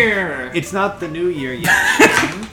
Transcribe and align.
Happy 0.00 0.08
New 0.08 0.16
Year! 0.16 0.50
It's 0.54 0.72
not 0.72 0.98
the 0.98 1.08
new 1.08 1.28
year 1.28 1.52
yet. 1.52 1.68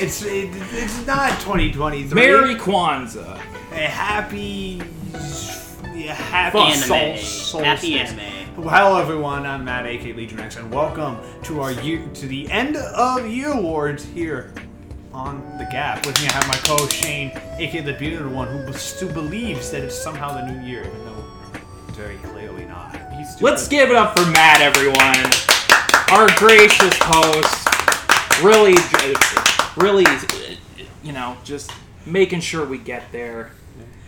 it's 0.00 0.22
it, 0.22 0.48
it's 0.72 1.06
not 1.06 1.38
2023. 1.40 2.14
Merry 2.14 2.54
Kwanzaa. 2.54 3.34
A 3.72 3.76
happy 3.76 4.80
yeah, 5.94 6.14
happy 6.14 6.58
Anime. 6.58 7.18
sol- 7.18 7.62
Happy 7.64 7.98
anime. 7.98 8.20
Hello 8.56 8.98
everyone, 8.98 9.44
I'm 9.44 9.62
Matt, 9.62 9.84
AK 9.84 10.16
LegionWrex, 10.16 10.56
and 10.56 10.72
welcome 10.72 11.18
to 11.42 11.60
our 11.60 11.72
year 11.72 12.02
to 12.14 12.26
the 12.26 12.50
end 12.50 12.76
of 12.78 13.26
year 13.26 13.52
awards 13.52 14.06
here 14.06 14.54
on 15.12 15.42
the 15.58 15.66
Gap. 15.70 16.06
With 16.06 16.18
me, 16.22 16.28
I 16.28 16.32
have 16.32 16.48
my 16.48 16.56
co-host 16.64 16.92
Shane, 16.94 17.30
aka 17.58 17.82
the 17.82 17.92
Bearded 17.92 18.32
One, 18.32 18.48
who 18.48 18.72
still 18.72 19.12
believes 19.12 19.70
that 19.72 19.84
it's 19.84 19.94
somehow 20.02 20.32
the 20.32 20.50
new 20.50 20.66
year, 20.66 20.80
even 20.80 21.04
though 21.04 21.24
very 21.92 22.16
clearly 22.16 22.64
not. 22.64 22.98
Let's 23.42 23.68
give 23.68 23.90
it 23.90 23.96
up 23.96 24.18
for 24.18 24.24
Matt, 24.30 24.62
everyone. 24.62 25.49
Our 26.10 26.28
gracious 26.36 26.94
host. 27.00 28.42
Really, 28.42 28.74
really, 29.76 30.04
you 31.04 31.12
know, 31.12 31.36
just 31.44 31.70
making 32.04 32.40
sure 32.40 32.66
we 32.66 32.78
get 32.78 33.12
there. 33.12 33.52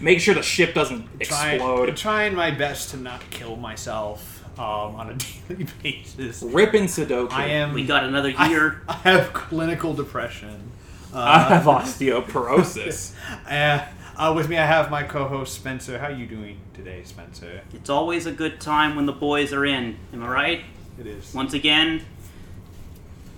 Make 0.00 0.18
sure 0.18 0.34
the 0.34 0.42
ship 0.42 0.74
doesn't 0.74 1.08
explode. 1.20 1.36
trying, 1.38 1.54
explode. 1.54 1.96
trying 1.96 2.34
my 2.34 2.50
best 2.50 2.90
to 2.90 2.96
not 2.96 3.20
kill 3.30 3.54
myself 3.54 4.42
um, 4.58 4.96
on 4.96 5.10
a 5.10 5.14
daily 5.48 5.66
basis. 5.82 6.42
Ripping 6.42 6.84
Sudoku. 6.84 7.30
I 7.30 7.46
am. 7.46 7.72
We 7.72 7.86
got 7.86 8.02
another 8.02 8.30
year. 8.30 8.82
I 8.88 8.94
have 8.94 9.32
clinical 9.32 9.94
depression. 9.94 10.72
I 11.14 11.40
have 11.44 11.64
osteoporosis. 11.64 13.14
Uh, 13.48 13.86
uh, 14.16 14.32
with 14.34 14.48
me, 14.48 14.58
I 14.58 14.66
have 14.66 14.90
my 14.90 15.04
co-host 15.04 15.54
Spencer. 15.54 15.98
How 15.98 16.06
are 16.06 16.12
you 16.12 16.26
doing 16.26 16.58
today, 16.74 17.02
Spencer? 17.04 17.60
It's 17.72 17.90
always 17.90 18.26
a 18.26 18.32
good 18.32 18.60
time 18.60 18.96
when 18.96 19.06
the 19.06 19.12
boys 19.12 19.52
are 19.52 19.64
in. 19.64 19.98
Am 20.12 20.24
I 20.24 20.28
right? 20.28 20.64
It 20.98 21.06
is. 21.06 21.32
Once 21.34 21.54
again, 21.54 22.02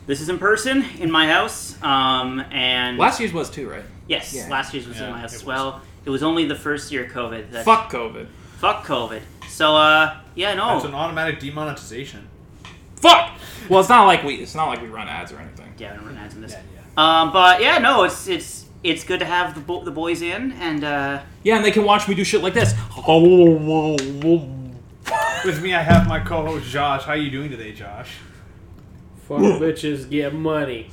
this 0.07 0.21
is 0.21 0.29
in 0.29 0.39
person 0.39 0.85
in 0.99 1.11
my 1.11 1.29
house. 1.29 1.81
Um, 1.83 2.41
and 2.51 2.99
Last 2.99 3.21
year's 3.21 3.33
was 3.33 3.51
too, 3.51 3.69
right? 3.71 3.85
yes, 4.07 4.35
Yeah. 4.35 4.49
last 4.49 4.75
year's 4.75 4.87
was 4.87 4.99
Yeah, 4.99 5.07
in 5.07 5.13
my 5.13 5.21
house 5.21 5.33
it 5.33 5.37
as 5.37 5.43
was. 5.43 5.47
well. 5.47 5.81
It 6.05 6.11
was 6.11 6.23
only 6.23 6.45
the 6.47 6.55
first 6.57 6.93
year 6.93 7.05
of 7.05 7.13
COVID. 7.13 7.51
That, 7.53 7.65
Fuck 7.65 7.91
COVID. 7.91 8.27
Fuck 8.59 8.85
COVID. 8.85 9.21
So 9.49 9.77
uh, 9.77 10.17
yeah, 10.35 10.55
no. 10.55 10.75
That's 10.75 10.85
an 10.85 10.95
automatic 10.95 11.41
demonetization. 11.41 12.29
Fuck. 12.97 13.39
Well, 13.69 13.81
it's 13.81 13.89
not 13.89 14.05
like 14.07 14.23
we. 14.25 14.35
It's 14.37 14.55
not 14.55 14.69
like 14.69 14.83
we 14.83 14.89
run 14.89 15.09
ads 15.09 15.33
or 15.33 15.39
anything. 15.39 15.73
yeah, 15.79 15.93
I 15.93 15.97
don't 15.97 16.07
run 16.07 16.17
ads 16.19 16.35
in 16.35 16.41
this. 16.43 16.53
Yeah, 16.53 16.61
yeah. 16.97 17.21
Um, 17.23 17.33
but 17.33 17.61
yeah, 17.63 17.79
no, 17.79 18.05
it's 18.05 18.27
it's 18.29 18.67
it's 18.83 19.05
good 19.05 19.21
to 19.21 19.27
have 19.27 19.55
the 19.55 19.61
bo- 19.61 19.85
the 19.85 19.91
boys 19.91 20.21
in, 20.23 20.53
and 20.53 20.85
uh, 20.85 21.21
Yeah, 21.43 21.57
and 21.57 21.65
they 21.65 21.71
can 21.71 21.85
watch 21.85 22.09
me 22.09 22.15
do 22.15 22.25
shit 22.25 22.43
like 22.43 22.55
this. 22.55 22.75
With 25.45 25.63
me, 25.63 25.75
I 25.75 25.83
have 25.83 26.09
my 26.09 26.21
co-host 26.21 26.67
Josh. 26.71 27.03
How 27.03 27.13
you 27.13 27.31
doing 27.31 27.51
today, 27.51 27.73
Josh? 27.73 28.11
Fuck 29.29 29.39
bitches 29.41 30.09
get 30.09 30.35
money. 30.35 30.89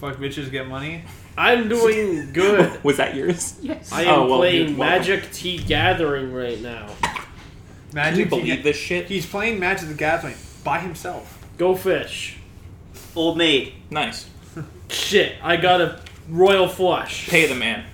Fuck 0.00 0.16
bitches, 0.16 0.50
get 0.50 0.66
money. 0.66 1.04
I'm 1.38 1.68
doing 1.68 2.32
good. 2.32 2.82
Was 2.84 2.96
that 2.98 3.14
yours? 3.14 3.56
yes. 3.62 3.90
I 3.92 4.04
oh, 4.04 4.08
am 4.08 4.14
Oh, 4.20 4.26
well, 4.26 4.38
playing 4.38 4.68
you're 4.70 4.78
welcome. 4.78 4.98
Magic 4.98 5.30
the 5.32 5.58
Gathering 5.58 6.32
right 6.32 6.60
now. 6.60 6.88
Can 7.02 7.14
you 7.14 7.94
Magic. 7.94 8.30
believe 8.30 8.62
this 8.64 8.76
shit? 8.76 9.06
He's 9.06 9.26
playing 9.26 9.58
Magic 9.60 9.88
the 9.88 9.94
Gathering 9.94 10.34
by 10.64 10.80
himself. 10.80 11.44
Go 11.58 11.74
fish. 11.76 12.38
Old 13.14 13.36
maid. 13.38 13.74
Nice. 13.90 14.28
Shit, 14.88 15.36
I 15.42 15.56
got 15.56 15.80
a 15.80 16.00
royal 16.28 16.68
flush. 16.68 17.28
Pay 17.28 17.46
the 17.46 17.54
man. 17.54 17.84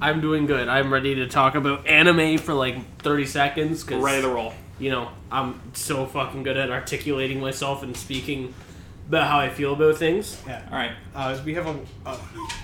I'm 0.00 0.20
doing 0.20 0.46
good. 0.46 0.68
I'm 0.68 0.92
ready 0.92 1.14
to 1.16 1.26
talk 1.26 1.54
about 1.54 1.86
anime 1.86 2.38
for 2.38 2.54
like 2.54 2.98
30 3.00 3.26
seconds 3.26 3.86
We're 3.88 3.98
ready 4.04 4.22
to 4.22 4.28
roll. 4.28 4.52
you 4.78 4.90
know 4.90 5.08
I'm 5.30 5.60
so 5.74 6.06
fucking 6.06 6.42
good 6.42 6.56
at 6.56 6.70
articulating 6.70 7.40
myself 7.40 7.82
and 7.82 7.96
speaking 7.96 8.54
about 9.08 9.26
how 9.28 9.38
I 9.38 9.50
feel 9.50 9.74
about 9.74 9.96
things. 9.98 10.40
Yeah. 10.46 10.62
All 10.70 10.76
right. 10.78 10.92
Uh, 11.14 11.38
we 11.44 11.54
have 11.54 11.66
a. 11.66 11.78
Uh, 12.06 12.16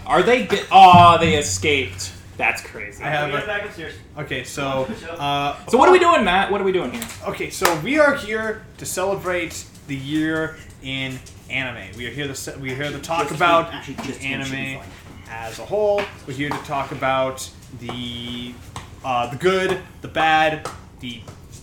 Are 0.07 0.23
they? 0.23 0.47
Get- 0.47 0.67
oh, 0.73 1.19
they 1.19 1.35
escaped. 1.37 2.13
That's 2.39 2.63
crazy. 2.63 3.05
I 3.05 3.09
have 3.11 3.29
a. 3.35 3.47
back 3.47 3.67
upstairs. 3.67 3.93
Okay, 4.17 4.45
so. 4.45 4.89
Uh, 5.19 5.57
So 5.69 5.77
what 5.77 5.89
are 5.91 5.93
we 5.93 5.99
doing, 5.99 6.25
Matt? 6.25 6.51
What 6.51 6.61
are 6.63 6.65
we 6.65 6.73
doing 6.73 6.93
here? 6.93 7.03
Okay, 7.27 7.51
so 7.51 7.79
we 7.81 7.99
are 7.99 8.15
here 8.15 8.63
to 8.79 8.87
celebrate 8.87 9.67
the 9.87 9.97
year 9.97 10.57
in 10.83 11.19
anime. 11.51 11.95
We 11.99 12.07
are 12.07 12.11
here 12.11 12.27
to 12.27 12.35
se- 12.35 12.57
we 12.59 12.73
are 12.73 12.77
here 12.77 12.91
to 12.91 12.99
talk 13.01 13.31
about 13.33 13.67
kidding. 13.67 13.79
Actually, 13.79 13.95
the 13.97 14.03
just 14.05 14.21
kidding. 14.21 14.43
Should 14.45 14.53
be 14.53 14.57
anime 14.59 14.81
fine. 14.81 14.91
As 15.31 15.59
a 15.59 15.65
whole. 15.65 16.03
We're 16.27 16.35
here 16.35 16.51
to 16.51 16.59
talk 16.59 16.93
about 16.93 17.49
the 17.79 18.53
uh, 19.05 19.29
the 19.31 19.37
good, 19.37 19.79
the 20.03 20.09
bad, 20.09 20.69
the 21.01 21.23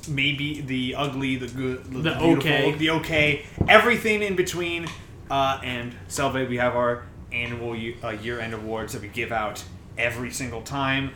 maybe 0.10 0.62
the 0.62 0.96
ugly, 0.96 1.36
the 1.36 1.48
good, 1.48 1.84
the, 1.92 2.00
The 2.00 2.16
beautiful, 2.16 2.38
okay. 2.38 2.72
the 2.72 2.90
okay, 2.92 3.46
everything 3.68 4.24
in 4.24 4.36
between. 4.36 4.88
Uh, 5.30 5.60
and 5.62 5.94
celebrate. 6.08 6.48
We 6.48 6.56
have 6.56 6.78
our 6.78 7.04
annual 7.34 7.76
year, 7.76 7.96
uh, 8.02 8.12
year-end 8.12 8.54
awards 8.54 8.94
that 8.94 9.02
we 9.02 9.10
give 9.10 9.34
out 9.34 9.62
every 9.98 10.32
single 10.32 10.62
time. 10.62 11.12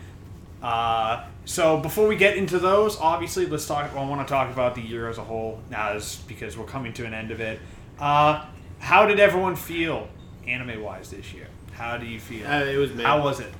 Uh, 0.62 1.26
so 1.46 1.80
before 1.80 2.10
we 2.10 2.18
get 2.18 2.36
into 2.36 2.60
those, 2.60 3.00
obviously, 3.00 3.46
let's 3.46 3.66
talk. 3.66 3.90
I 3.96 4.04
want 4.04 4.28
to 4.28 4.30
talk 4.30 4.52
about 4.52 4.76
the 4.76 4.82
year 4.82 5.08
as 5.08 5.18
a 5.18 5.24
whole, 5.24 5.62
as 5.72 6.18
because 6.28 6.58
we're 6.58 6.66
coming 6.66 6.92
to 6.94 7.06
an 7.06 7.14
end 7.14 7.32
of 7.32 7.40
it. 7.40 7.62
Uh, 7.98 8.46
how 8.80 9.06
did 9.06 9.18
everyone 9.18 9.56
feel, 9.56 10.10
anime-wise, 10.46 11.10
this 11.10 11.34
year? 11.34 11.48
How 11.82 11.98
do 11.98 12.06
you 12.06 12.20
feel? 12.20 12.46
Uh, 12.46 12.64
it 12.64 12.78
was 12.78 12.94
mid. 12.94 13.04
how 13.04 13.24
was 13.24 13.40
it? 13.40 13.52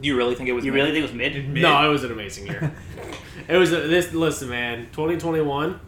Do 0.00 0.08
you 0.08 0.16
really 0.16 0.34
think 0.34 0.48
it 0.48 0.52
was? 0.52 0.64
You 0.64 0.72
me? 0.72 0.80
really 0.80 0.92
think 0.92 1.00
it 1.00 1.10
was 1.10 1.12
mid? 1.12 1.34
Mid? 1.50 1.62
No, 1.62 1.86
it 1.86 1.92
was 1.92 2.02
an 2.02 2.10
amazing 2.10 2.46
year. 2.46 2.72
it 3.48 3.58
was 3.58 3.74
a, 3.74 3.88
this. 3.88 4.10
Listen, 4.14 4.48
man. 4.48 4.86
2021 4.92 5.78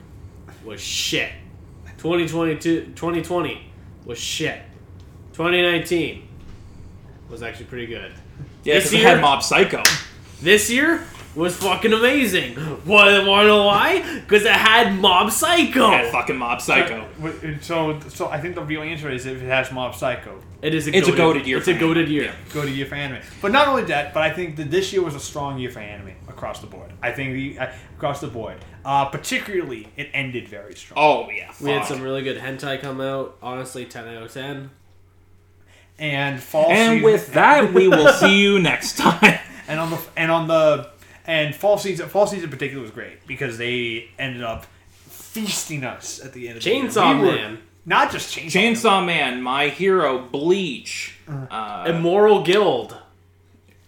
was 0.63 0.79
shit. 0.79 1.33
2022, 1.97 2.93
2020 2.95 3.67
was 4.05 4.19
shit. 4.19 4.61
2019 5.33 6.29
was 7.31 7.43
actually 7.43 7.65
pretty 7.65 7.87
good. 7.87 8.13
Yeah, 8.63 8.75
This 8.75 8.93
year- 8.93 9.09
had 9.09 9.23
Mob 9.23 9.43
Psycho. 9.43 9.83
This 10.43 10.71
year 10.71 11.03
was 11.34 11.56
fucking 11.56 11.93
amazing. 11.93 12.55
What? 12.55 13.27
Want 13.27 13.43
to 13.43 13.47
know 13.49 13.65
why? 13.67 14.21
Because 14.21 14.45
it 14.45 14.53
had 14.53 14.99
Mob 15.00 15.31
Psycho. 15.33 15.89
It 15.89 16.05
had 16.05 16.12
fucking 16.12 16.37
Mob 16.37 16.61
Psycho. 16.61 17.06
Uh, 17.22 17.33
So, 17.61 17.99
so 18.09 18.28
I 18.28 18.41
think 18.41 18.55
the 18.55 18.62
real 18.62 18.83
answer 18.83 19.11
is 19.11 19.27
if 19.27 19.43
it 19.43 19.47
has 19.47 19.72
Mob 19.72 19.95
Psycho, 19.95 20.39
It 20.62 20.75
is 20.75 20.87
a 20.89 20.97
It's 20.97 21.09
a 21.09 21.12
goated, 21.12 21.17
goated 21.43 21.47
year 21.47 21.59
It's 21.59 21.67
for 21.67 21.72
a 21.72 21.75
goated 21.78 21.97
anime. 22.03 22.12
year. 22.12 22.25
Yeah. 22.25 22.55
go 22.55 22.62
to 22.62 22.71
year 22.71 22.87
for 22.87 22.95
anime. 22.95 23.21
But 23.43 23.53
not 23.53 23.69
only 23.69 23.83
that, 23.84 24.15
but 24.15 24.22
I 24.22 24.31
think 24.31 24.56
that 24.56 24.71
this 24.71 24.93
year 24.93 25.03
was 25.03 25.15
a 25.15 25.21
strong 25.21 25.59
year 25.59 25.71
for 25.71 25.81
anime 25.81 26.12
across 26.28 26.61
the 26.61 26.67
board. 26.67 26.91
I 27.03 27.11
think 27.12 27.33
the 27.34 27.59
uh, 27.59 27.72
across 27.97 28.21
the 28.21 28.28
board, 28.28 28.56
uh, 28.84 29.06
particularly 29.06 29.89
it 29.97 30.09
ended 30.15 30.49
very 30.49 30.75
strong. 30.75 30.99
Oh 30.99 31.31
yeah. 31.31 31.53
We 31.61 31.71
had 31.71 31.84
some 31.87 32.01
really 32.01 32.22
good 32.22 32.39
hentai 32.39 32.81
come 32.81 33.01
out. 33.01 33.37
Honestly, 33.43 33.84
10 33.87 34.09
out 34.09 34.22
of 34.22 34.33
10. 34.33 34.71
And 35.99 36.43
fall 36.43 36.71
And 36.71 36.95
season, 36.99 37.05
with 37.05 37.33
that, 37.34 37.72
we 37.72 37.87
will 37.89 38.12
see 38.12 38.37
you 38.41 38.59
next 38.72 38.97
time. 38.99 39.39
and 39.69 39.78
on 39.81 39.91
the 39.91 39.99
and 40.16 40.31
on 40.31 40.49
the 40.49 40.91
and 41.27 41.55
fall 41.55 41.79
season 41.79 42.09
fall 42.09 42.27
season 42.27 42.45
in 42.45 42.51
particular 42.51 42.83
was 42.83 42.91
great 42.91 43.27
because 43.27 43.59
they 43.59 44.09
ended 44.19 44.43
up 44.43 44.67
feasting 45.09 45.85
us 45.85 46.21
at 46.25 46.33
the 46.33 46.49
end 46.49 46.59
of 46.59 46.65
the 46.65 46.71
year. 46.71 46.83
Chainsaw 46.85 47.21
We 47.21 47.27
were- 47.29 47.35
Man. 47.35 47.59
not 47.87 48.12
just 48.12 48.37
Chainsaw, 48.37 48.51
Chainsaw 48.73 49.07
Man, 49.07 49.43
My 49.43 49.69
Hero, 49.69 50.19
Bleach. 50.19 51.15
Uh, 51.29 51.84
Immoral 51.89 52.43
Guild. 52.43 52.97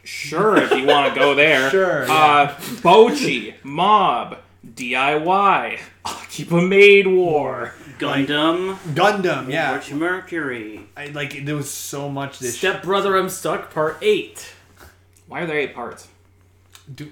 sure, 0.05 0.57
if 0.57 0.71
you 0.73 0.87
want 0.87 1.13
to 1.13 1.19
go 1.19 1.35
there. 1.35 1.71
Sure, 1.77 2.05
Uh, 2.11 2.55
Bocchi, 2.83 3.55
Mob, 3.63 4.39
DIY, 4.67 5.79
Akiba 6.05 6.63
Maid 6.63 7.07
War. 7.07 7.75
Gundam. 7.99 8.77
Gundam, 8.95 9.51
yeah. 9.51 9.71
March 9.73 9.91
Mercury. 9.93 10.87
I, 10.97 11.07
like 11.07 11.45
there 11.47 11.57
was 11.57 11.71
so 11.71 12.09
much 12.11 12.39
this 12.41 12.59
Step 12.59 12.83
Brother, 12.83 13.17
I'm 13.17 13.29
Stuck, 13.31 13.73
Part 13.73 13.99
8. 14.03 14.55
Why 15.29 15.41
are 15.43 15.47
there 15.47 15.59
eight 15.59 15.75
parts? 15.75 16.09
Do- 16.95 17.11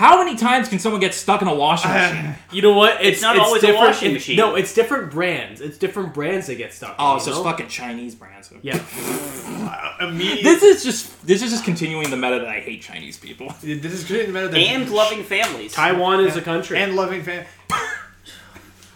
How 0.00 0.24
many 0.24 0.34
times 0.34 0.66
can 0.70 0.78
someone 0.78 0.98
get 1.02 1.12
stuck 1.12 1.42
in 1.42 1.48
a 1.48 1.54
washing 1.54 1.90
machine? 1.90 2.34
You 2.50 2.62
know 2.62 2.72
what? 2.72 3.04
It's, 3.04 3.20
not 3.20 3.38
always 3.38 3.62
a 3.62 3.66
different. 3.66 3.86
washing 3.88 4.14
machine. 4.14 4.34
No, 4.38 4.54
it's 4.54 4.72
different 4.72 5.12
brands. 5.12 5.60
It's 5.60 5.76
different 5.76 6.14
brands 6.14 6.46
that 6.46 6.54
get 6.54 6.72
stuck. 6.72 6.96
Oh, 6.98 7.16
you 7.16 7.20
so 7.20 7.28
it's 7.32 7.38
know? 7.38 7.44
fucking 7.44 7.68
Chinese 7.68 8.14
brands. 8.14 8.50
Yeah. 8.62 8.82
immediate. 10.00 10.42
This 10.42 10.62
is 10.62 10.82
just 10.82 11.26
this 11.26 11.42
is 11.42 11.50
just 11.50 11.64
continuing 11.64 12.08
the 12.08 12.16
meta 12.16 12.38
that 12.38 12.48
I 12.48 12.60
hate 12.60 12.80
Chinese 12.80 13.18
people. 13.18 13.52
this 13.62 13.92
is 13.92 14.04
good 14.04 14.32
better 14.32 14.48
than 14.48 14.58
And 14.60 14.90
loving 14.90 15.22
families. 15.22 15.74
Taiwan 15.74 16.24
is 16.24 16.34
a 16.34 16.40
country. 16.40 16.78
and 16.78 16.96
loving 16.96 17.22
fan. 17.22 17.44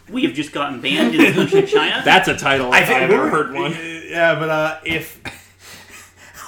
We 0.08 0.22
have 0.24 0.32
just 0.32 0.52
gotten 0.52 0.80
banned 0.80 1.14
in 1.14 1.20
the 1.22 1.32
country 1.32 1.64
of 1.64 1.68
China. 1.68 2.00
That's 2.02 2.28
a 2.28 2.36
title 2.36 2.72
I 2.72 2.82
think 2.82 3.02
I've 3.02 3.08
we 3.10 3.14
ever 3.14 3.24
were- 3.24 3.30
heard 3.30 3.54
one. 3.54 3.76
Yeah, 4.08 4.38
but 4.38 4.48
uh, 4.48 4.80
if 4.86 5.20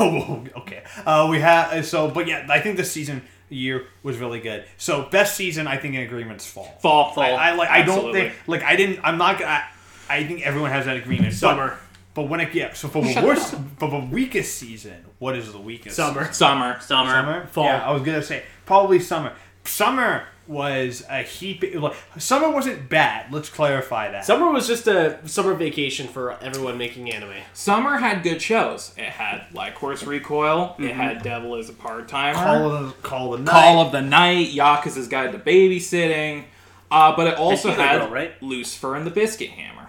oh, 0.00 0.44
okay, 0.58 0.82
uh, 1.04 1.26
we 1.28 1.40
have 1.40 1.84
so, 1.84 2.08
but 2.10 2.26
yeah, 2.26 2.46
I 2.48 2.60
think 2.60 2.76
this 2.76 2.92
season 2.92 3.22
year 3.48 3.86
was 4.02 4.18
really 4.18 4.40
good. 4.40 4.64
So 4.76 5.02
best 5.10 5.36
season, 5.36 5.66
I 5.66 5.76
think 5.76 5.94
in 5.94 6.02
agreements 6.02 6.46
fall. 6.46 6.76
Fall, 6.80 7.12
Fall. 7.12 7.24
I, 7.24 7.50
I 7.50 7.54
like. 7.54 7.68
I 7.70 7.82
don't 7.82 7.96
Absolutely. 7.96 8.20
think 8.20 8.34
like 8.46 8.62
I 8.62 8.76
didn't. 8.76 9.00
I'm 9.04 9.18
not. 9.18 9.38
gonna- 9.38 9.50
I, 9.50 9.64
I 10.08 10.24
think 10.24 10.42
everyone 10.46 10.70
has 10.70 10.84
that 10.86 10.96
agreement. 10.96 11.34
Summer. 11.34 11.78
But, 12.14 12.28
when 12.30 12.40
it 12.40 12.54
yeah, 12.54 12.72
so 12.72 12.88
for 12.88 13.02
the 13.14 13.20
worst, 13.22 13.54
for 13.78 13.90
the 13.90 13.98
weakest 13.98 14.56
season, 14.56 15.04
what 15.18 15.36
is 15.36 15.52
the 15.52 15.58
weakest? 15.58 15.96
Summer. 15.96 16.32
Summer. 16.32 16.80
Summer. 16.80 17.10
Summer. 17.10 17.46
Fall. 17.48 17.64
Yeah, 17.64 17.86
I 17.86 17.92
was 17.92 18.02
gonna 18.02 18.22
say 18.22 18.42
probably 18.64 19.00
summer. 19.00 19.32
summer 19.64 20.24
was 20.46 21.04
a 21.08 21.22
heap. 21.22 21.64
Like, 21.74 21.94
summer 22.18 22.50
wasn't 22.50 22.88
bad. 22.88 23.32
Let's 23.32 23.48
clarify 23.48 24.10
that. 24.12 24.24
Summer 24.24 24.50
was 24.50 24.66
just 24.66 24.86
a 24.86 25.18
summer 25.28 25.54
vacation 25.54 26.08
for 26.08 26.32
everyone 26.42 26.78
making 26.78 27.12
anime. 27.12 27.34
Summer 27.52 27.98
had 27.98 28.22
good 28.22 28.40
shows. 28.40 28.94
It 28.96 29.04
had 29.04 29.46
like 29.52 29.76
Lycoris 29.76 30.06
Recoil. 30.06 30.76
It 30.78 30.92
had 30.92 31.22
Devil 31.22 31.56
is 31.56 31.68
a 31.68 31.72
Part 31.72 32.08
Timer. 32.08 32.34
call 32.34 32.70
of 32.72 32.86
the 32.88 33.08
call 33.08 33.34
of 33.34 33.40
the 33.40 33.44
night. 33.46 33.52
Call 33.52 33.86
of 33.86 33.92
the 33.92 34.02
Night, 34.02 34.48
Yakuza's 34.48 35.08
Guide 35.08 35.32
to 35.32 35.38
Babysitting. 35.38 36.44
Uh, 36.90 37.16
but 37.16 37.26
it 37.26 37.36
also 37.36 37.70
Healer 37.70 37.82
had 37.82 37.98
Girl, 38.00 38.10
right? 38.10 38.42
Lucifer 38.42 38.94
and 38.94 39.06
the 39.06 39.10
Biscuit 39.10 39.50
Hammer. 39.50 39.88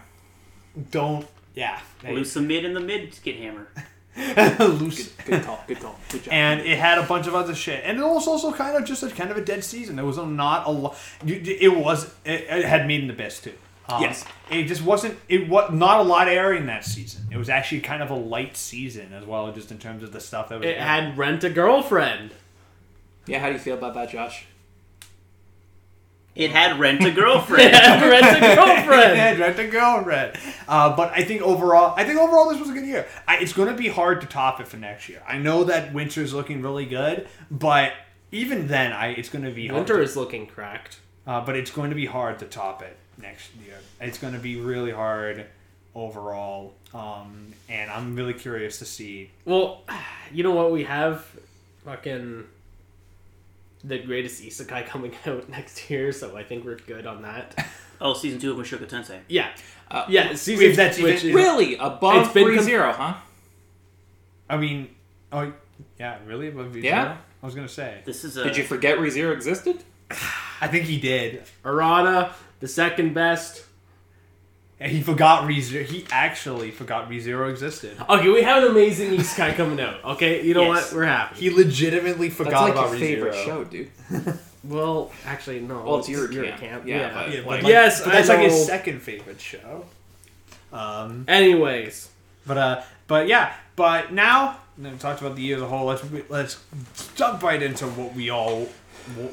Don't. 0.91 1.27
Yeah. 1.53 1.79
Loose 2.03 2.33
the 2.33 2.41
mid 2.41 2.65
and 2.65 2.75
the 2.75 2.79
mid 2.79 3.13
skid 3.13 3.35
hammer. 3.37 3.67
Loose. 4.59 5.09
Good 5.25 5.43
call, 5.43 5.63
good 5.67 5.79
call, 5.79 5.99
good 6.09 6.23
job. 6.23 6.33
and 6.33 6.61
it 6.61 6.77
had 6.77 6.97
a 6.97 7.03
bunch 7.03 7.27
of 7.27 7.35
other 7.35 7.53
shit, 7.53 7.83
and 7.85 7.99
it 7.99 8.03
was 8.03 8.27
also 8.27 8.51
kind 8.51 8.75
of 8.75 8.83
just 8.85 9.03
a 9.03 9.09
kind 9.09 9.29
of 9.29 9.37
a 9.37 9.41
dead 9.41 9.63
season. 9.63 9.95
There 9.95 10.05
was 10.05 10.17
not 10.17 10.65
a 10.67 10.71
lot. 10.71 10.97
It 11.25 11.75
was. 11.75 12.05
It, 12.25 12.45
it 12.49 12.65
had 12.65 12.87
Made 12.87 13.03
in 13.03 13.09
Abyss 13.09 13.41
too. 13.41 13.53
Um, 13.89 14.01
Yes. 14.01 14.25
It 14.49 14.63
just 14.63 14.81
wasn't. 14.83 15.17
It 15.29 15.47
was 15.47 15.71
not 15.71 15.99
a 15.99 16.03
lot 16.03 16.27
airing 16.27 16.65
that 16.65 16.83
season. 16.83 17.27
It 17.31 17.37
was 17.37 17.49
actually 17.49 17.81
kind 17.81 18.01
of 18.01 18.09
a 18.09 18.15
light 18.15 18.57
season 18.57 19.13
as 19.13 19.25
well, 19.25 19.51
just 19.51 19.71
in 19.71 19.77
terms 19.77 20.03
of 20.03 20.11
the 20.11 20.19
stuff 20.19 20.49
that 20.49 20.59
was. 20.59 20.67
It 20.67 20.77
had 20.77 21.17
Rent 21.17 21.43
a 21.43 21.49
Girlfriend. 21.49 22.31
yeah, 23.27 23.39
how 23.39 23.47
do 23.47 23.53
you 23.53 23.59
feel 23.59 23.77
about 23.77 23.93
that, 23.93 24.09
Josh? 24.09 24.45
It 26.37 26.51
had 26.51 26.79
rent 26.79 27.03
a 27.03 27.11
girlfriend. 27.11 27.71
Rent 27.73 28.37
a 28.43 28.55
Girlfriend. 28.55 28.87
Yeah, 29.17 29.37
Rent 29.37 29.59
a 29.59 29.67
Girlfriend. 29.67 30.37
Uh, 30.67 30.95
but 30.95 31.11
I 31.13 31.23
think 31.23 31.41
overall, 31.41 31.93
I 31.97 32.03
think 32.03 32.19
overall 32.19 32.49
this 32.49 32.59
was 32.59 32.69
a 32.69 32.73
good 32.73 32.85
year. 32.85 33.07
I, 33.27 33.37
it's 33.37 33.53
going 33.53 33.69
to 33.69 33.73
be 33.75 33.87
hard 33.87 34.21
to 34.21 34.27
top 34.27 34.61
it 34.61 34.67
for 34.67 34.77
next 34.77 35.09
year. 35.09 35.21
I 35.27 35.37
know 35.39 35.63
that 35.65 35.93
winter's 35.93 36.33
looking 36.33 36.61
really 36.61 36.85
good, 36.85 37.27
but 37.49 37.93
even 38.31 38.67
then, 38.67 38.93
I 38.93 39.07
it's 39.09 39.29
going 39.29 39.45
to 39.45 39.51
be 39.51 39.67
hard 39.67 39.79
Winter 39.79 39.97
to- 39.97 40.03
is 40.03 40.15
looking 40.15 40.45
cracked. 40.45 40.99
Uh, 41.25 41.41
but 41.41 41.55
it's 41.57 41.71
going 41.71 41.89
to 41.89 41.95
be 41.95 42.05
hard 42.05 42.39
to 42.39 42.45
top 42.45 42.81
it 42.81 42.95
next 43.21 43.49
year. 43.55 43.75
It's 43.99 44.17
going 44.17 44.33
to 44.33 44.39
be 44.39 44.61
really 44.61 44.91
hard 44.91 45.45
overall, 45.93 46.73
um, 46.93 47.53
and 47.67 47.89
I'm 47.91 48.15
really 48.15 48.33
curious 48.33 48.79
to 48.79 48.85
see. 48.85 49.31
Well, 49.43 49.81
you 50.31 50.43
know 50.43 50.51
what? 50.51 50.71
We 50.71 50.83
have 50.83 51.25
fucking 51.83 52.45
the 53.87 53.99
greatest 53.99 54.41
isekai 54.43 54.85
coming 54.87 55.13
out 55.25 55.47
next 55.49 55.89
year, 55.89 56.11
so 56.11 56.35
I 56.37 56.43
think 56.43 56.65
we're 56.65 56.75
good 56.77 57.05
on 57.05 57.21
that. 57.23 57.67
oh, 58.01 58.13
season 58.13 58.39
two 58.39 58.51
of 58.51 58.57
Mushoku 58.57 58.87
Tensei. 58.87 59.19
Yeah. 59.27 59.49
Uh, 59.89 60.05
Yeah, 60.09 60.33
season 60.35 60.65
if 60.71 60.75
that's 60.75 60.99
which 60.99 61.23
is- 61.23 61.33
Really? 61.33 61.75
Above 61.77 62.25
It's 62.25 62.33
been 62.33 62.45
Free 62.45 62.55
com- 62.55 62.65
Zero, 62.65 62.91
huh? 62.91 63.13
I 64.49 64.57
mean, 64.57 64.89
oh 65.31 65.51
yeah, 65.99 66.17
really? 66.25 66.47
Above 66.49 66.71
ReZero? 66.73 66.83
Yeah. 66.83 67.17
I 67.41 67.45
was 67.45 67.53
going 67.55 67.67
to 67.67 67.73
say. 67.73 68.01
This 68.05 68.23
is 68.23 68.35
a. 68.37 68.43
Did 68.43 68.57
you 68.57 68.63
forget 68.63 68.97
ReZero 68.97 69.31
existed? 69.33 69.83
I 70.61 70.67
think 70.67 70.85
he 70.85 70.99
did. 70.99 71.43
Arana, 71.63 72.33
the 72.59 72.67
second 72.67 73.13
best. 73.13 73.63
And 74.79 74.91
he 74.91 75.01
forgot 75.01 75.43
ReZero. 75.49 75.85
He 75.85 76.05
actually 76.11 76.69
forgot 76.71 77.09
ReZero 77.09 77.49
existed. 77.49 77.97
Okay, 78.07 78.29
we 78.29 78.43
have 78.43 78.63
an 78.63 78.69
amazing 78.69 79.11
isekai 79.11 79.55
coming 79.55 79.79
out. 79.79 80.03
Okay, 80.05 80.45
you 80.45 80.53
know 80.53 80.71
Yes. 80.71 80.91
what? 80.91 80.97
We're 80.97 81.05
happy. 81.05 81.39
He 81.39 81.49
legitimately 81.49 82.29
forgot 82.29 82.51
That's 82.51 82.69
forgot 82.69 82.75
like 82.75 82.87
about 82.89 82.99
your 82.99 83.07
favorite 83.07 83.33
ReZero. 83.33 83.45
show, 83.45 83.63
dude. 83.63 84.39
Well, 84.63 85.13
actually, 85.25 85.61
no. 85.61 85.81
Well, 85.81 85.99
it's 85.99 86.09
your 86.09 86.27
camp. 86.27 86.59
camp. 86.59 86.83
Yeah, 86.85 86.97
Yeah. 86.97 87.13
but- 87.13 87.31
Yeah, 87.31 87.39
but 87.41 87.47
Like- 87.47 87.63
like- 87.63 87.71
Yes, 87.71 88.01
but 88.03 88.11
that's 88.11 88.29
I 88.29 88.35
like 88.35 88.51
his 88.51 88.65
second 88.65 89.01
favorite 89.01 89.39
show. 89.39 89.85
Um, 90.73 91.23
Anyways, 91.27 92.09
But 92.45 92.57
uh, 92.57 92.81
but 93.07 93.27
yeah, 93.27 93.53
but 93.77 94.11
now 94.11 94.57
we 94.77 94.89
talked 94.99 95.21
about 95.21 95.35
the 95.37 95.41
year 95.41 95.55
as 95.57 95.61
a 95.61 95.67
whole. 95.67 95.85
Let's 95.85 96.03
let's 96.29 96.57
jump 97.15 97.41
right 97.43 97.61
into 97.63 97.85
what 97.87 98.13
we 98.13 98.29
all 98.29 98.61
what 98.61 98.69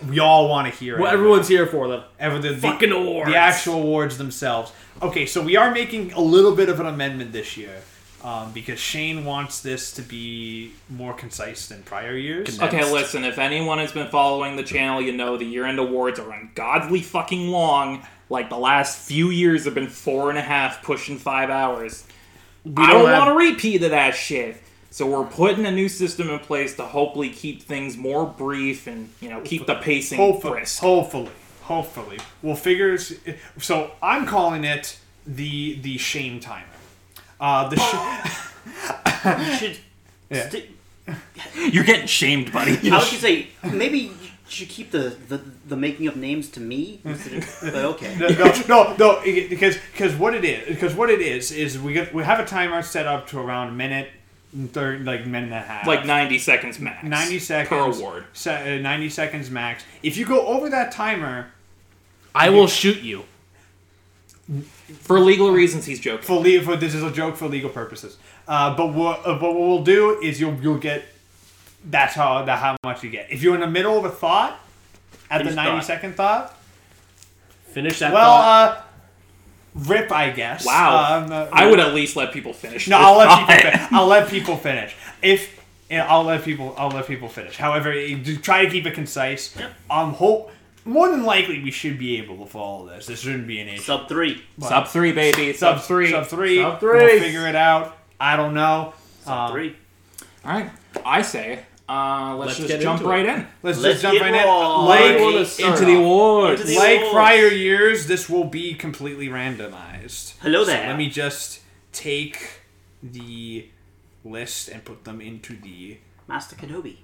we 0.09 0.19
all 0.19 0.49
want 0.49 0.73
to 0.73 0.79
hear. 0.79 0.99
what 0.99 1.09
anyway. 1.09 1.15
everyone's 1.21 1.49
here 1.49 1.67
for 1.67 1.88
the 1.88 2.05
Ever 2.19 2.38
the, 2.38 2.50
the- 2.50 2.56
fucking 2.59 2.93
awards. 2.93 3.31
the 3.31 3.37
actual 3.37 3.75
awards 3.82 4.19
themselves. 4.19 4.73
Okay, 5.03 5.26
so 5.26 5.43
we 5.43 5.56
are 5.56 5.71
making 5.73 6.12
a 6.12 6.21
little 6.21 6.55
bit 6.55 6.69
of 6.69 6.81
an 6.81 6.87
amendment 6.87 7.32
this 7.32 7.56
year. 7.56 7.82
Um, 8.23 8.53
because 8.53 8.79
Shane 8.81 9.26
wants 9.26 9.61
this 9.61 9.93
to 9.93 10.03
be 10.03 10.73
more 10.88 11.12
concise 11.12 11.67
than 11.69 11.82
prior 11.82 12.17
years. 12.17 12.59
Okay, 12.59 12.91
listen, 12.91 13.23
if 13.23 13.37
anyone 13.38 13.76
has 13.76 13.93
been 13.93 14.09
following 14.09 14.56
the 14.56 14.62
channel, 14.62 15.03
you 15.03 15.12
know 15.12 15.37
the 15.37 15.44
year 15.44 15.67
end 15.67 15.79
awards 15.79 16.19
are 16.19 16.32
ungodly 16.32 17.03
fucking 17.03 17.49
long. 17.49 18.06
Like 18.31 18.49
the 18.49 18.56
last 18.56 19.06
few 19.06 19.29
years 19.29 19.67
have 19.67 19.75
been 19.75 19.88
four 19.91 20.31
and 20.31 20.38
a 20.38 20.43
half, 20.43 20.82
pushing 20.82 21.19
five 21.19 21.50
hours. 21.50 22.06
I 22.65 22.71
don't 22.71 22.75
don't 23.03 23.09
have- 23.11 23.19
want 23.29 23.31
to 23.38 23.47
repeat 23.47 23.82
of 23.82 23.91
that 23.91 24.15
shit. 24.15 24.56
So 24.94 25.08
we're 25.08 25.25
putting 25.26 25.67
a 25.67 25.73
new 25.73 25.88
system 25.88 26.31
in 26.31 26.38
place 26.38 26.76
to 26.76 26.85
hopefully 26.85 27.29
keep 27.29 27.61
things 27.64 27.96
more 27.96 28.25
brief 28.25 28.87
and 28.87 29.08
you 29.20 29.29
know 29.29 29.41
keep 29.41 29.67
the 29.67 29.75
pacing 29.75 30.19
Hopefully, 30.19 30.52
brisk. 30.58 30.79
hopefully, 30.81 31.31
hopefully, 31.62 32.19
we'll 32.43 32.55
figure. 32.55 32.96
So 33.58 33.91
I'm 34.00 34.25
calling 34.25 34.62
it 34.62 34.96
the 35.26 35.81
the 35.81 35.99
shame 35.99 36.38
timer. 36.38 36.69
Uh, 37.41 37.69
the 37.70 37.76
sh- 37.76 39.38
You 39.50 39.56
should. 39.56 39.79
Yeah. 40.31 40.49
sti- 40.49 40.69
You're 41.73 41.82
getting 41.85 42.06
shamed, 42.06 42.52
buddy. 42.52 42.70
I 42.73 42.97
was 42.97 43.05
gonna 43.05 43.05
say 43.19 43.49
maybe 43.64 43.99
you 43.99 44.14
should 44.49 44.69
keep 44.69 44.90
the, 44.93 45.17
the, 45.29 45.38
the 45.69 45.76
making 45.76 46.06
of 46.06 46.17
names 46.17 46.49
to 46.50 46.61
me. 46.61 47.00
instead 47.05 47.35
of- 47.38 47.58
But 47.62 47.85
okay. 47.94 48.17
no, 48.20 48.29
no, 48.29 48.52
no, 48.69 48.97
no, 48.97 49.20
because 49.25 49.76
because 49.93 50.14
what 50.14 50.35
it 50.37 50.44
is 50.44 50.69
because 50.69 50.94
what 50.94 51.11
it 51.11 51.20
is 51.20 51.50
is 51.50 51.81
we 51.81 51.93
get 51.94 52.14
we 52.14 52.23
have 52.23 52.38
a 52.38 52.47
timer 52.47 52.81
set 52.82 53.06
up 53.08 53.26
to 53.31 53.40
around 53.40 53.69
a 53.69 53.73
minute, 53.73 54.06
and 54.06 54.14
third 54.68 55.04
like 55.04 55.26
minute 55.26 55.46
and 55.46 55.54
a 55.54 55.60
half, 55.60 55.86
like 55.86 56.04
90 56.06 56.38
seconds 56.38 56.78
max. 56.78 57.04
90 57.04 57.38
seconds 57.40 57.68
per 57.68 57.78
award. 58.04 58.24
se- 58.32 58.78
uh, 58.78 58.82
90 58.82 59.08
seconds 59.10 59.50
max. 59.50 59.82
If 60.02 60.16
you 60.16 60.24
go 60.26 60.46
over 60.46 60.70
that 60.70 60.92
timer 60.92 61.48
I 62.34 62.50
will 62.50 62.66
shoot 62.68 63.00
you. 63.00 63.24
For 65.00 65.18
legal 65.20 65.50
reasons, 65.52 65.86
he's 65.86 66.00
joking. 66.00 66.26
for 66.26 66.38
legal, 66.38 66.64
for 66.64 66.76
this 66.76 66.94
is 66.94 67.02
a 67.02 67.10
joke 67.10 67.36
for 67.36 67.48
legal 67.48 67.70
purposes. 67.70 68.16
Uh, 68.46 68.76
but 68.76 68.92
what 68.92 69.20
uh, 69.26 69.38
but 69.38 69.54
what 69.54 69.60
we'll 69.68 69.82
do 69.84 70.20
is 70.20 70.38
you'll 70.40 70.54
you'll 70.60 70.76
get 70.78 71.04
that's 71.87 72.14
how 72.14 72.44
that 72.44 72.58
how 72.58 72.76
much 72.84 73.02
you 73.02 73.08
get. 73.11 73.30
If 73.30 73.42
you're 73.42 73.54
in 73.54 73.61
the 73.62 73.66
middle 73.70 73.96
of 73.99 74.04
a 74.04 74.11
thought, 74.11 74.58
at 75.30 75.38
Finish 75.38 75.52
the 75.52 75.56
90 75.56 75.70
thought. 75.78 75.84
second 75.84 76.14
thought, 76.16 76.58
Finish 77.73 77.99
that 78.00 78.12
well, 78.12 78.37
thought. 78.37 78.84
Rip, 79.75 80.11
I 80.12 80.31
guess. 80.31 80.64
Wow. 80.66 81.23
Um, 81.25 81.33
uh, 81.33 81.49
I 81.52 81.71
would 81.71 81.81
at 81.81 81.95
least 81.95 82.16
let 82.16 82.33
people 82.33 82.52
finish. 82.52 82.88
No, 82.88 82.99
I'll 82.99 83.16
let 83.19 83.28
thought. 83.28 83.49
people. 83.49 83.71
Fin- 83.71 83.88
I'll 83.93 84.07
let 84.07 84.28
people 84.28 84.57
finish. 84.57 84.95
If 85.23 85.61
yeah, 85.90 86.07
I'll 86.09 86.25
let 86.25 86.43
people. 86.45 86.75
I'll 86.78 86.88
let 86.90 87.07
people 87.07 87.28
finish. 87.28 87.57
However, 87.57 87.93
try 88.43 88.64
to 88.64 88.71
keep 88.71 88.87
it 88.87 88.95
concise. 88.95 89.57
Um, 89.90 90.12
hope 90.14 90.50
more 90.85 91.09
than 91.09 91.25
likely 91.25 91.62
we 91.62 91.71
should 91.71 91.99
be 91.99 92.19
able 92.19 92.37
to 92.38 92.47
follow 92.47 92.87
this. 92.88 93.07
This 93.07 93.21
shouldn't 93.21 93.47
be 93.47 93.61
an 93.61 93.69
issue. 93.69 93.83
Sub 93.83 94.09
three. 94.09 94.43
Sub 94.61 94.87
three, 94.88 95.12
baby. 95.12 95.52
Sub, 95.52 95.81
three. 95.81 96.11
Sub 96.11 96.26
three. 96.26 96.61
Sub 96.62 96.81
three. 96.81 96.99
We'll 96.99 97.21
figure 97.21 97.47
it 97.47 97.54
out. 97.57 97.97
I 98.21 98.37
don't 98.37 98.54
know. 98.54 98.93
Sub 99.25 99.33
Um, 99.50 99.52
three. 99.52 99.76
All 100.45 100.52
right. 100.52 100.71
I 101.04 101.23
say, 101.23 101.61
uh, 101.88 102.37
let's, 102.38 102.59
Let's 102.59 102.71
just 102.71 102.83
jump 102.83 103.03
right 103.03 103.26
in. 103.26 103.47
Let's, 103.62 103.79
Let's 103.81 104.00
just 104.00 104.03
jump 104.03 104.21
right 104.21 104.33
raw. 104.33 104.87
in. 104.87 104.99
I 104.99 105.11
Like 105.12 105.21
wanna 105.21 105.37
Into 105.73 105.85
the 105.85 105.97
awards. 105.97 106.61
Into 106.62 106.73
the 106.73 106.79
like 106.79 106.99
awards. 107.00 107.12
prior 107.14 107.49
years, 107.49 108.07
this 108.07 108.29
will 108.29 108.45
be 108.45 108.75
completely 108.75 109.29
randomized. 109.29 110.35
Hello 110.41 110.64
So 110.64 110.71
there. 110.71 110.88
let 110.88 110.97
me 110.97 111.11
just 111.11 111.61
take 111.93 112.61
the 113.03 113.69
list 114.25 114.69
and 114.69 114.83
put 114.85 115.05
them 115.05 115.21
into 115.21 115.57
the 115.57 115.99
Master 116.26 116.57
Kenobi. 116.57 116.97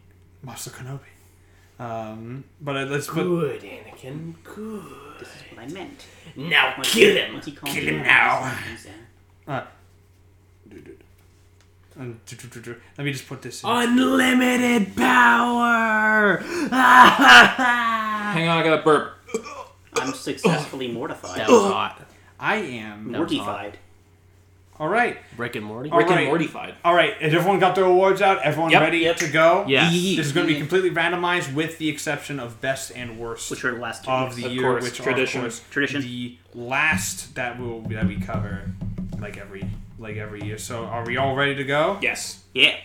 Master 0.43 0.71
Kenobi. 0.71 1.01
Um, 1.79 2.45
but 2.61 2.77
uh, 2.77 2.85
let's 2.85 3.07
put 3.07 3.25
Good, 3.25 3.63
Anakin. 3.63 4.35
Good. 4.45 4.83
This 5.19 5.29
is 5.29 5.43
what 5.53 5.63
I 5.63 5.67
meant. 5.69 6.05
Now 6.37 6.75
What's 6.77 6.93
kill 6.93 7.17
him. 7.17 7.35
what's 7.35 7.47
he 7.47 7.53
called? 7.53 7.75
Kill 7.75 7.85
him 7.85 8.03
now. 8.03 8.45
He's, 8.71 8.87
uh, 9.47 9.65
do- 12.01 12.37
do- 12.37 12.49
do- 12.49 12.61
do. 12.61 12.77
Let 12.99 13.05
me 13.05 13.13
just 13.13 13.29
put 13.29 13.43
this 13.43 13.63
in. 13.63 13.71
Unlimited 13.71 14.97
power. 14.97 16.39
Hang 16.39 18.49
on, 18.49 18.59
I 18.59 18.63
got 18.63 18.81
a 18.81 18.83
burp. 18.83 19.15
I'm 19.97 20.13
successfully 20.15 20.89
mortified. 20.89 21.41
That 21.41 21.51
was 21.51 21.73
hot. 21.73 22.01
I 22.39 22.57
am. 22.57 23.13
Mortified. 23.13 23.79
All 24.79 24.89
right. 24.89 25.19
Rick 25.37 25.57
and 25.57 25.67
Morty. 25.67 25.91
All 25.91 25.99
Rick 25.99 26.09
right. 26.09 26.21
and 26.21 26.29
Mortified. 26.29 26.75
All 26.83 26.95
right. 26.95 27.13
Has 27.21 27.35
everyone 27.35 27.59
got 27.59 27.75
their 27.75 27.85
awards 27.85 28.23
out? 28.23 28.41
Everyone 28.41 28.71
Yep. 28.71 28.81
ready 28.81 28.99
Yep. 29.01 29.17
to 29.17 29.29
go? 29.29 29.65
Yes. 29.69 29.93
Yee. 29.93 30.17
This 30.17 30.25
is 30.27 30.33
going 30.33 30.47
to 30.47 30.53
be 30.55 30.59
completely 30.59 30.91
randomized 30.91 31.53
with 31.53 31.77
the 31.77 31.91
exception 31.91 32.41
of 32.41 32.63
best 32.63 32.93
and 32.97 33.19
worst 33.19 33.51
Which 33.51 33.63
are 33.67 33.75
the 33.75 33.81
last 33.81 34.05
two. 34.05 34.11
of 34.11 34.37
the 34.37 34.47
Of 34.47 34.53
year, 34.53 34.63
course, 34.63 34.85
which 34.85 34.95
tradition. 34.97 35.43
are 35.43 35.47
of 35.49 35.53
course 35.53 35.63
Tradition. 35.71 36.01
the 36.01 36.39
last 36.55 37.35
that 37.35 37.61
will 37.61 37.83
that 37.89 38.07
we 38.07 38.19
cover 38.21 38.71
like 39.19 39.37
every 39.37 39.69
like 40.01 40.17
every 40.17 40.43
year. 40.43 40.59
So 40.59 40.85
are 40.85 41.05
we 41.05 41.17
all 41.17 41.37
ready 41.37 41.55
to 41.55 41.65
go? 41.65 41.99
Yes. 42.01 42.43
Yeah. 42.55 42.77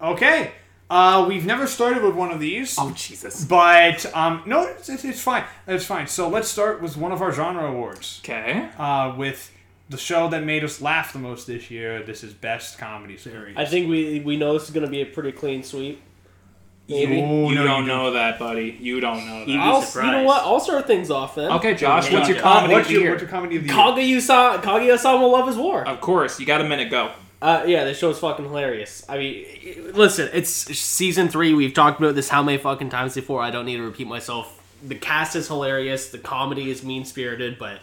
Okay. 0.00 0.52
Uh, 0.90 1.24
we've 1.26 1.46
never 1.46 1.66
started 1.66 2.02
with 2.02 2.14
one 2.14 2.30
of 2.30 2.38
these. 2.38 2.76
Oh 2.78 2.92
Jesus. 2.94 3.44
But 3.46 4.04
um, 4.14 4.42
no, 4.44 4.64
it's, 4.64 4.88
it's, 4.88 5.04
it's 5.04 5.20
fine. 5.20 5.44
It's 5.66 5.86
fine. 5.86 6.06
So 6.06 6.28
let's 6.28 6.48
start 6.48 6.82
with 6.82 6.96
one 6.96 7.12
of 7.12 7.22
our 7.22 7.32
genre 7.32 7.64
awards. 7.64 8.20
Okay. 8.22 8.68
Uh, 8.76 9.14
with 9.16 9.50
the 9.88 9.96
show 9.96 10.28
that 10.28 10.44
made 10.44 10.64
us 10.64 10.82
laugh 10.82 11.12
the 11.12 11.18
most 11.18 11.46
this 11.46 11.70
year. 11.70 12.02
This 12.02 12.22
is 12.22 12.34
best 12.34 12.78
comedy 12.78 13.16
series. 13.16 13.56
I 13.56 13.64
think 13.64 13.88
we 13.88 14.20
we 14.20 14.36
know 14.36 14.52
this 14.52 14.64
is 14.64 14.70
gonna 14.70 14.86
be 14.86 15.00
a 15.00 15.06
pretty 15.06 15.32
clean 15.32 15.62
sweep. 15.62 16.02
Maybe. 16.88 17.16
You 17.16 17.54
no, 17.54 17.64
don't 17.64 17.82
you 17.82 17.88
know 17.88 18.10
that, 18.12 18.38
buddy. 18.38 18.76
You 18.80 19.00
don't 19.00 19.24
know 19.26 19.44
You- 19.46 19.56
that. 19.56 19.66
I'll, 19.66 20.04
you 20.04 20.12
know 20.12 20.24
what? 20.24 20.42
I'll 20.42 20.60
start 20.60 20.86
things 20.86 21.10
off 21.10 21.36
then. 21.36 21.50
Okay, 21.52 21.74
Josh, 21.74 22.10
what's 22.12 22.28
your 22.28 22.38
Uh, 22.38 22.42
comedy 22.42 22.74
what's 22.74 22.82
of 22.84 22.88
the 22.88 22.92
your 22.94 23.02
year? 23.02 23.10
what's 23.12 23.22
your 23.22 23.30
comedy 23.30 23.56
of 23.56 23.62
the 23.62 23.68
year? 23.68 23.76
Kaguya-sama, 24.20 24.58
Kaguya-sama 24.62 25.26
Love 25.26 25.48
is 25.48 25.56
War. 25.56 25.86
Of 25.86 26.00
course, 26.00 26.38
you 26.40 26.44
got 26.46 26.60
a 26.60 26.64
minute. 26.64 26.90
Go. 26.90 27.12
Uh, 27.40 27.64
yeah, 27.66 27.84
this 27.84 27.98
show's 27.98 28.18
fucking 28.20 28.44
hilarious. 28.44 29.04
I 29.08 29.18
mean, 29.18 29.46
listen, 29.94 30.28
it's 30.32 30.50
season 30.50 31.28
three. 31.28 31.54
We've 31.54 31.74
talked 31.74 31.98
about 32.00 32.14
this 32.14 32.28
how 32.28 32.42
many 32.42 32.58
fucking 32.58 32.90
times 32.90 33.14
before. 33.14 33.42
I 33.42 33.50
don't 33.50 33.64
need 33.66 33.76
to 33.78 33.82
repeat 33.82 34.06
myself. 34.06 34.60
The 34.82 34.94
cast 34.94 35.34
is 35.36 35.48
hilarious. 35.48 36.08
The 36.10 36.18
comedy 36.18 36.70
is 36.70 36.84
mean 36.84 37.04
spirited, 37.04 37.58
but 37.58 37.78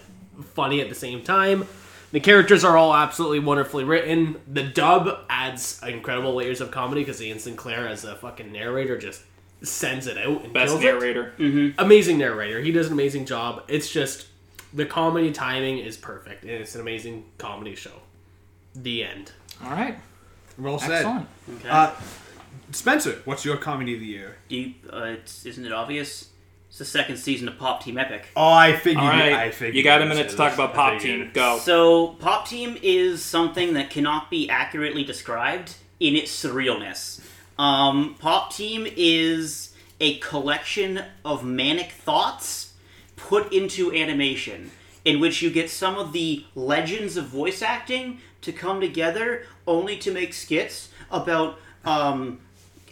funny 0.54 0.80
at 0.82 0.88
the 0.90 0.96
same 0.96 1.24
time. 1.24 1.68
The 2.12 2.20
characters 2.20 2.64
are 2.64 2.76
all 2.76 2.96
absolutely 2.96 3.40
wonderfully 3.40 3.84
written. 3.84 4.40
The 4.48 4.64
dub 4.64 5.20
adds 5.30 5.80
incredible 5.88 6.34
layers 6.36 6.60
of 6.62 6.72
comedy 6.72 7.02
because 7.02 7.22
Ian 7.22 7.38
Sinclair, 7.40 7.88
as 7.88 8.04
a 8.04 8.16
fucking 8.16 8.52
narrator, 8.52 8.98
just 8.98 9.22
sends 9.62 10.08
it 10.08 10.18
out 10.18 10.44
and 10.44 10.54
Best 10.54 10.72
kills 10.80 10.82
narrator. 10.84 11.34
it. 11.38 11.76
Amazing 11.78 12.18
narrator. 12.18 12.62
He 12.62 12.72
does 12.72 12.88
an 12.88 12.94
amazing 12.94 13.26
job. 13.26 13.64
It's 13.68 13.92
just 13.92 14.28
the 14.74 14.86
comedy 14.86 15.32
timing 15.32 15.80
is 15.80 15.98
perfect, 15.98 16.44
and 16.44 16.52
it's 16.52 16.74
an 16.76 16.82
amazing 16.82 17.26
comedy 17.38 17.76
show. 17.76 17.94
The 18.74 19.04
end. 19.04 19.32
All 19.64 19.72
right. 19.72 19.98
Well 20.58 20.80
said. 20.80 20.92
Excellent. 20.92 21.28
Okay. 21.58 21.70
Uh, 21.70 21.92
Spencer, 22.72 23.22
what's 23.26 23.46
your 23.46 23.58
comedy 23.58 23.94
of 23.96 24.00
the 24.00 24.06
year? 24.06 24.38
You, 24.48 24.74
uh, 24.92 25.04
it's, 25.04 25.46
isn't 25.46 25.66
it 25.66 25.72
obvious? 25.72 26.29
It's 26.80 26.90
the 26.90 26.98
second 26.98 27.18
season 27.18 27.50
of 27.50 27.58
Pop 27.58 27.84
Team 27.84 27.98
Epic. 27.98 28.30
Oh, 28.38 28.54
I 28.54 28.72
figured. 28.74 29.04
All 29.04 29.10
it- 29.10 29.20
right. 29.20 29.34
I 29.34 29.52
figured. 29.52 29.76
you 29.76 29.84
got 29.84 30.02
a 30.02 30.06
minute 30.06 30.30
to 30.30 30.38
talk 30.38 30.54
about 30.54 30.74
Pop. 30.74 31.02
Team. 31.02 31.30
Go. 31.34 31.60
So, 31.60 32.14
Pop 32.22 32.48
Team 32.48 32.78
is 32.82 33.22
something 33.22 33.74
that 33.74 33.90
cannot 33.90 34.30
be 34.30 34.50
accurately 34.50 35.04
described 35.04 35.76
in 36.00 36.16
its 36.16 36.32
surrealness. 36.32 37.20
Um, 37.58 38.16
Pop 38.18 38.54
Team 38.54 38.88
is 38.96 39.74
a 40.00 40.20
collection 40.20 41.04
of 41.26 41.44
manic 41.44 41.92
thoughts 41.92 42.72
put 43.18 43.52
into 43.52 43.92
animation, 43.94 44.72
in 45.04 45.20
which 45.20 45.42
you 45.42 45.50
get 45.50 45.70
some 45.70 45.98
of 45.98 46.14
the 46.14 46.46
legends 46.56 47.18
of 47.18 47.26
voice 47.26 47.62
acting 47.62 48.22
to 48.40 48.54
come 48.54 48.80
together 48.80 49.44
only 49.68 49.98
to 49.98 50.14
make 50.14 50.34
skits 50.34 50.88
about 51.12 51.60
um, 51.84 52.40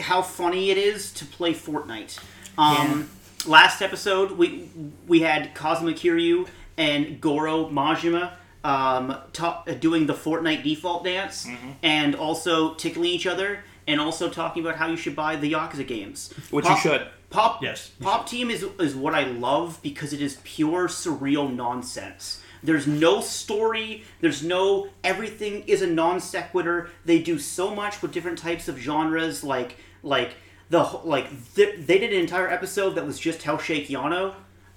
how 0.01 0.21
funny 0.21 0.71
it 0.71 0.77
is 0.77 1.13
to 1.13 1.23
play 1.23 1.53
Fortnite. 1.53 2.19
Um, 2.57 3.09
Last 3.47 3.81
episode, 3.81 4.31
we 4.31 4.69
we 5.07 5.21
had 5.21 5.55
Kazuma 5.55 5.93
Kiryu 5.93 6.47
and 6.77 7.21
Goro 7.21 7.69
Majima 7.69 8.33
um, 8.63 9.15
ta- 9.33 9.63
doing 9.79 10.05
the 10.05 10.13
Fortnite 10.13 10.63
default 10.63 11.05
dance, 11.05 11.45
Mm-hmm. 11.45 11.69
and 11.81 12.15
also 12.15 12.73
tickling 12.73 13.09
each 13.09 13.25
other, 13.25 13.63
and 13.87 14.01
also 14.01 14.29
talking 14.29 14.63
about 14.63 14.75
how 14.75 14.87
you 14.87 14.97
should 14.97 15.15
buy 15.15 15.37
the 15.37 15.53
Yakuza 15.53 15.87
games. 15.87 16.33
Which 16.51 16.67
you 16.67 16.77
should. 16.77 17.07
Pop 17.29 17.61
Yes, 17.63 17.91
you 17.99 18.05
Pop 18.05 18.27
Team 18.27 18.49
is 18.49 18.63
is 18.79 18.95
what 18.95 19.13
I 19.13 19.23
love 19.25 19.79
because 19.81 20.11
it 20.13 20.21
is 20.21 20.39
pure 20.43 20.87
surreal 20.87 21.53
nonsense. 21.53 22.41
There's 22.63 22.87
no 22.87 23.21
story. 23.21 24.03
There's 24.19 24.43
no 24.43 24.89
everything 25.03 25.63
is 25.67 25.81
a 25.81 25.87
non 25.87 26.19
sequitur. 26.19 26.89
They 27.05 27.19
do 27.19 27.37
so 27.39 27.73
much 27.73 28.01
with 28.01 28.11
different 28.11 28.39
types 28.39 28.67
of 28.67 28.77
genres, 28.77 29.43
like 29.43 29.77
like 30.03 30.35
the 30.69 30.83
wh- 30.83 31.05
like 31.05 31.27
th- 31.55 31.85
they 31.85 31.97
did 31.99 32.13
an 32.13 32.19
entire 32.19 32.49
episode 32.49 32.91
that 32.95 33.05
was 33.05 33.19
just 33.19 33.41
Hell 33.43 33.57
Shake 33.57 33.87
Yano, 33.87 34.33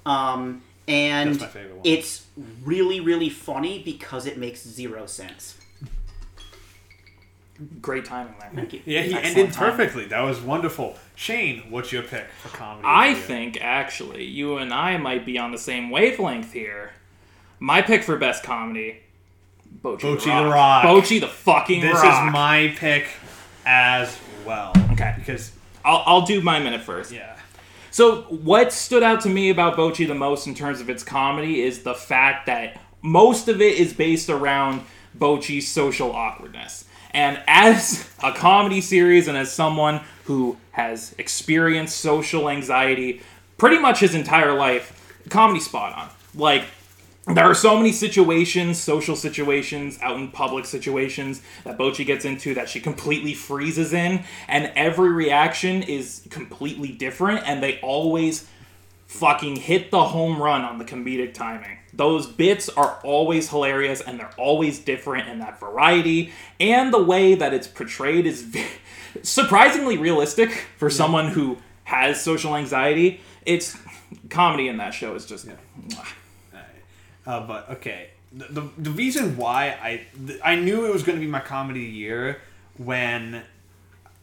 um, 0.06 0.62
and 0.88 1.30
That's 1.30 1.40
my 1.40 1.47
favorite 1.49 1.75
one. 1.76 1.80
it's 1.85 2.26
really 2.64 3.00
really 3.00 3.28
funny 3.30 3.82
because 3.82 4.26
it 4.26 4.38
makes 4.38 4.62
zero 4.66 5.06
sense. 5.06 5.56
Great 7.82 8.06
timing 8.06 8.35
there. 8.40 8.50
Thank 8.54 8.73
you. 8.73 8.80
Yeah, 8.87 9.02
he 9.02 9.12
Excellent 9.14 9.37
ended 9.37 9.52
timing. 9.54 9.70
perfectly. 9.76 10.04
That 10.06 10.20
was 10.23 10.40
wonderful. 10.40 10.97
Shane, 11.14 11.64
what's 11.68 11.92
your 11.92 12.02
pick 12.02 12.26
for 12.42 12.49
comedy? 12.56 12.87
I 12.88 13.11
the 13.12 13.18
year? 13.18 13.26
think 13.26 13.59
actually 13.61 14.25
you 14.25 14.56
and 14.56 14.73
I 14.73 14.97
might 14.97 15.26
be 15.26 15.37
on 15.37 15.52
the 15.52 15.59
same 15.59 15.90
wavelength 15.90 16.54
here. 16.54 16.92
My 17.59 17.82
pick 17.82 18.02
for 18.02 18.16
best 18.16 18.42
comedy, 18.42 19.00
Bochi, 19.85 20.00
Bocchi 20.00 20.25
the 20.25 20.44
the 20.44 20.49
Rock. 20.49 20.85
Rock. 20.85 20.85
Bocchi 20.85 21.20
the 21.20 21.26
fucking 21.28 21.82
this 21.82 21.92
Rock. 22.02 22.28
is 22.28 22.32
my 22.32 22.73
pick 22.78 23.09
as 23.66 24.18
well. 24.47 24.73
Okay. 24.92 25.14
Because 25.18 25.52
I'll, 25.84 26.02
I'll 26.06 26.26
do 26.26 26.40
my 26.40 26.58
minute 26.58 26.82
first. 26.82 27.12
yeah, 27.12 27.38
So, 27.90 28.22
what 28.22 28.72
stood 28.72 29.02
out 29.02 29.20
to 29.22 29.28
me 29.28 29.50
about 29.50 29.76
Bocchi 29.76 30.06
the 30.06 30.14
most 30.14 30.46
in 30.46 30.54
terms 30.54 30.80
of 30.80 30.90
its 30.90 31.02
comedy 31.02 31.62
is 31.62 31.82
the 31.82 31.94
fact 31.94 32.46
that 32.46 32.80
most 33.02 33.49
of 33.49 33.60
it 33.60 33.78
is 33.78 33.92
based 33.92 34.28
around 34.28 34.82
Bocchi's 35.18 35.66
social 35.68 36.12
awkwardness. 36.12 36.84
And 37.12 37.42
as 37.46 38.08
a 38.22 38.32
comedy 38.32 38.80
series 38.80 39.26
and 39.26 39.37
as 39.37 39.50
someone 39.50 40.00
who 40.25 40.56
has 40.72 41.14
experienced 41.18 41.96
social 41.99 42.49
anxiety 42.49 43.20
pretty 43.58 43.78
much 43.78 44.00
his 44.00 44.14
entire 44.14 44.54
life, 44.54 45.22
comedy 45.28 45.60
spot 45.60 45.94
on. 45.94 46.08
Like, 46.34 46.64
there 47.27 47.45
are 47.45 47.55
so 47.55 47.77
many 47.77 47.93
situations, 47.93 48.79
social 48.79 49.15
situations, 49.15 49.99
out 50.00 50.17
in 50.17 50.31
public 50.31 50.65
situations 50.65 51.43
that 51.65 51.77
Bocchi 51.79 52.05
gets 52.05 52.25
into 52.25 52.55
that 52.55 52.69
she 52.69 52.81
completely 52.81 53.35
freezes 53.35 53.93
in, 53.93 54.25
and 54.49 54.73
every 54.75 55.11
reaction 55.11 55.83
is 55.83 56.27
completely 56.31 56.93
different, 56.93 57.47
and 57.47 57.62
they 57.62 57.79
always 57.81 58.49
fucking 59.07 59.57
hit 59.57 59.91
the 59.91 60.05
home 60.05 60.41
run 60.41 60.62
on 60.62 60.79
the 60.79 60.85
comedic 60.85 61.35
timing. 61.35 61.79
Those 61.93 62.27
bits 62.27 62.69
are 62.69 63.00
always 63.03 63.50
hilarious 63.50 64.00
and 64.00 64.21
they're 64.21 64.31
always 64.39 64.79
different, 64.79 65.29
in 65.29 65.41
that 65.41 65.59
variety 65.59 66.33
and 66.61 66.95
the 66.95 67.03
way 67.03 67.35
that 67.35 67.53
it's 67.53 67.67
portrayed 67.67 68.25
is 68.25 68.57
surprisingly 69.25 69.99
realistic 69.99 70.53
for 70.77 70.89
someone 70.89 71.29
who 71.29 71.59
has 71.85 72.23
social 72.23 72.55
anxiety. 72.55 73.21
It's 73.45 73.77
comedy 74.29 74.69
in 74.69 74.77
that 74.77 74.95
show 74.95 75.17
is 75.17 75.27
just. 75.27 75.49
mwah. 75.49 76.07
Uh, 77.30 77.46
but 77.46 77.70
okay. 77.70 78.10
The, 78.32 78.46
the 78.60 78.68
the 78.78 78.90
reason 78.90 79.37
why 79.37 79.76
I 79.80 80.06
th- 80.26 80.40
I 80.44 80.56
knew 80.56 80.87
it 80.87 80.92
was 80.92 81.02
going 81.02 81.18
to 81.18 81.25
be 81.25 81.30
my 81.30 81.40
comedy 81.40 81.80
year 81.80 82.40
when 82.76 83.42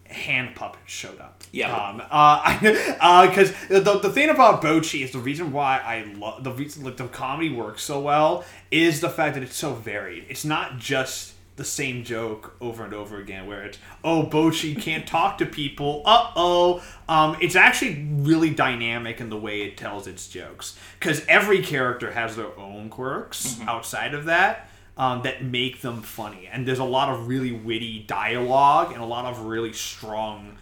hand 0.09 0.55
puppets 0.55 0.91
showed 0.91 1.19
up. 1.19 1.43
Yeah. 1.51 1.75
Um. 1.75 2.01
Uh. 2.09 2.59
Because 3.27 3.53
the 3.67 3.99
the 3.99 4.09
thing 4.09 4.29
about 4.29 4.61
Bocchi 4.61 5.03
is 5.03 5.11
the 5.11 5.19
reason 5.19 5.51
why 5.51 5.79
I 5.79 6.03
love 6.17 6.43
the 6.43 6.51
reason 6.51 6.83
like 6.83 6.97
the 6.97 7.07
comedy 7.07 7.49
works 7.49 7.83
so 7.83 7.99
well 7.99 8.45
is 8.71 8.99
the 9.01 9.09
fact 9.09 9.35
that 9.35 9.43
it's 9.43 9.55
so 9.55 9.73
varied. 9.73 10.25
It's 10.29 10.45
not 10.45 10.79
just 10.79 11.33
the 11.57 11.65
same 11.65 12.03
joke 12.03 12.55
over 12.61 12.85
and 12.85 12.93
over 12.93 13.17
again 13.17 13.47
where 13.47 13.63
it's 13.63 13.77
oh 14.03 14.23
Bocchi 14.23 14.79
can't 14.79 15.05
talk 15.05 15.37
to 15.39 15.45
people. 15.45 16.03
Uh 16.05 16.31
oh 16.35 16.83
um 17.09 17.35
it's 17.41 17.55
actually 17.55 18.07
really 18.19 18.51
dynamic 18.51 19.19
in 19.19 19.29
the 19.29 19.37
way 19.37 19.63
it 19.63 19.75
tells 19.75 20.07
its 20.07 20.27
jokes 20.27 20.77
because 20.99 21.25
every 21.27 21.61
character 21.61 22.11
has 22.11 22.35
their 22.35 22.57
own 22.57 22.89
quirks 22.89 23.59
outside 23.67 24.13
of 24.13 24.25
that 24.25 24.69
um, 24.97 25.21
that 25.23 25.43
make 25.43 25.81
them 25.81 26.01
funny. 26.01 26.47
And 26.51 26.67
there's 26.67 26.79
a 26.79 26.83
lot 26.83 27.09
of 27.09 27.27
really 27.27 27.51
witty 27.51 27.99
dialogue 28.07 28.91
and 28.93 29.01
a 29.01 29.05
lot 29.05 29.25
of 29.25 29.41
really 29.41 29.73
strong 29.73 30.57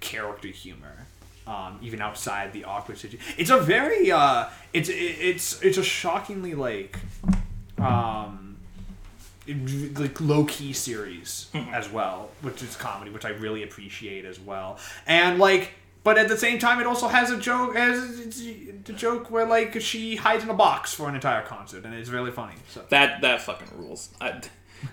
character 0.00 0.48
humor 0.48 1.06
um, 1.46 1.78
even 1.82 2.00
outside 2.00 2.52
the 2.52 2.64
awkward 2.64 2.98
situation 2.98 3.34
it's 3.38 3.50
a 3.50 3.58
very 3.58 4.12
uh 4.12 4.46
it's 4.72 4.88
it, 4.88 4.92
it's 4.92 5.62
it's 5.62 5.78
a 5.78 5.82
shockingly 5.82 6.54
like 6.54 6.98
um 7.78 8.47
like 9.48 10.20
low 10.20 10.44
key 10.44 10.72
series 10.72 11.48
as 11.72 11.88
well, 11.90 12.30
which 12.42 12.62
is 12.62 12.76
comedy, 12.76 13.10
which 13.10 13.24
I 13.24 13.30
really 13.30 13.62
appreciate 13.62 14.24
as 14.24 14.38
well. 14.38 14.78
And 15.06 15.38
like, 15.38 15.72
but 16.04 16.18
at 16.18 16.28
the 16.28 16.36
same 16.36 16.58
time, 16.58 16.80
it 16.80 16.86
also 16.86 17.08
has 17.08 17.30
a 17.30 17.38
joke 17.38 17.74
as 17.76 18.42
the 18.84 18.92
joke 18.92 19.30
where 19.30 19.46
like 19.46 19.80
she 19.80 20.16
hides 20.16 20.44
in 20.44 20.50
a 20.50 20.54
box 20.54 20.94
for 20.94 21.08
an 21.08 21.14
entire 21.14 21.42
concert, 21.42 21.84
and 21.84 21.94
it's 21.94 22.10
really 22.10 22.30
funny. 22.30 22.54
So 22.68 22.84
That 22.90 23.20
that 23.22 23.42
fucking 23.42 23.68
rules. 23.76 24.10
I, 24.20 24.40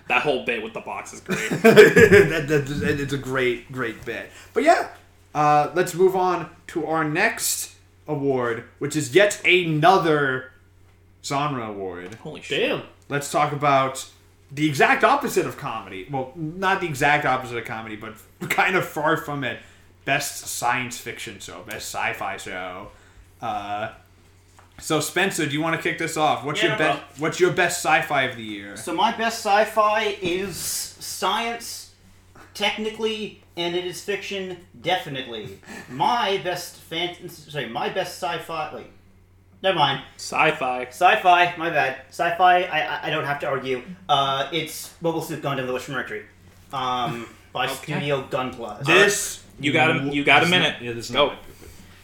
that 0.08 0.22
whole 0.22 0.44
bit 0.44 0.62
with 0.62 0.72
the 0.72 0.80
box 0.80 1.12
is 1.12 1.20
great. 1.20 1.48
that, 1.50 2.46
that, 2.48 3.00
it's 3.00 3.12
a 3.12 3.18
great 3.18 3.70
great 3.70 4.04
bit. 4.04 4.30
But 4.52 4.64
yeah, 4.64 4.88
uh, 5.34 5.70
let's 5.74 5.94
move 5.94 6.16
on 6.16 6.50
to 6.68 6.86
our 6.86 7.04
next 7.04 7.76
award, 8.08 8.64
which 8.78 8.96
is 8.96 9.14
yet 9.14 9.44
another 9.46 10.52
genre 11.24 11.68
award. 11.68 12.14
Holy 12.16 12.40
shit! 12.40 12.70
Damn. 12.70 12.82
let's 13.08 13.30
talk 13.30 13.52
about 13.52 14.08
the 14.50 14.66
exact 14.68 15.04
opposite 15.04 15.46
of 15.46 15.56
comedy. 15.56 16.06
Well, 16.10 16.32
not 16.36 16.80
the 16.80 16.86
exact 16.86 17.24
opposite 17.24 17.58
of 17.58 17.64
comedy, 17.64 17.96
but 17.96 18.14
kind 18.50 18.76
of 18.76 18.84
far 18.86 19.16
from 19.16 19.44
it. 19.44 19.58
Best 20.04 20.46
science 20.46 20.98
fiction 20.98 21.40
show, 21.40 21.62
best 21.62 21.92
sci-fi 21.92 22.36
show. 22.36 22.88
Uh, 23.42 23.90
so 24.78 25.00
Spencer, 25.00 25.46
do 25.46 25.52
you 25.52 25.60
want 25.60 25.74
to 25.74 25.82
kick 25.82 25.98
this 25.98 26.16
off? 26.16 26.44
What's 26.44 26.62
Yeah, 26.62 26.68
your 26.68 26.78
no 26.78 26.94
best? 26.94 27.20
What's 27.20 27.40
your 27.40 27.52
best 27.52 27.78
sci-fi 27.84 28.22
of 28.22 28.36
the 28.36 28.44
year? 28.44 28.76
So 28.76 28.94
my 28.94 29.16
best 29.16 29.38
sci-fi 29.44 30.16
is 30.22 30.56
science, 30.56 31.94
technically, 32.54 33.42
and 33.56 33.74
it 33.74 33.84
is 33.84 34.02
fiction, 34.04 34.58
definitely. 34.80 35.58
My 35.90 36.38
best 36.44 36.76
fan, 36.76 37.28
sorry, 37.28 37.68
my 37.68 37.88
best 37.88 38.22
sci-fi. 38.22 38.74
Wait, 38.74 38.86
never 39.66 39.78
mind. 39.78 40.02
Sci-fi. 40.16 40.84
Sci-fi, 40.86 41.54
my 41.56 41.70
bad. 41.70 41.98
Sci-fi, 42.08 42.62
I, 42.62 42.78
I, 42.80 43.06
I 43.06 43.10
don't 43.10 43.24
have 43.24 43.40
to 43.40 43.46
argue. 43.46 43.82
Uh, 44.08 44.48
it's 44.52 44.94
Mobile 45.00 45.22
Suit 45.22 45.42
Gundam: 45.42 45.66
The 45.66 45.72
Witch 45.72 45.82
from 45.84 45.94
Mercury, 45.94 46.22
um, 46.72 47.28
by 47.52 47.66
Okay. 47.66 47.74
Studio 47.74 48.22
Gunpla. 48.30 48.84
This 48.84 49.42
You 49.58 49.72
got 49.72 49.90
a 49.96 50.14
you 50.14 50.24
got 50.24 50.42
a 50.42 50.46
minute. 50.46 50.76
Yeah, 50.80 50.92
this 50.92 51.06
is 51.10 51.14
Go. 51.14 51.28
not. 51.28 51.38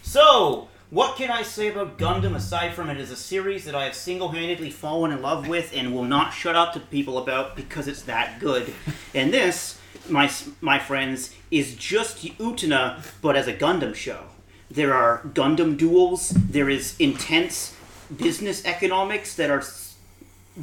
So, 0.03 0.69
what 0.91 1.17
can 1.17 1.31
I 1.31 1.43
say 1.43 1.69
about 1.71 1.97
Gundam 1.99 2.35
aside 2.35 2.75
from 2.75 2.91
it 2.91 2.99
is 2.99 3.11
a 3.11 3.17
series 3.17 3.65
that 3.65 3.75
I 3.75 3.85
have 3.85 3.95
single-handedly 3.95 4.71
fallen 4.71 5.13
in 5.13 5.23
love 5.23 5.49
with 5.49 5.73
and 5.75 5.95
will 5.95 6.05
not 6.05 6.33
shut 6.35 6.57
up 6.57 6.73
to 6.75 6.81
people 6.81 7.17
about 7.19 7.57
because 7.57 7.87
it's 7.89 8.03
that 8.03 8.41
good. 8.41 8.75
And 9.15 9.33
this, 9.33 9.79
my 10.09 10.31
my 10.61 10.79
friends, 10.79 11.35
is 11.51 11.75
just 11.77 12.19
Utena 12.39 13.05
but 13.21 13.37
as 13.37 13.47
a 13.47 13.55
Gundam 13.55 13.95
show. 13.95 14.25
There 14.73 14.95
are 14.95 15.21
Gundam 15.35 15.77
duels. 15.77 16.31
There 16.31 16.71
is 16.71 16.97
intense 16.99 17.75
business 18.17 18.65
economics 18.65 19.35
that 19.37 19.51
are 19.51 19.63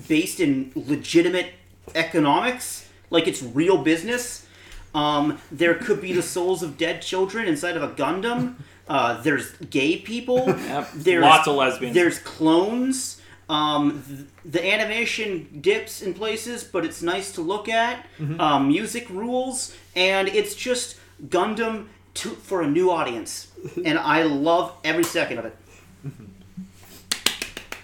based 0.07 0.39
in 0.39 0.71
legitimate 0.75 1.51
economics, 1.93 2.89
like 3.11 3.27
it's 3.27 3.43
real 3.43 3.77
business. 3.77 4.47
Um, 4.95 5.39
there 5.51 5.75
could 5.75 6.01
be 6.01 6.13
the 6.13 6.23
souls 6.23 6.63
of 6.63 6.77
dead 6.77 7.03
children 7.03 7.47
inside 7.47 7.77
of 7.77 7.83
a 7.83 7.89
Gundam. 7.89 8.55
Uh, 8.87 9.21
there's 9.21 9.51
gay 9.69 9.97
people. 9.97 10.39
Yep. 10.47 10.89
There's 10.95 11.21
Lots 11.23 11.47
of 11.47 11.55
lesbians. 11.55 11.93
There's 11.93 12.17
clones. 12.19 13.21
Um, 13.47 14.03
th- 14.07 14.19
the 14.45 14.65
animation 14.73 15.59
dips 15.61 16.01
in 16.01 16.13
places, 16.15 16.63
but 16.63 16.83
it's 16.85 17.01
nice 17.03 17.31
to 17.33 17.41
look 17.41 17.69
at. 17.69 18.05
Um, 18.39 18.67
music 18.67 19.07
rules, 19.09 19.75
and 19.95 20.27
it's 20.27 20.55
just 20.55 20.97
Gundam 21.27 21.87
to, 22.15 22.29
for 22.29 22.61
a 22.63 22.67
new 22.67 22.89
audience, 22.91 23.48
and 23.85 23.97
I 23.97 24.23
love 24.23 24.73
every 24.83 25.03
second 25.03 25.39
of 25.39 25.45
it. 25.45 25.55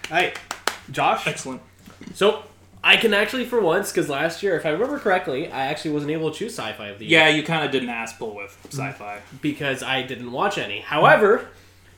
Hey, 0.08 0.34
Josh. 0.90 1.26
Excellent. 1.26 1.60
So 2.14 2.44
I 2.84 2.96
can 2.96 3.12
actually, 3.12 3.44
for 3.44 3.60
once, 3.60 3.90
because 3.90 4.08
last 4.08 4.40
year, 4.42 4.56
if 4.56 4.64
I 4.64 4.70
remember 4.70 4.98
correctly, 5.00 5.50
I 5.50 5.66
actually 5.66 5.90
wasn't 5.92 6.12
able 6.12 6.30
to 6.30 6.38
choose 6.38 6.54
sci-fi 6.56 6.88
of 6.88 7.00
the 7.00 7.06
year 7.06 7.20
Yeah, 7.22 7.28
you 7.28 7.42
kind 7.42 7.64
of 7.64 7.72
did 7.72 7.82
an 7.82 7.88
ass 7.88 8.16
pull 8.16 8.34
with 8.36 8.56
sci-fi. 8.70 9.20
because 9.42 9.82
I 9.82 10.02
didn't 10.02 10.30
watch 10.30 10.58
any. 10.58 10.78
However, 10.80 11.48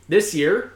this 0.09 0.35
year 0.35 0.73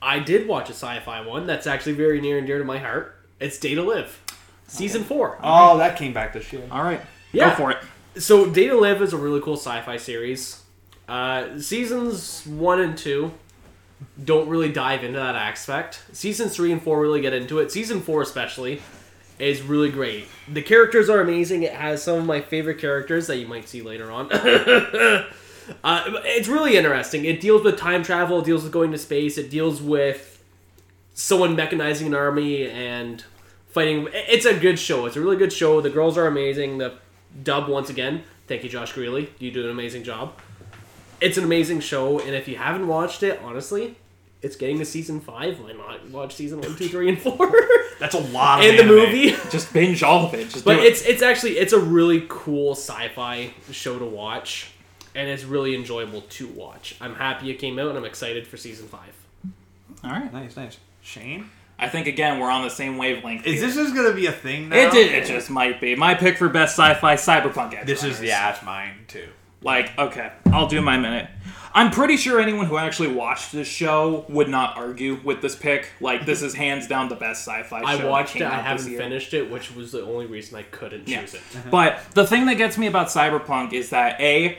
I 0.00 0.20
did 0.20 0.46
watch 0.46 0.68
a 0.70 0.72
sci-fi 0.74 1.26
one 1.26 1.46
that's 1.48 1.66
actually 1.66 1.94
very 1.94 2.20
near 2.20 2.38
and 2.38 2.46
dear 2.46 2.58
to 2.58 2.64
my 2.64 2.78
heart. 2.78 3.16
It's 3.40 3.58
Date 3.58 3.78
A 3.78 3.82
Live, 3.82 4.20
season 4.68 5.02
four. 5.02 5.38
Oh, 5.42 5.78
that 5.78 5.96
came 5.98 6.12
back 6.12 6.32
this 6.34 6.52
year. 6.52 6.62
All 6.70 6.84
right. 6.84 7.00
Yeah. 7.32 7.50
Go 7.50 7.56
for 7.56 7.70
it. 7.72 7.78
So 8.22 8.46
Date 8.48 8.70
A 8.70 8.76
Live 8.76 9.02
is 9.02 9.12
a 9.12 9.16
really 9.16 9.40
cool 9.40 9.56
sci-fi 9.56 9.96
series. 9.96 10.59
Uh, 11.10 11.58
seasons 11.58 12.46
one 12.46 12.80
and 12.80 12.96
two 12.96 13.32
don't 14.22 14.48
really 14.48 14.70
dive 14.70 15.02
into 15.02 15.18
that 15.18 15.34
aspect. 15.34 16.04
Seasons 16.12 16.54
three 16.54 16.70
and 16.70 16.80
four 16.80 17.00
really 17.00 17.20
get 17.20 17.32
into 17.32 17.58
it. 17.58 17.72
Season 17.72 18.00
four 18.00 18.22
especially 18.22 18.80
is 19.40 19.60
really 19.60 19.90
great. 19.90 20.28
The 20.46 20.62
characters 20.62 21.10
are 21.10 21.20
amazing. 21.20 21.64
It 21.64 21.72
has 21.72 22.00
some 22.00 22.18
of 22.20 22.26
my 22.26 22.40
favorite 22.40 22.78
characters 22.78 23.26
that 23.26 23.38
you 23.38 23.48
might 23.48 23.68
see 23.68 23.82
later 23.82 24.08
on. 24.12 24.30
uh, 24.32 25.24
it's 25.82 26.46
really 26.46 26.76
interesting. 26.76 27.24
It 27.24 27.40
deals 27.40 27.64
with 27.64 27.76
time 27.76 28.04
travel. 28.04 28.38
It 28.38 28.44
deals 28.44 28.62
with 28.62 28.70
going 28.70 28.92
to 28.92 28.98
space. 28.98 29.36
It 29.36 29.50
deals 29.50 29.82
with 29.82 30.40
someone 31.14 31.56
mechanizing 31.56 32.06
an 32.06 32.14
army 32.14 32.70
and 32.70 33.24
fighting. 33.70 34.08
It's 34.12 34.46
a 34.46 34.56
good 34.56 34.78
show. 34.78 35.06
It's 35.06 35.16
a 35.16 35.20
really 35.20 35.36
good 35.36 35.52
show. 35.52 35.80
The 35.80 35.90
girls 35.90 36.16
are 36.16 36.28
amazing. 36.28 36.78
The 36.78 36.94
dub 37.42 37.68
once 37.68 37.90
again. 37.90 38.22
Thank 38.46 38.62
you, 38.62 38.68
Josh 38.68 38.92
Grelle. 38.92 39.28
You 39.40 39.50
do 39.50 39.64
an 39.64 39.70
amazing 39.70 40.04
job. 40.04 40.34
It's 41.20 41.36
an 41.38 41.44
amazing 41.44 41.80
show, 41.80 42.18
and 42.20 42.34
if 42.34 42.48
you 42.48 42.56
haven't 42.56 42.86
watched 42.86 43.22
it, 43.22 43.40
honestly, 43.44 43.96
it's 44.42 44.56
getting 44.56 44.78
to 44.78 44.84
season 44.84 45.20
five. 45.20 45.60
Why 45.60 45.72
not 45.72 46.08
watch 46.10 46.34
season 46.34 46.60
one, 46.60 46.74
two, 46.76 46.88
three, 46.88 47.08
and 47.08 47.18
four? 47.20 47.36
That's 47.98 48.14
a 48.14 48.20
lot 48.20 48.60
of 48.60 48.66
and 48.70 48.78
the 48.78 48.84
movie. 48.84 49.32
Just 49.50 49.72
binge 49.74 50.02
all 50.02 50.26
of 50.26 50.32
it. 50.34 50.48
Just 50.48 50.64
But 50.64 50.76
do 50.76 50.80
it. 50.80 50.86
it's 50.86 51.02
it's 51.02 51.20
actually 51.22 51.58
it's 51.58 51.74
a 51.74 51.78
really 51.78 52.24
cool 52.28 52.72
sci-fi 52.72 53.52
show 53.70 53.98
to 53.98 54.06
watch, 54.06 54.70
and 55.14 55.28
it's 55.28 55.44
really 55.44 55.74
enjoyable 55.74 56.22
to 56.22 56.48
watch. 56.48 56.96
I'm 57.00 57.14
happy 57.14 57.50
it 57.50 57.56
came 57.56 57.78
out, 57.78 57.88
and 57.90 57.98
I'm 57.98 58.04
excited 58.06 58.46
for 58.46 58.56
season 58.56 58.88
five. 58.88 59.12
all 60.02 60.10
right. 60.12 60.32
Nice, 60.32 60.56
nice. 60.56 60.78
Shane, 61.02 61.50
I 61.78 61.88
think 61.90 62.06
again 62.06 62.38
we're 62.40 62.50
on 62.50 62.62
the 62.62 62.70
same 62.70 62.96
wavelength. 62.96 63.46
is 63.46 63.58
here. 63.58 63.66
this 63.66 63.76
just 63.76 63.94
gonna 63.94 64.14
be 64.14 64.24
a 64.24 64.32
thing 64.32 64.70
now? 64.70 64.76
It 64.76 64.92
did. 64.92 65.12
It 65.12 65.26
just 65.26 65.50
might 65.50 65.80
be 65.82 65.94
my 65.96 66.14
pick 66.14 66.38
for 66.38 66.48
best 66.48 66.76
sci-fi 66.78 67.16
cyberpunk. 67.16 67.74
Edge 67.74 67.86
This 67.86 68.04
is 68.04 68.22
yeah, 68.22 68.54
it's 68.54 68.62
mine 68.62 68.94
too. 69.06 69.28
Like, 69.62 69.96
okay, 69.98 70.32
I'll 70.52 70.68
do 70.68 70.80
my 70.80 70.96
minute. 70.96 71.28
I'm 71.72 71.90
pretty 71.90 72.16
sure 72.16 72.40
anyone 72.40 72.66
who 72.66 72.78
actually 72.78 73.12
watched 73.12 73.52
this 73.52 73.68
show 73.68 74.24
would 74.28 74.48
not 74.48 74.76
argue 74.76 75.20
with 75.22 75.40
this 75.40 75.54
pick. 75.54 75.90
Like, 76.00 76.26
this 76.26 76.42
is 76.42 76.54
hands 76.54 76.88
down 76.88 77.08
the 77.08 77.14
best 77.14 77.46
sci-fi 77.46 77.80
show. 77.80 77.86
I 77.86 77.96
that 77.96 78.08
watched 78.08 78.36
it. 78.36 78.42
I 78.42 78.60
haven't 78.60 78.96
finished 78.96 79.34
it, 79.34 79.50
which 79.50 79.74
was 79.74 79.92
the 79.92 80.02
only 80.02 80.26
reason 80.26 80.58
I 80.58 80.62
couldn't 80.62 81.06
Yeah. 81.06 81.20
choose 81.20 81.34
it. 81.34 81.42
Uh-huh. 81.54 81.68
But 81.70 82.00
the 82.14 82.26
thing 82.26 82.46
that 82.46 82.56
gets 82.56 82.76
me 82.76 82.88
about 82.88 83.06
Cyberpunk 83.06 83.72
is 83.72 83.90
that 83.90 84.20
A, 84.20 84.58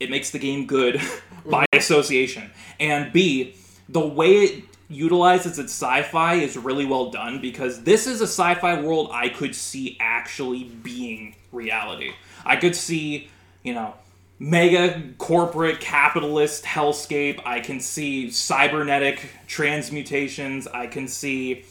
it 0.00 0.10
makes 0.10 0.30
the 0.30 0.38
game 0.38 0.66
good 0.66 0.96
by 1.46 1.62
mm-hmm. 1.62 1.78
association, 1.78 2.50
and 2.80 3.12
B, 3.12 3.54
the 3.88 4.04
way 4.04 4.32
it 4.36 4.64
utilizes 4.88 5.58
its 5.58 5.72
sci-fi 5.72 6.34
is 6.34 6.56
really 6.56 6.86
well 6.86 7.10
done 7.10 7.40
because 7.40 7.82
this 7.84 8.06
is 8.06 8.20
a 8.20 8.26
sci-fi 8.26 8.80
world 8.80 9.10
I 9.12 9.28
could 9.28 9.54
see 9.54 9.96
actually 10.00 10.64
being 10.64 11.36
reality. 11.52 12.12
I 12.44 12.56
could 12.56 12.74
see, 12.76 13.28
you 13.62 13.74
know, 13.74 13.94
mega 14.38 15.02
corporate 15.18 15.80
capitalist 15.80 16.64
hellscape. 16.64 17.40
I 17.44 17.60
can 17.60 17.80
see 17.80 18.30
cybernetic 18.30 19.28
transmutations. 19.46 20.66
I 20.66 20.86
can 20.86 21.08
see 21.08 21.64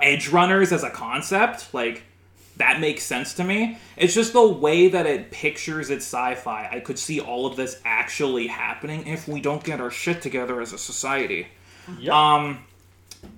edge 0.00 0.28
runners 0.28 0.72
as 0.72 0.84
a 0.84 0.90
concept 0.90 1.72
like 1.74 2.02
that 2.56 2.80
makes 2.80 3.02
sense 3.02 3.34
to 3.34 3.42
me 3.42 3.78
it's 3.96 4.14
just 4.14 4.32
the 4.32 4.46
way 4.46 4.88
that 4.88 5.06
it 5.06 5.30
pictures 5.32 5.90
its 5.90 6.04
sci-fi 6.04 6.68
i 6.70 6.78
could 6.78 6.98
see 6.98 7.18
all 7.20 7.46
of 7.46 7.56
this 7.56 7.80
actually 7.84 8.46
happening 8.46 9.04
if 9.08 9.26
we 9.26 9.40
don't 9.40 9.64
get 9.64 9.80
our 9.80 9.90
shit 9.90 10.22
together 10.22 10.60
as 10.60 10.72
a 10.72 10.78
society 10.78 11.48
Yep. 11.98 12.12
um 12.14 12.64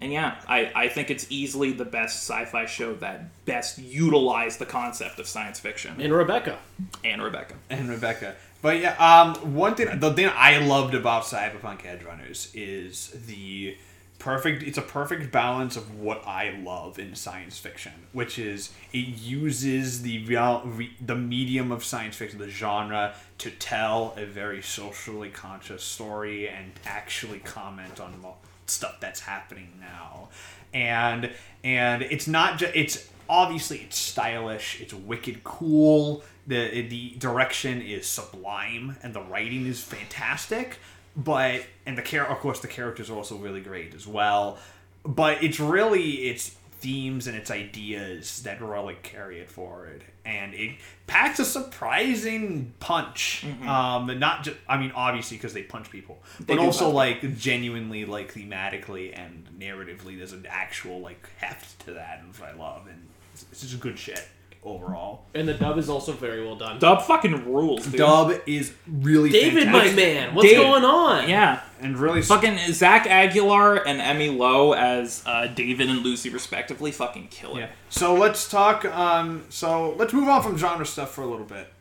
and 0.01 0.13
yeah 0.13 0.41
I, 0.49 0.71
I 0.75 0.89
think 0.89 1.11
it's 1.11 1.27
easily 1.31 1.73
the 1.73 1.85
best 1.85 2.29
sci-fi 2.29 2.67
show 2.67 2.95
that 2.97 3.45
best 3.45 3.79
utilized 3.79 4.59
the 4.59 4.67
concept 4.67 5.19
of 5.19 5.27
science 5.27 5.59
fiction 5.61 6.01
and 6.01 6.13
Rebecca. 6.13 6.59
and 7.05 7.23
rebecca 7.23 7.55
and 7.69 7.89
Rebecca. 7.89 8.35
But 8.63 8.79
yeah, 8.81 8.95
um, 8.99 9.55
one 9.55 9.75
thing, 9.75 10.01
the 10.01 10.13
thing 10.13 10.31
I 10.35 10.59
loved 10.59 10.95
about 10.95 11.23
Cyberpunk 11.23 11.87
Edge 11.87 12.03
Runners 12.03 12.51
is 12.53 13.09
the 13.27 13.75
perfect. 14.19 14.63
It's 14.63 14.77
a 14.77 14.83
perfect 14.83 15.33
balance 15.33 15.77
of 15.77 15.99
what 15.99 16.27
I 16.27 16.51
love 16.63 16.99
in 16.99 17.15
science 17.15 17.59
fiction, 17.59 17.93
which 18.13 18.39
is 18.39 18.71
it 18.93 18.99
uses 18.99 20.03
the 20.03 20.27
real, 20.27 20.61
re, 20.67 20.93
the 21.01 21.17
medium 21.17 21.73
of 21.73 21.83
science 21.85 22.17
fiction, 22.17 22.39
the 22.39 22.51
genre, 22.51 23.15
to 23.39 23.51
tell 23.51 24.13
a 24.19 24.27
very 24.27 24.61
socially 24.61 25.31
conscious 25.31 25.83
story 25.83 26.47
and 26.47 26.73
actually 26.85 27.39
comment 27.39 27.99
on 27.99 28.21
mo- 28.21 28.37
stuff 28.71 29.01
that's 29.01 29.21
happening 29.21 29.73
now, 29.81 30.29
and 30.73 31.31
and 31.65 32.03
it's 32.03 32.27
not 32.27 32.59
just 32.59 32.75
it's 32.75 33.09
obviously 33.29 33.79
it's 33.79 33.97
stylish, 33.97 34.81
it's 34.81 34.93
wicked 34.95 35.45
cool. 35.45 36.23
The 36.47 36.83
the 36.83 37.11
direction 37.19 37.81
is 37.81 38.07
sublime 38.07 38.97
and 39.03 39.15
the 39.15 39.23
writing 39.23 39.67
is 39.67 39.83
fantastic. 39.83 40.79
But 41.17 41.63
and 41.87 41.99
the 41.99 42.03
care 42.03 42.27
of 42.27 42.39
course 42.39 42.61
the 42.61 42.69
characters 42.69 43.11
are 43.11 43.17
also 43.17 43.37
really 43.37 43.61
great 43.61 43.95
as 43.95 44.07
well. 44.07 44.59
But 45.05 45.43
it's 45.43 45.59
really 45.59 46.29
its 46.29 46.55
themes 46.81 47.27
and 47.27 47.37
its 47.37 47.51
ideas 47.51 48.43
that 48.43 48.61
really 48.61 48.97
carry 49.03 49.41
it 49.41 49.51
forward, 49.51 50.03
and 50.25 50.55
it 50.55 50.77
packs 51.07 51.39
a 51.39 51.45
surprising 51.45 52.73
punch. 52.81 53.45
Um, 53.67 54.19
not 54.19 54.45
just 54.45 54.57
I 54.69 54.79
mean 54.79 54.93
obviously 54.95 55.37
because 55.37 55.53
they 55.53 55.63
punch 55.63 55.91
people, 55.91 56.19
but 56.47 56.59
also 56.59 56.91
like 56.91 57.37
genuinely 57.39 58.05
like 58.05 58.35
thematically 58.35 59.17
and 59.19 59.47
narratively 59.59 60.17
there's 60.17 60.33
an 60.33 60.47
actual 60.49 61.01
like 61.01 61.29
heft 61.39 61.85
to 61.87 61.93
that, 61.93 62.23
which 62.27 62.41
I 62.41 62.53
love, 62.53 62.87
and 62.87 63.07
it's, 63.33 63.45
it's 63.53 63.61
just 63.63 63.81
good 63.81 63.99
shit 63.99 64.27
overall. 64.63 65.25
And 65.35 65.49
the 65.49 65.55
dub 65.55 65.79
is 65.79 65.89
also 65.89 66.13
very 66.13 66.45
well 66.45 66.57
done. 66.57 66.79
dub 66.79 67.03
fucking 67.03 67.51
rules 67.51 67.87
dude. 67.87 67.97
Dub 67.97 68.41
is 68.47 68.75
really 68.87 69.31
David, 69.31 69.69
my 69.69 69.91
man, 69.93 70.35
what's 70.35 70.49
David. 70.49 70.63
going 70.63 70.85
on? 70.85 71.29
yeah 71.29 71.63
and 71.81 71.97
really 71.97 72.21
fucking 72.21 72.59
zach 72.73 73.07
aguilar 73.07 73.77
and 73.77 74.01
Emi 74.01 74.37
Lo 74.37 74.73
as 74.75 75.23
uh, 75.25 75.47
david 75.47 75.89
and 75.89 76.01
lucy 76.01 76.29
respectively 76.29 76.93
fucking 76.93 77.29
kill 77.29 77.57
it 77.57 77.61
Yeah. 77.61 77.71
So 77.89 78.15
let's 78.15 78.49
talk. 78.51 78.85
Um. 78.85 79.45
So 79.49 79.95
let's 79.99 80.13
move 80.13 80.29
on 80.29 80.43
from 80.43 80.59
genre 80.59 80.85
stuff 80.85 81.11
for 81.13 81.23
a 81.23 81.27
little 81.27 81.47
bit, 81.47 81.73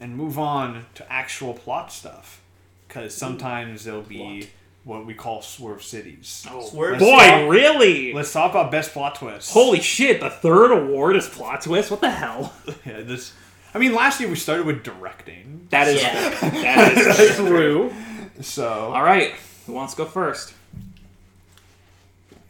and 0.00 0.16
move 0.16 0.36
on 0.38 0.86
to 0.96 1.12
actual 1.12 1.54
plot 1.54 1.92
stuff, 1.92 2.42
because 2.88 3.14
sometimes 3.14 3.84
there'll 3.84 4.02
be 4.02 4.48
what 4.84 5.06
we 5.06 5.14
call 5.14 5.40
swerve 5.42 5.82
cities. 5.82 6.46
Oh, 6.50 6.62
Swerve 6.66 6.98
boy, 6.98 7.18
City. 7.18 7.44
really? 7.48 8.12
Let's 8.12 8.32
talk 8.32 8.50
about 8.50 8.70
best 8.70 8.92
plot 8.92 9.14
twists. 9.16 9.52
Holy 9.52 9.80
shit, 9.80 10.20
the 10.20 10.30
third 10.30 10.70
award 10.72 11.16
is 11.16 11.26
plot 11.28 11.62
twist? 11.62 11.90
What 11.90 12.00
the 12.00 12.10
hell? 12.10 12.52
Yeah, 12.86 13.00
this. 13.00 13.32
I 13.72 13.78
mean, 13.78 13.94
last 13.94 14.20
year 14.20 14.28
we 14.28 14.36
started 14.36 14.66
with 14.66 14.82
directing. 14.84 15.66
That 15.70 15.88
is 15.88 16.02
Yeah. 16.02 16.28
that 16.40 17.18
is 17.18 17.36
True. 17.36 17.92
So 18.40 18.68
All 18.68 19.02
right, 19.02 19.32
who 19.66 19.72
wants 19.72 19.94
to 19.94 19.98
go 19.98 20.04
first? 20.04 20.52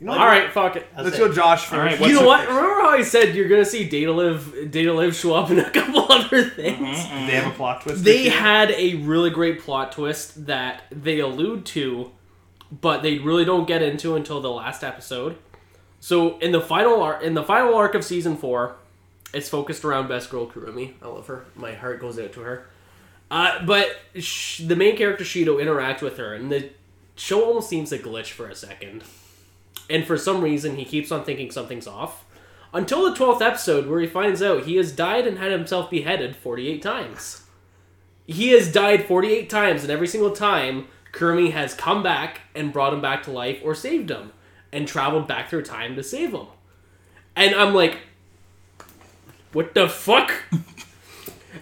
You 0.00 0.08
know 0.08 0.12
All 0.14 0.18
what? 0.18 0.26
right, 0.26 0.52
fuck 0.52 0.76
it. 0.76 0.86
Let's 0.96 1.12
say- 1.12 1.18
go, 1.18 1.32
Josh. 1.32 1.60
First. 1.66 1.72
All 1.72 1.78
right, 1.78 1.98
You 2.00 2.14
know 2.14 2.26
what? 2.26 2.40
pick? 2.40 2.48
Remember 2.48 2.74
how 2.82 2.90
I 2.90 3.02
said 3.02 3.34
you're 3.34 3.48
gonna 3.48 3.64
see 3.64 3.88
Date 3.88 4.08
A 4.08 4.12
Live, 4.12 4.70
Date 4.70 4.86
A 4.88 4.92
Live 4.92 5.14
show 5.14 5.34
up 5.34 5.50
in 5.50 5.58
a 5.60 5.70
couple 5.70 6.10
other 6.12 6.42
things? 6.50 6.80
Mm-hmm. 6.98 7.26
they 7.26 7.32
have 7.34 7.46
a 7.52 7.54
plot 7.56 7.82
twist. 7.82 8.04
They 8.04 8.28
had 8.28 8.72
a 8.72 8.96
really 8.96 9.30
great 9.30 9.60
plot 9.60 9.92
twist 9.92 10.46
that 10.46 10.82
they 10.90 11.20
allude 11.20 11.64
to, 11.66 12.10
but 12.80 13.02
they 13.02 13.18
really 13.18 13.44
don't 13.44 13.66
get 13.66 13.82
into 13.82 14.16
until 14.16 14.40
the 14.40 14.50
last 14.50 14.82
episode. 14.82 15.36
So 16.00 16.38
in 16.38 16.52
the 16.52 16.60
final 16.60 17.02
arc, 17.02 17.22
in 17.22 17.34
the 17.34 17.42
final 17.42 17.74
arc 17.74 17.94
of 17.94 18.04
season 18.04 18.36
four, 18.36 18.76
it's 19.32 19.48
focused 19.48 19.84
around 19.84 20.08
best 20.08 20.30
girl 20.30 20.46
Kurumi. 20.46 20.94
I 21.02 21.08
love 21.08 21.26
her. 21.26 21.44
My 21.54 21.74
heart 21.74 22.00
goes 22.00 22.18
out 22.18 22.32
to 22.34 22.40
her. 22.40 22.66
Uh, 23.30 23.64
but 23.64 23.96
sh- 24.18 24.60
the 24.60 24.76
main 24.76 24.96
character 24.96 25.24
Shido 25.24 25.56
interacts 25.56 26.02
with 26.02 26.18
her, 26.18 26.34
and 26.34 26.52
the 26.52 26.70
show 27.16 27.44
almost 27.44 27.68
seems 27.68 27.90
to 27.90 27.98
glitch 27.98 28.30
for 28.30 28.48
a 28.48 28.54
second. 28.54 29.02
And 29.90 30.06
for 30.06 30.16
some 30.16 30.40
reason, 30.40 30.76
he 30.76 30.84
keeps 30.84 31.10
on 31.10 31.24
thinking 31.24 31.50
something's 31.50 31.86
off. 31.86 32.24
Until 32.72 33.08
the 33.08 33.16
12th 33.16 33.40
episode, 33.40 33.86
where 33.86 34.00
he 34.00 34.06
finds 34.06 34.42
out 34.42 34.64
he 34.64 34.76
has 34.76 34.92
died 34.92 35.26
and 35.26 35.38
had 35.38 35.52
himself 35.52 35.90
beheaded 35.90 36.36
48 36.36 36.82
times. 36.82 37.44
He 38.26 38.50
has 38.50 38.72
died 38.72 39.04
48 39.04 39.48
times, 39.48 39.82
and 39.82 39.90
every 39.90 40.08
single 40.08 40.32
time, 40.32 40.88
Kurumi 41.14 41.52
has 41.52 41.74
come 41.74 42.02
back 42.02 42.42
and 42.54 42.72
brought 42.72 42.92
him 42.92 43.00
back 43.00 43.22
to 43.24 43.30
life 43.30 43.60
or 43.64 43.74
saved 43.74 44.10
him, 44.10 44.32
and 44.72 44.86
traveled 44.86 45.28
back 45.28 45.48
through 45.48 45.62
time 45.62 45.94
to 45.96 46.02
save 46.02 46.32
him. 46.32 46.46
And 47.36 47.54
I'm 47.54 47.72
like, 47.72 47.98
what 49.52 49.74
the 49.74 49.88
fuck? 49.88 50.32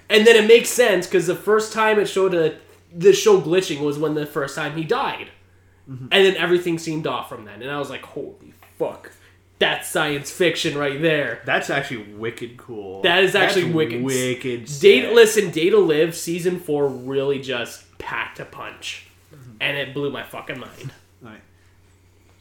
and 0.08 0.26
then 0.26 0.36
it 0.36 0.48
makes 0.48 0.70
sense 0.70 1.06
because 1.06 1.26
the 1.26 1.36
first 1.36 1.72
time 1.72 1.98
it 1.98 2.06
showed 2.06 2.34
a 2.34 2.56
the 2.94 3.12
show 3.12 3.40
glitching 3.40 3.80
was 3.80 3.98
when 3.98 4.14
the 4.14 4.26
first 4.26 4.54
time 4.54 4.76
he 4.76 4.84
died, 4.84 5.28
mm-hmm. 5.88 6.08
and 6.10 6.26
then 6.26 6.36
everything 6.36 6.78
seemed 6.78 7.06
off 7.06 7.28
from 7.28 7.44
then. 7.44 7.62
And 7.62 7.70
I 7.70 7.78
was 7.78 7.90
like, 7.90 8.02
holy 8.02 8.54
fuck, 8.78 9.12
that's 9.58 9.88
science 9.88 10.30
fiction 10.30 10.76
right 10.76 11.00
there. 11.00 11.40
That's 11.44 11.70
actually 11.70 12.14
wicked 12.14 12.56
cool. 12.56 13.02
That 13.02 13.22
is 13.22 13.34
actually 13.34 13.64
That's 13.64 13.74
wicked. 13.74 14.02
Wicked. 14.02 14.68
Data, 14.80 15.12
listen, 15.12 15.50
Date 15.50 15.72
A 15.72 15.78
Live 15.78 16.16
season 16.16 16.58
four 16.58 16.88
really 16.88 17.40
just 17.40 17.96
packed 17.98 18.40
a 18.40 18.44
punch, 18.44 19.06
and 19.62 19.76
it 19.76 19.94
blew 19.94 20.10
my 20.10 20.24
fucking 20.24 20.58
mind. 20.58 20.92
Alright. 21.24 21.40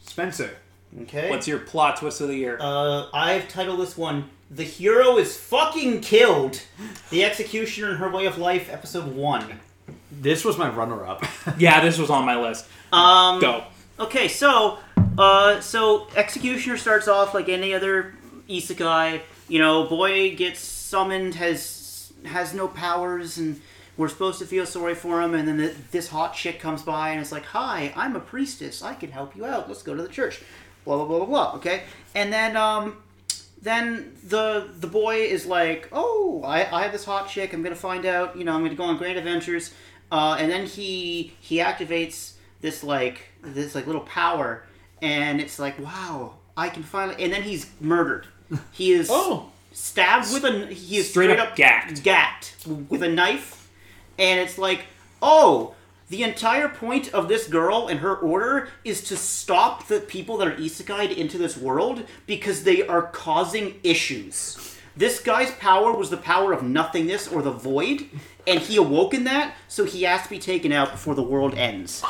Spencer. 0.05 0.57
Okay. 1.03 1.29
What's 1.29 1.47
your 1.47 1.59
plot 1.59 1.97
twist 1.97 2.19
of 2.19 2.27
the 2.27 2.35
year? 2.35 2.57
Uh, 2.59 3.05
I've 3.13 3.47
titled 3.47 3.79
this 3.79 3.97
one 3.97 4.29
"The 4.49 4.63
Hero 4.63 5.17
is 5.17 5.37
Fucking 5.37 6.01
Killed." 6.01 6.61
The 7.11 7.23
Executioner 7.23 7.91
and 7.91 7.97
Her 7.97 8.09
Way 8.09 8.25
of 8.25 8.37
Life, 8.37 8.69
Episode 8.69 9.15
One. 9.15 9.59
This 10.11 10.43
was 10.43 10.57
my 10.57 10.69
runner-up. 10.69 11.23
yeah, 11.57 11.79
this 11.79 11.97
was 11.97 12.09
on 12.09 12.25
my 12.25 12.35
list. 12.35 12.65
Um, 12.91 13.39
Go. 13.39 13.63
Okay, 13.99 14.27
so 14.27 14.79
uh, 15.17 15.61
so 15.61 16.07
Executioner 16.15 16.75
starts 16.75 17.07
off 17.07 17.33
like 17.33 17.47
any 17.47 17.73
other 17.73 18.13
isekai. 18.49 19.21
You 19.47 19.59
know, 19.59 19.85
boy 19.85 20.35
gets 20.35 20.59
summoned, 20.59 21.35
has 21.35 22.11
has 22.25 22.53
no 22.53 22.67
powers, 22.67 23.37
and 23.37 23.61
we're 23.97 24.07
supposed 24.09 24.39
to 24.39 24.45
feel 24.45 24.65
sorry 24.65 24.95
for 24.95 25.21
him. 25.21 25.33
And 25.33 25.47
then 25.47 25.57
th 25.57 25.75
this 25.91 26.09
hot 26.09 26.33
chick 26.33 26.59
comes 26.59 26.81
by 26.81 27.09
and 27.11 27.19
it's 27.21 27.31
like, 27.31 27.45
"Hi, 27.45 27.93
I'm 27.95 28.15
a 28.15 28.19
priestess. 28.19 28.81
I 28.81 28.93
can 28.95 29.11
help 29.11 29.35
you 29.35 29.45
out. 29.45 29.67
Let's 29.67 29.83
go 29.83 29.95
to 29.95 30.01
the 30.01 30.09
church." 30.09 30.41
Blah 30.85 30.97
blah 30.97 31.05
blah 31.05 31.17
blah 31.19 31.25
blah. 31.27 31.55
Okay, 31.57 31.83
and 32.15 32.31
then 32.33 32.57
um, 32.57 32.97
then 33.61 34.15
the 34.27 34.69
the 34.79 34.87
boy 34.87 35.17
is 35.17 35.45
like, 35.45 35.89
"Oh, 35.91 36.41
I, 36.45 36.57
I 36.75 36.83
have 36.83 36.91
this 36.91 37.05
hot 37.05 37.27
chick. 37.29 37.53
I'm 37.53 37.61
gonna 37.61 37.75
find 37.75 38.05
out. 38.05 38.35
You 38.35 38.43
know, 38.43 38.53
I'm 38.53 38.63
gonna 38.63 38.75
go 38.75 38.83
on 38.85 38.97
great 38.97 39.17
adventures." 39.17 39.73
Uh, 40.11 40.35
and 40.39 40.51
then 40.51 40.65
he 40.65 41.33
he 41.39 41.57
activates 41.57 42.33
this 42.61 42.83
like 42.83 43.27
this 43.43 43.75
like 43.75 43.85
little 43.87 44.01
power, 44.01 44.63
and 45.01 45.39
it's 45.39 45.59
like, 45.59 45.77
"Wow, 45.79 46.35
I 46.57 46.69
can 46.69 46.83
finally." 46.83 47.23
And 47.23 47.31
then 47.31 47.43
he's 47.43 47.67
murdered. 47.79 48.27
He 48.71 48.91
is 48.91 49.07
Oh. 49.11 49.51
stabbed 49.71 50.33
with 50.33 50.43
a 50.43 50.65
he 50.73 50.97
is 50.97 51.09
Straight 51.09 51.25
straight, 51.29 51.39
up 51.39 51.49
up 51.51 51.55
gacked. 51.55 52.03
gacked 52.03 52.55
with 52.89 53.03
a 53.03 53.07
knife, 53.07 53.60
and 54.21 54.39
it's 54.39 54.57
like, 54.57 54.85
oh. 55.21 55.75
The 56.09 56.23
entire 56.23 56.67
point 56.67 57.13
of 57.13 57.29
this 57.29 57.47
girl 57.47 57.87
and 57.87 58.01
her 58.01 58.17
order 58.17 58.67
is 58.83 59.01
to 59.05 59.15
stop 59.15 59.87
the 59.87 60.01
people 60.01 60.35
that 60.39 60.47
are 60.49 60.55
isekai'd 60.57 61.09
into 61.17 61.37
this 61.37 61.55
world 61.55 62.03
because 62.27 62.65
they 62.65 62.85
are 62.85 63.03
causing 63.03 63.79
issues. 63.81 64.77
This 64.97 65.21
guy's 65.21 65.51
power 65.51 65.93
was 65.93 66.09
the 66.09 66.17
power 66.17 66.51
of 66.51 66.63
nothingness 66.63 67.29
or 67.29 67.41
the 67.41 67.51
void, 67.51 68.07
and 68.45 68.59
he 68.59 68.75
awoke 68.75 69.13
in 69.13 69.23
that, 69.23 69.55
so 69.69 69.85
he 69.85 70.03
has 70.03 70.23
to 70.23 70.29
be 70.29 70.37
taken 70.37 70.73
out 70.73 70.91
before 70.91 71.15
the 71.15 71.23
world 71.23 71.55
ends. 71.55 72.03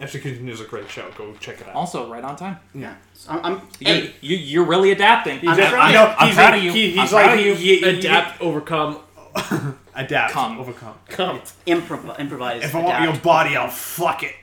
Execution 0.00 0.42
hmm. 0.42 0.48
is 0.50 0.60
a 0.60 0.64
great 0.64 0.90
show. 0.90 1.10
Go 1.16 1.32
check 1.40 1.60
it 1.60 1.68
out. 1.68 1.74
Also, 1.74 2.10
right 2.12 2.22
on 2.22 2.36
time. 2.36 2.58
Yeah, 2.74 2.94
so 3.14 3.32
I'm. 3.32 3.40
I'm 3.44 3.54
You, 3.80 3.86
hey, 3.86 4.14
you, 4.20 4.36
you're 4.36 4.64
really 4.66 4.92
adapting. 4.92 5.40
I'm 5.40 5.48
I'm, 5.48 5.56
trying. 5.56 5.74
I'm, 5.74 5.92
know, 5.94 6.14
I'm 6.18 6.26
he's 6.26 6.36
proud 6.36 6.54
of 6.54 6.62
you. 6.62 6.72
he- 6.72 6.90
he's 6.90 6.98
I'm 6.98 7.08
proud 7.08 7.26
like- 7.30 7.40
of 7.40 7.46
you. 7.46 7.54
he- 7.54 7.78
he- 7.78 7.98
Adapt, 7.98 8.40
overcome, 8.42 9.00
Adapt. 9.98 10.32
Come. 10.32 10.58
Overcome. 10.60 10.94
come. 11.08 11.40
improv- 11.66 12.18
improvise. 12.18 12.62
If 12.64 12.74
I 12.74 12.80
want 12.82 13.00
your 13.02 13.10
adapt. 13.10 13.24
body, 13.24 13.56
I'll 13.56 13.68
fuck 13.68 14.22
it. 14.22 14.34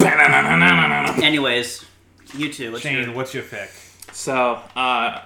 Anyways, 1.22 1.84
you 2.36 2.52
two. 2.52 2.72
What's 2.72 2.82
Shane, 2.82 3.04
your- 3.04 3.14
what's 3.14 3.34
your 3.34 3.42
pick? 3.42 3.70
So, 4.12 4.60
uh, 4.76 5.22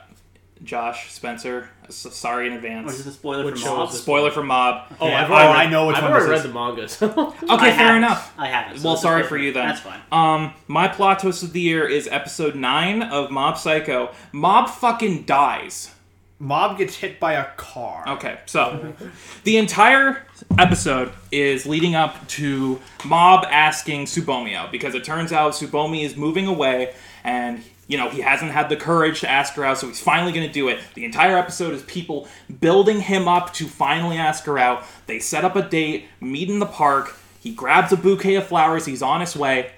Josh, 0.65 1.13
Spencer, 1.13 1.69
s- 1.87 1.95
sorry 2.13 2.47
in 2.49 2.55
Or 2.55 2.57
is 2.59 2.65
advance. 2.65 2.97
this 2.99 3.07
a 3.07 3.13
spoiler 3.13 3.45
What 3.45 3.59
from 3.59 3.69
Mob? 3.77 3.93
Spoiler 3.93 4.31
for 4.31 4.43
Mob. 4.43 4.93
Oh, 5.01 5.07
Yeah, 5.09 5.23
I've 5.25 5.31
oh, 5.31 5.35
already 5.35 5.49
read, 5.53 5.57
I 5.67 5.71
know 5.71 5.87
which 5.87 5.97
I've 5.97 6.03
one 6.03 6.13
already 6.13 6.27
this 6.27 6.31
read 6.31 6.37
is. 6.39 6.99
the 6.99 7.09
mangas. 7.09 7.43
Okay, 7.43 7.43
I 7.49 7.59
fair 7.59 7.71
haven't. 7.71 7.97
enough. 7.99 8.35
I 8.39 8.47
haven't. 8.49 8.79
so 8.81 8.89
Well, 8.89 8.97
sorry 8.97 9.23
for 9.25 9.37
you 9.37 9.53
then. 9.53 9.69
That's 9.69 9.81
fine. 9.81 10.01
Um, 10.11 10.53
my 10.67 10.89
plot 10.89 11.21
twist 11.21 11.43
of 11.43 11.53
the 11.53 11.61
year 11.61 11.87
is 11.87 12.09
episode 12.09 12.55
nine 12.57 13.03
of 13.03 13.31
Mob 13.31 13.57
Psycho. 13.59 14.11
Mob 14.33 14.69
fucking 14.69 15.23
dies. 15.25 15.95
Mob 16.41 16.79
gets 16.79 16.97
hit 16.97 17.19
by 17.19 17.33
a 17.35 17.45
car. 17.57 18.05
Okay, 18.07 18.39
so 18.47 18.95
the 19.43 19.57
entire 19.57 20.25
episode 20.57 21.13
is 21.33 21.67
leading 21.67 21.97
up 21.97 22.27
to 22.29 22.81
Mob 23.05 23.45
asking 23.51 24.05
Subomio 24.05 24.71
because 24.71 24.95
it 24.95 25.03
turns 25.03 25.33
out 25.33 25.53
Tsubomi 25.53 26.05
is 26.05 26.17
moving 26.17 26.47
away 26.47 26.95
and 27.25 27.63
you 27.89 27.99
know 27.99 28.09
he 28.09 28.21
hasn't 28.21 28.53
had 28.53 28.69
the 28.69 28.77
courage 28.77 29.21
to 29.21 29.29
ask 29.29 29.55
her 29.55 29.65
out, 29.65 29.79
so 29.79 29.89
he's 29.89 30.01
finally 30.01 30.33
going 30.33 30.47
to 30.47 30.53
do 30.53 30.69
it. 30.69 30.79
The 30.95 31.05
entire 31.05 31.37
episode 31.37 31.75
is 31.75 31.83
people 31.83 32.29
building 32.61 33.01
him 33.01 33.27
up 33.27 33.53
to 33.55 33.67
finally 33.67 34.17
ask 34.17 34.45
her 34.45 34.59
out. 34.59 34.85
They 35.07 35.19
set 35.19 35.45
up 35.45 35.57
a 35.57 35.63
date, 35.63 36.07
meet 36.21 36.49
in 36.49 36.61
the 36.61 36.67
park. 36.67 37.17
He 37.41 37.53
grabs 37.53 37.93
a 37.93 37.97
bouquet 37.97 38.37
of 38.37 38.47
flowers. 38.47 38.87
He's 38.87 39.03
on 39.03 39.21
his 39.21 39.35
way. 39.35 39.73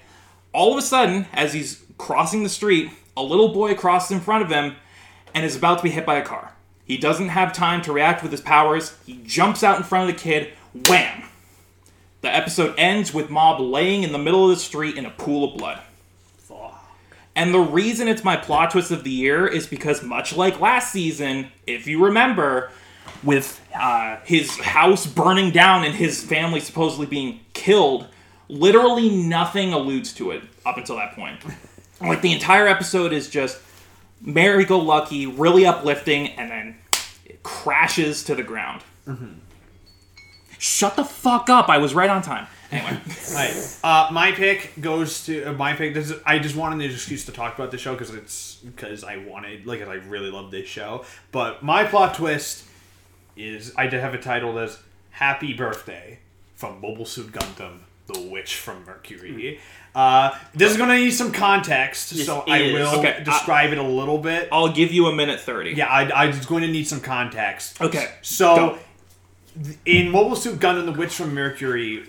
All 0.53 0.73
of 0.73 0.77
a 0.77 0.81
sudden, 0.81 1.25
as 1.33 1.53
he's 1.53 1.83
crossing 1.97 2.43
the 2.43 2.49
street, 2.49 2.91
a 3.17 3.23
little 3.23 3.53
boy 3.53 3.73
crosses 3.73 4.11
in 4.11 4.19
front 4.19 4.43
of 4.43 4.49
him 4.49 4.75
and 5.33 5.45
is 5.45 5.55
about 5.55 5.77
to 5.77 5.83
be 5.83 5.89
hit 5.89 6.05
by 6.05 6.17
a 6.17 6.25
car. 6.25 6.53
He 6.85 6.97
doesn't 6.97 7.29
have 7.29 7.53
time 7.53 7.81
to 7.83 7.93
react 7.93 8.21
with 8.21 8.31
his 8.31 8.41
powers. 8.41 8.97
He 9.05 9.21
jumps 9.25 9.63
out 9.63 9.77
in 9.77 9.83
front 9.83 10.09
of 10.09 10.15
the 10.15 10.21
kid. 10.21 10.53
Wham! 10.87 11.23
The 12.21 12.33
episode 12.33 12.75
ends 12.77 13.13
with 13.13 13.29
Mob 13.29 13.59
laying 13.59 14.03
in 14.03 14.11
the 14.11 14.17
middle 14.17 14.43
of 14.43 14.55
the 14.55 14.61
street 14.61 14.97
in 14.97 15.05
a 15.05 15.09
pool 15.09 15.51
of 15.51 15.57
blood. 15.57 15.79
And 17.35 17.53
the 17.53 17.59
reason 17.59 18.07
it's 18.07 18.23
my 18.23 18.35
plot 18.35 18.71
twist 18.71 18.91
of 18.91 19.03
the 19.03 19.09
year 19.09 19.47
is 19.47 19.65
because, 19.65 20.03
much 20.03 20.35
like 20.35 20.59
last 20.59 20.91
season, 20.91 21.47
if 21.65 21.87
you 21.87 22.03
remember, 22.03 22.71
with 23.23 23.65
uh, 23.73 24.17
his 24.25 24.57
house 24.59 25.07
burning 25.07 25.51
down 25.51 25.85
and 25.85 25.95
his 25.95 26.21
family 26.21 26.59
supposedly 26.59 27.05
being 27.05 27.39
killed, 27.53 28.07
literally 28.49 29.09
nothing 29.09 29.71
alludes 29.71 30.11
to 30.13 30.31
it 30.31 30.43
up 30.65 30.77
until 30.77 30.97
that 30.97 31.15
point. 31.15 31.39
Like 32.01 32.21
the 32.21 32.33
entire 32.33 32.67
episode 32.67 33.13
is 33.13 33.29
just 33.29 33.61
merry 34.21 34.65
go 34.65 34.79
lucky, 34.79 35.25
really 35.25 35.65
uplifting, 35.65 36.27
and 36.29 36.49
then 36.49 36.77
it 37.25 37.43
crashes 37.43 38.23
to 38.25 38.35
the 38.35 38.43
ground. 38.43 38.81
Shut 40.57 40.95
the 40.95 41.03
fuck 41.03 41.49
up! 41.49 41.69
I 41.69 41.79
was 41.79 41.93
right 41.93 42.09
on 42.09 42.21
time. 42.21 42.47
Anyway, 42.71 42.99
Right. 43.33 43.77
Uh, 43.83 44.09
my 44.11 44.31
pick 44.31 44.79
goes 44.79 45.25
to 45.25 45.45
uh, 45.45 45.53
my 45.53 45.73
pick. 45.73 45.93
This 45.93 46.11
is, 46.11 46.21
I 46.25 46.39
just 46.39 46.55
wanted 46.55 46.85
an 46.85 46.91
excuse 46.91 47.25
to 47.25 47.31
talk 47.31 47.55
about 47.55 47.71
the 47.71 47.77
show 47.77 47.93
because 47.93 48.13
it's 48.13 48.55
because 48.57 49.03
I 49.03 49.17
wanted 49.17 49.65
like 49.65 49.81
I 49.81 49.95
really 49.95 50.29
love 50.31 50.51
this 50.51 50.67
show. 50.67 51.03
But 51.31 51.63
my 51.63 51.83
plot 51.83 52.13
twist 52.13 52.63
is 53.35 53.73
I 53.75 53.87
did 53.87 54.01
have 54.01 54.13
it 54.13 54.21
titled 54.21 54.57
as 54.59 54.77
"Happy 55.09 55.51
Birthday" 55.53 56.19
from 56.55 56.79
Mobile 56.79 57.05
Suit 57.05 57.31
Gundam: 57.31 57.79
The 58.07 58.21
Witch 58.21 58.55
from 58.55 58.85
Mercury. 58.85 59.59
Uh, 59.93 60.31
this 60.53 60.71
is 60.71 60.77
gonna 60.77 60.95
need 60.97 61.11
some 61.11 61.31
context, 61.33 62.11
This 62.15 62.25
so 62.25 62.43
I 62.47 62.57
is- 62.59 62.73
will 62.73 62.99
Okay, 62.99 63.21
describe 63.25 63.71
it 63.73 63.77
a 63.77 63.83
little 63.83 64.17
bit. 64.17 64.47
I'll 64.51 64.71
give 64.71 64.91
you 64.93 65.07
a 65.07 65.15
minute 65.15 65.39
thirty. 65.41 65.71
Yeah, 65.71 65.87
I, 65.87 66.09
I 66.09 66.27
was 66.27 66.45
going 66.45 66.61
to 66.63 66.69
need 66.69 66.87
some 66.87 67.01
context. 67.01 67.81
Okay, 67.81 68.07
So, 68.21 68.55
go. 68.55 68.77
in 69.85 70.09
Mobile 70.09 70.37
Suit 70.37 70.59
Gundam: 70.59 70.85
The 70.85 70.93
Witch 70.93 71.13
from 71.15 71.33
Mercury, 71.33 72.05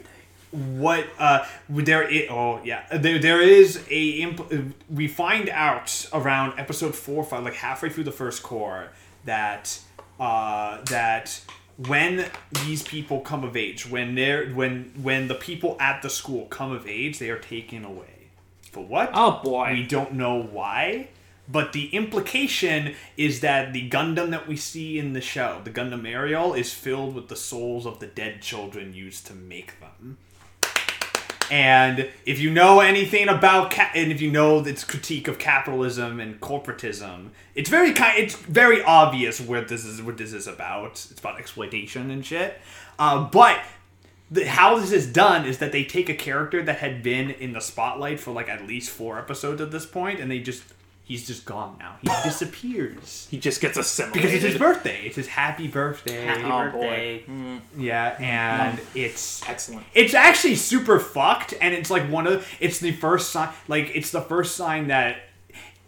what 0.52 1.06
uh 1.18 1.44
there 1.68 2.02
is 2.08 2.28
oh 2.30 2.60
yeah 2.62 2.84
there, 2.94 3.18
there 3.18 3.40
is 3.40 3.82
a 3.90 4.08
imp- 4.20 4.74
we 4.90 5.08
find 5.08 5.48
out 5.48 6.06
around 6.12 6.58
episode 6.58 6.94
four 6.94 7.16
or 7.16 7.24
five 7.24 7.42
like 7.42 7.54
halfway 7.54 7.88
through 7.88 8.04
the 8.04 8.12
first 8.12 8.42
cour 8.42 8.88
that 9.24 9.78
uh 10.20 10.82
that 10.84 11.40
when 11.88 12.26
these 12.64 12.82
people 12.82 13.20
come 13.20 13.44
of 13.44 13.56
age 13.56 13.88
when 13.88 14.14
they're 14.14 14.50
when 14.50 14.92
when 15.02 15.28
the 15.28 15.34
people 15.34 15.76
at 15.80 16.02
the 16.02 16.10
school 16.10 16.46
come 16.46 16.70
of 16.70 16.86
age 16.86 17.18
they 17.18 17.30
are 17.30 17.38
taken 17.38 17.84
away 17.84 18.12
for 18.72 18.84
what. 18.84 19.10
Oh 19.12 19.40
boy. 19.44 19.70
We 19.72 19.86
don't 19.86 20.14
know 20.14 20.42
why, 20.42 21.08
but 21.48 21.72
the 21.72 21.88
implication 21.94 22.94
is 23.16 23.40
that 23.40 23.72
the 23.72 23.88
Gundam 23.88 24.30
that 24.30 24.48
we 24.48 24.56
see 24.56 24.98
in 24.98 25.12
the 25.12 25.20
show, 25.20 25.60
the 25.62 25.70
Gundam 25.70 26.08
Aerial, 26.08 26.54
is 26.54 26.72
filled 26.72 27.14
with 27.14 27.28
the 27.28 27.36
souls 27.36 27.86
of 27.86 28.00
the 28.00 28.06
dead 28.06 28.40
children 28.40 28.94
used 28.94 29.26
to 29.26 29.34
make 29.34 29.78
them. 29.78 30.16
And 31.52 32.08
if 32.24 32.40
you 32.40 32.50
know 32.50 32.80
anything 32.80 33.28
about 33.28 33.72
ca- 33.72 33.90
and 33.94 34.10
if 34.10 34.22
you 34.22 34.30
know 34.30 34.60
its 34.60 34.84
critique 34.84 35.28
of 35.28 35.38
capitalism 35.38 36.18
and 36.18 36.40
corporatism, 36.40 37.28
it's 37.54 37.68
very 37.68 37.92
kind. 37.92 38.18
It's 38.18 38.34
very 38.34 38.82
obvious 38.82 39.38
where 39.38 39.60
this 39.60 39.84
is 39.84 40.00
what 40.00 40.16
this 40.16 40.32
is 40.32 40.46
about. 40.46 40.92
It's 40.92 41.20
about 41.20 41.38
exploitation 41.38 42.10
and 42.10 42.24
shit. 42.24 42.58
Uh, 42.98 43.24
but 43.24 43.60
the, 44.30 44.46
how 44.46 44.78
this 44.78 44.92
is 44.92 45.12
done 45.12 45.44
is 45.44 45.58
that 45.58 45.72
they 45.72 45.84
take 45.84 46.08
a 46.08 46.14
character 46.14 46.62
that 46.62 46.78
had 46.78 47.02
been 47.02 47.30
in 47.30 47.52
the 47.52 47.60
spotlight 47.60 48.18
for 48.18 48.30
like 48.30 48.48
at 48.48 48.66
least 48.66 48.88
four 48.88 49.18
episodes 49.18 49.60
at 49.60 49.70
this 49.70 49.84
point, 49.84 50.20
and 50.20 50.30
they 50.30 50.38
just 50.38 50.64
he's 51.12 51.26
just 51.26 51.44
gone 51.44 51.76
now. 51.78 51.96
He 52.00 52.08
disappears 52.24 53.28
he 53.30 53.38
just 53.38 53.60
gets 53.60 53.76
a 53.76 53.80
assimilated. 53.80 54.22
because 54.22 54.34
it's 54.34 54.44
his 54.52 54.58
birthday. 54.58 55.02
It's 55.06 55.16
his 55.16 55.28
happy 55.28 55.68
birthday. 55.68 56.24
Happy 56.24 56.42
Oh, 56.44 56.70
boy. 56.70 57.24
birthday. 57.26 57.60
Yeah, 57.76 58.16
and 58.18 58.78
hmm. 58.78 58.84
it's 58.98 59.46
Excellent. 59.48 59.86
it's 59.94 60.14
actually 60.14 60.56
super 60.56 60.98
fucked, 60.98 61.54
and 61.60 61.74
it's 61.74 61.90
like 61.90 62.04
one 62.10 62.26
of 62.26 62.46
it's 62.60 62.78
the 62.80 62.92
first 62.92 63.30
sign 63.30 63.50
like 63.68 63.90
it's 63.94 64.10
the 64.10 64.20
first 64.22 64.56
sign 64.56 64.88
that 64.88 65.18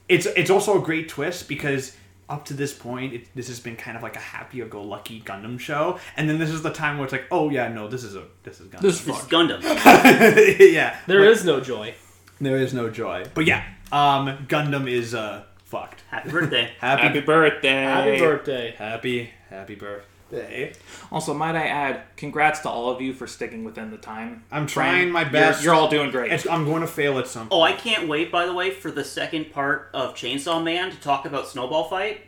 it's 0.09 0.27
it's 0.37 0.51
also 0.51 0.81
a 0.81 0.85
great 0.85 1.09
twist 1.09 1.49
because 1.49 1.97
up 2.29 2.45
to 2.47 2.55
this 2.55 2.73
point 2.73 3.13
it, 3.13 3.35
this 3.35 3.49
has 3.49 3.61
been 3.61 3.77
kind 3.77 3.97
of 3.99 4.03
like 4.03 4.17
a 4.17 4.21
happy-go-lucky 4.21 5.21
Gundam 5.23 5.59
show, 5.61 5.99
and 6.17 6.29
then 6.29 6.39
this 6.39 6.51
is 6.51 6.63
the 6.63 6.73
time 6.73 6.97
where 6.97 7.05
it's 7.05 7.13
like, 7.13 7.27
oh 7.31 7.51
yeah, 7.51 7.69
no, 7.69 7.87
this 7.89 8.03
is 8.05 8.17
a 8.17 8.25
this 8.45 8.61
is 8.61 8.69
Gundam. 8.69 8.81
This 8.81 9.01
is 9.01 9.07
This 9.07 9.19
is. 9.19 9.25
Gundam. 9.29 9.61
yeah, 10.73 10.97
There 11.07 11.25
is 11.25 11.45
no 11.45 11.61
joy. 11.61 11.95
there 12.41 12.57
is 12.57 12.73
no 12.75 12.89
joy, 12.91 13.25
but 13.35 13.45
yeah, 13.47 13.63
um, 13.95 14.47
Gundam 14.49 14.91
is 14.91 15.15
uh 15.15 15.45
fucked. 15.65 16.03
Happy 16.11 16.31
birthday. 16.31 16.71
Happy 16.81 17.03
Happy 17.03 17.21
birthday. 17.21 17.83
Happy 17.83 18.19
birthday. 18.19 18.75
happy 18.77 19.31
happy 19.51 19.75
birthday. 19.75 20.73
Also, 21.13 21.33
might 21.33 21.55
I 21.55 21.67
add, 21.69 22.01
congrats 22.17 22.59
to 22.61 22.69
all 22.69 22.91
of 22.91 23.01
you 23.01 23.13
for 23.13 23.27
sticking 23.27 23.63
within 23.63 23.93
the 23.93 23.97
time. 23.99 24.43
I'm 24.51 24.67
frame. 24.67 24.89
trying 24.91 25.11
my 25.13 25.21
You're- 25.21 25.33
best. 25.33 25.63
You're, 25.63 25.75
all 25.75 25.89
doing 25.89 26.11
great. 26.11 26.33
It's, 26.33 26.47
I'm 26.49 26.65
going 26.65 26.81
to 26.81 26.89
fail 26.89 27.19
at 27.21 27.29
some. 27.29 27.47
Oh, 27.53 27.61
I 27.63 27.73
can't 27.73 28.09
wait, 28.09 28.33
by 28.33 28.47
the 28.47 28.53
way, 28.53 28.73
for 28.73 28.91
the 28.91 29.05
second 29.05 29.53
part 29.53 29.91
of 29.95 30.15
Chainsaw 30.15 30.61
Man 30.65 30.91
to 30.91 30.97
talk 31.01 31.25
about 31.25 31.47
Snowball 31.47 31.85
Fight. 31.85 32.23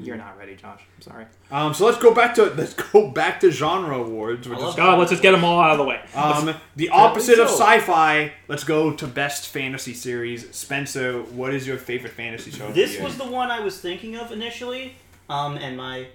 You're 0.00 0.16
not 0.16 0.38
ready, 0.38 0.54
Josh. 0.56 0.80
I'm 0.96 1.02
sorry. 1.02 1.26
Um, 1.50 1.74
so 1.74 1.84
let's 1.86 1.98
go 1.98 2.14
back 2.14 2.34
to 2.36 2.44
let's 2.44 2.74
go 2.74 3.10
back 3.10 3.40
to 3.40 3.50
genre 3.50 3.98
awards. 3.98 4.48
Which 4.48 4.58
I 4.58 4.68
is, 4.68 4.74
God, 4.74 4.98
let's 4.98 5.10
just 5.10 5.22
get 5.22 5.32
them 5.32 5.44
all 5.44 5.60
out 5.60 5.72
of 5.72 5.78
the 5.78 5.84
way. 5.84 6.00
um, 6.14 6.54
the 6.76 6.88
opposite 6.90 7.38
of 7.38 7.48
sci-fi. 7.48 8.32
Let's 8.48 8.64
go 8.64 8.92
to 8.92 9.06
best 9.06 9.48
fantasy 9.48 9.94
series. 9.94 10.54
Spencer, 10.54 11.22
what 11.22 11.52
is 11.52 11.66
your 11.66 11.76
favorite 11.78 12.12
fantasy 12.12 12.50
show? 12.50 12.70
This 12.72 13.00
was 13.00 13.16
the 13.18 13.26
one 13.26 13.50
I 13.50 13.60
was 13.60 13.80
thinking 13.80 14.16
of 14.16 14.32
initially. 14.32 14.94
Um, 15.28 15.56
and 15.56 15.76
my. 15.76 16.06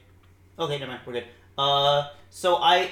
Okay, 0.57 0.77
never 0.79 0.91
mind. 0.91 1.01
We're 1.05 1.13
good. 1.13 1.25
Uh, 1.57 2.09
so 2.29 2.55
I. 2.57 2.89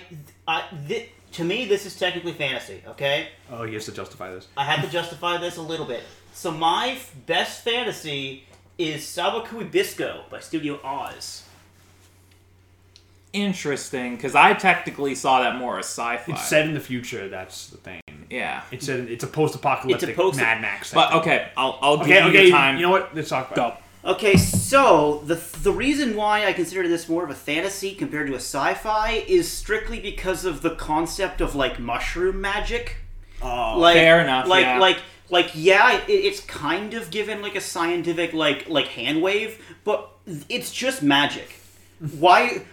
I 0.48 0.64
thi- 0.88 1.10
to 1.34 1.44
me, 1.46 1.64
this 1.66 1.86
is 1.86 1.98
technically 1.98 2.34
fantasy, 2.34 2.84
okay? 2.86 3.30
Oh, 3.50 3.64
he 3.64 3.74
has 3.76 3.86
to 3.86 3.94
justify 3.94 4.32
this. 4.34 4.50
I 4.58 4.66
had 4.66 4.84
to 4.84 4.92
justify 4.92 5.38
this 5.38 5.56
a 5.56 5.62
little 5.62 5.86
bit. 5.86 6.04
So 6.34 6.52
my 6.52 6.90
f- 6.90 7.16
best 7.26 7.64
fantasy 7.64 8.44
is 8.78 9.02
Sabikui 9.04 9.70
Bisco 9.72 10.24
by 10.30 10.40
Studio 10.40 10.80
Oz. 10.84 11.44
Interesting, 13.34 14.18
because 14.18 14.36
I 14.36 14.54
technically 14.54 15.16
saw 15.16 15.42
that 15.42 15.56
more 15.56 15.80
as 15.80 15.86
sci-fi. 15.86 16.34
It's 16.34 16.48
set 16.50 16.66
in 16.66 16.74
the 16.74 16.82
future. 16.82 17.30
That's 17.30 17.68
the 17.68 17.78
thing. 17.78 18.02
yeah. 18.30 18.64
It's 18.72 18.90
a 18.90 18.98
it's 19.10 19.24
a 19.24 19.28
post-apocalyptic 19.28 20.10
It's 20.10 20.18
a 20.18 20.22
post- 20.22 20.38
Mad 20.38 20.62
Max. 20.62 20.94
But 20.94 21.06
setting. 21.08 21.20
okay, 21.22 21.50
I'll, 21.56 21.80
I'll 21.82 21.98
give 21.98 22.08
okay, 22.08 22.20
you 22.24 22.30
okay. 22.30 22.42
your 22.48 22.52
time. 22.58 22.76
You 22.76 22.82
know 22.84 22.90
what? 22.90 23.16
Let's 23.16 23.30
talk 23.30 23.52
about. 23.52 23.78
Go. 24.04 24.12
Okay, 24.12 24.36
so 24.36 25.22
the 25.26 25.36
the 25.62 25.72
reason 25.72 26.18
why 26.18 26.46
I 26.46 26.52
consider 26.52 26.88
this 26.90 27.08
more 27.08 27.24
of 27.24 27.30
a 27.30 27.36
fantasy 27.36 27.94
compared 27.96 28.28
to 28.28 28.34
a 28.34 28.38
sci-fi 28.38 29.24
is 29.28 29.50
strictly 29.50 30.02
because 30.02 30.44
of 30.44 30.62
the 30.62 30.72
concept 30.72 31.40
of 31.40 31.56
like 31.56 31.80
mushroom 31.80 32.42
magic. 32.42 32.98
Oh, 33.44 33.80
Like, 33.80 33.96
Fair 33.96 34.22
enough, 34.22 34.48
Like, 34.48 34.66
yeah. 34.66 34.78
like, 34.78 34.98
like, 35.32 35.52
yeah, 35.56 35.98
it, 35.98 36.10
it's 36.12 36.42
kind 36.42 36.94
of 36.94 37.10
given 37.10 37.42
like 37.42 37.56
a 37.56 37.62
scientific 37.62 38.34
like 38.34 38.70
like 38.70 38.88
hand 38.88 39.22
wave, 39.22 39.64
but 39.84 40.10
it's 40.50 40.72
just 40.72 41.02
magic. 41.02 41.56
why? 42.20 42.64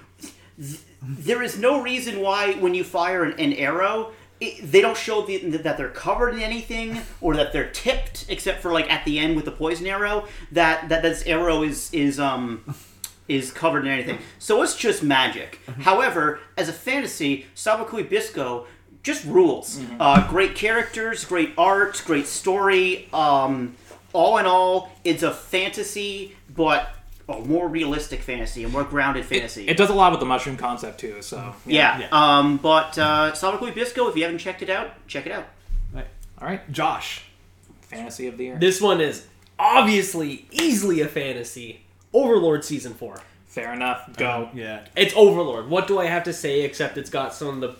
th- 0.60 0.80
There 1.02 1.42
is 1.42 1.58
no 1.58 1.80
reason 1.82 2.20
why 2.20 2.54
when 2.54 2.74
you 2.74 2.84
fire 2.84 3.22
an, 3.24 3.32
an 3.38 3.52
arrow. 3.54 4.12
It, 4.40 4.70
they 4.70 4.80
don't 4.80 4.96
show 4.96 5.22
the, 5.22 5.38
that 5.38 5.76
they're 5.76 5.88
covered 5.88 6.34
in 6.34 6.40
anything 6.40 7.00
or 7.20 7.34
that 7.34 7.52
they're 7.52 7.70
tipped, 7.70 8.26
except 8.28 8.62
for 8.62 8.72
like 8.72 8.88
at 8.88 9.04
the 9.04 9.18
end 9.18 9.34
with 9.34 9.44
the 9.44 9.50
poison 9.50 9.86
arrow. 9.86 10.26
That 10.52 10.88
that 10.90 11.02
this 11.02 11.22
arrow 11.26 11.62
is 11.64 11.92
is 11.92 12.20
um 12.20 12.62
is 13.26 13.50
covered 13.50 13.84
in 13.84 13.90
anything. 13.92 14.18
So 14.38 14.62
it's 14.62 14.76
just 14.76 15.02
magic. 15.02 15.58
However, 15.80 16.38
as 16.56 16.68
a 16.68 16.72
fantasy, 16.72 17.46
Sabikui 17.56 18.08
Bisco 18.08 18.66
just 19.02 19.24
rules. 19.24 19.80
Uh, 19.98 20.28
great 20.28 20.54
characters, 20.54 21.24
great 21.24 21.52
art, 21.56 22.02
great 22.06 22.26
story. 22.26 23.08
Um, 23.12 23.76
all 24.12 24.38
in 24.38 24.46
all, 24.46 24.90
it's 25.04 25.22
a 25.22 25.32
fantasy, 25.32 26.36
but 26.54 26.90
a 27.28 27.38
more 27.40 27.68
realistic 27.68 28.20
fantasy, 28.22 28.64
a 28.64 28.68
more 28.68 28.84
grounded 28.84 29.24
fantasy. 29.24 29.68
It 29.68 29.76
does 29.76 29.90
a 29.90 29.94
lot 29.94 30.12
with 30.12 30.20
the 30.20 30.26
mushroom 30.26 30.56
concept 30.56 31.00
too. 31.00 31.20
So 31.22 31.54
yeah. 31.66 31.98
Yeah. 31.98 32.08
Um, 32.10 32.56
but 32.56 32.98
uh, 32.98 33.32
Sabikui 33.32 33.74
Bisco, 33.74 34.08
if 34.08 34.16
you 34.16 34.22
haven't 34.22 34.38
checked 34.38 34.62
it 34.62 34.70
out, 34.70 34.90
check 35.06 35.26
it 35.26 35.32
out. 35.32 35.46
All 36.40 36.46
right, 36.46 36.70
Josh. 36.70 37.24
fantasy 37.80 38.28
of 38.28 38.38
the 38.38 38.44
year. 38.44 38.56
This 38.60 38.80
one 38.80 39.00
is 39.00 39.26
obviously 39.58 40.46
easily 40.52 41.00
a 41.00 41.08
fantasy. 41.08 41.80
Overlord 42.14 42.64
season 42.64 42.94
four. 42.94 43.20
Fair 43.46 43.72
enough. 43.72 44.16
Go. 44.16 44.48
Yeah. 44.54 44.84
It's 44.94 45.12
Overlord. 45.16 45.68
What 45.68 45.88
do 45.88 45.98
I 45.98 46.06
have 46.06 46.22
to 46.24 46.32
say 46.32 46.62
except 46.62 46.96
it's 46.96 47.10
got 47.10 47.34
some 47.34 47.60
of 47.60 47.60
the 47.60 47.76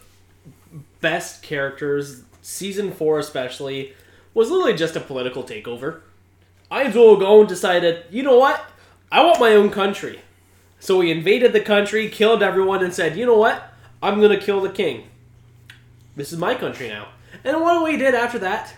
best 1.01 1.43
characters. 1.43 2.23
Season 2.43 2.93
four, 2.93 3.19
especially, 3.19 3.95
was 4.35 4.51
literally 4.51 4.77
just 4.77 4.97
a 4.97 5.01
political 5.01 5.43
takeover. 5.43 6.01
Aizo 6.71 7.19
Gon 7.19 7.47
decided, 7.47 8.05
you 8.11 8.23
know 8.23 8.39
what? 8.39 8.65
I 9.11 9.25
want 9.25 9.41
my 9.41 9.53
own 9.53 9.71
country. 9.71 10.21
So 10.81 11.01
he 11.01 11.11
invaded 11.11 11.53
the 11.53 11.61
country, 11.61 12.09
killed 12.09 12.43
everyone, 12.43 12.85
and 12.85 12.95
said, 12.95 13.17
you 13.17 13.27
know 13.27 13.37
what? 13.37 13.73
I'm 14.03 14.21
gonna 14.21 14.39
kill 14.39 14.61
the 14.61 14.71
king. 14.71 15.09
This 16.15 16.33
is 16.33 16.39
my 16.39 16.55
country 16.55 16.89
now. 16.89 17.09
And 17.45 17.61
what 17.61 17.91
he 17.91 17.97
did 17.97 18.15
after 18.15 18.39
that? 18.41 18.75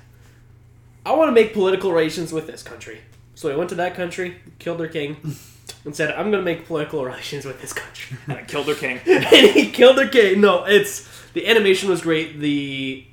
I 1.04 1.12
want 1.12 1.28
to 1.28 1.32
make 1.32 1.52
political 1.52 1.90
relations 1.90 2.32
with 2.32 2.46
this 2.46 2.62
country. 2.62 3.00
So 3.34 3.50
he 3.50 3.56
went 3.56 3.70
to 3.70 3.76
that 3.76 3.94
country, 3.94 4.36
killed 4.58 4.78
their 4.78 4.88
king, 4.88 5.16
and 5.84 5.94
said, 5.96 6.14
I'm 6.14 6.30
gonna 6.30 6.42
make 6.42 6.66
political 6.66 7.04
relations 7.04 7.44
with 7.44 7.60
this 7.60 7.72
country. 7.72 8.16
And 8.26 8.38
I 8.38 8.42
killed 8.44 8.66
their 8.66 8.74
king. 8.74 9.00
and 9.06 9.24
he 9.24 9.70
killed 9.70 9.98
their 9.98 10.08
king. 10.08 10.40
No, 10.40 10.64
it's 10.64 11.08
the 11.32 11.46
animation 11.46 11.88
was 11.88 12.02
great. 12.02 12.38
The 12.40 13.06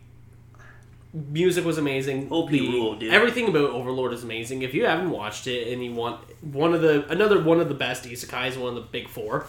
music 1.13 1.65
was 1.65 1.77
amazing. 1.77 2.31
OP 2.31 2.49
the, 2.49 2.69
rule, 2.69 2.95
dude. 2.95 3.13
Everything 3.13 3.47
about 3.47 3.71
Overlord 3.71 4.13
is 4.13 4.23
amazing. 4.23 4.61
If 4.61 4.73
you 4.73 4.85
haven't 4.85 5.09
watched 5.09 5.47
it 5.47 5.71
and 5.71 5.83
you 5.83 5.93
want 5.93 6.21
one 6.43 6.73
of 6.73 6.81
the 6.81 7.07
another 7.09 7.41
one 7.41 7.59
of 7.59 7.69
the 7.69 7.75
best 7.75 8.03
isekais, 8.03 8.57
one 8.57 8.69
of 8.69 8.75
the 8.75 8.89
big 8.89 9.07
four, 9.07 9.47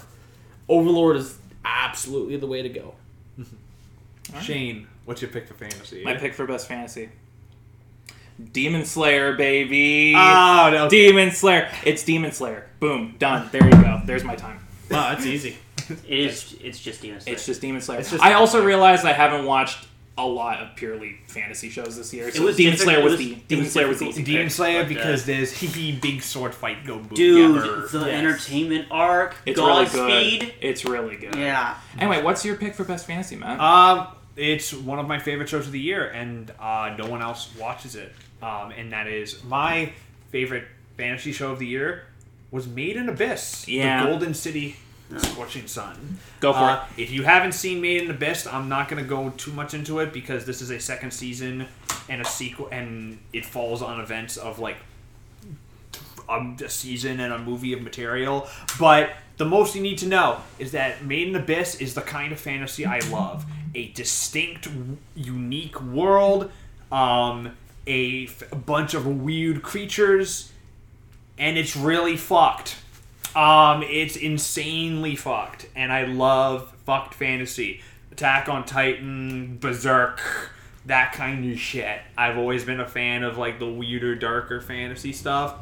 Overlord 0.69 1.17
is 1.17 1.39
absolutely 1.65 2.37
the 2.37 2.47
way 2.47 2.63
to 2.63 2.69
go. 2.69 2.95
Shane, 4.43 4.87
what's 5.05 5.23
your 5.23 5.31
pick 5.31 5.47
for 5.47 5.55
fantasy? 5.55 6.05
My 6.05 6.15
pick 6.15 6.35
for 6.35 6.47
best 6.47 6.69
fantasy. 6.69 7.11
Demon 8.53 8.85
Slayer, 8.85 9.35
baby. 9.35 10.15
Oh, 10.17 10.71
no. 10.73 10.89
Demon 10.89 11.33
Slayer. 11.33 11.69
It's 11.85 12.05
Demon 12.05 12.31
Slayer. 12.31 12.69
Boom. 12.79 13.17
Done. 13.19 13.49
There 13.51 13.65
you 13.65 13.71
go. 13.73 14.01
There's 14.05 14.23
my 14.23 14.37
time. 14.37 14.61
Wow, 14.91 15.11
that's 15.11 15.27
easy. 15.27 15.59
It 16.09 16.19
is. 16.19 16.57
It's 16.63 16.79
just 16.81 17.03
Demon 17.03 17.21
Slayer. 17.21 17.35
It's 17.35 17.47
just 17.47 17.61
Demon 17.61 17.81
Slayer. 17.81 18.01
It's 18.01 18.11
just- 18.11 18.23
I 18.23 18.35
also 18.35 18.65
realized 18.65 19.05
I 19.05 19.13
haven't 19.13 19.45
watched 19.47 19.87
a 20.17 20.27
lot 20.27 20.59
of 20.61 20.75
purely 20.75 21.17
fantasy 21.29 21.71
shows 21.71 21.97
this 21.97 22.13
year. 22.13 22.31
So 22.33 22.43
was 22.45 22.57
Demon 22.57 22.73
difficult- 22.73 22.95
Slayer 22.97 23.05
was 23.05 23.15
it 23.15 23.17
the 23.19 23.35
Demon 23.47 23.65
was 23.65 23.73
Slayer 23.73 23.87
was 23.89 23.99
the 24.01 24.07
easy 24.09 24.23
Demon 24.25 24.43
pick. 24.47 24.51
Slayer 24.53 24.83
but, 24.83 24.87
uh, 24.87 24.95
because 24.95 25.25
there's 25.27 25.53
hee 25.61 25.67
hee 25.69 25.93
big 25.93 26.23
sword 26.23 26.55
fight 26.55 26.85
go 26.85 26.99
boom. 26.99 27.15
Dude, 27.15 27.63
Yabber. 27.63 27.91
the 27.93 27.99
Yes. 28.01 28.09
entertainment 28.09 28.87
arc, 28.91 29.37
It's 29.47 29.59
really 29.61 29.85
Godspeed. 29.85 30.41
good. 30.41 30.55
It's 30.61 30.85
really 30.85 31.17
good. 31.17 31.37
Yeah. 31.37 31.77
Anyway, 31.99 32.23
what's 32.23 32.45
your 32.45 32.57
pick 32.57 32.75
for 32.75 32.83
best 32.85 33.07
fantasy, 33.07 33.37
man? 33.37 33.61
Um, 33.61 34.09
it's 34.37 34.73
one 34.73 34.99
of 34.99 35.07
my 35.07 35.19
favorite 35.21 35.49
shows 35.49 35.67
of 35.67 35.73
the 35.73 35.81
year, 35.81 36.09
and 36.09 36.51
uh, 36.61 36.95
no 36.99 37.07
one 37.07 37.23
else 37.23 37.49
watches 37.59 37.95
it. 37.95 38.13
Um, 38.43 38.73
and 38.77 38.93
that 38.93 39.07
is 39.07 39.43
my 39.45 39.93
favorite 40.31 40.65
fantasy 40.97 41.31
show 41.33 41.53
of 41.53 41.59
the 41.61 41.67
year 41.67 42.05
was 42.51 42.67
Made 42.67 42.97
in 42.97 43.09
Abyss. 43.09 43.69
Yeah. 43.69 44.03
The 44.05 44.11
Golden 44.11 44.35
City 44.35 44.75
Scorching 45.17 45.67
Sun. 45.67 46.19
Go 46.41 46.53
for 46.53 46.59
Uh, 46.59 46.85
If 46.97 47.11
you 47.11 47.23
haven't 47.23 47.53
seen 47.53 47.81
Made 47.81 48.03
in 48.03 48.09
the 48.09 48.15
Abyss, 48.15 48.47
I'm 48.47 48.69
not 48.69 48.89
going 48.89 49.03
to 49.03 49.09
go 49.09 49.31
too 49.31 49.53
much 49.53 49.73
into 49.75 50.01
it 50.01 50.13
because 50.13 50.45
this 50.45 50.61
is 50.61 50.71
a 50.71 50.79
second 50.79 51.13
season 51.13 51.67
and 52.09 52.21
a 52.21 52.25
sequel, 52.25 52.69
and 52.71 53.19
it 53.33 53.47
falls 53.47 53.81
on 53.83 54.01
events 54.01 54.37
of 54.37 54.59
like 54.59 54.77
um, 56.29 56.57
a 56.63 56.69
season 56.69 57.21
and 57.21 57.33
a 57.33 57.39
movie 57.39 57.73
of 57.73 57.81
material. 57.83 58.47
But 58.79 59.11
the 59.39 59.45
most 59.47 59.75
you 59.75 59.83
need 59.83 59.99
to 59.99 60.07
know 60.07 60.41
is 60.59 60.73
that 60.73 61.05
Made 61.05 61.29
in 61.29 61.37
Abyss 61.37 61.77
is 61.77 61.95
the 61.95 62.03
kind 62.03 62.33
of 62.33 62.41
fantasy 62.41 62.85
I 62.85 62.99
love. 63.11 63.47
A 63.75 63.89
distinct, 63.93 64.69
unique 65.15 65.81
world. 65.81 66.51
Um, 66.93 67.57
a, 67.87 68.25
f- 68.27 68.51
a 68.53 68.57
bunch 68.57 68.93
of 68.95 69.07
weird 69.07 69.63
creatures, 69.63 70.53
and 71.39 71.57
it's 71.57 71.75
really 71.77 72.17
fucked. 72.17 72.77
Um, 73.39 73.85
it's 73.85 74.17
insanely 74.17 75.15
fucked, 75.15 75.69
and 75.77 75.93
I 75.93 76.07
love 76.07 76.75
fucked 76.85 77.15
fantasy. 77.15 77.83
Attack 78.11 78.49
on 78.49 78.65
Titan, 78.65 79.59
Berserk, 79.59 80.21
that 80.87 81.13
kind 81.13 81.49
of 81.49 81.57
shit. 81.57 82.01
I've 82.17 82.37
always 82.37 82.65
been 82.65 82.81
a 82.81 82.89
fan 82.89 83.23
of 83.23 83.39
like 83.39 83.61
the 83.61 83.71
weirder, 83.71 84.17
darker 84.17 84.61
fantasy 84.61 85.13
stuff. 85.13 85.55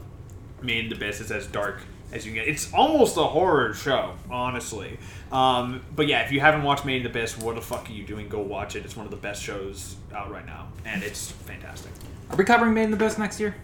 Made 0.62 0.90
the 0.90 0.94
Abyss 0.96 1.20
is 1.20 1.30
as 1.30 1.46
dark 1.48 1.82
as 2.12 2.24
you 2.24 2.32
can 2.32 2.42
get. 2.42 2.48
It's 2.48 2.72
almost 2.72 3.18
a 3.18 3.24
horror 3.24 3.74
show, 3.74 4.14
honestly. 4.30 4.98
Um, 5.30 5.84
but 5.94 6.06
yeah, 6.06 6.22
if 6.22 6.32
you 6.32 6.40
haven't 6.40 6.62
watched 6.62 6.86
Made 6.86 6.96
in 6.96 7.02
the 7.02 7.10
Abyss, 7.10 7.36
what 7.36 7.56
the 7.56 7.60
fuck 7.60 7.90
are 7.90 7.92
you 7.92 8.04
doing? 8.04 8.30
Go 8.30 8.40
watch 8.40 8.74
it. 8.74 8.86
It's 8.86 8.96
one 8.96 9.04
of 9.04 9.10
the 9.10 9.18
best 9.18 9.42
shows 9.42 9.96
out 10.14 10.30
right 10.30 10.46
now, 10.46 10.68
and 10.86 11.02
it's 11.02 11.30
fantastic. 11.30 11.92
Are 12.30 12.36
we 12.36 12.44
covering 12.44 12.72
Made 12.72 12.84
in 12.84 12.90
the 12.90 12.96
Abyss 12.96 13.18
next 13.18 13.38
year? 13.38 13.54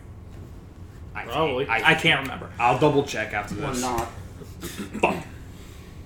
I 1.15 1.25
Probably. 1.25 1.67
I 1.69 1.95
can't 1.95 2.23
remember. 2.23 2.51
I'll 2.59 2.79
double 2.79 3.05
check 3.05 3.33
after 3.35 3.55
this. 3.55 3.65
Or 3.65 3.73
this. 3.73 5.03
not. 5.03 5.25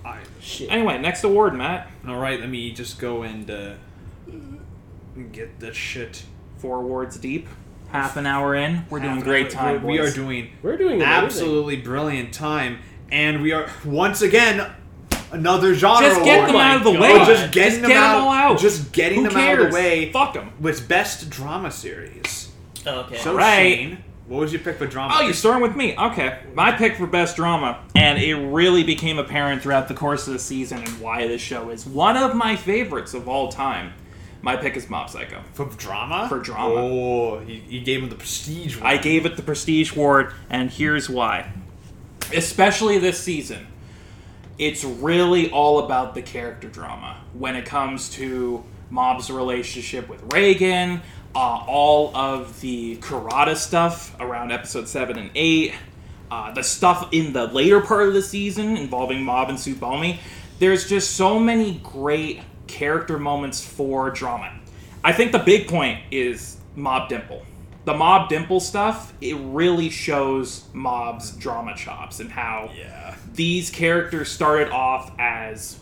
I- 0.04 0.18
Shit. 0.40 0.70
Anyway, 0.70 0.96
next 0.98 1.24
award, 1.24 1.54
Matt. 1.54 1.90
all 2.06 2.16
right, 2.18 2.38
let 2.38 2.48
me 2.48 2.70
just 2.70 3.00
go 3.00 3.22
and 3.22 3.50
uh, 3.50 3.72
get 5.32 5.58
this 5.58 5.76
shit. 5.76 6.24
Four 6.58 6.78
awards 6.78 7.18
deep. 7.18 7.48
Half 7.88 8.16
an 8.16 8.26
hour 8.26 8.54
in. 8.54 8.84
We're 8.88 8.98
doing 9.00 9.10
Half 9.10 9.18
an 9.18 9.24
great 9.24 9.56
hour- 9.56 9.78
time. 9.78 9.82
We 9.82 9.98
are 9.98 10.10
doing 10.10 10.50
We're 10.62 10.76
doing 10.76 11.02
amazing. 11.02 11.24
absolutely 11.24 11.76
brilliant 11.76 12.32
time, 12.32 12.78
and 13.10 13.42
we 13.42 13.52
are 13.52 13.68
once 13.84 14.22
again 14.22 14.70
another 15.32 15.74
genre 15.74 16.08
Just 16.08 16.24
get 16.24 16.36
award. 16.38 16.48
them 16.50 16.56
out 16.56 16.76
of 16.76 16.84
the 16.84 16.92
God. 16.92 17.00
way. 17.00 17.12
Oh, 17.12 17.24
just 17.24 17.52
getting 17.52 17.80
them 17.82 17.90
get 17.90 17.96
out- 17.96 18.20
all 18.20 18.30
out. 18.32 18.58
just 18.58 18.92
getting 18.92 19.24
Who 19.24 19.28
them 19.28 19.36
out 19.38 19.58
of 19.58 19.68
the 19.70 19.74
way. 19.74 20.12
Fuck 20.12 20.34
them. 20.34 20.52
with 20.60 20.86
best 20.88 21.28
drama 21.28 21.70
series. 21.72 22.52
Okay. 22.86 23.18
So 23.18 23.34
Right. 23.34 23.74
Shane, 23.76 24.04
what 24.26 24.40
was 24.40 24.52
your 24.52 24.60
pick 24.60 24.76
for 24.76 24.86
drama? 24.86 25.14
Oh, 25.16 25.22
you're 25.22 25.34
starting 25.34 25.62
with 25.62 25.76
me. 25.76 25.96
Okay. 25.96 26.38
My 26.54 26.72
pick 26.72 26.96
for 26.96 27.06
best 27.06 27.36
drama, 27.36 27.80
and 27.94 28.18
it 28.18 28.34
really 28.34 28.82
became 28.82 29.18
apparent 29.18 29.62
throughout 29.62 29.88
the 29.88 29.94
course 29.94 30.26
of 30.26 30.32
the 30.32 30.38
season 30.38 30.78
and 30.78 31.00
why 31.00 31.28
this 31.28 31.40
show 31.40 31.70
is 31.70 31.86
one 31.86 32.16
of 32.16 32.34
my 32.34 32.56
favorites 32.56 33.14
of 33.14 33.28
all 33.28 33.50
time. 33.50 33.92
My 34.42 34.56
pick 34.56 34.76
is 34.76 34.88
Mob 34.88 35.10
Psycho. 35.10 35.42
for 35.52 35.66
drama. 35.76 36.28
For 36.28 36.38
drama. 36.38 36.74
Oh, 36.74 37.38
he, 37.40 37.56
he 37.56 37.80
gave 37.80 38.02
him 38.02 38.08
the 38.10 38.16
prestige. 38.16 38.76
One. 38.76 38.86
I 38.86 38.96
gave 38.96 39.26
it 39.26 39.36
the 39.36 39.42
Prestige 39.42 39.92
Award, 39.92 40.32
and 40.50 40.70
here's 40.70 41.08
why. 41.08 41.52
Especially 42.34 42.98
this 42.98 43.18
season, 43.18 43.66
it's 44.58 44.84
really 44.84 45.50
all 45.50 45.80
about 45.80 46.14
the 46.14 46.22
character 46.22 46.68
drama 46.68 47.20
when 47.32 47.56
it 47.56 47.64
comes 47.64 48.08
to 48.10 48.62
Mob's 48.90 49.30
relationship 49.30 50.08
with 50.08 50.22
Reigen, 50.28 51.00
uh, 51.37 51.62
all 51.68 52.16
of 52.16 52.59
the 52.62 52.96
Karada 52.96 53.55
stuff 53.55 54.16
around 54.18 54.51
episode 54.53 54.88
7 54.88 55.18
and 55.18 55.31
8, 55.35 55.75
uh, 56.31 56.53
the 56.55 56.62
stuff 56.62 57.11
in 57.12 57.35
the 57.35 57.46
later 57.49 57.83
part 57.83 58.09
of 58.09 58.14
the 58.14 58.22
season 58.22 58.75
involving 58.79 59.22
Mob 59.22 59.51
and 59.51 59.59
Tsubomi. 59.59 60.16
There's 60.61 60.88
just 60.88 61.11
so 61.11 61.38
many 61.38 61.79
great 61.85 62.40
character 62.68 63.18
moments 63.18 63.62
for 63.62 64.09
drama. 64.11 64.51
I 65.05 65.12
think 65.12 65.33
the 65.33 65.38
big 65.38 65.68
point 65.68 66.01
is 66.11 66.57
Mob 66.75 67.11
Dimple. 67.11 67.42
The 67.85 67.92
Mob 67.92 68.31
Dimple 68.31 68.61
stuff, 68.61 69.12
it 69.20 69.37
really 69.38 69.90
shows 69.90 70.64
Mob's 70.72 71.33
drama 71.33 71.77
chops 71.77 72.18
and 72.18 72.33
how 72.33 72.70
Yeah. 72.77 73.14
these 73.35 73.68
characters 73.68 74.33
started 74.33 74.70
off 74.70 75.12
as 75.18 75.79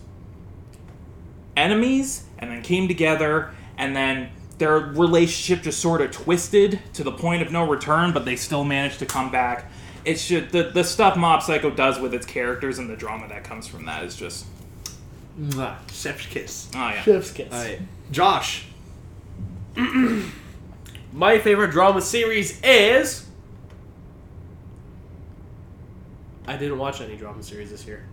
enemies 1.56 2.24
and 2.40 2.50
then 2.50 2.62
came 2.62 2.88
together 2.88 3.52
and 3.78 3.94
then 3.94 4.30
their 4.58 4.78
relationship 4.78 5.64
just 5.64 5.80
sort 5.80 6.00
of 6.00 6.10
twisted 6.10 6.80
to 6.92 7.02
the 7.02 7.12
point 7.12 7.42
of 7.42 7.50
no 7.52 7.66
return 7.68 8.12
but 8.12 8.24
they 8.24 8.36
still 8.36 8.64
managed 8.64 8.98
to 8.98 9.06
come 9.06 9.30
back 9.30 9.70
it's 10.04 10.26
just 10.28 10.52
the, 10.52 10.64
the 10.64 10.84
stuff 10.84 11.16
mob 11.16 11.42
psycho 11.42 11.70
does 11.70 11.98
with 11.98 12.14
its 12.14 12.26
characters 12.26 12.78
and 12.78 12.88
the 12.88 12.96
drama 12.96 13.26
that 13.28 13.42
comes 13.44 13.66
from 13.66 13.84
that 13.86 14.04
is 14.04 14.14
just 14.16 14.46
Mwah. 15.40 15.76
Chef's 15.90 16.26
kiss. 16.26 16.70
oh 16.74 16.78
yeah 16.78 17.02
Chef's 17.02 17.32
kiss. 17.32 17.52
All 17.52 17.58
right, 17.58 17.80
Josh. 18.12 18.66
My 21.12 21.38
favorite 21.38 21.70
drama 21.72 22.00
series 22.00 22.60
is. 22.62 23.26
I 26.46 26.56
didn't 26.56 26.78
watch 26.78 27.00
any 27.00 27.16
drama 27.16 27.42
series 27.42 27.70
this 27.70 27.86
year. 27.86 28.04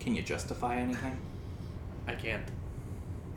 can 0.00 0.14
you 0.14 0.22
justify 0.22 0.76
anything 0.76 1.18
I 2.06 2.14
can't. 2.14 2.44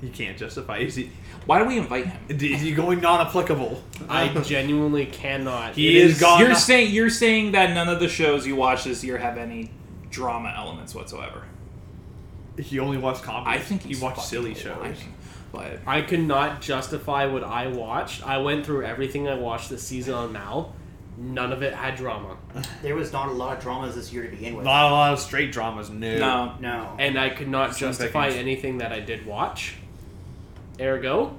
He 0.02 0.10
can't 0.10 0.38
justify. 0.38 0.78
Is 0.78 0.96
he? 0.96 1.10
why 1.48 1.60
do 1.60 1.66
we 1.66 1.78
invite 1.78 2.06
him 2.06 2.18
Is 2.30 2.62
he 2.62 2.72
going 2.74 3.00
non-applicable? 3.02 3.82
I 4.10 4.28
genuinely 4.44 5.06
cannot. 5.08 5.74
He 5.76 5.98
It 5.98 6.06
is 6.06 6.20
gone. 6.20 6.40
you're 6.42 6.56
saying 6.56 6.94
you're 6.94 7.10
saying 7.10 7.54
that 7.54 7.74
none 7.74 7.90
of 7.90 8.00
the 8.00 8.08
shows 8.10 8.46
you 8.46 8.56
watch 8.56 8.84
this 8.84 9.04
year 9.04 9.18
have 9.18 9.38
any 9.38 9.72
drama 10.12 10.54
elements 10.56 10.94
whatsoever 10.94 11.44
He 12.60 12.80
only 12.80 12.98
watched 12.98 13.24
comedy. 13.24 13.58
i 13.58 13.60
think 13.60 13.82
he 13.84 13.90
he's 13.90 14.02
watched 14.02 14.18
fucking 14.18 14.30
silly 14.30 14.54
shows. 14.56 14.78
lying, 14.78 14.96
but 15.52 15.80
I 15.88 16.02
could 16.02 16.20
not 16.22 16.62
justify 16.62 17.26
what 17.26 17.44
I 17.44 17.68
watched. 17.68 18.26
I 18.28 18.38
went 18.40 18.66
through 18.66 18.86
everything 18.86 19.28
I 19.28 19.36
watched 19.36 19.70
this 19.70 19.82
season 19.84 20.14
on 20.14 20.32
Mal. 20.34 20.74
None 21.20 21.52
of 21.52 21.64
it 21.64 21.74
had 21.74 21.96
drama. 21.96 22.38
There 22.84 22.96
was 22.96 23.12
not 23.12 23.30
a 23.30 23.32
lot 23.32 23.58
of 23.58 23.64
dramas 23.64 23.96
this 23.96 24.14
year 24.14 24.24
to 24.24 24.30
begin 24.30 24.56
with. 24.56 24.66
Not 24.66 24.90
a 24.90 24.94
lot 24.94 25.14
of 25.14 25.20
straight 25.20 25.52
dramas. 25.52 25.90
No. 25.90 26.18
no 26.20 26.54
no. 26.60 26.96
And 27.00 27.18
I 27.18 27.30
could 27.30 27.48
not 27.48 27.72
Some 27.76 27.88
justify 27.90 28.26
pickings. 28.28 28.42
anything 28.42 28.78
that 28.80 28.92
I 28.92 29.00
did 29.00 29.26
watch. 29.26 29.76
Ergo, 30.80 31.36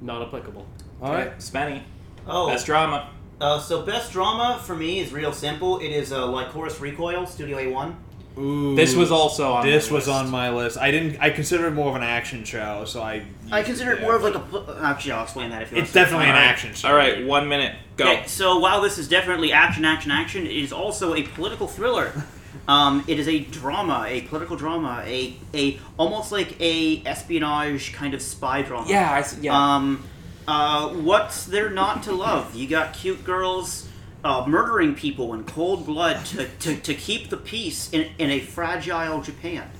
not 0.00 0.22
applicable. 0.22 0.66
All 1.00 1.12
right. 1.12 1.36
Spenny, 1.38 1.82
Oh, 2.26 2.48
best 2.48 2.66
drama 2.66 3.10
uh, 3.40 3.58
so 3.58 3.82
best 3.82 4.12
drama 4.12 4.60
for 4.64 4.76
me 4.76 5.00
is 5.00 5.12
real 5.12 5.32
simple. 5.32 5.80
It 5.80 5.88
is 5.88 6.12
uh, 6.12 6.28
Lycoris 6.28 6.80
Recoil, 6.80 7.26
Studio 7.26 7.58
A1. 7.58 7.94
Ooh. 8.38 8.76
This 8.76 8.94
was 8.94 9.10
also 9.10 9.52
on. 9.52 9.66
This 9.66 9.90
my 9.90 9.96
was 9.96 10.06
list. 10.06 10.18
on 10.18 10.30
my 10.30 10.50
list. 10.50 10.78
I 10.78 10.92
didn't. 10.92 11.20
I 11.20 11.30
consider 11.30 11.66
it 11.66 11.72
more 11.72 11.90
of 11.90 11.96
an 11.96 12.04
action 12.04 12.44
show, 12.44 12.84
so 12.86 13.02
I. 13.02 13.24
I 13.50 13.62
consider 13.64 13.92
it 13.92 14.00
more 14.00 14.14
of 14.14 14.22
like 14.22 14.36
a. 14.36 14.38
pl- 14.38 14.70
Actually, 14.80 15.12
I'll 15.12 15.24
explain 15.24 15.50
that 15.50 15.62
if 15.62 15.70
you 15.72 15.76
want 15.76 15.84
It's 15.86 15.92
to. 15.92 15.98
definitely 15.98 16.26
an 16.26 16.30
All 16.36 16.36
right. 16.40 16.46
action 16.46 16.72
show. 16.72 16.88
All 16.88 16.94
right, 16.94 17.26
one 17.26 17.48
minute. 17.48 17.74
Go. 17.96 18.04
Okay, 18.12 18.26
so 18.28 18.58
while 18.60 18.80
this 18.80 18.96
is 18.96 19.08
definitely 19.08 19.52
action, 19.52 19.84
action, 19.84 20.12
action, 20.12 20.46
it 20.46 20.52
is 20.56 20.72
also 20.72 21.14
a 21.14 21.22
political 21.22 21.66
thriller. 21.66 22.12
Um, 22.68 23.04
it 23.08 23.18
is 23.18 23.28
a 23.28 23.40
drama, 23.40 24.04
a 24.06 24.22
political 24.22 24.56
drama, 24.56 25.02
a 25.06 25.36
a 25.54 25.78
almost 25.96 26.32
like 26.32 26.60
a 26.60 27.02
espionage 27.04 27.92
kind 27.92 28.14
of 28.14 28.22
spy 28.22 28.62
drama. 28.62 28.88
Yeah, 28.88 29.10
I 29.10 29.40
yeah. 29.40 29.76
Um, 29.76 30.04
uh, 30.46 30.88
what's 30.90 31.46
there 31.46 31.70
not 31.70 32.02
to 32.04 32.12
love? 32.12 32.54
You 32.54 32.68
got 32.68 32.94
cute 32.94 33.24
girls 33.24 33.88
uh, 34.24 34.44
murdering 34.46 34.94
people 34.94 35.34
in 35.34 35.44
cold 35.44 35.86
blood 35.86 36.24
to, 36.26 36.48
to, 36.60 36.76
to 36.76 36.94
keep 36.94 37.30
the 37.30 37.36
peace 37.36 37.92
in, 37.92 38.10
in 38.18 38.30
a 38.30 38.40
fragile 38.40 39.20
Japan. 39.22 39.70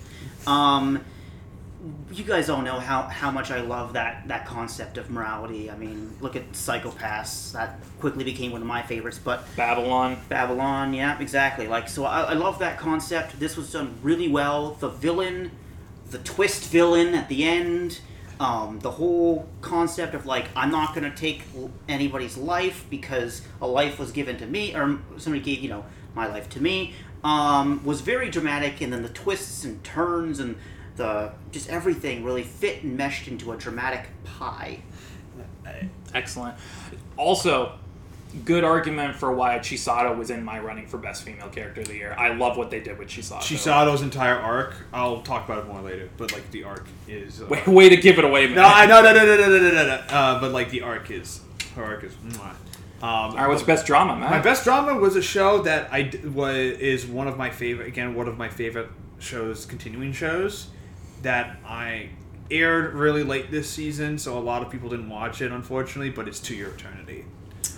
Um, 0.47 1.05
you 2.13 2.25
guys 2.25 2.49
all 2.49 2.63
know 2.63 2.79
how, 2.79 3.03
how 3.03 3.31
much 3.31 3.51
I 3.51 3.61
love 3.61 3.95
that, 3.95 4.29
that 4.29 4.47
concept 4.47 4.99
of 4.99 5.11
morality. 5.11 5.71
I 5.71 5.77
mean, 5.77 6.15
look 6.21 6.37
at 6.37 6.55
Psycho-Pass. 6.55 7.53
That 7.53 7.81
quickly 7.99 8.23
became 8.23 8.53
one 8.53 8.61
of 8.61 8.67
my 8.67 8.83
favorites. 8.83 9.19
But 9.23 9.45
Babylon. 9.57 10.19
Babylon, 10.29 10.95
yeah, 10.95 11.19
exactly. 11.19 11.67
Like, 11.67 11.89
so 11.89 12.05
I, 12.05 12.21
I 12.21 12.33
love 12.35 12.61
that 12.61 12.79
concept. 12.79 13.41
This 13.41 13.57
was 13.57 13.73
done 13.73 13.95
really 14.03 14.29
well. 14.29 14.75
The 14.75 14.91
villain, 14.91 15.51
the 16.11 16.19
twist 16.19 16.71
villain 16.71 17.15
at 17.15 17.29
the 17.29 17.45
end, 17.45 18.01
um, 18.39 18.79
the 18.81 18.93
whole 18.93 19.49
concept 19.61 20.15
of 20.15 20.25
like, 20.27 20.47
I'm 20.55 20.71
not 20.71 20.95
gonna 20.95 21.15
take 21.15 21.43
anybody's 21.89 22.37
life 22.37 22.87
because 22.91 23.43
a 23.61 23.67
life 23.67 23.99
was 23.99 24.13
given 24.13 24.37
to 24.39 24.47
me, 24.47 24.75
or 24.75 24.99
somebody 25.17 25.43
gave, 25.43 25.61
you 25.61 25.69
know, 25.69 25.85
my 26.15 26.27
life 26.27 26.49
to 26.51 26.63
me, 26.63 26.95
um, 27.25 27.85
was 27.85 28.03
very 28.03 28.31
dramatic. 28.31 28.81
And 28.81 28.93
then 28.93 29.03
the 29.03 29.09
twists 29.09 29.65
and 29.65 29.83
turns 29.83 30.39
and 30.39 30.57
the 30.97 31.33
just 31.51 31.69
everything 31.69 32.25
really 32.25 32.43
fit 32.43 32.83
and 32.83 32.97
meshed 32.97 33.29
into 33.29 33.53
a 33.53 33.57
dramatic 33.57 34.07
pie. 34.25 34.81
Excellent. 36.15 36.57
Also, 37.17 37.79
good 38.45 38.65
argument 38.65 39.15
for 39.15 39.33
why 39.33 39.59
Chisato 39.59 40.17
was 40.17 40.31
in 40.31 40.45
my 40.45 40.59
running 40.59 40.87
for 40.87 40.99
best 40.99 41.23
female 41.23 41.49
character 41.49 41.83
of 41.83 41.89
the 41.89 41.95
year. 41.95 42.15
I 42.19 42.35
love 42.35 42.57
what 42.57 42.71
they 42.71 42.81
did 42.81 42.99
with 42.99 43.09
Chisato. 43.09 43.41
Chisato's 43.41 44.03
entire 44.03 44.37
arc. 44.37 44.75
I'll 44.93 45.23
talk 45.23 45.45
about 45.45 45.65
it 45.65 45.69
more 45.69 45.81
later, 45.81 46.09
but 46.17 46.33
like 46.33 46.51
the 46.51 46.65
arc 46.65 46.87
is 47.09 47.41
uh, 47.41 47.47
way, 47.47 47.63
way, 47.67 47.89
to 47.89 47.97
give 47.97 48.19
it 48.19 48.25
away. 48.25 48.47
Man. 48.47 48.57
No, 48.57 48.65
I 48.65 48.87
no 48.87 49.03
no 49.03 49.13
no 49.13 49.25
no 49.25 49.37
no 49.37 49.49
no 49.49 49.71
no. 49.71 49.85
no. 49.85 49.95
Uh, 50.09 50.41
but 50.41 50.53
like 50.53 50.71
the 50.71 50.83
arc 50.83 51.11
is 51.11 51.41
her 51.77 51.85
arc 51.85 52.05
is. 52.05 52.15
Mwah. 52.15 52.55
Um, 53.03 53.09
All 53.09 53.35
right, 53.35 53.49
what's 53.49 53.65
best 53.65 53.85
drama, 53.85 54.15
man? 54.15 54.31
My 54.31 54.39
best 54.39 54.63
drama 54.63 54.95
was 54.95 55.17
a 55.17 55.23
show 55.23 55.63
that 55.63 55.93
I 55.93 56.13
was 56.33 56.55
is 56.57 57.05
one 57.05 57.27
of 57.27 57.37
my 57.37 57.51
favorite. 57.51 57.89
Again, 57.89 58.15
one 58.15 58.29
of 58.29 58.39
my 58.39 58.49
favorite 58.49 58.91
shows, 59.19 59.67
continuing 59.67 60.13
shows 60.13 60.69
that 61.23 61.59
I 61.67 62.11
aired 62.51 62.95
really 62.95 63.23
late 63.23 63.51
this 63.51 63.71
season 63.71 64.19
so 64.19 64.37
a 64.37 64.41
lot 64.41 64.63
of 64.63 64.71
people 64.71 64.91
didn't 64.91 65.09
watch 65.09 65.41
it 65.41 65.51
unfortunately 65.53 66.11
but 66.11 66.29
it's 66.29 66.41
To 66.41 66.55
Your 66.55 66.71
Eternity. 66.71 67.25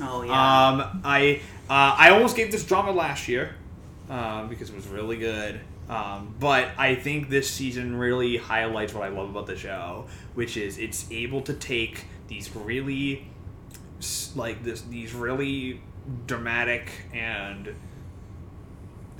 Oh 0.00 0.22
yeah. 0.22 0.32
Um, 0.32 1.00
I 1.04 1.40
uh, 1.68 1.94
I 1.98 2.10
almost 2.10 2.36
gave 2.36 2.50
this 2.50 2.64
drama 2.64 2.92
last 2.92 3.28
year 3.28 3.54
um, 4.10 4.48
because 4.48 4.70
it 4.70 4.76
was 4.76 4.86
really 4.86 5.16
good. 5.16 5.60
Um, 5.88 6.34
but 6.40 6.70
I 6.78 6.94
think 6.94 7.28
this 7.28 7.50
season 7.50 7.96
really 7.96 8.36
highlights 8.38 8.94
what 8.94 9.04
I 9.04 9.08
love 9.08 9.30
about 9.30 9.46
the 9.46 9.56
show, 9.56 10.06
which 10.34 10.56
is 10.56 10.78
it's 10.78 11.06
able 11.10 11.42
to 11.42 11.52
take 11.52 12.04
these 12.28 12.54
really 12.56 13.26
like 14.34 14.64
this 14.64 14.82
these 14.82 15.14
really 15.14 15.80
dramatic 16.26 16.90
and 17.12 17.74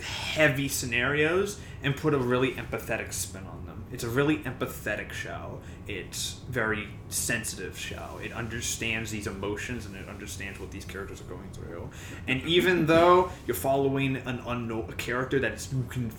heavy 0.01 0.69
scenarios 0.69 1.61
and 1.83 1.97
put 1.97 2.15
a 2.15 2.19
really 2.19 2.53
empathetic 2.53 3.13
spin 3.13 3.43
on 3.47 3.64
them. 3.64 3.64
It's 3.95 4.03
a 4.03 4.09
really 4.09 4.39
empathetic 4.39 5.13
show. 5.13 5.61
It's 5.87 6.41
very 6.49 6.89
sensitive 7.11 7.79
show. 7.79 8.19
It 8.21 8.33
understands 8.33 9.13
these 9.13 9.29
emotions 9.29 9.87
and 9.87 9.95
it 9.95 10.09
understands 10.09 10.59
what 10.59 10.73
these 10.73 10.85
characters 10.85 11.21
are 11.21 11.31
going 11.33 11.49
through. 11.53 11.89
And 12.27 12.43
even 12.43 12.87
though 12.93 13.31
you're 13.47 13.55
following 13.55 14.17
an 14.17 14.43
unknown 14.49 14.87
a 14.91 14.95
character 14.95 15.39
that 15.39 15.53
is, 15.53 15.73
can 15.91 16.11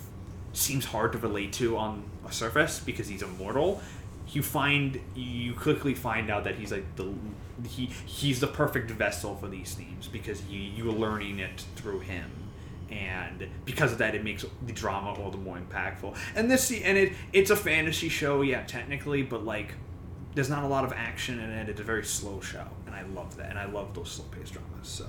seems 0.54 0.86
hard 0.86 1.12
to 1.12 1.18
relate 1.18 1.52
to 1.52 1.76
on 1.76 2.02
a 2.26 2.32
surface 2.32 2.80
because 2.80 3.08
he's 3.08 3.20
immortal, 3.20 3.82
you 4.30 4.42
find 4.42 4.98
you 5.14 5.52
quickly 5.52 5.92
find 5.94 6.30
out 6.30 6.44
that 6.44 6.54
he's 6.54 6.72
like 6.72 6.96
the 6.96 7.12
he 7.68 7.90
he's 8.06 8.40
the 8.40 8.46
perfect 8.46 8.90
vessel 8.90 9.36
for 9.36 9.48
these 9.48 9.74
themes 9.74 10.08
because 10.08 10.42
you 10.46 10.58
you're 10.60 10.92
learning 10.92 11.40
it 11.40 11.66
through 11.76 12.00
him 12.00 12.30
and 12.90 13.46
because 13.64 13.90
of 13.92 13.98
that 13.98 14.14
it 14.14 14.22
makes 14.22 14.44
the 14.66 14.72
drama 14.72 15.12
all 15.20 15.30
the 15.30 15.36
more 15.36 15.58
impactful 15.58 16.16
and 16.36 16.48
this 16.50 16.70
and 16.70 16.96
it 16.96 17.12
it's 17.32 17.50
a 17.50 17.56
fantasy 17.56 18.08
show 18.08 18.42
yeah 18.42 18.62
technically 18.64 19.22
but 19.22 19.44
like 19.44 19.74
there's 20.36 20.48
not 20.50 20.62
a 20.62 20.66
lot 20.68 20.84
of 20.84 20.92
action 20.92 21.40
in 21.40 21.50
it 21.50 21.68
it's 21.68 21.80
a 21.80 21.84
very 21.84 22.04
slow 22.04 22.40
show 22.40 22.64
and 22.86 22.94
i 22.94 23.02
love 23.14 23.36
that 23.36 23.50
and 23.50 23.58
i 23.58 23.64
love 23.64 23.92
those 23.94 24.10
slow 24.10 24.24
paced 24.26 24.52
dramas 24.52 24.86
so 24.86 25.04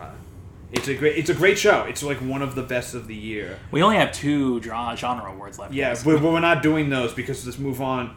uh, 0.00 0.06
it's 0.72 0.86
a 0.86 0.94
great 0.94 1.16
it's 1.18 1.30
a 1.30 1.34
great 1.34 1.58
show 1.58 1.82
it's 1.84 2.02
like 2.02 2.18
one 2.18 2.42
of 2.42 2.54
the 2.54 2.62
best 2.62 2.94
of 2.94 3.08
the 3.08 3.16
year 3.16 3.58
We 3.72 3.82
only 3.82 3.96
have 3.96 4.12
two 4.12 4.60
dra- 4.60 4.94
genre 4.96 5.32
awards 5.32 5.58
left. 5.58 5.72
yeah 5.74 5.88
guys. 5.88 6.04
but, 6.04 6.22
but 6.22 6.30
we're 6.32 6.38
not 6.38 6.62
doing 6.62 6.90
those 6.90 7.12
because 7.12 7.44
let's 7.44 7.58
move 7.58 7.80
on 7.82 8.14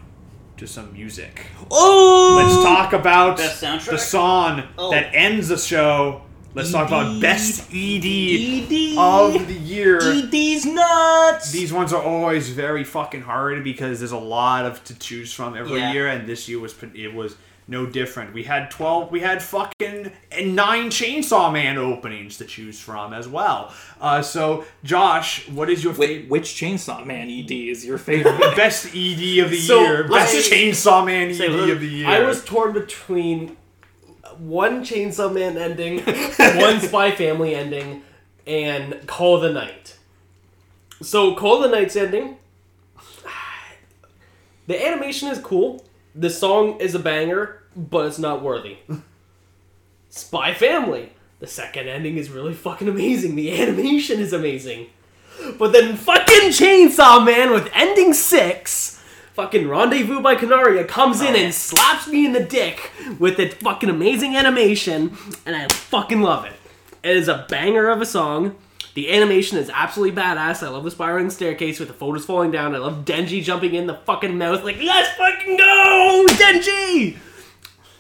to 0.58 0.68
some 0.68 0.94
music 0.94 1.48
Oh, 1.72 2.36
Let's 2.38 2.64
talk 2.64 2.94
about 2.94 3.38
Best 3.38 3.60
the 3.90 3.98
song 3.98 4.62
Oh. 4.78 4.92
that 4.92 5.10
ends 5.16 5.48
the 5.48 5.58
show. 5.58 6.22
Let's 6.56 6.72
talk 6.72 6.88
about 6.88 7.20
best 7.20 7.70
ED, 7.74 8.06
ED 8.06 8.98
of 8.98 9.48
the 9.48 9.54
year. 9.56 10.00
ED's 10.00 10.66
nuts. 10.68 11.52
These 11.52 11.74
ones 11.74 11.92
are 11.94 12.02
always 12.04 12.50
very 12.50 12.84
fucking 12.84 13.22
hard 13.22 13.64
because 13.64 14.00
there's 14.00 14.12
a 14.12 14.18
lot 14.18 14.66
of 14.66 14.84
to 14.84 14.98
choose 15.00 15.34
from 15.34 15.56
every 15.58 15.80
Yeah. 15.80 15.94
year, 15.94 16.08
and 16.08 16.28
this 16.30 16.48
year 16.48 16.60
was 16.60 16.76
it 16.94 17.12
was 17.14 17.38
no 17.68 17.88
different. 17.88 18.36
We 18.36 18.44
had 18.44 18.70
twelve, 18.70 19.10
we 19.12 19.22
had 19.22 19.42
fucking 19.42 20.12
nine 20.44 20.90
Chainsaw 20.92 21.52
Man 21.52 21.80
openings 21.80 22.38
to 22.38 22.46
choose 22.46 22.80
from 22.80 23.14
as 23.14 23.28
well. 23.28 23.74
Uh, 24.00 24.22
so, 24.22 24.64
Josh, 24.84 25.48
what 25.50 25.72
is 25.72 25.84
your 25.84 25.94
favorite? 25.96 26.30
which 26.30 26.50
Chainsaw 26.54 27.04
Man 27.04 27.32
ED 27.32 27.52
is 27.70 27.84
your 27.84 27.98
favorite? 27.98 28.38
Best 28.56 28.88
ED 28.94 29.40
of 29.40 29.50
the 29.50 29.58
So, 29.60 29.82
year, 29.82 30.04
best 30.08 30.36
I- 30.36 30.56
Chainsaw 30.56 31.04
Man 31.04 31.30
ED 31.30 31.36
Say, 31.36 31.48
look, 31.50 31.70
of 31.72 31.80
the 31.80 31.88
year. 31.88 32.08
I 32.08 32.20
was 32.20 32.44
torn 32.46 32.74
between 32.74 33.58
one 34.40 34.84
Chainsaw 34.84 35.34
Man 35.34 35.58
ending, 35.58 36.00
one 36.60 36.80
Spy 36.80 37.12
Family 37.12 37.56
ending, 37.56 38.04
and 38.46 39.06
Call 39.08 39.36
of 39.38 39.42
the 39.42 39.52
Night. 39.52 39.98
So 41.02 41.36
Call 41.36 41.64
of 41.64 41.70
the 41.70 41.76
Night's 41.76 41.96
ending. 41.96 42.38
The 44.66 44.88
animation 44.88 45.28
is 45.28 45.40
cool. 45.40 45.84
The 46.16 46.30
song 46.30 46.80
is 46.80 46.96
a 46.96 47.00
banger, 47.00 47.64
but 47.76 48.06
it's 48.06 48.18
not 48.18 48.42
worthy. 48.42 48.78
Spy 50.10 50.54
Family. 50.54 51.12
The 51.40 51.48
second 51.48 51.90
ending 51.90 52.16
is 52.16 52.30
really 52.30 52.54
fucking 52.54 52.88
amazing. 52.88 53.36
The 53.36 53.62
animation 53.62 54.22
is 54.22 54.32
amazing. 54.32 54.88
But 55.60 55.74
then 55.74 55.98
fucking 55.98 56.52
Chainsaw 56.52 57.26
Man 57.26 57.52
with 57.52 57.70
ending 57.74 58.14
six, 58.14 59.03
fucking 59.34 59.68
Rendezvous 59.68 60.22
by 60.22 60.36
Kanaria 60.36 60.88
comes 60.88 61.22
in 61.22 61.36
oh, 61.36 61.38
and 61.38 61.54
slaps 61.54 62.08
me 62.08 62.26
in 62.26 62.34
the 62.34 62.44
dick 62.44 62.92
with 63.20 63.40
its 63.40 63.56
fucking 63.56 63.90
amazing 63.90 64.36
animation, 64.36 65.18
and 65.46 65.56
I 65.56 65.68
fucking 65.68 66.22
love 66.22 66.46
it. 66.46 66.54
It 67.04 67.18
is 67.18 67.28
a 67.28 67.46
banger 67.50 67.90
of 67.90 68.02
a 68.02 68.06
song. 68.06 68.56
The 68.94 69.12
animation 69.12 69.58
is 69.58 69.72
absolutely 69.74 70.16
badass. 70.16 70.62
I 70.62 70.70
love 70.70 70.84
the 70.84 70.92
spiraling 70.92 71.32
staircase 71.32 71.80
with 71.80 71.88
the 71.88 71.96
photos 71.96 72.26
falling 72.26 72.52
down. 72.52 72.76
I 72.76 72.78
love 72.78 73.06
Denji 73.06 73.44
jumping 73.44 73.74
in 73.74 73.88
the 73.88 73.96
fucking 73.96 74.38
mouth 74.38 74.64
like, 74.64 74.78
let's 74.78 75.10
fucking 75.18 75.58
go, 75.58 76.26
Denji! 76.30 77.18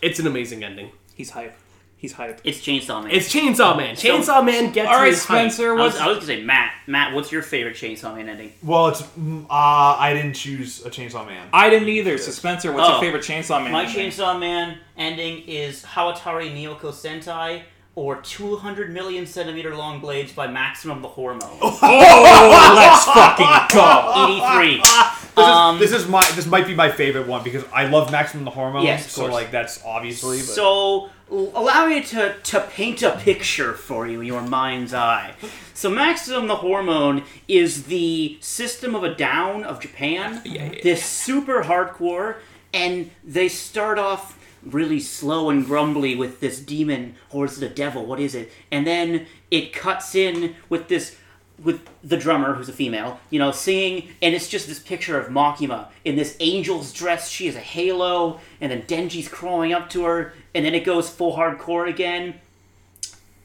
It's 0.02 0.20
an 0.20 0.28
amazing 0.28 0.64
ending. 0.64 0.92
He's 1.16 1.32
hype. 1.32 1.58
He's 2.04 2.12
hype. 2.12 2.42
It's 2.44 2.60
Chainsaw 2.60 3.02
Man. 3.02 3.12
It's 3.12 3.34
Chainsaw 3.34 3.78
Man. 3.78 3.96
Chainsaw 3.96 4.46
Man 4.46 4.74
gets 4.74 4.90
All 4.90 4.96
right, 4.96 5.12
me 5.12 5.16
hyped. 5.18 5.22
Spencer. 5.22 5.72
I 5.72 5.84
was, 5.86 5.96
I 5.96 6.08
was 6.10 6.18
gonna 6.18 6.28
say 6.28 6.44
Matt. 6.44 6.74
Matt, 6.86 7.14
what's 7.14 7.32
your 7.32 7.42
favorite 7.42 7.78
Chainsaw 7.78 8.14
Man 8.14 8.28
ending? 8.28 8.52
Well, 8.62 8.90
it's 8.90 9.02
mm, 9.04 9.46
uh, 9.46 9.48
I 9.50 10.14
didn't 10.14 10.34
choose 10.34 10.86
a 10.86 10.90
Chainsaw 10.90 11.26
Man. 11.26 11.48
I 11.54 11.70
didn't 11.70 11.88
either. 11.88 12.18
So 12.18 12.32
Spencer, 12.32 12.74
what's 12.74 12.90
Oh. 12.90 12.92
your 12.92 13.00
favorite 13.02 13.24
Chainsaw 13.24 13.64
Man? 13.64 13.72
My 13.72 13.86
ending? 13.86 14.10
Chainsaw 14.12 14.38
Man 14.38 14.80
ending 14.98 15.44
is 15.48 15.82
Hawatari 15.86 16.54
Niokusenchi 16.54 17.62
or 17.96 18.18
200 18.18 18.92
million 18.92 19.26
centimeter 19.26 19.74
long 19.74 20.02
blades 20.02 20.34
by 20.34 20.48
Maximum 20.48 21.02
the 21.02 21.08
Hormone. 21.08 21.40
Oh, 21.62 22.74
let's 22.76 23.06
fucking 23.06 23.78
go. 23.78 24.60
83. 24.60 24.84
This, 25.36 25.44
Um, 25.46 25.82
is, 25.82 25.90
this 25.90 26.02
is 26.04 26.08
my 26.08 26.22
this 26.36 26.46
might 26.46 26.68
be 26.68 26.76
my 26.76 26.92
favorite 26.92 27.26
one 27.26 27.44
because 27.44 27.64
I 27.74 27.88
love 27.88 28.12
Maximum 28.12 28.46
the 28.46 28.52
Hormone. 28.52 28.84
Yes, 28.84 29.06
of 29.06 29.12
so 29.14 29.22
course. 29.22 29.34
like 29.34 29.50
that's 29.50 29.84
obviously. 29.84 30.38
But 30.38 30.46
So, 30.46 31.06
l- 31.06 31.10
allow 31.34 31.88
me 31.88 32.02
to, 32.04 32.36
to 32.38 32.60
paint 32.62 33.02
a 33.02 33.12
picture 33.12 33.74
for 33.74 34.08
you 34.08 34.22
in 34.22 34.28
your 34.28 34.42
mind's 34.42 34.94
eye. 34.94 35.34
So, 35.74 35.90
Maximum 35.90 36.48
the 36.48 36.58
Hormone 36.58 37.24
is 37.48 37.84
the 37.84 38.38
System 38.42 38.94
of 38.96 39.04
a 39.04 39.14
Down 39.16 39.64
of 39.64 39.80
Japan. 39.80 40.42
Yeah, 40.46 40.72
yeah, 40.72 40.80
This 40.84 41.04
super 41.04 41.64
hardcore, 41.64 42.38
and 42.74 43.12
they 43.24 43.50
start 43.50 43.98
off 43.98 44.40
really 44.64 45.00
slow 45.00 45.50
and 45.50 45.66
grumbly 45.66 46.16
with 46.16 46.40
this 46.40 46.60
demon, 46.60 47.16
or 47.32 47.46
is 47.46 47.62
it 47.62 47.72
a 47.72 47.74
devil? 47.74 48.06
What 48.06 48.20
is 48.20 48.36
it? 48.36 48.52
And 48.72 48.86
then 48.86 49.26
it 49.52 49.74
cuts 49.74 50.16
in 50.16 50.56
with 50.70 50.88
this. 50.88 51.18
With 51.64 51.88
the 52.04 52.18
drummer, 52.18 52.56
who's 52.56 52.68
a 52.68 52.74
female, 52.74 53.20
you 53.30 53.38
know, 53.38 53.52
singing, 53.52 54.10
and 54.24 54.34
it's 54.34 54.50
just 54.50 54.68
this 54.68 54.80
picture 54.80 55.20
of 55.20 55.28
Makima 55.30 55.88
in 56.04 56.16
this 56.16 56.36
angel's 56.40 56.92
dress. 56.92 57.30
She 57.30 57.46
has 57.46 57.56
a 57.56 57.60
halo, 57.60 58.40
and 58.60 58.72
then 58.72 58.82
Denji's 58.82 59.30
crawling 59.30 59.72
up 59.72 59.88
to 59.92 60.04
her, 60.04 60.34
and 60.56 60.66
then 60.66 60.74
it 60.76 60.84
goes 60.86 61.10
full 61.10 61.36
hardcore 61.36 61.88
again. 61.90 62.36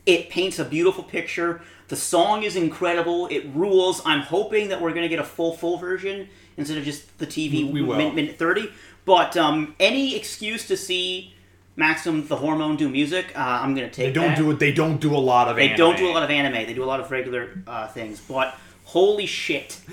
It 0.07 0.31
paints 0.31 0.59
a 0.59 0.65
beautiful 0.65 1.05
picture. 1.05 1.61
The 1.89 1.97
song 1.97 2.43
is 2.43 2.57
incredible. 2.57 3.27
It 3.29 3.47
rules. 3.55 4.01
I'm 4.05 4.21
hoping 4.21 4.69
that 4.69 4.81
we're 4.81 4.91
going 4.91 5.03
to 5.03 5.09
get 5.09 5.19
a 5.19 5.25
full, 5.25 5.57
full 5.57 5.77
version 5.79 6.29
instead 6.57 6.77
of 6.79 6.85
just 6.85 7.19
the 7.19 7.27
TV 7.27 7.71
We 7.71 7.83
will. 7.83 7.97
min- 7.97 8.15
minute 8.15 8.39
30. 8.39 8.71
But 9.05 9.37
um, 9.37 9.75
any 9.81 10.15
excuse 10.17 10.67
to 10.69 10.77
see 10.77 11.35
Maxim 11.77 12.27
the 12.27 12.37
Hormone 12.37 12.77
do 12.77 12.89
music, 12.89 13.33
uh, 13.37 13.41
I'm 13.41 13.75
going 13.75 13.89
to 13.89 13.95
take 13.95 14.07
they 14.09 14.13
don't 14.13 14.29
that. 14.31 14.37
do 14.39 14.51
it. 14.51 14.59
They 14.59 14.73
don't 14.73 15.01
do 15.01 15.15
a 15.15 15.19
lot 15.19 15.49
of. 15.49 15.57
They 15.57 15.67
anime. 15.69 15.77
don't 15.79 15.97
do 15.97 16.11
a 16.11 16.13
lot 16.13 16.23
of 16.23 16.31
anime. 16.31 16.67
They 16.67 16.75
do 16.75 16.85
a 16.85 16.87
lot 16.87 17.01
of 17.01 17.11
regular 17.11 17.63
uh, 17.67 17.89
things. 17.89 18.21
But 18.21 18.57
holy 18.85 19.27
shit. 19.27 19.81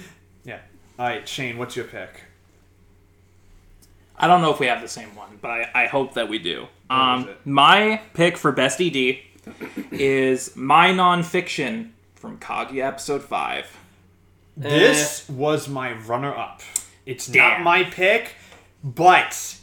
Yeah. 0.47 0.59
All 0.99 1.07
right, 1.07 1.27
Shane. 1.27 1.57
What's 1.57 1.75
your 1.75 1.85
pick? 1.85 2.21
I 4.17 4.27
don't 4.27 4.41
know 4.41 4.51
if 4.53 4.59
we 4.59 4.67
have 4.67 4.81
the 4.81 4.87
same 4.87 5.15
one, 5.15 5.39
but 5.41 5.49
I, 5.49 5.71
I 5.73 5.85
hope 5.87 6.13
that 6.13 6.29
we 6.29 6.37
do. 6.37 6.67
Um, 6.89 7.29
my 7.45 8.01
pick 8.13 8.37
for 8.37 8.51
best 8.51 8.79
ED 8.79 9.17
is 9.91 10.55
my 10.55 10.89
nonfiction 10.89 11.91
from 12.15 12.37
Kaguya 12.37 12.85
episode 12.85 13.23
five. 13.23 13.77
This 14.57 15.27
was 15.27 15.67
my 15.67 15.93
runner-up. 15.93 16.61
It's 17.05 17.29
not 17.29 17.61
my 17.61 17.83
pick, 17.83 18.35
but 18.83 19.57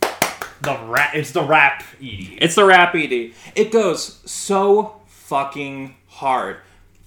the 0.00 0.78
rap. 0.84 1.14
It's 1.14 1.32
the 1.32 1.42
rap 1.42 1.82
ED. 2.00 2.38
It's 2.38 2.54
the 2.54 2.64
rap 2.64 2.94
ED. 2.94 3.32
It 3.54 3.72
goes 3.72 4.20
so 4.30 5.00
fucking 5.06 5.96
hard. 6.08 6.58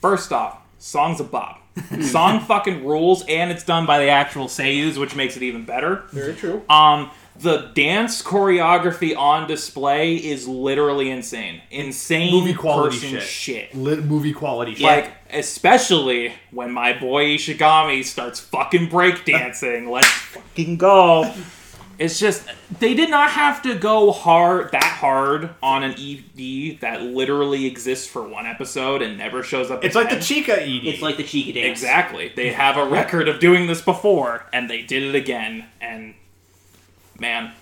First 0.01 0.33
off, 0.33 0.59
song's 0.77 1.19
a 1.19 1.23
bop. 1.23 1.61
Song 2.01 2.39
fucking 2.39 2.85
rules, 2.85 3.25
and 3.27 3.51
it's 3.51 3.63
done 3.65 3.85
by 3.85 3.99
the 3.99 4.07
actual 4.07 4.45
seiyus, 4.45 4.97
which 4.97 5.13
makes 5.13 5.35
it 5.35 5.43
even 5.43 5.65
better. 5.65 6.03
Very 6.11 6.33
true. 6.33 6.63
Um, 6.69 7.11
the 7.37 7.69
dance 7.73 8.21
choreography 8.21 9.15
on 9.15 9.47
display 9.47 10.15
is 10.15 10.47
literally 10.47 11.09
insane. 11.09 11.61
Insane 11.69 12.31
Movie 12.31 12.53
quality 12.53 12.95
person 12.97 13.19
shit. 13.19 13.23
shit. 13.23 13.75
Lit 13.75 14.03
movie 14.03 14.33
quality. 14.33 14.75
shit. 14.75 14.83
Like, 14.83 15.11
especially 15.31 16.33
when 16.51 16.71
my 16.71 16.97
boy 16.97 17.25
Ishigami 17.35 18.03
starts 18.05 18.39
fucking 18.39 18.89
breakdancing. 18.89 19.89
Let's 19.91 20.07
fucking 20.07 20.77
go. 20.77 21.33
It's 21.97 22.19
just 22.19 22.45
they 22.79 22.93
did 22.93 23.09
not 23.09 23.31
have 23.31 23.61
to 23.61 23.75
go 23.75 24.11
hard 24.11 24.71
that 24.71 24.83
hard 24.83 25.51
on 25.63 25.83
an 25.83 25.91
ED 25.91 26.79
that 26.81 27.01
literally 27.01 27.65
exists 27.65 28.05
for 28.07 28.27
one 28.27 28.45
episode 28.45 29.01
and 29.01 29.17
never 29.17 29.43
shows 29.43 29.71
up. 29.71 29.83
It's 29.83 29.95
like 29.95 30.09
the 30.09 30.17
again. 30.17 30.43
Chika 30.43 30.57
ED. 30.57 30.87
It's 30.87 31.01
like 31.01 31.17
the 31.17 31.23
Chika 31.23 31.53
dance. 31.53 31.79
Exactly. 31.79 32.33
They 32.35 32.51
have 32.51 32.75
a 32.77 32.85
record 32.85 33.29
of 33.29 33.39
doing 33.39 33.67
this 33.67 33.81
before, 33.81 34.45
and 34.51 34.69
they 34.69 34.81
did 34.81 35.03
it 35.03 35.15
again. 35.15 35.65
And 35.79 36.15
man, 37.19 37.53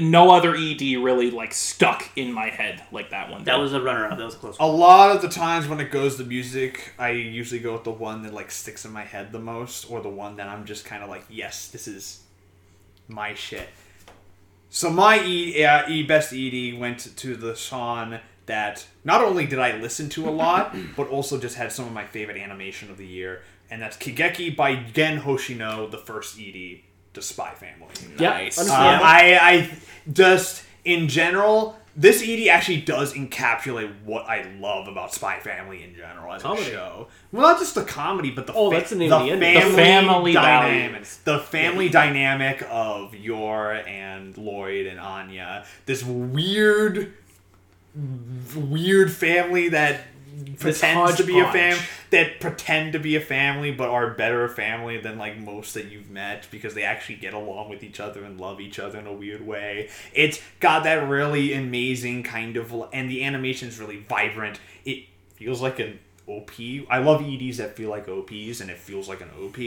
no 0.00 0.30
other 0.30 0.54
ED 0.54 0.80
really 0.80 1.30
like 1.30 1.52
stuck 1.52 2.08
in 2.16 2.32
my 2.32 2.48
head 2.48 2.82
like 2.92 3.10
that 3.10 3.30
one. 3.30 3.44
That 3.44 3.58
was 3.58 3.72
a 3.72 3.80
runner 3.80 4.06
up. 4.06 4.18
That 4.18 4.24
was 4.24 4.34
a 4.34 4.38
close 4.38 4.56
A 4.60 4.66
lot 4.66 5.14
of 5.14 5.22
the 5.22 5.28
times 5.28 5.66
when 5.66 5.80
it 5.80 5.90
goes 5.90 6.16
to 6.16 6.24
music, 6.24 6.92
I 6.98 7.10
usually 7.10 7.60
go 7.60 7.72
with 7.72 7.84
the 7.84 7.90
one 7.90 8.22
that 8.22 8.34
like 8.34 8.50
sticks 8.50 8.84
in 8.84 8.92
my 8.92 9.04
head 9.04 9.32
the 9.32 9.38
most, 9.38 9.90
or 9.90 10.00
the 10.00 10.08
one 10.08 10.36
that 10.36 10.48
I'm 10.48 10.64
just 10.64 10.84
kind 10.84 11.02
of 11.02 11.08
like, 11.08 11.24
yes, 11.28 11.68
this 11.68 11.88
is 11.88 12.22
my 13.08 13.34
shit. 13.34 13.68
So 14.68 14.90
my 14.90 15.22
E, 15.24 15.64
uh, 15.64 15.88
e 15.88 16.02
best 16.02 16.32
ED 16.32 16.78
went 16.78 17.16
to 17.16 17.36
the 17.36 17.56
song 17.56 18.18
that 18.46 18.86
not 19.04 19.22
only 19.22 19.46
did 19.46 19.58
I 19.58 19.76
listen 19.76 20.08
to 20.10 20.28
a 20.28 20.30
lot, 20.30 20.76
but 20.96 21.08
also 21.08 21.38
just 21.38 21.56
had 21.56 21.72
some 21.72 21.86
of 21.86 21.92
my 21.92 22.04
favorite 22.04 22.36
animation 22.36 22.90
of 22.90 22.98
the 22.98 23.06
year, 23.06 23.42
and 23.70 23.80
that's 23.80 23.96
Kigeki 23.96 24.56
by 24.56 24.76
Gen 24.76 25.20
Hoshino, 25.22 25.90
the 25.90 25.98
first 25.98 26.38
ED 26.38 26.80
to 27.16 27.22
Spy 27.22 27.52
Family. 27.54 27.88
Yeah, 28.18 28.30
Nice. 28.30 28.58
Um. 28.58 28.68
I, 28.70 29.38
I 29.40 29.70
just 30.12 30.62
in 30.84 31.08
general, 31.08 31.76
this 31.96 32.22
ED 32.22 32.46
actually 32.48 32.82
does 32.82 33.12
encapsulate 33.14 33.90
what 34.04 34.26
I 34.26 34.48
love 34.60 34.86
about 34.86 35.12
Spy 35.12 35.40
Family 35.40 35.82
in 35.82 35.94
general 35.96 36.32
as 36.34 36.42
Comedy. 36.42 36.68
a 36.68 36.70
show. 36.70 37.08
Well, 37.32 37.42
not 37.50 37.58
just 37.58 37.74
the 37.74 37.82
comedy, 37.84 38.30
but 38.30 38.46
the 38.46 38.52
Oh, 38.54 38.70
fa- 38.70 38.76
that's 38.76 38.90
the 38.90 38.96
name 38.96 39.12
of 39.12 39.24
the 39.24 39.32
ending. 39.32 39.54
The 39.54 39.60
family 39.74 40.32
dynamic, 40.32 40.90
values. 40.92 41.18
the 41.24 41.38
family 41.40 41.88
dynamic 41.88 42.62
of 42.70 43.14
Yor 43.14 43.72
and 43.72 44.34
Loid 44.36 44.86
and 44.88 45.00
Anya. 45.00 45.64
This 45.86 46.04
weird, 46.04 47.14
weird 48.54 49.10
family 49.12 49.70
that 49.70 50.00
pretends 50.58 51.16
to 51.16 51.24
be 51.24 51.38
a 51.38 51.50
fam 51.52 51.78
that 52.10 52.40
pretend 52.40 52.92
to 52.92 52.98
be 52.98 53.16
a 53.16 53.20
family 53.20 53.72
but 53.72 53.88
are 53.88 54.10
better 54.10 54.44
a 54.44 54.48
family 54.48 54.98
than 54.98 55.18
like 55.18 55.38
most 55.38 55.74
that 55.74 55.86
you've 55.86 56.10
met 56.10 56.46
because 56.50 56.74
they 56.74 56.82
actually 56.82 57.16
get 57.16 57.34
along 57.34 57.68
with 57.68 57.82
each 57.82 58.00
other 58.00 58.24
and 58.24 58.40
love 58.40 58.60
each 58.60 58.78
other 58.78 58.98
in 58.98 59.06
a 59.06 59.12
weird 59.12 59.46
way. 59.46 59.88
It's 60.12 60.40
got 60.60 60.84
that 60.84 61.08
really 61.08 61.52
amazing 61.52 62.22
kind 62.22 62.56
of 62.56 62.72
and 62.92 63.10
the 63.10 63.24
animation's 63.24 63.78
really 63.78 63.98
vibrant. 63.98 64.60
It 64.84 65.04
feels 65.34 65.60
like 65.60 65.78
an 65.78 65.98
OP. 66.28 66.52
I 66.90 66.98
love 66.98 67.22
EDs 67.22 67.58
that 67.58 67.76
feel 67.76 67.90
like 67.90 68.08
OPs 68.08 68.60
and 68.60 68.70
it 68.70 68.78
feels 68.78 69.08
like 69.08 69.20
an 69.20 69.30
OP. 69.40 69.58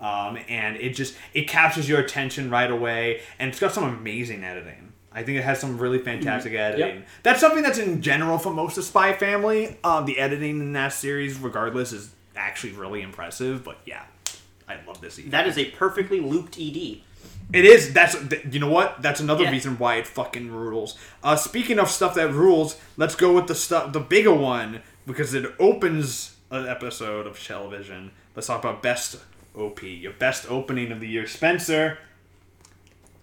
Um, 0.00 0.38
and 0.48 0.76
it 0.76 0.90
just 0.90 1.16
it 1.32 1.48
captures 1.48 1.88
your 1.88 2.00
attention 2.00 2.50
right 2.50 2.70
away 2.70 3.22
and 3.38 3.48
it's 3.48 3.60
got 3.60 3.72
some 3.72 3.84
amazing 3.84 4.44
editing. 4.44 4.83
I 5.14 5.22
think 5.22 5.38
it 5.38 5.44
has 5.44 5.60
some 5.60 5.78
really 5.78 5.98
fantastic 6.00 6.54
editing. 6.54 7.04
That's 7.22 7.40
something 7.40 7.62
that's 7.62 7.78
in 7.78 8.02
general 8.02 8.36
for 8.38 8.52
most 8.52 8.76
of 8.78 8.84
Spy 8.84 9.12
Family. 9.12 9.76
Um, 9.84 10.06
the 10.06 10.18
editing 10.18 10.58
in 10.60 10.72
that 10.72 10.92
series, 10.92 11.38
regardless, 11.38 11.92
is 11.92 12.10
actually 12.36 12.72
really 12.72 13.00
impressive. 13.00 13.62
But 13.62 13.78
yeah, 13.86 14.02
I 14.68 14.78
love 14.86 15.00
this. 15.00 15.18
ED. 15.18 15.30
That 15.30 15.46
is 15.46 15.56
a 15.56 15.66
perfectly 15.66 16.20
looped 16.20 16.58
ED. 16.58 17.02
It 17.52 17.64
is. 17.64 17.92
That's 17.92 18.16
you 18.50 18.58
know 18.58 18.70
what? 18.70 19.02
That's 19.02 19.20
another 19.20 19.44
Yeah. 19.44 19.50
reason 19.52 19.78
why 19.78 19.96
it 19.96 20.06
fucking 20.06 20.50
rules. 20.50 20.98
Uh, 21.22 21.36
speaking 21.36 21.78
of 21.78 21.88
stuff 21.90 22.14
that 22.16 22.32
rules, 22.32 22.76
let's 22.96 23.14
go 23.14 23.32
with 23.32 23.46
the 23.46 23.54
stuff, 23.54 23.92
the 23.92 24.00
bigger 24.00 24.32
one, 24.34 24.80
because 25.06 25.32
it 25.34 25.54
opens 25.60 26.36
an 26.50 26.66
episode 26.66 27.26
of 27.26 27.42
Television. 27.42 28.10
Let's 28.34 28.48
talk 28.48 28.64
about 28.64 28.82
best 28.82 29.16
OP, 29.54 29.82
your 29.82 30.12
best 30.12 30.50
opening 30.50 30.90
of 30.90 31.00
the 31.00 31.06
year, 31.08 31.26
Spencer. 31.26 31.98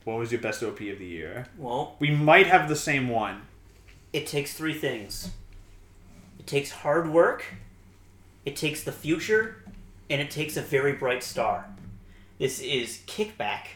What 0.04 0.18
was 0.18 0.32
your 0.32 0.42
best 0.42 0.64
OP 0.64 0.80
of 0.82 1.00
the 1.00 1.06
year? 1.06 1.46
Well, 1.58 1.96
We 2.00 2.10
might 2.12 2.48
have 2.48 2.68
the 2.70 2.76
same 2.76 3.10
one. 3.10 3.44
it 4.14 4.28
takes 4.28 4.54
three 4.54 4.74
things. 4.74 5.30
It 6.40 6.48
takes 6.48 6.72
hard 6.72 7.10
work, 7.12 7.46
it 8.46 8.56
takes 8.56 8.84
the 8.84 8.92
future, 8.92 9.64
and 10.10 10.20
it 10.20 10.32
takes 10.32 10.58
a 10.58 10.62
very 10.62 10.94
bright 10.94 11.24
star. 11.24 11.66
This 12.40 12.60
is 12.60 13.00
Kickback 13.08 13.68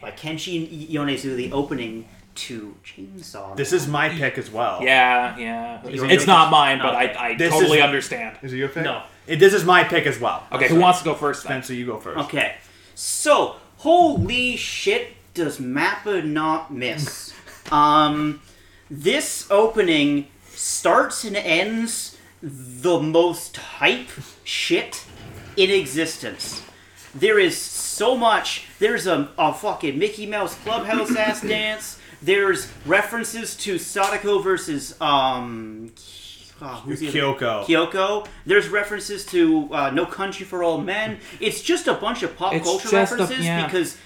by 0.00 0.10
Kenshi 0.12 0.88
Yonezu, 0.90 1.36
the 1.36 1.52
opening 1.52 2.08
to 2.36 2.74
Chainsaw. 2.84 3.54
This 3.56 3.72
is 3.72 3.86
my 3.86 4.08
pick 4.08 4.38
as 4.38 4.50
well. 4.50 4.82
Yeah, 4.82 5.36
yeah. 5.38 5.86
Is 5.86 6.02
it 6.02 6.10
It's 6.10 6.26
your 6.26 6.34
not 6.34 6.46
pick? 6.46 6.50
mine, 6.52 6.78
but 6.78 6.94
Okay. 6.94 7.14
I, 7.14 7.28
I 7.28 7.34
This 7.36 7.52
totally 7.52 7.78
is- 7.78 7.84
understand. 7.84 8.38
Is 8.42 8.52
it 8.52 8.56
your 8.56 8.68
pick? 8.70 8.84
No. 8.84 9.02
It, 9.26 9.36
this 9.38 9.52
is 9.54 9.64
my 9.64 9.84
pick 9.84 10.06
as 10.06 10.18
well. 10.18 10.46
Okay, 10.52 10.68
who 10.68 10.80
wants 10.80 11.00
to 11.00 11.04
go 11.04 11.14
first? 11.14 11.42
Then? 11.44 11.50
Spencer, 11.62 11.74
you 11.74 11.84
go 11.86 11.98
first. 11.98 12.18
Okay, 12.26 12.56
so 12.94 13.56
holy 13.78 14.56
shit, 14.56 15.15
does 15.36 15.58
Mappa 15.58 16.24
not 16.24 16.72
miss? 16.72 17.32
um, 17.70 18.40
this 18.90 19.46
opening 19.50 20.26
starts 20.48 21.24
and 21.24 21.36
ends 21.36 22.16
the 22.42 22.98
most 23.00 23.56
hype 23.56 24.08
shit 24.44 25.04
in 25.56 25.70
existence. 25.70 26.62
There 27.14 27.38
is 27.38 27.56
so 27.56 28.16
much. 28.16 28.66
There's 28.78 29.06
a, 29.06 29.30
a 29.38 29.52
fucking 29.54 29.98
Mickey 29.98 30.26
Mouse 30.26 30.54
Clubhouse 30.56 31.14
ass 31.16 31.40
dance. 31.42 31.98
There's 32.22 32.68
references 32.84 33.56
to 33.58 33.78
Sadako 33.78 34.38
versus 34.40 34.98
um. 35.00 35.92
oh, 36.62 36.66
who's 36.84 37.00
the 37.00 37.08
other- 37.08 37.18
Kayako. 37.18 37.64
Kayako. 37.64 38.26
There's 38.44 38.68
references 38.68 39.24
to 39.26 39.68
uh, 39.72 39.90
No 39.90 40.06
Country 40.06 40.44
for 40.46 40.62
Old 40.62 40.84
Men. 40.84 41.18
It's 41.40 41.60
just 41.62 41.86
a 41.88 41.94
bunch 41.94 42.22
of 42.22 42.36
pop 42.36 42.54
It's 42.54 42.64
culture 42.66 42.88
just 42.90 43.12
a- 43.12 43.16
references 43.16 43.44
yeah. 43.44 43.64
because 43.66 43.96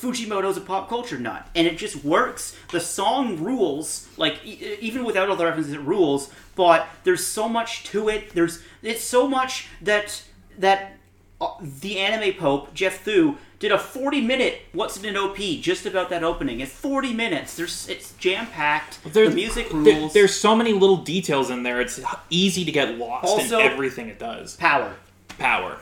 Fujimoto's 0.00 0.56
a 0.56 0.60
pop 0.60 0.88
culture 0.88 1.18
nut, 1.18 1.46
and 1.54 1.66
it 1.66 1.76
just 1.78 2.04
works. 2.04 2.56
The 2.72 2.80
song 2.80 3.42
rules, 3.42 4.08
like 4.16 4.40
e- 4.44 4.76
even 4.80 5.04
without 5.04 5.28
all 5.28 5.36
the 5.36 5.44
references, 5.44 5.72
it 5.74 5.80
rules. 5.80 6.30
But 6.56 6.86
there's 7.04 7.26
so 7.26 7.48
much 7.48 7.84
to 7.84 8.08
it. 8.08 8.30
There's 8.34 8.62
it's 8.82 9.02
so 9.04 9.28
much 9.28 9.68
that 9.82 10.22
that 10.58 10.92
uh, 11.40 11.48
the 11.80 11.98
anime 11.98 12.34
pope 12.34 12.72
Geoff 12.74 12.98
Thew 12.98 13.36
did 13.58 13.72
a 13.72 13.78
40 13.78 14.22
minute 14.22 14.62
what's 14.72 14.96
in 14.98 15.04
an 15.04 15.16
OP 15.18 15.36
just 15.60 15.84
about 15.86 16.08
that 16.10 16.24
opening. 16.24 16.60
It's 16.60 16.72
40 16.72 17.12
minutes. 17.12 17.56
There's 17.56 17.88
it's 17.88 18.12
jam 18.14 18.46
packed. 18.46 19.02
The 19.04 19.10
There's- 19.10 19.34
music 19.34 19.68
there- 19.70 19.78
rules. 19.80 20.12
there's 20.14 20.34
so 20.34 20.56
many 20.56 20.72
little 20.72 20.96
details 20.98 21.50
in 21.50 21.62
there. 21.62 21.80
It's 21.80 22.00
easy 22.30 22.64
to 22.64 22.72
get 22.72 22.96
lost 22.96 23.26
Also- 23.26 23.58
in 23.58 23.66
everything 23.66 24.08
it 24.08 24.18
does. 24.18 24.56
power. 24.56 24.94
Power. 25.38 25.78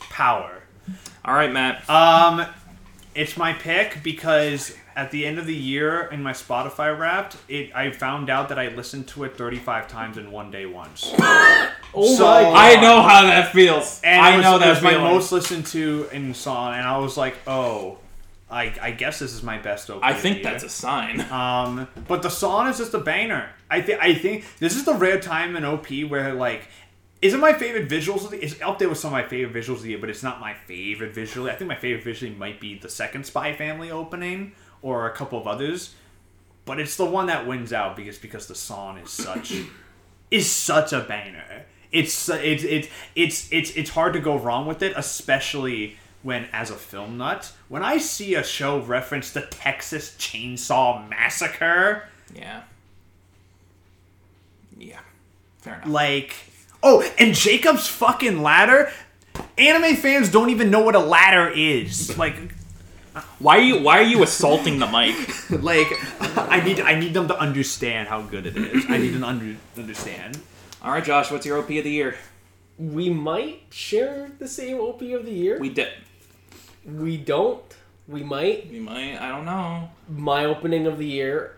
Power. 0.00 0.62
All 1.24 1.34
right, 1.34 1.50
Matt. 1.52 1.88
Um, 1.88 2.46
it's 3.14 3.36
my 3.36 3.52
pick 3.52 4.02
because 4.02 4.76
at 4.96 5.10
the 5.10 5.26
end 5.26 5.38
of 5.38 5.46
the 5.46 5.54
year 5.54 6.02
in 6.12 6.22
my 6.22 6.32
Spotify 6.32 6.96
Wrapped, 6.96 7.36
it 7.48 7.74
I 7.74 7.90
found 7.90 8.30
out 8.30 8.48
that 8.50 8.58
I 8.58 8.68
listened 8.68 9.08
to 9.08 9.24
it 9.24 9.36
35 9.36 9.88
times 9.88 10.18
in 10.18 10.30
one 10.30 10.50
day 10.50 10.66
once. 10.66 11.12
Oh 11.96 12.16
So- 12.16 12.24
my 12.24 12.42
god. 12.42 12.54
I 12.56 12.80
know 12.80 13.02
how 13.02 13.22
that 13.22 13.52
feels. 13.52 14.00
And 14.02 14.20
I 14.20 14.36
was, 14.36 14.44
know 14.44 14.56
it 14.56 14.60
that 14.60 14.70
was 14.70 14.82
my 14.82 14.98
most 14.98 15.30
listened 15.30 15.66
to 15.66 16.08
in 16.10 16.34
song, 16.34 16.74
and 16.74 16.82
I 16.82 16.98
was 16.98 17.16
like, 17.16 17.36
oh, 17.46 17.98
I, 18.50 18.74
I 18.82 18.90
guess 18.90 19.20
this 19.20 19.32
is 19.32 19.44
my 19.44 19.58
best 19.58 19.88
OP. 19.90 20.00
I 20.02 20.12
think 20.12 20.42
that's 20.42 20.64
a 20.64 20.68
sign. 20.68 21.20
Um, 21.30 21.86
but 22.08 22.22
the 22.22 22.30
song 22.30 22.66
is 22.66 22.78
just 22.78 22.94
a 22.94 22.98
banger. 22.98 23.48
I 23.70 23.80
think 23.80 24.00
I 24.00 24.12
think 24.14 24.44
this 24.58 24.74
is 24.74 24.84
the 24.84 24.94
rare 24.94 25.20
time 25.20 25.54
in 25.54 25.64
OP 25.64 25.86
where 26.08 26.34
like 26.34 26.68
isn't 27.24 27.40
my 27.40 27.54
favorite 27.54 27.88
visuals 27.88 28.22
of 28.26 28.32
the 28.32 28.44
it's 28.44 28.60
up 28.60 28.78
there 28.78 28.90
with 28.90 28.98
some 28.98 29.08
of 29.08 29.12
my 29.12 29.26
favorite 29.26 29.54
visuals 29.54 29.76
of 29.76 29.82
the 29.84 29.88
year, 29.88 29.98
but 29.98 30.10
it's 30.10 30.22
not 30.22 30.40
my 30.40 30.52
favorite 30.52 31.14
visually. 31.14 31.50
I 31.50 31.54
think 31.54 31.68
my 31.68 31.74
favorite 31.74 32.04
visually 32.04 32.34
might 32.34 32.60
be 32.60 32.78
the 32.78 32.90
second 32.90 33.24
Spy 33.24 33.54
Family 33.54 33.90
opening 33.90 34.52
or 34.82 35.06
a 35.08 35.10
couple 35.16 35.38
of 35.38 35.46
others. 35.46 35.94
But 36.66 36.78
it's 36.78 36.96
the 36.96 37.06
one 37.06 37.26
that 37.28 37.46
wins 37.46 37.72
out 37.72 37.96
because 37.96 38.18
because 38.18 38.46
the 38.46 38.54
song 38.54 38.98
is 38.98 39.10
such 39.10 39.54
is 40.30 40.50
such 40.50 40.92
a 40.92 41.00
banger. 41.00 41.64
It's 41.90 42.28
it's 42.28 42.62
it's 42.62 42.88
it's 43.14 43.48
it's 43.50 43.70
it's 43.70 43.90
hard 43.90 44.12
to 44.12 44.20
go 44.20 44.36
wrong 44.36 44.66
with 44.66 44.82
it, 44.82 44.92
especially 44.94 45.96
when 46.22 46.46
as 46.52 46.68
a 46.68 46.74
film 46.74 47.16
nut, 47.16 47.52
when 47.68 47.82
I 47.82 47.96
see 47.96 48.34
a 48.34 48.44
show 48.44 48.80
reference 48.80 49.30
the 49.30 49.42
Texas 49.42 50.14
Chainsaw 50.18 51.08
Massacre, 51.08 52.06
yeah. 52.34 52.64
Yeah. 54.76 55.00
Fair 55.62 55.76
enough. 55.76 55.88
like 55.88 56.34
oh, 56.84 57.02
and 57.18 57.34
Jacob's 57.34 57.88
fucking 57.88 58.42
ladder. 58.42 58.92
Anime 59.58 59.96
fans 59.96 60.28
don't 60.28 60.50
even 60.50 60.70
know 60.70 60.82
what 60.82 60.94
a 60.94 61.00
ladder 61.00 61.48
is. 61.48 62.16
Like 62.16 62.36
Why 63.40 63.58
are 63.58 63.62
you 63.62 63.82
Why 63.82 63.98
are 63.98 64.02
you 64.02 64.22
assaulting 64.22 64.78
the 64.78 64.86
mic? 64.86 65.16
like 65.62 65.88
I 66.36 66.62
need 66.64 66.78
I 66.78 66.94
need 66.98 67.14
them 67.14 67.26
to 67.26 67.36
understand 67.36 68.06
how 68.06 68.22
good 68.22 68.46
it 68.46 68.56
is. 68.56 68.84
I 68.88 68.98
need 68.98 69.14
them 69.14 69.22
to 69.22 69.26
under, 69.26 69.56
understand. 69.76 70.38
All 70.82 70.92
right, 70.92 71.02
Josh. 71.02 71.32
What's 71.32 71.46
your 71.46 71.58
OP 71.58 71.70
of 71.70 71.84
the 71.84 71.90
year? 71.90 72.14
we 72.78 73.08
might 73.10 73.62
share 73.70 74.30
the 74.38 74.48
same 74.48 74.78
OP 74.78 75.02
of 75.02 75.24
the 75.24 75.32
year. 75.32 75.58
We 75.58 75.68
did. 75.68 75.92
we 76.84 77.16
don't. 77.16 77.62
We 78.06 78.22
might. 78.22 78.70
We 78.70 78.80
might. 78.80 79.18
I 79.18 79.28
don't 79.28 79.44
know. 79.44 79.90
My 80.08 80.44
opening 80.44 80.86
of 80.86 80.98
the 80.98 81.06
year 81.06 81.56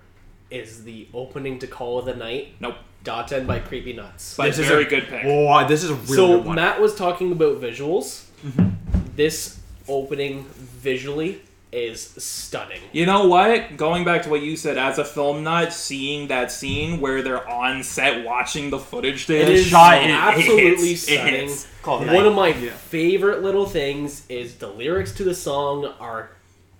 is 0.50 0.84
the 0.84 1.08
opening 1.12 1.58
to 1.60 1.66
Call 1.66 1.98
of 1.98 2.04
the 2.04 2.14
Night. 2.14 2.54
Nope. 2.60 2.76
Daten 3.07 3.46
by 3.46 3.61
Creepy 3.61 3.92
Nuts. 3.94 4.36
But 4.36 4.46
This 4.48 4.59
is 4.59 4.66
a 4.66 4.68
very 4.68 4.84
a- 4.84 4.88
good 4.90 5.04
pick. 5.09 5.22
Oh, 5.24 5.66
this 5.66 5.82
is 5.84 5.90
a 5.90 5.94
really 5.94 6.07
so 6.16 6.36
good 6.38 6.46
one. 6.46 6.57
Matt 6.57 6.80
was 6.80 6.94
talking 6.94 7.32
about 7.32 7.61
visuals. 7.61 8.26
Mm-hmm. 8.44 8.68
This 9.16 9.59
opening 9.88 10.44
visually 10.44 11.40
is 11.72 12.00
stunning. 12.00 12.80
You 12.92 13.07
know 13.07 13.26
what? 13.26 13.76
Going 13.76 14.04
back 14.04 14.22
to 14.22 14.28
what 14.30 14.42
you 14.42 14.57
said, 14.57 14.78
as 14.78 14.98
a 14.98 15.04
film 15.04 15.44
nut, 15.44 15.72
seeing 15.72 16.28
that 16.28 16.50
scene 16.52 17.00
where 17.00 17.22
they're 17.22 17.46
on 17.48 17.82
set 17.82 18.24
watching 18.24 18.70
the 18.70 18.78
footage 18.78 19.26
they 19.26 19.40
It 19.40 19.46
had 19.48 19.57
is 19.57 19.66
shot, 19.66 19.98
it- 20.02 20.04
it 20.04 20.11
absolutely 20.11 20.88
hits. 20.88 21.09
It 21.09 21.14
stunning. 21.14 21.34
hits. 21.48 21.66
One 21.84 22.07
night. 22.07 22.26
of 22.26 22.34
my 22.34 22.52
favorite 22.52 23.42
little 23.42 23.66
things 23.66 24.24
is 24.28 24.57
the 24.57 24.68
lyrics 24.68 25.12
to 25.16 25.24
the 25.24 25.34
song 25.34 25.92
are 26.00 26.30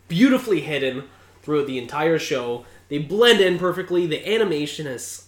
beautifully 0.09 0.61
hidden 0.63 1.05
throughout 1.43 1.67
the 1.69 1.79
entire 1.79 2.19
show. 2.19 2.65
They 2.89 2.99
blend 2.99 3.41
in 3.41 3.59
perfectly. 3.59 4.07
The 4.07 4.27
animation 4.35 4.87
is 4.87 5.26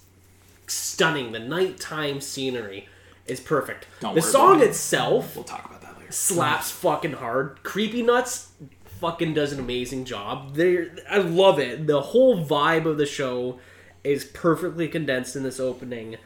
stunning. 0.70 1.32
The 1.32 1.38
nighttime 1.38 2.20
scenery 2.20 2.88
is 3.26 3.40
perfect. 3.40 3.86
Don't 4.00 4.14
the 4.14 4.22
song 4.22 4.62
itself 4.62 5.34
We'll 5.34 5.44
talk 5.44 5.64
about 5.66 5.82
that 5.82 5.98
later. 5.98 6.12
slaps 6.12 6.70
fucking 6.70 7.14
hard. 7.14 7.62
Creepy 7.62 8.02
Nuts 8.02 8.52
fucking 9.00 9.34
does 9.34 9.52
an 9.52 9.60
amazing 9.60 10.04
job. 10.04 10.54
They, 10.54 10.88
I 11.08 11.18
love 11.18 11.58
it. 11.58 11.86
The 11.86 12.00
whole 12.00 12.44
vibe 12.44 12.86
of 12.86 12.98
the 12.98 13.06
show 13.06 13.60
is 14.02 14.24
perfectly 14.24 14.88
condensed 14.88 15.36
in 15.36 15.42
this 15.42 15.60
opening. 15.60 16.16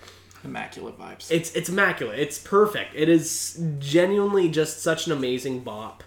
Immaculate 0.45 0.99
vibes. 0.99 1.31
It's 1.31 1.55
it's 1.55 1.69
immaculate. 1.69 2.19
It's 2.19 2.39
perfect. 2.39 2.95
It 2.97 3.09
is 3.09 3.63
genuinely 3.79 4.49
just 4.49 4.83
such 4.83 5.07
an 5.07 5.13
amazing 5.13 5.61
bop, 5.61 6.03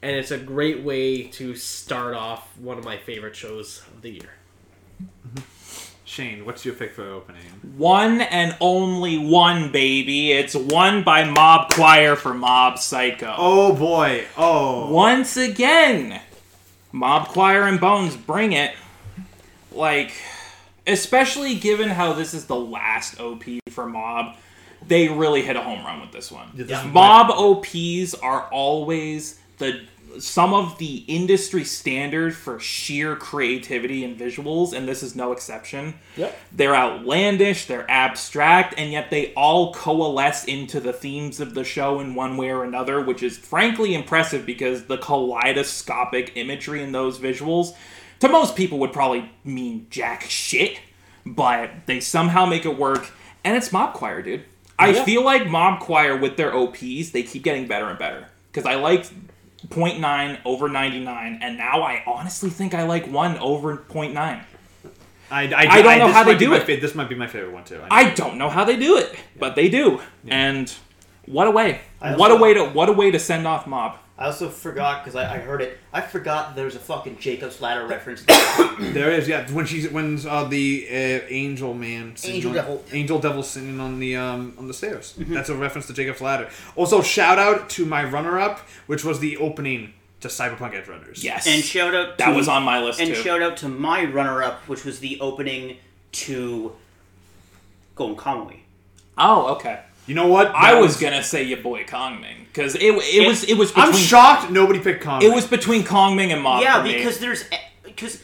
and 0.00 0.16
it's 0.16 0.30
a 0.30 0.38
great 0.38 0.82
way 0.82 1.24
to 1.24 1.54
start 1.54 2.14
off 2.14 2.56
one 2.58 2.78
of 2.78 2.84
my 2.84 2.96
favorite 2.96 3.36
shows 3.36 3.82
of 3.94 4.00
the 4.00 4.10
year. 4.10 4.30
Mm-hmm. 5.02 5.40
Shane, 6.14 6.44
what's 6.44 6.64
your 6.64 6.74
pick 6.76 6.92
for 6.92 7.02
opening? 7.10 7.42
one 7.76 8.20
and 8.20 8.56
only 8.60 9.18
one, 9.18 9.72
baby. 9.72 10.30
It's 10.30 10.54
one 10.54 11.02
by 11.02 11.24
Mob 11.24 11.72
Choir 11.72 12.14
for 12.14 12.32
Mob 12.32 12.78
Psycho. 12.78 13.34
Oh 13.36 13.74
boy. 13.74 14.24
Oh. 14.36 14.92
Once 14.92 15.36
again, 15.36 16.20
Mob 16.92 17.26
Choir 17.26 17.64
and 17.64 17.80
Bones 17.80 18.16
bring 18.16 18.52
it. 18.52 18.76
Like, 19.72 20.12
especially 20.86 21.56
given 21.56 21.88
how 21.88 22.12
this 22.12 22.32
is 22.32 22.46
the 22.46 22.54
last 22.54 23.18
OP 23.18 23.42
for 23.70 23.84
Mob, 23.84 24.36
they 24.86 25.08
really 25.08 25.42
hit 25.42 25.56
a 25.56 25.62
home 25.62 25.84
run 25.84 26.00
with 26.00 26.12
this 26.12 26.30
one. 26.30 26.46
Yeah, 26.54 26.64
this 26.66 26.78
is 26.78 26.84
Mob 26.92 27.32
OPs 27.32 28.14
are 28.14 28.42
always 28.52 29.40
the 29.58 29.80
some 30.18 30.54
of 30.54 30.78
the 30.78 31.04
industry 31.08 31.64
standard 31.64 32.34
for 32.34 32.58
sheer 32.60 33.16
creativity 33.16 34.04
and 34.04 34.18
visuals, 34.18 34.72
and 34.72 34.86
this 34.88 35.02
is 35.02 35.14
no 35.16 35.32
exception. 35.32 35.94
Yep. 36.16 36.38
They're 36.52 36.74
outlandish, 36.76 37.66
they're 37.66 37.90
abstract, 37.90 38.74
and 38.78 38.92
yet 38.92 39.10
they 39.10 39.32
all 39.34 39.72
coalesce 39.74 40.44
into 40.44 40.80
the 40.80 40.92
themes 40.92 41.40
of 41.40 41.54
the 41.54 41.64
show 41.64 42.00
in 42.00 42.14
one 42.14 42.36
way 42.36 42.50
or 42.50 42.64
another, 42.64 43.00
which 43.00 43.22
is 43.22 43.36
frankly 43.38 43.94
impressive 43.94 44.44
because 44.46 44.84
the 44.84 44.98
kaleidoscopic 44.98 46.32
imagery 46.36 46.82
in 46.82 46.92
those 46.92 47.18
visuals, 47.18 47.74
to 48.20 48.28
most 48.28 48.56
people, 48.56 48.78
would 48.78 48.92
probably 48.92 49.30
mean 49.44 49.86
jack 49.90 50.22
shit, 50.22 50.78
but 51.26 51.70
they 51.86 52.00
somehow 52.00 52.46
make 52.46 52.64
it 52.64 52.78
work, 52.78 53.10
and 53.44 53.56
it's 53.56 53.72
Mob 53.72 53.94
Choir, 53.94 54.22
dude. 54.22 54.44
I 54.78 54.90
Yeah. 54.90 55.04
feel 55.04 55.24
like 55.24 55.46
Mob 55.48 55.80
Choir 55.80 56.16
with 56.16 56.36
their 56.36 56.52
OPs, 56.54 57.10
they 57.10 57.22
keep 57.22 57.42
getting 57.44 57.66
better 57.66 57.88
and 57.88 57.98
better. 57.98 58.26
Because 58.50 58.66
I 58.66 58.76
liked 58.76 59.10
0.9 59.68 60.40
over 60.44 60.68
99, 60.68 61.38
and 61.42 61.56
now 61.58 61.82
I 61.82 62.02
honestly 62.06 62.50
think 62.50 62.74
I 62.74 62.84
like 62.84 63.06
1 63.06 63.38
over 63.38 63.76
0.9. 63.76 64.14
I, 64.16 64.44
I, 65.30 65.52
I 65.52 65.82
don't 65.82 65.98
know 65.98 66.12
how 66.12 66.22
they 66.24 66.36
do 66.36 66.52
it. 66.54 66.64
fa- 66.64 66.78
this 66.80 66.94
might 66.94 67.08
be 67.08 67.14
my 67.14 67.26
favorite 67.26 67.52
one 67.52 67.64
too. 67.64 67.80
I 67.90 68.10
don't 68.10 68.36
know 68.36 68.50
how 68.50 68.64
they 68.64 68.76
do 68.76 68.98
it, 68.98 69.14
but 69.38 69.56
they 69.56 69.68
do. 69.68 70.00
And 70.28 70.72
what 71.26 71.46
a 71.46 71.50
way! 71.50 71.80
What 72.00 72.30
a 72.30 72.36
way 72.36 72.54
to 72.54 72.64
what 72.66 72.88
a 72.88 72.92
way 72.92 73.10
to 73.10 73.18
send 73.18 73.46
off 73.46 73.66
Mob. 73.66 73.96
I 74.16 74.26
also 74.26 74.48
forgot 74.48 75.02
because 75.04 75.16
I, 75.16 75.34
I 75.34 75.38
heard 75.38 75.60
it. 75.60 75.76
I 75.92 76.00
forgot 76.00 76.54
there 76.54 76.66
was 76.66 76.76
a 76.76 76.78
fucking 76.80 77.18
Jacob's 77.18 77.60
Ladder 77.60 77.86
reference. 77.86 78.24
There 78.78 79.10
is, 79.12 79.28
yeah. 79.28 79.48
When 79.52 79.66
she's 79.66 79.88
when 79.90 80.18
uh, 80.26 80.44
the 80.44 80.86
uh, 80.90 81.26
angel 81.28 81.74
man, 81.74 82.14
Angel 82.24 82.50
on- 82.50 82.54
devil. 82.56 82.84
angel 82.92 83.18
devil 83.20 83.42
sitting 83.42 83.78
on 83.80 83.98
the 84.00 84.16
um 84.16 84.54
on 84.58 84.66
the 84.68 84.74
stairs. 84.74 85.14
Mm-hmm. 85.18 85.32
That's 85.34 85.48
a 85.48 85.54
reference 85.56 85.86
to 85.88 85.92
Jacob's 85.92 86.20
Ladder. 86.20 86.48
Also, 86.74 87.00
shout 87.02 87.38
out 87.38 87.68
to 87.70 87.86
my 87.86 88.02
runner 88.04 88.38
up, 88.38 88.60
which 88.86 89.04
was 89.04 89.20
the 89.20 89.36
opening 89.36 89.94
to 90.20 90.28
Cyberpunk 90.28 90.72
Edgerunners. 90.74 91.22
Yes, 91.22 91.46
And 91.46 91.62
shout 91.62 91.94
out 91.94 92.18
to, 92.18 92.24
that 92.24 92.34
was 92.34 92.48
on 92.48 92.62
my 92.64 92.80
list 92.82 92.98
and 93.00 93.10
too. 93.10 93.14
shout 93.22 93.42
out 93.42 93.58
to 93.58 93.68
my 93.68 94.04
runner-up, 94.06 94.66
which 94.68 94.84
was 94.84 94.98
the 95.00 95.20
opening 95.20 95.76
to 96.12 96.72
Golden 97.94 98.16
Kamuy. 98.16 98.60
oh, 99.18 99.54
okay. 99.56 99.80
You 100.06 100.14
know 100.14 100.26
what? 100.26 100.52
I 100.54 100.74
That 100.74 100.80
was 100.80 100.96
gonna 100.96 101.22
say 101.22 101.42
your 101.44 101.58
boy 101.62 101.84
Kongming 101.84 102.46
because 102.46 102.74
it, 102.74 102.82
it 102.82 103.26
was 103.26 103.44
it 103.44 103.56
was 103.56 103.70
between 103.72 103.86
I'm 103.86 103.92
shocked 103.94 104.50
nobody 104.50 104.78
picked 104.78 105.02
Kong. 105.02 105.22
it 105.22 105.32
was 105.34 105.46
between 105.46 105.82
Kongming 105.82 106.32
and 106.32 106.42
Mob. 106.42 106.62
yeah, 106.62 106.78
for 106.78 106.84
me. 106.88 106.94
because 106.96 107.18
there's 107.18 107.44
because 107.82 108.22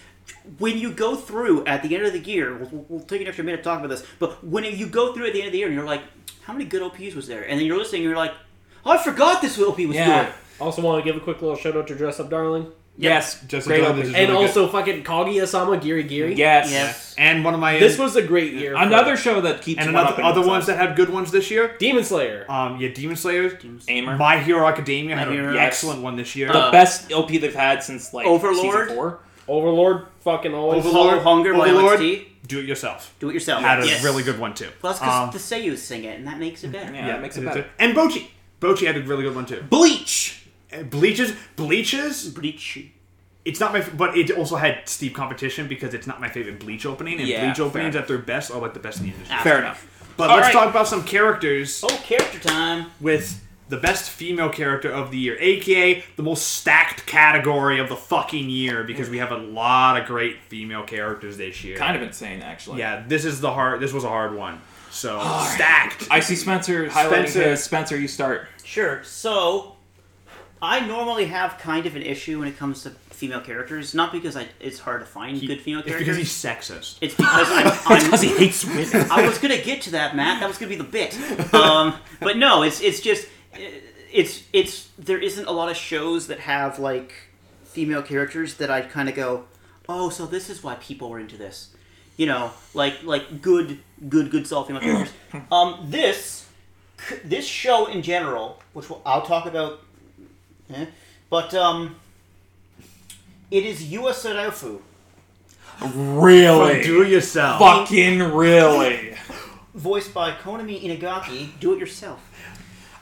when 0.59 0.77
you 0.79 0.93
go 0.93 1.17
through 1.17 1.65
at 1.65 1.83
the 1.83 1.95
end 1.97 2.05
of 2.07 2.13
the 2.13 2.19
year, 2.19 2.55
we'll, 2.57 2.69
we'll- 2.71 2.87
we'll 2.89 3.01
take 3.01 3.21
an 3.21 3.27
extra 3.29 3.45
minute 3.45 3.59
to 3.59 3.63
talk 3.63 3.79
about 3.79 3.89
this. 3.89 4.05
But 4.19 4.45
when 4.45 4.65
you 4.65 4.87
go 4.87 5.13
through 5.15 5.27
at 5.29 5.33
the 5.33 5.41
end 5.41 5.47
of 5.49 5.53
the 5.53 5.59
year, 5.59 5.69
and 5.69 5.77
you're 5.77 5.87
like, 5.87 6.03
how 6.43 6.53
many 6.53 6.65
good 6.65 6.83
OPs 6.83 7.15
was 7.15 7.27
there? 7.29 7.43
And 7.49 7.59
then 7.59 7.67
you're 7.67 7.79
listening, 7.79 8.03
and 8.03 8.09
you're 8.09 8.17
like, 8.19 8.33
oh, 8.85 8.91
I 8.93 8.99
forgot 9.03 9.41
this 9.41 9.59
OP 9.59 9.79
was 9.79 9.95
yeah, 9.97 10.25
good. 10.25 10.35
Also, 10.61 10.83
want 10.83 11.03
to 11.05 11.11
give 11.11 11.21
a 11.21 11.25
quick 11.25 11.41
little 11.41 11.57
shout 11.57 11.77
out 11.77 11.87
to 11.87 11.95
Dress 11.95 12.19
Up 12.21 12.29
Darling 12.31 12.67
yes, 13.03 13.41
Just 13.49 13.67
great 13.67 13.79
enjoy 13.81 13.91
opening. 13.91 14.07
this. 14.07 14.15
and 14.17 14.31
really 14.31 14.47
also 14.47 14.69
fucking 14.69 15.03
Kaguya-sama 15.05 15.77
Giri 15.79 16.03
Giri. 16.05 16.35
yes, 16.35 16.71
Yes. 16.71 17.15
and 17.19 17.45
one 17.45 17.55
of 17.55 17.61
my 17.61 17.79
This 17.79 17.99
was 17.99 18.17
a 18.17 18.23
great 18.23 18.53
year. 18.53 18.73
for 18.77 18.83
Another 18.83 19.17
show 19.17 19.41
that 19.41 19.63
keeps 19.63 19.83
and 19.85 19.93
one 19.95 20.05
up 20.05 20.19
another 20.19 20.23
in 20.23 20.39
other 20.39 20.49
ones 20.49 20.67
that 20.67 20.77
had 20.77 20.97
good 20.97 21.11
ones 21.11 21.31
this 21.31 21.51
year. 21.51 21.75
Demon 21.79 22.05
Slayer. 22.05 22.45
Um, 22.49 22.79
yeah, 22.81 22.89
Demon 22.89 23.17
Slayer, 23.17 23.59
Aimer. 23.89 24.17
My 24.17 24.39
Hero 24.39 24.67
Academia 24.67 25.17
had 25.17 25.29
My 25.29 25.35
an 25.35 25.57
excellent 25.57 26.03
one 26.03 26.17
this 26.17 26.35
year. 26.37 26.49
the 26.53 26.59
Uh, 26.59 26.71
best 26.71 27.11
LP 27.11 27.39
they've 27.39 27.55
had 27.55 27.83
since 27.83 28.13
like 28.15 28.27
Overlord? 28.27 28.57
season 28.89 28.97
four. 28.97 29.19
Overlord. 29.49 30.07
Fucking 30.23 30.55
always. 30.55 30.85
Overlord. 30.87 31.23
Hunger 31.23 31.55
by 31.55 31.71
Overlord. 31.71 31.99
OxT. 32.01 32.27
Do 32.47 32.59
it 32.61 32.67
yourself. 32.67 33.15
Do 33.21 33.31
it 33.31 33.35
yourself. 33.35 33.63
Had 33.63 33.81
a 33.81 34.03
really 34.03 34.23
good 34.23 34.39
one 34.39 34.55
too. 34.55 34.69
Plus, 34.81 34.99
that's 34.99 35.01
because 35.01 35.25
Um, 35.25 35.31
the 35.33 35.71
Seiyus 35.71 35.79
sing 35.79 36.05
it, 36.05 36.19
and 36.19 36.27
that 36.27 36.39
makes 36.39 36.63
it 36.65 36.73
better. 36.73 36.93
Yeah, 36.93 37.07
that 37.09 37.23
makes 37.23 37.37
it 37.37 37.45
better. 37.45 37.67
And 37.79 37.95
Bocchi. 37.97 38.27
Bocchi 38.61 38.87
had 38.87 38.97
a 38.97 39.01
really 39.03 39.23
good 39.23 39.35
one 39.35 39.47
too. 39.47 39.63
Bleach. 39.71 40.40
Bleaches, 40.91 41.35
Bleaches. 41.57 42.29
Bleach. 42.29 42.87
It's 43.45 43.59
not 43.59 43.73
my, 43.73 43.81
but 43.81 44.17
it 44.17 44.31
also 44.33 44.57
had 44.57 44.89
steep 44.89 45.15
competition 45.15 45.67
because 45.67 45.95
it's 45.95 46.07
not 46.07 46.21
my 46.21 46.29
favorite 46.29 46.61
Bleach 46.61 46.85
opening, 46.87 47.19
and 47.21 47.29
Yeah, 47.29 47.47
Bleach 47.47 47.61
openings 47.61 47.95
fair. 47.95 48.03
at 48.03 48.09
their 48.09 48.19
best 48.19 48.51
are 48.51 48.61
like 48.61 48.75
the 48.75 48.81
best 48.81 48.99
in 49.01 49.07
the 49.07 49.13
industry. 49.13 49.37
Ah. 49.39 49.43
Fair 49.43 49.59
enough. 49.59 49.87
But 50.17 50.29
All 50.31 50.37
let's 50.37 50.49
right. 50.49 50.53
talk 50.53 50.69
about 50.71 50.87
some 50.87 51.05
characters 51.05 51.83
Oh, 51.83 51.89
character 52.05 52.39
time. 52.39 52.87
with 53.01 53.43
the 53.71 53.79
best 53.79 54.11
female 54.11 54.51
character 54.51 54.91
of 54.91 55.11
the 55.11 55.17
year, 55.17 55.37
aka 55.41 56.05
the 56.17 56.23
most 56.23 56.47
stacked 56.57 57.07
category 57.07 57.79
of 57.81 57.89
the 57.89 57.97
fucking 57.97 58.51
year, 58.51 58.85
because 58.85 59.09
we 59.09 59.19
have 59.19 59.31
a 59.33 59.37
lot 59.39 59.99
of 59.99 60.07
great 60.07 60.43
female 60.49 60.83
characters 60.83 61.39
this 61.39 61.65
year. 61.65 61.77
Kind 61.79 61.97
of 61.97 62.03
insane, 62.03 62.43
actually. 62.43 62.81
Yeah, 62.81 63.05
this 63.09 63.25
is 63.25 63.41
the 63.41 63.51
hard. 63.53 63.81
This 63.81 63.93
was 63.95 64.05
a 64.05 64.09
hard 64.09 64.35
one. 64.35 64.61
So 64.91 65.19
stacked. 65.55 66.09
I 66.11 66.21
see 66.21 66.35
Spencer 66.37 66.89
highlighting 66.89 67.29
Spencer. 67.29 67.43
his. 67.51 67.65
Spencer, 67.65 67.97
you 67.97 68.09
start. 68.09 68.49
Sure. 68.65 69.03
So, 69.05 69.77
I 70.63 70.81
normally 70.87 71.27
have 71.27 71.59
kind 71.59 71.87
of 71.87 71.97
an 71.97 72.03
issue 72.03 72.39
when 72.39 72.49
it 72.49 72.59
comes 72.59 72.83
to 72.83 72.91
female 72.91 73.41
characters. 73.41 73.95
Not 73.95 74.13
because 74.13 74.37
I, 74.37 74.47
it's 74.61 74.79
hard 74.79 75.01
to 75.01 75.07
find 75.07 75.41
good 75.41 75.61
female 75.61 75.81
It's 75.81 75.89
characters. 75.89 76.17
because 76.17 76.17
he's 76.19 76.31
sexist. 76.33 76.99
It's 77.01 77.15
because 77.15 77.49
I'm, 77.51 77.67
I'm 77.87 78.05
Because 78.05 78.21
he 78.23 78.29
hates 78.37 78.65
women. 78.65 79.11
I 79.11 79.27
was 79.27 79.39
gonna 79.39 79.61
get 79.63 79.83
to 79.83 79.91
that, 79.93 80.15
Matt. 80.17 80.41
That 80.41 80.49
was 80.49 80.59
gonna 80.59 80.71
be 80.71 80.77
the 80.77 80.85
bit. 80.85 81.15
Um, 81.55 81.95
but 82.21 82.37
no, 82.37 82.63
it's 82.63 82.81
it's 82.81 83.01
just 83.01 83.27
it's 84.13 84.43
it's 84.53 84.89
there 84.99 85.19
isn't 85.19 85.47
a 85.47 85.53
lot 85.53 85.71
of 85.71 85.77
shows 85.77 86.27
that 86.27 86.41
have 86.41 86.79
like 86.79 87.13
female 87.65 88.03
characters 88.03 88.55
that 88.55 88.71
I 88.71 88.81
kind 88.83 89.09
of 89.09 89.15
go, 89.15 89.45
oh, 89.89 90.11
so 90.11 90.27
this 90.27 90.51
is 90.51 90.63
why 90.63 90.75
people 90.77 91.09
were 91.11 91.21
into 91.21 91.37
this. 91.37 91.75
You 92.17 92.27
know, 92.27 92.51
like 92.75 93.03
like 93.03 93.41
good 93.41 93.79
good 94.09 94.31
good 94.31 94.47
solid 94.47 94.67
female 94.67 94.83
characters. 94.83 95.15
Um, 95.53 95.87
this 95.89 96.47
this 97.25 97.47
show 97.47 97.87
in 97.87 98.03
general, 98.03 98.61
which 98.75 98.91
we'll, 98.91 99.01
I'll 99.07 99.23
talk 99.23 99.47
about, 99.47 99.81
eh, 100.75 100.87
but 101.29 101.55
um, 101.55 101.97
it 103.51 103.65
is 103.65 103.83
Yua 103.83 104.13
Serufu, 104.13 104.81
really? 105.95 106.83
Do 106.83 107.03
it 107.03 107.09
yourself. 107.09 107.59
Fucking 107.59 108.21
really. 108.33 109.15
voiced 109.75 110.13
by 110.13 110.33
Konami 110.33 110.83
Inagaki. 110.83 111.59
Do 111.61 111.73
it 111.75 111.79
yourself. 111.79 112.27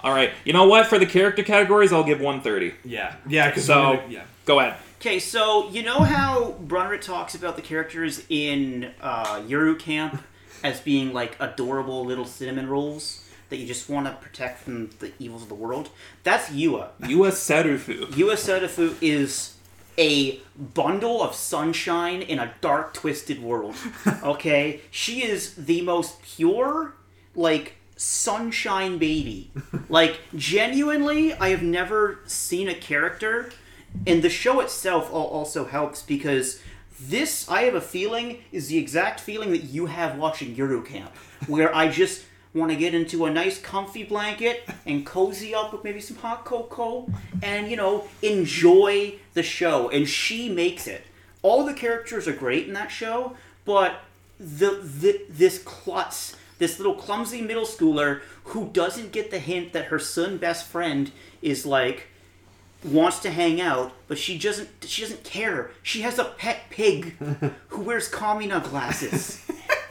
All 0.00 0.12
right. 0.12 0.30
You 0.44 0.52
know 0.52 0.66
what? 0.66 0.86
For 0.86 0.98
the 0.98 1.06
character 1.06 1.42
categories, 1.42 1.92
I'll 1.92 2.04
give 2.04 2.20
130. 2.20 2.74
Yeah, 2.84 3.16
yeah. 3.26 3.48
Because 3.48 3.64
So, 3.64 4.00
yeah. 4.08 4.24
go 4.44 4.60
ahead. 4.60 4.76
Okay, 5.00 5.18
so 5.18 5.68
you 5.70 5.82
know 5.82 6.00
how 6.00 6.56
Brunrit 6.66 7.02
talks 7.02 7.34
about 7.34 7.56
the 7.56 7.62
characters 7.62 8.24
in 8.28 8.90
uh, 9.00 9.40
Yuru 9.42 9.78
Camp 9.78 10.22
as 10.64 10.80
being 10.80 11.12
like 11.12 11.36
adorable 11.38 12.04
little 12.04 12.24
cinnamon 12.24 12.68
rolls 12.68 13.24
that 13.48 13.56
you 13.56 13.66
just 13.66 13.88
want 13.88 14.06
to 14.06 14.12
protect 14.12 14.60
from 14.60 14.90
the 14.98 15.12
evils 15.18 15.42
of 15.42 15.48
the 15.48 15.54
world? 15.54 15.90
That's 16.22 16.48
Yua. 16.50 16.90
Yua 17.00 17.30
Serufu. 17.30 18.06
Yua 18.08 18.34
Serufu 18.34 18.94
is 19.00 19.54
a 19.98 20.40
bundle 20.56 21.22
of 21.22 21.34
sunshine 21.34 22.22
in 22.22 22.38
a 22.38 22.54
dark, 22.60 22.94
twisted 22.94 23.42
world. 23.42 23.74
Okay? 24.22 24.80
she 24.90 25.22
is 25.22 25.54
the 25.54 25.80
most 25.82 26.22
pure, 26.22 26.94
like, 27.34 27.74
sunshine 27.96 28.98
baby. 28.98 29.50
Like, 29.90 30.20
genuinely, 30.34 31.32
I 31.32 31.48
have 31.48 31.62
never 31.62 32.18
seen 32.26 32.68
a 32.68 32.74
character, 32.74 33.50
and 34.06 34.22
the 34.22 34.28
show 34.28 34.60
itself 34.60 35.10
also 35.10 35.64
helps 35.64 36.02
because 36.02 36.60
this, 37.00 37.48
I 37.48 37.62
have 37.62 37.74
a 37.74 37.80
feeling, 37.80 38.42
is 38.52 38.68
the 38.68 38.76
exact 38.76 39.20
feeling 39.20 39.50
that 39.52 39.64
you 39.64 39.86
have 39.86 40.18
watching 40.18 40.54
Yuru 40.54 40.84
Camp, 40.84 41.14
where 41.46 41.74
I 41.74 41.88
just 41.88 42.24
want 42.54 42.70
to 42.70 42.76
get 42.76 42.94
into 42.94 43.24
a 43.26 43.30
nice 43.30 43.60
comfy 43.60 44.02
blanket 44.02 44.68
and 44.86 45.04
cozy 45.04 45.54
up 45.54 45.72
with 45.72 45.84
maybe 45.84 46.00
some 46.00 46.16
hot 46.16 46.44
cocoa 46.44 47.08
and 47.42 47.70
you 47.70 47.76
know 47.76 48.04
enjoy 48.22 49.14
the 49.34 49.42
show 49.42 49.88
and 49.90 50.08
she 50.08 50.48
makes 50.48 50.86
it 50.86 51.04
all 51.42 51.64
the 51.64 51.74
characters 51.74 52.26
are 52.26 52.32
great 52.32 52.66
in 52.66 52.74
that 52.74 52.90
show 52.90 53.36
but 53.64 54.00
the, 54.40 54.80
the 54.82 55.20
this 55.28 55.62
klutz 55.62 56.36
this 56.58 56.78
little 56.78 56.94
clumsy 56.94 57.42
middle 57.42 57.66
schooler 57.66 58.20
who 58.44 58.68
doesn't 58.72 59.12
get 59.12 59.30
the 59.30 59.38
hint 59.38 59.72
that 59.72 59.86
her 59.86 59.98
son 59.98 60.38
best 60.38 60.66
friend 60.66 61.10
is 61.42 61.66
like 61.66 62.08
wants 62.84 63.18
to 63.20 63.30
hang 63.30 63.60
out, 63.60 63.92
but 64.06 64.18
she 64.18 64.38
doesn't. 64.38 64.68
She 64.82 65.02
doesn't 65.02 65.24
care. 65.24 65.70
She 65.82 66.02
has 66.02 66.18
a 66.18 66.24
pet 66.24 66.62
pig 66.70 67.16
who 67.68 67.82
wears 67.82 68.10
Kamina 68.10 68.62
glasses. 68.62 69.44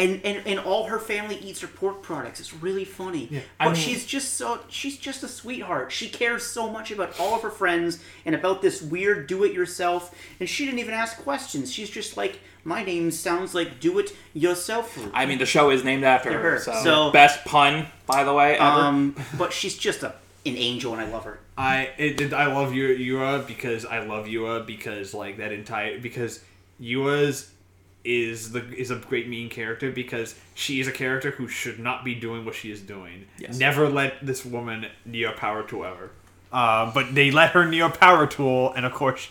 And, 0.00 0.20
and, 0.24 0.46
and 0.46 0.58
all 0.58 0.86
her 0.86 0.98
family 0.98 1.36
eats 1.36 1.60
her 1.60 1.66
pork 1.68 2.02
products. 2.02 2.40
It's 2.40 2.54
really 2.54 2.84
funny. 2.84 3.28
I 3.60 3.64
but 3.66 3.72
mean- 3.72 3.80
she's 3.82 4.06
just 4.06 4.34
so 4.34 4.60
she's 4.68 4.96
just 4.96 5.22
a 5.22 5.28
sweetheart. 5.28 5.92
She 5.92 6.08
cares 6.08 6.44
so 6.46 6.70
much 6.70 6.90
about 6.90 7.18
all 7.20 7.34
of 7.34 7.42
her 7.42 7.50
friends 7.50 8.02
and 8.24 8.34
about 8.34 8.62
this 8.62 8.80
weird 8.82 9.26
do 9.26 9.44
it 9.44 9.52
yourself. 9.52 10.14
And 10.40 10.48
she 10.48 10.64
didn't 10.64 10.80
even 10.80 10.94
ask 10.94 11.18
questions. 11.22 11.72
She's 11.72 11.90
just 11.90 12.16
like, 12.16 12.40
my 12.64 12.82
name 12.84 13.10
sounds 13.10 13.54
like 13.54 13.80
do 13.80 13.98
it 13.98 14.12
yourself. 14.34 14.98
I 15.14 15.26
mean, 15.26 15.38
the 15.38 15.46
show 15.46 15.70
is 15.70 15.82
named 15.84 16.04
after 16.04 16.30
After 16.30 16.42
her. 16.42 16.50
her. 16.52 16.58
So, 16.58 16.72
So- 16.84 17.10
best 17.10 17.44
pun, 17.44 17.86
by 18.06 18.24
the 18.24 18.32
way, 18.34 18.54
ever. 18.56 18.62
Um, 18.64 19.16
but 19.38 19.52
she's 19.52 19.76
just 19.76 20.02
a 20.02 20.14
an 20.46 20.56
angel, 20.56 20.94
and 20.94 21.02
I 21.02 21.06
love 21.10 21.24
her. 21.24 21.38
I 21.58 21.90
it, 21.98 22.18
it- 22.20 22.32
I 22.32 22.46
love 22.46 22.72
Yura, 22.74 22.94
Yura 22.94 23.44
because 23.46 23.84
I 23.84 23.98
love 24.04 24.26
Yura 24.26 24.60
because 24.60 25.12
like 25.12 25.36
that 25.36 25.52
entire 25.52 25.98
because 26.00 26.42
Yura's 26.78 27.50
is 28.04 28.52
the 28.52 28.64
is 28.74 28.90
a 28.90 28.96
great 28.96 29.28
mean 29.28 29.48
character 29.50 29.90
because 29.90 30.34
she 30.54 30.80
is 30.80 30.88
a 30.88 30.92
character 30.92 31.32
who 31.32 31.46
should 31.48 31.78
not 31.78 32.04
be 32.04 32.14
doing 32.14 32.44
what 32.44 32.54
she 32.54 32.70
is 32.70 32.80
doing. 32.80 33.26
Yes. 33.38 33.58
Never 33.58 33.88
let 33.88 34.24
this 34.24 34.44
woman 34.44 34.86
neo 35.04 35.32
power 35.32 35.62
tool 35.62 35.84
ever. 35.84 36.10
Uh, 36.52 36.90
but 36.92 37.14
they 37.14 37.30
let 37.30 37.50
her 37.50 37.64
neo 37.66 37.88
power 37.90 38.26
tool, 38.26 38.72
and 38.72 38.84
of 38.86 38.92
course, 38.92 39.28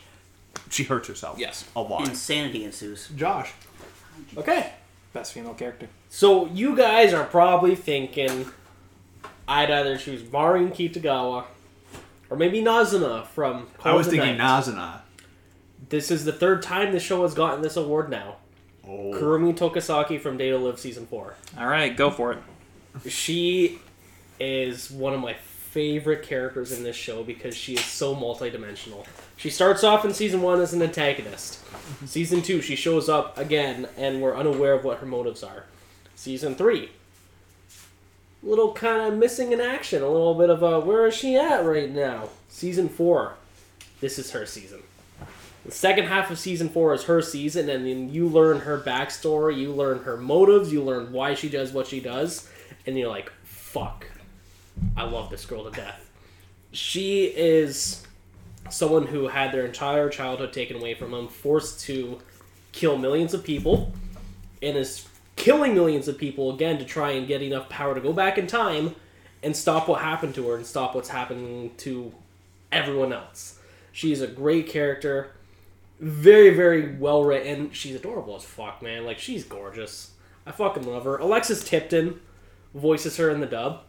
she 0.69 0.83
hurts 0.83 1.07
herself. 1.07 1.37
Yes. 1.39 1.65
a 1.75 1.81
lot. 1.81 2.07
Insanity 2.07 2.63
ensues. 2.63 3.09
Josh, 3.15 3.51
Okay. 4.37 4.71
best 5.13 5.33
female 5.33 5.53
character. 5.55 5.87
So 6.09 6.45
you 6.47 6.75
guys 6.77 7.13
are 7.13 7.25
probably 7.25 7.75
thinking 7.75 8.45
I'd 9.47 9.71
either 9.71 9.97
choose 9.97 10.31
Marin 10.31 10.69
Kitagawa 10.71 11.45
or 12.29 12.37
maybe 12.37 12.61
Nazuna 12.61 13.25
from 13.25 13.55
I 13.55 13.59
was 13.59 13.69
Call 13.77 13.99
of 13.99 14.05
the 14.05 14.11
thinking 14.11 14.37
Night. 14.37 14.63
Nazuna. 14.63 15.01
This 15.89 16.11
is 16.11 16.23
the 16.25 16.33
third 16.33 16.61
time 16.61 16.91
the 16.91 16.99
show 16.99 17.23
has 17.23 17.33
gotten 17.33 17.61
this 17.63 17.75
award 17.75 18.09
now. 18.11 18.35
Oh. 18.89 19.11
Kurumi 19.13 19.55
Tokisaki 19.55 20.19
from 20.19 20.37
Date 20.37 20.49
A 20.49 20.57
Live 20.57 20.79
season 20.79 21.05
four. 21.05 21.35
All 21.57 21.67
right, 21.67 21.95
go 21.95 22.09
for 22.09 22.31
it. 22.33 22.39
She 23.07 23.79
is 24.39 24.89
one 24.89 25.13
of 25.13 25.19
my 25.19 25.33
favorite 25.33 26.23
characters 26.23 26.71
in 26.71 26.83
this 26.83 26.95
show 26.95 27.23
because 27.23 27.55
she 27.55 27.75
is 27.75 27.85
so 27.85 28.15
multidimensional. 28.15 29.05
She 29.37 29.51
starts 29.51 29.83
off 29.83 30.03
in 30.05 30.13
season 30.13 30.41
one 30.41 30.59
as 30.59 30.73
an 30.73 30.81
antagonist. 30.81 31.63
Mm-hmm. 31.63 32.05
Season 32.07 32.41
two, 32.41 32.61
she 32.61 32.75
shows 32.75 33.07
up 33.07 33.37
again, 33.37 33.87
and 33.95 34.21
we're 34.21 34.35
unaware 34.35 34.73
of 34.73 34.83
what 34.83 34.97
her 34.99 35.05
motives 35.05 35.43
are. 35.43 35.65
Season 36.15 36.55
three, 36.55 36.89
a 38.43 38.45
little 38.45 38.73
kind 38.73 39.13
of 39.13 39.19
missing 39.19 39.51
in 39.51 39.61
action, 39.61 40.01
a 40.01 40.07
little 40.07 40.33
bit 40.33 40.49
of 40.49 40.63
a 40.63 40.79
where 40.79 41.05
is 41.05 41.13
she 41.13 41.35
at 41.35 41.63
right 41.63 41.91
now? 41.91 42.29
Season 42.47 42.89
four, 42.89 43.35
this 44.01 44.17
is 44.17 44.31
her 44.31 44.47
season. 44.47 44.81
The 45.65 45.71
second 45.71 46.05
half 46.05 46.31
of 46.31 46.39
season 46.39 46.69
four 46.69 46.93
is 46.93 47.03
her 47.03 47.21
season, 47.21 47.69
and 47.69 47.85
then 47.85 48.09
you 48.09 48.27
learn 48.27 48.61
her 48.61 48.79
backstory, 48.79 49.57
you 49.57 49.71
learn 49.71 50.03
her 50.03 50.17
motives, 50.17 50.71
you 50.71 50.81
learn 50.81 51.11
why 51.11 51.33
she 51.33 51.49
does 51.49 51.73
what 51.73 51.87
she 51.87 51.99
does, 51.99 52.49
and 52.85 52.97
you're 52.97 53.09
like, 53.09 53.31
fuck, 53.43 54.07
I 54.95 55.03
love 55.03 55.29
this 55.29 55.45
girl 55.45 55.69
to 55.69 55.71
death. 55.71 56.09
She 56.71 57.25
is 57.25 58.03
someone 58.69 59.07
who 59.07 59.27
had 59.27 59.51
their 59.51 59.65
entire 59.65 60.09
childhood 60.09 60.53
taken 60.53 60.77
away 60.77 60.93
from 60.93 61.11
them, 61.11 61.27
forced 61.27 61.81
to 61.81 62.19
kill 62.71 62.97
millions 62.97 63.33
of 63.33 63.43
people, 63.43 63.91
and 64.61 64.77
is 64.77 65.07
killing 65.35 65.73
millions 65.73 66.07
of 66.07 66.17
people 66.17 66.53
again 66.53 66.77
to 66.77 66.85
try 66.85 67.11
and 67.11 67.27
get 67.27 67.41
enough 67.41 67.69
power 67.69 67.95
to 67.95 68.01
go 68.01 68.13
back 68.13 68.37
in 68.37 68.47
time 68.47 68.95
and 69.41 69.55
stop 69.55 69.87
what 69.87 70.01
happened 70.01 70.35
to 70.35 70.47
her 70.49 70.55
and 70.55 70.65
stop 70.65 70.95
what's 70.95 71.09
happening 71.09 71.71
to 71.77 72.11
everyone 72.71 73.13
else. 73.13 73.59
She's 73.91 74.21
a 74.21 74.27
great 74.27 74.67
character, 74.67 75.31
very, 75.99 76.51
very 76.51 76.95
well 76.95 77.23
written. 77.23 77.71
She's 77.71 77.95
adorable 77.95 78.35
as 78.35 78.43
fuck, 78.43 78.81
man. 78.81 79.05
Like, 79.05 79.19
she's 79.19 79.43
gorgeous. 79.43 80.11
I 80.45 80.51
fucking 80.51 80.83
love 80.83 81.03
her. 81.03 81.17
Alexis 81.17 81.63
Tipton 81.63 82.19
voices 82.73 83.17
her 83.17 83.29
in 83.29 83.39
the 83.39 83.45
dub. 83.45 83.83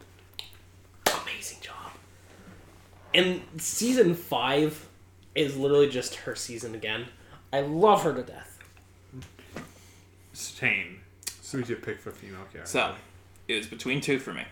Amazing 1.22 1.58
job. 1.60 1.92
And 3.14 3.42
season 3.58 4.14
five 4.14 4.88
is 5.34 5.56
literally 5.56 5.88
just 5.88 6.16
her 6.16 6.34
season 6.34 6.74
again. 6.74 7.06
I 7.52 7.60
love 7.60 8.02
her 8.02 8.14
to 8.14 8.22
death. 8.22 8.58
Same. 10.32 11.00
Who's 11.50 11.68
your 11.68 11.78
pick 11.78 11.98
for 11.98 12.12
female 12.12 12.44
character? 12.52 12.70
So, 12.70 12.94
it 13.48 13.56
was 13.56 13.66
between 13.66 14.00
two 14.00 14.18
for 14.20 14.32
me 14.32 14.44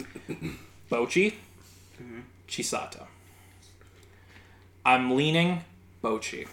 Bocchi, 0.90 1.34
mm-hmm. 2.00 2.20
Chisato. 2.48 3.06
I'm 4.84 5.14
leaning 5.14 5.60
Bocchi. 6.02 6.48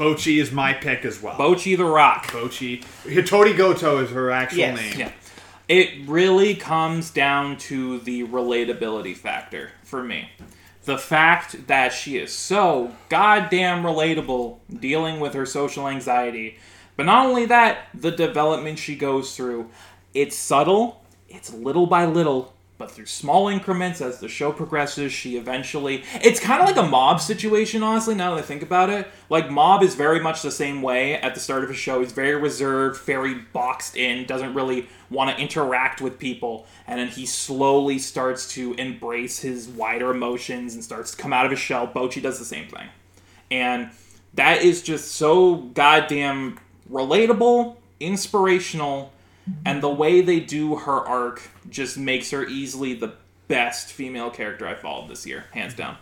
Bocchi 0.00 0.40
is 0.40 0.50
my 0.50 0.72
pick 0.72 1.04
as 1.04 1.20
well. 1.20 1.36
Bocchi 1.36 1.76
the 1.76 1.84
Rock. 1.84 2.28
Bocchi. 2.28 2.82
Hitori 3.04 3.54
Goto 3.54 3.98
is 4.02 4.10
her 4.12 4.30
actual 4.30 4.60
Yes. 4.60 4.76
name. 4.80 4.98
Yeah. 4.98 5.12
It 5.68 6.08
really 6.08 6.54
comes 6.54 7.10
down 7.10 7.58
to 7.58 7.98
the 7.98 8.24
relatability 8.24 9.14
factor 9.14 9.72
for 9.84 10.02
me. 10.02 10.30
The 10.86 10.96
fact 10.96 11.66
that 11.66 11.92
she 11.92 12.16
is 12.16 12.32
so 12.32 12.92
goddamn 13.10 13.82
relatable 13.82 14.56
dealing 14.80 15.20
with 15.20 15.34
her 15.34 15.44
social 15.44 15.86
anxiety. 15.86 16.56
But 16.96 17.04
not 17.04 17.26
only 17.26 17.44
that, 17.46 17.88
the 17.92 18.10
development 18.10 18.78
she 18.78 18.96
goes 18.96 19.36
through. 19.36 19.68
It's 20.14 20.34
subtle, 20.34 21.04
it's 21.28 21.52
little 21.52 21.86
by 21.86 22.06
little, 22.06 22.54
but 22.80 22.90
through 22.90 23.04
small 23.04 23.48
increments 23.48 24.00
as 24.00 24.20
the 24.20 24.28
show 24.28 24.50
progresses, 24.50 25.12
she 25.12 25.36
eventually. 25.36 26.02
It's 26.14 26.40
kind 26.40 26.62
of 26.62 26.66
like 26.66 26.78
a 26.78 26.88
mob 26.88 27.20
situation, 27.20 27.82
honestly, 27.82 28.14
now 28.14 28.34
that 28.34 28.42
I 28.42 28.46
think 28.46 28.62
about 28.62 28.88
it. 28.88 29.06
Like, 29.28 29.50
Mob 29.50 29.82
is 29.82 29.94
very 29.94 30.18
much 30.18 30.40
the 30.40 30.50
same 30.50 30.80
way 30.80 31.14
at 31.16 31.34
the 31.34 31.40
start 31.40 31.62
of 31.62 31.68
a 31.68 31.74
show. 31.74 32.00
He's 32.00 32.12
very 32.12 32.34
reserved, 32.36 33.02
very 33.02 33.34
boxed 33.34 33.96
in, 33.96 34.24
doesn't 34.24 34.54
really 34.54 34.88
want 35.10 35.30
to 35.30 35.40
interact 35.40 36.00
with 36.00 36.18
people. 36.18 36.66
And 36.86 36.98
then 36.98 37.08
he 37.08 37.26
slowly 37.26 37.98
starts 37.98 38.50
to 38.54 38.72
embrace 38.74 39.40
his 39.40 39.68
wider 39.68 40.10
emotions 40.10 40.72
and 40.74 40.82
starts 40.82 41.10
to 41.10 41.18
come 41.18 41.34
out 41.34 41.44
of 41.44 41.50
his 41.50 41.60
shell. 41.60 41.86
Bocchi 41.86 42.22
does 42.22 42.38
the 42.38 42.46
same 42.46 42.66
thing. 42.66 42.88
And 43.50 43.90
that 44.32 44.62
is 44.62 44.80
just 44.80 45.12
so 45.12 45.56
goddamn 45.56 46.58
relatable, 46.90 47.76
inspirational, 48.00 49.12
and 49.64 49.82
the 49.82 49.90
way 49.90 50.20
they 50.20 50.40
do 50.40 50.76
her 50.76 51.06
arc 51.06 51.42
just 51.68 51.96
makes 51.96 52.30
her 52.30 52.44
easily 52.44 52.94
the 52.94 53.14
best 53.48 53.90
female 53.92 54.30
character 54.30 54.66
I 54.66 54.74
followed 54.74 55.08
this 55.08 55.26
year, 55.26 55.46
hands 55.52 55.74
down. 55.74 55.96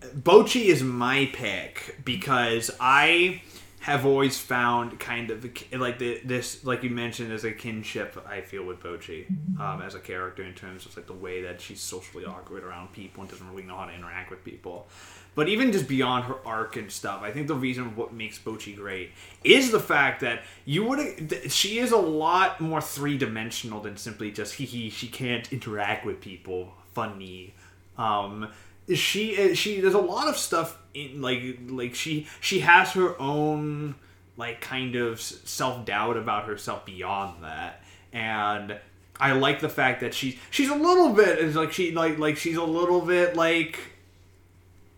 Bocchi 0.00 0.66
is 0.66 0.82
my 0.82 1.30
pick 1.32 2.00
because 2.04 2.70
I 2.80 3.42
have 3.80 4.04
always 4.04 4.36
found 4.36 4.98
kind 4.98 5.30
of 5.30 5.46
like 5.72 6.00
the, 6.00 6.20
this, 6.24 6.64
like 6.64 6.82
you 6.82 6.90
mentioned, 6.90 7.32
as 7.32 7.44
a 7.44 7.52
kinship. 7.52 8.20
I 8.28 8.40
feel 8.40 8.64
with 8.64 8.82
Bocchi 8.82 9.26
um, 9.60 9.80
as 9.80 9.94
a 9.94 10.00
character 10.00 10.42
in 10.42 10.54
terms 10.54 10.86
of 10.86 10.96
like 10.96 11.06
the 11.06 11.12
way 11.12 11.42
that 11.42 11.60
she's 11.60 11.80
socially 11.80 12.24
awkward 12.24 12.64
around 12.64 12.92
people 12.92 13.22
and 13.22 13.30
doesn't 13.30 13.48
really 13.48 13.62
know 13.62 13.76
how 13.76 13.84
to 13.84 13.94
interact 13.94 14.30
with 14.30 14.42
people. 14.44 14.88
But 15.36 15.48
even 15.48 15.70
just 15.70 15.86
beyond 15.86 16.24
her 16.24 16.36
arc 16.44 16.76
and 16.76 16.90
stuff, 16.90 17.22
I 17.22 17.30
think 17.30 17.46
the 17.46 17.54
reason 17.54 17.94
what 17.94 18.12
makes 18.12 18.38
Bocchi 18.38 18.74
great 18.74 19.12
is 19.44 19.70
the 19.70 19.78
fact 19.78 20.22
that 20.22 20.42
you 20.64 20.84
would 20.84 21.52
she 21.52 21.78
is 21.78 21.92
a 21.92 21.96
lot 21.96 22.60
more 22.60 22.80
three 22.80 23.16
dimensional 23.16 23.80
than 23.80 23.96
simply 23.96 24.32
just 24.32 24.54
hee 24.54 24.64
hee. 24.64 24.90
She 24.90 25.06
can't 25.06 25.52
interact 25.52 26.04
with 26.04 26.20
people. 26.20 26.72
Funny. 26.94 27.54
Um, 27.96 28.48
she 28.94 29.54
she 29.54 29.80
there's 29.80 29.94
a 29.94 29.98
lot 29.98 30.26
of 30.26 30.36
stuff 30.36 30.78
in 30.94 31.20
like 31.20 31.58
like 31.68 31.94
she 31.94 32.26
she 32.40 32.60
has 32.60 32.92
her 32.92 33.20
own 33.20 33.94
like 34.36 34.60
kind 34.60 34.96
of 34.96 35.20
self 35.20 35.84
doubt 35.84 36.16
about 36.16 36.46
herself 36.46 36.84
beyond 36.84 37.42
that 37.44 37.82
and 38.12 38.78
I 39.18 39.32
like 39.32 39.60
the 39.60 39.68
fact 39.68 40.00
that 40.00 40.14
she's 40.14 40.36
she's 40.50 40.68
a 40.68 40.74
little 40.74 41.12
bit 41.12 41.38
is 41.38 41.56
like 41.56 41.72
she 41.72 41.92
like 41.92 42.18
like 42.18 42.36
she's 42.36 42.56
a 42.56 42.64
little 42.64 43.00
bit 43.00 43.34
like 43.34 43.78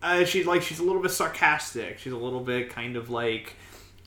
uh, 0.01 0.23
she's 0.25 0.45
like 0.45 0.61
she's 0.61 0.79
a 0.79 0.83
little 0.83 1.01
bit 1.01 1.11
sarcastic. 1.11 1.99
She's 1.99 2.13
a 2.13 2.17
little 2.17 2.39
bit 2.41 2.69
kind 2.69 2.95
of 2.95 3.09
like 3.09 3.55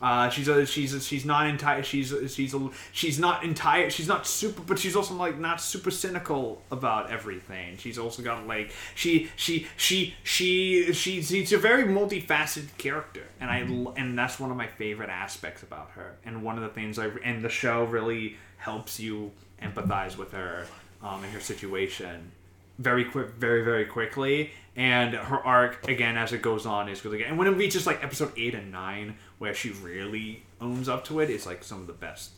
uh, 0.01 0.29
she's 0.29 0.47
a 0.49 0.65
she's 0.65 0.93
a, 0.93 0.99
she's 0.99 1.23
not 1.23 1.47
entire 1.47 1.81
she's 1.81 2.13
she's 2.33 2.53
a, 2.53 2.69
she's 2.91 3.19
not 3.19 3.43
entire 3.43 3.89
she's 3.89 4.07
not 4.07 4.27
super 4.27 4.61
but 4.61 4.77
she's 4.77 4.95
also 4.97 5.13
like 5.13 5.39
not 5.39 5.61
super 5.61 5.91
cynical 5.91 6.61
about 6.71 7.09
everything. 7.09 7.77
She's 7.77 7.97
also 7.97 8.21
got 8.21 8.45
like 8.45 8.73
she 8.95 9.29
she 9.37 9.67
she 9.77 10.13
she 10.23 10.91
she's 10.93 11.29
she's 11.29 11.53
a 11.53 11.57
very 11.57 11.85
multifaceted 11.85 12.75
character 12.77 13.23
and 13.39 13.49
I 13.49 13.61
l- 13.61 13.93
and 13.95 14.17
that's 14.17 14.39
one 14.39 14.51
of 14.51 14.57
my 14.57 14.67
favorite 14.67 15.09
aspects 15.09 15.63
about 15.63 15.91
her 15.91 16.15
and 16.25 16.43
one 16.43 16.57
of 16.57 16.63
the 16.63 16.69
things 16.69 16.99
I 16.99 17.09
and 17.23 17.41
the 17.41 17.49
show 17.49 17.85
really 17.85 18.35
helps 18.57 18.99
you 18.99 19.31
empathize 19.61 20.17
with 20.17 20.31
her 20.33 20.65
um, 21.01 21.23
in 21.23 21.29
her 21.31 21.39
situation 21.39 22.31
very 22.79 23.05
quick, 23.05 23.29
very 23.35 23.63
very 23.63 23.85
quickly, 23.85 24.51
and 24.75 25.13
her 25.13 25.37
arc 25.37 25.87
again 25.87 26.17
as 26.17 26.33
it 26.33 26.41
goes 26.41 26.65
on 26.65 26.89
is 26.89 27.03
really 27.05 27.19
good. 27.19 27.27
And 27.27 27.37
when 27.37 27.47
it 27.47 27.51
reaches 27.51 27.85
like 27.85 28.03
episode 28.03 28.31
eight 28.37 28.55
and 28.55 28.71
nine, 28.71 29.15
where 29.37 29.53
she 29.53 29.69
really 29.71 30.43
owns 30.61 30.89
up 30.89 31.05
to 31.05 31.19
it, 31.19 31.29
it's 31.29 31.45
like 31.45 31.63
some 31.63 31.81
of 31.81 31.87
the 31.87 31.93
best 31.93 32.31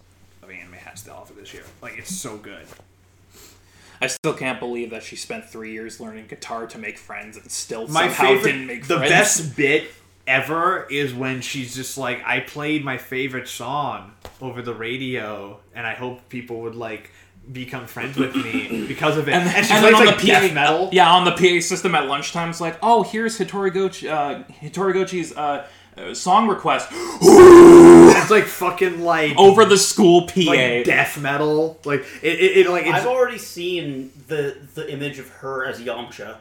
of 0.43 0.49
anime 0.49 0.73
has 0.73 1.03
to 1.03 1.13
offer 1.13 1.33
this 1.33 1.53
year. 1.53 1.63
Like 1.81 1.97
it's 1.97 2.13
so 2.13 2.37
good. 2.37 2.65
I 4.01 4.07
still 4.07 4.33
can't 4.33 4.59
believe 4.59 4.89
that 4.89 5.03
she 5.03 5.15
spent 5.15 5.45
three 5.45 5.71
years 5.71 6.01
learning 6.01 6.27
guitar 6.27 6.67
to 6.67 6.77
make 6.77 6.97
friends 6.97 7.37
and 7.37 7.49
still 7.49 7.87
My 7.87 8.07
somehow 8.07 8.23
favorite, 8.33 8.51
didn't 8.51 8.67
make 8.67 8.87
the 8.87 8.97
friends. 8.97 9.09
best 9.11 9.55
bit 9.55 9.89
ever 10.27 10.85
is 10.89 11.13
when 11.13 11.39
she's 11.39 11.75
just 11.75 11.97
like, 11.97 12.21
I 12.25 12.41
played 12.41 12.83
my 12.83 12.97
favorite 12.97 13.47
song 13.47 14.11
over 14.41 14.61
the 14.61 14.73
radio, 14.73 15.59
and 15.73 15.87
I 15.87 15.93
hope 15.93 16.27
people 16.29 16.61
would 16.61 16.75
like 16.75 17.11
become 17.51 17.85
friends 17.87 18.17
with 18.17 18.35
me 18.35 18.85
because 18.87 19.17
of 19.17 19.27
it. 19.27 19.33
And, 19.33 19.47
And, 19.49 19.65
she 19.65 19.73
and 19.73 19.81
plays 19.81 19.93
then 19.93 20.01
on 20.01 20.05
like 20.05 20.19
the 20.19 20.27
PA, 20.31 20.39
death 20.41 20.53
metal. 20.53 20.89
yeah, 20.91 21.09
on 21.11 21.25
the 21.25 21.31
PA 21.31 21.61
system 21.61 21.95
at 21.95 22.07
lunchtime, 22.07 22.49
it's 22.49 22.61
like, 22.61 22.77
oh, 22.81 23.03
here's 23.03 23.37
Hitori 23.37 23.71
Gochi, 23.71 24.09
uh, 24.09 24.43
Hitori 24.61 24.93
Gochi's 24.93 25.35
uh, 25.35 25.67
uh, 25.97 26.13
song 26.13 26.47
request 26.49 26.89
It's 26.91 28.29
like 28.29 28.45
fucking 28.45 29.01
like 29.01 29.37
over 29.37 29.63
the 29.65 29.77
school 29.77 30.27
PA. 30.27 30.41
like 30.41 30.83
death 30.85 31.17
metal. 31.19 31.79
Like 31.85 32.01
it, 32.21 32.39
it, 32.39 32.57
it 32.65 32.69
like 32.69 32.85
it's, 32.85 32.95
I've 32.95 33.05
already 33.07 33.37
seen 33.37 34.11
the 34.27 34.57
the 34.73 34.91
image 34.91 35.19
of 35.19 35.29
her 35.29 35.65
as 35.65 35.79
Yamcha. 35.79 36.37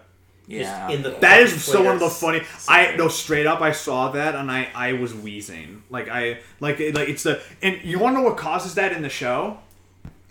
yeah, 0.46 0.90
in 0.90 1.02
the 1.02 1.10
That 1.10 1.40
is 1.40 1.62
so 1.62 1.82
one 1.84 1.94
of 1.94 2.00
the 2.00 2.10
funny. 2.10 2.42
I 2.68 2.96
no 2.96 3.08
straight 3.08 3.46
up. 3.46 3.60
I 3.60 3.72
saw 3.72 4.10
that 4.12 4.34
and 4.34 4.50
I 4.50 4.68
I 4.74 4.94
was 4.94 5.14
wheezing. 5.14 5.82
Like 5.90 6.08
I 6.08 6.38
like 6.60 6.78
like 6.80 7.08
it's 7.08 7.22
the 7.22 7.40
and 7.62 7.80
you 7.84 7.98
want 8.00 8.16
to 8.16 8.20
know 8.22 8.28
what 8.28 8.36
causes 8.36 8.74
that 8.74 8.92
in 8.92 9.02
the 9.02 9.08
show? 9.08 9.58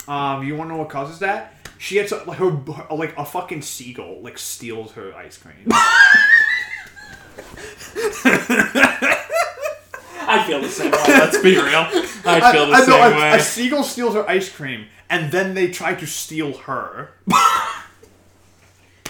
Um, 0.07 0.43
you 0.45 0.55
want 0.55 0.69
to 0.69 0.73
know 0.75 0.79
what 0.79 0.89
causes 0.89 1.19
that? 1.19 1.53
She 1.77 1.95
gets 1.95 2.11
like 2.11 2.37
her 2.37 2.49
like 2.91 3.17
a 3.17 3.25
fucking 3.25 3.61
seagull 3.61 4.21
like 4.21 4.37
steals 4.37 4.93
her 4.93 5.13
ice 5.15 5.37
cream. 5.37 5.67
I 10.25 10.43
feel 10.47 10.61
the 10.61 10.69
same 10.69 10.91
way. 10.91 10.97
Let's 11.07 11.37
be 11.41 11.55
real. 11.55 11.87
I 12.25 12.51
feel 12.51 12.67
the 12.67 12.73
I- 12.73 12.77
I 12.77 12.79
same 12.81 12.89
know, 12.89 13.01
a, 13.01 13.15
way. 13.19 13.31
a 13.33 13.39
seagull 13.39 13.83
steals 13.83 14.15
her 14.15 14.27
ice 14.29 14.49
cream 14.49 14.85
and 15.09 15.31
then 15.31 15.53
they 15.53 15.69
try 15.69 15.93
to 15.95 16.07
steal 16.07 16.57
her. 16.59 17.09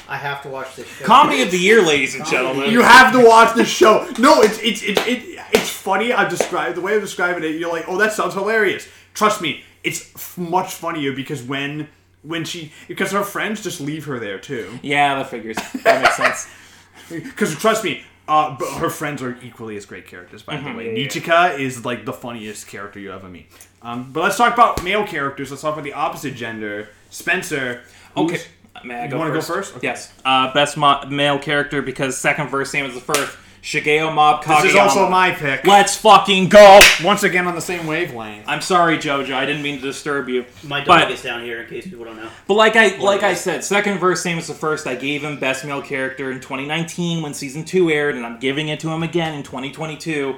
I 0.06 0.18
have 0.18 0.42
to 0.44 0.50
watch 0.50 0.76
this 0.76 0.88
show. 0.88 1.06
Comedy 1.06 1.42
of 1.44 1.52
the 1.52 1.58
year, 1.58 1.82
ladies 1.82 2.14
and 2.16 2.26
gentlemen. 2.26 2.70
You 2.72 2.82
have 2.82 3.14
to 3.14 3.26
watch 3.26 3.56
this 3.56 3.70
show. 3.70 4.06
No, 4.20 4.42
it's 4.42 4.60
it's 4.60 4.84
it's 4.84 5.00
it, 5.08 5.40
it's 5.54 5.70
funny. 5.70 6.12
I've 6.12 6.30
described 6.30 6.76
the 6.78 6.82
way 6.82 6.96
I'm 6.96 7.00
describing 7.02 7.44
it. 7.44 7.56
You're 7.56 7.72
like, 7.72 7.86
oh, 7.88 7.98
that 7.98 8.12
sounds 8.14 8.34
hilarious. 8.34 8.88
Trust 9.14 9.42
me, 9.42 9.64
it's 9.84 10.14
f- 10.16 10.38
much 10.38 10.74
funnier 10.74 11.14
because 11.14 11.44
when 11.44 11.88
when 12.24 12.46
she 12.46 12.72
because 12.88 13.12
her 13.12 13.24
friends 13.24 13.62
just 13.62 13.82
leave 13.82 14.06
her 14.06 14.18
there 14.20 14.40
too. 14.40 14.80
yeah, 14.82 15.16
that 15.16 15.30
figures. 15.30 15.58
That 15.84 16.02
makes 16.02 16.18
sense. 16.18 16.48
Because 17.10 17.54
trust 17.58 17.84
me, 17.84 18.02
uh, 18.30 18.56
but 18.58 18.70
her 18.76 18.90
friends 18.90 19.22
are 19.22 19.38
equally 19.44 19.76
as 19.76 19.86
great 19.86 20.08
characters. 20.08 20.42
By 20.42 20.56
the 20.56 20.72
way, 20.72 20.98
yeah, 20.98 21.06
Nijika 21.08 21.60
is 21.60 21.84
like 21.84 22.06
the 22.06 22.14
funniest 22.14 22.68
character 22.68 22.98
you 23.00 23.12
ever 23.12 23.28
meet. 23.28 23.48
Um, 23.82 24.12
but 24.14 24.24
let's 24.24 24.38
talk 24.38 24.54
about 24.54 24.82
male 24.84 25.06
characters. 25.06 25.52
Let's 25.52 25.62
talk 25.62 25.74
about 25.74 25.84
the 25.84 25.94
opposite 25.94 26.34
gender. 26.34 26.88
Spencer. 27.10 27.82
Okay. 28.16 28.40
May 28.86 28.96
I 29.02 29.08
You 29.08 29.18
wanna 29.18 29.32
go 29.32 29.42
first? 29.42 29.48
first? 29.74 29.78
Okay. 29.78 29.88
Yes. 29.88 30.14
Uh, 30.24 30.54
best 30.54 30.78
mo- 30.78 31.06
male 31.10 31.38
character 31.38 31.82
because 31.82 32.18
second 32.18 32.48
verse 32.48 32.72
same 32.72 32.86
as 32.86 32.94
the 32.94 33.02
first. 33.02 33.38
Shigeo 33.64 34.14
Mob 34.14 34.44
Kageyama. 34.44 34.62
This 34.62 34.72
is 34.72 34.78
also 34.78 35.08
my 35.10 35.32
pick. 35.32 35.66
Let's 35.66 35.96
fucking 35.96 36.50
go! 36.50 36.82
Once 37.02 37.24
again 37.24 37.48
on 37.48 37.56
the 37.56 37.62
same 37.62 37.88
wavelength. 37.88 38.44
I'm 38.46 38.60
sorry, 38.60 38.98
Jojo. 38.98 39.34
I 39.34 39.46
didn't 39.46 39.62
mean 39.64 39.78
to 39.78 39.82
disturb 39.82 40.28
you. 40.28 40.46
My 40.64 40.80
dog 40.80 40.88
But- 40.88 41.12
is 41.12 41.22
down 41.22 41.44
here 41.46 41.62
in 41.62 41.70
case 41.70 41.86
people 41.88 42.04
don't 42.04 42.18
know. 42.18 42.28
But 42.46 42.56
like 42.56 42.76
I 42.76 42.98
like 42.98 43.24
I 43.24 43.34
said, 43.36 43.64
second 43.64 44.00
verse 44.00 44.22
same 44.22 44.38
as 44.38 44.48
the 44.48 44.54
first. 44.54 44.86
I 44.86 44.96
gave 44.96 45.24
him 45.24 45.40
best 45.40 45.64
male 45.64 45.82
character 45.82 46.30
in 46.30 46.42
2019 46.42 47.22
when 47.24 47.34
season 47.34 47.64
two 47.64 47.90
aired, 47.90 48.16
and 48.16 48.26
I'm 48.26 48.38
giving 48.38 48.68
it 48.68 48.82
to 48.82 48.90
him 48.90 49.02
again 49.02 49.34
in 49.34 49.44
2022. 49.44 50.36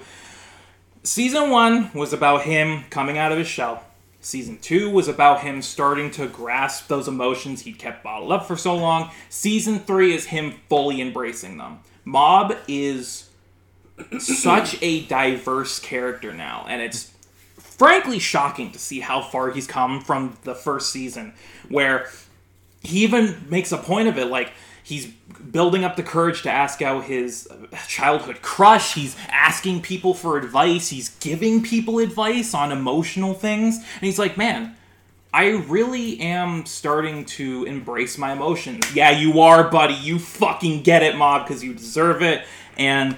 Season 1.01 1.49
one 1.49 1.89
was 1.95 2.13
about 2.13 2.43
him 2.43 2.83
coming 2.91 3.17
out 3.17 3.31
of 3.31 3.39
his 3.39 3.47
shell. 3.47 3.83
Season 4.21 4.59
two 4.59 4.91
was 4.91 5.07
about 5.07 5.41
him 5.41 5.63
starting 5.63 6.11
to 6.11 6.27
grasp 6.27 6.87
those 6.89 7.07
emotions 7.07 7.61
he'd 7.61 7.79
kept 7.79 8.03
bottled 8.03 8.31
up 8.31 8.45
for 8.47 8.55
so 8.55 8.75
long. 8.75 9.09
Season 9.29 9.79
three 9.79 10.13
is 10.13 10.25
him 10.25 10.53
fully 10.69 11.01
embracing 11.01 11.57
them. 11.57 11.79
Mob 12.05 12.55
is 12.67 13.29
such 14.19 14.81
a 14.81 15.05
diverse 15.05 15.79
character 15.79 16.33
now, 16.33 16.65
and 16.69 16.81
it's 16.81 17.11
frankly 17.57 18.19
shocking 18.19 18.71
to 18.71 18.79
see 18.79 18.99
how 18.99 19.21
far 19.21 19.51
he's 19.51 19.67
come 19.67 19.99
from 19.99 20.37
the 20.43 20.55
first 20.55 20.91
season, 20.91 21.33
where 21.67 22.09
he 22.81 23.03
even 23.03 23.45
makes 23.49 23.71
a 23.71 23.77
point 23.77 24.07
of 24.07 24.17
it 24.17 24.27
like 24.27 24.51
he's 24.83 25.07
building 25.07 25.83
up 25.83 25.95
the 25.95 26.03
courage 26.03 26.43
to 26.43 26.51
ask 26.51 26.81
out 26.81 27.05
his 27.05 27.47
childhood 27.87 28.41
crush. 28.41 28.93
He's 28.93 29.15
asking 29.29 29.81
people 29.81 30.13
for 30.13 30.37
advice. 30.37 30.89
He's 30.89 31.09
giving 31.09 31.63
people 31.63 31.99
advice 31.99 32.53
on 32.53 32.71
emotional 32.71 33.33
things. 33.33 33.77
And 33.77 34.01
he's 34.01 34.19
like 34.19 34.37
man 34.37 34.75
i 35.35 35.49
really 35.67 36.17
am 36.21 36.65
starting 36.65 37.25
to 37.25 37.65
embrace 37.65 38.17
my 38.17 38.31
emotions. 38.31 38.95
Yeah 38.95 39.11
you 39.11 39.41
are 39.41 39.69
buddy. 39.69 39.93
You 39.95 40.17
fucking 40.17 40.83
get 40.83 41.03
it 41.03 41.17
mob 41.17 41.45
because 41.45 41.61
you 41.61 41.73
deserve 41.73 42.21
it. 42.21 42.45
And 42.77 43.17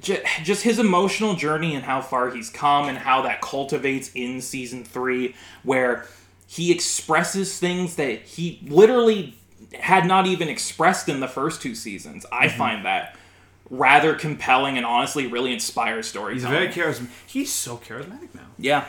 just 0.00 0.62
his 0.62 0.78
emotional 0.78 1.34
journey 1.34 1.74
and 1.74 1.84
how 1.84 2.00
far 2.00 2.30
he's 2.30 2.48
come 2.48 2.88
and 2.88 2.96
how 2.96 3.22
that 3.22 3.42
cultivates 3.42 4.10
in 4.14 4.40
season 4.40 4.84
three 4.84 5.34
where 5.62 6.06
he 6.46 6.72
expresses 6.72 7.58
things 7.58 7.96
that 7.96 8.22
he 8.22 8.60
literally 8.66 9.36
had 9.78 10.06
not 10.06 10.26
even 10.26 10.48
expressed 10.48 11.10
in 11.10 11.20
the 11.20 11.28
first 11.28 11.60
two 11.60 11.74
seasons. 11.74 12.24
I 12.32 12.46
mm-hmm. 12.46 12.58
find 12.58 12.84
that 12.86 13.16
rather 13.68 14.14
compelling 14.14 14.78
and 14.78 14.86
honestly 14.86 15.26
really 15.26 15.52
inspires 15.52 16.10
He's 16.34 16.44
very 16.44 16.68
charismatic. 16.68 17.08
He's 17.26 17.52
so 17.52 17.76
charismatic 17.76 18.34
now. 18.34 18.46
yeah 18.58 18.86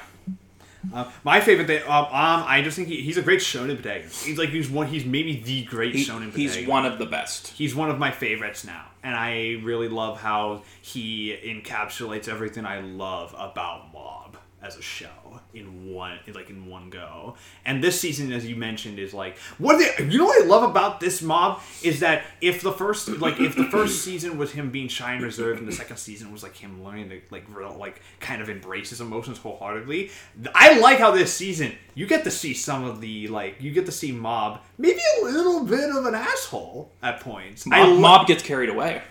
Uh, 0.93 1.09
my 1.23 1.39
favorite 1.41 1.67
thing, 1.67 1.81
um, 1.83 2.05
um, 2.05 2.43
I 2.47 2.61
just 2.63 2.75
think 2.75 2.87
he, 2.87 3.01
he's 3.01 3.17
a 3.17 3.21
great 3.21 3.39
shonen 3.39 3.75
protagonist. 3.75 4.25
He's 4.25 4.37
like 4.37 4.49
he's 4.49 4.69
one. 4.69 4.87
He's 4.87 5.05
maybe 5.05 5.41
the 5.41 5.63
great 5.65 5.95
He- 5.95 6.05
shonen 6.05 6.25
he's 6.33 6.51
protagonist. 6.51 6.67
one 6.69 6.85
of 6.85 6.97
the 6.99 7.05
best 7.05 7.47
He's 7.49 7.75
one 7.75 7.89
of 7.89 7.97
my 7.99 8.11
favorites 8.11 8.63
now, 8.65 8.85
and 9.03 9.15
I 9.15 9.59
really 9.63 9.87
love 9.89 10.19
how 10.21 10.63
he 10.81 11.35
encapsulates 11.43 12.27
everything 12.27 12.65
I 12.65 12.79
love 12.81 13.33
about 13.37 13.91
Mob 13.93 14.24
as 14.65 14.77
a 14.77 14.81
show 14.81 15.07
in 15.53 15.93
one, 15.93 16.19
like 16.33 16.49
in 16.49 16.65
one 16.65 16.89
go. 16.89 17.35
And 17.65 17.83
this 17.83 17.99
season, 17.99 18.31
as 18.31 18.45
you 18.45 18.55
mentioned, 18.55 18.97
is 18.97 19.13
like 19.13 19.37
what 19.57 19.77
they, 19.77 20.05
you 20.05 20.17
know 20.17 20.25
what 20.25 20.43
I 20.43 20.45
love 20.45 20.69
about 20.69 20.99
this 20.99 21.21
Mob 21.21 21.61
is 21.83 21.99
that 21.99 22.23
if 22.41 22.61
the 22.61 22.71
first, 22.71 23.07
like 23.07 23.39
if 23.39 23.55
the 23.55 23.65
first 23.65 24.01
season 24.03 24.37
was 24.37 24.51
him 24.51 24.71
being 24.71 24.87
shy 24.87 25.13
and 25.13 25.23
reserved, 25.23 25.59
and 25.59 25.67
the 25.67 25.75
second 25.75 25.97
season 25.97 26.31
was 26.31 26.41
like 26.41 26.55
him 26.55 26.83
learning 26.83 27.09
to 27.09 27.21
like 27.29 27.45
real, 27.53 27.75
like 27.77 28.01
kind 28.19 28.41
of 28.41 28.49
embrace 28.49 28.89
his 28.89 29.01
emotions 29.01 29.37
wholeheartedly. 29.37 30.09
I 30.53 30.79
like 30.79 30.99
how 30.99 31.11
this 31.11 31.33
season 31.33 31.73
you 31.93 32.07
get 32.07 32.23
to 32.23 32.31
see 32.31 32.53
some 32.53 32.83
of 32.83 33.01
the 33.01 33.27
like 33.27 33.61
you 33.61 33.71
get 33.71 33.85
to 33.85 33.91
see 33.91 34.11
Mob 34.11 34.61
maybe 34.77 34.99
a 35.21 35.25
little 35.25 35.63
bit 35.63 35.95
of 35.95 36.05
an 36.05 36.15
asshole 36.15 36.91
at 37.03 37.19
points. 37.21 37.65
I 37.71 37.83
lo- 37.83 37.99
mob 37.99 38.27
gets 38.27 38.41
carried 38.41 38.69
away 38.69 39.01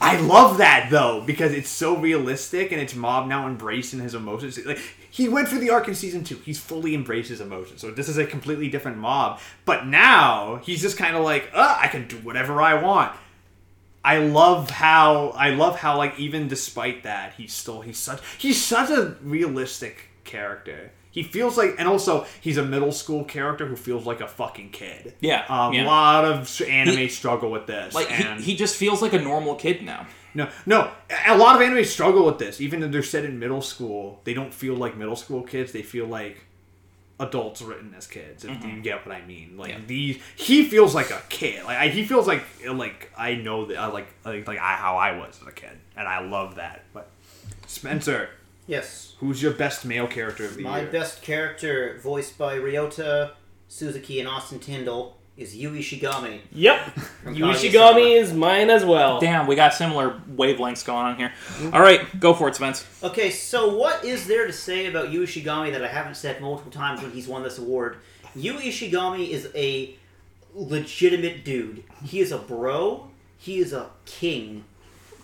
I 0.00 0.20
love 0.20 0.58
that 0.58 0.88
though 0.90 1.22
because 1.24 1.52
it's 1.52 1.68
so 1.68 1.96
realistic 1.96 2.70
and 2.72 2.80
it's 2.80 2.94
Mob 2.94 3.28
now 3.28 3.46
embracing 3.46 4.00
his 4.00 4.14
emotions. 4.14 4.58
Like 4.64 4.78
he 5.10 5.28
went 5.28 5.48
through 5.48 5.60
the 5.60 5.70
arc 5.70 5.88
in 5.88 5.94
season 5.94 6.22
two, 6.24 6.36
he's 6.36 6.58
fully 6.58 6.94
embraced 6.94 7.30
his 7.30 7.40
emotions. 7.40 7.80
So 7.80 7.90
this 7.90 8.08
is 8.08 8.18
a 8.18 8.26
completely 8.26 8.68
different 8.68 8.98
Mob. 8.98 9.40
But 9.64 9.86
now 9.86 10.56
he's 10.56 10.82
just 10.82 10.98
kind 10.98 11.16
of 11.16 11.24
like, 11.24 11.50
uh, 11.54 11.78
I 11.80 11.88
can 11.88 12.06
do 12.08 12.16
whatever 12.18 12.60
I 12.60 12.80
want. 12.82 13.12
I 14.04 14.18
love 14.18 14.70
how 14.70 15.30
I 15.30 15.50
love 15.50 15.80
how 15.80 15.98
like 15.98 16.16
even 16.16 16.46
despite 16.46 17.02
that 17.02 17.34
he's 17.34 17.52
still 17.52 17.80
he's 17.80 17.98
such 17.98 18.20
he's 18.38 18.62
such 18.62 18.88
a 18.88 19.16
realistic 19.20 20.10
character. 20.22 20.92
He 21.16 21.22
feels 21.24 21.56
like, 21.56 21.74
and 21.78 21.88
also 21.88 22.26
he's 22.40 22.58
a 22.58 22.64
middle 22.64 22.92
school 22.92 23.24
character 23.24 23.66
who 23.66 23.74
feels 23.74 24.06
like 24.06 24.20
a 24.20 24.28
fucking 24.28 24.70
kid. 24.70 25.14
Yeah, 25.20 25.44
um, 25.48 25.72
yeah. 25.72 25.84
a 25.84 25.86
lot 25.86 26.24
of 26.24 26.60
anime 26.68 26.96
He- 26.96 27.08
struggle 27.08 27.50
with 27.50 27.66
this. 27.66 27.94
like 27.94 28.10
and 28.12 28.38
he, 28.38 28.52
he 28.52 28.56
just 28.56 28.76
feels 28.76 29.00
like 29.02 29.14
a 29.14 29.18
normal 29.18 29.54
kid 29.56 29.82
now 29.82 30.06
no, 30.34 30.50
no. 30.66 30.90
A 31.26 31.38
lot 31.38 31.56
of 31.56 31.62
anime 31.62 31.82
struggle 31.86 32.26
with 32.26 32.38
this. 32.38 32.60
Even 32.60 32.80
though 32.80 32.88
they're 32.88 33.02
set 33.02 33.24
in 33.24 33.38
middle 33.38 33.62
school, 33.62 34.20
they 34.24 34.34
don't 34.34 34.52
feel 34.52 34.74
like 34.74 34.94
middle 34.94 35.16
school 35.16 35.42
kids. 35.42 35.72
They 35.72 35.80
feel 35.80 36.04
like 36.06 36.44
adults 37.18 37.62
written 37.62 37.94
as 37.96 38.06
kids. 38.06 38.44
If 38.44 38.62
you 38.62 38.82
get 38.82 39.06
what 39.06 39.14
I 39.16 39.24
mean. 39.24 39.56
Like 39.56 39.70
Yeah. 39.70 39.78
these, 39.86 40.18
he 40.36 40.64
feels 40.68 40.94
like 40.94 41.10
a 41.10 41.22
kid. 41.30 41.64
Like 41.64 41.78
I, 41.78 41.88
he 41.88 42.04
feels 42.04 42.26
like 42.26 42.44
like 42.68 43.10
I 43.16 43.34
know 43.36 43.64
that 43.64 43.94
like 43.94 44.08
like 44.26 44.46
like 44.46 44.58
I, 44.58 44.74
how 44.74 44.98
I 44.98 45.16
was 45.16 45.38
as 45.40 45.48
a 45.48 45.52
kid, 45.52 45.72
and 45.96 46.06
I 46.06 46.20
love 46.20 46.56
that. 46.56 46.84
But 46.92 47.08
Spencer, 47.66 48.28
Yes. 48.66 49.14
who's 49.18 49.42
your 49.42 49.52
best 49.52 49.84
male 49.84 50.06
character 50.06 50.44
of 50.44 50.56
the 50.56 50.62
My 50.62 50.80
year? 50.80 50.90
best 50.90 51.22
character, 51.22 51.98
voiced 52.02 52.36
by 52.38 52.56
Ryota 52.56 53.32
Suzuki 53.68 54.18
and 54.20 54.28
Austin 54.28 54.58
Tindle, 54.58 55.12
is 55.36 55.54
Yu 55.54 55.70
Ishigami. 55.70 56.40
Yep. 56.52 56.78
from 57.22 57.34
Yu 57.34 57.44
Ishigami 57.44 58.18
is 58.20 58.32
mine 58.32 58.70
as 58.70 58.84
well. 58.84 59.20
damn 59.20 59.46
we 59.46 59.54
got 59.54 59.74
similar 59.74 60.18
wavelengths 60.34 60.84
going 60.84 60.98
on 61.04 61.16
here 61.16 61.32
all 61.72 61.80
right 61.80 62.18
go 62.18 62.32
for 62.34 62.48
it 62.48 62.54
spence 62.56 62.86
Okay, 63.02 63.30
so 63.30 63.76
what 63.76 64.02
is 64.04 64.26
there 64.26 64.46
to 64.46 64.52
say 64.52 64.86
about 64.86 65.10
Yu 65.10 65.22
Ishigami 65.22 65.72
that 65.72 65.84
I 65.84 65.88
haven't 65.88 66.16
said 66.16 66.40
multiple 66.40 66.72
times 66.72 67.02
when 67.02 67.10
he's 67.12 67.28
won 67.28 67.42
this 67.42 67.58
award? 67.58 67.98
Yu 68.34 68.54
Ishigami 68.54 69.28
is 69.28 69.48
a 69.54 69.94
legitimate 70.54 71.44
dude. 71.44 71.84
He 72.04 72.20
is 72.20 72.32
a 72.32 72.38
bro. 72.38 73.10
He 73.38 73.58
is 73.58 73.72
a 73.74 73.90
king. 74.06 74.64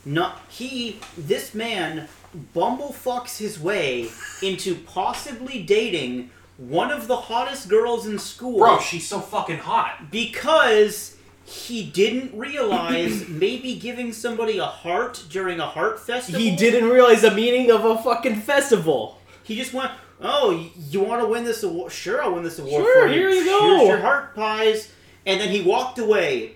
Not 0.04 0.40
he. 0.48 0.98
This 1.16 1.54
man 1.54 2.08
bumblefucks 2.56 3.38
his 3.38 3.60
way 3.60 4.08
into 4.42 4.74
possibly 4.74 5.62
dating 5.62 6.30
one 6.56 6.90
of 6.90 7.06
the 7.08 7.16
hottest 7.16 7.68
girls 7.68 8.06
in 8.06 8.18
school 8.18 8.58
Bro, 8.58 8.80
she's 8.80 9.06
so 9.06 9.20
fucking 9.20 9.58
hot. 9.58 10.10
because 10.10 11.16
he 11.44 11.84
didn't 11.90 12.36
realize 12.38 13.28
maybe 13.28 13.74
giving 13.74 14.12
somebody 14.12 14.58
a 14.58 14.64
heart 14.66 15.24
during 15.30 15.60
a 15.60 15.66
heart 15.66 15.98
festival. 16.00 16.40
He 16.40 16.54
didn't 16.56 16.88
realize 16.88 17.22
the 17.22 17.30
meaning 17.32 17.70
of 17.70 17.84
a 17.84 17.98
fucking 17.98 18.36
festival. 18.36 19.18
He 19.42 19.56
just 19.56 19.72
went, 19.72 19.90
"Oh, 20.20 20.68
you 20.90 21.00
want 21.00 21.20
to 21.22 21.28
win 21.28 21.44
this 21.44 21.62
award? 21.64 21.90
Sure, 21.92 22.22
I'll 22.22 22.34
win 22.34 22.44
this 22.44 22.58
award 22.58 22.84
Sure, 22.84 23.02
for 23.02 23.08
you. 23.08 23.14
here 23.14 23.30
you 23.30 23.42
Here's 23.42 23.46
go." 23.48 23.86
your 23.86 23.98
heart 23.98 24.34
pies." 24.36 24.88
And 25.26 25.40
then 25.40 25.48
he 25.50 25.62
walked 25.62 25.98
away. 25.98 26.52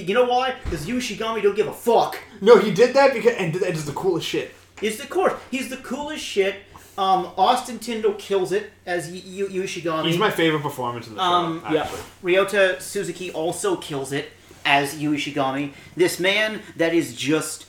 You 0.00 0.14
know 0.14 0.24
why? 0.24 0.54
Because 0.64 0.86
Yu 0.88 0.96
Ishigami 0.96 1.42
don't 1.42 1.56
give 1.56 1.66
a 1.68 1.72
fuck. 1.72 2.18
No, 2.40 2.58
he 2.58 2.72
did 2.72 2.94
that 2.94 3.12
because 3.14 3.34
and 3.34 3.54
that 3.54 3.74
is 3.74 3.84
the 3.86 3.92
coolest 3.92 4.26
shit. 4.26 4.52
He's 4.80 4.98
the 4.98 5.06
course. 5.06 5.34
He's 5.50 5.70
the 5.70 5.76
coolest 5.78 6.24
shit. 6.24 6.56
Um, 6.96 7.30
Austin 7.36 7.78
Tindle 7.80 8.14
kills 8.18 8.52
it 8.52 8.70
as 8.86 9.08
y- 9.08 9.14
y- 9.24 9.46
Yu 9.50 9.62
Ishigami. 9.62 10.06
He's 10.06 10.18
my 10.18 10.30
favorite 10.30 10.62
performance 10.62 11.08
in 11.08 11.14
the 11.14 11.20
show. 11.20 11.24
Um, 11.26 11.62
actually. 11.64 11.98
yeah. 12.32 12.38
Ryota 12.44 12.80
Suzuki 12.80 13.32
also 13.32 13.76
kills 13.76 14.12
it 14.12 14.30
as 14.64 14.98
Yu 15.02 15.10
Ishigami. 15.12 15.72
This 15.96 16.20
man 16.20 16.62
that 16.76 16.94
is 16.94 17.16
just 17.16 17.66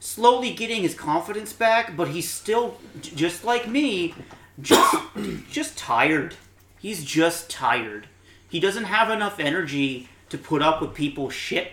slowly 0.00 0.52
getting 0.52 0.82
his 0.82 0.94
confidence 0.94 1.52
back, 1.52 1.96
but 1.96 2.08
he's 2.08 2.28
still 2.28 2.78
j- 3.00 3.14
just 3.14 3.44
like 3.44 3.68
me, 3.68 4.14
just 4.60 4.96
just 5.50 5.76
tired. 5.78 6.34
He's 6.78 7.04
just 7.04 7.50
tired. 7.50 8.06
He 8.48 8.58
doesn't 8.58 8.84
have 8.84 9.10
enough 9.10 9.38
energy 9.38 10.08
to 10.30 10.38
put 10.38 10.62
up 10.62 10.80
with 10.80 10.94
people's 10.94 11.34
shit. 11.34 11.72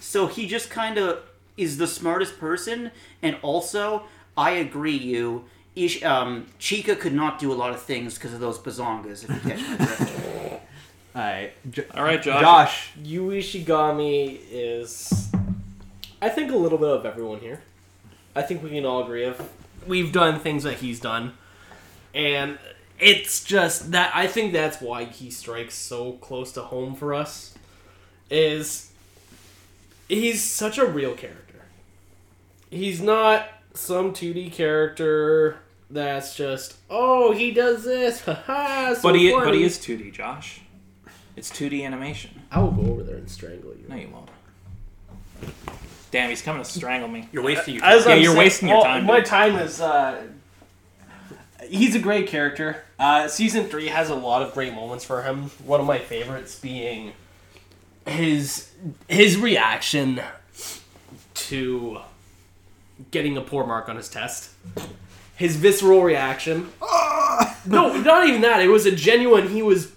So 0.00 0.26
he 0.26 0.46
just 0.46 0.70
kind 0.70 0.98
of 0.98 1.20
is 1.56 1.78
the 1.78 1.86
smartest 1.86 2.38
person 2.38 2.90
and 3.22 3.36
also 3.42 4.04
I 4.36 4.52
agree 4.52 4.96
you 4.96 5.44
Ish, 5.76 6.02
um, 6.02 6.46
Chika 6.58 6.98
could 6.98 7.14
not 7.14 7.38
do 7.38 7.52
a 7.52 7.54
lot 7.54 7.70
of 7.70 7.80
things 7.80 8.14
because 8.14 8.32
of 8.32 8.40
those 8.40 8.58
bazongas, 8.58 9.24
if 9.24 9.30
you 9.30 9.50
catch 9.50 9.60
my 9.68 9.76
drift. 9.76 10.62
Alright. 11.16 11.70
J- 11.70 11.84
All 11.94 12.02
right, 12.02 12.20
Josh. 12.20 12.40
Josh. 12.40 12.92
Yu 13.02 13.28
Ishigami 13.28 14.40
is, 14.50 15.30
I 16.20 16.28
think, 16.28 16.50
a 16.50 16.56
little 16.56 16.78
bit 16.78 16.88
of 16.88 17.06
everyone 17.06 17.38
here. 17.38 17.60
I 18.34 18.42
think 18.42 18.62
we 18.62 18.70
can 18.70 18.84
all 18.84 19.02
agree 19.04 19.24
of. 19.24 19.48
We've 19.86 20.12
done 20.12 20.40
things 20.40 20.64
that 20.64 20.74
he's 20.74 21.00
done, 21.00 21.32
and 22.14 22.58
it's 22.98 23.42
just 23.42 23.92
that 23.92 24.12
I 24.14 24.26
think 24.26 24.52
that's 24.52 24.80
why 24.80 25.04
he 25.04 25.30
strikes 25.30 25.74
so 25.74 26.12
close 26.12 26.52
to 26.52 26.62
home 26.62 26.94
for 26.94 27.14
us. 27.14 27.54
Is 28.30 28.90
he's 30.08 30.42
such 30.42 30.78
a 30.78 30.86
real 30.86 31.14
character. 31.14 31.62
He's 32.70 33.00
not 33.00 33.48
some 33.74 34.12
2D 34.12 34.52
character 34.52 35.56
that's 35.90 36.36
just 36.36 36.76
oh 36.88 37.32
he 37.32 37.50
does 37.50 37.84
this, 37.84 38.20
haha. 38.24 38.94
So 38.94 39.02
But 39.02 39.16
he, 39.16 39.32
but 39.32 39.54
he 39.54 39.64
is 39.64 39.78
2D, 39.78 40.12
Josh. 40.12 40.60
It's 41.36 41.50
2D 41.50 41.84
animation. 41.84 42.42
I 42.52 42.60
will 42.60 42.70
go 42.70 42.92
over 42.92 43.02
there 43.02 43.16
and 43.16 43.28
strangle 43.30 43.70
you. 43.72 43.86
No, 43.88 43.96
you 43.96 44.08
won't. 44.08 44.28
Damn, 46.10 46.28
he's 46.28 46.42
coming 46.42 46.62
to 46.62 46.68
strangle 46.68 47.08
me. 47.08 47.28
You're 47.32 47.42
wasting 47.44 47.74
your 47.76 47.84
As 47.84 48.04
Yeah, 48.04 48.12
I'm 48.12 48.18
you're 48.20 48.26
saying- 48.32 48.38
wasting 48.38 48.68
your 48.68 48.78
well, 48.78 48.84
time, 48.84 49.06
My 49.06 49.16
dude. 49.18 49.26
time 49.26 49.56
is. 49.56 49.80
Uh, 49.80 50.22
he's 51.68 51.94
a 51.94 52.00
great 52.00 52.26
character. 52.28 52.82
Uh, 52.98 53.28
season 53.28 53.66
three 53.66 53.86
has 53.88 54.10
a 54.10 54.14
lot 54.14 54.42
of 54.42 54.52
great 54.52 54.74
moments 54.74 55.04
for 55.04 55.22
him. 55.22 55.50
One 55.64 55.80
of 55.80 55.86
my 55.86 55.98
favorites 55.98 56.58
being 56.58 57.12
his 58.10 58.70
his 59.08 59.36
reaction 59.36 60.20
to 61.34 62.00
getting 63.10 63.36
a 63.36 63.40
poor 63.40 63.66
mark 63.66 63.88
on 63.88 63.96
his 63.96 64.08
test. 64.08 64.50
His 65.36 65.56
visceral 65.56 66.02
reaction. 66.02 66.70
Ah! 66.82 67.58
no, 67.66 67.96
not 68.00 68.28
even 68.28 68.42
that. 68.42 68.60
It 68.60 68.68
was 68.68 68.84
a 68.86 68.92
genuine. 68.92 69.48
He 69.48 69.62
was 69.62 69.92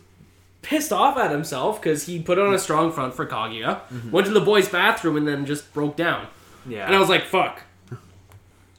pissed 0.61 0.93
off 0.93 1.18
at 1.18 1.32
himself 1.32 1.82
because 1.82 2.05
he 2.05 2.22
put 2.22 2.39
on 2.39 2.53
a 2.53 2.59
strong 2.59 2.91
front 2.91 3.14
for 3.14 3.26
Kaguya, 3.26 3.82
mm-hmm. 3.82 4.11
went 4.11 4.28
to 4.28 4.34
the 4.34 4.41
boys' 4.41 4.70
bathroom, 4.70 5.18
and 5.18 5.28
then 5.28 5.45
just 5.45 5.74
broke 5.74 5.95
down. 5.95 6.28
Yeah. 6.66 6.86
And 6.86 6.95
I 6.95 6.99
was 6.99 7.09
like, 7.09 7.26
fuck. 7.26 7.64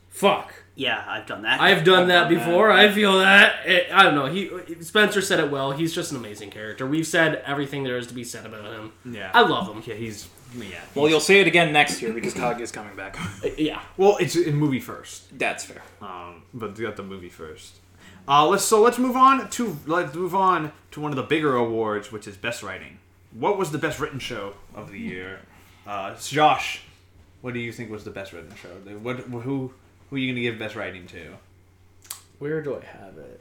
Fuck. 0.09 0.64
Yeah, 0.77 1.05
I've 1.07 1.27
done 1.27 1.43
that. 1.43 1.61
I've 1.61 1.85
done 1.85 2.09
that 2.09 2.25
done 2.25 2.35
that. 2.35 2.47
before. 2.47 2.71
I 2.73 2.91
feel 2.91 3.19
that. 3.19 3.65
It, 3.67 3.87
I 3.93 4.03
don't 4.03 4.15
know. 4.15 4.27
He 4.27 4.51
Spencer 4.83 5.23
said 5.23 5.39
it 5.39 5.51
well. 5.51 5.71
He's 5.71 5.95
just 5.95 6.11
an 6.11 6.17
amazing 6.19 6.51
character. 6.51 6.87
We've 6.87 7.07
said 7.07 7.43
everything 7.47 7.85
there 7.85 7.97
is 7.97 8.09
to 8.09 8.15
be 8.15 8.25
said 8.25 8.45
about 8.45 8.65
him. 8.65 8.93
yeah. 9.05 9.31
I 9.33 9.43
love 9.43 9.69
him. 9.69 9.83
Yeah, 9.87 9.95
he's 9.95 10.29
yeah. 10.57 10.81
Well, 10.95 11.09
you'll 11.09 11.21
see 11.21 11.39
it 11.41 11.47
again 11.47 11.73
next 11.73 12.01
year 12.03 12.13
because 12.13 12.35
Cog 12.35 12.61
is 12.61 12.73
coming 12.73 12.97
back. 12.97 13.17
Yeah. 13.57 13.83
Well, 13.97 14.17
it's 14.19 14.37
in 14.37 14.57
movie 14.57 14.81
first. 14.81 15.39
That's 15.39 15.65
fair. 15.65 15.83
Um, 16.03 16.43
but 16.53 16.77
we 16.77 16.85
got 16.85 16.97
the 16.97 17.03
movie 17.03 17.29
first. 17.29 17.77
Uh, 18.27 18.47
let's 18.49 18.65
so 18.65 18.81
let's 18.81 18.99
move 18.99 19.17
on 19.17 19.49
to 19.51 19.77
let's 19.87 20.15
move 20.15 20.35
on 20.35 20.73
to 20.93 21.01
one 21.01 21.13
of 21.13 21.17
the 21.17 21.23
bigger 21.23 21.55
awards, 21.55 22.11
which 22.11 22.27
is 22.27 22.37
best 22.37 22.63
writing. 22.63 22.99
What 23.33 23.59
was 23.59 23.71
the 23.71 23.79
best 23.79 24.01
written 24.01 24.19
show 24.19 24.55
of 24.75 24.91
the 24.91 24.99
year? 24.99 25.41
Uh, 25.87 26.15
Josh, 26.17 26.83
what 27.43 27.53
do 27.55 27.61
you 27.61 27.73
think 27.73 27.91
was 27.91 28.05
the 28.05 28.11
best 28.11 28.33
written 28.33 28.55
show? 28.57 28.69
What 28.99 29.19
who 29.21 29.73
who 30.15 30.19
are 30.19 30.21
you 30.21 30.33
gonna 30.33 30.43
give 30.43 30.61
best 30.61 30.77
writing 30.77 31.09
to? 31.09 31.35
Where 32.39 32.63
do 32.63 32.77
I 32.77 32.85
have 32.85 33.19
it? 33.19 33.41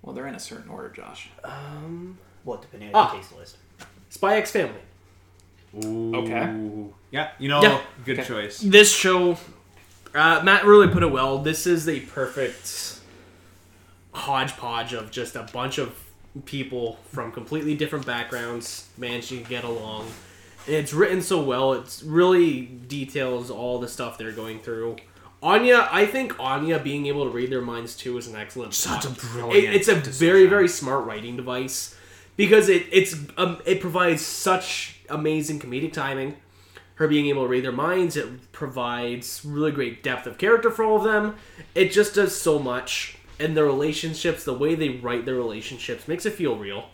Well, 0.00 0.14
they're 0.14 0.28
in 0.28 0.36
a 0.36 0.38
certain 0.40 0.70
order, 0.70 0.90
Josh. 0.90 1.28
Um, 1.42 2.18
What, 2.44 2.62
depending 2.62 2.90
on 2.90 2.94
Ah. 2.94 3.12
your 3.14 3.20
taste 3.22 3.36
list. 3.36 3.56
Spy 4.10 4.36
X 4.36 4.52
Family. 4.52 4.78
Ooh. 5.84 6.14
Okay. 6.14 6.88
Yeah, 7.10 7.30
you 7.40 7.48
know, 7.48 7.62
Yeah. 7.62 7.80
good 8.04 8.20
Okay. 8.20 8.28
choice. 8.28 8.58
This 8.60 8.94
show, 8.94 9.36
uh, 10.14 10.40
Matt 10.44 10.64
really 10.66 10.86
put 10.86 11.02
it 11.02 11.10
well. 11.10 11.38
This 11.38 11.66
is 11.66 11.84
the 11.84 11.98
perfect 12.00 13.00
hodgepodge 14.12 14.92
of 14.92 15.10
just 15.10 15.34
a 15.34 15.48
bunch 15.52 15.78
of 15.78 15.96
people 16.44 17.00
from 17.12 17.32
completely 17.32 17.74
different 17.74 18.06
backgrounds 18.06 18.88
managing 18.96 19.42
to 19.42 19.48
get 19.48 19.64
along. 19.64 20.12
It's 20.66 20.92
written 20.92 21.20
so 21.22 21.42
well. 21.42 21.74
It's 21.74 22.02
really 22.02 22.62
details 22.62 23.50
all 23.50 23.78
the 23.78 23.88
stuff 23.88 24.18
they're 24.18 24.32
going 24.32 24.60
through. 24.60 24.96
Anya, 25.42 25.88
I 25.92 26.06
think 26.06 26.40
Anya 26.40 26.78
being 26.78 27.06
able 27.06 27.24
to 27.24 27.30
read 27.30 27.50
their 27.50 27.60
minds 27.60 27.94
too 27.96 28.16
is 28.16 28.26
an 28.26 28.36
excellent. 28.36 28.72
Such 28.72 29.04
a 29.04 29.10
brilliant 29.10 29.54
It, 29.54 29.74
it's 29.74 29.88
a 29.88 30.00
decision. 30.00 30.26
very 30.26 30.46
very 30.46 30.68
smart 30.68 31.04
writing 31.04 31.36
device 31.36 31.94
because 32.36 32.68
it 32.70 32.86
it's 32.90 33.14
um, 33.36 33.60
it 33.66 33.80
provides 33.80 34.22
such 34.22 35.00
amazing 35.10 35.60
comedic 35.60 35.92
timing 35.92 36.36
her 36.96 37.08
being 37.08 37.26
able 37.26 37.42
to 37.42 37.48
read 37.48 37.64
their 37.64 37.72
minds. 37.72 38.16
It 38.16 38.52
provides 38.52 39.44
really 39.44 39.72
great 39.72 40.02
depth 40.02 40.26
of 40.26 40.38
character 40.38 40.70
for 40.70 40.84
all 40.84 40.96
of 40.98 41.04
them. 41.04 41.36
It 41.74 41.90
just 41.90 42.14
does 42.14 42.38
so 42.38 42.58
much. 42.58 43.18
And 43.40 43.56
the 43.56 43.64
relationships, 43.64 44.44
the 44.44 44.54
way 44.54 44.76
they 44.76 44.90
write 44.90 45.24
their 45.24 45.34
relationships, 45.34 46.06
makes 46.06 46.24
it 46.24 46.34
feel 46.34 46.56
real. 46.56 46.88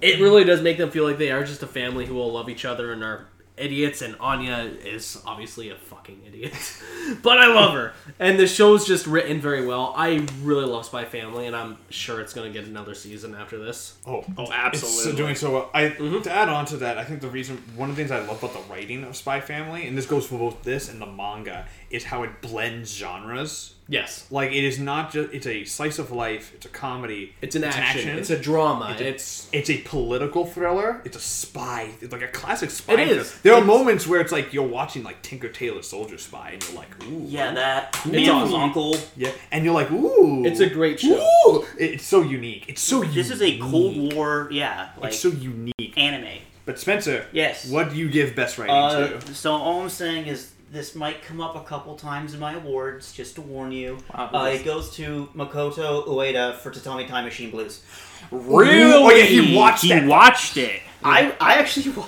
It 0.00 0.20
really 0.20 0.44
does 0.44 0.62
make 0.62 0.78
them 0.78 0.90
feel 0.90 1.04
like 1.04 1.18
they 1.18 1.30
are 1.30 1.44
just 1.44 1.62
a 1.62 1.66
family 1.66 2.06
who 2.06 2.14
will 2.14 2.32
love 2.32 2.48
each 2.48 2.64
other 2.64 2.92
and 2.92 3.02
are 3.02 3.26
idiots. 3.56 4.02
And 4.02 4.16
Anya 4.20 4.70
is 4.84 5.22
obviously 5.26 5.70
a 5.70 5.76
fucking 5.76 6.22
idiot. 6.26 6.54
but 7.22 7.38
I 7.38 7.46
love 7.46 7.74
her. 7.74 7.92
And 8.18 8.38
the 8.38 8.46
show's 8.46 8.86
just 8.86 9.06
written 9.06 9.40
very 9.40 9.66
well. 9.66 9.92
I 9.96 10.26
really 10.42 10.64
love 10.64 10.86
Spy 10.86 11.04
Family, 11.04 11.46
and 11.46 11.54
I'm 11.54 11.78
sure 11.90 12.20
it's 12.20 12.32
going 12.32 12.52
to 12.52 12.58
get 12.58 12.68
another 12.68 12.94
season 12.94 13.34
after 13.34 13.58
this. 13.58 13.94
Oh, 14.06 14.24
Oh, 14.36 14.44
It's 14.44 14.52
absolutely. 14.52 15.16
doing 15.16 15.34
so 15.34 15.52
well. 15.52 15.70
I 15.74 15.84
mm-hmm. 15.84 16.20
to 16.22 16.32
add 16.32 16.48
on 16.48 16.64
to 16.66 16.76
that, 16.78 16.98
I 16.98 17.04
think 17.04 17.20
the 17.20 17.28
reason 17.28 17.62
one 17.76 17.90
of 17.90 17.96
the 17.96 18.02
things 18.02 18.10
I 18.10 18.20
love 18.26 18.42
about 18.42 18.54
the 18.54 18.72
writing 18.72 19.04
of 19.04 19.16
Spy 19.16 19.40
Family, 19.40 19.86
and 19.86 19.96
this 19.96 20.06
goes 20.06 20.26
for 20.26 20.38
both 20.38 20.62
this 20.62 20.88
and 20.88 21.00
the 21.00 21.06
manga, 21.06 21.66
is 21.90 22.04
how 22.04 22.22
it 22.22 22.40
blends 22.40 22.94
genres. 22.94 23.74
Yes. 23.92 24.26
Like 24.30 24.52
it 24.52 24.64
is 24.64 24.78
not 24.78 25.12
just 25.12 25.32
it's 25.34 25.46
a 25.46 25.64
slice 25.64 25.98
of 25.98 26.10
life, 26.10 26.52
it's 26.54 26.64
a 26.66 26.70
comedy, 26.70 27.34
It's 27.42 27.54
an 27.56 27.64
action. 27.64 28.16
It's 28.18 28.30
a 28.30 28.38
drama. 28.38 28.92
It's 28.92 29.00
a- 29.02 29.08
It's 29.08 29.48
it's 29.52 29.70
a 29.70 29.78
political 29.78 30.46
thriller. 30.46 31.00
It's 31.04 31.16
a 31.16 31.20
spy. 31.20 31.90
It's 32.00 32.12
like 32.12 32.22
a 32.22 32.28
classic 32.28 32.70
spy. 32.70 32.94
It 32.94 32.96
thriller. 33.06 33.20
is. 33.20 33.40
There 33.42 33.52
are 33.52 33.58
It's- 33.58 33.66
moments 33.76 34.06
where 34.06 34.20
it's 34.22 34.32
like 34.32 34.52
you're 34.54 34.66
watching 34.80 35.02
like 35.02 35.20
Tinker 35.22 35.48
Tailor 35.48 35.82
Soldier 35.82 36.16
Spy, 36.18 36.50
and 36.54 36.64
you're 36.66 36.78
like, 36.78 36.92
ooh, 37.06 37.24
Yeah, 37.28 37.52
that. 37.52 37.94
It's 38.04 38.06
Man 38.06 38.30
awesome. 38.30 38.54
Uncle. 38.60 38.96
yeah, 39.16 39.30
and 39.50 39.64
you're 39.64 39.74
like, 39.74 39.90
ooh, 39.92 40.44
It's 40.46 40.60
a 40.60 40.70
great 40.70 40.98
show. 41.00 41.20
Ooh, 41.46 41.66
it's 41.78 42.04
so 42.04 42.22
unique. 42.22 42.64
It's 42.68 42.80
so 42.82 43.02
This 43.04 43.30
is 43.30 43.42
a 43.42 43.58
Cold 43.58 44.14
War, 44.14 44.48
yeah, 44.50 44.88
like 44.98 45.10
It's 45.12 45.20
so 45.20 45.28
unique. 45.28 45.92
anime. 45.98 46.38
But 46.64 46.78
Spencer, 46.78 47.26
Yes. 47.32 47.66
what 47.68 47.90
do 47.90 47.96
you 47.96 48.08
give 48.08 48.36
best 48.36 48.56
writing 48.56 48.72
Uh, 48.74 49.18
to? 49.20 49.34
so 49.34 49.52
all 49.52 49.82
I'm 49.82 49.88
saying 49.88 50.26
is 50.26 50.51
this 50.72 50.94
might 50.94 51.22
come 51.22 51.38
up 51.40 51.54
a 51.54 51.60
couple 51.60 51.94
times 51.96 52.32
in 52.32 52.40
my 52.40 52.54
awards, 52.54 53.12
just 53.12 53.34
to 53.34 53.42
warn 53.42 53.70
you. 53.72 53.98
Wow, 54.16 54.30
Uh, 54.32 54.44
it 54.46 54.64
goes 54.64 54.90
to 54.96 55.28
Makoto 55.36 56.06
Ueda 56.08 56.56
for 56.56 56.70
Tatami 56.70 57.04
Time 57.06 57.24
Machine 57.26 57.50
Blues. 57.50 57.82
Really? 58.30 58.92
Oh, 58.92 59.10
yeah, 59.10 59.24
he 59.24 59.54
watched 59.54 59.82
He 59.82 59.88
that. 59.90 60.06
watched 60.06 60.56
it. 60.56 60.80
I 61.04 61.34
I 61.40 61.54
actually 61.56 61.90
wa- 61.90 62.06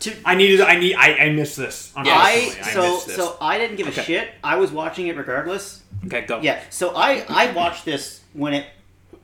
to 0.00 0.14
I 0.24 0.34
needed. 0.36 0.60
I 0.62 0.76
need. 0.78 0.94
I, 0.94 1.14
I 1.26 1.28
missed 1.30 1.56
this. 1.56 1.92
I 1.94 2.00
Unfortunately, 2.00 2.60
I, 2.62 2.72
so 2.72 2.82
missed 2.94 3.06
this. 3.08 3.16
so 3.16 3.36
I 3.40 3.58
didn't 3.58 3.76
give 3.76 3.86
a 3.88 3.90
Okay. 3.90 4.02
shit. 4.04 4.28
I 4.42 4.56
was 4.56 4.70
watching 4.72 5.08
it 5.08 5.16
regardless. 5.16 5.82
Okay, 6.06 6.22
go. 6.22 6.40
Yeah. 6.40 6.60
So 6.70 6.94
I 6.96 7.24
I 7.28 7.52
watched 7.52 7.84
this 7.84 8.20
when 8.32 8.54
it 8.54 8.66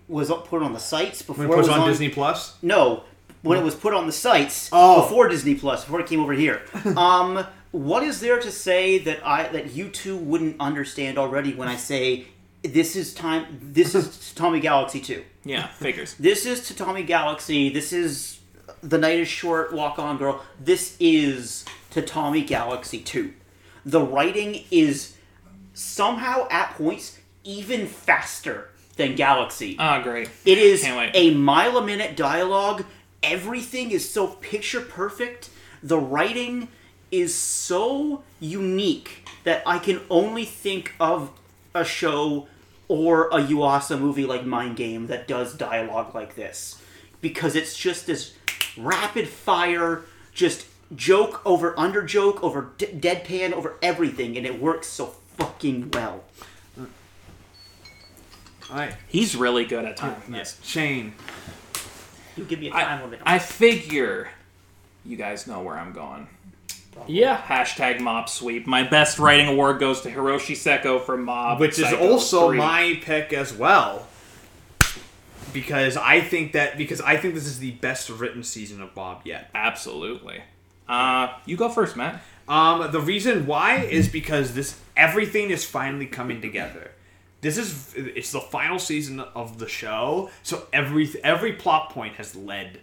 was 0.09 0.31
put 0.31 0.63
on 0.63 0.73
the 0.75 0.79
sites 0.81 1.23
before 1.23 1.47
when 1.47 1.55
it 1.55 1.57
was 1.57 1.69
it 1.69 1.71
was 1.71 1.79
on, 1.81 1.89
Disney 1.89 2.09
Plus. 2.11 2.57
No, 2.61 3.05
when 3.43 3.57
it 3.59 3.65
was 3.65 3.75
put 3.75 3.95
on 3.95 4.07
the 4.07 4.13
sites 4.13 4.69
Oh. 4.73 5.03
before 5.03 5.29
Disney 5.29 5.55
Plus, 5.55 5.85
before 5.85 6.01
it 6.01 6.07
came 6.07 6.21
over 6.21 6.33
here. 6.35 6.61
um, 6.97 7.47
what 7.75 8.05
is 8.05 8.21
there 8.21 8.39
to 8.39 8.53
say 8.53 8.99
that 8.99 9.27
I 9.27 9.49
that 9.49 9.73
you 9.73 9.89
two 9.89 10.17
wouldn't 10.17 10.61
understand 10.61 11.19
already 11.19 11.55
when 11.55 11.67
I 11.67 11.75
say 11.75 12.27
this 12.63 12.95
is 12.95 13.13
time. 13.13 13.59
This 13.61 13.97
is 13.97 14.33
Tatami 14.35 14.61
Galaxy 14.61 15.01
two. 15.01 15.25
Yeah, 15.45 15.67
figures. 15.67 16.15
This 16.21 16.47
is 16.47 16.69
to 16.69 16.75
Tatami 16.75 17.03
Galaxy. 17.03 17.71
This 17.71 17.93
is 17.93 18.39
The 18.83 18.97
Night 18.97 19.19
is 19.19 19.29
Short, 19.29 19.73
Walk 19.73 19.99
On 19.99 20.17
Girl. 20.17 20.41
This 20.61 20.97
is 21.01 21.65
to 21.91 22.01
Tatami 22.01 22.43
Galaxy 22.43 23.01
2. 23.01 23.33
The 23.85 24.01
writing 24.01 24.65
is 24.71 25.17
somehow 25.75 26.47
at 26.51 26.71
points 26.75 27.19
even 27.43 27.87
faster 27.87 28.71
than 28.97 29.17
Galaxy. 29.17 29.77
Oh, 29.79 30.01
great. 30.01 30.31
It 30.45 30.59
is 30.59 30.85
a 30.85 31.35
mile 31.35 31.77
a 31.77 31.85
minute 31.85 32.17
dialogue. 32.17 32.85
Everything 33.23 33.91
is 33.91 34.09
so 34.09 34.29
picture 34.29 34.81
perfect. 34.81 35.51
The 35.83 35.99
writing 35.99 36.69
is 37.11 37.35
so 37.35 38.23
unique 38.41 39.29
that 39.45 39.63
I 39.67 39.79
can 39.79 40.01
only 40.11 40.45
think 40.45 40.95
of 40.99 41.31
a 41.75 41.85
show 41.85 42.49
or 42.89 43.29
a 43.29 43.39
Yuasa 43.43 43.99
movie 43.99 44.25
like 44.27 44.45
Mind 44.45 44.77
Game 44.77 45.07
that 45.07 45.27
does 45.29 45.55
dialogue 45.55 46.15
like 46.15 46.35
this. 46.35 46.81
Because 47.21 47.57
it's 47.57 47.77
just 47.77 48.07
this 48.07 48.35
rapid 48.77 49.29
fire, 49.29 50.03
just 50.33 50.67
joke 50.95 51.41
over 51.47 51.79
under 51.79 52.03
joke 52.03 52.43
over 52.43 52.71
d- 52.77 52.87
deadpan 52.87 53.53
over 53.53 53.75
everything, 53.83 54.37
and 54.37 54.47
it 54.47 54.61
works 54.61 54.87
so 54.87 55.07
fucking 55.39 55.91
well. 55.93 56.25
All 58.71 58.77
right. 58.77 58.95
He's 59.09 59.37
really 59.37 59.65
good 59.65 59.85
at 59.85 59.97
timing 59.97 60.35
Yes. 60.35 60.59
Shane. 60.63 61.15
You 62.37 62.45
give 62.45 62.61
me 62.61 62.69
a 62.69 62.73
time 62.73 63.01
I, 63.01 63.03
limit. 63.05 63.21
I 63.25 63.39
figure 63.39 64.29
you 65.05 65.17
guys 65.17 65.47
know 65.47 65.61
where 65.63 65.77
I'm 65.79 65.93
going. 65.93 66.27
Yeah. 67.07 67.37
Hashtag 67.41 68.01
Mob 68.01 68.29
Sweep. 68.29 68.67
My 68.67 68.83
best 68.85 69.19
writing 69.19 69.47
award 69.49 69.79
goes 69.81 70.01
to 70.03 70.11
Hiroshi 70.11 70.55
Seko 70.55 71.01
for 71.01 71.17
Mob. 71.17 71.61
which 71.61 71.79
is 71.79 71.93
also 71.93 72.49
3. 72.49 72.59
my 72.59 72.99
pick 73.03 73.33
as 73.33 73.53
well 73.53 74.07
because 75.53 75.97
i 75.97 76.21
think 76.21 76.53
that 76.53 76.77
because 76.77 77.01
i 77.03 77.17
think 77.17 77.35
this 77.35 77.47
is 77.47 77.59
the 77.61 77.71
best 77.73 78.11
written 78.11 78.43
season 78.43 78.83
of 78.83 78.95
Mob 78.97 79.21
yet 79.25 79.51
Absolutely. 79.55 80.43
Uh, 80.89 81.29
you 81.47 81.57
go 81.57 81.69
first, 81.71 81.97
Matt. 81.97 82.23
um 82.49 82.91
the 82.93 83.01
reason 83.01 83.47
why 83.47 83.77
is 83.79 84.09
because 84.09 84.55
this 84.55 84.79
everything 84.97 85.51
is 85.51 85.65
finally 85.65 86.07
coming 86.07 86.41
together 86.41 86.91
this 87.41 87.57
is 87.57 87.95
it's 87.97 88.33
the 88.33 88.41
final 88.41 88.79
season 88.79 89.21
of 89.21 89.59
the 89.59 89.69
show 89.69 90.29
so 90.43 90.67
every 90.73 91.09
every 91.23 91.53
plot 91.53 91.91
point 91.91 92.15
has 92.17 92.35
led 92.35 92.81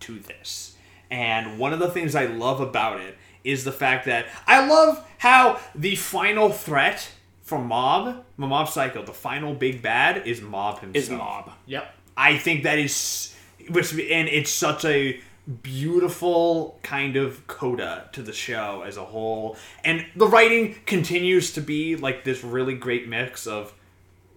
to 0.00 0.18
this 0.18 0.74
and 1.10 1.58
one 1.58 1.72
of 1.72 1.78
the 1.78 1.90
things 1.90 2.14
i 2.14 2.24
love 2.26 2.60
about 2.60 2.98
it 3.00 3.16
is 3.46 3.64
the 3.64 3.72
fact 3.72 4.04
that 4.06 4.26
i 4.46 4.66
love 4.66 5.02
how 5.18 5.58
the 5.74 5.96
final 5.96 6.50
threat 6.50 7.10
for 7.42 7.58
mob 7.58 8.24
mob 8.36 8.68
psycho 8.68 9.02
the 9.04 9.12
final 9.12 9.54
big 9.54 9.80
bad 9.80 10.26
is 10.26 10.42
mob 10.42 10.80
himself 10.80 11.04
Is 11.04 11.10
Mob. 11.10 11.52
Yep. 11.66 11.94
I 12.16 12.38
think 12.38 12.62
that 12.62 12.78
is, 12.78 13.34
which 13.68 13.92
and 13.92 14.28
it's 14.28 14.50
such 14.50 14.84
a 14.84 15.20
beautiful 15.62 16.78
kind 16.82 17.16
of 17.16 17.46
coda 17.46 18.08
to 18.12 18.22
the 18.22 18.32
show 18.32 18.82
as 18.84 18.96
a 18.96 19.04
whole, 19.04 19.56
and 19.84 20.06
the 20.16 20.26
writing 20.26 20.76
continues 20.86 21.52
to 21.52 21.60
be 21.60 21.94
like 21.94 22.24
this 22.24 22.42
really 22.42 22.74
great 22.74 23.06
mix 23.08 23.46
of 23.46 23.72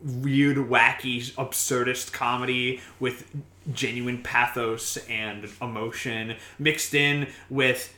weird, 0.03 0.57
wacky, 0.57 1.31
absurdist 1.33 2.11
comedy 2.11 2.81
with 2.99 3.25
genuine 3.73 4.21
pathos 4.23 4.97
and 5.09 5.47
emotion 5.61 6.35
mixed 6.57 6.93
in 6.93 7.27
with 7.49 7.93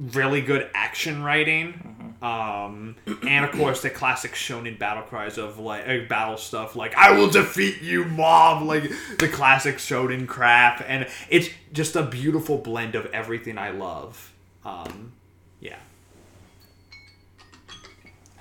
really 0.00 0.40
good 0.40 0.68
action 0.74 1.22
writing 1.22 2.16
um 2.22 2.96
and 3.26 3.44
of 3.44 3.52
course 3.52 3.82
the 3.82 3.90
classic 3.90 4.32
shonen 4.32 4.78
battle 4.78 5.02
cries 5.02 5.36
of 5.36 5.58
like 5.58 5.86
uh, 5.86 5.98
battle 6.08 6.36
stuff 6.38 6.74
like 6.74 6.94
i 6.96 7.12
will 7.12 7.28
defeat 7.30 7.82
you 7.82 8.04
mob 8.06 8.62
like 8.62 8.84
the 9.18 9.28
classic 9.28 9.76
shonen 9.76 10.26
crap 10.26 10.82
and 10.88 11.06
it's 11.28 11.50
just 11.72 11.96
a 11.96 12.02
beautiful 12.02 12.56
blend 12.58 12.94
of 12.94 13.04
everything 13.12 13.58
i 13.58 13.70
love 13.70 14.32
um 14.64 15.12
yeah 15.60 15.76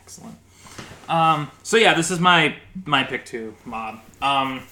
Excellent. 0.10 0.38
Um, 1.08 1.52
so 1.62 1.78
yeah, 1.78 1.94
this 1.94 2.10
is 2.10 2.20
my 2.20 2.56
my 2.86 3.04
pick 3.04 3.26
too, 3.26 3.56
Mob. 3.64 4.00
Um, 4.24 4.64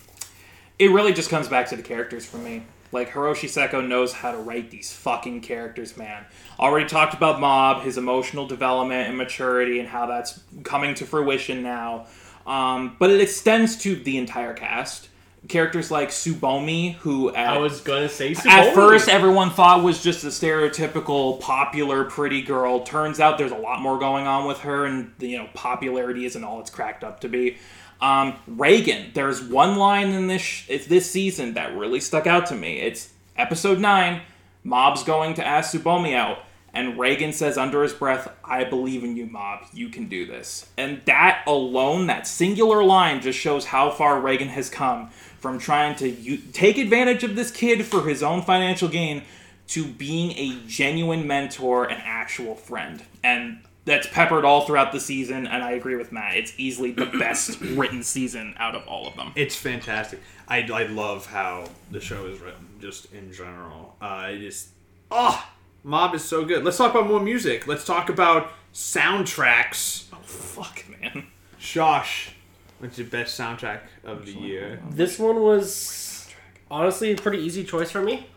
it 0.79 0.89
really 0.89 1.13
just 1.13 1.29
comes 1.29 1.47
back 1.47 1.67
to 1.69 1.75
the 1.75 1.83
characters 1.83 2.25
for 2.25 2.38
me. 2.38 2.63
Like 2.91 3.11
Hiroshi 3.11 3.49
Seko 3.49 3.85
knows 3.85 4.13
how 4.13 4.31
to 4.31 4.38
write 4.38 4.71
these 4.71 4.93
fucking 4.93 5.41
characters, 5.41 5.97
man. 5.97 6.25
Already 6.59 6.88
talked 6.88 7.13
about 7.13 7.39
Mob, 7.39 7.83
his 7.83 7.97
emotional 7.97 8.47
development 8.47 9.09
and 9.09 9.17
maturity, 9.17 9.79
and 9.79 9.89
how 9.89 10.05
that's 10.05 10.39
coming 10.63 10.95
to 10.95 11.05
fruition 11.05 11.63
now. 11.63 12.07
Um, 12.45 12.95
but 12.97 13.09
it 13.09 13.19
extends 13.19 13.75
to 13.79 13.95
the 13.95 14.17
entire 14.17 14.53
cast. 14.53 15.09
Characters 15.49 15.91
like 15.91 16.09
Tsubomi, 16.09 16.95
who 16.95 17.33
at, 17.33 17.49
I 17.49 17.57
was 17.57 17.79
gonna 17.81 18.09
say 18.09 18.35
at 18.45 18.73
first 18.73 19.07
everyone 19.07 19.49
thought 19.49 19.83
was 19.83 20.01
just 20.01 20.23
a 20.23 20.27
stereotypical 20.27 21.39
popular 21.39 22.03
pretty 22.05 22.41
girl 22.41 22.81
turns 22.81 23.19
out 23.19 23.38
there's 23.38 23.51
a 23.51 23.57
lot 23.57 23.81
more 23.81 23.97
going 23.97 24.27
on 24.27 24.45
with 24.45 24.59
her 24.61 24.85
and 24.85 25.13
you 25.19 25.38
know 25.38 25.47
popularity 25.53 26.25
isn't 26.25 26.43
all 26.43 26.59
it's 26.59 26.71
cracked 26.71 27.03
up 27.03 27.21
to 27.21 27.29
be 27.29 27.57
um, 28.01 28.35
Reigen 28.49 29.13
there's 29.13 29.41
one 29.41 29.77
line 29.77 30.09
in 30.09 30.27
this 30.27 30.41
sh- 30.41 30.65
it's 30.69 30.87
this 30.87 31.09
season 31.09 31.53
that 31.55 31.75
really 31.75 31.99
stuck 31.99 32.27
out 32.27 32.45
to 32.47 32.55
me. 32.55 32.79
It's 32.79 33.13
episode 33.35 33.79
9 33.79 34.21
mob's 34.63 35.03
going 35.03 35.33
to 35.35 35.45
ask 35.45 35.73
Tsubomi 35.73 36.13
out 36.13 36.39
and 36.73 36.95
Reigen 36.95 37.33
says 37.33 37.57
under 37.57 37.81
his 37.81 37.93
breath 37.93 38.31
i 38.43 38.63
believe 38.63 39.03
in 39.03 39.15
you 39.17 39.25
mob. 39.25 39.65
You 39.73 39.89
can 39.89 40.07
do 40.07 40.25
this. 40.25 40.69
And 40.77 41.01
that 41.05 41.43
alone 41.47 42.07
that 42.07 42.27
singular 42.27 42.83
line 42.83 43.21
just 43.21 43.39
shows 43.39 43.65
how 43.65 43.89
far 43.89 44.21
Reigen 44.21 44.47
has 44.47 44.69
come 44.69 45.09
from 45.39 45.59
trying 45.59 45.95
to 45.95 46.09
u- 46.09 46.37
take 46.53 46.77
advantage 46.77 47.23
of 47.23 47.35
this 47.35 47.51
kid 47.51 47.85
for 47.85 48.07
his 48.07 48.21
own 48.21 48.41
financial 48.41 48.89
gain 48.89 49.23
to 49.69 49.85
being 49.85 50.31
a 50.31 50.59
genuine 50.67 51.27
mentor 51.27 51.85
and 51.85 52.01
actual 52.03 52.55
friend. 52.55 53.03
And 53.23 53.59
that's 53.88 54.05
peppered 54.05 54.45
all 54.45 54.61
throughout 54.67 54.91
the 54.91 54.99
season, 54.99 55.47
and 55.47 55.63
I 55.63 55.71
agree 55.71 55.95
with 55.95 56.11
Matt. 56.11 56.35
It's 56.38 56.53
easily 56.57 56.91
the 56.91 57.05
best 57.19 57.59
written 57.61 58.03
season 58.03 58.53
out 58.59 58.75
of 58.75 58.88
all 58.88 59.07
of 59.07 59.15
them. 59.15 59.31
it's 59.35 59.55
fantastic 59.55 60.19
i, 60.47 60.59
I 60.61 60.83
love 60.83 61.25
how 61.25 61.69
the 61.89 61.99
show 61.99 62.25
is 62.27 62.39
written 62.39 62.67
just 62.79 63.11
in 63.13 63.31
general 63.33 63.95
uh 64.01 64.27
it 64.31 64.39
just 64.39 64.69
oh 65.09 65.43
mob 65.83 66.13
is 66.15 66.23
so 66.23 66.45
good 66.45 66.63
let's 66.63 66.77
talk 66.77 66.93
about 66.93 67.07
more 67.07 67.19
music 67.19 67.65
let's 67.67 67.83
talk 67.85 68.09
about 68.09 68.51
soundtracks 68.73 70.05
Oh 70.13 70.17
Fuck, 70.23 70.83
man. 71.01 71.28
Josh, 71.59 72.32
what's 72.79 72.97
your 72.97 73.07
best 73.07 73.39
soundtrack 73.39 73.82
of 74.03 74.25
the 74.25 74.33
year? 74.33 74.82
This 74.89 75.17
one 75.17 75.41
was 75.41 76.28
honestly 76.70 77.12
a 77.12 77.16
pretty 77.16 77.39
easy 77.39 77.63
choice 77.63 77.91
for 77.91 78.01
me. 78.01 78.28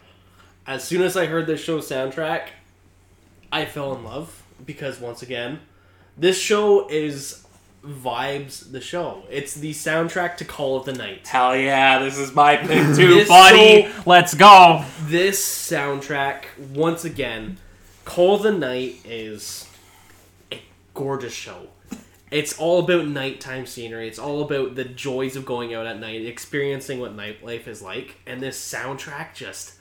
As 0.67 0.85
soon 0.85 1.03
as 1.03 1.17
I 1.17 1.27
heard 1.27 1.47
this 1.47 1.61
show 1.61 1.79
soundtrack, 1.81 2.49
I 3.51 3.65
fell 3.65 3.95
in 3.95 4.05
love 4.05 4.40
because 4.65 5.01
once 5.01 5.23
again, 5.23 5.61
this 6.17 6.39
show 6.41 6.89
is 6.89 7.47
vibes 7.85 8.71
the 8.73 8.81
show. 8.81 9.23
It's 9.31 9.55
the 9.55 9.73
soundtrack 9.73 10.37
to 10.39 10.45
Call 10.45 10.77
of 10.77 10.85
the 10.85 10.93
Night. 10.93 11.27
Hell 11.27 11.57
yeah, 11.57 11.99
this 11.99 12.19
is 12.19 12.35
my 12.35 12.57
pick 12.57 12.69
too, 12.97 13.15
This 13.15 13.29
buddy. 13.29 13.83
show- 13.85 14.03
Let's 14.07 14.35
go. 14.35 14.85
This 15.03 15.43
soundtrack, 15.71 16.45
once 16.75 17.05
again, 17.05 17.57
Call 18.05 18.37
of 18.37 18.43
the 18.43 18.53
Night 18.53 18.97
is 19.05 19.67
a 20.53 20.61
gorgeous 20.95 21.33
show. 21.33 21.69
It's 22.31 22.57
all 22.59 22.79
about 22.81 23.07
nighttime 23.09 23.67
scenery. 23.67 24.07
It's 24.07 24.19
all 24.19 24.43
about 24.43 24.77
the 24.77 24.85
joys 24.85 25.35
of 25.35 25.45
going 25.45 25.75
out 25.75 25.87
at 25.87 25.99
night, 25.99 26.25
experiencing 26.25 27.01
what 27.01 27.17
nightlife 27.17 27.67
is 27.67 27.83
like, 27.83 28.17
and 28.27 28.41
this 28.41 28.61
soundtrack 28.61 29.35
just 29.35 29.73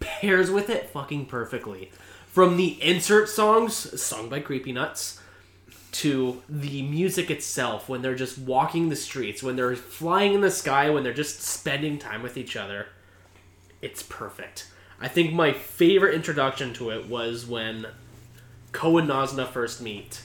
pairs 0.00 0.50
with 0.50 0.70
it 0.70 0.88
fucking 0.90 1.26
perfectly. 1.26 1.90
From 2.34 2.56
the 2.56 2.82
insert 2.82 3.28
songs 3.28 4.02
sung 4.02 4.28
by 4.28 4.40
Creepy 4.40 4.72
Nuts 4.72 5.20
to 5.92 6.42
the 6.48 6.82
music 6.82 7.30
itself 7.30 7.88
when 7.88 8.02
they're 8.02 8.16
just 8.16 8.36
walking 8.38 8.88
the 8.88 8.96
streets, 8.96 9.40
when 9.40 9.54
they're 9.54 9.76
flying 9.76 10.34
in 10.34 10.40
the 10.40 10.50
sky, 10.50 10.90
when 10.90 11.04
they're 11.04 11.12
just 11.12 11.40
spending 11.40 11.96
time 11.96 12.24
with 12.24 12.36
each 12.36 12.56
other 12.56 12.88
it's 13.84 14.02
perfect. 14.02 14.66
I 14.98 15.08
think 15.08 15.34
my 15.34 15.52
favorite 15.52 16.14
introduction 16.14 16.72
to 16.74 16.90
it 16.90 17.06
was 17.06 17.46
when 17.46 17.86
Ko 18.72 18.96
and 18.96 19.08
Nazuna 19.08 19.46
first 19.46 19.82
meet, 19.82 20.22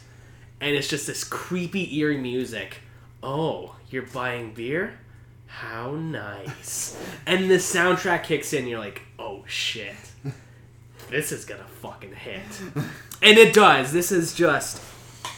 and 0.61 0.75
it's 0.75 0.87
just 0.87 1.05
this 1.05 1.25
creepy, 1.25 1.99
eerie 1.99 2.17
music. 2.17 2.77
Oh, 3.21 3.75
you're 3.89 4.07
buying 4.07 4.53
beer? 4.53 4.97
How 5.45 5.91
nice. 5.91 6.97
and 7.27 7.51
the 7.51 7.55
soundtrack 7.55 8.23
kicks 8.23 8.53
in, 8.53 8.65
you're 8.65 8.79
like, 8.79 9.01
oh 9.19 9.43
shit. 9.45 9.95
This 11.09 11.31
is 11.31 11.45
gonna 11.45 11.65
fucking 11.81 12.13
hit. 12.13 12.41
And 13.21 13.37
it 13.37 13.53
does. 13.53 13.91
This 13.91 14.13
is 14.13 14.33
just 14.33 14.81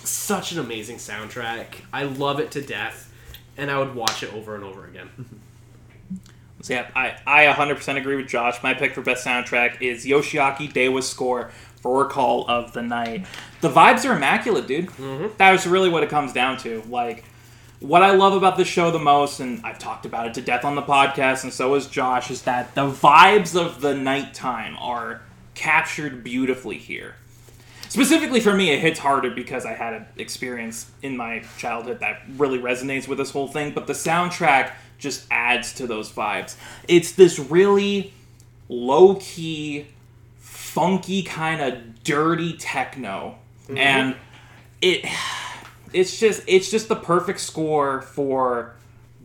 such 0.03 0.51
an 0.51 0.59
amazing 0.59 0.97
soundtrack. 0.97 1.77
I 1.91 2.03
love 2.03 2.39
it 2.39 2.51
to 2.51 2.61
death, 2.61 3.11
and 3.57 3.71
I 3.71 3.79
would 3.79 3.95
watch 3.95 4.21
it 4.21 4.31
over 4.35 4.53
and 4.53 4.63
over 4.63 4.85
again. 4.85 5.09
So 6.61 6.75
yeah, 6.75 6.91
I, 6.95 7.15
I 7.25 7.51
100% 7.51 7.97
agree 7.97 8.15
with 8.17 8.27
Josh. 8.27 8.61
My 8.61 8.75
pick 8.75 8.93
for 8.93 9.01
best 9.01 9.25
soundtrack 9.25 9.81
is 9.81 10.05
Yoshiaki 10.05 10.71
Dewa's 10.71 11.09
score 11.09 11.49
for 11.77 12.07
Call 12.07 12.47
of 12.47 12.71
the 12.73 12.83
Night. 12.83 13.25
The 13.61 13.69
vibes 13.69 14.07
are 14.07 14.15
immaculate, 14.15 14.67
dude. 14.67 14.87
Mm-hmm. 14.87 15.35
That 15.37 15.51
was 15.51 15.65
really 15.65 15.89
what 15.89 16.03
it 16.03 16.09
comes 16.09 16.33
down 16.33 16.57
to. 16.57 16.83
Like, 16.87 17.23
what 17.79 18.03
I 18.03 18.11
love 18.11 18.33
about 18.33 18.57
the 18.57 18.65
show 18.65 18.91
the 18.91 18.99
most, 18.99 19.39
and 19.39 19.65
I've 19.65 19.79
talked 19.79 20.05
about 20.05 20.27
it 20.27 20.35
to 20.35 20.41
death 20.41 20.63
on 20.63 20.75
the 20.75 20.83
podcast, 20.83 21.43
and 21.43 21.51
so 21.51 21.73
has 21.73 21.87
Josh, 21.87 22.29
is 22.29 22.43
that 22.43 22.75
the 22.75 22.85
vibes 22.85 23.59
of 23.59 23.81
the 23.81 23.95
nighttime 23.95 24.77
are 24.77 25.21
captured 25.53 26.23
beautifully 26.23 26.77
here. 26.77 27.15
Specifically 27.89 28.39
for 28.39 28.55
me, 28.55 28.71
it 28.71 28.79
hits 28.79 28.99
harder 28.99 29.31
because 29.31 29.65
I 29.65 29.73
had 29.73 29.93
an 29.93 30.05
experience 30.17 30.89
in 31.01 31.17
my 31.17 31.43
childhood 31.57 31.99
that 31.99 32.21
really 32.37 32.57
resonates 32.57 33.05
with 33.05 33.17
this 33.17 33.31
whole 33.31 33.49
thing, 33.49 33.73
but 33.73 33.85
the 33.85 33.93
soundtrack 33.93 34.71
just 34.97 35.25
adds 35.29 35.73
to 35.73 35.87
those 35.87 36.09
vibes. 36.09 36.55
It's 36.87 37.11
this 37.11 37.37
really 37.37 38.13
low 38.69 39.15
key, 39.15 39.87
funky, 40.37 41.21
kind 41.23 41.61
of 41.61 42.03
dirty 42.03 42.53
techno. 42.53 43.35
Mm-hmm. 43.63 43.77
And 43.77 44.15
it 44.81 45.05
it's 45.93 46.19
just 46.19 46.43
it's 46.47 46.71
just 46.71 46.87
the 46.87 46.95
perfect 46.95 47.39
score 47.39 48.01
for 48.01 48.75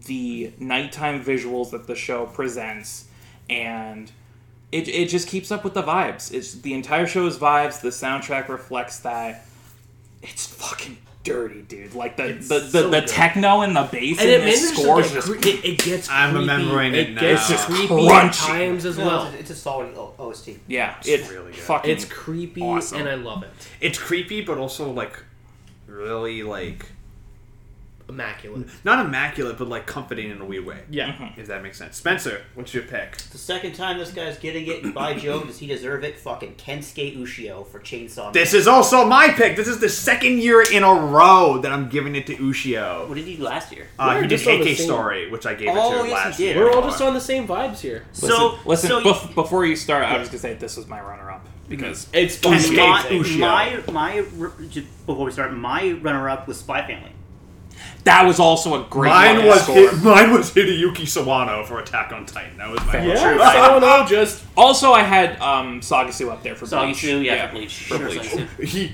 the 0.07 0.53
nighttime 0.59 1.23
visuals 1.23 1.71
that 1.71 1.87
the 1.87 1.95
show 1.95 2.27
presents 2.27 3.07
and 3.49 4.11
it, 4.73 4.89
it 4.89 5.09
just 5.09 5.29
keeps 5.29 5.51
up 5.53 5.63
with 5.65 5.75
the 5.75 5.83
vibes 5.83 6.33
it's 6.33 6.55
the 6.55 6.75
entire 6.75 7.07
show's 7.07 7.39
vibes 7.39 7.81
the 7.81 7.89
soundtrack 7.91 8.49
reflects 8.49 8.99
that 9.01 9.45
it's 10.23 10.47
fucking 10.47 10.99
dirty 11.23 11.63
dude 11.63 11.93
like 11.95 12.17
the 12.17 12.35
the, 12.35 12.61
the, 12.61 12.61
so 12.61 12.89
the 12.91 13.01
techno 13.01 13.63
and 13.63 13.75
the 13.75 13.83
bass 13.91 14.19
And 14.21 14.29
in 14.29 14.41
it 14.43 14.45
this 14.45 14.63
manages 14.63 14.79
score 14.85 15.01
is 15.01 15.13
just 15.13 15.27
cre- 15.29 15.49
it, 15.49 15.65
it 15.65 15.79
gets 15.79 16.09
I'm 16.09 16.31
creepy. 16.35 16.41
remembering 16.49 16.95
it 16.95 17.11
now. 17.15 17.17
It 17.17 17.21
gets 17.21 17.41
It's 17.43 17.49
just 17.51 17.67
creepy 17.69 17.89
crunchy. 17.95 18.27
at 18.27 18.33
times 18.35 18.85
as 18.87 18.97
well. 18.97 19.27
it's, 19.27 19.35
a, 19.35 19.39
it's 19.41 19.51
a 19.51 19.55
solid 19.57 19.95
OST. 19.97 20.51
yeah 20.69 20.95
It's 21.01 21.09
it's 21.09 21.31
really 21.31 21.51
good. 21.51 21.61
fucking 21.61 21.91
It's 21.91 22.05
creepy 22.05 22.63
awesome. 22.63 22.99
and 23.01 23.09
I 23.09 23.15
love 23.17 23.43
it. 23.43 23.51
It's 23.81 23.99
creepy, 23.99 24.41
but 24.43 24.57
also 24.59 24.91
like 24.93 25.21
really 25.89 26.43
like 26.45 26.87
Immaculate. 28.09 28.69
not 28.85 29.05
immaculate, 29.05 29.59
but 29.59 29.69
like 29.69 29.87
comforting 29.87 30.31
in 30.31 30.41
a 30.41 30.45
weird 30.45 30.65
way. 30.65 30.79
Yeah. 30.89 31.31
If 31.37 31.49
that 31.49 31.63
makes 31.63 31.77
sense. 31.79 31.97
Spencer, 31.97 32.43
what's 32.55 32.73
your 32.73 32.85
pick? 32.85 33.17
The 33.17 33.39
second 33.39 33.75
time 33.75 33.99
this 33.99 34.13
guy's 34.13 34.39
getting 34.39 34.67
it, 34.69 34.85
and 34.85 34.95
by 34.95 35.15
Jove, 35.15 35.47
does 35.49 35.59
he 35.59 35.67
deserve 35.67 36.05
it? 36.05 36.19
Fucking 36.19 36.55
Kensuke 36.55 37.17
Ushio 37.19 37.67
for 37.67 37.81
Chainsaw 37.81 38.25
Man. 38.25 38.33
This 38.33 38.55
is 38.55 38.69
also 38.69 39.05
my 39.05 39.29
pick. 39.31 39.57
This 39.57 39.67
is 39.69 39.81
the 39.81 39.89
second 39.89 40.39
year 40.39 40.63
in 40.73 40.85
a 40.85 40.93
row 40.95 41.59
that 41.63 41.73
I'm 41.73 41.89
giving 41.89 42.15
it 42.15 42.27
to 42.29 42.37
Ushio. 42.37 43.09
What 43.09 43.15
did 43.17 43.25
he 43.27 43.37
do 43.37 43.43
last 43.43 43.73
year? 43.73 43.87
Uh, 43.99 44.13
We're 44.15 44.23
he 44.23 44.29
did 44.29 44.37
just 44.39 44.47
on 44.49 44.61
AK 44.61 44.77
same- 44.77 44.87
Story, 44.87 45.31
which 45.31 45.47
I 45.47 45.55
gave 45.55 45.71
Oh, 45.73 45.73
it 45.99 46.03
to 46.03 46.09
yes, 46.09 46.13
last 46.15 46.37
he 46.39 46.45
did. 46.47 46.57
year. 46.57 46.65
We're 46.65 46.73
all 46.73 46.83
just 46.83 47.03
on 47.03 47.15
the 47.15 47.21
same 47.21 47.47
vibes 47.49 47.81
here. 47.81 48.05
listen, 48.13 48.29
so, 48.29 48.59
listen 48.65 48.89
so 48.89 49.01
bef- 49.03 49.35
before 49.35 49.67
you 49.67 49.75
start 49.75 50.05
i 50.05 50.17
was 50.19 50.29
gonna 50.29 50.39
say 50.39 50.55
this 50.55 50.77
was 50.77 50.87
my 50.87 51.01
runner-up 51.01 51.45
because 51.69 52.07
It's 52.13 52.39
Kensuke 52.39 52.77
my, 52.77 53.03
Ushio. 53.09 53.93
my, 53.93 54.23
my, 54.23 54.59
just 54.69 54.87
before 55.07 55.25
we 55.25 55.33
start, 55.33 55.53
my 55.53 55.91
runner-up 55.93 56.47
was 56.47 56.59
Spy 56.61 56.87
Family. 56.87 57.11
That 58.07 58.25
was 58.27 58.41
also 58.41 58.83
a 58.83 58.89
great 58.89 59.11
Mine 59.11 59.45
was 59.47 59.63
score. 59.63 59.77
Hi- 59.91 60.03
mine 60.25 60.33
was 60.33 60.51
Hideyuki 60.53 61.03
Sawano 61.03 61.65
for 61.67 61.79
Attack 61.79 62.13
on 62.13 62.25
Titan. 62.27 62.57
That 62.59 62.71
was 62.71 62.81
my 62.87 62.93
Fair. 62.93 63.03
pick. 63.03 63.15
Yeah, 63.19 63.53
so 63.53 63.79
no, 63.79 64.07
just 64.07 64.43
Also, 64.57 64.93
I 64.93 65.03
had 65.03 65.41
um, 65.41 65.81
Sagisu 65.81 66.31
up 66.31 66.43
there 66.43 66.55
for 66.57 66.67
Soggy 66.67 66.93
Bleach. 66.93 67.01
Sue, 67.01 67.21
yeah, 67.21 67.47
for 67.49 67.53
Bleach. 67.57 67.75
for 67.83 67.97
Sure, 67.99 68.07
Bleach. 68.09 68.23
Soggy 68.31 68.67
he 68.67 68.93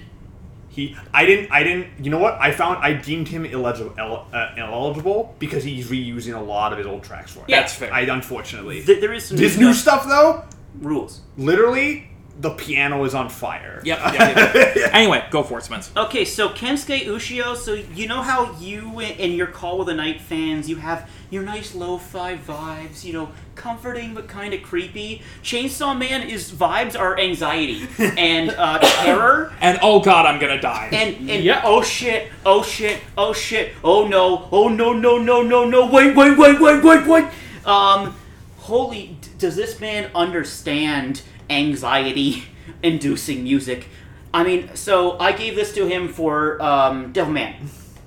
he 0.71 0.97
I 1.13 1.27
didn't 1.27 1.53
I 1.53 1.63
didn't 1.63 1.89
you 2.03 2.11
know 2.11 2.19
what 2.19 2.35
I 2.41 2.51
found 2.51 2.79
I 2.83 2.95
deemed 2.95 3.29
him 3.29 3.45
illegible 3.45 3.93
el, 3.99 4.27
uh, 4.33 4.55
ineligible 4.57 5.35
because 5.39 5.63
he's 5.63 5.91
reusing 5.91 6.35
a 6.35 6.41
lot 6.43 6.73
of 6.73 6.79
his 6.79 6.87
old 6.87 7.03
tracks 7.05 7.31
for 7.33 7.41
it. 7.41 7.47
Yeah, 7.49 7.61
That's 7.61 7.75
fair. 7.75 7.93
I 7.93 8.01
unfortunately 8.03 8.83
Th- 8.83 8.99
there 8.99 9.13
is 9.13 9.27
some 9.27 9.37
his 9.37 9.59
new 9.59 9.75
stuff 9.75 10.07
though 10.09 10.45
rules. 10.81 11.21
literally 11.37 12.09
the 12.41 12.51
piano 12.51 13.05
is 13.05 13.15
on 13.15 13.29
fire. 13.29 13.81
Yep. 13.85 13.99
yep, 14.15 14.55
yep. 14.77 14.91
anyway, 14.95 15.25
go 15.31 15.43
for 15.43 15.59
it, 15.59 15.65
Spence. 15.65 15.91
Okay, 15.97 16.25
so 16.25 16.49
Kensuke 16.49 17.05
Ushio, 17.07 17.57
so 17.57 17.75
you 17.75 18.07
know 18.07 18.23
how 18.23 18.57
you 18.59 19.01
and 19.01 19.35
your 19.35 19.49
Call 19.49 19.79
with 19.79 19.89
the 19.89 19.95
Night 19.95 20.21
fans, 20.21 20.69
you 20.69 20.77
have 20.77 21.11
your 21.31 21.43
nice 21.43 21.75
lo-fi 21.75 22.37
vibes, 22.37 23.05
you 23.05 23.13
know, 23.13 23.31
comforting 23.55 24.15
but 24.15 24.29
kind 24.29 24.55
of 24.55 24.63
creepy. 24.63 25.23
Chainsaw 25.43 25.99
Man 25.99 26.23
is 26.29 26.51
vibes 26.53 26.99
are 26.99 27.19
anxiety 27.19 27.87
and 27.99 28.51
uh, 28.51 28.79
terror 28.79 29.53
And 29.61 29.79
oh 29.83 30.01
god, 30.01 30.27
I'm 30.27 30.41
gonna 30.41 30.61
die. 30.61 30.91
and 30.93 31.29
and 31.31 31.43
Yeah. 31.45 31.63
oh 31.65 31.83
shit, 31.83 32.31
oh 32.47 32.63
shit, 32.63 33.01
oh 33.19 33.33
shit, 33.33 33.73
oh 33.83 34.07
no, 34.07 34.49
oh 34.53 34.69
no 34.69 34.93
no 34.93 35.19
no 35.19 35.43
no 35.43 35.65
no 35.65 35.87
wait 35.91 36.15
wait 36.17 36.39
wait 36.39 36.61
wait 36.61 36.83
wait 36.85 37.07
wait. 37.07 37.25
Um, 37.67 38.15
holy, 38.59 39.17
d- 39.21 39.29
does 39.39 39.57
this 39.57 39.81
man 39.81 40.11
understand 40.15 41.23
anxiety-inducing 41.53 43.43
music? 43.43 43.89
I 44.35 44.45
mean, 44.45 44.75
so 44.75 45.19
I 45.19 45.33
gave 45.33 45.55
this 45.55 45.75
to 45.75 45.87
him 45.87 46.09
for 46.09 46.61
um, 46.63 47.13
Devilman 47.13 47.55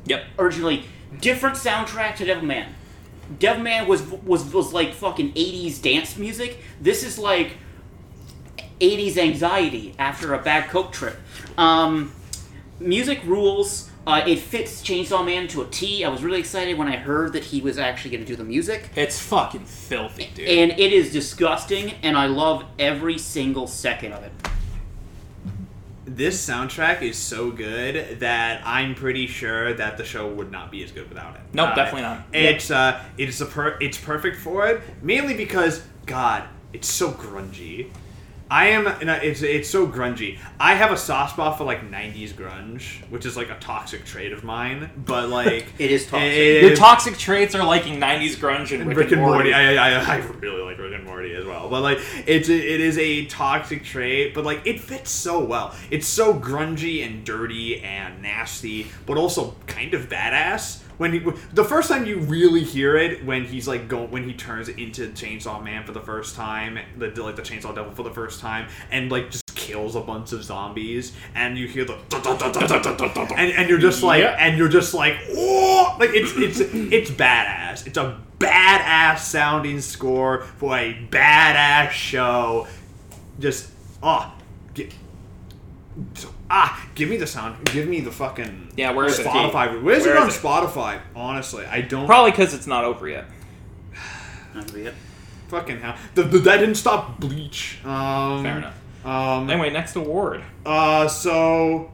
yep. 0.05 0.25
originally. 0.39 0.85
Different 1.19 1.55
soundtrack 1.55 2.15
to 2.17 2.25
Devilman. 2.25 2.67
Devilman 3.39 3.87
was 3.87 4.03
was 4.03 4.53
was 4.53 4.73
like 4.73 4.93
fucking 4.93 5.33
'80s 5.33 5.81
dance 5.81 6.17
music. 6.17 6.59
This 6.79 7.03
is 7.03 7.17
like 7.17 7.57
'80s 8.79 9.17
anxiety 9.17 9.95
after 9.97 10.33
a 10.33 10.41
bad 10.41 10.69
coke 10.69 10.91
trip. 10.91 11.17
Um, 11.57 12.11
music 12.79 13.23
rules. 13.25 13.89
Uh, 14.07 14.21
it 14.27 14.37
fits 14.37 14.83
Chainsaw 14.83 15.25
Man 15.25 15.47
to 15.47 15.63
a 15.63 15.65
T. 15.67 16.05
I 16.05 16.09
was 16.09 16.23
really 16.23 16.39
excited 16.39 16.77
when 16.77 16.87
I 16.87 16.95
heard 16.95 17.33
that 17.33 17.43
he 17.45 17.59
was 17.61 17.79
actually 17.79 18.11
going 18.11 18.21
to 18.23 18.27
do 18.27 18.35
the 18.35 18.43
music. 18.43 18.89
It's 18.95 19.19
fucking 19.19 19.65
filthy, 19.65 20.29
dude. 20.35 20.47
And 20.47 20.71
it 20.71 20.93
is 20.93 21.11
disgusting, 21.11 21.91
and 22.03 22.15
I 22.15 22.27
love 22.27 22.63
every 22.77 23.17
single 23.17 23.65
second 23.65 24.13
of 24.13 24.23
it. 24.23 24.31
This 26.05 26.47
soundtrack 26.47 27.01
is 27.01 27.17
so 27.17 27.49
good 27.49 28.19
that 28.19 28.61
I'm 28.63 28.93
pretty 28.93 29.25
sure 29.25 29.73
that 29.73 29.97
the 29.97 30.05
show 30.05 30.27
would 30.31 30.51
not 30.51 30.69
be 30.69 30.83
as 30.83 30.91
good 30.91 31.09
without 31.09 31.33
it. 31.35 31.41
Nope, 31.51 31.69
Uh, 31.71 31.75
definitely 31.75 32.01
not. 32.03 32.25
It's 32.31 32.69
uh, 32.69 33.03
it's 33.17 33.41
a 33.41 33.45
per- 33.47 33.77
it's 33.81 33.97
perfect 33.97 34.37
for 34.37 34.67
it, 34.67 34.81
mainly 35.01 35.33
because 35.33 35.81
God, 36.05 36.43
it's 36.73 36.87
so 36.87 37.11
grungy. 37.11 37.89
I 38.49 38.67
am. 38.67 38.83
no, 38.83 39.13
It's 39.13 39.41
it's 39.41 39.69
so 39.69 39.87
grungy. 39.87 40.37
I 40.59 40.75
have 40.75 40.91
a 40.91 40.97
soft 40.97 41.33
spot 41.33 41.57
for 41.57 41.63
like 41.63 41.89
'90s 41.89 42.31
grunge, 42.33 43.01
which 43.09 43.25
is 43.25 43.35
like 43.35 43.49
a 43.49 43.57
toxic 43.59 44.05
trait 44.05 44.31
of 44.31 44.43
mine. 44.43 44.91
But 44.95 45.29
like 45.29 45.73
It 45.79 45.91
is 45.91 46.05
toxic. 46.05 46.31
it 46.31 46.63
Your 46.63 46.75
toxic 46.75 47.17
traits 47.17 47.55
are 47.55 47.63
liking 47.63 47.99
'90s 47.99 48.35
grunge 48.35 48.71
and 48.71 48.87
Rick, 48.87 48.97
Rick 48.97 49.11
and 49.13 49.21
Morty. 49.21 49.53
I, 49.53 49.73
I, 49.73 50.15
I 50.15 50.17
really 50.17 50.61
like 50.61 50.77
Rick 50.77 50.93
and 50.93 51.05
Morty 51.05 51.33
as 51.33 51.45
well. 51.45 51.69
But 51.69 51.81
like, 51.81 51.99
it's 52.27 52.49
a, 52.49 52.53
it 52.55 52.81
is 52.81 52.97
a 52.97 53.25
toxic 53.25 53.83
trait, 53.83 54.33
but 54.35 54.45
like 54.45 54.61
it 54.65 54.79
fits 54.79 55.09
so 55.09 55.43
well. 55.43 55.75
It's 55.89 56.07
so 56.07 56.33
grungy 56.33 57.05
and 57.05 57.25
dirty 57.25 57.81
and 57.81 58.21
nasty, 58.21 58.87
but 59.05 59.17
also 59.17 59.55
kind 59.65 59.93
of 59.93 60.07
badass. 60.07 60.81
When 60.97 61.13
he, 61.13 61.19
the 61.53 61.63
first 61.63 61.89
time 61.89 62.05
you 62.05 62.19
really 62.19 62.63
hear 62.63 62.95
it, 62.95 63.25
when 63.25 63.45
he's 63.45 63.67
like 63.67 63.87
go 63.87 64.05
when 64.05 64.23
he 64.23 64.33
turns 64.33 64.69
into 64.69 65.09
Chainsaw 65.09 65.63
Man 65.63 65.85
for 65.85 65.91
the 65.91 66.01
first 66.01 66.35
time, 66.35 66.79
the 66.97 67.09
like 67.21 67.35
the 67.35 67.41
Chainsaw 67.41 67.75
Devil 67.75 67.91
for 67.93 68.03
the 68.03 68.11
first 68.11 68.39
time, 68.39 68.67
and 68.91 69.11
like 69.11 69.31
just 69.31 69.45
kills 69.55 69.95
a 69.95 70.01
bunch 70.01 70.31
of 70.31 70.43
zombies, 70.43 71.13
and 71.33 71.57
you 71.57 71.67
hear 71.67 71.85
the 71.85 71.95
and, 73.35 73.51
and 73.51 73.69
you're 73.69 73.77
just 73.79 74.03
like 74.03 74.21
Yeah. 74.21 74.35
and 74.39 74.57
you're 74.57 74.69
just 74.69 74.93
like 74.93 75.17
oh 75.35 75.95
like 75.99 76.11
it's 76.13 76.33
it's 76.37 76.59
it's 76.59 77.11
badass. 77.11 77.87
It's 77.87 77.97
a 77.97 78.21
badass 78.39 79.19
sounding 79.19 79.81
score 79.81 80.43
for 80.43 80.77
a 80.77 80.93
badass 81.09 81.89
show. 81.91 82.67
Just 83.39 83.69
oh 84.01 84.33
get, 84.73 84.93
ah 86.49 86.87
give 86.95 87.09
me 87.09 87.17
the 87.17 87.25
sound 87.27 87.63
give 87.65 87.87
me 87.87 87.99
the 88.01 88.11
fucking 88.11 88.71
Yeah, 88.77 88.91
where 88.91 89.05
is 89.05 89.17
it? 89.19 89.25
Spotify 89.25 89.81
where's 89.81 90.03
Where 90.03 90.15
it 90.15 90.21
on 90.21 90.27
is 90.29 90.35
it? 90.35 90.41
Spotify 90.41 91.01
honestly 91.15 91.65
I 91.65 91.81
don't 91.81 92.05
Probably 92.05 92.31
because 92.31 92.53
it's 92.53 92.67
not 92.67 92.83
over 92.83 93.07
yet. 93.07 93.25
Not 94.53 94.71
really 94.71 94.87
it. 94.87 94.93
fucking 95.47 95.79
hell 95.79 95.95
the, 96.13 96.23
the, 96.23 96.39
that 96.39 96.57
didn't 96.57 96.75
stop 96.75 97.19
Bleach 97.19 97.79
um 97.85 98.43
Fair 98.43 98.57
enough. 98.59 99.05
um 99.05 99.49
Anyway, 99.49 99.69
next 99.71 99.95
award. 99.95 100.43
uh 100.65 101.07
so 101.07 101.91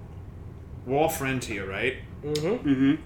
we're 0.86 0.98
all 0.98 1.10
friends 1.10 1.46
here 1.48 1.66
right 1.68 1.98
mm-hmm. 2.24 2.70
Mm-hmm. 2.70 3.02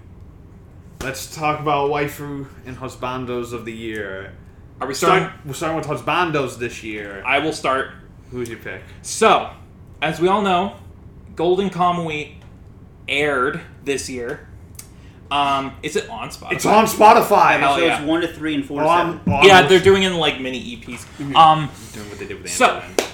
Let's 1.02 1.34
talk 1.34 1.60
about 1.60 1.90
waifu 1.90 2.46
and 2.64 2.76
husbandos 2.76 3.52
of 3.52 3.64
the 3.66 3.72
year. 3.72 4.32
Are 4.80 4.88
we 4.88 4.94
starting? 4.94 5.28
Start, 5.28 5.46
we're 5.46 5.52
starting 5.52 5.76
with 5.78 5.86
husbandos 5.86 6.58
this 6.58 6.82
year. 6.82 7.22
I 7.24 7.38
will 7.38 7.52
start. 7.52 7.90
Who'd 8.30 8.48
you 8.48 8.56
pick? 8.56 8.82
So, 9.02 9.50
as 10.00 10.20
we 10.20 10.28
all 10.28 10.40
know, 10.42 10.74
Golden 11.36 11.70
Kamui 11.70 12.34
aired 13.08 13.60
this 13.84 14.08
year. 14.10 14.48
Um, 15.30 15.74
is 15.82 15.96
it 15.96 16.08
on 16.08 16.28
Spotify? 16.30 16.52
It's 16.52 16.66
on 16.66 16.84
Spotify. 16.86 17.58
Hell 17.58 17.74
Episodes 17.74 18.00
yeah. 18.00 18.04
one 18.04 18.20
to 18.22 18.28
three 18.28 18.54
and 18.54 18.64
four 18.64 18.80
to 18.82 18.86
Oh, 18.88 18.96
seven. 18.96 19.20
I'm, 19.32 19.44
Yeah, 19.44 19.62
they're 19.66 19.80
doing 19.80 20.02
it 20.02 20.12
in 20.12 20.18
like 20.18 20.40
mini 20.40 20.76
EPs. 20.76 21.04
Um, 21.34 21.68
doing 21.92 22.08
what 22.08 22.18
they 22.18 22.26
did 22.26 22.42
with 22.42 22.50
So- 22.50 22.80
Amazon. 22.80 23.06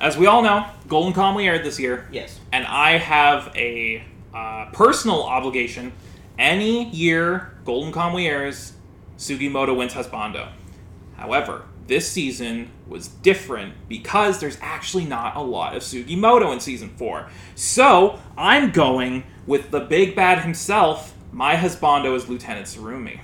as 0.00 0.16
we 0.18 0.26
all 0.26 0.42
know, 0.42 0.66
Golden 0.86 1.12
Kamui 1.12 1.44
aired 1.46 1.64
this 1.64 1.78
year. 1.80 2.08
Yes. 2.12 2.38
and 2.52 2.66
I 2.66 2.98
have 2.98 3.52
a 3.56 4.04
uh, 4.34 4.66
personal 4.72 5.22
obligation. 5.24 5.92
Any 6.38 6.90
year 6.90 7.52
Golden 7.64 7.90
Kamui 7.92 8.26
airs, 8.28 8.74
Sugimoto 9.18 9.74
wins 9.74 9.94
Husbando. 9.94 10.48
However, 11.16 11.62
this 11.86 12.10
season 12.10 12.70
was 12.88 13.08
different 13.08 13.74
because 13.88 14.40
there's 14.40 14.58
actually 14.60 15.04
not 15.04 15.36
a 15.36 15.40
lot 15.42 15.76
of 15.76 15.82
Sugimoto 15.82 16.52
in 16.52 16.60
season 16.60 16.88
four. 16.90 17.28
So 17.54 18.18
I'm 18.36 18.70
going 18.70 19.24
with 19.46 19.70
the 19.70 19.80
big 19.80 20.14
bad 20.16 20.40
himself, 20.42 21.14
My 21.32 21.54
husbando 21.56 22.14
is 22.16 22.28
Lieutenant 22.28 22.66
Tsurumi. 22.66 23.20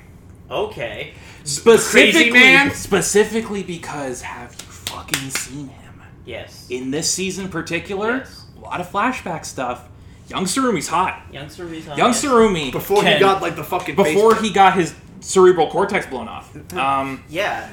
Okay. 0.51 1.15
Specifically, 1.45 2.31
man? 2.33 2.73
specifically 2.73 3.63
because 3.63 4.23
have 4.23 4.53
you 4.53 4.59
fucking 4.67 5.31
seen 5.31 5.69
him? 5.69 6.03
Yes. 6.25 6.67
In 6.71 6.91
this 6.91 7.11
season 7.11 7.49
particular, 7.49 8.19
Yes. 8.19 8.45
a 8.57 8.61
lot 8.61 8.81
of 8.81 8.91
flashback 8.91 9.45
stuff. 9.45 9.89
Young 10.29 10.45
Tsurumi's 10.45 10.89
hot. 10.89 11.23
Young 11.33 11.47
Tsurumi's 11.47 11.89
on 11.89 11.99
Young 11.99 12.11
yes. 12.13 12.25
Tsurumi 12.25 12.71
Before 12.73 13.03
he 13.05 13.19
got 13.19 13.43
like 13.43 13.57
the 13.57 13.65
fucking 13.65 13.97
before 13.97 14.37
he 14.37 14.53
got 14.53 14.75
his 14.75 14.95
cerebral 15.21 15.69
cortex 15.71 16.07
blown 16.07 16.29
off. 16.29 16.55
Um, 16.75 17.25
Yeah. 17.29 17.69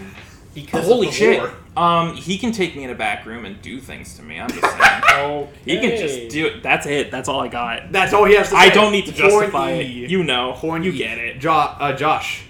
Because 0.62 0.86
holy 0.86 1.08
of 1.08 1.14
the 1.14 1.18
shit. 1.20 1.40
war. 1.42 1.54
Um, 1.78 2.16
he 2.16 2.38
can 2.38 2.52
take 2.52 2.76
me 2.76 2.84
in 2.84 2.90
a 2.90 2.96
back 2.96 3.26
room 3.26 3.46
and 3.46 3.62
do 3.62 3.80
things 3.80 4.16
to 4.16 4.22
me. 4.22 4.40
I'm 4.40 4.50
just 4.50 4.62
saying. 4.62 5.02
Okay. 5.14 5.50
he 5.66 5.80
can 5.80 5.98
just 5.98 6.30
do 6.30 6.48
it. 6.48 6.64
That's 6.64 6.86
it. 6.86 7.12
That's 7.12 7.30
all 7.30 7.40
I 7.40 7.48
got. 7.48 7.92
That's 7.92 8.14
all 8.14 8.26
he 8.26 8.36
has 8.36 8.50
to 8.50 8.56
say. 8.56 8.62
I 8.62 8.70
don't 8.70 8.92
need 8.92 9.06
to 9.06 9.14
justify 9.14 9.74
Horny. 9.74 10.04
it. 10.04 10.10
You 10.10 10.24
know. 10.24 10.54
Horny. 10.54 10.88
You 10.88 10.92
get 10.92 11.18
it. 11.18 11.40
Jo- 11.40 11.52
uh, 11.52 11.94
Josh. 11.96 12.44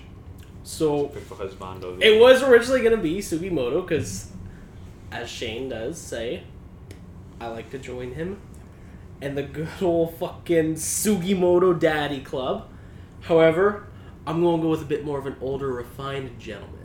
So 0.63 1.11
it 1.11 2.19
was 2.21 2.43
originally 2.43 2.83
gonna 2.83 2.97
be 2.97 3.17
Sugimoto 3.19 3.81
because, 3.81 4.31
as 5.11 5.27
Shane 5.27 5.69
does 5.69 5.97
say, 5.97 6.43
I 7.41 7.47
like 7.47 7.71
to 7.71 7.79
join 7.79 8.13
him, 8.13 8.39
and 9.19 9.35
the 9.35 9.43
good 9.43 9.67
old 9.81 10.15
fucking 10.17 10.75
Sugimoto 10.75 11.77
Daddy 11.77 12.21
Club. 12.21 12.69
However, 13.21 13.87
I'm 14.27 14.43
gonna 14.43 14.61
go 14.61 14.69
with 14.69 14.83
a 14.83 14.85
bit 14.85 15.03
more 15.03 15.17
of 15.17 15.25
an 15.25 15.37
older, 15.41 15.73
refined 15.73 16.39
gentleman. 16.39 16.78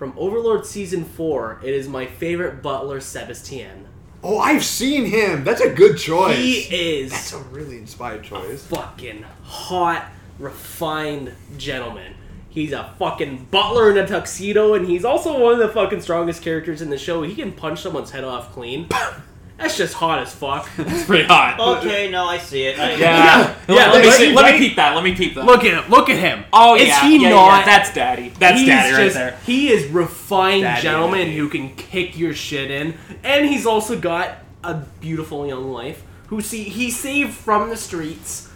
From 0.00 0.14
Overlord 0.16 0.64
season 0.64 1.04
four, 1.04 1.60
it 1.62 1.74
is 1.74 1.86
my 1.86 2.06
favorite 2.06 2.62
butler, 2.62 3.00
Sebastien. 3.02 3.86
Oh, 4.24 4.38
I've 4.38 4.64
seen 4.64 5.04
him. 5.04 5.44
That's 5.44 5.60
a 5.60 5.68
good 5.68 5.98
choice. 5.98 6.38
He 6.38 7.00
is 7.02 7.10
That's 7.10 7.34
a 7.34 7.38
really 7.40 7.76
inspired 7.76 8.24
choice. 8.24 8.64
fucking 8.64 9.26
hot, 9.42 10.10
refined 10.38 11.34
gentleman. 11.58 12.14
He's 12.48 12.72
a 12.72 12.94
fucking 12.98 13.48
butler 13.50 13.90
in 13.90 13.98
a 13.98 14.06
tuxedo, 14.06 14.72
and 14.72 14.86
he's 14.86 15.04
also 15.04 15.38
one 15.38 15.52
of 15.52 15.58
the 15.58 15.68
fucking 15.68 16.00
strongest 16.00 16.40
characters 16.40 16.80
in 16.80 16.88
the 16.88 16.96
show. 16.96 17.22
He 17.22 17.34
can 17.34 17.52
punch 17.52 17.82
someone's 17.82 18.10
head 18.10 18.24
off 18.24 18.54
clean. 18.54 18.88
That's 19.60 19.76
just 19.76 19.92
hot 19.92 20.20
as 20.20 20.34
fuck. 20.34 20.70
It's 20.78 21.04
pretty 21.04 21.24
hot. 21.24 21.60
Okay, 21.60 22.10
no, 22.10 22.24
I 22.24 22.38
see 22.38 22.64
it. 22.64 22.78
I, 22.78 22.94
Yeah. 22.94 23.54
Yeah, 23.68 23.74
Let, 23.74 23.92
let 23.92 24.02
me 24.02 24.08
right, 24.08 24.18
see, 24.18 24.32
let 24.32 24.54
me 24.54 24.58
peep 24.58 24.76
that. 24.76 24.94
Let 24.94 25.04
me 25.04 25.14
peep 25.14 25.34
that. 25.34 25.44
Look 25.44 25.64
at 25.64 25.84
him. 25.84 25.90
Look 25.90 26.08
at 26.08 26.18
him. 26.18 26.44
Oh 26.50 26.76
is 26.76 26.88
yeah. 26.88 27.06
he 27.06 27.22
yeah, 27.22 27.28
not? 27.28 27.58
Yeah, 27.58 27.64
that's 27.66 27.92
daddy. 27.92 28.30
That's 28.38 28.58
he's 28.58 28.68
daddy 28.68 28.92
right 28.94 29.04
just, 29.04 29.16
there. 29.16 29.38
He 29.44 29.68
is 29.68 29.86
refined 29.90 30.62
Daddy, 30.62 30.82
gentleman 30.82 31.26
daddy. 31.26 31.36
who 31.36 31.48
can 31.50 31.76
kick 31.76 32.18
your 32.18 32.32
shit 32.32 32.70
in, 32.70 32.94
and 33.22 33.44
he's 33.44 33.66
also 33.66 34.00
got 34.00 34.38
a 34.64 34.74
beautiful 35.00 35.46
young 35.46 35.70
wife 35.70 36.02
who 36.28 36.40
see 36.40 36.64
he 36.64 36.90
saved 36.90 37.34
from 37.34 37.68
the 37.68 37.76
streets, 37.76 38.48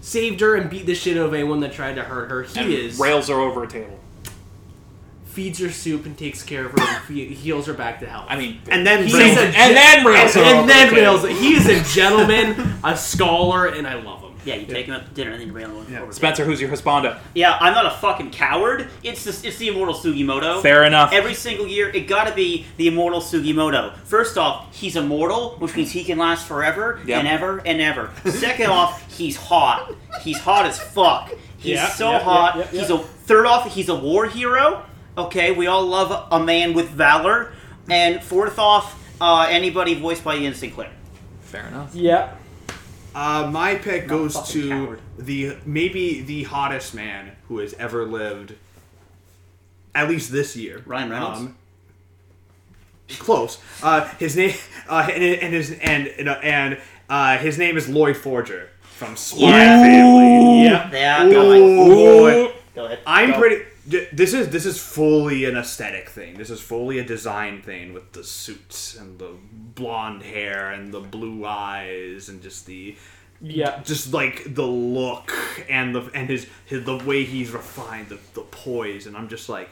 saved 0.00 0.40
her 0.40 0.56
and 0.56 0.68
beat 0.68 0.86
the 0.86 0.94
shit 0.96 1.16
out 1.16 1.26
of 1.26 1.34
anyone 1.34 1.60
that 1.60 1.72
tried 1.72 1.94
to 1.94 2.02
hurt 2.02 2.28
her. 2.28 2.42
He 2.42 2.60
And 2.60 2.72
is 2.72 2.98
rails 2.98 3.30
are 3.30 3.40
over 3.40 3.62
a 3.62 3.68
table. 3.68 4.00
Feeds 5.30 5.58
her 5.60 5.70
soup 5.70 6.06
and 6.06 6.16
takes 6.18 6.42
care 6.42 6.66
of 6.66 6.72
her 6.72 6.78
and 6.80 7.04
fe- 7.04 7.32
heals 7.34 7.66
her 7.66 7.74
back 7.74 8.00
to 8.00 8.06
health. 8.06 8.26
I 8.28 8.36
mean, 8.36 8.60
And 8.70 8.86
then 8.86 9.04
He's 9.04 9.14
rails- 9.14 9.36
a 9.38 9.42
and 9.46 9.76
then 9.76 10.04
rails 10.06 10.36
and, 10.36 10.44
and 10.44 10.68
then 10.68 10.88
the 10.88 10.96
table. 10.96 11.16
rails. 11.22 11.40
He 11.40 11.54
is 11.54 11.66
a 11.66 11.80
gentleman, 11.94 12.74
a 12.84 12.96
scholar, 12.96 13.66
and 13.66 13.86
I 13.86 13.94
love 13.94 14.20
him. 14.22 14.30
yeah, 14.44 14.54
you 14.56 14.66
take 14.66 14.86
him 14.86 14.94
out 14.94 15.06
to 15.06 15.12
dinner 15.12 15.30
and 15.32 15.40
then 15.40 15.48
you 15.48 15.52
rail 15.52 15.68
him 15.82 15.96
over. 16.02 16.12
Spencer, 16.12 16.44
who's 16.44 16.60
your 16.60 16.70
husbando? 16.70 17.18
Yeah, 17.34 17.56
I'm 17.60 17.74
not 17.74 17.86
a 17.86 17.90
fucking 17.90 18.30
coward. 18.30 18.88
It's 19.02 19.22
the, 19.24 19.46
it's 19.46 19.58
the 19.58 19.68
immortal 19.68 19.94
Sugimoto. 19.94 20.62
Fair 20.62 20.84
enough. 20.84 21.12
Every 21.12 21.34
single 21.34 21.66
year, 21.66 21.90
it 21.90 22.08
gotta 22.08 22.34
be 22.34 22.66
the 22.76 22.88
immortal 22.88 23.20
Sugimoto. 23.20 23.94
First 23.98 24.38
off, 24.38 24.74
he's 24.74 24.96
immortal, 24.96 25.56
which 25.58 25.76
means 25.76 25.90
he 25.92 26.04
can 26.04 26.18
last 26.18 26.46
forever 26.48 27.00
Yep. 27.06 27.18
and 27.18 27.28
ever 27.28 27.58
and 27.66 27.80
ever. 27.80 28.10
Second 28.26 28.70
off, 28.70 29.16
he's 29.16 29.36
hot. 29.36 29.94
He's 30.22 30.38
hot 30.38 30.66
as 30.66 30.78
fuck. 30.78 31.30
He's 31.58 31.72
Yeah, 31.74 31.88
so 31.88 32.10
yeah, 32.12 32.18
hot. 32.20 32.56
yeah, 32.56 32.66
yeah, 32.72 32.80
He's 32.80 32.90
a 32.90 32.98
third 32.98 33.44
off, 33.46 33.72
he's 33.74 33.90
a 33.90 33.94
war 33.94 34.24
hero. 34.26 34.82
Okay, 35.18 35.50
we 35.52 35.66
all 35.66 35.84
love 35.86 36.28
a 36.30 36.44
man 36.44 36.72
with 36.74 36.88
valor. 36.88 37.52
And 37.88 38.22
fourth 38.22 38.58
off, 38.58 38.96
uh, 39.20 39.46
anybody 39.48 39.94
voiced 39.94 40.22
by 40.24 40.36
Ian 40.36 40.54
Sinclair. 40.54 40.90
Fair 41.40 41.66
enough. 41.66 41.94
Yeah. 41.94 42.34
Uh, 43.14 43.50
my 43.52 43.74
pick 43.74 44.06
goes 44.06 44.40
to 44.50 44.68
coward. 44.68 45.00
the 45.18 45.56
maybe 45.66 46.20
the 46.22 46.44
hottest 46.44 46.94
man 46.94 47.32
who 47.48 47.58
has 47.58 47.74
ever 47.74 48.04
lived, 48.04 48.54
at 49.94 50.08
least 50.08 50.30
this 50.30 50.56
year. 50.56 50.82
Ryan 50.86 51.10
Reynolds? 51.10 51.40
Um, 51.40 51.56
close. 53.18 53.58
Uh, 53.82 54.06
his 54.20 54.36
name 54.36 54.54
uh, 54.88 55.08
and, 55.12 55.24
and 55.24 55.52
his 55.54 55.72
and 55.72 56.06
and, 56.06 56.28
uh, 56.28 56.38
and 56.42 56.78
uh, 57.08 57.36
his 57.38 57.58
name 57.58 57.76
is 57.76 57.88
Loid 57.88 58.16
Forger 58.16 58.68
from 58.82 59.16
Spy 59.16 59.50
Family. 59.50 60.62
Yeah. 60.64 60.88
Yeah, 60.92 61.24
Ooh, 61.26 61.32
go 61.32 62.26
ahead. 62.26 62.54
Go 62.76 62.84
ahead. 62.84 62.98
I'm 63.04 63.30
Go. 63.32 63.38
pretty. 63.38 63.64
This 63.86 64.34
is 64.34 64.50
this 64.50 64.66
is 64.66 64.78
fully 64.80 65.44
an 65.46 65.56
aesthetic 65.56 66.08
thing. 66.10 66.34
This 66.36 66.50
is 66.50 66.60
fully 66.60 66.98
a 66.98 67.04
design 67.04 67.62
thing 67.62 67.92
with 67.94 68.12
the 68.12 68.22
suits 68.22 68.96
and 68.96 69.18
the 69.18 69.30
blonde 69.74 70.22
hair 70.22 70.70
and 70.70 70.92
the 70.92 71.00
blue 71.00 71.44
eyes 71.46 72.28
and 72.28 72.42
just 72.42 72.66
the 72.66 72.94
Yeah. 73.40 73.80
just 73.82 74.12
like 74.12 74.54
the 74.54 74.66
look 74.66 75.32
and 75.68 75.94
the 75.94 76.10
and 76.14 76.28
his, 76.28 76.46
his 76.66 76.84
the 76.84 76.98
way 76.98 77.24
he's 77.24 77.50
refined 77.52 78.10
the, 78.10 78.18
the 78.34 78.42
poise 78.42 79.06
and 79.06 79.16
I'm 79.16 79.28
just 79.28 79.48
like 79.48 79.70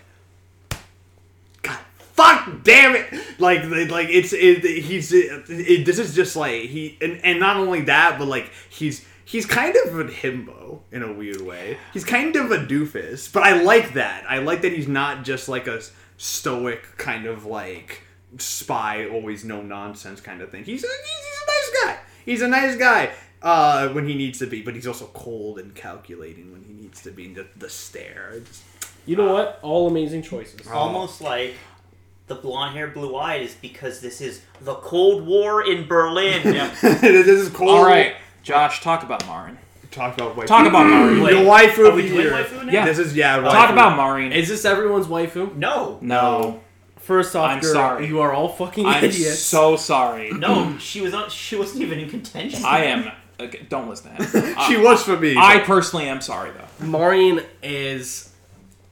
God 1.63 1.79
fuck 2.15 2.65
damn 2.65 2.97
it 2.97 3.13
like 3.39 3.63
like 3.91 4.09
it's 4.09 4.33
it, 4.33 4.65
he's 4.65 5.13
it, 5.13 5.45
it- 5.51 5.85
this 5.87 5.99
is 5.99 6.15
just 6.15 6.35
like 6.35 6.63
he 6.63 6.97
and, 7.03 7.21
and 7.25 7.39
not 7.39 7.57
only 7.57 7.83
that 7.83 8.19
but 8.19 8.27
like 8.27 8.51
he's 8.71 9.05
he's 9.29 9.45
kind 9.47 9.75
of 9.87 9.99
a 10.01 10.05
himbo 10.05 10.81
in 10.91 11.03
a 11.03 11.13
weird 11.13 11.43
way. 11.43 11.77
He's 11.93 12.05
kind 12.05 12.35
of 12.37 12.51
a 12.51 12.59
doofus 12.59 13.31
but 13.33 13.43
I 13.43 13.61
like 13.63 13.95
that. 13.95 14.25
I 14.29 14.39
like 14.39 14.63
that 14.63 14.73
he's 14.73 14.89
not 14.89 15.25
just 15.25 15.49
like 15.49 15.67
a 15.67 15.81
stoic 16.17 16.97
kind 16.97 17.27
of 17.27 17.45
like 17.45 18.03
spy 18.39 19.07
always 19.09 19.45
no 19.45 19.63
nonsense 19.63 20.21
kind 20.21 20.41
of 20.43 20.51
thing. 20.51 20.65
He's 20.65 20.85
a, 20.85 20.87
he's, 20.87 21.27
he's 21.27 21.43
a 21.43 21.47
nice 21.47 21.85
guy. 21.85 21.99
He's 22.25 22.43
a 22.43 22.49
nice 22.49 22.77
guy 22.77 23.11
uh, 23.43 23.89
when 23.91 24.07
he 24.09 24.15
needs 24.15 24.39
to 24.41 24.47
be 24.47 24.63
but 24.63 24.75
he's 24.75 24.87
also 24.87 25.07
cold 25.15 25.59
and 25.59 25.75
calculating 25.75 26.51
when 26.53 26.63
he 26.65 26.73
needs 26.73 27.03
to 27.03 27.11
be 27.11 27.27
and 27.27 27.37
the, 27.37 27.47
the 27.57 27.69
stare. 27.71 28.31
It's- 28.37 28.63
You 29.07 29.17
know 29.17 29.33
what? 29.33 29.59
All 29.63 29.87
amazing 29.89 30.23
choices. 30.23 30.67
Almost 30.69 31.21
like 31.21 31.55
the 32.27 32.35
blonde 32.35 32.77
hair, 32.77 32.89
blue 32.89 33.17
eyes, 33.17 33.57
because 33.63 34.01
this 34.03 34.21
is 34.21 34.43
the 34.61 34.75
Cold 34.75 35.27
War 35.27 35.67
in 35.67 35.87
Berlin. 35.89 36.43
this 36.83 37.27
is 37.27 37.49
cold 37.49 37.71
All 37.71 37.85
right, 37.87 38.17
Josh, 38.43 38.81
talk 38.83 39.03
about 39.03 39.27
Marin. 39.27 39.59
talk 39.91 40.15
about 40.15 40.37
waifu. 40.37 40.47
Talk 40.47 40.67
about 40.67 40.87
Marin. 40.87 41.19
Your 41.19 41.45
waifu 41.45 41.79
Are 41.79 41.87
of 41.87 41.95
we 41.97 42.03
the 42.09 42.15
year. 42.15 42.31
waifu 42.33 42.67
now? 42.67 42.73
Yeah. 42.73 42.85
This 42.87 42.99
is 42.99 43.15
yeah. 43.17 43.41
Talk 43.41 43.71
about 43.71 43.97
Marin. 43.97 44.33
Is 44.33 44.49
this 44.49 44.65
everyone's 44.65 45.07
waifu? 45.07 45.55
No. 45.57 45.99
no, 46.01 46.61
First 46.97 47.35
off, 47.37 47.51
I'm 47.51 47.63
you're- 47.63 47.73
sorry. 47.73 48.07
You 48.07 48.21
are 48.21 48.33
all 48.33 48.49
fucking 48.49 48.85
I'm 48.87 49.03
idiots. 49.05 49.39
so 49.41 49.77
sorry. 49.77 50.31
No, 50.31 50.77
she 50.79 51.01
was 51.01 51.13
not. 51.13 51.33
She 51.33 51.57
wasn't 51.57 51.83
even 51.83 51.99
in 52.01 52.11
contention. 52.11 52.63
I 52.65 52.85
am. 52.85 53.11
Okay, 53.41 53.65
don't 53.69 53.89
listen 53.89 54.15
to 54.17 54.23
him. 54.25 54.57
She 54.67 54.77
Uh, 54.77 54.83
was 54.83 55.03
for 55.03 55.17
me. 55.17 55.37
I 55.39 55.61
personally 55.61 56.07
am 56.09 56.21
sorry 56.21 56.51
though. 56.51 56.87
Marin 56.87 57.41
is. 57.63 58.33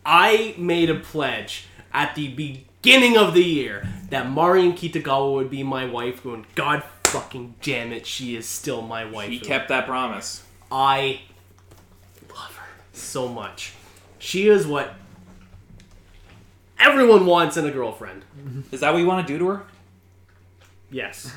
I 0.04 0.54
made 0.56 0.88
a 0.88 0.94
pledge 0.94 1.64
at 1.92 2.14
the 2.14 2.28
beginning 2.28 3.16
of 3.18 3.34
the 3.34 3.42
year 3.42 3.86
that 4.10 4.30
Marin 4.30 4.72
Kitagawa 4.74 5.34
would 5.34 5.50
be 5.50 5.62
my 5.64 5.84
wife, 5.84 6.24
and 6.24 6.44
God 6.54 6.84
fucking 7.20 7.54
damn 7.62 7.92
it, 7.92 8.06
she 8.06 8.36
is 8.36 8.46
still 8.46 8.82
my 8.82 9.04
wife. 9.04 9.28
He 9.30 9.38
kept 9.40 9.68
that 9.68 9.86
promise. 9.86 10.42
I 10.70 11.20
love 12.28 12.54
her 12.56 12.68
so 12.92 13.28
much. 13.28 13.72
She 14.18 14.48
is 14.48 14.66
what 14.66 14.94
everyone 16.78 17.26
wants 17.26 17.56
in 17.56 17.64
a 17.66 17.70
girlfriend. 17.70 18.24
Is 18.70 18.80
that 18.80 18.92
what 18.92 18.98
you 19.00 19.06
want 19.06 19.26
to 19.26 19.32
do 19.32 19.38
to 19.38 19.46
her? 19.48 19.62
Yes. 20.90 21.32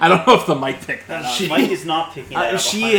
I 0.00 0.08
don't 0.08 0.26
know 0.26 0.34
if 0.34 0.46
the 0.46 0.54
mic 0.54 0.80
picked 0.80 1.08
that 1.08 1.24
up. 1.24 1.32
She- 1.34 1.48
Mike 1.48 1.70
is 1.70 1.84
not 1.84 2.14
picking 2.14 2.36
that 2.36 2.52
Uh, 2.54 2.56
up. 2.56 2.60
she 2.60 2.80
100%. 2.82 2.94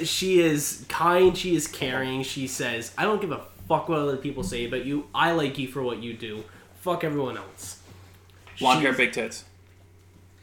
is 0.00 0.08
she 0.08 0.40
is 0.40 0.84
kind 0.88 1.36
she 1.36 1.54
is 1.54 1.66
caring 1.68 2.22
she 2.22 2.46
says 2.46 2.92
i 2.96 3.02
don't 3.04 3.20
give 3.20 3.32
a 3.32 3.42
fuck 3.68 3.88
what 3.90 3.98
other 3.98 4.16
people 4.16 4.42
say 4.42 4.64
about 4.64 4.84
you 4.86 5.06
i 5.14 5.30
like 5.32 5.58
you 5.58 5.68
for 5.68 5.82
what 5.82 6.02
you 6.02 6.14
do 6.14 6.42
fuck 6.80 7.04
everyone 7.04 7.36
else 7.36 7.80
Blonde 8.58 8.80
hair, 8.80 8.94
big 8.94 9.12
tits. 9.12 9.44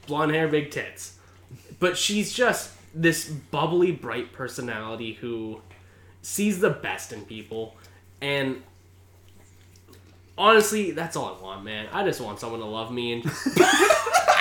Blonde 0.07 0.31
hair 0.33 0.47
big 0.47 0.71
tits 0.71 1.17
but 1.79 1.97
she's 1.97 2.31
just 2.33 2.71
this 2.95 3.27
bubbly 3.29 3.91
bright 3.91 4.31
personality 4.33 5.13
who 5.13 5.59
sees 6.21 6.59
the 6.59 6.69
best 6.69 7.11
in 7.11 7.21
people 7.25 7.75
and 8.21 8.61
honestly 10.37 10.91
that's 10.91 11.15
all 11.15 11.35
i 11.39 11.43
want 11.43 11.63
man 11.63 11.87
i 11.91 12.03
just 12.03 12.19
want 12.21 12.39
someone 12.39 12.59
to 12.59 12.65
love 12.65 12.91
me 12.91 13.13
and 13.13 13.23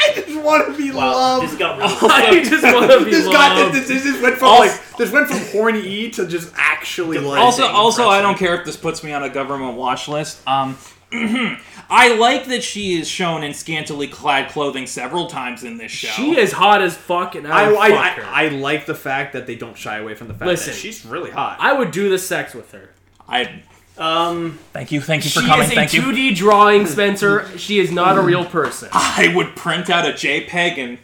I 0.04 0.14
just 0.16 0.40
want 0.42 0.66
to 0.66 0.76
be 0.76 0.90
Wow, 0.90 1.12
loved. 1.12 1.46
this 1.48 1.56
got 1.58 1.78
really. 2.02 2.10
i 2.40 2.42
just 2.42 2.64
want 2.64 2.90
to 2.90 3.04
be 3.04 3.10
this 3.10 3.26
got 3.28 3.72
this, 3.72 3.86
this, 3.86 4.02
this 4.02 4.20
went 4.20 4.36
from 4.36 4.48
Also- 4.48 4.62
like 4.64 4.96
this 4.96 5.12
went 5.12 5.28
from 5.28 5.38
horny 5.52 6.10
to 6.10 6.26
just 6.26 6.52
actually 6.56 7.18
like 7.18 7.40
Also, 7.40 7.64
also, 7.66 8.08
I 8.08 8.20
don't 8.20 8.36
care 8.36 8.58
if 8.58 8.66
this 8.66 8.76
puts 8.76 9.02
me 9.04 9.12
on 9.12 9.22
a 9.22 9.28
government 9.30 9.76
watch 9.76 10.08
list. 10.08 10.46
Um, 10.46 10.76
I 11.92 12.14
like 12.14 12.46
that 12.46 12.64
she 12.64 12.98
is 12.98 13.06
shown 13.06 13.42
in 13.44 13.52
scantily 13.52 14.08
clad 14.08 14.50
clothing 14.50 14.86
several 14.86 15.26
times 15.26 15.62
in 15.62 15.76
this 15.76 15.92
show. 15.92 16.08
She 16.08 16.38
is 16.38 16.50
hot 16.52 16.80
as 16.80 16.96
fuck, 16.96 17.34
and 17.34 17.46
I, 17.46 17.64
I, 17.64 17.68
would 17.68 17.78
I, 17.78 17.90
fuck 17.90 18.24
her. 18.24 18.24
I, 18.24 18.44
I 18.44 18.48
like 18.48 18.86
the 18.86 18.94
fact 18.94 19.34
that 19.34 19.46
they 19.46 19.54
don't 19.56 19.76
shy 19.76 19.98
away 19.98 20.14
from 20.14 20.28
the 20.28 20.34
fact 20.34 20.46
Listen. 20.46 20.72
that 20.72 20.78
she's 20.78 21.04
really 21.04 21.30
hot. 21.30 21.58
I 21.60 21.74
would 21.74 21.90
do 21.90 22.08
the 22.08 22.18
sex 22.18 22.54
with 22.54 22.72
her. 22.72 22.88
I 23.28 23.62
Um, 23.98 24.58
thank 24.72 24.90
you, 24.90 25.02
thank 25.02 25.24
you 25.24 25.30
for 25.30 25.40
She 25.40 25.46
coming. 25.46 25.66
is 25.66 25.72
a 25.72 25.74
Thank 25.74 25.90
2D 25.90 26.34
drawing, 26.34 26.86
Spencer. 26.86 27.46
She 27.58 27.78
is 27.78 27.92
not 27.92 28.16
a 28.16 28.22
real 28.22 28.46
person. 28.46 28.88
I 28.92 29.30
would 29.36 29.54
print 29.54 29.90
out 29.90 30.08
a 30.08 30.12
JPEG 30.12 30.78
and 30.78 30.98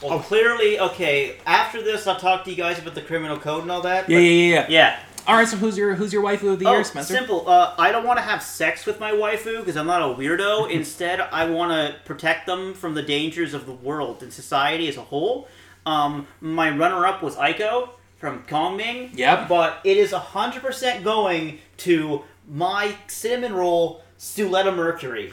Well, 0.00 0.20
clearly, 0.20 0.78
okay. 0.78 1.36
After 1.46 1.82
this, 1.82 2.06
I'll 2.06 2.16
talk 2.20 2.44
to 2.44 2.50
you 2.50 2.56
guys 2.56 2.78
about 2.78 2.94
the 2.94 3.02
criminal 3.02 3.38
code 3.38 3.62
and 3.62 3.72
all 3.72 3.82
that. 3.82 4.08
yeah, 4.08 4.18
yeah, 4.18 4.30
yeah, 4.30 4.54
yeah. 4.54 4.66
yeah. 4.68 4.98
All 5.26 5.36
right, 5.36 5.46
so 5.46 5.56
who's 5.58 5.76
your 5.76 5.94
who's 5.94 6.12
your 6.12 6.22
waifu 6.22 6.52
of 6.54 6.58
the 6.58 6.66
Oh, 6.66 6.72
year, 6.72 6.84
Spencer? 6.84 7.14
simple. 7.14 7.48
Uh, 7.48 7.74
I 7.78 7.92
don't 7.92 8.06
want 8.06 8.18
to 8.18 8.22
have 8.22 8.42
sex 8.42 8.86
with 8.86 8.98
my 8.98 9.10
waifu 9.12 9.58
because 9.58 9.76
I'm 9.76 9.86
not 9.86 10.00
a 10.00 10.14
weirdo. 10.14 10.70
Instead, 10.70 11.20
I 11.20 11.44
want 11.50 11.70
to 11.72 11.98
protect 12.06 12.46
them 12.46 12.72
from 12.72 12.94
the 12.94 13.02
dangers 13.02 13.52
of 13.52 13.66
the 13.66 13.72
world 13.72 14.22
and 14.22 14.32
society 14.32 14.88
as 14.88 14.96
a 14.96 15.02
whole. 15.02 15.46
Um, 15.84 16.26
my 16.40 16.70
runner-up 16.70 17.22
was 17.22 17.36
Aiko 17.36 17.90
from 18.16 18.42
Kongming. 18.44 19.10
Yep. 19.16 19.48
But 19.48 19.80
it 19.84 19.96
is 19.98 20.12
100% 20.12 21.04
going 21.04 21.58
to 21.78 22.24
my 22.50 22.94
cinnamon 23.06 23.52
roll, 23.54 24.02
Suletta 24.18 24.74
Mercury. 24.74 25.32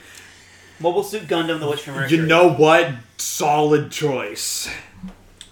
Mobile 0.81 1.03
Suit 1.03 1.23
Gundam, 1.27 1.59
The 1.61 1.69
Witch 1.69 1.81
from 1.83 1.95
Mercury. 1.95 2.19
you 2.19 2.25
know 2.25 2.49
what? 2.51 2.91
Solid 3.17 3.91
choice. 3.91 4.69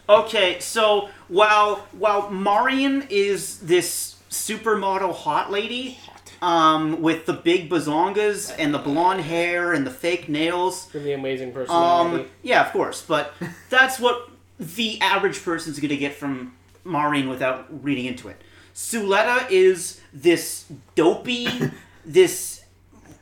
Okay, 0.10 0.60
so 0.60 1.10
while 1.30 1.88
while 1.94 2.30
Marin 2.30 3.08
is 3.10 3.60
this 3.60 4.13
supermodel 4.34 5.14
hot 5.14 5.52
lady, 5.52 6.00
um, 6.42 7.02
with 7.02 7.26
the 7.26 7.34
big 7.34 7.70
bazongas 7.70 8.54
and 8.58 8.74
the 8.74 8.80
blonde 8.80 9.22
hair 9.22 9.74
and 9.74 9.86
the 9.88 9.92
fake 9.92 10.28
nails, 10.28 10.86
For 10.88 11.00
the 11.00 11.14
amazing 11.14 11.54
personality. 11.54 12.24
um, 12.24 12.30
yeah, 12.42 12.66
of 12.66 12.72
course, 12.74 13.02
but 13.02 13.34
that's 13.70 14.00
what 14.00 14.30
the 14.60 15.00
average 15.02 15.44
person's 15.44 15.80
gonna 15.80 15.96
get 15.96 16.14
from 16.14 16.54
Marin 16.84 17.30
without 17.30 17.84
reading 17.84 18.06
into 18.06 18.28
it. 18.28 18.42
Suletta 18.76 19.50
is 19.50 20.02
this 20.12 20.66
dopey, 20.96 21.48
this 22.06 22.64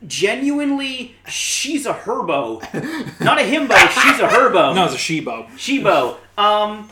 genuinely 0.06 1.14
she's 1.28 1.86
a 1.86 1.92
herbo, 1.94 2.60
not 3.20 3.38
a 3.38 3.42
himbo. 3.42 3.76
She's 3.90 4.18
a 4.20 4.26
herbo. 4.28 4.74
no, 4.74 4.86
it's 4.86 4.94
a 4.94 4.98
Shibo. 4.98 5.46
Shibo. 5.50 6.16
Um, 6.36 6.90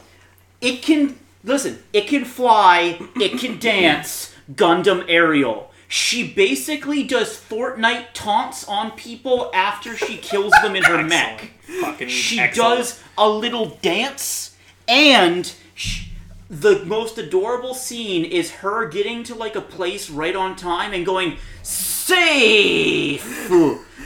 it 0.60 0.82
can 0.82 1.18
listen. 1.44 1.82
It 1.92 2.06
can 2.08 2.24
fly. 2.24 3.00
It 3.16 3.38
can 3.38 3.58
dance. 3.58 4.34
Gundam 4.52 5.04
Aerial. 5.08 5.70
She 5.88 6.32
basically 6.32 7.02
does 7.02 7.36
Fortnite 7.36 8.06
taunts 8.14 8.66
on 8.68 8.92
people 8.92 9.50
after 9.52 9.96
she 9.96 10.16
kills 10.18 10.52
them 10.62 10.76
in 10.76 10.84
her 10.84 11.02
mech. 11.02 11.50
Fucking 11.80 12.08
She 12.08 12.38
excellent. 12.38 12.78
does 12.78 13.02
a 13.18 13.28
little 13.28 13.76
dance, 13.82 14.56
and 14.86 15.52
sh- 15.74 16.06
the 16.48 16.84
most 16.84 17.18
adorable 17.18 17.74
scene 17.74 18.24
is 18.24 18.50
her 18.52 18.86
getting 18.88 19.24
to 19.24 19.34
like 19.34 19.56
a 19.56 19.60
place 19.60 20.08
right 20.10 20.36
on 20.36 20.54
time 20.54 20.92
and 20.92 21.04
going 21.04 21.38
safe. 21.62 23.50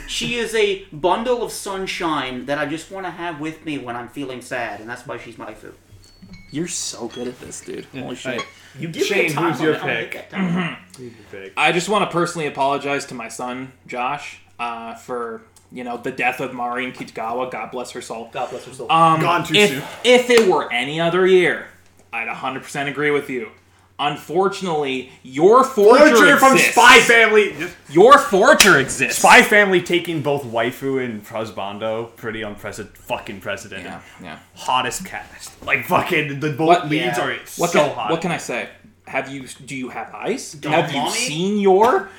She 0.07 0.35
is 0.35 0.53
a 0.55 0.85
bundle 0.91 1.43
of 1.43 1.51
sunshine 1.51 2.45
that 2.47 2.57
I 2.57 2.65
just 2.65 2.89
want 2.91 3.05
to 3.05 3.11
have 3.11 3.39
with 3.39 3.63
me 3.65 3.77
when 3.77 3.95
I'm 3.95 4.07
feeling 4.09 4.41
sad, 4.41 4.79
and 4.79 4.89
that's 4.89 5.05
why 5.07 5.17
she's 5.17 5.37
my 5.37 5.53
food. 5.53 5.73
You're 6.55 6.67
so 6.69 7.09
good 7.09 7.27
at 7.27 7.37
this, 7.41 7.59
dude. 7.59 7.83
Holy 7.93 8.15
shit. 8.15 8.39
Hey, 8.41 8.47
You 8.79 8.87
give 8.87 9.03
Shane, 9.03 9.23
me 9.27 9.33
time 9.33 9.51
who's 9.51 9.61
your 9.61 9.73
it, 9.73 9.81
I'll 9.81 9.87
pick? 9.87 10.11
get 10.11 10.29
that 10.29 10.37
time. 10.97 11.51
I 11.57 11.73
just 11.73 11.89
want 11.89 12.09
to 12.09 12.13
personally 12.13 12.47
apologize 12.47 13.05
to 13.07 13.13
my 13.13 13.27
son, 13.27 13.73
Josh, 13.87 14.39
uh, 14.57 14.95
for 14.95 15.41
you 15.69 15.83
know 15.83 15.97
the 15.97 16.11
death 16.11 16.39
of 16.39 16.53
Marin 16.53 16.93
Kitagawa. 16.93 17.51
God 17.51 17.71
bless 17.71 17.91
her 17.91 18.01
soul. 18.01 18.29
God 18.31 18.49
bless 18.51 18.63
her 18.65 18.73
soul. 18.73 18.89
Um, 18.89 19.19
Gone 19.19 19.43
too 19.43 19.53
if, 19.55 19.69
soon. 19.69 19.83
If 20.05 20.29
it 20.29 20.47
were 20.49 20.71
any 20.71 21.01
other 21.01 21.27
year, 21.27 21.67
I'd 22.13 22.29
100% 22.29 22.87
agree 22.87 23.11
with 23.11 23.29
you. 23.29 23.49
Unfortunately, 23.97 25.09
Yor 25.23 25.63
Forger, 25.63 26.09
Forger 26.15 26.37
from 26.37 26.53
exists. 26.53 26.73
Spy 26.73 26.99
Family. 26.99 27.55
Yor 27.89 28.17
Forger 28.17 28.77
exists. 28.79 29.19
Spy 29.19 29.41
Family 29.41 29.81
taking 29.81 30.21
both 30.21 30.43
waifu 30.43 31.03
and 31.03 31.23
husbando. 31.25 32.13
Pretty 32.17 32.41
unprecedented. 32.41 32.97
Fucking 32.97 33.39
precedented. 33.39 33.85
Yeah, 33.85 34.01
yeah. 34.21 34.39
Hottest 34.55 35.05
cast. 35.05 35.63
Like 35.65 35.85
fucking 35.85 36.39
the 36.41 36.51
both 36.51 36.67
What- 36.67 36.89
leads 36.89 37.17
yeah. 37.17 37.21
are 37.25 37.31
What 37.57 37.69
so 37.69 37.79
can, 37.85 37.95
hot. 37.95 38.11
What 38.11 38.21
can 38.21 38.31
I 38.31 38.37
say? 38.37 38.67
Have 39.07 39.29
you? 39.31 39.47
Do 39.47 39.75
you 39.75 39.89
have 39.89 40.13
eyes? 40.13 40.57
Have 40.63 40.91
you 40.91 40.97
mommy? 40.99 41.11
seen 41.11 41.59
your 41.59 42.09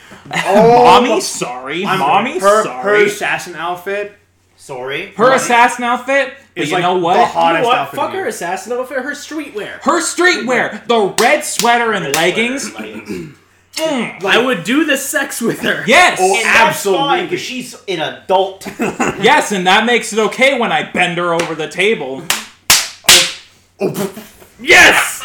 Oh, 0.47 0.85
mommy? 0.85 1.21
Sorry, 1.21 1.85
I'm- 1.85 1.99
mommy. 1.99 2.39
her, 2.39 2.63
sorry. 2.65 2.83
Her 3.01 3.07
assassin 3.07 3.55
outfit 3.57 4.17
Sorry. 4.57 5.13
Her 5.17 5.33
assassin 5.33 5.85
outfit. 5.85 6.35
But 6.55 6.63
is 6.63 6.69
you 6.71 6.75
like 6.77 6.83
know 6.83 6.97
what? 6.99 7.15
the 7.15 7.21
You 7.21 7.27
hottest 7.27 7.63
know 7.63 7.69
what? 7.69 7.79
outfit. 7.79 7.97
Fuck 7.97 8.07
in 8.07 8.11
the 8.13 8.17
her 8.17 8.23
year. 8.25 8.29
assassin 8.29 8.73
outfit, 8.73 8.99
her 8.99 9.11
streetwear. 9.13 9.83
Her 9.83 10.01
streetwear, 10.01 10.87
the 10.87 11.15
red 11.23 11.45
sweater 11.45 11.93
and 11.93 12.15
leggings. 12.15 12.71
Mm. 12.71 13.35
I 14.25 14.43
would 14.43 14.65
do 14.65 14.85
the 14.87 14.97
sex 14.97 15.41
with 15.43 15.61
her. 15.61 15.85
Yes, 15.87 16.19
Oh, 16.21 16.35
And 16.37 16.47
Absolutely. 16.47 17.23
because 17.25 17.41
she's 17.41 17.77
an 17.87 18.01
adult. 18.01 18.67
yes, 18.79 19.53
and 19.53 19.67
that 19.67 19.85
makes 19.85 20.13
it 20.15 20.19
okay 20.19 20.59
when 20.59 20.73
I 20.73 20.91
bend 20.91 21.19
her 21.19 21.35
over 21.35 21.55
the 21.55 21.69
table. 21.69 22.23
Oh, 22.71 23.43
oh, 23.81 23.93
oh. 23.95 24.25
Yes. 24.59 25.16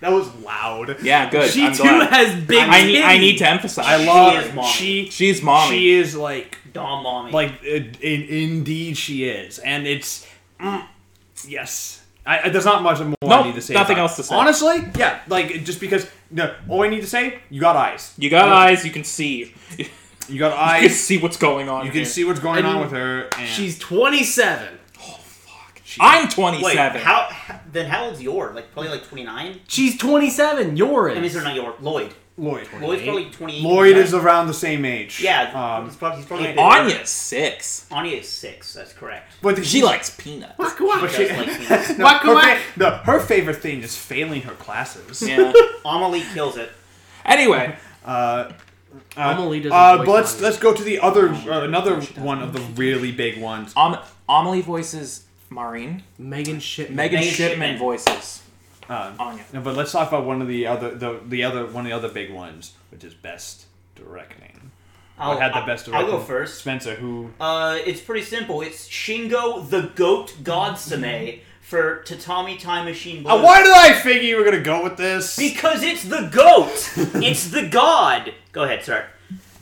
That 0.00 0.12
was 0.12 0.34
loud. 0.36 1.02
Yeah, 1.02 1.28
good. 1.30 1.50
She 1.50 1.64
I'm 1.66 1.72
too 1.74 1.82
glad. 1.82 2.10
has 2.12 2.44
big. 2.44 2.58
I 2.58 2.82
need. 2.84 3.02
I 3.02 3.18
need 3.18 3.38
to 3.38 3.48
emphasize. 3.48 3.84
I 3.86 4.04
love 4.04 4.44
is 4.44 4.54
mommy. 4.54 4.68
she. 4.68 5.10
She's 5.10 5.42
mommy. 5.42 5.76
She 5.76 5.90
is 5.94 6.16
like 6.16 6.58
Dom 6.72 7.02
mommy. 7.02 7.32
like 7.32 7.52
uh, 7.62 7.74
in, 8.00 8.22
indeed 8.22 8.96
she 8.96 9.24
is, 9.24 9.58
and 9.58 9.86
it's 9.86 10.26
mm, 10.60 10.84
yes. 11.46 12.04
I, 12.26 12.40
I- 12.42 12.48
there's 12.50 12.64
not 12.66 12.82
much 12.82 12.98
more 13.00 13.14
Nope, 13.22 13.32
I 13.32 13.42
need 13.44 13.54
to 13.54 13.62
say. 13.62 13.74
nothing 13.74 13.94
about 13.96 14.02
else 14.10 14.16
to 14.16 14.22
say. 14.24 14.34
Honestly, 14.34 14.84
yeah, 14.98 15.20
like 15.28 15.64
just 15.64 15.80
because 15.80 16.06
no, 16.30 16.54
all 16.68 16.82
I 16.82 16.88
need 16.88 17.00
to 17.00 17.06
say, 17.06 17.38
you 17.48 17.60
got 17.60 17.76
eyes. 17.76 18.14
You 18.18 18.28
got 18.30 18.48
eyes. 18.48 18.84
You 18.84 18.90
can 18.92 19.04
see. 19.04 19.54
You 19.78 19.78
got 19.78 19.86
eyes. 19.86 19.88
You 20.28 20.38
got 20.38 20.52
can 20.52 20.84
eyes. 20.84 21.00
see 21.00 21.18
what's 21.18 21.36
going 21.36 21.68
on. 21.68 21.84
You 21.86 21.90
can 21.90 22.00
here. 22.02 22.04
see 22.04 22.22
what's 22.24 22.38
going 22.38 22.58
And 22.58 22.66
on 22.68 22.80
with 22.82 22.92
her. 22.92 23.28
And 23.36 23.48
She's 23.48 23.76
27. 23.80 24.78
I'm 26.00 26.24
Wait, 26.24 26.32
27. 26.32 27.00
how, 27.02 27.28
how? 27.30 27.60
Then 27.72 27.86
how 27.86 28.06
old's 28.06 28.22
your? 28.22 28.52
Like 28.52 28.72
probably 28.72 28.90
like 28.90 29.04
twenty 29.06 29.24
nine. 29.24 29.60
She's 29.68 29.96
27. 29.98 30.76
You're 30.76 31.10
I 31.10 31.14
mean, 31.14 31.24
in. 31.24 31.30
sorry, 31.30 31.44
not 31.44 31.54
your. 31.54 31.74
Loid. 31.80 32.12
Loid. 32.38 32.66
Loid's 32.80 33.02
probably 33.02 33.30
twenty 33.30 33.58
eight. 33.58 33.62
Loid 33.64 33.96
is 33.96 34.14
around 34.14 34.46
the 34.46 34.54
same 34.54 34.84
age. 34.86 35.20
Yeah. 35.20 35.50
Um, 35.52 35.84
he's 35.86 35.96
probably, 35.96 36.18
he's 36.20 36.26
probably 36.26 36.56
Anya's 36.56 37.10
six. 37.10 37.86
Anya 37.90 38.16
is 38.16 38.28
six. 38.28 38.72
That's 38.72 38.92
correct. 38.94 39.34
but 39.42 39.56
the, 39.56 39.64
She 39.64 39.82
likes 39.82 40.10
peanuts. 40.10 40.54
but 40.56 40.70
She 41.10 41.16
she, 41.16 41.28
does 41.28 41.36
like 41.46 41.58
peanuts. 41.68 41.98
no, 41.98 42.04
Whack, 42.04 42.22
her, 42.22 42.34
whack. 42.34 42.58
fa- 42.58 42.80
no, 42.80 42.90
her 42.90 43.20
favorite 43.20 43.58
thing 43.58 43.82
is 43.82 43.94
failing 43.96 44.40
her 44.42 44.54
classes. 44.54 45.20
Yeah. 45.22 45.52
Amelie 45.84 46.24
kills 46.32 46.56
it. 46.56 46.70
Anyway, 47.26 47.76
Uh, 48.04 48.08
uh, 48.08 49.34
Amelie 49.36 49.60
doesn't 49.60 49.72
uh, 49.72 49.98
but 49.98 50.08
let's 50.08 50.40
let's 50.40 50.58
go 50.58 50.72
to 50.74 50.82
the 50.82 50.98
other 51.00 51.28
uh, 51.28 51.62
another 51.64 52.00
one 52.16 52.40
of 52.42 52.52
the 52.54 52.60
really 52.74 53.12
big 53.12 53.38
ones. 53.40 53.74
Am- 53.76 53.98
Amelie 54.28 54.62
voices 54.62 55.24
Maureen. 55.50 56.02
Megan 56.18 56.60
Shipman. 56.60 56.96
Megan 56.96 57.20
Megan 57.20 57.34
Shipman 57.34 57.58
Shipman. 57.72 57.78
voices 57.78 58.42
Uh, 58.88 59.12
Anya. 59.18 59.44
no, 59.52 59.60
but 59.60 59.76
let's 59.76 59.92
talk 59.92 60.08
about 60.08 60.24
one 60.24 60.40
of 60.40 60.48
the 60.48 60.66
other 60.66 60.94
the, 60.94 61.20
the 61.28 61.44
other 61.44 61.66
one 61.66 61.84
of 61.84 61.90
the 61.90 61.96
other 61.96 62.08
big 62.08 62.32
ones, 62.32 62.72
which 62.90 63.04
is 63.04 63.14
best 63.14 63.66
directing. 63.96 64.70
I'll, 65.18 65.34
What 65.34 65.42
had 65.42 65.52
the 65.52 65.66
best 65.66 65.84
directing? 65.86 66.10
I'll 66.10 66.18
go 66.18 66.24
first. 66.24 66.60
Spencer, 66.60 66.94
who 66.94 67.30
Uh, 67.38 67.78
it's 67.84 68.00
pretty 68.00 68.24
simple. 68.24 68.62
It's 68.62 68.88
Shingo 68.88 69.68
the 69.68 69.90
Goat 69.94 70.34
Godsame 70.42 71.40
for 71.60 72.02
Tatami 72.04 72.56
Time 72.56 72.86
Machine 72.86 73.22
Blues. 73.22 73.34
uh, 73.34 73.42
why 73.42 73.62
did 73.62 73.72
I 73.72 73.92
figure 73.92 74.22
you 74.28 74.36
were 74.36 74.44
gonna 74.44 74.60
go 74.62 74.82
with 74.82 74.96
this? 74.96 75.36
Because 75.36 75.82
it's 75.82 76.04
the 76.04 76.28
goat. 76.32 76.92
it's 77.22 77.50
the 77.50 77.66
god. 77.68 78.32
Go 78.52 78.62
ahead, 78.64 78.82
sir. 78.84 79.06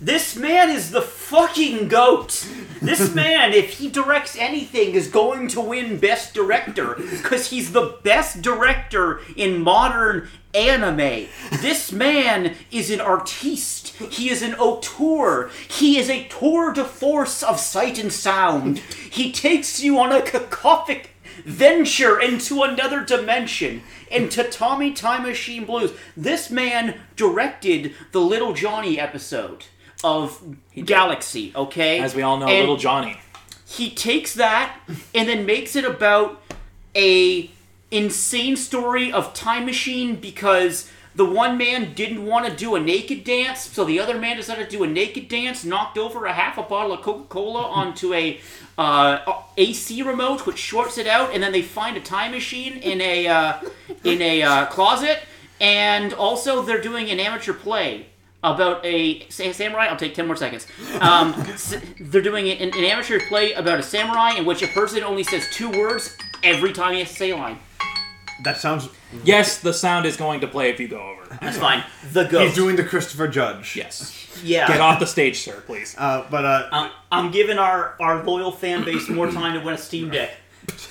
This 0.01 0.37
man 0.37 0.71
is 0.71 0.93
the 0.93 1.03
fucking 1.03 1.89
goat. 1.89 2.47
This 2.81 3.13
man, 3.17 3.53
if 3.53 3.79
he 3.79 3.91
directs 3.91 4.37
anything, 4.39 4.95
is 4.95 5.09
going 5.09 5.49
to 5.49 5.61
win 5.61 5.99
Best 5.99 6.35
Director 6.35 6.95
because 6.95 7.51
he's 7.51 7.73
the 7.73 7.99
best 8.05 8.41
director 8.41 9.21
in 9.35 9.61
modern 9.61 10.29
anime. 10.55 11.27
This 11.61 11.91
man 11.91 12.55
is 12.71 12.93
an 12.93 13.01
artiste. 13.01 13.89
He 13.97 14.31
is 14.31 14.41
an 14.41 14.55
auteur. 14.55 15.51
He 15.69 15.99
is 15.99 16.09
a 16.09 16.29
tour 16.29 16.73
de 16.73 16.85
force 16.85 17.43
of 17.43 17.59
sight 17.59 17.99
and 17.99 18.13
sound. 18.13 18.79
He 18.79 19.33
takes 19.33 19.81
you 19.81 19.99
on 19.99 20.13
a 20.13 20.21
cacophonic 20.21 21.07
venture 21.45 22.21
into 22.21 22.63
another 22.63 23.05
dimension 23.05 23.83
in 24.13 24.29
Tatami 24.29 24.93
Time 24.93 25.25
Machine 25.25 25.65
Blues. 25.65 25.93
This 26.17 26.51
man 26.51 27.01
directed 27.17 27.95
the 28.13 28.21
Little 28.21 28.53
Johnny 28.53 29.01
episode 29.01 29.65
of 30.05 30.57
Galaxy, 30.75 31.53
okay? 31.55 32.01
As 32.01 32.15
we 32.15 32.23
all 32.23 32.39
know, 32.39 32.47
And 32.47 32.61
little 32.61 32.77
Johnny. 32.77 33.19
he 33.67 33.91
takes 33.91 34.35
that 34.35 34.77
and 35.15 35.29
then 35.29 35.45
makes 35.45 35.75
it 35.77 35.85
about 35.85 36.41
a 36.95 37.51
insane 37.91 38.57
story 38.57 39.11
of 39.13 39.35
time 39.35 39.65
machine 39.65 40.17
because 40.17 40.91
the 41.15 41.25
one 41.25 41.59
man 41.59 41.95
didn't 41.95 42.25
want 42.25 42.47
to 42.47 42.55
do 42.55 42.77
a 42.77 42.81
naked 42.81 43.25
dance, 43.25 43.61
so 43.61 43.85
the 43.85 43.99
other 43.99 44.17
man 44.17 44.37
decided 44.37 44.71
to 44.71 44.77
do 44.77 44.85
a 44.85 44.87
naked 44.87 45.27
dance, 45.27 45.65
knocked 45.65 45.99
over 45.99 46.27
a 46.27 46.33
half 46.33 46.59
a 46.59 46.63
bottle 46.63 46.93
of 46.93 47.03
Coca 47.03 47.25
Cola 47.29 47.63
onto 47.71 48.15
a 48.15 48.41
uh, 48.77 49.41
AC 49.57 50.03
remote, 50.03 50.47
which 50.47 50.59
shorts 50.59 50.97
it 50.97 51.09
out, 51.09 51.35
and 51.35 51.43
then 51.43 51.51
they 51.51 51.63
find 51.63 51.97
a 51.97 52.01
time 52.01 52.31
machine 52.31 52.75
in 52.75 53.01
a 53.01 53.27
uh, 53.27 53.61
in 54.05 54.23
a 54.23 54.43
uh, 54.43 54.67
closet, 54.67 55.19
and 55.61 56.13
also 56.15 56.63
they're 56.63 56.81
doing 56.81 57.11
an 57.11 57.19
amateur 57.19 57.53
play 57.53 58.07
about 58.43 58.85
a 58.85 59.27
say 59.29 59.53
samurai. 59.53 59.87
I'll 59.87 59.97
take 59.97 60.15
ten 60.15 60.27
more 60.27 60.37
seconds. 60.37 60.67
Um, 61.01 61.33
s- 61.49 61.75
they're 62.01 62.23
doing 62.23 62.49
an, 62.49 62.69
an 62.69 62.85
amateur 62.85 63.19
play 63.29 63.53
about 63.53 63.79
a 63.79 63.83
samurai 63.83 64.33
in 64.39 64.45
which 64.47 64.63
a 64.63 64.69
person 64.69 65.03
only 65.03 65.25
says 65.25 65.47
two 65.53 65.71
words 65.71 66.17
every 66.43 66.73
time 66.73 66.93
he 66.95 67.01
has 67.01 67.09
to 67.11 67.15
say 67.17 67.31
a 67.31 67.37
line. 67.37 67.59
That 68.45 68.57
sounds. 68.59 68.89
Yes, 69.25 69.59
the 69.61 69.73
sound 69.73 70.07
is 70.07 70.17
going 70.17 70.41
to 70.41 70.47
play 70.47 70.71
if 70.71 70.79
you 70.79 70.87
go 70.87 71.01
over. 71.01 71.39
That's 71.41 71.59
fine. 71.59 71.83
The 72.13 72.25
ghost. 72.25 72.45
He's 72.49 72.55
doing 72.55 72.77
the 72.77 72.85
Christopher 72.85 73.27
Judge. 73.27 73.75
Yes. 73.75 74.15
Yeah. 74.45 74.69
Get 74.69 74.81
off 74.81 75.01
the 75.01 75.07
stage, 75.07 75.41
sir, 75.41 75.61
please. 75.67 75.97
Uh, 75.99 76.25
but 76.31 76.45
uh, 76.45 76.69
Um, 76.71 76.91
I'm 77.11 77.31
giving 77.33 77.59
our, 77.59 77.97
our 78.01 78.23
loyal 78.23 78.53
fan 78.53 78.85
base 78.85 79.09
more 79.09 79.29
time 79.31 79.59
to 79.59 79.65
win 79.65 79.75
a 79.75 79.79
Steam 79.79 80.11
Deck. 80.11 80.31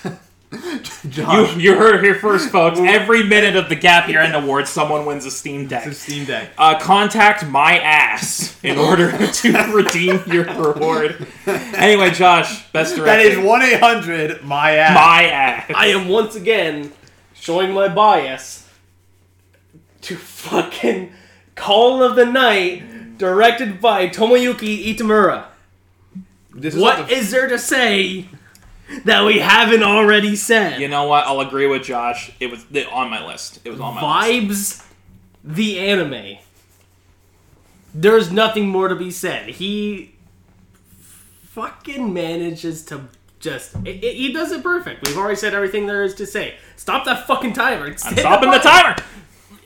You, 1.03 1.09
Josh, 1.09 1.57
you 1.57 1.75
heard 1.75 1.95
it 1.95 2.03
here 2.03 2.15
first, 2.15 2.49
folks. 2.49 2.79
Every 2.79 3.23
minute 3.23 3.55
of 3.55 3.67
the 3.69 3.75
Gap 3.75 4.07
Year 4.09 4.19
End 4.21 4.33
Awards, 4.35 4.69
someone 4.69 5.05
wins 5.05 5.25
a 5.25 5.31
Steam 5.31 5.67
Deck. 5.67 5.85
it's 5.85 5.97
a 5.97 5.99
Steam 6.01 6.25
Deck. 6.25 6.51
Uh, 6.57 6.79
contact 6.79 7.45
my 7.47 7.79
ass 7.79 8.57
in 8.63 8.77
order 8.77 9.11
to 9.31 9.51
redeem 9.73 10.21
your 10.27 10.45
reward. 10.45 11.27
Anyway, 11.45 12.11
Josh, 12.11 12.65
best 12.71 12.95
That 12.95 13.03
directing. 13.17 13.39
is 13.39 13.45
one 13.45 13.61
eight 13.61 13.79
hundred. 13.79 14.43
My 14.43 14.71
ass. 14.77 14.95
my 14.95 15.23
ass. 15.25 15.71
I 15.75 15.87
am 15.87 16.07
once 16.07 16.35
again 16.35 16.91
showing 17.33 17.73
my 17.73 17.87
bias 17.89 18.69
to 20.03 20.15
fucking 20.15 21.11
Call 21.55 22.01
of 22.03 22.15
the 22.15 22.25
Night, 22.25 23.17
directed 23.17 23.81
by 23.81 24.07
Tomoyuki 24.07 24.93
Itamura. 24.95 25.45
This 26.53 26.75
What 26.75 26.99
not 26.99 27.07
the- 27.09 27.15
is 27.15 27.31
there 27.31 27.47
to 27.47 27.59
say 27.59 28.29
that 29.05 29.26
we 29.26 29.39
haven't 29.39 29.84
already 29.84 30.35
said? 30.35 30.80
You 30.80 30.88
know 30.88 31.05
what? 31.07 31.26
I'll 31.26 31.41
agree 31.41 31.68
with 31.68 31.84
Josh. 31.84 32.31
It 32.39 32.49
was 32.51 32.65
on 32.91 33.09
my 33.09 33.26
list. 33.26 33.59
It 33.65 33.69
was 33.69 33.80
on 33.80 33.95
my 33.95 34.27
list. 34.30 34.81
Vibes 34.81 34.85
the 35.43 35.80
anime. 35.80 36.38
There's 37.93 38.31
nothing 38.31 38.68
more 38.68 38.88
to 38.88 38.95
be 38.95 39.11
said. 39.11 39.49
He 39.49 40.14
fucking 41.49 42.14
manages 42.14 42.84
to 42.85 43.01
just. 43.39 43.76
It, 43.85 44.03
it- 44.03 44.15
he 44.15 44.31
does 44.34 44.51
it 44.51 44.64
perfect. 44.64 45.07
We've 45.07 45.18
already 45.18 45.35
said 45.35 45.53
everything 45.53 45.88
there 45.88 46.03
is 46.03 46.14
to 46.15 46.26
say. 46.26 46.55
Stop 46.76 47.05
that 47.05 47.26
fucking 47.27 47.53
timer. 47.53 47.85
I'm 47.88 47.97
stopping 47.97 48.51
the 48.51 48.57
up. 48.57 48.61
timer. 48.64 48.95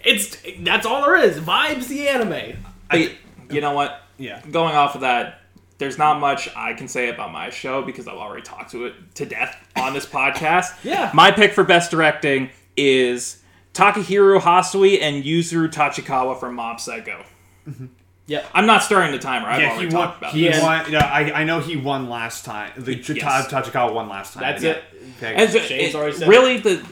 It's 0.04 0.38
that's 0.62 0.86
all 0.86 1.02
there 1.04 1.18
is. 1.18 1.40
Vibes 1.40 1.88
the 1.88 2.08
anime. 2.08 2.58
I, 2.90 3.16
you 3.50 3.62
know 3.62 3.74
what? 3.74 4.02
Yeah. 4.18 4.42
Going 4.50 4.76
off 4.76 4.96
of 4.96 5.02
that, 5.02 5.41
there's 5.82 5.98
not 5.98 6.20
much 6.22 6.48
I 6.56 6.74
can 6.74 6.88
say 6.88 7.10
about 7.10 7.32
my 7.34 7.50
show 7.50 7.82
because 7.82 8.08
I've 8.08 8.16
already 8.18 8.44
talked 8.44 8.72
to 8.72 8.86
it 8.86 8.94
to 9.16 9.26
death 9.26 9.58
on 9.76 9.94
this 9.94 10.06
podcast. 10.06 10.68
Yeah. 10.84 11.12
My 11.14 11.32
pick 11.32 11.54
for 11.54 11.64
best 11.64 11.92
directing 11.92 12.52
is 12.78 13.42
Takahiro 13.74 14.40
Hasui 14.40 15.02
and 15.02 15.24
Yuzuru 15.24 15.70
Tachikawa 15.72 16.40
from 16.40 16.56
Mob 16.56 16.80
Psycho. 16.80 17.24
Mm-hmm. 17.68 17.88
Yeah. 18.28 18.46
I'm 18.54 18.66
not 18.66 18.84
starting 18.84 19.12
the 19.12 19.20
timer. 19.20 19.48
I've 19.48 19.62
Yeah, 19.62 19.72
already 19.72 19.90
he 19.90 19.96
won. 19.96 20.06
talked 20.08 20.18
about 20.20 20.34
He 20.34 20.48
this. 20.48 20.62
won. 20.62 20.92
Yeah, 20.92 21.06
I, 21.06 21.42
I 21.42 21.44
know 21.44 21.60
he 21.60 21.76
won 21.78 22.10
last 22.10 22.46
time. 22.46 22.72
The 22.78 22.96
Yes. 22.96 23.48
Tachikawa 23.52 23.94
won 23.94 24.08
last 24.08 24.36
time. 24.36 24.42
That's 24.44 24.64
Yeah. 24.64 24.72
it. 24.72 24.84
Okay. 25.18 25.34
And 25.36 25.50
so- 25.52 25.60
Shane's 25.60 25.94
it- 25.94 25.98
already 25.98 26.16
said 26.18 26.28
really 26.28 26.58
the 26.58 26.86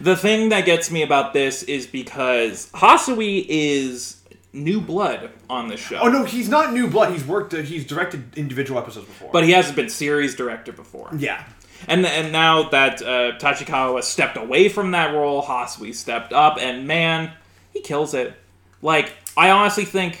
the 0.00 0.16
thing 0.16 0.48
that 0.48 0.64
gets 0.64 0.90
me 0.90 1.02
about 1.02 1.32
this 1.34 1.62
is 1.64 1.86
because 1.86 2.70
Hasui 2.72 3.44
is 3.48 4.19
new 4.52 4.80
blood 4.80 5.30
on 5.48 5.68
the 5.68 5.76
show. 5.76 5.98
oh 6.02 6.08
no, 6.08 6.24
he's 6.24 6.48
not 6.48 6.72
new 6.72 6.88
blood. 6.88 7.12
He's 7.12 7.24
worked. 7.24 7.54
Uh, 7.54 7.58
he's 7.58 7.86
directed 7.86 8.36
individual 8.36 8.80
episodes 8.80 9.06
before. 9.06 9.30
But 9.32 9.44
he 9.44 9.52
hasn't 9.52 9.76
been 9.76 9.88
series 9.88 10.34
director 10.34 10.72
before. 10.72 11.08
yeah, 11.16 11.44
And 11.88 12.04
and 12.06 12.32
now 12.32 12.68
that 12.70 13.00
uh, 13.02 13.38
Tachikawa 13.38 14.02
stepped 14.02 14.36
away 14.36 14.68
from 14.68 14.90
that 14.92 15.14
role, 15.14 15.42
Hasui 15.42 15.94
stepped 15.94 16.32
up, 16.32 16.58
and 16.60 16.86
man, 16.86 17.32
he 17.72 17.80
kills 17.80 18.12
it. 18.14 18.34
Like 18.82 19.12
I 19.36 19.50
honestly 19.50 19.84
think 19.84 20.18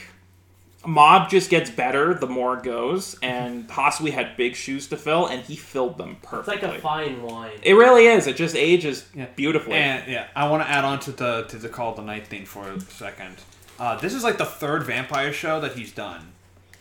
Mob 0.86 1.28
just 1.28 1.50
gets 1.50 1.68
better 1.68 2.14
the 2.14 2.26
more 2.26 2.56
it 2.56 2.62
goes, 2.62 3.18
and 3.22 3.68
Hasui 3.68 4.12
had 4.12 4.36
big 4.38 4.54
shoes 4.54 4.86
to 4.88 4.96
fill, 4.96 5.26
and 5.26 5.42
he 5.42 5.54
filled 5.56 5.98
them 5.98 6.16
It's 6.22 6.30
perfectly. 6.30 6.68
like 6.68 6.78
a 6.78 6.80
fine 6.80 7.22
wine. 7.22 7.58
it 7.62 7.74
really 7.74 8.06
is. 8.06 8.26
It 8.26 8.36
just 8.36 8.56
ages 8.56 9.06
Yeah. 9.14 9.26
beautifully. 9.36 9.74
and 9.74 10.10
yeah, 10.10 10.28
I 10.34 10.48
want 10.48 10.62
to 10.62 10.70
add 10.70 10.84
on 10.86 11.00
to 11.00 11.12
the 11.12 11.42
to 11.48 11.58
the 11.58 11.68
Call 11.68 11.90
of 11.90 11.96
the 11.96 12.02
Night 12.02 12.28
thing 12.28 12.46
for 12.46 12.66
a 12.70 12.80
second. 12.80 13.36
Uh, 13.80 13.96
this 13.98 14.12
is 14.14 14.22
like 14.22 14.36
the 14.38 14.44
third 14.44 14.84
vampire 14.84 15.32
show 15.32 15.60
that 15.60 15.72
he's 15.72 15.90
done, 15.90 16.20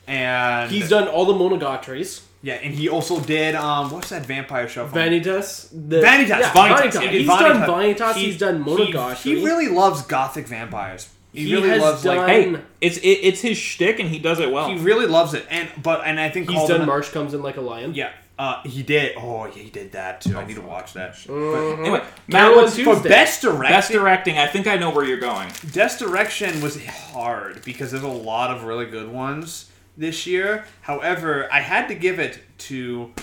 and 0.08 0.70
He's 0.70 0.90
done 0.90 1.08
all 1.08 1.26
the 1.26 1.34
Monogatari's. 1.34 2.26
yeah, 2.42 2.56
and 2.56 2.74
he 2.74 2.90
also 2.90 3.20
did 3.22 3.56
um, 3.56 3.90
what's 3.92 4.10
that 4.10 4.26
vampire 4.26 4.68
show? 4.68 4.86
From? 4.88 4.98
Vanitas. 5.00 5.70
The, 5.72 6.02
Vanitas, 6.02 6.28
Yeah, 6.28 6.52
Vanitas, 6.52 6.92
Vanitas. 6.92 7.04
yeah, 7.04 7.10
He's 7.12 7.28
done 7.28 7.62
Vanitas. 7.62 8.14
He- 8.16 8.26
he's 8.26 8.38
done 8.38 8.64
Monogatari. 8.66 9.16
He, 9.16 9.36
he 9.40 9.46
really 9.46 9.70
loves 9.70 10.02
gothic 10.04 10.48
vampires. 10.48 11.10
He, 11.32 11.46
He 11.46 11.54
really 11.56 11.70
has 11.70 11.82
loves 11.82 12.04
like 12.06 12.18
done- 12.18 12.30
hey, 12.56 12.62
it's 12.82 12.98
it, 12.98 13.08
it's 13.08 13.40
his 13.42 13.58
shtick, 13.58 14.00
and 14.00 14.10
he 14.10 14.20
does 14.20 14.40
it 14.40 14.52
well. 14.52 14.68
he 14.70 14.78
really 14.80 15.06
loves 15.06 15.34
it, 15.36 15.46
and 15.50 15.70
but 15.82 16.02
and 16.06 16.20
I 16.20 16.30
think 16.30 16.50
He's 16.50 16.58
Call 16.58 16.68
done 16.68 16.80
the 16.80 16.86
Night- 16.86 16.88
March 16.88 17.12
Comes 17.12 17.34
in 17.34 17.42
Like 17.44 17.58
a 17.58 17.62
Lion. 17.62 17.94
Yeah, 17.94 18.12
uh, 18.40 18.64
he 18.64 18.82
did. 18.84 19.16
Oh, 19.18 19.46
yeah, 19.48 19.52
he 19.64 19.70
did 19.70 19.92
that 19.92 20.22
too. 20.22 20.38
I 20.38 20.46
need 20.46 20.56
to 20.56 20.62
watch 20.62 20.94
that. 20.94 21.14
Mhm. 21.16 21.80
anyway, 21.80 22.00
Matt, 22.30 22.42
Carol 22.42 22.56
what's 22.56 22.78
and 22.78 22.86
For 22.86 23.00
best 23.02 23.42
direction, 23.42 23.76
best 23.76 23.92
directing? 23.92 24.38
I 24.38 24.48
think 24.48 24.66
I 24.66 24.78
know 24.78 24.92
where 24.92 25.04
you're 25.04 25.20
going. 25.20 25.52
Best 25.74 26.00
direction 26.00 26.62
was 26.62 26.84
hard 26.88 27.62
because 27.66 27.92
there's 27.92 28.02
a 28.04 28.08
lot 28.08 28.50
of 28.50 28.64
really 28.64 28.86
good 28.86 29.12
ones 29.12 29.70
this 29.98 30.26
year. 30.26 30.64
However, 30.82 31.50
I 31.52 31.60
had 31.60 31.90
to 31.90 31.96
give 31.96 32.18
it 32.18 32.40
to 32.70 33.14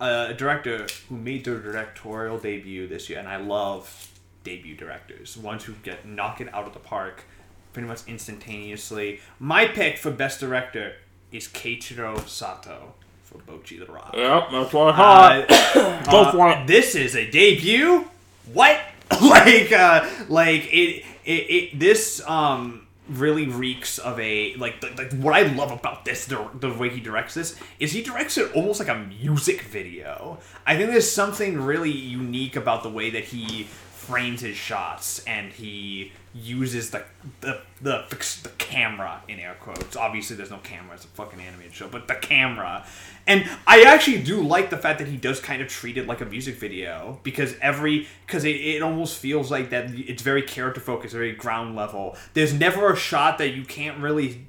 a 0.00 0.32
director 0.32 0.86
who 1.08 1.16
made 1.16 1.44
their 1.44 1.58
directorial 1.58 2.38
debut 2.38 2.86
this 2.86 3.10
year, 3.10 3.18
and 3.18 3.28
I 3.28 3.38
love 3.38 4.08
debut 4.44 4.76
directors, 4.76 5.36
ones 5.36 5.64
who 5.64 5.72
get 5.82 6.06
knock 6.06 6.40
it 6.40 6.52
out 6.54 6.68
of 6.68 6.72
the 6.72 6.78
park 6.80 7.24
pretty 7.72 7.88
much 7.88 8.02
instantaneously. 8.06 9.20
My 9.40 9.66
pick 9.66 9.98
for 9.98 10.12
best 10.12 10.38
director 10.38 10.94
is 11.32 11.48
Keiichiro 11.48 12.28
Saito 12.28 12.94
for 13.32 13.38
Bocchi 13.38 13.78
the 13.84 13.90
Rock. 13.90 14.14
Yep, 14.14 14.48
that's 14.52 14.72
what 14.72 14.94
I 14.94 15.42
Uh, 15.42 16.10
Go 16.10 16.30
for 16.32 16.50
it. 16.50 16.66
This 16.66 16.94
is 16.94 17.16
a 17.16 17.28
debut. 17.30 18.06
What? 18.52 18.80
like, 19.20 19.72
uh, 19.72 20.08
like 20.28 20.72
it, 20.72 21.04
it, 21.24 21.30
it. 21.30 21.78
This 21.78 22.26
um 22.26 22.86
really 23.08 23.46
reeks 23.46 23.98
of 23.98 24.18
a 24.18 24.54
like, 24.54 24.80
the, 24.80 24.88
like 24.96 25.12
what 25.14 25.34
I 25.34 25.42
love 25.42 25.70
about 25.70 26.04
this, 26.04 26.26
the, 26.26 26.48
the 26.54 26.72
way 26.72 26.88
he 26.88 27.00
directs 27.00 27.34
this, 27.34 27.56
is 27.78 27.92
he 27.92 28.02
directs 28.02 28.38
it 28.38 28.54
almost 28.54 28.80
like 28.80 28.88
a 28.88 28.94
music 28.94 29.62
video. 29.62 30.38
I 30.66 30.76
think 30.76 30.90
there's 30.90 31.10
something 31.10 31.60
really 31.60 31.90
unique 31.90 32.56
about 32.56 32.82
the 32.82 32.90
way 32.90 33.10
that 33.10 33.24
he 33.24 33.66
frames 34.02 34.40
his 34.40 34.56
shots 34.56 35.22
and 35.26 35.52
he 35.52 36.12
uses 36.34 36.90
the 36.90 37.04
the 37.40 37.60
the, 37.80 38.04
the 38.42 38.48
camera 38.58 39.22
in 39.28 39.38
air 39.38 39.56
quotes. 39.60 39.96
Obviously, 39.96 40.36
there's 40.36 40.50
no 40.50 40.58
camera; 40.58 40.94
it's 40.94 41.04
a 41.04 41.08
fucking 41.08 41.40
animated 41.40 41.74
show. 41.74 41.88
But 41.88 42.08
the 42.08 42.14
camera, 42.14 42.84
and 43.26 43.48
I 43.66 43.82
actually 43.82 44.22
do 44.22 44.42
like 44.42 44.70
the 44.70 44.76
fact 44.76 44.98
that 44.98 45.08
he 45.08 45.16
does 45.16 45.40
kind 45.40 45.62
of 45.62 45.68
treat 45.68 45.96
it 45.96 46.06
like 46.06 46.20
a 46.20 46.24
music 46.24 46.56
video 46.56 47.20
because 47.22 47.54
every 47.60 48.08
because 48.26 48.44
it, 48.44 48.56
it 48.56 48.82
almost 48.82 49.18
feels 49.18 49.50
like 49.50 49.70
that 49.70 49.90
it's 49.94 50.22
very 50.22 50.42
character 50.42 50.80
focused, 50.80 51.14
very 51.14 51.32
ground 51.32 51.76
level. 51.76 52.16
There's 52.34 52.54
never 52.54 52.92
a 52.92 52.96
shot 52.96 53.38
that 53.38 53.54
you 53.54 53.64
can't 53.64 53.98
really 53.98 54.46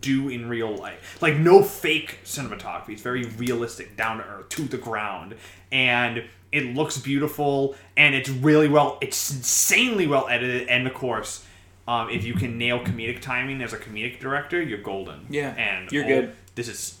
do 0.00 0.28
in 0.28 0.48
real 0.48 0.74
life. 0.74 1.18
Like 1.20 1.36
no 1.36 1.62
fake 1.62 2.20
cinematography. 2.24 2.90
It's 2.90 3.02
very 3.02 3.24
realistic, 3.24 3.96
down 3.96 4.18
to 4.18 4.24
earth, 4.24 4.48
to 4.50 4.62
the 4.62 4.78
ground, 4.78 5.36
and 5.70 6.24
it 6.54 6.74
looks 6.74 6.96
beautiful. 6.98 7.74
And 7.96 8.14
it's 8.14 8.28
really 8.30 8.68
well. 8.68 8.98
It's 9.00 9.30
insanely 9.30 10.06
well 10.06 10.26
edited. 10.28 10.68
And 10.68 10.86
of 10.86 10.94
course, 10.94 11.44
um, 11.86 12.08
if 12.10 12.24
you 12.24 12.34
can 12.34 12.56
nail 12.58 12.80
comedic 12.80 13.20
timing 13.20 13.60
as 13.62 13.72
a 13.72 13.76
comedic 13.78 14.20
director, 14.20 14.62
you're 14.62 14.78
golden. 14.82 15.26
Yeah, 15.28 15.50
and 15.56 15.90
you're 15.92 16.04
all- 16.04 16.08
good. 16.08 16.32
This 16.54 16.68
is 16.68 16.98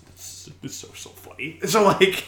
this 0.60 0.72
is 0.72 0.76
so 0.76 0.88
so 0.94 1.10
funny. 1.10 1.58
So 1.66 1.84
like, 1.84 2.24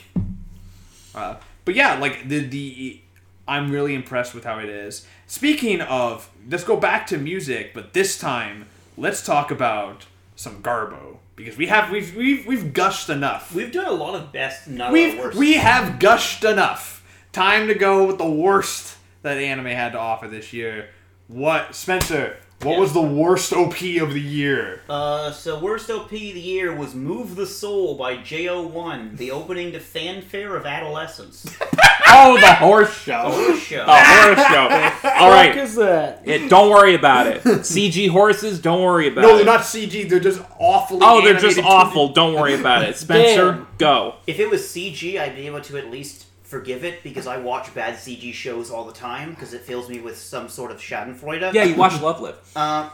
uh, 1.15 1.37
but 1.65 1.75
yeah, 1.75 1.99
like 1.99 2.29
the 2.29 2.41
the. 2.41 3.01
I'm 3.49 3.71
really 3.71 3.95
impressed 3.95 4.35
with 4.35 4.43
how 4.43 4.59
it 4.59 4.69
is. 4.69 5.07
Speaking 5.29 5.81
of, 5.81 6.29
let's 6.51 6.65
go 6.65 6.77
back 6.77 7.07
to 7.09 7.17
music, 7.19 7.75
but 7.75 7.93
this 7.93 8.19
time 8.19 8.67
let's 8.97 9.25
talk 9.25 9.53
about 9.53 10.07
some 10.35 10.61
Garbo 10.63 11.19
because 11.37 11.57
we 11.57 11.69
have 11.69 11.91
we've 11.93 12.17
we've, 12.17 12.45
we've 12.47 12.73
gushed 12.73 13.09
enough. 13.09 13.55
We've 13.55 13.71
done 13.71 13.87
a 13.87 13.93
lot 13.93 14.17
of 14.17 14.33
best, 14.33 14.67
not 14.67 14.77
a 14.77 14.79
lot 14.81 14.89
of 14.89 14.93
We've 14.93 15.19
worst. 15.19 15.39
we 15.39 15.53
have 15.55 15.99
gushed 16.01 16.43
enough. 16.43 16.96
Time 17.37 17.67
to 17.69 17.75
go 17.75 18.07
with 18.07 18.17
the 18.17 18.31
worst 18.31 18.97
that 19.21 19.37
anime 19.37 19.67
had 19.67 19.93
to 19.93 19.99
offer 19.99 20.27
this 20.27 20.55
year. 20.55 20.89
What 21.29 21.75
Spencer? 21.75 22.39
What 22.63 22.81
was 22.81 22.95
the 22.95 23.03
worst 23.03 23.53
OP 23.53 23.75
of 24.01 24.15
the 24.15 24.23
year? 24.23 24.81
Uh, 24.89 25.31
so 25.33 25.59
worst 25.59 25.91
OP 25.91 26.05
of 26.05 26.09
the 26.11 26.41
year 26.41 26.75
was 26.75 26.95
"Move 26.95 27.37
the 27.37 27.47
Soul" 27.47 27.95
by 27.95 28.17
JO1, 28.17 29.19
the 29.19 29.33
opening 29.33 29.73
to 29.73 29.81
"Fanfare 29.81 30.57
of 30.57 30.65
Adolescence." 30.65 31.55
Oh, 32.09 32.41
the 32.41 32.55
horse 32.55 32.97
show. 32.97 33.31
Horse 33.31 33.59
show. 33.59 33.85
The 33.85 33.93
horse 33.93 34.47
show. 34.47 35.09
All 35.11 35.33
Fuck 35.33 35.57
is 35.57 35.75
that? 35.75 36.23
It, 36.25 36.49
don't 36.49 36.71
worry 36.71 36.95
about 36.95 37.27
it. 37.27 37.43
CG 37.45 38.09
horses, 38.09 38.61
don't 38.61 38.81
worry 38.81 39.09
about 39.09 39.23
No, 39.23 39.29
it. 39.29 39.31
No, 39.33 39.37
they're 39.39 39.45
not 39.45 39.61
CG. 39.63 40.09
They're 40.09 40.21
just 40.21 40.41
awful. 40.59 41.01
Oh, 41.03 41.23
they're 41.23 41.35
just 41.39 41.59
awful. 41.59 42.13
Don't 42.15 42.35
worry 42.35 42.55
about 42.55 42.85
it. 42.85 42.97
Spencer, 42.97 43.53
Damn. 43.53 43.67
go. 43.77 44.15
If 44.29 44.39
it 44.39 44.49
was 44.49 44.63
CG, 44.63 45.21
I'd 45.21 45.35
be 45.35 45.47
able 45.49 45.61
to 45.63 45.77
at 45.77 45.91
least 45.91 46.26
forgive 46.47 46.85
it 46.85 47.03
because 47.03 47.27
I 47.27 47.39
watch 47.39 47.75
bad 47.75 47.97
CG 47.97 48.33
shows 48.33 48.71
all 48.71 48.85
the 48.85 48.93
time 48.93 49.31
because 49.31 49.53
it 49.53 49.63
fills 49.63 49.89
me 49.89 50.01
with 50.01 50.17
some 50.17 50.49
sort 50.49 50.71
of 50.71 50.79
Schadenfreude. 50.79 51.53
Yeah, 51.53 51.65
you 51.65 51.75
watch 51.75 52.01
Love 52.01 52.21
Live. 52.21 52.39
Uh, 52.55 52.89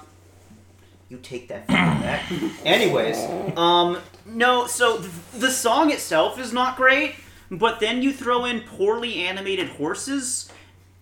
you 1.11 1.19
take 1.19 1.49
that 1.49 1.67
back. 1.69 2.25
Anyways, 2.65 3.19
um, 3.57 3.99
no. 4.25 4.67
So 4.67 4.99
th- 4.99 5.11
the 5.37 5.51
song 5.51 5.93
itself 5.93 6.39
is 6.41 6.53
not 6.53 6.77
great, 6.77 7.15
but 7.51 7.79
then 7.81 8.01
you 8.01 8.13
throw 8.13 8.47
in 8.47 8.61
poorly 8.63 9.23
animated 9.23 9.69
horses 9.69 10.51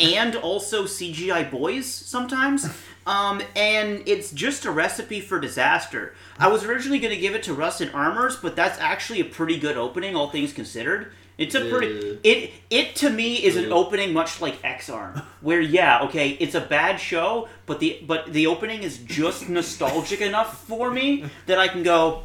and 0.01 0.35
also 0.35 0.85
CGI 0.85 1.49
boys 1.49 1.87
sometimes. 1.87 2.67
Um, 3.07 3.43
and 3.55 4.03
it's 4.07 4.31
just 4.33 4.65
a 4.65 4.71
recipe 4.71 5.21
for 5.21 5.39
disaster. 5.39 6.15
I 6.39 6.49
was 6.49 6.65
originally 6.65 6.99
going 6.99 7.15
to 7.15 7.21
give 7.21 7.35
it 7.35 7.43
to 7.45 7.55
Rusted 7.55 7.93
Armors, 7.95 8.37
but 8.37 8.57
that's 8.57 8.79
actually 8.79 9.21
a 9.21 9.25
pretty 9.25 9.59
good 9.59 9.77
opening, 9.77 10.17
all 10.17 10.31
things 10.31 10.53
considered. 10.53 11.13
It's 11.41 11.55
a 11.55 11.69
pretty 11.71 12.21
it 12.23 12.53
it 12.69 12.97
to 12.97 13.09
me 13.09 13.37
is 13.37 13.57
an 13.57 13.73
opening 13.73 14.13
much 14.13 14.43
like 14.43 14.63
X 14.63 14.91
Arm, 14.91 15.23
where 15.41 15.61
yeah, 15.61 16.03
okay, 16.03 16.31
it's 16.33 16.55
a 16.55 16.61
bad 16.61 17.01
show, 17.01 17.49
but 17.65 17.81
the 17.81 17.99
but 18.07 18.33
the 18.33 18.47
opening 18.47 18.83
is 18.83 18.99
just 18.99 19.49
nostalgic 19.49 20.21
enough 20.21 20.65
for 20.67 20.91
me 20.91 21.25
that 21.47 21.59
I 21.59 21.69
can 21.69 21.83
go. 21.83 22.25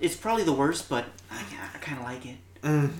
It's 0.00 0.16
probably 0.16 0.42
the 0.42 0.52
worst, 0.52 0.88
but 0.88 1.04
I, 1.30 1.42
I 1.74 1.78
kind 1.78 1.98
of 1.98 2.04
like 2.04 2.26
it. 2.26 2.90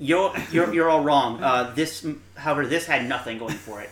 You're, 0.00 0.34
you're 0.50 0.74
you're 0.74 0.90
all 0.90 1.04
wrong. 1.04 1.42
Uh, 1.42 1.72
this, 1.74 2.04
however, 2.34 2.66
this 2.66 2.84
had 2.84 3.08
nothing 3.08 3.38
going 3.38 3.54
for 3.54 3.80
it 3.80 3.90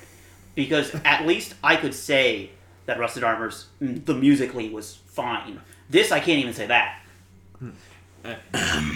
because 0.56 0.92
at 1.04 1.26
least 1.26 1.54
I 1.62 1.76
could 1.76 1.94
say 1.94 2.50
that 2.86 2.98
Rusted 2.98 3.22
Armors 3.22 3.66
mm, 3.80 4.04
the 4.04 4.14
musically 4.14 4.68
was 4.68 4.96
fine. 5.06 5.60
This 5.88 6.10
I 6.10 6.18
can't 6.18 6.40
even 6.40 6.54
say 6.54 6.66
that. 6.66 6.98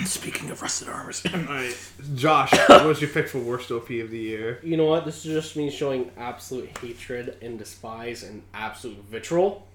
Speaking 0.04 0.50
of 0.50 0.62
rusted 0.62 0.88
armors. 0.88 1.24
Alright, 1.26 1.76
Josh, 2.14 2.52
what 2.68 2.84
was 2.86 3.00
your 3.00 3.10
pick 3.10 3.28
for 3.28 3.38
worst 3.38 3.70
OP 3.70 3.90
of 3.90 4.10
the 4.10 4.18
year? 4.18 4.60
You 4.62 4.76
know 4.76 4.86
what? 4.86 5.04
This 5.04 5.24
is 5.24 5.32
just 5.32 5.56
me 5.56 5.70
showing 5.70 6.10
absolute 6.16 6.76
hatred 6.78 7.36
and 7.42 7.58
despise 7.58 8.22
and 8.22 8.42
absolute 8.54 9.02
vitriol 9.04 9.66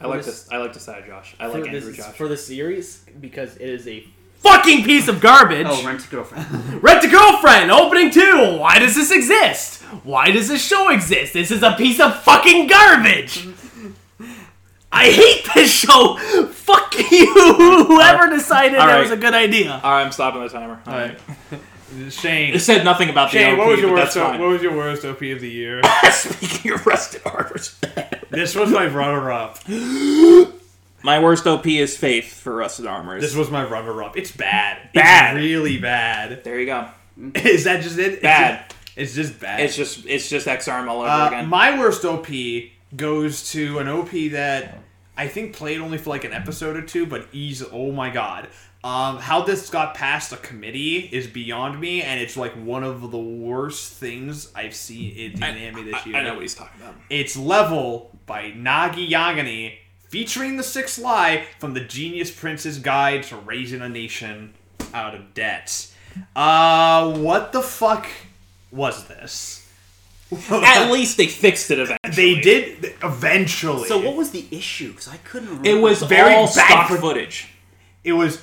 I 0.00 0.06
like 0.06 0.24
this. 0.24 0.48
I 0.50 0.58
like 0.58 0.72
this 0.72 0.84
side, 0.84 1.04
Josh. 1.06 1.34
I 1.40 1.46
like 1.46 1.62
for 1.62 1.68
Andrew 1.68 1.80
this 1.80 1.96
Josh. 1.96 2.14
for 2.14 2.28
the 2.28 2.36
series 2.36 3.04
because 3.20 3.56
it 3.56 3.68
is 3.68 3.88
a 3.88 4.06
fucking 4.38 4.84
piece 4.84 5.08
of 5.08 5.20
garbage. 5.20 5.66
Oh, 5.68 5.84
Rent 5.84 6.04
a 6.06 6.08
Girlfriend. 6.08 6.82
Rent 6.82 7.04
a 7.04 7.08
Girlfriend, 7.08 7.70
opening 7.72 8.10
two. 8.10 8.58
Why 8.58 8.78
does 8.78 8.94
this 8.94 9.10
exist? 9.10 9.82
Why 10.04 10.30
does 10.30 10.48
this 10.48 10.64
show 10.64 10.90
exist? 10.90 11.32
This 11.32 11.50
is 11.50 11.62
a 11.64 11.72
piece 11.72 11.98
of 11.98 12.22
fucking 12.22 12.68
garbage. 12.68 13.48
I 14.90 15.10
hate 15.10 15.46
this 15.54 15.70
show. 15.70 16.16
Fuck 16.50 16.94
you, 17.10 17.34
whoever 17.86 18.30
decided 18.30 18.78
All 18.78 18.86
that 18.86 18.94
right. 18.94 19.02
was 19.02 19.10
a 19.10 19.16
good 19.16 19.34
idea. 19.34 19.72
All 19.72 19.90
right, 19.92 20.02
I'm 20.04 20.12
stopping 20.12 20.42
the 20.42 20.48
timer. 20.48 20.80
All 20.86 20.92
right. 20.94 21.18
Shane. 22.10 22.54
It 22.54 22.60
said 22.60 22.84
nothing 22.84 23.08
about 23.08 23.30
the 23.32 23.38
Shane, 23.38 23.52
OP, 23.54 23.58
what 23.58 23.68
was 23.68 23.80
your 23.80 23.88
but 23.90 23.94
worst? 23.96 24.14
that's 24.14 24.26
fine. 24.26 24.40
What 24.40 24.48
was 24.50 24.62
your 24.62 24.76
worst 24.76 25.04
OP 25.04 25.22
of 25.22 25.40
the 25.40 25.48
year? 25.50 25.80
Speaking 26.12 26.72
of 26.72 26.86
rusted 26.86 27.22
armors. 27.24 27.78
this 28.30 28.54
was 28.54 28.70
my 28.70 28.86
runner-up. 28.86 29.58
My 31.02 31.20
worst 31.22 31.46
OP 31.46 31.64
is 31.66 31.96
Faith 31.96 32.40
for 32.40 32.56
rusted 32.56 32.84
armors. 32.86 33.22
This 33.22 33.34
was 33.36 33.50
my 33.52 33.62
runner-up. 33.64 34.16
It's 34.16 34.32
bad. 34.32 34.90
Bad. 34.92 35.36
It's 35.36 35.44
really 35.44 35.78
bad. 35.78 36.42
there 36.42 36.58
you 36.58 36.66
go. 36.66 36.88
Is 37.36 37.64
that 37.64 37.82
just 37.82 37.98
it? 37.98 38.14
It's 38.14 38.22
Bad. 38.22 38.64
just- 38.68 38.96
It's 38.96 39.14
just 39.14 39.38
bad. 39.40 39.60
It's 39.60 39.76
just 39.76 40.06
it's 40.06 40.28
just 40.28 40.48
X 40.48 40.66
Arm 40.66 40.88
all 40.88 41.00
over 41.02 41.08
Uh, 41.08 41.28
again. 41.28 41.48
my 41.48 41.78
worst 41.78 42.04
OP 42.04 42.26
goes 42.96 43.50
to 43.52 43.78
an 43.78 43.88
OP 43.88 44.10
that 44.32 44.78
I 45.16 45.28
think 45.28 45.54
played 45.54 45.80
only 45.80 45.98
for 45.98 46.10
like 46.10 46.24
an 46.24 46.32
episode 46.32 46.76
or 46.76 46.82
two, 46.82 47.06
but 47.06 47.26
ease. 47.32 47.64
Oh 47.72 47.92
my 47.92 48.10
god. 48.10 48.48
Um, 48.84 49.18
how 49.18 49.42
this 49.42 49.70
got 49.70 49.94
past 49.94 50.32
a 50.32 50.36
committee 50.36 50.98
is 50.98 51.26
beyond 51.26 51.80
me, 51.80 52.00
and 52.00 52.20
it's 52.20 52.36
like 52.36 52.52
one 52.52 52.84
of 52.84 53.10
the 53.10 53.18
worst 53.18 53.94
things 53.94 54.52
I've 54.54 54.74
seen 54.74 55.16
in 55.16 55.42
I, 55.42 55.48
anime 55.48 55.84
this 55.84 56.06
year. 56.06 56.16
I 56.16 56.22
know 56.22 56.34
what 56.34 56.42
he's 56.42 56.54
talking 56.54 56.80
about. 56.80 56.94
It's 57.10 57.36
Level 57.36 58.16
by 58.26 58.52
Nagi 58.52 59.10
Yanagi, 59.10 59.74
featuring 60.08 60.56
the 60.56 60.62
Sixth 60.62 60.96
Lie 60.98 61.46
from 61.58 61.74
the 61.74 61.80
Genius 61.80 62.30
Prince's 62.30 62.78
Guide 62.78 63.24
to 63.24 63.36
Raising 63.36 63.82
a 63.82 63.88
Nation 63.88 64.54
Out 64.94 65.16
of 65.16 65.34
Debt. 65.34 65.92
Uh, 66.36 67.18
what 67.18 67.52
the 67.52 67.62
fuck 67.62 68.06
was 68.70 69.08
this? 69.08 69.57
At 70.50 70.90
least 70.90 71.16
they 71.16 71.26
fixed 71.26 71.70
it 71.70 71.78
eventually. 71.78 72.34
They 72.34 72.40
did 72.40 72.94
eventually. 73.02 73.88
So 73.88 73.98
what 73.98 74.14
was 74.16 74.30
the 74.30 74.46
issue? 74.50 74.90
Because 74.90 75.08
I 75.08 75.16
couldn't 75.18 75.48
remember. 75.48 75.68
It 75.68 75.80
was 75.80 76.02
Very 76.02 76.34
all 76.34 76.46
bad 76.46 76.52
stock 76.68 76.88
for- 76.88 76.96
footage. 76.98 77.48
It 78.04 78.12
was 78.12 78.42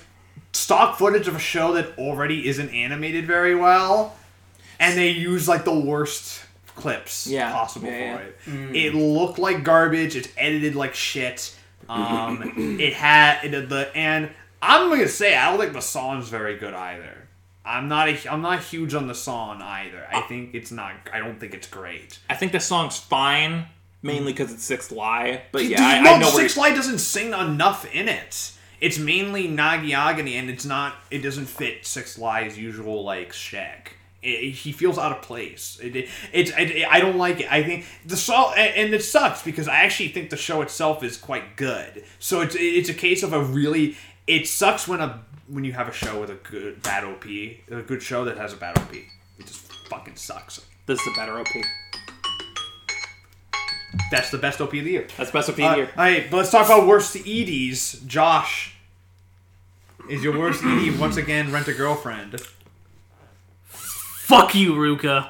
stock 0.54 0.98
footage 0.98 1.28
of 1.28 1.36
a 1.36 1.40
show 1.40 1.74
that 1.74 1.98
already 1.98 2.48
isn't 2.48 2.70
animated 2.70 3.26
very 3.28 3.56
well, 3.56 4.16
and 4.80 4.98
they 4.98 5.10
used 5.10 5.48
like 5.48 5.64
the 5.66 5.78
worst 5.78 6.42
clips 6.76 7.28
Yeah. 7.28 7.52
possible 7.52 7.88
Yeah, 7.90 8.18
for 8.18 8.50
yeah. 8.52 8.68
it. 8.72 8.76
It 8.76 8.96
looked 8.96 9.38
like 9.40 9.64
garbage. 9.64 10.16
It's 10.16 10.30
edited 10.38 10.76
like 10.76 10.94
shit. 10.96 11.56
Um, 11.88 12.78
it 12.82 12.94
had 12.94 13.44
it, 13.46 13.70
the 13.70 13.96
and 13.96 14.30
I'm 14.62 14.90
gonna 14.90 15.08
say 15.08 15.36
I 15.38 15.52
don't 15.52 15.60
think 15.60 15.74
the 15.74 15.82
song's 15.82 16.30
very 16.30 16.58
good 16.58 16.74
either. 16.74 17.15
I'm 17.66 17.88
not 17.88 18.08
a, 18.10 18.32
I'm 18.32 18.42
not 18.42 18.62
huge 18.64 18.94
on 18.94 19.08
the 19.08 19.16
song 19.16 19.62
either. 19.62 20.08
I 20.12 20.20
uh, 20.20 20.28
think 20.28 20.54
it's 20.54 20.72
not. 20.72 20.94
I 21.12 21.20
don't 21.20 21.40
think 21.40 21.54
it's 21.54 21.68
great. 21.68 22.20
I 22.30 22.36
think 22.36 22.52
the 22.52 22.60
song's 22.60 22.98
fine, 22.98 23.66
mainly 24.02 24.34
because 24.34 24.54
it's 24.54 24.64
Sixth 24.64 24.92
Lie. 24.92 25.42
But 25.52 25.66
yeah, 25.66 25.82
I, 25.82 26.02
no, 26.02 26.14
I 26.14 26.20
know 26.20 26.30
Six 26.30 26.56
you- 26.56 26.76
doesn't 26.76 27.00
sing 27.00 27.34
enough 27.34 27.92
in 27.94 28.08
it. 28.08 28.52
It's 28.82 29.00
mainly 29.00 29.48
Nagi 29.48 29.92
Yanagi, 29.92 30.34
and 30.34 30.50
it's 30.50 30.66
not. 30.66 30.96
It 31.10 31.20
doesn't 31.20 31.48
fit 31.48 31.86
Sixth 31.86 32.18
Lie's 32.18 32.58
usual 32.58 33.04
like 33.04 33.34
shag. 33.34 33.92
It, 34.22 34.52
he 34.52 34.72
feels 34.72 34.98
out 34.98 35.12
of 35.12 35.22
place. 35.22 35.80
It, 35.82 35.96
it, 35.96 36.10
it's. 36.32 36.52
It, 36.56 36.86
I 36.86 37.00
don't 37.00 37.18
like 37.18 37.40
it. 37.40 37.52
I 37.52 37.64
think 37.64 37.86
the 38.06 38.18
song, 38.18 38.54
and, 38.56 38.76
and 38.76 38.94
it 38.94 39.04
sucks 39.04 39.42
because 39.42 39.68
I 39.68 39.78
actually 39.78 40.10
think 40.10 40.30
the 40.30 40.38
show 40.38 40.62
itself 40.62 41.04
is 41.04 41.18
quite 41.18 41.56
good. 41.56 42.04
So 42.20 42.42
it's 42.42 42.56
it's 42.60 42.90
a 42.90 42.94
case 42.94 43.24
of 43.24 43.34
a 43.34 43.44
really. 43.44 43.98
It 44.28 44.48
sucks 44.48 44.88
when 44.88 45.02
a 45.02 45.24
when 45.48 45.64
you 45.64 45.74
have 45.74 45.88
a 45.88 45.92
show 45.94 46.20
with 46.20 46.30
a 46.30 46.36
good 46.36 46.82
bad 46.82 47.04
OP, 47.04 47.26
a 47.26 47.82
good 47.86 48.02
show 48.02 48.26
that 48.26 48.38
has 48.38 48.54
a 48.54 48.58
bad 48.58 48.78
OP. 48.78 48.94
It 48.94 49.08
just 49.46 49.72
fucking 49.90 50.16
sucks. 50.16 50.62
This 50.86 51.00
is 51.02 51.08
a 51.08 51.16
better 51.16 51.40
OP. 51.40 51.48
That's 54.12 54.30
the 54.30 54.38
best 54.38 54.60
OP 54.62 54.74
of 54.74 54.84
the 54.84 54.92
year. 54.92 55.08
That's 55.18 55.32
best 55.32 55.50
OP 55.50 55.60
Uh, 55.60 55.64
of 55.68 55.72
the 55.72 55.78
year. 55.78 55.90
all 55.98 56.04
right, 56.04 56.30
but 56.30 56.38
let's 56.38 56.52
talk 56.52 56.66
about 56.66 56.88
worst 56.88 57.16
EDs. 57.26 58.02
Josh, 58.06 58.76
is 60.10 60.24
your 60.24 60.38
worst 60.38 60.64
ED 60.64 61.00
once 61.00 61.18
again 61.18 61.52
rent 61.52 61.68
a 61.68 61.74
girlfriend? 61.74 62.42
Fuck 63.68 64.56
you, 64.56 64.74
Ruka. 64.74 65.30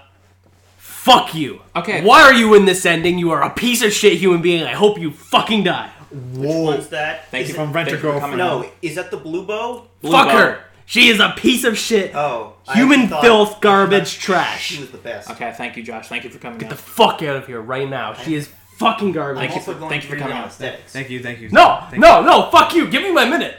Fuck 0.77 1.35
you. 1.35 1.61
Okay. 1.75 2.01
Why 2.03 2.21
are 2.23 2.33
you 2.33 2.55
in 2.55 2.65
this 2.65 2.85
ending? 2.85 3.19
You 3.19 3.31
are 3.31 3.43
a 3.43 3.49
piece 3.49 3.83
of 3.83 3.93
shit 3.93 4.13
human 4.17 4.41
being. 4.41 4.63
I 4.63 4.73
hope 4.73 4.97
you 4.99 5.11
fucking 5.11 5.63
die. 5.63 5.89
Whoa! 6.33 6.61
What's 6.63 6.87
that? 6.87 7.29
Thank 7.29 7.43
Is 7.43 7.49
you 7.49 7.55
it- 7.55 7.57
from 7.57 7.73
Rent 7.73 7.89
a 7.89 7.91
thank 7.91 8.01
Girlfriend. 8.01 8.37
No, 8.37 8.65
is 8.81 8.95
that 8.95 9.11
the 9.11 9.17
blue 9.17 9.45
bow? 9.45 9.87
Blue 10.05 10.11
Fuck 10.17 10.27
Bow. 10.27 10.37
her. 10.37 10.59
She 10.87 11.07
is 11.09 11.19
a 11.19 11.33
piece 11.35 11.63
of 11.63 11.77
shit. 11.77 12.15
Oh, 12.15 12.53
I 12.67 12.75
Human 12.75 13.07
thought- 13.07 13.23
filth, 13.23 13.49
I 13.49 13.51
thought 13.53 13.61
garbage, 13.61 14.07
She 14.07 14.19
trash. 14.21 14.79
was 14.79 14.91
the 14.91 14.97
best. 14.99 15.29
Okay, 15.31 15.51
thank 15.57 15.75
you, 15.77 15.83
Josh. 15.83 16.07
Thank 16.07 16.23
you 16.23 16.29
for 16.29 16.37
coming. 16.37 16.59
Get 16.59 16.69
down. 16.69 16.77
the 16.77 16.81
fuck 16.83 17.23
out 17.23 17.35
of 17.37 17.47
here 17.47 17.59
right 17.59 17.89
now. 17.89 18.13
She 18.13 18.35
is 18.35 18.49
fucking 18.77 19.07
I'm 19.07 19.13
garbage. 19.13 19.39
Thank 19.39 19.51
you 19.53 19.57
also 19.59 19.73
for- 19.73 19.79
going 19.79 19.89
thank 19.89 20.03
you 20.03 20.09
for 20.09 20.15
read 20.15 20.21
coming 20.21 20.37
on 20.37 20.43
out. 20.43 20.47
aesthetics. 20.49 20.91
Thank 20.93 21.09
you, 21.09 21.23
thank 21.23 21.39
you. 21.41 21.49
No, 21.49 21.79
Thank 21.89 22.01
no, 22.01 22.21
no. 22.21 22.49
Fuck 22.51 22.75
you. 22.75 22.87
Give 22.87 23.01
me 23.01 23.11
my 23.11 23.25
minute. 23.25 23.55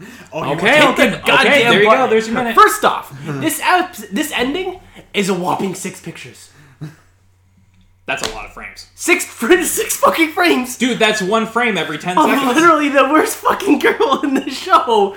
you. 0.00 0.06
Oh, 0.32 0.44
you 0.44 0.50
Okay, 0.52 0.80
want- 0.80 0.84
I'll 0.84 0.94
Take 0.94 0.96
take- 0.96 1.10
the 1.12 1.26
goddamn 1.26 1.46
okay, 1.52 1.62
there 1.64 1.72
you 1.74 1.82
go, 1.84 1.88
button. 1.90 2.10
there's 2.10 2.26
your 2.28 2.36
minute. 2.42 2.54
First 2.54 2.84
off, 2.84 3.10
this 3.24 3.58
ep- 3.64 3.96
this 4.12 4.30
ending 4.32 4.78
is 5.14 5.30
a 5.30 5.34
whopping 5.34 5.74
six 5.74 6.00
pictures. 6.02 6.50
That's 8.06 8.22
a 8.22 8.32
lot 8.34 8.44
of 8.46 8.52
frames, 8.52 8.88
Six 8.94 9.24
fr- 9.40 9.62
six 9.62 9.96
fucking 9.96 10.30
frames. 10.30 10.78
dude. 10.78 10.98
That's 11.00 11.20
one 11.20 11.44
frame 11.46 11.76
every 11.76 11.98
ten 11.98 12.16
I'm 12.16 12.30
seconds. 12.30 12.54
literally 12.56 12.88
the 12.88 13.04
worst 13.04 13.36
fucking 13.38 13.80
girl 13.80 14.20
in 14.22 14.34
the 14.34 14.48
show, 14.48 15.14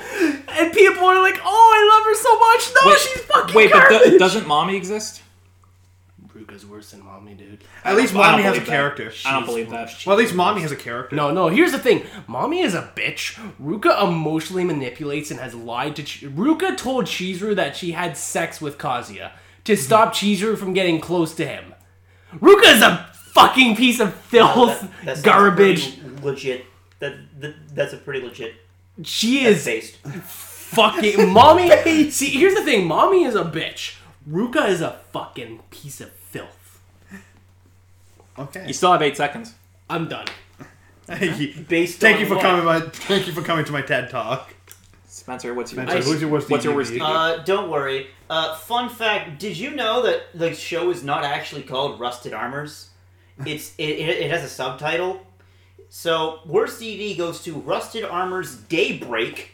and 0.49 0.73
people 0.73 1.03
are 1.05 1.21
like, 1.21 1.39
"Oh, 1.43 1.71
I 1.75 1.95
love 1.95 2.05
her 2.07 2.15
so 2.15 2.39
much." 2.39 2.83
No, 2.83 2.89
Wait, 2.91 2.99
she's 2.99 3.23
fucking 3.25 3.55
Wait, 3.55 3.71
but 3.71 3.89
garbage. 3.89 4.09
do- 4.13 4.17
doesn't 4.17 4.47
mommy 4.47 4.75
exist? 4.75 5.21
Ruka's 6.35 6.65
worse 6.65 6.91
than 6.91 7.03
mommy, 7.03 7.33
dude. 7.35 7.63
At 7.83 7.95
least 7.95 8.15
I 8.15 8.17
don't 8.17 8.31
mommy 8.31 8.43
has 8.43 8.53
a 8.53 8.55
believe 8.55 8.65
that. 8.67 8.71
character. 8.71 9.11
I 9.25 9.31
don't 9.33 9.45
believe 9.45 9.69
that. 9.69 9.91
Well, 10.05 10.15
at 10.17 10.19
least 10.19 10.33
mommy 10.33 10.61
has 10.61 10.71
a 10.71 10.75
character. 10.75 11.15
No, 11.15 11.31
no. 11.31 11.49
Here's 11.49 11.71
the 11.71 11.79
thing. 11.79 12.05
Mommy 12.27 12.61
is 12.61 12.73
a 12.73 12.91
bitch. 12.95 13.35
Ruka 13.61 14.03
emotionally 14.03 14.63
manipulates 14.63 15.31
and 15.31 15.39
has 15.39 15.53
lied 15.53 15.95
to. 15.97 16.03
Ch- 16.03 16.21
Ruka 16.23 16.75
told 16.77 17.05
Chizuru 17.05 17.55
that 17.55 17.75
she 17.75 17.91
had 17.91 18.17
sex 18.17 18.59
with 18.61 18.77
Kazuya 18.77 19.31
to 19.65 19.75
stop 19.75 20.13
Chizuru 20.13 20.57
from 20.57 20.73
getting 20.73 20.99
close 20.99 21.33
to 21.35 21.45
him. 21.45 21.75
Ruka 22.35 22.73
is 22.75 22.81
a 22.81 23.09
fucking 23.33 23.75
piece 23.75 23.99
of 23.99 24.13
filth, 24.13 24.81
That- 25.03 25.15
that 25.17 25.23
garbage. 25.23 25.97
Legit. 26.23 26.65
That, 26.99 27.13
that 27.39 27.55
that's 27.73 27.93
a 27.93 27.97
pretty 27.97 28.19
legit 28.25 28.55
She 29.03 29.45
is 29.45 29.63
based. 29.63 29.95
fucking 29.97 31.29
mommy. 31.33 31.69
See, 32.11 32.29
here's 32.29 32.55
the 32.55 32.63
thing: 32.63 32.85
mommy 32.87 33.23
is 33.23 33.35
a 33.35 33.43
bitch. 33.45 33.95
Ruka 34.29 34.67
is 34.67 34.81
a 34.81 34.99
fucking 35.13 35.59
piece 35.71 36.01
of 36.01 36.11
filth. 36.11 36.81
Okay. 38.37 38.67
You 38.67 38.73
still 38.73 38.91
have 38.91 39.01
eight 39.01 39.15
seconds. 39.17 39.53
I'm 39.89 40.07
done. 40.09 40.27
Thank 41.05 41.39
you. 41.39 41.63
Based 41.67 41.99
Thank 41.99 42.15
on 42.17 42.21
you 42.21 42.27
for 42.27 42.35
what? 42.35 42.41
coming. 42.41 42.65
My 42.65 42.79
thank 42.81 43.25
you 43.27 43.33
for 43.33 43.41
coming 43.41 43.65
to 43.65 43.71
my 43.71 43.81
TED 43.81 44.09
talk. 44.09 44.53
Spencer, 45.29 45.53
what's 45.53 45.71
your 45.71 45.85
Spencer, 45.85 46.09
who's 46.09 46.21
your 46.21 46.29
worst? 46.31 46.49
what's 46.49 46.65
your 46.65 46.73
worst 46.75 46.91
DD? 46.91 47.01
Uh, 47.01 47.43
don't 47.43 47.69
worry. 47.69 48.07
Uh, 48.31 48.55
fun 48.55 48.89
fact: 48.89 49.39
Did 49.39 49.57
you 49.57 49.69
know 49.75 50.01
that 50.01 50.23
the 50.33 50.55
show 50.55 50.89
is 50.89 51.03
not 51.03 51.23
actually 51.23 51.61
called 51.61 51.99
Rusted 51.99 52.33
Armors? 52.33 52.89
It's 53.45 53.73
it, 53.77 53.83
it, 53.89 54.09
it 54.21 54.31
has 54.31 54.43
a 54.43 54.49
subtitle. 54.49 55.21
So 55.89 56.39
worst 56.47 56.81
DD 56.81 57.15
goes 57.15 57.43
to 57.43 57.53
Rusted 57.53 58.03
Armors 58.05 58.55
Daybreak. 58.55 59.51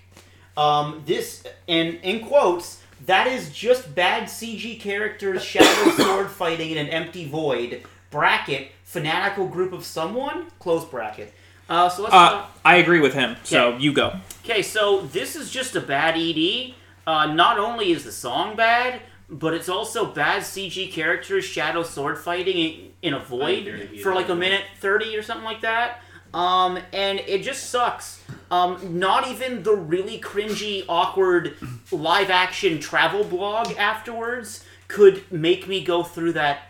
Um, 0.56 1.04
this 1.06 1.44
and 1.68 2.00
in 2.04 2.26
quotes 2.26 2.82
that 3.06 3.28
is 3.28 3.52
just 3.52 3.94
bad 3.94 4.24
CG 4.24 4.80
characters 4.80 5.44
shadow 5.44 5.92
sword 5.98 6.32
fighting 6.32 6.72
in 6.72 6.78
an 6.78 6.88
empty 6.88 7.28
void. 7.28 7.84
Bracket 8.12 8.72
fanatical 8.86 9.46
group 9.46 9.74
of 9.74 9.84
someone 9.84 10.46
close 10.60 10.86
bracket. 10.86 11.34
Uh, 11.68 11.90
so 11.90 12.04
let's. 12.04 12.16
Uh, 12.16 12.46
I 12.64 12.78
agree 12.78 13.02
with 13.02 13.14
him. 13.14 13.36
So 13.44 13.72
Yeah. 13.72 13.78
you 13.78 13.92
go. 13.92 14.14
Okay, 14.48 14.62
so 14.62 15.02
this 15.02 15.36
is 15.36 15.50
just 15.50 15.76
a 15.76 15.82
bad 15.82 16.16
ED. 16.16 16.76
Uh, 17.08 17.34
not 17.34 17.58
only 17.58 17.92
is 17.92 18.04
the 18.04 18.12
song 18.12 18.56
bad, 18.56 19.02
but 19.28 19.56
it's 19.56 19.68
also 19.68 20.06
bad 20.06 20.44
CG 20.44 20.92
characters 20.92 21.44
shadow 21.44 21.82
sword 21.82 22.16
fighting 22.20 22.94
in, 23.02 23.16
a 23.16 23.20
void 23.20 23.90
for 24.04 24.14
like 24.14 24.30
a 24.30 24.36
minute 24.36 24.62
30 24.78 25.18
or 25.18 25.24
something 25.24 25.44
like 25.44 25.62
that. 25.62 26.00
Um, 26.32 26.78
and 26.94 27.22
it 27.22 27.42
just 27.42 27.72
sucks. 27.72 28.24
Um, 28.52 29.00
not 29.00 29.28
even 29.28 29.64
the 29.64 29.76
really 29.76 30.20
cringy, 30.20 30.86
awkward 30.88 31.56
live 31.92 32.30
action 32.30 32.80
travel 32.80 33.24
blog 33.24 33.72
afterwards 33.80 34.64
could 34.88 35.24
make 35.32 35.68
me 35.68 35.84
go 35.84 36.04
through 36.04 36.34
that 36.34 36.68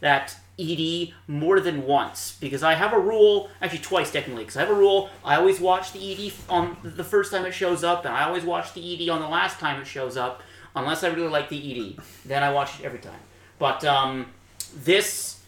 that 0.00 0.34
ED 0.62 1.14
more 1.26 1.60
than 1.60 1.86
once 1.86 2.36
because 2.40 2.62
I 2.62 2.74
have 2.74 2.92
a 2.92 2.98
rule, 2.98 3.50
actually 3.60 3.80
twice 3.80 4.12
technically, 4.12 4.44
because 4.44 4.56
I 4.56 4.60
have 4.60 4.70
a 4.70 4.74
rule. 4.74 5.10
I 5.24 5.36
always 5.36 5.60
watch 5.60 5.92
the 5.92 6.12
ED 6.12 6.32
on 6.48 6.76
the 6.82 7.04
first 7.04 7.32
time 7.32 7.44
it 7.44 7.52
shows 7.52 7.82
up, 7.84 8.04
and 8.04 8.14
I 8.14 8.24
always 8.24 8.44
watch 8.44 8.72
the 8.74 8.80
ED 8.80 9.08
on 9.10 9.20
the 9.20 9.28
last 9.28 9.58
time 9.58 9.80
it 9.80 9.86
shows 9.86 10.16
up, 10.16 10.42
unless 10.74 11.04
I 11.04 11.08
really 11.08 11.28
like 11.28 11.48
the 11.48 11.96
ED. 11.96 12.02
Then 12.24 12.42
I 12.42 12.52
watch 12.52 12.80
it 12.80 12.84
every 12.84 13.00
time. 13.00 13.20
But 13.58 13.84
um, 13.84 14.26
this 14.74 15.40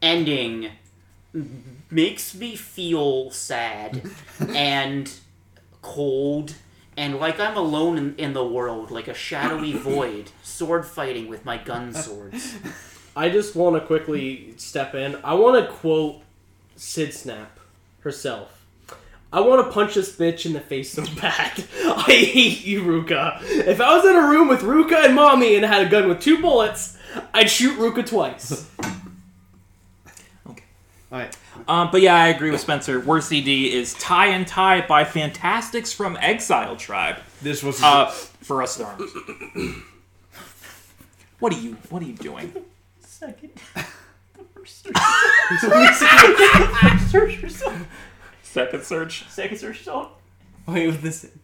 ending 0.00 0.70
makes 1.90 2.34
me 2.34 2.56
feel 2.56 3.30
sad 3.30 4.02
and 4.48 5.12
cold 5.80 6.54
and 6.96 7.18
like 7.18 7.40
I'm 7.40 7.56
alone 7.56 7.96
in, 7.98 8.14
in 8.16 8.32
the 8.32 8.46
world, 8.46 8.90
like 8.90 9.08
a 9.08 9.14
shadowy 9.14 9.72
void, 9.76 10.30
sword 10.42 10.84
fighting 10.86 11.28
with 11.28 11.44
my 11.44 11.56
gun 11.56 11.94
swords. 11.94 12.54
I 13.14 13.28
just 13.28 13.54
want 13.54 13.76
to 13.76 13.86
quickly 13.86 14.54
step 14.56 14.94
in. 14.94 15.16
I 15.22 15.34
want 15.34 15.64
to 15.64 15.70
quote 15.72 16.22
Sid 16.76 17.12
Snap 17.12 17.58
herself. 18.00 18.64
I 19.32 19.40
want 19.40 19.66
to 19.66 19.72
punch 19.72 19.94
this 19.94 20.14
bitch 20.14 20.44
in 20.44 20.52
the 20.52 20.60
face 20.60 20.92
so 20.92 21.04
bad. 21.20 21.64
I 21.84 22.02
hate 22.02 22.64
you, 22.64 22.82
Ruka. 22.82 23.38
If 23.42 23.80
I 23.80 23.96
was 23.96 24.04
in 24.04 24.14
a 24.16 24.28
room 24.28 24.48
with 24.48 24.60
Ruka 24.60 25.04
and 25.06 25.14
Mommy 25.14 25.56
and 25.56 25.64
had 25.64 25.86
a 25.86 25.90
gun 25.90 26.08
with 26.08 26.20
two 26.20 26.40
bullets, 26.40 26.98
I'd 27.32 27.50
shoot 27.50 27.78
Ruka 27.78 28.06
twice. 28.06 28.68
Okay. 30.48 30.64
All 31.10 31.18
right. 31.18 31.36
Um, 31.68 31.88
but 31.92 32.00
yeah, 32.02 32.14
I 32.14 32.28
agree 32.28 32.50
with 32.50 32.60
Spencer. 32.60 33.00
Worst 33.00 33.28
CD 33.28 33.72
is 33.72 33.94
Tie 33.94 34.26
and 34.28 34.46
Tie 34.46 34.86
by 34.86 35.04
Fantastics 35.04 35.92
from 35.92 36.16
Exile 36.20 36.76
Tribe. 36.76 37.16
This 37.40 37.62
was 37.62 37.82
Uh, 37.82 38.06
for 38.06 38.62
us 38.62 38.78
arms. 38.80 39.10
What 41.38 41.52
are 41.54 41.58
you? 41.58 41.76
What 41.90 42.02
are 42.02 42.06
you 42.06 42.12
doing? 42.14 42.52
Second. 43.22 43.50
search 47.10 47.38
Second 48.42 48.82
search. 48.84 49.28
Second 49.28 49.56
search 49.58 49.78
result. 49.78 50.08
Wait, 50.66 50.86
with 50.88 51.02
this. 51.02 51.30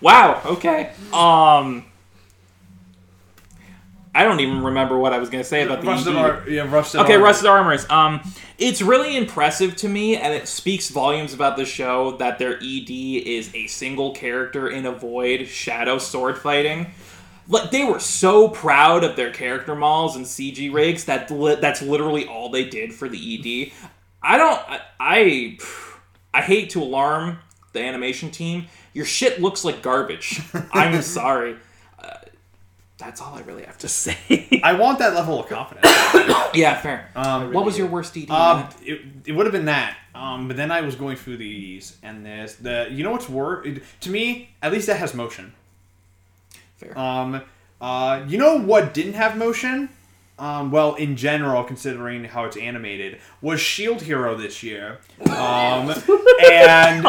Wow. 0.00 0.40
Okay. 0.46 0.92
Um. 1.12 1.84
I 4.14 4.24
don't 4.24 4.40
even 4.40 4.64
remember 4.64 4.98
what 4.98 5.12
I 5.12 5.18
was 5.18 5.28
gonna 5.30 5.44
say 5.44 5.62
about 5.62 5.82
the 5.82 5.86
rusted 5.86 6.14
ED. 6.16 6.18
ar- 6.18 6.48
yeah, 6.48 6.62
rusted. 6.72 7.02
Okay, 7.02 7.12
armor. 7.14 7.24
Rusted 7.26 7.46
Armors. 7.48 7.88
Um, 7.90 8.20
it's 8.58 8.80
really 8.82 9.16
impressive 9.16 9.76
to 9.76 9.88
me, 9.88 10.16
and 10.16 10.32
it 10.34 10.48
speaks 10.48 10.88
volumes 10.88 11.32
about 11.34 11.56
the 11.56 11.64
show 11.66 12.16
that 12.16 12.38
their 12.38 12.56
ED 12.56 12.90
is 12.90 13.54
a 13.54 13.66
single 13.66 14.12
character 14.12 14.68
in 14.68 14.86
a 14.86 14.90
void, 14.92 15.46
shadow 15.46 15.98
sword 15.98 16.38
fighting. 16.38 16.92
Like 17.50 17.72
they 17.72 17.84
were 17.84 17.98
so 17.98 18.48
proud 18.48 19.02
of 19.02 19.16
their 19.16 19.32
character 19.32 19.74
models 19.74 20.14
and 20.14 20.24
CG 20.24 20.72
rigs 20.72 21.04
that 21.06 21.30
li- 21.30 21.56
that's 21.60 21.82
literally 21.82 22.26
all 22.26 22.48
they 22.48 22.64
did 22.64 22.94
for 22.94 23.08
the 23.08 23.18
ED. 23.18 23.72
I 24.22 24.38
don't. 24.38 24.60
I, 24.68 24.80
I 25.00 25.58
I 26.32 26.42
hate 26.42 26.70
to 26.70 26.82
alarm 26.82 27.40
the 27.72 27.80
animation 27.80 28.30
team. 28.30 28.66
Your 28.92 29.04
shit 29.04 29.40
looks 29.40 29.64
like 29.64 29.82
garbage. 29.82 30.40
I'm 30.72 31.02
sorry. 31.02 31.56
Uh, 31.98 32.14
that's 32.98 33.20
all 33.20 33.34
I 33.34 33.40
really 33.40 33.64
have 33.64 33.78
to 33.78 33.88
say. 33.88 34.60
I 34.62 34.74
want 34.74 35.00
that 35.00 35.14
level 35.14 35.40
of 35.40 35.48
confidence. 35.48 35.86
yeah, 36.54 36.80
fair. 36.80 37.10
Um, 37.16 37.52
what 37.52 37.64
was 37.64 37.76
your 37.76 37.88
worst 37.88 38.16
ED? 38.16 38.30
Um, 38.30 38.68
it, 38.82 39.00
it 39.26 39.32
would 39.32 39.46
have 39.46 39.52
been 39.52 39.64
that. 39.66 39.96
Um, 40.14 40.48
but 40.48 40.56
then 40.56 40.70
I 40.70 40.82
was 40.82 40.96
going 40.96 41.16
through 41.16 41.38
the 41.38 41.76
EDs, 41.76 41.96
and 42.02 42.24
there's 42.24 42.56
the 42.56 42.88
you 42.90 43.02
know 43.02 43.10
what's 43.10 43.28
worse 43.28 43.66
to 44.00 44.10
me. 44.10 44.50
At 44.62 44.70
least 44.72 44.86
that 44.86 44.98
has 44.98 45.14
motion. 45.14 45.52
Fair. 46.80 46.98
Um, 46.98 47.42
uh, 47.80 48.24
you 48.26 48.38
know 48.38 48.58
what 48.58 48.94
didn't 48.94 49.12
have 49.14 49.36
motion? 49.36 49.90
Um, 50.38 50.70
well, 50.70 50.94
in 50.94 51.16
general, 51.16 51.62
considering 51.64 52.24
how 52.24 52.44
it's 52.44 52.56
animated, 52.56 53.18
was 53.42 53.60
Shield 53.60 54.00
Hero 54.00 54.34
this 54.34 54.62
year. 54.62 54.98
Um, 55.28 55.92
and 56.50 57.04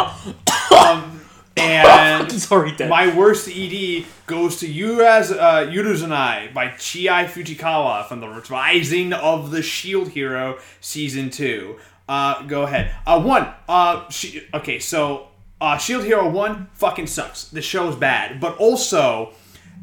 um, 0.77 1.21
and 1.55 2.29
Sorry, 2.41 2.75
Dad. 2.75 2.89
my 2.89 3.15
worst 3.15 3.47
ED 3.47 4.05
goes 4.25 4.57
to 4.57 4.67
you 4.67 5.05
as 5.05 5.31
uh, 5.31 5.65
Yuzurenai 5.71 6.53
by 6.53 6.69
Chiai 6.77 7.25
Fujikawa 7.25 8.05
from 8.05 8.19
the 8.19 8.27
Rising 8.27 9.13
of 9.13 9.51
the 9.51 9.61
Shield 9.61 10.09
Hero 10.09 10.57
season 10.81 11.29
two. 11.29 11.77
Uh, 12.09 12.43
go 12.43 12.63
ahead. 12.63 12.93
Uh, 13.07 13.21
one. 13.21 13.47
Uh, 13.69 14.09
she, 14.09 14.45
okay, 14.53 14.79
so 14.79 15.29
uh, 15.61 15.77
Shield 15.77 16.03
Hero 16.03 16.29
one 16.29 16.67
fucking 16.73 17.07
sucks. 17.07 17.45
The 17.45 17.61
show's 17.61 17.95
bad, 17.95 18.41
but 18.41 18.57
also. 18.57 19.31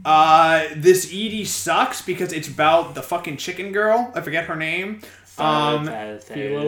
Uh, 0.04 0.64
this 0.76 1.10
ED 1.12 1.46
sucks 1.46 2.02
because 2.02 2.32
it's 2.32 2.48
about 2.48 2.94
the 2.94 3.02
fucking 3.02 3.36
chicken 3.36 3.72
girl. 3.72 4.12
I 4.14 4.20
forget 4.20 4.44
her 4.44 4.56
name. 4.56 5.00
Um, 5.38 5.86
Philo. 5.86 6.20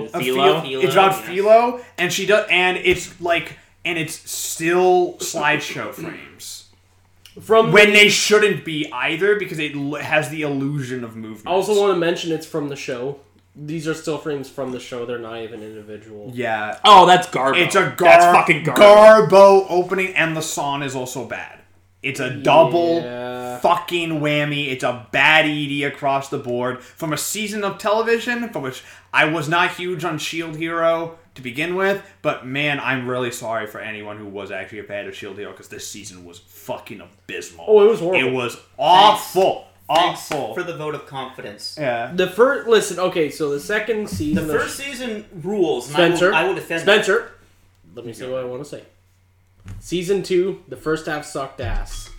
Philo? 0.07 0.09
Philo- 0.09 0.81
It's 0.83 0.93
about 0.93 1.13
yes. 1.19 1.27
Philo, 1.27 1.81
and 1.99 2.13
she 2.13 2.27
does, 2.27 2.47
and 2.51 2.77
it's 2.77 3.21
like, 3.21 3.57
and 3.85 3.99
it's 3.99 4.31
still 4.31 5.15
slideshow 5.15 5.93
frames 5.95 6.69
From 7.41 7.73
when 7.73 7.89
the- 7.89 7.95
they 7.95 8.09
shouldn't 8.09 8.65
be 8.65 8.89
either 8.93 9.37
because 9.37 9.59
it 9.59 9.75
l- 9.75 9.95
has 9.95 10.29
the 10.31 10.43
illusion 10.43 11.03
of 11.03 11.17
movement. 11.17 11.49
I 11.49 11.51
also 11.51 11.81
want 11.81 11.95
to 11.95 11.99
mention 11.99 12.31
it's 12.31 12.47
from 12.47 12.69
the 12.69 12.77
show. 12.77 13.19
These 13.57 13.89
are 13.89 13.95
still 13.95 14.19
frames 14.19 14.49
from 14.49 14.71
the 14.71 14.79
show. 14.79 15.05
They're 15.05 15.19
not 15.19 15.39
even 15.43 15.63
individual. 15.63 16.31
yeah, 16.33 16.79
Oh, 16.85 17.07
that's 17.07 17.27
Garbo. 17.29 17.57
it's 17.57 17.75
a 17.75 17.93
gar- 17.97 18.09
that's 18.09 18.25
fucking 18.37 18.65
Garbo. 18.65 19.29
Garbo 19.29 19.67
opening, 19.69 20.15
and 20.15 20.37
the 20.37 20.43
song 20.43 20.83
is 20.85 20.95
also 20.95 21.25
bad. 21.27 21.60
It's 22.03 22.19
a 22.21 22.31
double 22.31 23.03
Yeah. 23.03 23.59
fucking 23.59 24.21
whammy. 24.21 24.69
It's 24.69 24.85
a 24.85 25.07
bad 25.13 25.45
ED 25.47 25.85
across 25.85 26.29
the 26.31 26.39
board 26.39 26.83
from 26.83 27.13
a 27.13 27.19
season 27.19 27.63
of 27.65 27.77
television 27.79 28.49
for 28.51 28.61
which 28.61 28.83
I 29.13 29.27
was 29.27 29.49
not 29.49 29.75
huge 29.77 30.03
on 30.05 30.19
Shield 30.19 30.57
Hero 30.57 31.19
to 31.35 31.43
begin 31.43 31.75
with, 31.77 32.03
but 32.23 32.47
man, 32.47 32.81
I'm 32.81 33.07
really 33.09 33.31
sorry 33.31 33.67
for 33.67 33.81
anyone 33.81 34.17
who 34.17 34.27
was 34.27 34.51
actually 34.51 34.79
a 34.81 34.85
fan 34.85 35.07
of 35.09 35.15
Shield 35.15 35.37
Hero 35.37 35.51
because 35.53 35.69
this 35.69 35.87
season 35.87 36.25
was 36.25 36.39
fucking 36.39 37.01
abysmal. 37.03 37.67
Oh, 37.69 37.85
it 37.87 37.91
was 37.91 38.01
horrible. 38.01 38.29
It 38.29 38.33
was 38.33 38.57
awful, 38.79 39.67
Thanks 39.89 40.31
awful. 40.33 40.55
for 40.55 40.63
the 40.63 40.77
vote 40.77 40.95
of 40.95 41.07
confidence. 41.07 41.77
yeah. 41.79 42.11
The 42.15 42.29
first 42.29 42.67
listen. 42.69 42.99
Okay, 42.99 43.31
so 43.31 43.51
the 43.51 43.61
second 43.61 44.09
season. 44.09 44.45
of- 44.45 44.51
first 44.51 44.77
season 44.77 45.27
rules. 45.43 45.87
And 45.89 45.95
Spencer. 45.95 46.33
I 46.33 46.43
will, 46.43 46.47
I 46.47 46.49
will 46.49 46.55
defend. 46.55 46.81
that. 46.89 47.05
Spencer. 47.05 47.33
Let 47.95 48.07
me 48.07 48.13
see 48.13 48.27
what 48.27 48.41
I 48.41 48.45
want 48.45 48.63
to 48.65 48.69
say. 48.69 48.83
Season 49.79 50.23
two, 50.23 50.63
the 50.69 50.77
first 50.77 51.07
half 51.07 51.25
sucked 51.25 51.61
ass. 51.61 52.11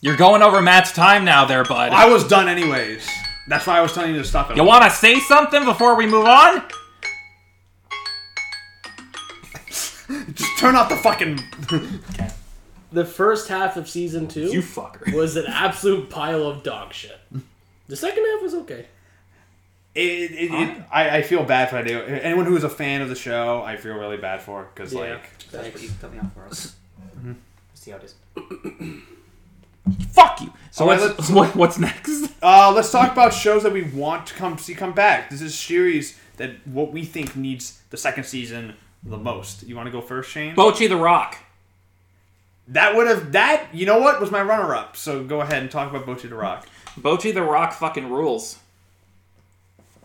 You're 0.00 0.16
going 0.16 0.42
over 0.42 0.60
Matt's 0.60 0.92
time 0.92 1.24
now, 1.24 1.44
there, 1.44 1.64
bud. 1.64 1.92
I 1.92 2.08
was 2.08 2.26
done 2.28 2.48
anyways. 2.48 3.08
That's 3.48 3.66
why 3.66 3.78
I 3.78 3.80
was 3.80 3.92
telling 3.92 4.12
you 4.14 4.18
to 4.18 4.24
stop 4.24 4.50
it. 4.50 4.56
you 4.56 4.64
want 4.64 4.84
to 4.84 4.90
say 4.90 5.18
something 5.20 5.64
before 5.64 5.94
we 5.96 6.06
move 6.06 6.26
on? 6.26 6.62
Just 10.34 10.58
turn 10.58 10.74
off 10.76 10.88
the 10.88 10.96
fucking. 10.96 11.38
The 12.92 13.04
first 13.04 13.48
half 13.48 13.76
of 13.76 13.88
season 13.88 14.28
two 14.28 14.46
You 14.46 14.60
fucker. 14.62 15.12
was 15.16 15.36
an 15.36 15.44
absolute 15.46 16.08
pile 16.08 16.46
of 16.46 16.62
dog 16.62 16.92
shit. 16.92 17.18
The 17.88 17.96
second 17.96 18.24
half 18.24 18.42
was 18.42 18.54
okay. 18.54 18.86
It, 19.94 20.00
it, 20.30 20.52
it, 20.52 20.82
I, 20.92 21.18
I 21.18 21.22
feel 21.22 21.42
bad 21.44 21.70
for 21.70 21.82
that. 21.82 22.24
Anyone 22.24 22.46
who 22.46 22.56
is 22.56 22.64
a 22.64 22.68
fan 22.68 23.02
of 23.02 23.08
the 23.08 23.14
show, 23.16 23.62
I 23.62 23.76
feel 23.76 23.94
really 23.94 24.16
bad 24.16 24.40
for 24.42 24.68
because 24.74 24.92
Yeah. 24.94 25.00
like 25.00 25.37
That's 25.50 25.72
what 25.74 25.82
you 25.82 25.90
cut 26.00 26.12
me 26.12 26.20
for 26.34 26.46
us. 26.46 26.74
See 27.74 27.90
how 27.90 27.98
it 27.98 28.04
is. 28.04 28.14
Fuck 30.10 30.40
you. 30.42 30.52
So 30.70 30.84
All 30.84 30.90
right, 30.90 31.00
what's, 31.00 31.18
let's- 31.18 31.30
what, 31.32 31.56
what's 31.56 31.78
next? 31.78 32.32
Uh, 32.42 32.72
let's 32.74 32.90
talk 32.92 33.12
about 33.12 33.32
shows 33.32 33.62
that 33.62 33.72
we 33.72 33.82
want 33.82 34.26
to 34.26 34.34
come 34.34 34.58
see 34.58 34.74
come 34.74 34.92
back. 34.92 35.30
This 35.30 35.40
is 35.40 35.58
series 35.58 36.18
that 36.36 36.50
what 36.66 36.92
we 36.92 37.04
think 37.04 37.34
needs 37.36 37.80
the 37.90 37.96
second 37.96 38.24
season 38.24 38.74
the 39.02 39.16
most. 39.16 39.62
You 39.66 39.74
want 39.76 39.86
to 39.86 39.90
go 39.92 40.00
first, 40.00 40.30
Shane? 40.30 40.54
Bocchi 40.54 40.88
the 40.88 40.96
Rock. 40.96 41.38
that 42.68 42.94
would 42.94 43.06
have 43.06 43.32
that. 43.32 43.68
You 43.72 43.86
know 43.86 43.98
what 43.98 44.20
was 44.20 44.30
my 44.30 44.42
runner 44.42 44.74
up? 44.74 44.96
So 44.96 45.24
go 45.24 45.40
ahead 45.40 45.62
and 45.62 45.70
talk 45.70 45.90
about 45.90 46.06
Bocchi 46.06 46.28
the 46.28 46.34
Rock. 46.36 46.68
Bocchi 47.00 47.32
the 47.32 47.42
Rock 47.42 47.72
fucking 47.72 48.10
rules. 48.10 48.58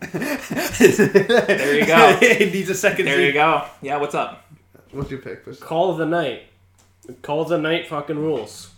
there 0.00 1.78
you 1.78 1.86
go. 1.86 2.18
it 2.22 2.52
needs 2.52 2.68
a 2.70 2.74
second. 2.74 3.06
There 3.06 3.20
you 3.20 3.26
season. 3.28 3.34
go. 3.34 3.64
Yeah, 3.82 3.96
what's 3.98 4.14
up? 4.14 4.43
What's 4.94 5.10
your 5.10 5.20
pick? 5.20 5.44
Chris? 5.44 5.58
Call 5.58 5.90
of 5.90 5.98
the 5.98 6.06
night. 6.06 6.44
Call 7.22 7.42
of 7.42 7.48
the 7.48 7.58
night 7.58 7.86
fucking 7.88 8.18
rules. 8.18 8.70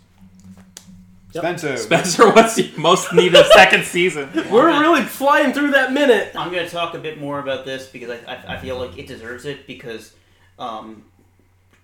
Spencer. 1.31 1.77
Spencer, 1.77 2.31
what's 2.31 2.57
your 2.57 2.79
most 2.79 3.13
needed 3.13 3.45
second 3.53 3.83
season? 3.83 4.29
We're 4.51 4.79
really 4.79 5.03
flying 5.03 5.53
through 5.53 5.71
that 5.71 5.93
minute. 5.93 6.31
I'm 6.35 6.51
going 6.51 6.65
to 6.65 6.71
talk 6.71 6.93
a 6.93 6.99
bit 6.99 7.19
more 7.19 7.39
about 7.39 7.65
this 7.65 7.87
because 7.87 8.09
I, 8.09 8.33
I, 8.33 8.55
I 8.55 8.57
feel 8.57 8.77
like 8.79 8.97
it 8.97 9.07
deserves 9.07 9.45
it 9.45 9.67
because 9.67 10.13
um, 10.57 11.05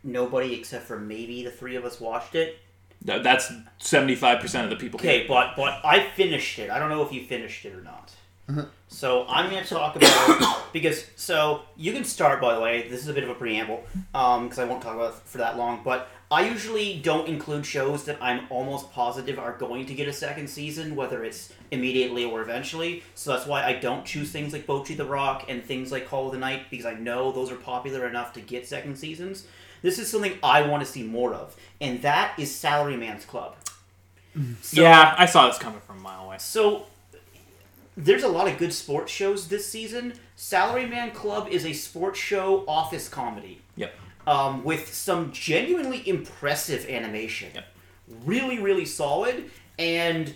nobody 0.04 0.54
except 0.56 0.86
for 0.86 1.00
maybe 1.00 1.44
the 1.44 1.52
three 1.52 1.76
of 1.76 1.86
us 1.86 2.00
watched 2.00 2.36
it. 2.36 2.60
No, 3.06 3.22
That's 3.22 3.52
75% 3.80 4.64
of 4.64 4.70
the 4.70 4.78
people. 4.78 5.00
Okay, 5.00 5.28
but 5.28 5.56
but 5.58 5.82
I 5.84 6.08
finished 6.12 6.58
it. 6.58 6.70
I 6.70 6.80
don't 6.80 6.90
know 6.90 7.04
if 7.04 7.12
you 7.12 7.26
finished 7.26 7.66
it 7.66 7.76
or 7.76 7.82
not. 7.82 8.14
Uh-huh. 8.50 8.66
So 8.90 9.26
I'm 9.28 9.50
going 9.50 9.64
to 9.64 9.70
talk 9.70 9.96
about 9.96 10.64
because 10.74 11.06
so 11.16 11.62
you 11.78 11.94
can 11.94 12.04
start. 12.04 12.42
By 12.42 12.54
the 12.56 12.62
way, 12.62 12.88
this 12.90 13.02
is 13.02 13.08
a 13.08 13.14
bit 13.14 13.24
of 13.24 13.30
a 13.30 13.36
preamble 13.36 13.84
um, 14.14 14.44
because 14.46 14.60
I 14.60 14.66
won't 14.66 14.82
talk 14.84 14.96
about 14.96 15.14
it 15.14 15.20
for 15.26 15.38
that 15.40 15.58
long. 15.58 15.82
But 15.84 16.10
I 16.30 16.48
usually 16.48 17.00
don't 17.00 17.28
include 17.28 17.66
shows 17.66 18.04
that 18.06 18.18
I'm 18.22 18.46
almost 18.50 18.92
positive 18.92 19.40
are 19.40 19.54
going 19.58 19.86
to 19.86 19.94
get 19.94 20.08
a 20.08 20.14
second 20.14 20.50
season, 20.50 20.96
whether 20.96 21.24
it's 21.24 21.54
immediately 21.72 22.26
or 22.26 22.42
eventually. 22.42 23.04
So 23.16 23.32
that's 23.32 23.48
why 23.48 23.64
I 23.64 23.74
don't 23.74 24.06
choose 24.06 24.32
things 24.32 24.52
like 24.52 24.68
Bocchi 24.68 24.98
the 24.98 25.06
Rock 25.06 25.46
and 25.48 25.64
things 25.64 25.92
like 25.92 26.08
Call 26.08 26.26
of 26.28 26.34
the 26.34 26.40
Night 26.40 26.70
because 26.70 26.86
I 26.86 26.94
know 26.96 27.32
those 27.32 27.52
are 27.52 27.56
popular 27.56 28.08
enough 28.08 28.34
to 28.34 28.42
get 28.42 28.68
second 28.68 28.98
seasons. 28.98 29.48
This 29.82 30.00
is 30.00 30.10
something 30.10 30.38
I 30.44 30.64
want 30.64 30.84
to 30.84 30.90
see 30.90 31.04
more 31.04 31.34
of, 31.34 31.56
and 31.82 32.02
that 32.04 32.34
is 32.40 32.50
Salaryman's 32.52 33.26
Club. 33.26 33.56
So- 34.62 34.82
yeah, 34.82 35.14
I 35.18 35.26
saw 35.26 35.48
this 35.48 35.58
coming 35.58 35.82
from 35.82 36.00
a 36.00 36.02
mile 36.02 36.26
away. 36.26 36.38
so 36.40 36.88
there's 37.96 38.24
a 38.24 38.28
lot 38.28 38.48
of 38.48 38.58
good 38.58 38.74
sports 38.74 39.12
shows 39.12 39.48
this 39.48 39.68
season. 39.68 40.14
Salaryman 40.38 41.14
Club 41.14 41.48
is 41.50 41.66
a 41.66 41.74
sports 41.74 42.20
show 42.20 42.64
office 42.68 43.08
comedy 43.08 43.62
Yep. 43.76 43.94
um, 44.28 44.64
with 44.64 44.94
some 44.94 45.32
genuinely 45.32 46.08
impressive 46.08 46.88
animation. 46.90 47.50
Yep. 47.54 47.66
Really, 48.26 48.60
really 48.60 48.86
solid, 48.86 49.50
and 49.80 50.34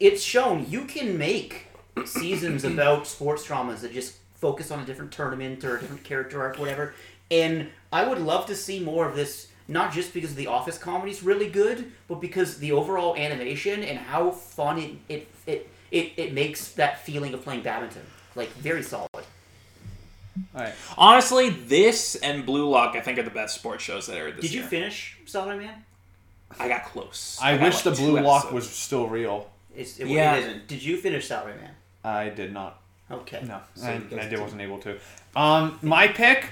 it's 0.00 0.22
shown 0.22 0.66
you 0.68 0.84
can 0.84 1.18
make 1.18 1.66
seasons 2.04 2.64
about 2.72 3.06
sports 3.06 3.44
dramas 3.44 3.82
that 3.82 3.92
just 3.92 4.16
focus 4.34 4.70
on 4.70 4.80
a 4.80 4.84
different 4.84 5.12
tournament 5.12 5.64
or 5.64 5.76
a 5.76 5.80
different 5.80 6.04
character 6.04 6.40
arc, 6.40 6.58
whatever. 6.58 6.94
And 7.30 7.68
I 7.92 8.06
would 8.06 8.18
love 8.18 8.46
to 8.46 8.54
see 8.56 8.80
more 8.80 9.08
of 9.08 9.16
this, 9.16 9.48
not 9.68 9.92
just 9.92 10.12
because 10.14 10.34
the 10.34 10.46
office 10.46 10.78
comedy 10.78 11.10
is 11.10 11.22
really 11.22 11.48
good, 11.48 11.90
but 12.08 12.20
because 12.20 12.58
the 12.58 12.72
overall 12.72 13.16
animation 13.16 13.82
and 13.82 13.98
how 13.98 14.30
fun 14.30 14.78
it 14.78 14.90
it, 15.08 15.28
it 15.46 15.70
it 15.94 16.12
it 16.16 16.32
makes 16.32 16.72
that 16.72 17.04
feeling 17.04 17.32
of 17.34 17.42
playing 17.42 17.62
badminton. 17.62 18.02
Like 18.34 18.50
very 18.54 18.82
solid. 18.82 19.08
All 19.14 19.22
right. 20.54 20.72
Honestly, 20.98 21.50
this 21.50 22.16
and 22.16 22.44
Blue 22.44 22.68
Lock, 22.68 22.96
I 22.96 23.00
think, 23.00 23.18
are 23.18 23.22
the 23.22 23.30
best 23.30 23.54
sports 23.54 23.84
shows 23.84 24.06
that 24.08 24.16
aired 24.16 24.36
this 24.36 24.42
Did 24.42 24.52
you 24.54 24.60
year. 24.60 24.68
finish 24.68 25.16
Man? 25.32 25.84
I 26.58 26.68
got 26.68 26.84
close. 26.84 27.38
I, 27.42 27.56
got 27.56 27.64
wish 27.64 27.74
like 27.76 27.84
the 27.84 27.94
two 27.94 28.02
blue 28.12 28.20
lock 28.20 28.44
episodes. 28.46 28.52
was 28.66 28.70
still 28.70 29.08
real. 29.08 29.50
It's, 29.76 29.98
it, 29.98 30.06
Yeah. 30.08 30.34
it 30.36 30.40
isn't. 30.44 30.68
Did 30.68 30.82
you 30.82 30.96
finish 30.96 31.28
Salaryman? 31.28 31.70
I 32.04 32.28
did 32.28 32.52
not. 32.52 32.80
Okay. 33.10 33.42
No, 33.46 33.60
So 33.74 33.86
I, 33.86 33.94
you 33.94 34.00
guys 34.00 34.12
I 34.12 34.22
did, 34.22 34.30
did- 34.30 34.40
wasn't 34.40 34.60
able 34.62 34.78
to. 34.78 34.98
Um, 35.36 35.78
my 35.82 36.08
pick 36.08 36.50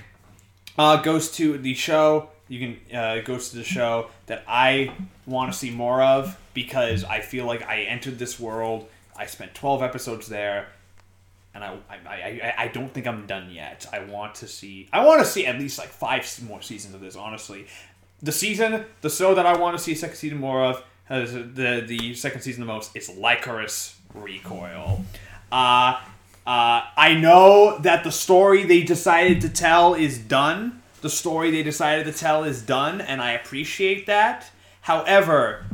uh, 0.78 1.02
goes 1.02 1.30
to 1.32 1.58
the 1.58 1.74
show. 1.74 2.28
You 2.48 2.58
can 2.58 2.96
uh, 2.98 3.14
it 3.16 3.24
goes 3.24 3.50
to 3.50 3.56
the 3.56 3.64
show 3.64 4.08
that 4.26 4.44
I 4.48 4.92
want 5.26 5.52
to 5.52 5.58
see 5.58 5.70
more 5.70 6.02
of 6.02 6.36
because 6.54 7.02
I 7.04 7.20
feel 7.20 7.46
like 7.46 7.62
I 7.66 7.82
entered 7.82 8.18
this 8.18 8.38
world. 8.40 8.88
I 9.16 9.26
spent 9.26 9.54
twelve 9.54 9.82
episodes 9.82 10.26
there, 10.28 10.68
and 11.54 11.62
I 11.64 11.76
I, 11.88 11.94
I, 12.06 12.54
I- 12.58 12.68
don't 12.68 12.92
think 12.92 13.06
I'm 13.06 13.26
done 13.26 13.50
yet. 13.50 13.86
I 13.92 14.00
want 14.00 14.34
to 14.36 14.48
see. 14.48 14.88
I 14.92 15.04
want 15.04 15.20
to 15.20 15.26
see 15.26 15.46
at 15.46 15.58
least 15.58 15.78
like 15.78 15.88
five 15.88 16.26
more 16.46 16.62
seasons 16.62 16.94
of 16.94 17.00
this. 17.00 17.16
Honestly, 17.16 17.66
the 18.22 18.32
season, 18.32 18.84
the 19.00 19.10
show 19.10 19.34
that 19.34 19.46
I 19.46 19.56
want 19.56 19.76
to 19.76 19.82
see 19.82 19.92
a 19.92 19.96
second 19.96 20.16
season 20.16 20.38
more 20.38 20.62
of, 20.64 20.82
has 21.04 21.32
the 21.32 21.84
the 21.86 22.14
second 22.14 22.40
season 22.42 22.60
the 22.60 22.66
most. 22.72 22.96
is 22.96 23.08
Lycoris 23.10 23.94
Recoil. 24.14 25.04
Uh, 25.50 26.00
uh, 26.46 26.82
I 26.96 27.14
know 27.20 27.78
that 27.78 28.02
the 28.04 28.10
story 28.12 28.64
they 28.64 28.82
decided 28.82 29.40
to 29.42 29.48
tell 29.48 29.94
is 29.94 30.18
done. 30.18 30.82
The 31.02 31.10
story 31.10 31.50
they 31.50 31.62
decided 31.62 32.06
to 32.06 32.12
tell 32.12 32.44
is 32.44 32.62
done, 32.62 33.00
and 33.00 33.20
I 33.20 33.32
appreciate 33.32 34.06
that. 34.06 34.50
However, 34.82 35.64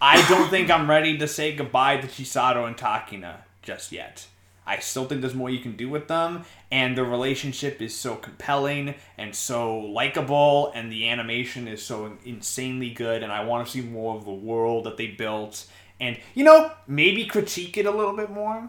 I 0.00 0.26
don't 0.28 0.48
think 0.48 0.70
I'm 0.70 0.88
ready 0.88 1.18
to 1.18 1.26
say 1.26 1.56
goodbye 1.56 1.96
to 1.96 2.06
Chisato 2.06 2.66
and 2.66 2.76
Takina 2.76 3.38
just 3.62 3.90
yet. 3.90 4.28
I 4.64 4.78
still 4.78 5.06
think 5.06 5.22
there's 5.22 5.34
more 5.34 5.50
you 5.50 5.58
can 5.58 5.76
do 5.76 5.88
with 5.88 6.08
them, 6.08 6.44
and 6.70 6.96
the 6.96 7.02
relationship 7.02 7.82
is 7.82 7.96
so 7.96 8.14
compelling 8.14 8.94
and 9.16 9.34
so 9.34 9.78
likable, 9.78 10.70
and 10.74 10.92
the 10.92 11.08
animation 11.08 11.66
is 11.66 11.82
so 11.82 12.16
insanely 12.24 12.90
good, 12.90 13.22
and 13.22 13.32
I 13.32 13.44
want 13.44 13.66
to 13.66 13.72
see 13.72 13.80
more 13.80 14.14
of 14.14 14.24
the 14.24 14.30
world 14.30 14.84
that 14.84 14.98
they 14.98 15.08
built, 15.08 15.66
and 15.98 16.18
you 16.34 16.44
know, 16.44 16.70
maybe 16.86 17.24
critique 17.24 17.76
it 17.76 17.86
a 17.86 17.90
little 17.90 18.14
bit 18.14 18.30
more 18.30 18.68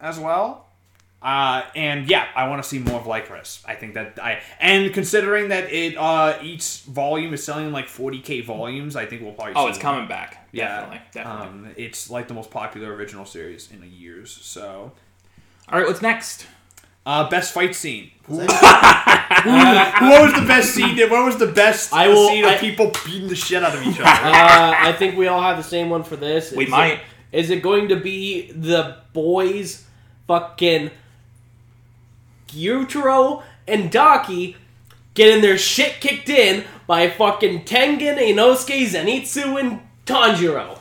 as 0.00 0.20
well. 0.20 0.63
Uh, 1.24 1.62
and 1.74 2.06
yeah, 2.08 2.26
I 2.36 2.48
want 2.48 2.62
to 2.62 2.68
see 2.68 2.78
more 2.78 3.00
of 3.00 3.06
Lycoris. 3.06 3.62
I 3.66 3.74
think 3.76 3.94
that 3.94 4.18
I 4.22 4.42
and 4.60 4.92
considering 4.92 5.48
that 5.48 5.72
it 5.72 5.96
uh, 5.96 6.36
each 6.42 6.82
volume 6.82 7.32
is 7.32 7.42
selling 7.42 7.72
like 7.72 7.86
40k 7.86 8.44
volumes, 8.44 8.94
I 8.94 9.06
think 9.06 9.22
we'll 9.22 9.32
probably. 9.32 9.54
Oh, 9.56 9.64
see 9.64 9.70
it's 9.70 9.78
more. 9.82 9.94
coming 9.94 10.06
back. 10.08 10.52
Definitely. 10.54 11.00
Definitely. 11.12 11.46
Um, 11.48 11.74
it's 11.78 12.10
like 12.10 12.28
the 12.28 12.34
most 12.34 12.50
popular 12.50 12.94
original 12.94 13.24
series 13.24 13.70
in 13.72 13.80
the 13.80 13.86
years. 13.88 14.30
So, 14.30 14.92
All 15.70 15.78
right, 15.78 15.86
what's 15.88 16.02
next? 16.02 16.46
uh, 17.06 17.28
best 17.30 17.52
fight 17.54 17.74
scene. 17.74 18.10
Who, 18.26 18.40
who- 18.40 18.46
what 18.46 20.22
was 20.22 20.32
the 20.34 20.44
best 20.46 20.74
scene? 20.74 20.96
What 21.10 21.24
was 21.24 21.36
the 21.38 21.46
best 21.48 21.92
I 21.92 22.08
will- 22.08 22.28
scene 22.28 22.44
of 22.44 22.50
I- 22.52 22.58
people 22.58 22.92
beating 23.06 23.28
the 23.28 23.34
shit 23.34 23.62
out 23.62 23.74
of 23.74 23.82
each 23.82 23.98
other? 23.98 24.04
Uh, 24.10 24.74
I 24.78 24.92
think 24.98 25.16
we 25.16 25.26
all 25.26 25.40
have 25.42 25.56
the 25.56 25.62
same 25.62 25.88
one 25.90 26.02
for 26.02 26.16
this. 26.16 26.52
We 26.52 26.64
Is 26.64 26.70
might. 26.70 26.92
It, 26.92 27.00
is 27.32 27.50
it 27.50 27.62
going 27.62 27.88
to 27.88 27.96
be 27.96 28.50
the 28.52 28.98
boys 29.12 29.84
fucking 30.28 30.90
Gyutaro 32.54 33.42
and 33.68 33.90
Daki 33.90 34.56
getting 35.14 35.42
their 35.42 35.58
shit 35.58 36.00
kicked 36.00 36.28
in 36.28 36.64
by 36.86 37.08
fucking 37.08 37.64
Tengen, 37.64 38.18
Inosuke, 38.18 38.86
Zenitsu, 38.86 39.58
and 39.60 39.80
Tanjiro? 40.06 40.78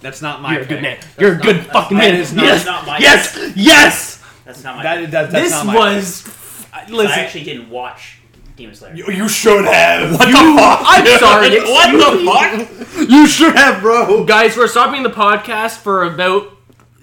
That's 0.00 0.22
not 0.22 0.40
my 0.42 0.52
You're 0.54 0.62
a 0.62 0.66
good 0.66 0.80
pick. 0.80 0.82
man. 0.82 0.98
You're 1.18 1.32
a 1.32 1.38
good 1.38 1.66
fucking 1.66 1.96
man. 1.96 2.14
is 2.14 2.32
not- 2.32 2.44
yes, 2.44 2.64
not 2.66 2.86
my 2.86 2.98
yes, 2.98 3.52
yes. 3.56 4.22
That's 4.44 4.62
not 4.62 4.76
my. 4.76 4.82
That, 4.82 5.10
that, 5.10 5.30
that's 5.32 5.44
This 5.44 5.52
not 5.52 5.66
my 5.66 5.74
was. 5.74 6.24
I 6.72 6.86
Listen, 6.88 7.18
actually 7.18 7.44
didn't 7.44 7.68
watch 7.70 8.18
Demon 8.56 8.74
Slayer. 8.76 8.94
You, 8.94 9.06
you 9.10 9.28
should 9.28 9.64
have. 9.64 10.12
What 10.18 10.28
you, 10.28 10.34
I'm 10.38 11.18
sorry. 11.18 11.58
What 11.60 11.92
the 11.92 12.78
fuck? 12.86 13.08
You 13.10 13.26
should 13.26 13.56
have, 13.56 13.80
bro. 13.82 14.24
Guys, 14.24 14.56
we're 14.56 14.68
stopping 14.68 15.02
the 15.02 15.10
podcast 15.10 15.78
for 15.78 16.04
about 16.04 16.55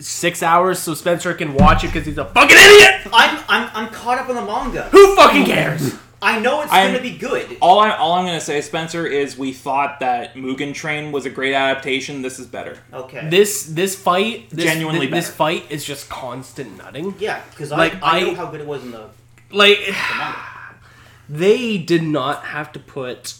six 0.06 0.44
hours 0.44 0.80
so 0.80 0.94
Spencer 0.94 1.34
can 1.34 1.54
watch 1.54 1.84
it 1.84 1.88
because 1.88 2.06
he's 2.06 2.18
a 2.18 2.26
fucking 2.26 2.56
idiot. 2.58 3.02
I'm, 3.14 3.44
I'm 3.48 3.70
I'm 3.74 3.88
caught 3.94 4.18
up 4.20 4.30
on 4.30 4.36
the 4.36 4.42
manga. 4.42 4.84
Who 4.90 5.16
fucking 5.16 5.46
cares? 5.46 5.96
I 6.22 6.40
know 6.40 6.62
it's 6.62 6.72
I'm- 6.72 6.92
going 6.94 7.04
to 7.04 7.12
be 7.12 7.18
good. 7.18 7.58
All, 7.62 7.80
I, 7.82 7.90
all 7.98 8.14
I'm 8.14 8.26
going 8.26 8.40
to 8.40 8.46
say, 8.46 8.62
Spencer, 8.62 9.06
is 9.06 9.38
we 9.38 9.52
thought 9.52 10.00
that 10.00 10.36
Mugen 10.36 10.74
Train 10.74 11.12
was 11.12 11.26
a 11.26 11.30
great 11.30 11.54
adaptation. 11.54 12.22
This 12.22 12.40
is 12.40 12.48
better. 12.48 12.78
Okay. 12.94 13.28
This 13.30 13.66
this 13.66 13.94
fight, 13.96 14.50
this, 14.50 14.64
Genuinely 14.64 15.08
thi- 15.08 15.12
this 15.12 15.26
better. 15.26 15.36
fight 15.36 15.66
is 15.72 15.84
just 15.84 16.10
constant 16.10 16.78
nutting. 16.78 17.16
yeah, 17.20 17.42
because 17.50 17.74
I, 17.74 17.78
Like, 17.78 17.96
I 18.02 18.22
know 18.22 18.32
I- 18.32 18.36
how 18.36 18.46
good 18.46 18.62
it 18.62 18.68
was 18.68 18.84
in 18.84 18.92
the, 18.92 19.10
Like 19.52 19.80
the 19.86 19.92
manga. 19.92 20.38
they 21.30 21.78
did 21.78 22.04
not 22.04 22.46
have 22.46 22.72
to 22.72 22.80
put 22.80 23.36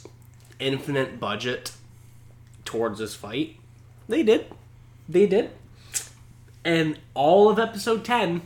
infinite 0.60 1.22
budget 1.22 1.72
towards 2.66 3.00
this 3.00 3.16
fight. 3.16 3.56
They 4.10 4.24
did. 4.24 4.48
They 5.08 5.26
did. 5.26 5.52
And 6.66 6.98
all 7.14 7.50
of 7.50 7.60
episode 7.60 8.06
10 8.06 8.42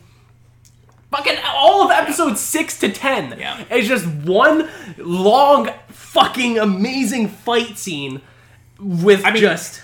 fucking 1.12 1.36
all 1.46 1.84
of 1.86 1.92
episode 1.92 2.38
6 2.38 2.80
to 2.80 2.92
10 2.92 3.38
Yeah. 3.40 3.64
is 3.74 3.88
just 3.88 4.06
one 4.06 4.68
long 4.98 5.70
fucking 5.90 6.58
amazing 6.60 7.30
fight 7.30 7.78
scene 7.78 8.22
with 8.80 9.24
I 9.24 9.32
mean- 9.32 9.42
just 9.42 9.82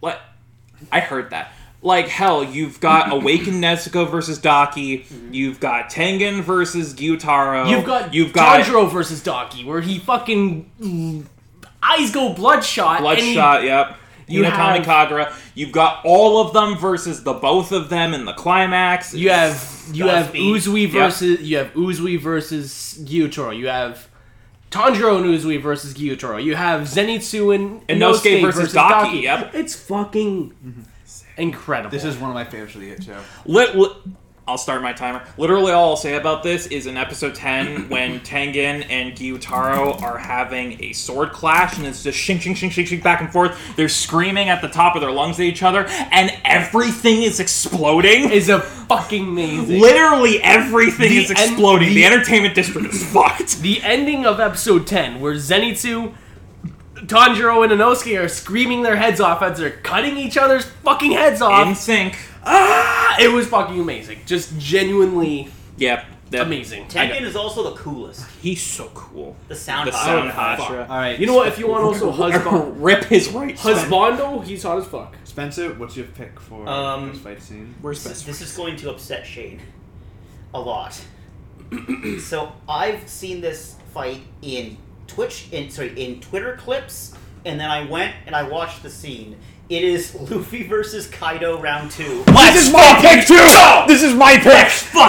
What? 0.00 0.20
I 0.92 1.00
heard 1.00 1.30
that. 1.30 1.52
like 1.80 2.08
hell, 2.08 2.42
you've 2.44 2.78
got 2.80 3.10
Awakened 3.16 3.62
Nezuko 3.62 4.10
versus 4.10 4.38
Daki. 4.38 5.06
You've 5.30 5.60
got 5.60 5.90
Tengen 5.90 6.42
versus 6.42 6.92
Gyutaro. 6.94 7.68
You've 7.70 7.84
got 7.84 8.12
you've 8.12 8.32
got 8.32 8.60
Tanjiro 8.64 8.90
versus 8.90 9.22
Daki, 9.22 9.64
where 9.64 9.80
he 9.80 9.98
fucking 9.98 10.70
mm, 10.80 11.24
eyes 11.82 12.10
go 12.10 12.32
bloodshot. 12.34 13.00
and 13.00 13.18
he- 13.18 13.34
Bloodshot. 13.34 13.64
Yep. 13.64 13.96
You 14.26 14.42
Hinokami 14.42 14.84
have- 14.84 15.08
Kagura. 15.08 15.32
You've 15.54 15.72
got 15.72 16.00
all 16.04 16.40
of 16.40 16.52
them 16.52 16.78
versus 16.78 17.22
the 17.24 17.34
both 17.34 17.72
of 17.72 17.88
them 17.88 18.14
in 18.14 18.24
the 18.24 18.32
climax. 18.32 19.14
You 19.14 19.30
have 19.30 19.72
you 19.92 20.06
have 20.08 20.32
Godspeed. 20.32 20.56
Uzui 20.56 20.82
Yep. 20.82 20.90
versus 20.92 21.40
you 21.40 21.56
have 21.58 21.72
Uzui 21.74 22.18
versus 22.18 22.98
Gyutaro. 23.04 23.56
You 23.56 23.68
have 23.68 24.08
Tanjiro 24.70 25.16
and 25.18 25.26
Uzui 25.26 25.60
versus 25.62 25.94
Gyutaro. 25.94 26.42
You 26.42 26.56
have 26.56 26.82
Zenitsu 26.82 27.54
and 27.54 27.86
Inosuke 27.86 28.40
versus 28.42 28.72
Daki, 28.72 29.18
yep. 29.18 29.54
It's 29.54 29.74
fucking 29.74 30.50
mm-hmm. 30.50 30.80
incredible. 31.36 31.90
This 31.90 32.04
is 32.04 32.16
one 32.16 32.30
of 32.30 32.34
my 32.34 32.44
favorites 32.44 32.74
of 32.74 32.80
the 32.80 32.88
hit 32.88 33.04
show. 33.04 33.20
Lit, 33.46 33.76
lit- 33.76 33.92
I'll 34.46 34.58
start 34.58 34.82
my 34.82 34.92
timer. 34.92 35.24
Literally, 35.38 35.72
all 35.72 35.88
I'll 35.90 35.96
say 35.96 36.16
about 36.16 36.42
this 36.42 36.66
is 36.66 36.86
in 36.86 36.98
episode 36.98 37.34
10, 37.34 37.88
when 37.88 38.20
Tengen 38.20 38.84
and 38.90 39.14
Gyutaro 39.14 40.02
are 40.02 40.18
having 40.18 40.82
a 40.84 40.92
sword 40.92 41.30
clash, 41.32 41.78
and 41.78 41.86
it's 41.86 42.02
just 42.02 42.18
shink, 42.18 42.40
shink, 42.40 42.52
shink, 42.56 42.68
shink, 42.70 42.86
shink, 42.86 43.02
back 43.02 43.22
and 43.22 43.32
forth. 43.32 43.58
They're 43.74 43.88
screaming 43.88 44.50
at 44.50 44.60
the 44.60 44.68
top 44.68 44.96
of 44.96 45.00
their 45.00 45.10
lungs 45.12 45.40
at 45.40 45.46
each 45.46 45.62
other, 45.62 45.86
and 45.88 46.30
everything 46.44 47.22
is 47.22 47.40
exploding. 47.40 48.30
is 48.30 48.50
a 48.50 48.60
fucking 48.60 49.28
amazing. 49.28 49.80
Literally 49.80 50.42
everything 50.42 51.08
The 51.08 51.18
is 51.24 51.30
en- 51.30 51.36
exploding. 51.38 51.88
the, 51.88 51.94
the- 51.94 52.04
entertainment 52.04 52.54
district 52.54 52.92
is 52.92 53.02
fucked. 53.12 53.60
the 53.62 53.82
ending 53.82 54.26
of 54.26 54.40
episode 54.40 54.86
10 54.86 55.20
where 55.22 55.34
Zenitsu, 55.36 56.12
Tanjiro, 56.96 57.64
and 57.64 57.72
Inosuke 57.72 58.22
are 58.22 58.28
screaming 58.28 58.82
their 58.82 58.96
heads 58.96 59.20
off 59.20 59.40
as 59.42 59.58
they're 59.58 59.70
cutting 59.70 60.18
each 60.18 60.36
other's 60.36 60.64
fucking 60.66 61.12
heads 61.12 61.40
off. 61.40 61.66
In 61.66 61.74
sync. 61.74 62.16
Ah, 62.46 63.16
it 63.20 63.28
was 63.28 63.46
fucking 63.48 63.78
amazing. 63.80 64.20
Just 64.26 64.56
genuinely 64.58 65.48
Yep. 65.76 66.04
that- 66.30 66.42
amazing. 66.46 66.86
Tengen 66.86 67.22
is 67.22 67.36
also 67.36 67.70
the 67.70 67.76
coolest. 67.76 68.24
He's 68.40 68.62
so 68.62 68.90
cool. 68.94 69.36
The 69.48 69.54
sound. 69.54 69.88
The 69.88 69.92
hot. 69.92 70.04
sound 70.06 70.32
fuck. 70.32 70.58
Hashira. 70.68 70.88
All 70.88 70.96
right. 70.96 71.18
You 71.18 71.26
know 71.26 71.34
what? 71.34 71.48
If 71.48 71.58
you 71.58 71.66
want 71.68 71.84
also 71.84 72.10
husband, 72.22 72.82
Rip 72.82 73.04
his 73.04 73.28
right. 73.30 73.56
husbando, 73.56 74.42
he's 74.44 74.62
hot 74.62 74.78
as 74.78 74.86
fuck. 74.86 75.16
Spencer, 75.24 75.74
what's 75.74 75.96
your 75.96 76.06
pick 76.06 76.38
for 76.40 76.68
Um, 76.68 77.10
this 77.12 77.20
fight 77.20 77.42
scene? 77.42 77.74
Where's 77.80 78.02
This, 78.04 78.22
this 78.22 78.40
is 78.40 78.56
going 78.56 78.76
to 78.76 78.90
upset 78.90 79.26
Shane 79.26 79.60
a 80.52 80.60
lot. 80.60 81.00
so 82.20 82.52
I've 82.68 83.08
seen 83.08 83.40
this 83.40 83.76
fight 83.92 84.20
in 84.42 84.76
Twitch, 85.06 85.48
in 85.52 85.70
sorry, 85.70 85.88
in 86.00 86.20
Twitter 86.20 86.56
clips, 86.56 87.14
and 87.44 87.58
then 87.58 87.70
I 87.70 87.84
went 87.88 88.14
and 88.26 88.34
I 88.36 88.44
watched 88.44 88.82
the 88.82 88.90
scene. 88.90 89.36
It 89.70 89.82
is 89.82 90.14
Luffy 90.14 90.66
versus 90.66 91.06
Kaido 91.06 91.58
round 91.58 91.90
two. 91.90 92.22
this 92.26 92.66
is 92.66 92.72
my 92.72 92.98
pick 93.00 93.26
too. 93.26 93.34
This 93.92 94.02
is 94.02 94.14
my 94.14 94.34
pick. 94.36 94.44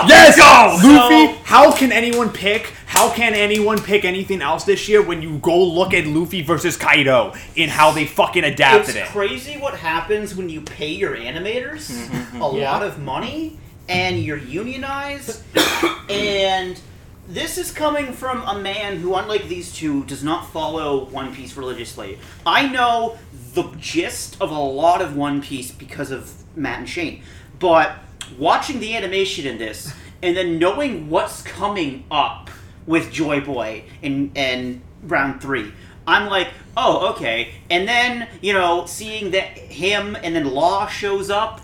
yes, 0.07 0.37
go! 0.37 0.87
Luffy. 0.87 1.33
So- 1.33 1.41
how 1.43 1.71
can 1.75 1.91
anyone 1.91 2.29
pick? 2.29 2.71
How 2.85 3.09
can 3.11 3.33
anyone 3.33 3.81
pick 3.81 4.05
anything 4.05 4.41
else 4.41 4.63
this 4.63 4.87
year 4.87 5.01
when 5.01 5.21
you 5.21 5.39
go 5.39 5.61
look 5.61 5.93
at 5.93 6.07
Luffy 6.07 6.41
versus 6.41 6.77
Kaido 6.77 7.33
in 7.57 7.67
how 7.67 7.91
they 7.91 8.05
fucking 8.05 8.45
adapted 8.45 8.95
it? 8.95 8.99
It's 8.99 9.09
it? 9.09 9.11
crazy 9.11 9.57
what 9.57 9.75
happens 9.75 10.35
when 10.35 10.47
you 10.47 10.61
pay 10.61 10.91
your 10.91 11.15
animators 11.17 11.91
Mm-hmm. 11.91 12.41
a 12.41 12.57
Yeah. 12.57 12.71
lot 12.71 12.81
of 12.83 12.97
money 12.99 13.57
and 13.89 14.19
you're 14.23 14.37
unionized. 14.37 15.43
and 16.09 16.79
this 17.27 17.57
is 17.57 17.71
coming 17.71 18.13
from 18.13 18.43
a 18.43 18.57
man 18.57 18.97
who, 18.97 19.15
unlike 19.15 19.47
these 19.47 19.73
two, 19.73 20.03
does 20.05 20.23
not 20.23 20.51
follow 20.51 21.05
One 21.05 21.33
Piece 21.33 21.57
religiously. 21.57 22.19
I 22.45 22.67
know 22.67 23.17
the 23.53 23.63
gist 23.79 24.39
of 24.41 24.51
a 24.51 24.59
lot 24.59 25.01
of 25.01 25.15
One 25.15 25.41
Piece 25.41 25.71
because 25.71 26.11
of 26.11 26.31
Matt 26.55 26.79
and 26.79 26.89
Shane, 26.89 27.23
but 27.59 27.97
watching 28.37 28.79
the 28.79 28.95
animation 28.95 29.45
in 29.45 29.57
this 29.57 29.93
and 30.21 30.35
then 30.35 30.59
knowing 30.59 31.09
what's 31.09 31.41
coming 31.41 32.05
up 32.09 32.49
with 32.85 33.11
Joy 33.11 33.41
Boy 33.41 33.83
in 34.01 34.31
and 34.35 34.81
round 35.03 35.41
three. 35.41 35.73
I'm 36.07 36.29
like, 36.29 36.49
oh, 36.77 37.11
okay. 37.13 37.55
And 37.69 37.87
then, 37.87 38.27
you 38.41 38.53
know, 38.53 38.85
seeing 38.85 39.31
that 39.31 39.57
him 39.57 40.15
and 40.21 40.35
then 40.35 40.45
Law 40.45 40.87
shows 40.87 41.29
up, 41.29 41.61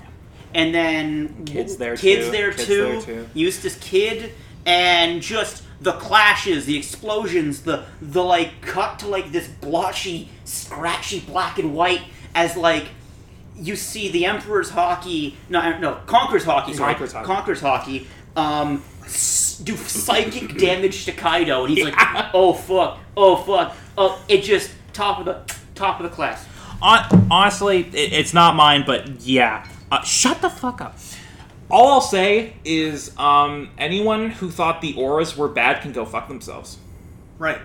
and 0.53 0.73
then 0.73 1.45
Kid's 1.45 1.77
there 1.77 1.95
kids 1.95 2.25
too. 2.25 2.31
there 2.31 2.51
Kid's 2.51 2.65
too, 2.65 2.83
there 2.83 3.01
too. 3.01 3.29
Eustass 3.35 3.79
Kid, 3.79 4.33
and 4.65 5.21
just 5.21 5.63
the 5.81 5.93
clashes, 5.93 6.65
the 6.65 6.77
explosions, 6.77 7.63
the 7.63 7.85
the 8.01 8.23
like 8.23 8.61
cut 8.61 8.99
to 8.99 9.07
like 9.07 9.31
this 9.31 9.47
blotchy, 9.47 10.29
scratchy 10.45 11.19
black 11.21 11.57
and 11.59 11.73
white 11.73 12.01
as 12.35 12.55
like 12.55 12.85
you 13.57 13.75
see 13.75 14.09
the 14.09 14.25
Emperor's 14.25 14.71
Haki, 14.71 15.35
no, 15.49 15.77
no, 15.79 15.95
Conqueror's 16.05 16.45
Haki, 16.45 16.73
sorry, 16.75 16.93
Conqueror's 16.95 17.13
Haki. 17.13 17.23
Conqueror's 17.25 17.61
Haki, 17.61 18.05
um, 18.35 18.83
do 19.63 19.75
psychic 19.77 20.57
damage 20.57 21.05
to 21.05 21.11
Kaido, 21.11 21.65
and 21.65 21.69
he's 21.77 21.85
Yeah. 21.85 21.93
like, 22.13 22.29
oh 22.33 22.53
fuck, 22.53 22.99
oh 23.17 23.35
fuck, 23.37 23.75
oh, 23.97 24.23
it 24.27 24.41
just 24.41 24.71
top 24.93 25.19
of 25.19 25.25
the 25.25 25.53
top 25.75 25.99
of 25.99 26.09
the 26.09 26.15
class. 26.15 26.45
Honestly, 26.81 27.81
it's 27.93 28.33
not 28.33 28.55
mine, 28.55 28.83
but 28.85 29.21
yeah. 29.21 29.67
Uh, 29.91 30.01
shut 30.03 30.41
the 30.41 30.49
fuck 30.49 30.81
up. 30.81 30.97
All 31.71 31.93
I'll 31.93 32.01
say 32.01 32.53
is, 32.65 33.17
um, 33.17 33.69
anyone 33.77 34.29
who 34.29 34.51
thought 34.51 34.81
the 34.81 34.93
auras 34.95 35.37
were 35.37 35.47
bad 35.47 35.81
can 35.81 35.93
go 35.93 36.05
fuck 36.05 36.27
themselves. 36.27 36.77
Right. 37.39 37.57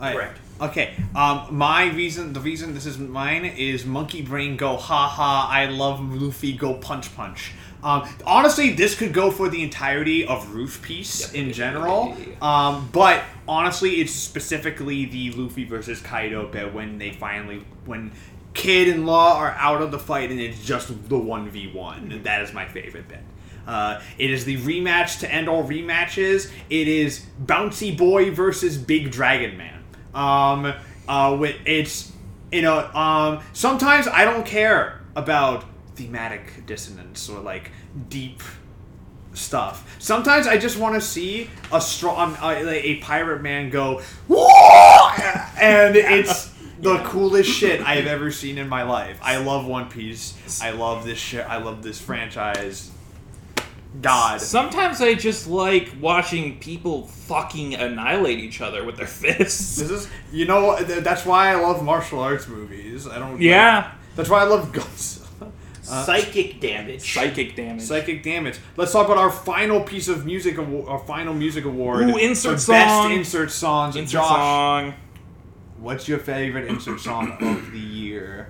All 0.00 0.06
right. 0.06 0.14
Correct. 0.14 0.38
Okay. 0.60 0.94
Um, 1.14 1.48
my 1.50 1.86
reason, 1.86 2.32
the 2.32 2.40
reason 2.40 2.74
this 2.74 2.86
isn't 2.86 3.10
mine 3.10 3.44
is 3.44 3.84
Monkey 3.84 4.22
Brain 4.22 4.56
go 4.56 4.76
ha 4.76 5.08
ha. 5.08 5.48
I 5.50 5.66
love 5.66 6.00
Luffy 6.00 6.54
go 6.54 6.74
punch 6.74 7.14
punch. 7.14 7.52
Um, 7.82 8.08
honestly, 8.26 8.72
this 8.72 8.94
could 8.96 9.12
go 9.12 9.30
for 9.30 9.48
the 9.48 9.62
entirety 9.62 10.26
of 10.26 10.54
Roof 10.54 10.80
Piece 10.82 11.32
in 11.32 11.52
general. 11.52 12.16
Um, 12.40 12.88
but 12.92 13.22
honestly, 13.46 14.00
it's 14.00 14.12
specifically 14.12 15.04
the 15.04 15.32
Luffy 15.32 15.64
versus 15.64 16.00
Kaido 16.00 16.46
bit 16.46 16.72
when 16.72 16.98
they 16.98 17.12
finally 17.12 17.64
when 17.84 18.12
Kid 18.54 18.88
and 18.88 19.06
Law 19.06 19.36
are 19.36 19.50
out 19.50 19.82
of 19.82 19.90
the 19.90 19.98
fight 19.98 20.30
and 20.30 20.40
it's 20.40 20.64
just 20.64 21.08
the 21.08 21.18
one 21.18 21.50
v 21.50 21.70
one. 21.70 22.22
That 22.24 22.42
is 22.42 22.52
my 22.54 22.66
favorite 22.66 23.08
bit. 23.08 23.20
Uh, 23.66 24.00
it 24.18 24.30
is 24.30 24.44
the 24.44 24.56
rematch 24.58 25.20
to 25.20 25.32
end 25.32 25.48
all 25.48 25.64
rematches. 25.64 26.50
It 26.70 26.88
is 26.88 27.26
Bouncy 27.44 27.96
Boy 27.96 28.30
versus 28.30 28.78
Big 28.78 29.10
Dragon 29.10 29.56
Man. 29.56 29.84
Um, 30.14 30.72
uh, 31.08 31.36
with 31.38 31.56
it's 31.64 32.12
you 32.52 32.62
know 32.62 32.78
um, 32.94 33.40
sometimes 33.52 34.08
I 34.08 34.24
don't 34.24 34.46
care 34.46 35.00
about 35.14 35.64
thematic 35.94 36.66
dissonance 36.66 37.28
or 37.28 37.40
like 37.40 37.70
deep 38.08 38.42
stuff. 39.34 39.96
Sometimes 39.98 40.46
I 40.46 40.58
just 40.58 40.78
want 40.78 40.94
to 40.94 41.00
see 41.00 41.50
a 41.72 41.80
strong 41.80 42.36
uh, 42.36 42.50
a 42.50 42.96
pirate 42.96 43.42
man 43.42 43.70
go 43.70 44.00
"Whoa!" 44.28 45.10
and 45.60 45.96
it's 45.96 46.50
the 46.80 46.98
coolest 46.98 47.50
shit 47.50 47.80
I 47.80 47.96
have 47.96 48.06
ever 48.16 48.30
seen 48.30 48.58
in 48.58 48.68
my 48.68 48.82
life. 48.82 49.18
I 49.22 49.38
love 49.38 49.66
One 49.66 49.88
Piece. 49.88 50.62
I 50.62 50.70
love 50.70 51.04
this 51.04 51.18
shit. 51.18 51.46
I 51.48 51.58
love 51.58 51.82
this 51.82 52.00
franchise. 52.00 52.90
God. 54.02 54.40
Sometimes 54.40 55.00
I 55.00 55.14
just 55.14 55.46
like 55.46 55.92
watching 56.00 56.58
people 56.58 57.06
fucking 57.06 57.74
annihilate 57.74 58.38
each 58.38 58.60
other 58.60 58.84
with 58.84 58.96
their 58.96 59.06
fists. 59.06 59.76
This 59.76 59.90
is, 59.90 60.08
you 60.32 60.46
know, 60.46 60.76
that's 60.82 61.24
why 61.24 61.50
I 61.50 61.54
love 61.56 61.82
martial 61.82 62.20
arts 62.20 62.48
movies. 62.48 63.06
I 63.06 63.18
don't. 63.18 63.40
Yeah. 63.40 63.92
That's 64.16 64.28
why 64.28 64.40
I 64.40 64.44
love 64.44 64.72
Godzilla. 64.72 65.22
Uh, 65.88 66.04
Psychic 66.04 66.58
damage. 66.58 67.14
Psychic 67.14 67.54
damage. 67.54 67.80
Psychic 67.82 68.20
damage. 68.24 68.58
Let's 68.76 68.90
talk 68.90 69.04
about 69.06 69.18
our 69.18 69.30
final 69.30 69.80
piece 69.82 70.08
of 70.08 70.26
music, 70.26 70.58
awa- 70.58 70.84
our 70.88 70.98
final 70.98 71.32
music 71.32 71.64
award. 71.64 72.08
Ooh, 72.08 72.16
insert 72.16 72.58
for 72.60 72.72
Best 72.72 73.10
insert 73.12 73.52
songs. 73.52 73.94
Insert 73.94 74.10
Josh, 74.22 74.28
song. 74.28 74.94
what's 75.78 76.08
your 76.08 76.18
favorite 76.18 76.66
insert 76.66 76.98
song 76.98 77.36
of 77.40 77.70
the 77.70 77.78
year? 77.78 78.48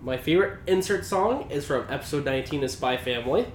My 0.00 0.16
favorite 0.16 0.60
insert 0.68 1.04
song 1.04 1.50
is 1.50 1.66
from 1.66 1.86
episode 1.90 2.24
19 2.24 2.62
of 2.62 2.70
Spy 2.70 2.96
Family. 2.96 3.46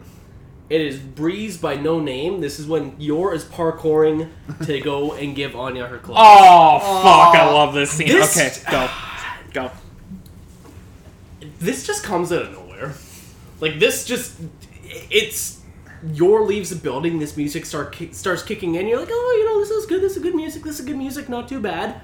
It 0.70 0.82
is 0.82 0.98
Breeze 0.98 1.58
by 1.58 1.76
No 1.76 2.00
Name. 2.00 2.42
This 2.42 2.60
is 2.60 2.66
when 2.68 2.96
Yor 3.00 3.34
is 3.34 3.44
parkouring 3.46 4.30
to 4.66 4.80
go 4.82 5.14
and 5.14 5.36
give 5.36 5.56
Anya 5.56 5.86
her 5.86 6.00
clothes. 6.00 6.18
Oh, 6.20 6.80
fuck, 6.80 7.36
I 7.36 7.52
love 7.52 7.74
this 7.74 7.92
scene. 7.92 8.08
This- 8.08 8.36
Okay, 8.66 8.72
go. 8.72 8.90
Go. 9.54 9.72
This 11.60 11.86
just 11.86 12.04
comes 12.04 12.32
out 12.32 12.44
of 12.44 12.52
nowhere. 12.54 12.94
Like, 13.60 13.80
this 13.80 14.06
just. 14.06 14.40
It's. 14.84 15.62
Yor 16.14 16.44
leaves 16.44 16.70
the 16.70 16.76
building, 16.76 17.18
this 17.18 17.36
music 17.36 17.66
start 17.66 17.92
ki- 17.92 18.12
starts 18.12 18.44
kicking 18.44 18.76
in. 18.76 18.86
You're 18.86 19.00
like, 19.00 19.08
oh, 19.12 19.36
you 19.40 19.46
know, 19.46 19.60
this 19.60 19.72
is 19.72 19.86
good, 19.88 20.02
this 20.02 20.16
is 20.16 20.22
good 20.22 20.36
music, 20.36 20.62
this 20.64 20.80
is 20.80 20.86
good 20.86 20.98
music, 20.98 21.30
not 21.30 21.50
too 21.50 21.60
bad. 21.60 22.00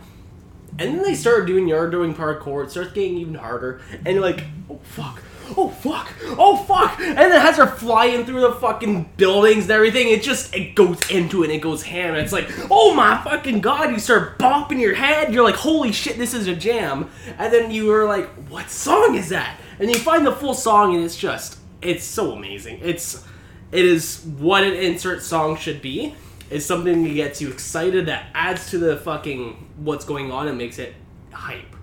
And 0.80 0.96
then 0.96 1.04
they 1.04 1.14
start 1.14 1.46
doing 1.46 1.68
Yor 1.68 1.88
doing 1.92 2.16
parkour. 2.16 2.64
It 2.64 2.72
starts 2.72 2.94
getting 2.94 3.18
even 3.18 3.36
harder. 3.36 3.80
And 4.04 4.08
you're 4.16 4.22
like, 4.24 4.46
oh 4.72 4.80
fuck, 4.82 5.22
oh 5.58 5.70
fuck, 5.70 6.14
oh 6.38 6.58
fuck. 6.58 7.00
And 7.00 7.18
then 7.18 7.32
it 7.32 7.42
has 7.42 7.58
her 7.58 7.68
flying 7.68 8.26
through 8.26 8.42
the 8.42 8.54
fucking 8.54 9.12
buildings 9.18 9.64
and 9.64 9.72
everything. 9.72 10.10
It 10.10 10.24
just 10.24 10.54
it 10.56 10.76
goes 10.76 11.00
into 11.10 11.44
it 11.44 11.48
and 11.48 11.54
it 11.54 11.62
goes 11.62 11.84
ham. 11.84 12.16
It's 12.16 12.34
like, 12.34 12.50
oh 12.70 12.94
my 12.94 13.22
fucking 13.24 13.62
god, 13.62 13.92
you 13.92 14.00
start 14.00 14.38
bopping 14.40 14.80
your 14.80 14.96
head. 14.96 15.34
You're 15.34 15.44
like, 15.44 15.56
holy 15.56 15.92
shit, 15.92 16.18
this 16.18 16.34
is 16.34 16.48
a 16.48 16.56
jam. 16.56 17.10
And 17.38 17.52
then 17.52 17.72
you 17.72 17.92
are 17.92 18.06
like, 18.06 18.30
what 18.50 18.70
song 18.70 19.16
is 19.16 19.30
that? 19.30 19.60
And 19.80 19.90
you 19.90 20.00
find 20.00 20.26
the 20.26 20.32
full 20.32 20.54
song 20.54 20.96
and 20.96 21.04
it's 21.04 21.18
just 21.18 21.58
it's 21.82 22.04
so 22.04 22.34
amazing. 22.34 22.80
It's 22.82 23.26
it 23.72 23.86
is 23.86 24.24
what 24.38 24.64
an 24.64 24.74
insert 24.74 25.22
song 25.24 25.58
should 25.58 25.82
be. 25.82 26.16
It's 26.50 26.66
something 26.66 27.04
that 27.04 27.14
gets 27.14 27.42
you 27.42 27.50
excited 27.50 28.08
that 28.08 28.26
adds 28.34 28.70
to 28.72 28.78
the 28.78 28.98
fucking 28.98 29.70
what's 29.78 30.04
going 30.04 30.32
on 30.32 30.50
and 30.50 30.58
makes 30.58 30.80
it 30.80 30.94
hype. 31.32 31.76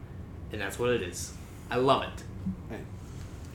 And 0.53 0.61
that's 0.61 0.79
what 0.79 0.91
it 0.91 1.03
is. 1.03 1.33
I 1.71 1.77
love 1.77 2.03
it. 2.03 2.25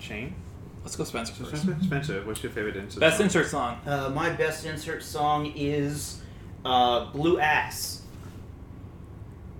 Shane? 0.03 0.35
Let's 0.83 0.95
go 0.97 1.03
Spencer 1.05 1.33
first. 1.33 1.63
Spencer, 1.63 1.83
Spencer, 1.83 2.23
what's 2.25 2.43
your 2.43 2.51
favorite 2.51 2.75
insert? 2.75 2.99
Best 2.99 3.17
song? 3.17 3.25
insert 3.25 3.47
song. 3.47 3.77
Uh, 3.85 4.09
my 4.13 4.29
best 4.29 4.65
insert 4.65 5.01
song 5.01 5.51
is 5.55 6.21
uh, 6.65 7.05
Blue 7.11 7.39
Ass. 7.39 8.01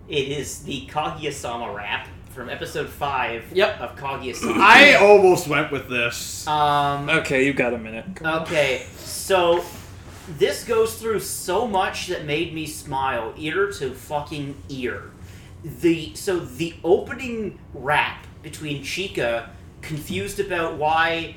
It 0.10 0.28
is 0.28 0.64
the 0.64 0.86
Kaguya-sama 0.88 1.72
rap 1.74 2.10
from 2.32 2.49
episode 2.49 2.90
5 2.90 3.53
Yep. 3.53 3.80
of 3.80 3.95
Kaguya-sama. 3.95 4.56
I 4.60 4.95
almost 4.95 5.48
went 5.48 5.72
with 5.72 5.88
this. 5.88 6.45
um, 6.45 7.10
Okay, 7.10 7.45
you've 7.45 7.56
got 7.56 7.74
a 7.74 7.78
minute. 7.78 8.06
Okay, 8.22 8.86
so 8.98 9.64
this 10.38 10.65
goes 10.65 10.95
through 10.95 11.22
so 11.22 11.65
much 11.65 12.07
that 12.07 12.26
made 12.26 12.53
me 12.53 12.65
smile 12.65 13.34
ear 13.38 13.72
to 13.72 13.94
fucking 13.94 14.56
ear. 14.68 15.03
The 15.64 16.14
so 16.15 16.40
the 16.40 16.74
opening 16.84 17.57
rap 17.74 18.26
between 18.41 18.84
Chika 18.84 19.48
confused 19.84 20.39
about 20.39 20.77
why 20.77 21.35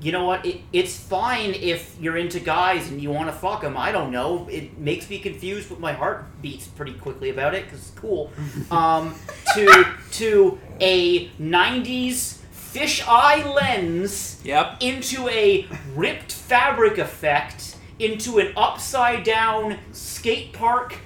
you 0.00 0.10
know 0.10 0.24
what 0.24 0.44
it, 0.44 0.60
it's 0.72 0.98
fine 0.98 1.54
if 1.54 1.96
you're 2.00 2.16
into 2.16 2.40
guys 2.40 2.90
and 2.90 3.00
you 3.00 3.08
want 3.12 3.28
to 3.28 3.32
fuck 3.32 3.60
them. 3.60 3.76
I 3.76 3.92
don't 3.92 4.10
know. 4.10 4.48
It 4.50 4.76
makes 4.76 5.08
me 5.08 5.20
confused, 5.20 5.68
but 5.68 5.78
my 5.78 5.92
heart 5.92 6.24
beats 6.42 6.66
pretty 6.66 6.94
quickly 6.94 7.30
about 7.30 7.54
it 7.54 7.64
because 7.66 7.78
it's 7.88 7.90
cool. 7.98 8.32
Um, 8.72 9.14
to 9.54 9.84
to 10.12 10.58
a 10.80 11.28
'90s 11.38 12.38
fish 12.50 13.04
eye 13.06 13.44
lens 13.48 14.40
Yep. 14.44 14.78
into 14.80 15.28
a 15.28 15.68
ripped 15.94 16.32
fabric 16.32 16.98
effect 16.98 17.76
into 17.98 18.38
an 18.40 18.52
upside 18.56 19.22
down 19.22 19.78
skate 19.92 20.52
park 20.52 20.96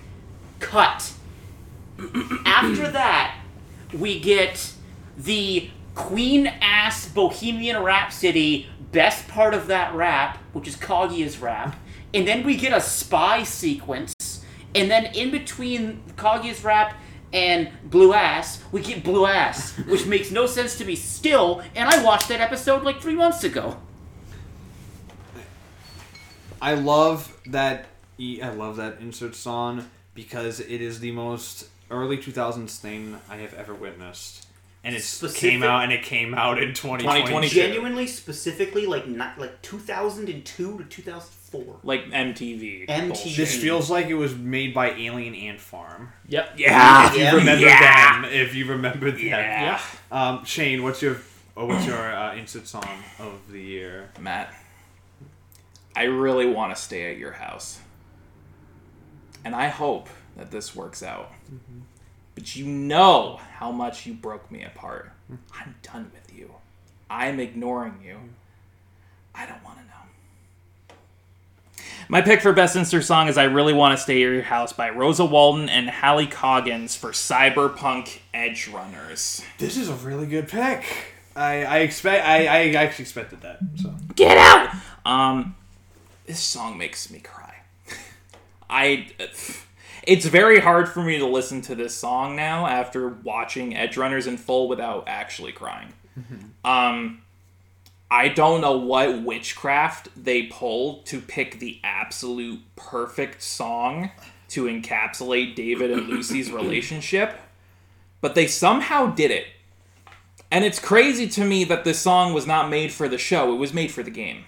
cut. 0.61 1.13
After 2.47 2.89
that, 2.91 3.37
we 3.93 4.21
get 4.21 4.73
the 5.19 5.71
Queen 5.97 6.47
ass 6.47 7.09
Bohemian 7.09 7.83
Rhapsody 7.83 8.69
best 8.93 9.27
part 9.27 9.55
of 9.55 9.67
that 9.67 9.95
rap, 9.95 10.39
which 10.53 10.69
is 10.69 10.77
Kaguya's 10.77 11.39
rap. 11.39 11.75
And 12.15 12.29
then 12.29 12.45
we 12.45 12.57
get 12.57 12.73
a 12.73 12.81
spy 12.81 13.43
sequence. 13.43 14.45
And 14.75 14.91
then 14.91 15.07
in 15.07 15.31
between 15.31 16.03
Kaguya's 16.17 16.63
rap 16.63 16.97
and 17.33 17.71
Blue 17.85 18.13
Ass, 18.13 18.63
we 18.73 18.83
get 18.83 19.03
Blue 19.03 19.27
Ass, 19.27 19.77
which 19.89 20.07
makes 20.07 20.31
no 20.31 20.47
sense 20.47 20.79
to 20.79 20.85
me 20.85 20.95
still. 20.95 21.63
And 21.75 21.89
I 21.89 22.05
watched 22.05 22.29
that 22.29 22.41
episode 22.41 22.85
like 22.85 23.01
three 23.01 23.17
months 23.17 23.43
ago. 23.43 23.79
I 26.61 26.75
love 26.75 27.37
that. 27.47 27.87
I 28.19 28.49
love 28.49 28.77
that 28.77 28.99
insert 29.01 29.35
song 29.35 29.91
because 30.15 30.61
it 30.61 30.81
is 30.81 31.01
the 31.01 31.11
most 31.11 31.69
early 31.91 32.17
2000s 32.17 32.79
thing 32.79 33.19
I 33.29 33.37
have 33.37 33.53
ever 33.55 33.75
witnessed, 33.75 34.46
and 34.87 34.95
it 34.95 35.03
Specific- 35.03 35.41
came 35.51 35.63
out 35.65 35.83
and 35.83 35.93
it 35.93 36.05
came 36.05 36.33
out 36.33 36.63
in 36.63 36.69
2020. 36.73 37.03
2022. 37.23 37.55
Genuinely, 37.55 38.07
specifically, 38.07 38.87
like 38.87 39.09
not 39.09 39.37
like 39.37 39.61
2002 39.61 40.79
to 40.79 40.85
2004. 40.85 41.81
Like 41.83 42.05
MTV. 42.13 42.87
MTV. 42.89 43.07
bullshit. 43.09 43.37
This 43.37 43.57
feels 43.61 43.91
like 43.91 44.07
it 44.07 44.15
was 44.15 44.37
made 44.37 44.73
by 44.73 44.91
Alien 44.93 45.35
Ant 45.35 45.61
Farm. 45.61 46.13
Yep. 46.29 46.53
Yeah. 46.57 47.09
If 47.09 47.15
you 47.17 47.21
Yeah. 47.25 47.35
remember 47.35 47.65
Yeah. 47.67 48.23
them, 48.23 48.31
if 48.33 48.55
you 48.55 48.67
remember 48.67 49.11
them. 49.11 49.21
Yeah. 49.21 49.81
Um, 50.13 50.45
Shane, 50.45 50.85
what's 50.85 51.03
your 51.03 51.17
or 51.57 51.67
what's 51.67 51.85
your 51.85 52.15
uh, 52.15 52.37
insert 52.37 52.69
song 52.69 52.89
of 53.19 53.51
the 53.51 53.61
year? 53.61 54.11
Matt, 54.21 54.55
I 55.97 56.05
really 56.05 56.47
want 56.47 56.77
to 56.77 56.81
stay 56.81 57.11
at 57.11 57.19
your 57.19 57.33
house. 57.33 57.81
And 59.45 59.53
I 59.55 59.67
hope 59.69 60.09
that 60.37 60.53
this 60.53 60.77
works 60.77 61.03
out. 61.03 61.33
But 62.37 62.55
you 62.55 62.67
know 62.67 63.41
how 63.55 63.73
much 63.73 64.07
you 64.07 64.13
broke 64.15 64.49
me 64.53 64.63
apart. 64.63 65.11
I'm 65.59 65.75
done 65.83 66.13
with 66.15 66.37
you. 66.37 66.53
I'm 67.11 67.41
ignoring 67.41 67.95
you. 68.05 68.19
I 69.35 69.47
don't 69.47 69.65
want 69.65 69.79
to 69.79 69.85
know. 69.85 70.97
My 72.09 72.21
pick 72.21 72.43
for 72.43 72.53
best 72.53 72.77
insert 72.77 73.05
song 73.05 73.29
is 73.29 73.39
I 73.39 73.45
Really 73.45 73.73
Want 73.73 73.97
to 73.97 74.03
Stay 74.03 74.23
at 74.23 74.33
Your 74.33 74.43
House 74.43 74.73
by 74.73 74.91
Rosa 74.91 75.25
Walton 75.25 75.69
and 75.71 75.89
Hallie 75.89 76.27
Coggins 76.27 76.95
for 76.95 77.11
Cyberpunk 77.11 78.21
Edgerunners. 78.35 79.43
This 79.59 79.79
is 79.79 79.89
a 79.89 79.95
really 79.95 80.27
good 80.27 80.47
pick. 80.47 80.85
I, 81.35 81.65
I 81.65 81.79
expect 81.79 82.27
I, 82.27 82.47
I 82.47 82.73
actually 82.75 83.05
expected 83.05 83.41
that. 83.41 83.59
So 83.77 83.95
Get 84.15 84.37
out! 84.37 84.75
Um, 85.05 85.57
this 86.27 86.41
song 86.41 86.77
makes 86.77 87.11
me 87.11 87.19
cry. 87.21 87.57
I. 88.71 89.09
It's 90.07 90.25
very 90.25 90.61
hard 90.61 90.89
for 90.89 91.03
me 91.03 91.19
to 91.19 91.27
listen 91.27 91.61
to 91.63 91.75
this 91.75 91.95
song 91.95 92.37
now 92.37 92.67
after 92.67 93.09
watching 93.09 93.73
Edgerunners 93.73 94.27
in 94.27 94.37
full 94.37 94.69
without 94.69 95.05
actually 95.07 95.53
crying. 95.53 95.93
Um, 96.65 97.23
I 98.11 98.29
don't 98.29 98.61
know 98.61 98.77
what 98.77 99.23
witchcraft 99.23 100.09
they 100.17 100.45
pulled 100.45 101.07
to 101.07 101.21
pick 101.21 101.59
the 101.59 101.81
absolute 101.83 102.61
perfect 102.77 103.43
song 103.43 104.11
to 104.49 104.65
encapsulate 104.65 105.57
David 105.57 105.91
and 105.91 106.09
Lucy's 106.09 106.51
relationship, 106.53 107.39
but 108.21 108.35
they 108.35 108.47
somehow 108.47 109.13
did 109.13 109.31
it. 109.33 109.47
And 110.51 110.65
it's 110.65 110.79
crazy 110.79 111.27
to 111.31 111.45
me 111.45 111.65
that 111.65 111.83
this 111.83 111.99
song 111.99 112.33
was 112.33 112.47
not 112.47 112.71
made 112.71 112.93
for 112.93 113.09
the 113.09 113.19
show, 113.19 113.53
it 113.53 113.59
was 113.59 113.75
made 113.75 113.91
for 113.91 114.05
the 114.05 114.11
game. 114.11 114.45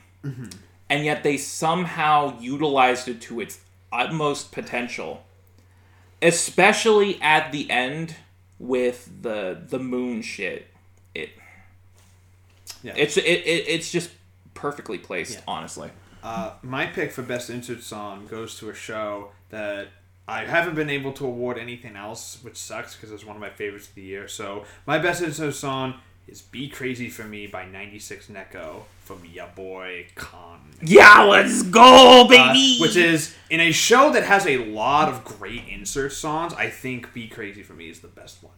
And 0.89 1.05
yet 1.05 1.23
they 1.25 1.37
somehow 1.37 2.39
utilized 2.41 3.09
it 3.09 3.21
to 3.23 3.41
its 3.41 3.61
utmost 3.93 4.53
potential. 4.53 5.25
Especially 6.21 7.21
at 7.23 7.53
the 7.53 7.71
end 7.71 8.17
with 8.59 9.11
the 9.23 9.63
the 9.69 9.79
moon 9.79 10.23
shit. 10.23 10.67
It 11.15 11.31
Yeah. 12.83 12.95
It's 12.97 13.17
it, 13.17 13.23
it 13.23 13.65
it's 13.69 13.91
just 13.91 14.11
perfectly 14.55 14.99
placed, 14.99 15.41
honestly. 15.47 15.91
Uh, 16.23 16.55
my 16.63 16.87
pick 16.87 17.13
for 17.13 17.23
best 17.23 17.49
insert 17.49 17.83
song 17.83 18.27
goes 18.27 18.59
to 18.59 18.69
a 18.71 18.75
show 18.75 19.31
that 19.51 19.89
I 20.27 20.45
haven't 20.45 20.75
been 20.75 20.91
able 20.91 21.13
to 21.13 21.25
award 21.25 21.57
anything 21.59 21.97
else, 21.97 22.39
which 22.43 22.57
sucks 22.57 22.95
because 22.95 23.13
it's 23.13 23.25
one 23.25 23.37
of 23.37 23.41
my 23.41 23.51
favorites 23.51 23.89
of 23.89 23.95
the 23.95 24.03
year. 24.03 24.29
So 24.29 24.65
my 24.87 24.99
best 24.99 25.23
insert 25.23 25.55
song 25.55 25.95
is 26.29 26.43
"Be 26.43 26.69
Crazy 26.69 27.09
for 27.09 27.25
Me" 27.25 27.47
by 27.47 27.65
'96 27.67 28.27
Neko 28.29 28.83
from 29.05 29.23
ya 29.33 29.47
boy 29.55 30.07
Khan. 30.15 30.61
Yeah, 30.83 31.23
let's 31.23 31.63
go, 31.63 32.25
Uh, 32.25 32.29
baby. 32.29 32.79
which 32.81 32.97
is 32.97 33.35
in 33.51 33.61
a 33.61 33.73
show 33.73 34.11
that 34.13 34.25
has 34.25 34.47
a 34.47 34.59
lot 34.59 35.09
of 35.09 35.25
great 35.25 35.63
insert 35.69 36.13
songs. 36.13 36.53
I 36.55 36.69
think 36.71 37.13
"Be 37.15 37.29
Crazy 37.29 37.63
for 37.63 37.73
Me" 37.75 37.89
is 37.89 38.01
the 38.01 38.09
best 38.09 38.43
one. 38.43 38.53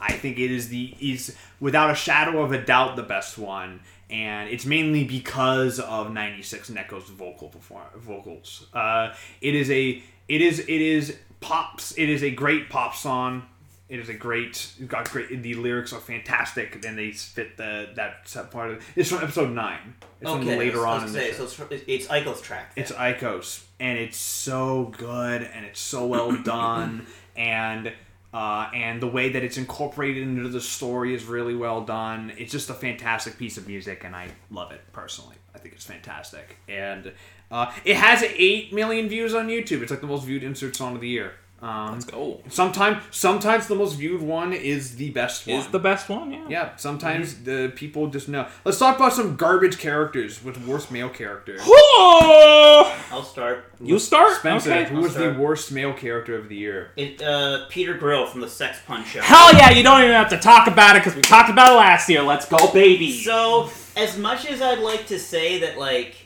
I 0.00 0.12
think 0.12 0.38
it 0.38 0.50
is 0.50 0.68
the 0.68 0.94
is 1.00 1.34
without 1.58 1.90
a 1.90 1.94
shadow 1.94 2.42
of 2.42 2.52
a 2.52 2.62
doubt 2.62 2.96
the 2.96 3.02
best 3.02 3.38
one, 3.38 3.80
and 4.10 4.50
it's 4.50 4.66
mainly 4.66 5.04
because 5.04 5.80
of 5.80 6.12
'96 6.12 6.70
Neko's 6.70 7.08
vocal 7.08 7.48
perform 7.48 7.86
vocals. 7.96 8.66
Uh, 8.74 9.14
it 9.40 9.54
is 9.54 9.70
a 9.70 10.02
it 10.28 10.40
is 10.42 10.58
it 10.60 10.68
is 10.68 11.16
pops. 11.40 11.92
It 11.96 12.08
is 12.10 12.22
a 12.22 12.30
great 12.30 12.68
pop 12.68 12.94
song. 12.94 13.46
It 13.88 14.00
is 14.00 14.08
a 14.08 14.14
great 14.14 14.72
got 14.88 15.10
great. 15.10 15.42
The 15.42 15.54
lyrics 15.54 15.92
are 15.92 16.00
fantastic. 16.00 16.82
Then 16.82 16.96
they 16.96 17.12
fit 17.12 17.56
the 17.56 17.90
that 17.94 18.28
set 18.28 18.50
part 18.50 18.72
of 18.72 18.84
it's 18.96 19.10
from 19.10 19.22
episode 19.22 19.52
nine. 19.52 19.94
It's 20.20 20.28
from 20.28 20.40
Okay, 20.40 20.58
later 20.58 20.86
on 20.86 21.02
was 21.02 21.14
in 21.14 21.20
the 21.20 21.32
say, 21.32 21.32
so 21.32 21.44
it's, 21.70 21.84
it's 21.86 22.06
Eichel's 22.08 22.40
track. 22.40 22.74
then. 22.74 22.82
It's 22.82 22.92
Eiko's, 22.92 23.64
and 23.78 23.96
it's 23.98 24.16
so 24.16 24.92
good, 24.98 25.42
and 25.42 25.64
it's 25.64 25.80
so 25.80 26.06
well 26.06 26.32
done, 26.42 27.06
and 27.36 27.92
uh, 28.34 28.68
and 28.74 29.00
the 29.00 29.06
way 29.06 29.28
that 29.30 29.44
it's 29.44 29.56
incorporated 29.56 30.24
into 30.24 30.48
the 30.48 30.60
story 30.60 31.14
is 31.14 31.24
really 31.24 31.54
well 31.54 31.82
done. 31.82 32.32
It's 32.36 32.50
just 32.52 32.68
a 32.70 32.74
fantastic 32.74 33.38
piece 33.38 33.56
of 33.56 33.68
music, 33.68 34.02
and 34.04 34.16
I 34.16 34.28
love 34.50 34.72
it 34.72 34.80
personally. 34.92 35.36
I 35.54 35.58
think 35.58 35.74
it's 35.74 35.84
fantastic, 35.84 36.56
and 36.68 37.12
uh, 37.52 37.72
it 37.84 37.96
has 37.96 38.24
eight 38.24 38.72
million 38.72 39.08
views 39.08 39.32
on 39.32 39.46
YouTube. 39.48 39.82
It's 39.82 39.92
like 39.92 40.00
the 40.00 40.06
most 40.08 40.24
viewed 40.24 40.42
insert 40.42 40.74
song 40.74 40.96
of 40.96 41.00
the 41.00 41.08
year. 41.08 41.34
Um, 41.62 41.94
let's 41.94 42.04
go. 42.04 42.42
Sometimes, 42.50 43.02
sometimes 43.10 43.66
the 43.66 43.74
most 43.74 43.94
viewed 43.94 44.20
one 44.20 44.52
is 44.52 44.96
the 44.96 45.08
best 45.10 45.46
one. 45.46 45.56
Is 45.56 45.66
the 45.68 45.78
best 45.78 46.08
one, 46.10 46.30
yeah. 46.30 46.46
yeah, 46.50 46.76
sometimes 46.76 47.44
the 47.44 47.72
people 47.74 48.08
just 48.08 48.28
know. 48.28 48.46
Let's 48.64 48.78
talk 48.78 48.96
about 48.96 49.14
some 49.14 49.36
garbage 49.36 49.78
characters 49.78 50.44
with 50.44 50.58
worst 50.66 50.90
male 50.92 51.08
characters. 51.08 51.62
Oh! 51.64 52.94
I'll 53.10 53.22
start. 53.22 53.72
You 53.80 53.98
start? 53.98 54.36
Spencer, 54.36 54.70
Okay. 54.70 54.84
who 54.84 55.00
was 55.00 55.14
the 55.14 55.32
worst 55.32 55.72
male 55.72 55.94
character 55.94 56.36
of 56.36 56.50
the 56.50 56.56
year? 56.56 56.90
It, 56.94 57.22
uh, 57.22 57.64
Peter 57.70 57.94
Grill 57.94 58.26
from 58.26 58.42
the 58.42 58.50
Sex 58.50 58.78
Punch 58.86 59.08
show. 59.08 59.22
Hell 59.22 59.54
yeah, 59.54 59.70
you 59.70 59.82
don't 59.82 60.02
even 60.02 60.12
have 60.12 60.28
to 60.30 60.38
talk 60.38 60.66
about 60.68 60.96
it 60.96 61.00
because 61.00 61.16
we 61.16 61.22
talked 61.22 61.48
about 61.48 61.72
it 61.72 61.76
last 61.76 62.06
year. 62.10 62.22
Let's 62.22 62.46
go, 62.46 62.70
baby. 62.72 63.12
So, 63.22 63.70
as 63.96 64.18
much 64.18 64.44
as 64.44 64.60
I'd 64.60 64.80
like 64.80 65.06
to 65.06 65.18
say 65.18 65.60
that, 65.60 65.78
like, 65.78 66.16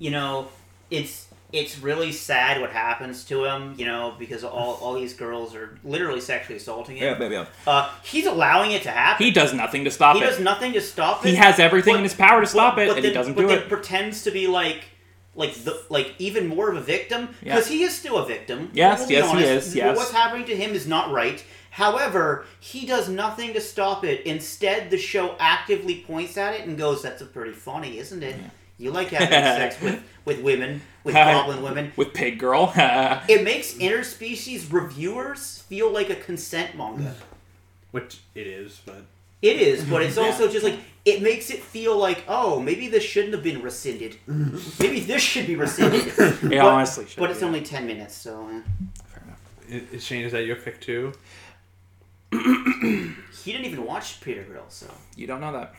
you 0.00 0.10
know, 0.10 0.48
it's 0.90 1.28
it's 1.52 1.78
really 1.80 2.12
sad 2.12 2.60
what 2.60 2.70
happens 2.70 3.24
to 3.24 3.44
him, 3.44 3.74
you 3.76 3.86
know, 3.86 4.14
because 4.18 4.44
all, 4.44 4.74
all 4.80 4.94
these 4.94 5.14
girls 5.14 5.54
are 5.54 5.78
literally 5.84 6.20
sexually 6.20 6.56
assaulting 6.58 6.96
him. 6.96 7.04
Yeah, 7.04 7.14
baby. 7.14 7.44
Uh, 7.66 7.90
he's 8.04 8.26
allowing 8.26 8.72
it 8.72 8.82
to 8.84 8.90
happen. 8.90 9.24
He 9.24 9.32
does 9.32 9.52
nothing 9.52 9.84
to 9.84 9.90
stop 9.90 10.16
He 10.16 10.22
it. 10.22 10.26
does 10.26 10.40
nothing 10.40 10.72
to 10.74 10.80
stop 10.80 11.24
it. 11.24 11.30
He 11.30 11.34
has 11.36 11.58
everything 11.58 11.94
but- 11.94 11.98
in 11.98 12.04
his 12.04 12.14
power 12.14 12.40
to 12.40 12.46
stop 12.46 12.76
but- 12.76 12.82
it, 12.84 12.88
but 12.88 12.96
and 12.96 13.04
then, 13.04 13.10
he 13.10 13.14
doesn't 13.14 13.34
but 13.34 13.42
do 13.42 13.48
then 13.48 13.58
it. 13.58 13.68
pretends 13.68 14.22
to 14.24 14.30
be 14.30 14.46
like, 14.46 14.84
like 15.36 15.54
the 15.54 15.80
like 15.90 16.14
even 16.18 16.46
more 16.48 16.70
of 16.70 16.76
a 16.76 16.80
victim 16.80 17.28
Yeah. 17.42 17.54
because 17.54 17.68
he 17.68 17.82
is 17.84 17.94
still 17.94 18.18
a 18.18 18.26
victim. 18.26 18.70
Yes, 18.74 18.98
We'll 19.00 19.08
be 19.08 19.14
yes, 19.14 19.32
he 19.32 19.44
is, 19.44 19.74
yes. 19.76 19.96
What's 19.96 20.10
happening 20.12 20.44
to 20.46 20.56
him 20.56 20.72
is 20.74 20.86
not 20.86 21.12
right. 21.12 21.42
However, 21.70 22.46
he 22.58 22.84
does 22.84 23.08
nothing 23.08 23.52
to 23.54 23.60
stop 23.60 24.04
it. 24.04 24.26
Instead, 24.26 24.90
the 24.90 24.98
show 24.98 25.36
actively 25.38 26.04
points 26.06 26.36
at 26.36 26.54
it 26.54 26.66
and 26.66 26.76
goes, 26.76 27.00
"That's 27.02 27.22
a 27.22 27.26
pretty 27.26 27.52
funny, 27.52 27.98
isn't 27.98 28.22
it? 28.24 28.36
You 28.80 28.90
like 28.90 29.08
having 29.08 29.28
sex 29.60 29.80
with 29.82 30.02
with 30.24 30.40
women, 30.42 30.80
with 31.04 31.14
goblin 31.28 31.62
women." 31.62 31.92
With 31.96 32.14
Pig 32.14 32.38
Girl. 32.38 32.72
It 33.28 33.44
makes 33.44 33.74
interspecies 33.74 34.72
reviewers 34.72 35.58
feel 35.68 35.90
like 35.90 36.08
a 36.10 36.16
consent 36.16 36.76
manga. 36.76 37.14
Which 37.92 38.20
it 38.34 38.46
is, 38.46 38.80
but 38.86 39.02
It 39.42 39.56
is, 39.56 39.84
but 39.84 40.02
it's 40.02 40.16
also 40.18 40.48
just 40.50 40.64
like 40.64 40.78
it 41.04 41.22
makes 41.22 41.50
it 41.50 41.60
feel 41.62 41.96
like, 41.96 42.24
oh, 42.28 42.60
maybe 42.60 42.88
this 42.88 43.02
shouldn't 43.04 43.34
have 43.34 43.42
been 43.42 43.60
rescinded. 43.62 44.16
maybe 44.26 45.00
this 45.00 45.22
should 45.22 45.46
be 45.46 45.56
rescinded. 45.56 46.06
yeah, 46.18 46.62
but, 46.62 46.72
honestly. 46.72 47.06
should 47.06 47.18
but 47.20 47.30
it's 47.30 47.40
yeah. 47.40 47.46
only 47.46 47.60
ten 47.62 47.86
minutes, 47.86 48.14
so 48.14 48.32
uh, 48.44 48.60
Fair 49.12 49.22
enough. 49.24 49.40
i- 49.92 49.94
is 49.96 50.04
Shane, 50.04 50.24
is 50.24 50.32
that 50.32 50.44
your 50.44 50.56
pick 50.56 50.80
too? 50.80 51.12
he 52.32 53.52
didn't 53.52 53.64
even 53.66 53.84
watch 53.84 54.20
Peter 54.20 54.42
Grill. 54.44 54.64
So 54.68 54.86
You 55.16 55.26
don't 55.26 55.40
know 55.40 55.52
that. 55.52 55.74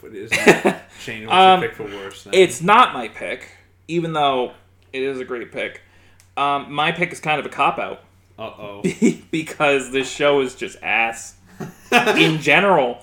But 0.00 0.14
is 0.14 0.30
Shane, 1.00 1.26
what's 1.26 1.32
Um, 1.36 1.60
your 1.60 1.68
pick 1.70 1.76
for 1.76 1.84
worse? 1.84 2.24
Then? 2.24 2.34
It's 2.34 2.60
not 2.62 2.94
my 2.94 3.08
pick, 3.08 3.48
even 3.88 4.12
though 4.12 4.52
it 4.92 5.02
is 5.02 5.18
a 5.20 5.24
great 5.24 5.50
pick. 5.52 5.80
Um, 6.36 6.72
my 6.72 6.92
pick 6.92 7.12
is 7.12 7.20
kind 7.20 7.40
of 7.40 7.46
a 7.46 7.48
cop 7.48 7.78
out 7.78 8.00
uh 8.38 8.42
oh. 8.42 8.82
because 9.32 9.90
this 9.90 10.08
show 10.08 10.40
is 10.40 10.54
just 10.54 10.80
ass 10.82 11.34
in 12.16 12.40
general. 12.40 12.98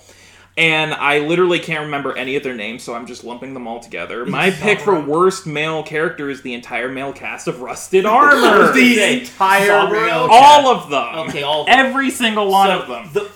And 0.57 0.93
I 0.93 1.19
literally 1.19 1.59
can't 1.59 1.81
remember 1.83 2.15
any 2.15 2.37
of 2.37 2.43
their 2.43 2.55
names, 2.55 2.81
so 2.81 2.93
I'm 2.95 3.05
just 3.05 3.25
lumping 3.25 3.53
them 3.53 3.67
all 3.67 3.81
together. 3.81 4.25
My 4.25 4.51
pick 4.51 4.79
for 4.79 4.97
worst 4.97 5.45
male 5.45 5.83
character 5.83 6.29
is 6.29 6.43
the 6.43 6.53
entire 6.53 6.87
male 6.87 7.11
cast 7.11 7.49
of 7.49 7.59
Rusted 7.59 8.05
Armor. 8.05 8.71
the 8.71 9.19
entire 9.19 9.67
Saburo? 9.67 10.05
male 10.05 10.27
all 10.31 10.67
of 10.73 10.89
them. 10.89 11.27
Okay, 11.27 11.43
all 11.43 11.61
of 11.61 11.67
them. 11.67 11.75
Every 11.77 12.09
single 12.09 12.49
one 12.49 12.69
So 12.69 12.81
of 12.83 12.87
them. 12.87 13.09
The 13.11 13.29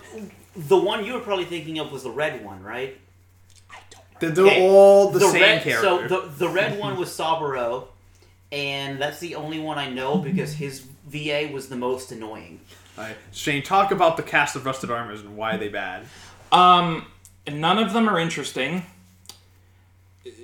the 0.55 0.77
one 0.77 1.03
you 1.03 1.11
were 1.11 1.19
probably 1.19 1.43
thinking 1.43 1.77
of 1.79 1.91
was 1.91 2.03
the 2.03 2.09
red 2.11 2.41
one, 2.45 2.63
right? 2.63 2.97
They're, 4.19 4.31
they're 4.31 4.45
Okay, 4.45 4.69
all 4.69 5.09
the, 5.09 5.19
same 5.19 5.41
red, 5.41 5.63
character. 5.63 6.07
So 6.09 6.21
the 6.21 6.27
the 6.27 6.49
red 6.49 6.79
one 6.79 6.97
was 6.97 7.11
Saburo, 7.13 7.87
and 8.51 9.01
that's 9.01 9.19
the 9.19 9.35
only 9.35 9.59
one 9.59 9.77
I 9.77 9.89
know 9.89 10.17
because 10.17 10.53
his 10.53 10.85
VA 11.07 11.49
was 11.51 11.69
the 11.69 11.75
most 11.75 12.11
annoying. 12.11 12.59
Alright, 12.97 13.15
Shane, 13.31 13.63
talk 13.63 13.91
about 13.91 14.17
the 14.17 14.23
cast 14.23 14.55
of 14.55 14.65
Rusted 14.65 14.91
Armors 14.91 15.21
and 15.21 15.37
why 15.37 15.55
are 15.55 15.57
they 15.57 15.69
bad. 15.69 16.05
Um, 16.51 17.05
none 17.49 17.77
of 17.79 17.93
them 17.93 18.09
are 18.09 18.19
interesting. 18.19 18.85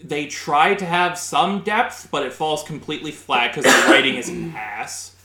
They 0.04 0.28
try 0.28 0.74
to 0.76 0.86
have 0.86 1.18
some 1.18 1.64
depth, 1.64 2.08
but 2.12 2.26
it 2.26 2.32
falls 2.32 2.64
completely 2.64 3.12
flat 3.12 3.54
because 3.54 3.66
the 3.66 3.92
writing 3.92 4.16
is 4.16 4.30
ass. 4.56 5.16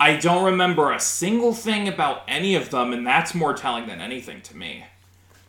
I 0.00 0.16
don't 0.16 0.44
remember 0.44 0.92
a 0.92 1.00
single 1.00 1.52
thing 1.54 1.88
about 1.88 2.22
any 2.28 2.54
of 2.54 2.70
them, 2.70 2.92
and 2.92 3.06
that's 3.06 3.34
more 3.34 3.54
telling 3.54 3.86
than 3.86 4.00
anything 4.00 4.40
to 4.42 4.56
me. 4.56 4.84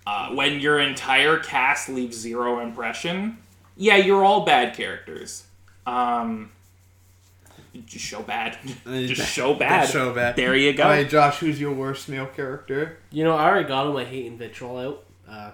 Uh, 0.09 0.29
when 0.31 0.59
your 0.59 0.79
entire 0.79 1.37
cast 1.37 1.87
leaves 1.87 2.17
zero 2.17 2.61
impression, 2.61 3.37
yeah, 3.77 3.95
you're 3.95 4.25
all 4.25 4.43
bad 4.43 4.75
characters. 4.75 5.43
Um, 5.85 6.51
just 7.85 8.03
show 8.03 8.23
bad. 8.23 8.57
just 8.85 9.21
show 9.31 9.53
bad. 9.53 9.81
Just 9.81 9.93
show 9.93 10.11
bad. 10.11 10.35
There 10.35 10.55
you 10.55 10.73
go. 10.73 10.81
Alright, 10.81 11.11
Josh, 11.11 11.37
who's 11.37 11.61
your 11.61 11.73
worst 11.73 12.09
male 12.09 12.25
character? 12.25 12.97
You 13.11 13.23
know, 13.23 13.35
I 13.35 13.49
already 13.49 13.67
got 13.67 13.85
all 13.85 13.93
my 13.93 14.03
hate 14.03 14.25
and 14.25 14.39
vitriol 14.39 14.79
out. 14.79 15.05
Uh, 15.29 15.51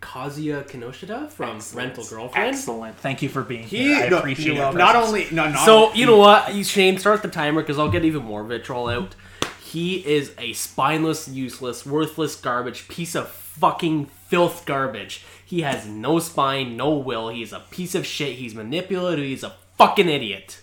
Kazuya 0.00 0.68
Kinoshita 0.68 1.28
from 1.28 1.56
Excellent. 1.56 1.86
Rental 1.88 2.04
Girlfriend. 2.04 2.54
Excellent. 2.54 2.96
Thank 2.98 3.22
you 3.22 3.28
for 3.28 3.42
being 3.42 3.64
He 3.64 3.88
here. 3.88 4.04
I 4.04 4.08
no, 4.08 4.18
appreciate 4.18 4.54
no, 4.54 4.70
it. 4.70 4.76
Not 4.76 4.94
only 4.94 5.26
no, 5.32 5.50
not 5.50 5.64
So 5.64 5.92
you 5.94 6.06
know 6.06 6.16
what, 6.16 6.64
Shane, 6.64 6.96
start 6.98 7.22
the 7.22 7.28
timer 7.28 7.60
because 7.60 7.76
I'll 7.76 7.90
get 7.90 8.04
even 8.04 8.22
more 8.22 8.44
vitriol 8.44 8.86
out. 8.88 9.16
He 9.64 10.06
is 10.06 10.32
a 10.38 10.52
spineless, 10.52 11.26
useless, 11.26 11.84
worthless 11.84 12.36
garbage 12.36 12.86
piece 12.86 13.16
of 13.16 13.39
fucking 13.60 14.06
filth 14.06 14.64
garbage. 14.64 15.24
He 15.44 15.60
has 15.60 15.86
no 15.86 16.18
spine, 16.18 16.76
no 16.76 16.94
will. 16.94 17.28
He's 17.28 17.52
a 17.52 17.60
piece 17.60 17.94
of 17.94 18.06
shit. 18.06 18.36
He's 18.36 18.54
manipulative. 18.54 19.24
He's 19.24 19.44
a 19.44 19.54
fucking 19.76 20.08
idiot. 20.08 20.60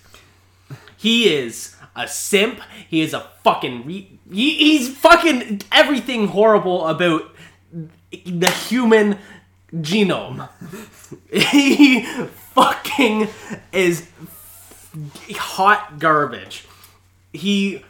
He 0.98 1.30
is 1.34 1.76
a 1.95 2.07
simp. 2.07 2.60
He 2.88 3.02
is 3.02 3.14
a 3.14 3.28
fucking. 3.44 3.86
Re- 3.86 4.19
he, 4.32 4.56
he's 4.56 4.95
fucking 4.95 5.61
everything 5.72 6.28
horrible 6.28 6.88
about 6.88 7.36
the 8.11 8.52
human 8.52 9.19
genome. 9.74 10.49
he 11.32 12.03
fucking 12.03 13.28
is 13.72 14.10
hot 15.36 15.99
garbage. 15.99 16.65
He, 17.34 17.84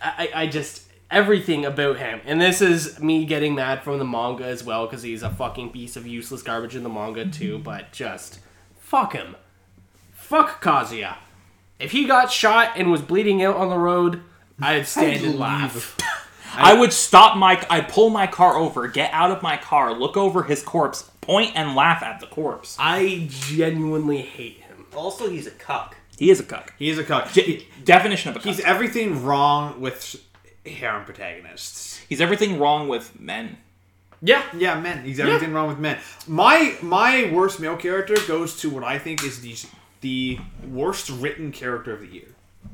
I, 0.00 0.30
I 0.34 0.46
just 0.46 0.87
everything 1.10 1.64
about 1.64 1.98
him, 1.98 2.20
and 2.24 2.40
this 2.40 2.60
is 2.60 3.00
me 3.00 3.24
getting 3.24 3.54
mad 3.54 3.82
from 3.82 3.98
the 3.98 4.04
manga 4.04 4.44
as 4.44 4.64
well 4.64 4.86
because 4.86 5.02
he's 5.02 5.22
a 5.22 5.30
fucking 5.30 5.70
piece 5.70 5.96
of 5.96 6.06
useless 6.06 6.42
garbage 6.42 6.76
in 6.76 6.82
the 6.82 6.88
manga 6.88 7.26
too. 7.26 7.58
But 7.58 7.92
just 7.92 8.40
fuck 8.78 9.12
him, 9.12 9.36
fuck 10.12 10.62
Kazuya. 10.62 11.16
If 11.78 11.92
he 11.92 12.06
got 12.06 12.32
shot 12.32 12.72
and 12.76 12.90
was 12.90 13.02
bleeding 13.02 13.42
out 13.42 13.56
on 13.56 13.68
the 13.70 13.78
road, 13.78 14.22
I'd 14.60 14.86
stand 14.86 15.24
and 15.24 15.38
laugh. 15.38 15.96
I 16.54 16.74
would 16.74 16.92
stop 16.92 17.36
my. 17.36 17.64
I'd 17.70 17.88
pull 17.88 18.10
my 18.10 18.26
car 18.26 18.56
over, 18.56 18.88
get 18.88 19.12
out 19.12 19.30
of 19.30 19.42
my 19.42 19.56
car, 19.56 19.92
look 19.92 20.16
over 20.16 20.42
his 20.42 20.62
corpse, 20.62 21.02
point 21.20 21.52
and 21.54 21.76
laugh 21.76 22.02
at 22.02 22.20
the 22.20 22.26
corpse. 22.26 22.76
I 22.80 23.26
genuinely 23.28 24.22
hate 24.22 24.58
him. 24.58 24.86
Also, 24.96 25.30
he's 25.30 25.46
a 25.46 25.52
cuck. 25.52 25.96
He 26.16 26.30
is 26.30 26.40
a 26.40 26.44
cuck. 26.44 26.74
He 26.78 26.90
is 26.90 26.98
a 26.98 27.04
cuck. 27.04 27.32
De- 27.32 27.64
definition 27.84 28.30
of 28.30 28.36
a 28.36 28.38
cuck. 28.40 28.46
He's 28.46 28.56
He's, 28.56 28.64
everything 28.64 29.24
wrong 29.24 29.80
with 29.80 30.20
harem 30.68 31.04
protagonists. 31.04 32.00
He's 32.08 32.20
everything 32.20 32.58
wrong 32.58 32.88
with 32.88 33.18
men. 33.18 33.58
Yeah, 34.20 34.42
Yeah, 34.56 34.80
men. 34.80 35.04
He's 35.04 35.20
everything 35.20 35.52
wrong 35.52 35.68
with 35.68 35.78
men. 35.78 35.98
My 36.26 36.76
my 36.82 37.30
worst 37.32 37.60
male 37.60 37.76
character 37.76 38.16
goes 38.26 38.60
to 38.60 38.70
what 38.70 38.82
I 38.82 38.98
think 38.98 39.22
is 39.22 39.40
the 39.40 39.56
the 40.00 40.38
worst 40.68 41.10
written 41.10 41.52
character 41.52 41.92
of 41.92 42.00
the 42.00 42.06
year. 42.06 42.28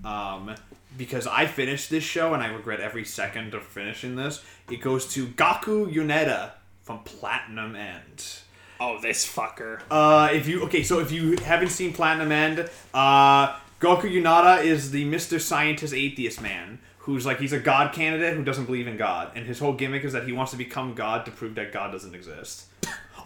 Um, 0.05 0.55
because 0.97 1.27
I 1.27 1.47
finished 1.47 1.91
this 1.91 2.05
show 2.05 2.35
and 2.35 2.43
I 2.43 2.49
regret 2.49 2.81
every 2.81 3.05
second 3.05 3.55
of 3.55 3.63
finishing 3.65 4.17
this. 4.17 4.43
It 4.71 4.81
goes 4.81 5.07
to 5.15 5.27
Gaku 5.27 5.91
Yoneda 5.91 6.53
from 6.83 7.01
Platinum 7.01 7.75
End. 7.75 8.39
Oh, 8.81 9.01
this 9.01 9.27
fucker. 9.27 9.81
Uh, 9.91 10.31
if 10.33 10.49
you 10.49 10.65
okay, 10.65 10.83
so 10.83 11.01
if 11.01 11.13
you 11.13 11.37
haven't 11.45 11.71
seen 11.71 11.93
Platinum 11.93 12.33
End, 12.33 12.71
uh, 12.93 13.59
Gaku 13.81 14.09
Yoneda 14.09 14.65
is 14.65 14.91
the 14.93 15.05
Mister 15.05 15.39
Scientist 15.39 15.93
Atheist 15.93 16.41
man 16.41 16.79
who's 17.05 17.25
like 17.25 17.39
he's 17.39 17.53
a 17.53 17.59
god 17.61 17.93
candidate 17.95 18.35
who 18.35 18.43
doesn't 18.45 18.65
believe 18.67 18.87
in 18.87 18.97
God, 18.97 19.31
and 19.35 19.47
his 19.47 19.59
whole 19.59 19.73
gimmick 19.73 20.05
is 20.05 20.13
that 20.13 20.25
he 20.27 20.33
wants 20.33 20.53
to 20.53 20.59
become 20.59 20.95
God 20.95 21.25
to 21.27 21.31
prove 21.31 21.55
that 21.55 21.73
God 21.73 21.93
doesn't 21.93 22.15
exist. 22.15 22.67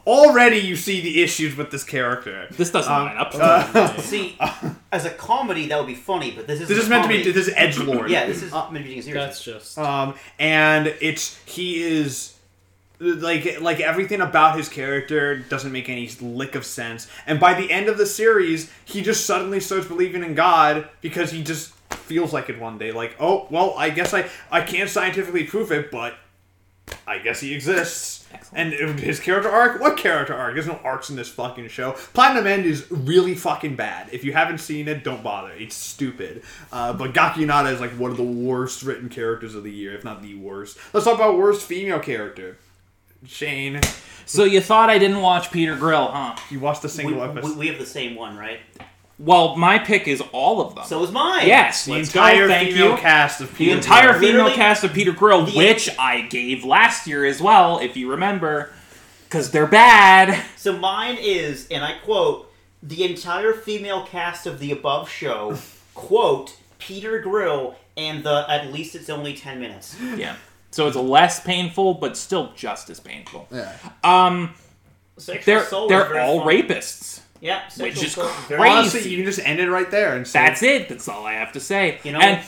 Already, 0.06 0.56
you 0.59 0.74
see 0.76 1.00
the 1.02 1.22
issues 1.22 1.55
with 1.56 1.70
this 1.70 1.84
character. 1.84 2.46
This 2.50 2.70
doesn't 2.70 2.90
Um, 2.90 3.06
line 3.06 3.16
up. 3.18 4.00
See, 4.00 4.38
as 4.92 5.05
a 5.05 5.10
comedy, 5.10 5.66
that 5.66 5.76
would 5.78 5.86
be 5.86 5.94
funny, 5.94 6.30
but 6.30 6.46
this 6.46 6.60
is 6.62 6.68
This 6.68 6.78
is 6.78 6.88
meant 6.88 7.02
to 7.02 7.09
be 7.09 7.22
this 7.22 7.36
is 7.48 7.52
edge 7.55 7.78
lord. 7.90 8.10
Yeah, 8.10 8.24
this 8.26 8.42
is 8.42 8.52
meant 8.52 8.68
to 8.72 8.72
be 8.74 8.84
taken 8.84 9.02
seriously. 9.02 9.12
that's 9.12 9.44
just. 9.44 9.78
Um, 9.78 10.14
and 10.38 10.86
it's 11.00 11.36
he 11.44 11.82
is 11.82 12.34
like 13.00 13.60
like 13.60 13.80
everything 13.80 14.20
about 14.22 14.56
his 14.56 14.68
character 14.68 15.36
doesn't 15.36 15.72
make 15.72 15.88
any 15.90 16.09
lick 16.20 16.55
of 16.55 16.64
sense. 16.64 17.06
And 17.26 17.38
by 17.38 17.55
the 17.55 17.70
end 17.70 17.88
of 17.88 17.98
the 17.98 18.06
series, 18.06 18.72
he 18.86 19.02
just 19.02 19.26
suddenly 19.26 19.60
starts 19.60 19.86
believing 19.88 20.24
in 20.24 20.34
God 20.34 20.88
because 21.02 21.32
he 21.32 21.42
just 21.42 21.74
feels 22.09 22.32
like 22.32 22.48
it 22.48 22.59
one 22.59 22.78
day. 22.78 22.90
Like, 22.93 23.16
oh 23.20 23.47
well, 23.51 23.74
I 23.76 23.90
guess 23.90 24.14
I 24.14 24.28
I 24.51 24.62
can't 24.62 24.90
scientifically 24.90 25.44
prove 25.44 25.70
it, 25.70 25.90
but 25.90 26.14
I 27.06 27.18
guess 27.18 27.40
he 27.40 27.55
exists. 27.55 28.26
Excellent. 28.32 28.74
And 28.74 29.01
his 29.01 29.20
character 29.20 29.48
arc, 29.48 29.80
what 29.80 29.97
character 29.97 30.35
arc? 30.35 30.55
There's 30.55 30.66
no 30.66 30.80
arcs 30.85 31.09
in 31.09 31.16
this 31.16 31.28
fucking 31.28 31.68
show. 31.68 31.93
Platinum 32.12 32.47
End 32.47 32.66
is 32.66 32.90
really 32.90 33.35
fucking 33.35 33.76
bad. 33.76 34.09
If 34.12 34.24
you 34.24 34.32
haven't 34.32 34.59
seen 34.59 34.89
it, 34.89 35.02
don't 35.02 35.22
bother. 35.22 35.52
It's 35.52 35.74
stupid. 35.74 36.43
Uh, 36.70 36.93
but 36.93 37.14
Gaku 37.14 37.47
Yoneda 37.47 37.72
is 37.72 37.80
like 37.80 37.90
one 37.93 38.10
of 38.10 38.16
the 38.16 38.22
worst 38.22 38.82
written 38.82 39.09
characters 39.09 39.55
of 39.55 39.64
the 39.64 39.72
year, 39.72 39.94
if 39.94 40.05
not 40.05 40.22
the 40.22 40.35
worst. 40.35 40.78
Let's 40.93 41.05
talk 41.05 41.14
about 41.14 41.39
worst 41.39 41.62
female 41.62 42.01
character. 42.01 42.59
Shane, 43.26 43.80
so 44.26 44.44
you 44.44 44.60
thought 44.60 44.90
I 44.90 44.98
didn't 44.98 45.22
watch 45.22 45.51
Peter 45.51 45.74
Grill, 45.74 46.06
huh? 46.06 46.36
you 46.51 46.60
watched 46.60 46.85
a 46.85 46.89
single 46.89 47.20
we, 47.20 47.28
episode. 47.28 47.56
we 47.56 47.66
have 47.66 47.78
the 47.78 47.86
same 47.86 48.14
one, 48.14 48.36
right? 48.36 48.60
Well, 49.19 49.57
my 49.57 49.78
pick 49.81 50.07
is 50.07 50.23
all 50.32 50.61
of 50.61 50.74
them. 50.77 50.85
So 50.86 51.03
is 51.03 51.11
mine. 51.11 51.47
yes, 51.47 51.86
the 51.86 51.93
let's 51.95 52.09
entire 52.15 52.47
go. 52.47 52.53
Thank 52.55 52.70
female 52.70 52.90
you. 52.93 52.97
cast 52.99 53.40
of 53.40 53.53
Peter. 53.55 53.74
the 53.74 53.81
Peter 53.81 53.93
entire 53.95 54.09
Grill. 54.11 54.20
female 54.20 54.32
Literally- 54.45 54.55
cast 54.55 54.85
of 54.85 54.93
Peter 54.93 55.12
Grill, 55.12 55.45
The- 55.47 55.57
which 55.59 55.90
I 55.99 56.20
gave 56.23 56.65
last 56.65 57.07
year 57.09 57.24
as 57.24 57.40
well, 57.40 57.78
if 57.81 57.97
you 57.97 58.11
remember, 58.11 58.70
because 59.24 59.51
they're 59.51 59.66
bad. 59.66 60.40
So 60.57 60.77
mine 60.78 61.16
is, 61.20 61.66
and 61.70 61.85
I 61.85 61.95
quote, 62.05 62.53
the 62.82 63.03
entire 63.05 63.55
female 63.55 64.07
cast 64.07 64.47
of 64.47 64.61
the 64.61 64.70
above 64.70 65.11
show 65.11 65.59
quote 65.95 66.57
Peter 66.78 67.19
Grill 67.19 67.74
and 67.97 68.23
the 68.23 68.47
at 68.49 68.73
least 68.73 68.95
it's 68.95 69.11
only 69.11 69.35
ten 69.35 69.59
minutes. 69.59 69.97
Yeah. 70.16 70.36
So 70.70 70.86
it's 70.86 70.97
less 70.97 71.40
painful, 71.40 71.95
but 71.95 72.16
still 72.16 72.53
just 72.55 72.89
as 72.89 73.01
painful. 73.01 73.49
Yeah. 73.51 73.73
Um, 74.05 74.55
Sexual 75.16 75.43
they're 75.45 75.62
assault 75.65 75.90
is 75.90 75.97
they're 75.99 76.05
very 76.09 76.20
all 76.20 76.45
funny. 76.45 76.62
rapists. 76.62 77.20
Yeah, 77.40 77.69
sexual 77.69 77.86
which 77.86 78.02
is 78.02 78.15
crazy. 78.15 78.62
Honestly, 78.62 79.10
you 79.10 79.16
can 79.19 79.27
just 79.27 79.40
end 79.40 79.60
it 79.60 79.70
right 79.70 79.90
there 79.90 80.16
and 80.16 80.27
say 80.27 80.39
That's 80.40 80.62
it. 80.62 80.89
That's 80.89 81.09
all 81.09 81.24
I 81.24 81.35
have 81.35 81.52
to 81.52 81.60
say. 81.60 81.98
You 82.02 82.12
know- 82.12 82.20
and 82.20 82.44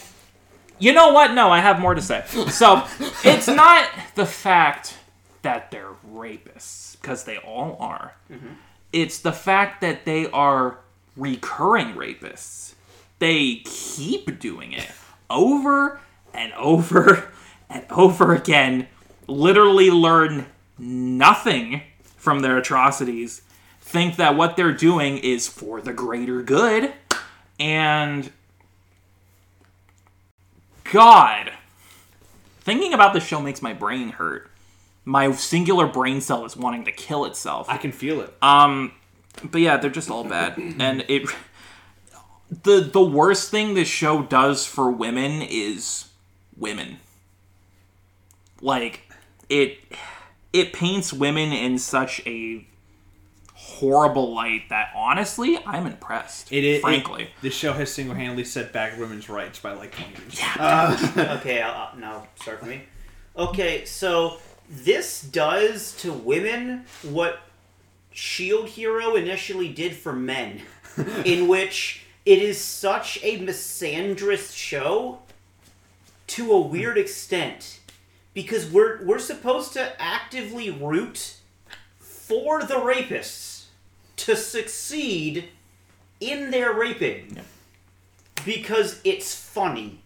you 0.78 0.92
know 0.92 1.12
what? 1.12 1.32
No, 1.34 1.50
I 1.50 1.60
have 1.60 1.78
more 1.78 1.94
to 1.94 2.02
say. 2.02 2.24
So 2.48 2.82
it's 3.24 3.46
not 3.46 3.88
the 4.14 4.26
fact 4.26 4.96
that 5.42 5.70
they're 5.70 5.92
rapists 6.10 7.00
because 7.00 7.24
they 7.24 7.36
all 7.36 7.76
are. 7.78 8.14
Mm-hmm. 8.30 8.54
It's 8.92 9.18
the 9.18 9.32
fact 9.32 9.80
that 9.82 10.04
they 10.04 10.28
are 10.30 10.78
recurring 11.16 11.94
rapists. 11.94 12.74
They 13.18 13.56
keep 13.64 14.40
doing 14.40 14.72
it 14.72 14.90
over 15.28 16.00
and 16.34 16.52
over 16.54 17.30
and 17.68 17.84
over 17.90 18.34
again. 18.34 18.88
Literally 19.26 19.90
learn 19.90 20.46
nothing 20.78 21.82
from 22.16 22.40
their 22.40 22.56
atrocities. 22.56 23.42
Think 23.90 24.14
that 24.18 24.36
what 24.36 24.54
they're 24.54 24.72
doing 24.72 25.18
is 25.18 25.48
for 25.48 25.80
the 25.80 25.92
greater 25.92 26.42
good. 26.42 26.92
And 27.58 28.30
God, 30.92 31.50
thinking 32.60 32.94
about 32.94 33.14
the 33.14 33.18
show 33.18 33.40
makes 33.40 33.60
my 33.60 33.72
brain 33.72 34.10
hurt. 34.10 34.48
My 35.04 35.32
singular 35.32 35.88
brain 35.88 36.20
cell 36.20 36.44
is 36.44 36.56
wanting 36.56 36.84
to 36.84 36.92
kill 36.92 37.24
itself. 37.24 37.68
I 37.68 37.78
can 37.78 37.90
feel 37.90 38.20
it. 38.20 38.32
Um, 38.40 38.92
but 39.42 39.60
yeah, 39.60 39.76
they're 39.76 39.90
just 39.90 40.08
all 40.08 40.22
bad, 40.22 40.56
and 40.78 41.04
it. 41.08 41.28
The 42.62 42.82
the 42.82 43.02
worst 43.02 43.50
thing 43.50 43.74
this 43.74 43.88
show 43.88 44.22
does 44.22 44.66
for 44.66 44.88
women 44.88 45.42
is 45.42 46.10
women. 46.56 46.98
Like 48.60 49.10
it, 49.48 49.78
it 50.52 50.72
paints 50.72 51.12
women 51.12 51.52
in 51.52 51.76
such 51.78 52.24
a 52.24 52.66
horrible 53.80 54.34
light 54.34 54.68
that 54.68 54.90
honestly, 54.94 55.58
I'm 55.66 55.86
impressed. 55.86 56.52
It 56.52 56.64
is. 56.64 56.80
frankly. 56.82 57.24
it- 57.24 57.30
this 57.40 57.54
show 57.54 57.72
has 57.72 57.92
single-handedly 57.92 58.44
set 58.44 58.72
back 58.72 58.98
women's 58.98 59.28
rights 59.28 59.58
by 59.58 59.72
like 59.72 59.92
20 59.94 60.10
years. 60.10 60.40
Uh, 60.58 61.36
okay, 61.40 61.62
I'll, 61.62 61.88
I'll, 61.92 61.96
now 61.98 62.28
start 62.40 62.60
for 62.60 62.66
me. 62.66 62.82
Okay, 63.36 63.84
so 63.86 64.38
this 64.68 65.22
does 65.22 65.96
to 65.98 66.12
women 66.12 66.84
what 67.02 67.40
Shield 68.12 68.68
Hero 68.68 69.14
initially 69.16 69.68
did 69.68 69.94
for 69.94 70.12
men, 70.12 70.62
in 71.24 71.48
which 71.48 72.04
it 72.26 72.38
is 72.38 72.60
such 72.60 73.18
a 73.22 73.38
misandrist 73.38 74.54
show 74.54 75.20
to 76.28 76.52
a 76.52 76.60
weird 76.60 76.98
extent 76.98 77.80
because 78.34 78.70
we're 78.70 79.02
we're 79.04 79.18
supposed 79.18 79.72
to 79.72 80.00
actively 80.00 80.70
root 80.70 81.36
for 81.98 82.62
the 82.62 82.74
rapists 82.74 83.49
to 84.24 84.36
succeed 84.36 85.48
in 86.20 86.50
their 86.50 86.72
raping 86.72 87.40
because 88.44 89.00
it's 89.04 89.34
funny. 89.34 90.00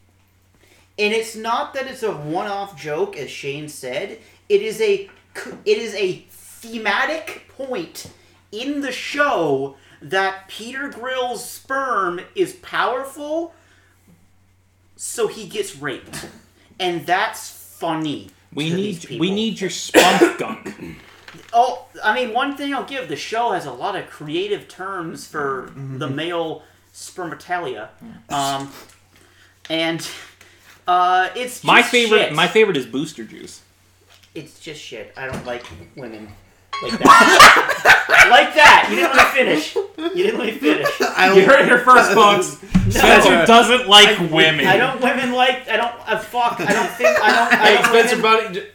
And 0.99 1.13
it's 1.13 1.35
not 1.35 1.75
that 1.75 1.87
it's 1.87 2.03
a 2.03 2.13
one-off 2.13 2.81
joke, 2.81 3.17
as 3.17 3.31
Shane 3.31 3.69
said. 3.69 4.19
It 4.49 4.63
is 4.63 4.81
a 4.81 5.11
it 5.65 5.79
is 5.79 5.95
a 5.95 6.25
thematic 6.31 7.49
point 7.49 8.07
in 8.53 8.81
the 8.81 8.93
show 8.93 9.77
that 10.01 10.47
Peter 10.47 10.89
Grill's 10.89 11.49
sperm 11.49 12.21
is 12.37 12.53
powerful, 12.53 13.53
so 14.95 15.27
he 15.27 15.49
gets 15.49 15.77
raped, 15.77 16.29
and 16.79 17.05
that's 17.05 17.51
funny. 17.51 18.31
We 18.53 18.73
need 18.73 19.19
we 19.19 19.33
need 19.33 19.61
your 19.61 19.71
spunk 19.71 20.39
gunk. 20.39 20.75
Oh, 21.57 21.87
I 22.03 22.15
mean, 22.15 22.35
one 22.35 22.57
thing 22.57 22.75
I'll 22.75 22.85
give 22.85 23.09
the 23.09 23.17
show 23.17 23.53
has 23.53 23.65
a 23.65 23.73
lot 23.73 23.95
of 23.97 24.09
creative 24.11 24.67
terms 24.69 25.27
for 25.27 25.73
the 25.77 26.09
male 26.09 26.63
spermatalia, 26.93 27.89
um, 28.29 28.71
and 29.71 30.07
uh, 30.89 31.29
it's 31.37 31.55
just 31.55 31.65
My 31.65 31.83
favorite 31.83 32.19
shit. 32.19 32.33
my 32.35 32.49
favorite 32.49 32.77
is 32.77 32.87
booster 32.87 33.25
juice. 33.25 33.63
It's 34.35 34.59
just 34.59 34.81
shit. 34.81 35.13
I 35.17 35.27
don't 35.27 35.47
like 35.47 35.65
women 35.97 36.29
like 36.83 36.99
that. 36.99 38.27
like 38.31 38.55
that. 38.57 38.89
You 38.91 38.97
didn't 38.97 39.17
let 39.17 39.33
me 39.33 39.39
finish. 39.39 39.77
You 40.17 40.25
didn't 40.25 40.41
let 40.41 40.47
me 40.55 40.59
finish. 40.59 40.89
I 41.01 41.33
You 41.37 41.47
heard 41.47 41.69
your 41.69 41.79
first, 41.79 42.13
folks. 42.15 42.59
Spencer 42.93 43.47
doesn't 43.47 43.89
like 43.89 44.19
women. 44.31 44.67
I 44.67 44.77
don't 44.77 45.01
women 45.01 45.33
like. 45.33 45.69
I 45.69 45.77
don't. 45.77 45.95
Uh, 46.09 46.19
fuck. 46.19 46.61
I 46.61 46.73
don't 46.73 46.91
think. 46.91 47.17
I 47.23 47.31
don't. 47.31 47.53
I 47.53 47.57
Hey, 47.67 47.75
don't 47.77 47.85
Spencer, 47.87 48.17
women, 48.23 48.53
buddy. 48.55 48.67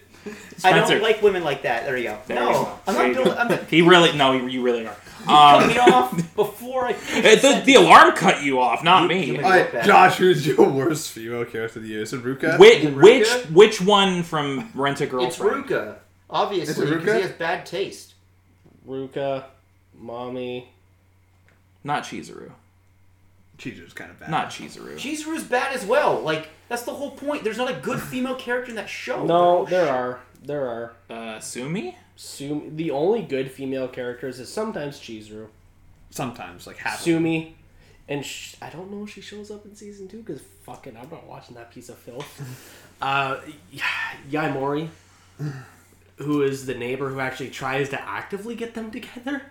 I 0.63 0.71
Spencer. 0.71 0.93
don't 0.95 1.03
like 1.03 1.21
women 1.21 1.43
like 1.43 1.63
that. 1.63 1.85
There 1.85 1.97
you 1.97 2.03
go. 2.09 2.17
There 2.27 2.35
no, 2.39 2.47
you 2.47 2.53
go. 2.53 2.79
I'm 2.87 2.93
There 2.95 3.03
not 3.03 3.07
you 3.09 3.13
doing. 3.15 3.27
go. 3.27 3.35
I'm 3.57 3.65
He 3.67 3.81
really 3.81 4.17
no, 4.17 4.31
you, 4.33 4.47
you 4.47 4.61
really 4.61 4.85
are. 4.87 4.95
cut 5.25 5.61
Um, 5.63 5.67
me 5.69 5.77
off 5.77 6.35
before 6.35 6.85
I. 6.85 6.93
finish 6.93 7.41
the, 7.41 7.61
the 7.65 7.75
alarm 7.75 8.13
cut 8.15 8.41
you 8.43 8.59
off, 8.59 8.83
not 8.83 9.07
me. 9.07 9.25
you- 9.25 9.35
All 9.43 9.49
right, 9.49 9.83
Josh, 9.83 10.17
who's 10.17 10.45
your 10.47 10.67
worst 10.69 11.11
female 11.11 11.45
character 11.45 11.79
of 11.79 11.83
the 11.83 11.89
year? 11.89 12.01
Is 12.01 12.13
it 12.13 12.23
Ruka? 12.23 12.57
Which 12.59 12.83
Ruka? 12.83 13.01
which 13.03 13.27
which 13.51 13.81
one 13.81 14.23
from 14.23 14.69
Rent 14.73 15.01
a 15.01 15.03
It's 15.03 15.11
Girlfriend? 15.11 15.65
Ruka, 15.65 15.95
obviously, 16.29 16.83
Is 16.85 16.91
it 16.91 16.99
because 16.99 17.15
he 17.15 17.21
has 17.21 17.31
bad 17.31 17.65
taste. 17.65 18.13
Ruka, 18.87 19.43
mommy. 19.97 20.69
Not 21.83 22.03
Chizuru. 22.03 22.51
Chizu's 23.57 23.93
kind 23.93 24.09
of 24.09 24.19
bad. 24.19 24.29
Not 24.31 24.49
Chizuru. 24.49 24.95
Chizuru's 24.95 25.43
bad 25.43 25.73
as 25.75 25.85
well. 25.85 26.19
Like 26.21 26.47
that's 26.69 26.83
the 26.83 26.93
whole 26.93 27.11
point. 27.11 27.43
There's 27.43 27.57
not 27.57 27.69
a 27.69 27.73
good 27.73 28.01
female 28.01 28.35
character 28.35 28.69
in 28.69 28.75
that 28.77 28.89
show. 28.89 29.25
No, 29.25 29.65
there 29.65 29.89
are. 29.89 30.19
There 30.43 30.67
are. 30.67 30.93
Uh, 31.09 31.39
Sumi? 31.39 31.97
Sumi, 32.15 32.69
the 32.69 32.91
only 32.91 33.21
good 33.21 33.51
female 33.51 33.87
characters 33.87 34.39
is 34.39 34.51
sometimes 34.51 34.99
Chizuru. 34.99 35.47
Sometimes, 36.11 36.65
like 36.65 36.77
half. 36.77 36.99
Sumi, 36.99 37.55
and 38.07 38.25
sh- 38.25 38.55
I 38.61 38.69
don't 38.69 38.91
know 38.91 39.03
if 39.03 39.11
she 39.11 39.21
shows 39.21 39.51
up 39.51 39.65
in 39.65 39.75
season 39.75 40.07
two 40.07 40.23
because 40.23 40.41
fucking 40.63 40.97
I'm 40.97 41.09
not 41.09 41.27
watching 41.27 41.55
that 41.55 41.71
piece 41.71 41.89
of 41.89 41.97
filth. 41.97 42.41
uh, 43.01 43.37
Yaemori, 44.31 44.89
who 46.17 46.41
is 46.41 46.65
the 46.65 46.73
neighbor 46.75 47.09
who 47.09 47.19
actually 47.19 47.51
tries 47.51 47.89
to 47.89 48.01
actively 48.01 48.55
get 48.55 48.73
them 48.73 48.91
together. 48.91 49.43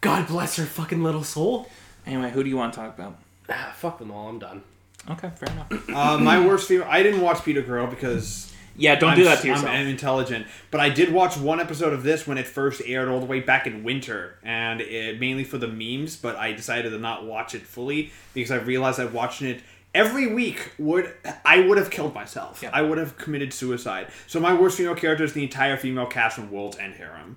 God 0.00 0.26
bless 0.28 0.56
her 0.56 0.64
fucking 0.64 1.02
little 1.02 1.24
soul. 1.24 1.68
Anyway, 2.06 2.30
who 2.30 2.42
do 2.42 2.48
you 2.48 2.56
want 2.56 2.72
to 2.72 2.80
talk 2.80 2.98
about? 2.98 3.18
Ah, 3.48 3.72
fuck 3.76 3.98
them 3.98 4.10
all. 4.10 4.28
I'm 4.28 4.38
done. 4.38 4.62
Okay, 5.10 5.30
fair 5.36 5.52
enough. 5.52 5.88
Uh, 5.88 6.18
my 6.18 6.44
worst 6.44 6.68
female. 6.68 6.86
I 6.88 7.02
didn't 7.02 7.20
watch 7.20 7.42
Peter 7.44 7.62
Grill 7.62 7.86
because 7.86 8.52
Yeah, 8.78 8.94
don't 8.94 9.10
I'm, 9.10 9.16
do 9.16 9.24
that 9.24 9.40
to 9.40 9.48
yourself. 9.48 9.68
I'm 9.68 9.88
intelligent, 9.88 10.46
but 10.70 10.80
I 10.80 10.88
did 10.88 11.12
watch 11.12 11.36
one 11.36 11.60
episode 11.60 11.92
of 11.92 12.04
this 12.04 12.26
when 12.26 12.38
it 12.38 12.46
first 12.46 12.80
aired 12.86 13.08
all 13.08 13.18
the 13.18 13.26
way 13.26 13.40
back 13.40 13.66
in 13.66 13.82
winter, 13.82 14.38
and 14.42 14.80
it, 14.80 15.18
mainly 15.18 15.44
for 15.44 15.58
the 15.58 15.66
memes. 15.68 16.16
But 16.16 16.36
I 16.36 16.52
decided 16.52 16.90
to 16.90 16.98
not 16.98 17.26
watch 17.26 17.54
it 17.54 17.62
fully 17.62 18.12
because 18.34 18.52
I 18.52 18.56
realized 18.56 18.98
that 18.98 19.12
watching 19.12 19.48
it 19.48 19.62
every 19.94 20.32
week 20.32 20.72
would 20.78 21.12
I 21.44 21.60
would 21.60 21.76
have 21.76 21.90
killed 21.90 22.14
myself. 22.14 22.62
Yeah. 22.62 22.70
I 22.72 22.82
would 22.82 22.98
have 22.98 23.18
committed 23.18 23.52
suicide. 23.52 24.08
So 24.26 24.38
my 24.38 24.54
worst 24.54 24.78
female 24.78 24.94
character 24.94 25.24
is 25.24 25.32
the 25.32 25.42
entire 25.42 25.76
female 25.76 26.06
cast 26.06 26.36
from 26.36 26.50
World's 26.50 26.78
End 26.78 26.94
Harem. 26.94 27.36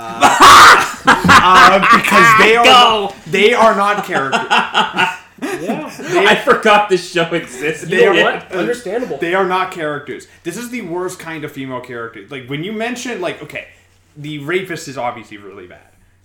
Uh, 0.00 0.20
uh, 1.06 1.98
because 1.98 2.38
they 2.38 2.56
are 2.56 2.64
Go! 2.64 3.14
they 3.26 3.52
are 3.52 3.74
not 3.74 4.04
characters. 4.04 4.40
Yeah. 5.62 5.84
I 6.28 6.36
forgot 6.36 6.88
this 6.88 7.10
show 7.12 7.32
existed. 7.34 7.88
They 7.88 8.04
You 8.04 8.12
know 8.14 8.26
are- 8.28 8.34
what? 8.34 8.52
Understandable. 8.52 9.18
They 9.18 9.34
are 9.34 9.46
not 9.46 9.72
characters. 9.72 10.26
This 10.44 10.56
is 10.56 10.70
the 10.70 10.82
worst 10.82 11.18
kind 11.18 11.44
of 11.44 11.52
female 11.52 11.80
character. 11.80 12.26
Like 12.28 12.46
when 12.48 12.64
you 12.64 12.72
mention, 12.72 13.20
like, 13.20 13.42
okay, 13.42 13.68
the 14.16 14.38
rapist 14.38 14.88
is 14.88 14.98
obviously 14.98 15.36
really 15.36 15.66
bad. 15.66 15.80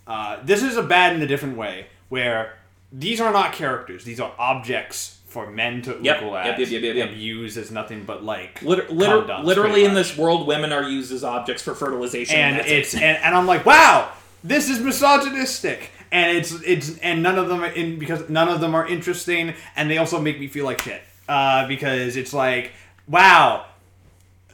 Uh, 0.07 0.38
this 0.43 0.64
is 0.64 0.76
a 0.77 0.84
bad 0.84 1.15
in 1.15 1.22
a 1.22 1.27
different 1.27 1.55
way, 1.57 1.88
where 2.10 2.55
these 2.91 3.22
are 3.22 3.31
not 3.31 3.53
characters; 3.53 4.03
these 4.03 4.19
are 4.19 4.34
objects 4.38 5.19
for 5.27 5.49
men 5.49 5.81
to 5.81 5.97
Yep, 6.01 6.18
ogle 6.18 6.34
yep, 6.34 6.45
at 6.45 6.60
yep, 6.60 6.69
yep, 6.69 6.81
yep, 6.84 6.95
yep. 6.95 7.10
and 7.10 7.18
use 7.18 7.57
as 7.57 7.72
nothing 7.72 8.03
but 8.03 8.23
like 8.23 8.61
Liter- 8.61 8.88
liter- 8.89 9.39
literally 9.41 9.84
in 9.84 9.95
this 9.95 10.15
world, 10.15 10.45
women 10.45 10.72
are 10.72 10.84
used 10.84 11.11
as 11.11 11.23
objects 11.23 11.64
for 11.64 11.73
fertilization. 11.73 12.35
and 12.35 12.57
that's 12.60 12.69
it's 12.69 12.93
it. 12.93 13.01
and, 13.01 13.18
and 13.23 13.34
I'm 13.35 13.47
like, 13.47 13.65
wow, 13.65 14.11
this 14.43 14.69
is 14.69 14.80
misogynistic, 14.80 15.89
and 16.14 16.38
it's 16.38 16.53
it's 16.61 16.98
and 16.99 17.22
none 17.22 17.38
of 17.38 17.49
them 17.49 17.61
are 17.61 17.68
in 17.72 17.99
because 17.99 18.30
none 18.30 18.48
of 18.48 18.61
them 18.61 18.73
are 18.76 18.88
interesting, 18.88 19.53
and 19.76 19.90
they 19.91 19.98
also 19.98 20.22
make 20.22 20.40
me 20.40 20.48
feel 20.48 20.64
like 20.64 20.81
shit 20.81 21.02
uh, 21.27 21.68
because 21.68 22.15
it's 22.15 22.34
like, 22.34 22.72
wow, 23.07 23.65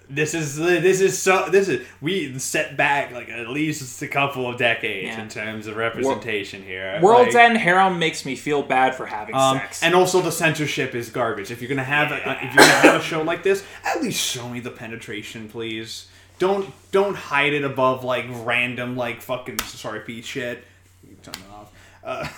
this 0.09 0.33
is 0.33 0.55
this 0.55 1.01
is 1.01 1.19
so 1.19 1.49
this 1.51 1.67
is 1.67 1.85
we 2.01 2.39
set 2.39 2.75
back 2.77 3.11
like 3.11 3.29
at 3.29 3.49
least 3.49 4.01
a 4.01 4.07
couple 4.07 4.49
of 4.49 4.57
decades 4.57 5.07
Yeah. 5.15 5.21
in 5.21 5.29
terms 5.29 5.67
of 5.67 5.75
representation 5.75 6.63
here. 6.63 6.99
World's 7.01 7.35
Like, 7.35 7.43
End 7.49 7.57
harem 7.57 7.99
makes 7.99 8.25
me 8.25 8.35
feel 8.35 8.63
bad 8.63 8.95
for 8.95 9.05
having 9.05 9.35
um, 9.35 9.57
sex. 9.57 9.83
and 9.83 9.93
also 9.93 10.21
the 10.21 10.31
censorship 10.31 10.95
is 10.95 11.09
garbage. 11.09 11.51
If 11.51 11.61
you're 11.61 11.69
gonna 11.69 11.83
have 11.83 12.11
a, 12.11 12.17
if 12.43 12.55
you're 12.55 12.65
gonna 12.65 12.89
have 12.89 13.01
a 13.01 13.03
show 13.03 13.21
like 13.21 13.43
this, 13.43 13.63
at 13.83 14.01
least 14.01 14.19
show 14.19 14.49
me 14.49 14.59
the 14.61 14.71
penetration, 14.71 15.49
please. 15.49 16.07
Don't 16.39 16.71
don't 16.91 17.15
hide 17.15 17.51
it 17.53 17.65
above 17.65 18.03
like 18.05 18.25
random 18.29 18.95
like 18.95 19.21
fucking 19.21 19.59
sorry 19.59 19.99
Pete 19.99 20.23
shit. 20.25 20.63
Turn 21.19 21.33
that 21.33 21.53
off. 21.53 21.73
Uh, 22.03 22.27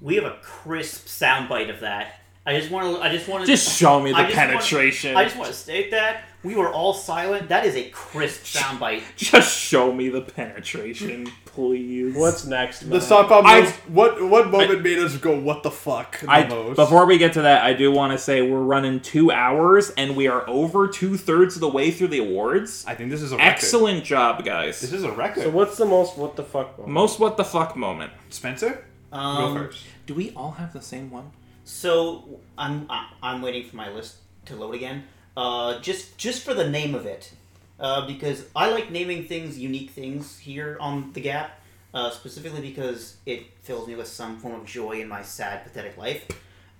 We 0.00 0.16
have 0.16 0.24
a 0.24 0.36
crisp 0.42 1.06
soundbite 1.06 1.70
of 1.70 1.80
that. 1.80 2.20
I 2.46 2.58
just 2.58 2.70
want 2.70 2.94
to. 2.96 3.02
I 3.02 3.08
just 3.10 3.26
want 3.26 3.42
to. 3.42 3.46
Just 3.46 3.78
show 3.78 4.00
me 4.00 4.10
the 4.12 4.18
I 4.18 4.24
just 4.24 4.36
wanna- 4.36 4.48
penetration. 4.52 5.16
I 5.16 5.24
just 5.24 5.36
want 5.36 5.48
to 5.48 5.56
state 5.56 5.90
that 5.92 6.24
we 6.42 6.54
were 6.54 6.68
all 6.70 6.92
silent. 6.92 7.48
That 7.48 7.64
is 7.64 7.74
a 7.74 7.88
crisp 7.88 8.44
soundbite. 8.44 9.00
Just 9.16 9.58
show 9.58 9.90
me 9.90 10.10
the 10.10 10.20
penetration, 10.20 11.30
please. 11.46 12.14
What's 12.14 12.44
next? 12.44 12.82
man? 12.82 12.92
Let's 12.92 13.10
I- 13.10 13.22
most, 13.40 13.72
what 13.88 14.22
what 14.28 14.50
moment 14.50 14.82
made 14.82 14.98
us 14.98 15.16
go 15.16 15.38
what 15.40 15.62
the 15.62 15.70
fuck 15.70 16.20
the 16.20 16.30
I, 16.30 16.46
most. 16.46 16.76
before 16.76 17.06
we 17.06 17.16
get 17.16 17.32
to 17.32 17.42
that, 17.42 17.64
I 17.64 17.72
do 17.72 17.90
want 17.90 18.12
to 18.12 18.18
say 18.18 18.42
we're 18.42 18.60
running 18.60 19.00
two 19.00 19.30
hours 19.32 19.88
and 19.96 20.14
we 20.14 20.28
are 20.28 20.46
over 20.46 20.86
two 20.86 21.16
thirds 21.16 21.54
of 21.54 21.62
the 21.62 21.68
way 21.70 21.90
through 21.90 22.08
the 22.08 22.18
awards. 22.18 22.84
I 22.86 22.94
think 22.94 23.10
this 23.10 23.22
is 23.22 23.32
a 23.32 23.36
record. 23.38 23.48
Excellent 23.52 24.04
job, 24.04 24.44
guys. 24.44 24.82
This 24.82 24.92
is 24.92 25.04
a 25.04 25.12
record. 25.12 25.44
So 25.44 25.50
what's 25.50 25.78
the 25.78 25.86
most 25.86 26.18
what 26.18 26.36
the 26.36 26.44
fuck? 26.44 26.76
moment? 26.76 26.92
Most 26.92 27.18
what 27.20 27.38
the 27.38 27.44
fuck 27.44 27.74
moment. 27.74 28.12
Spencer, 28.28 28.84
Um, 29.10 29.54
go 29.54 29.60
first. 29.62 29.82
Do 30.04 30.12
we 30.12 30.30
all 30.36 30.50
have 30.52 30.74
the 30.74 30.82
same 30.82 31.10
one? 31.10 31.30
So 31.64 32.40
I'm 32.56 32.88
I'm 33.22 33.42
waiting 33.42 33.68
for 33.68 33.76
my 33.76 33.90
list 33.90 34.16
to 34.46 34.56
load 34.56 34.74
again. 34.74 35.04
Uh, 35.36 35.80
just 35.80 36.16
just 36.18 36.44
for 36.44 36.54
the 36.54 36.68
name 36.68 36.94
of 36.94 37.06
it, 37.06 37.32
uh, 37.80 38.06
because 38.06 38.44
I 38.54 38.70
like 38.70 38.90
naming 38.90 39.24
things 39.24 39.58
unique 39.58 39.90
things 39.90 40.38
here 40.38 40.76
on 40.78 41.12
the 41.12 41.20
Gap, 41.20 41.58
uh, 41.92 42.10
specifically 42.10 42.60
because 42.60 43.16
it 43.26 43.46
fills 43.62 43.88
me 43.88 43.96
with 43.96 44.06
some 44.06 44.38
form 44.38 44.54
of 44.60 44.66
joy 44.66 45.00
in 45.00 45.08
my 45.08 45.22
sad, 45.22 45.64
pathetic 45.64 45.96
life. 45.96 46.28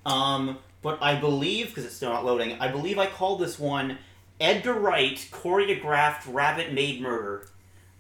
Um, 0.07 0.59
but 0.83 1.03
I 1.03 1.19
believe 1.19 1.69
because 1.69 1.87
it's 1.87 1.97
still 1.97 2.13
not 2.13 2.25
loading, 2.25 2.61
I 2.61 2.69
believe 2.69 2.99
I 2.99 3.07
called 3.07 3.41
this 3.41 3.59
one 3.59 3.99
Edgar 4.39 4.75
Wright 4.75 5.17
choreographed 5.33 6.23
rabbit 6.27 6.73
maid 6.75 7.01
murder. 7.01 7.49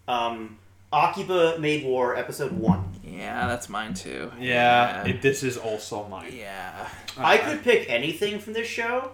Um, 0.06 0.58
Akiba 0.94 1.58
Maid 1.58 1.84
War 1.84 2.14
episode 2.16 2.52
one. 2.52 2.84
Yeah, 3.04 3.46
that's 3.46 3.68
mine 3.68 3.94
too. 3.94 4.30
Yeah, 4.38 5.04
it, 5.06 5.22
this 5.22 5.42
is 5.42 5.56
also 5.56 6.06
mine. 6.08 6.32
yeah. 6.36 6.88
I 7.18 7.38
could 7.38 7.62
pick 7.62 7.88
anything 7.90 8.38
from 8.38 8.52
this 8.52 8.66
show. 8.68 9.12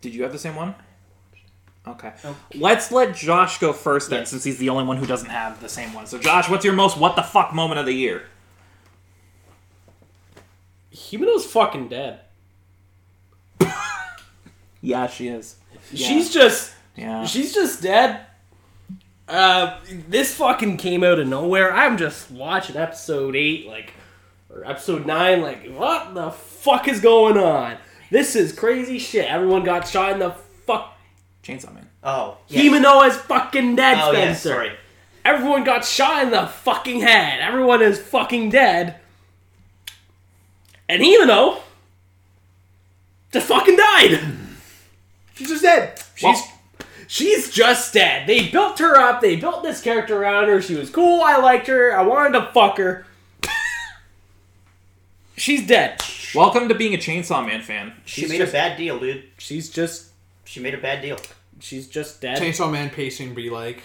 Did 0.00 0.14
you 0.14 0.22
have 0.24 0.32
the 0.32 0.38
same 0.38 0.56
one? 0.56 0.74
Okay. 1.86 2.12
Okay. 2.24 2.34
Let's 2.54 2.92
let 2.92 3.14
Josh 3.16 3.58
go 3.58 3.72
first 3.72 4.10
then, 4.10 4.20
Yes. 4.20 4.30
since 4.30 4.44
he's 4.44 4.58
the 4.58 4.68
only 4.68 4.84
one 4.84 4.96
who 4.98 5.06
doesn't 5.06 5.30
have 5.30 5.60
the 5.60 5.68
same 5.68 5.92
one. 5.92 6.06
So, 6.06 6.18
Josh, 6.18 6.48
what's 6.48 6.64
your 6.64 6.74
most 6.74 6.96
what 6.96 7.16
the 7.16 7.22
fuck 7.22 7.52
moment 7.52 7.80
of 7.80 7.86
the 7.86 7.92
year? 7.92 8.22
Himeno's 10.94 11.44
fucking 11.46 11.88
dead. 11.88 12.20
Yeah, 14.84 15.06
she 15.06 15.28
is. 15.28 15.56
Yeah. 15.92 16.08
She's 16.08 16.34
just 16.34 16.72
Yeah. 16.96 17.24
she's 17.24 17.54
just 17.54 17.82
dead. 17.82 18.26
Uh, 19.28 19.78
this 20.08 20.34
fucking 20.34 20.76
came 20.76 21.02
out 21.04 21.18
of 21.18 21.26
nowhere. 21.28 21.72
I'm 21.72 21.96
just 21.96 22.30
watching 22.30 22.76
episode 22.76 23.34
eight, 23.36 23.66
like, 23.66 23.92
or 24.50 24.64
episode 24.64 25.06
nine, 25.06 25.40
like, 25.42 25.70
what 25.70 26.14
the 26.14 26.30
fuck 26.30 26.88
is 26.88 27.00
going 27.00 27.36
on? 27.38 27.76
This 28.10 28.36
is 28.36 28.52
crazy 28.52 28.98
shit. 28.98 29.30
Everyone 29.30 29.64
got 29.64 29.88
shot 29.88 30.12
in 30.12 30.18
the 30.18 30.32
fuck. 30.66 30.98
Chainsaw 31.42 31.72
Man. 31.72 31.88
Oh, 32.04 32.36
yes. 32.48 32.62
Himeno 32.64 33.08
is 33.08 33.16
fucking 33.16 33.76
dead, 33.76 33.96
Oh, 34.00 34.12
Spencer. 34.12 34.18
yes, 34.28 34.42
sorry. 34.42 34.72
Everyone 35.24 35.64
got 35.64 35.84
shot 35.84 36.24
in 36.24 36.30
the 36.30 36.46
fucking 36.46 37.00
head. 37.00 37.40
Everyone 37.40 37.80
is 37.80 37.98
fucking 38.00 38.50
dead. 38.50 38.96
And 40.88 41.00
Himeno 41.00 41.60
just 43.32 43.46
fucking 43.46 43.76
died. 43.76 44.20
She's 45.34 45.48
just 45.48 45.62
dead. 45.62 45.98
She's 46.16 46.24
Well- 46.24 46.51
she's 47.08 47.50
just 47.50 47.92
dead. 47.94 48.26
They 48.26 48.48
built 48.48 48.78
her 48.78 48.96
up. 48.96 49.20
They 49.20 49.36
built 49.36 49.62
this 49.62 49.80
character 49.80 50.20
around 50.22 50.48
her. 50.48 50.60
She 50.62 50.74
was 50.74 50.90
cool. 50.90 51.20
I 51.22 51.36
liked 51.38 51.66
her. 51.68 51.96
I 51.96 52.02
wanted 52.02 52.38
to 52.38 52.50
fuck 52.52 52.78
her. 52.78 53.06
she's 55.36 55.66
dead. 55.66 56.00
Welcome 56.34 56.68
to 56.68 56.74
being 56.74 56.94
a 56.94 56.98
Chainsaw 56.98 57.44
Man 57.46 57.62
fan. 57.62 57.92
She 58.04 58.22
She's 58.22 58.30
made 58.30 58.38
just- 58.38 58.50
a 58.50 58.52
bad 58.54 58.76
deal, 58.76 58.98
dude. 58.98 59.24
She's 59.38 59.68
just 59.70 60.08
She 60.44 60.60
made 60.60 60.74
a 60.74 60.78
bad 60.78 61.02
deal. 61.02 61.18
she's 61.60 61.88
just 61.88 62.20
dead. 62.20 62.38
Chainsaw 62.38 62.70
Man 62.70 62.90
pacing 62.90 63.34
be 63.34 63.50
like 63.50 63.82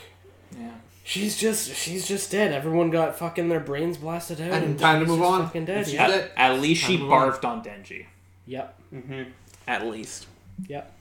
Yeah. 0.58 0.72
She's 1.04 1.38
just 1.38 1.74
she's 1.76 2.08
just 2.08 2.32
dead. 2.32 2.52
Everyone 2.52 2.90
got 2.90 3.18
fucking 3.18 3.48
their 3.50 3.60
brains 3.62 3.98
blasted 3.98 4.42
out. 4.42 4.52
And 4.52 4.78
time 4.80 5.00
to 5.00 5.06
she's 5.06 5.10
move 5.10 5.20
just 5.20 5.32
on. 5.32 5.46
Fucking 5.46 5.66
dead. 5.66 5.78
It's 5.82 5.94
Yep. 5.94 6.08
just- 6.10 6.24
At, 6.38 6.52
at 6.54 6.60
least 6.60 6.82
she 6.84 6.98
Time 6.98 6.98
to 6.98 7.04
move 7.04 7.14
on. 7.14 7.32
barfed 7.32 7.46
on 7.46 7.64
Denji. 7.64 8.06
Yep. 8.46 8.80
Mm-hmm. 8.94 9.24
At 9.68 9.88
least. 9.88 10.28
Yep. 10.68 10.94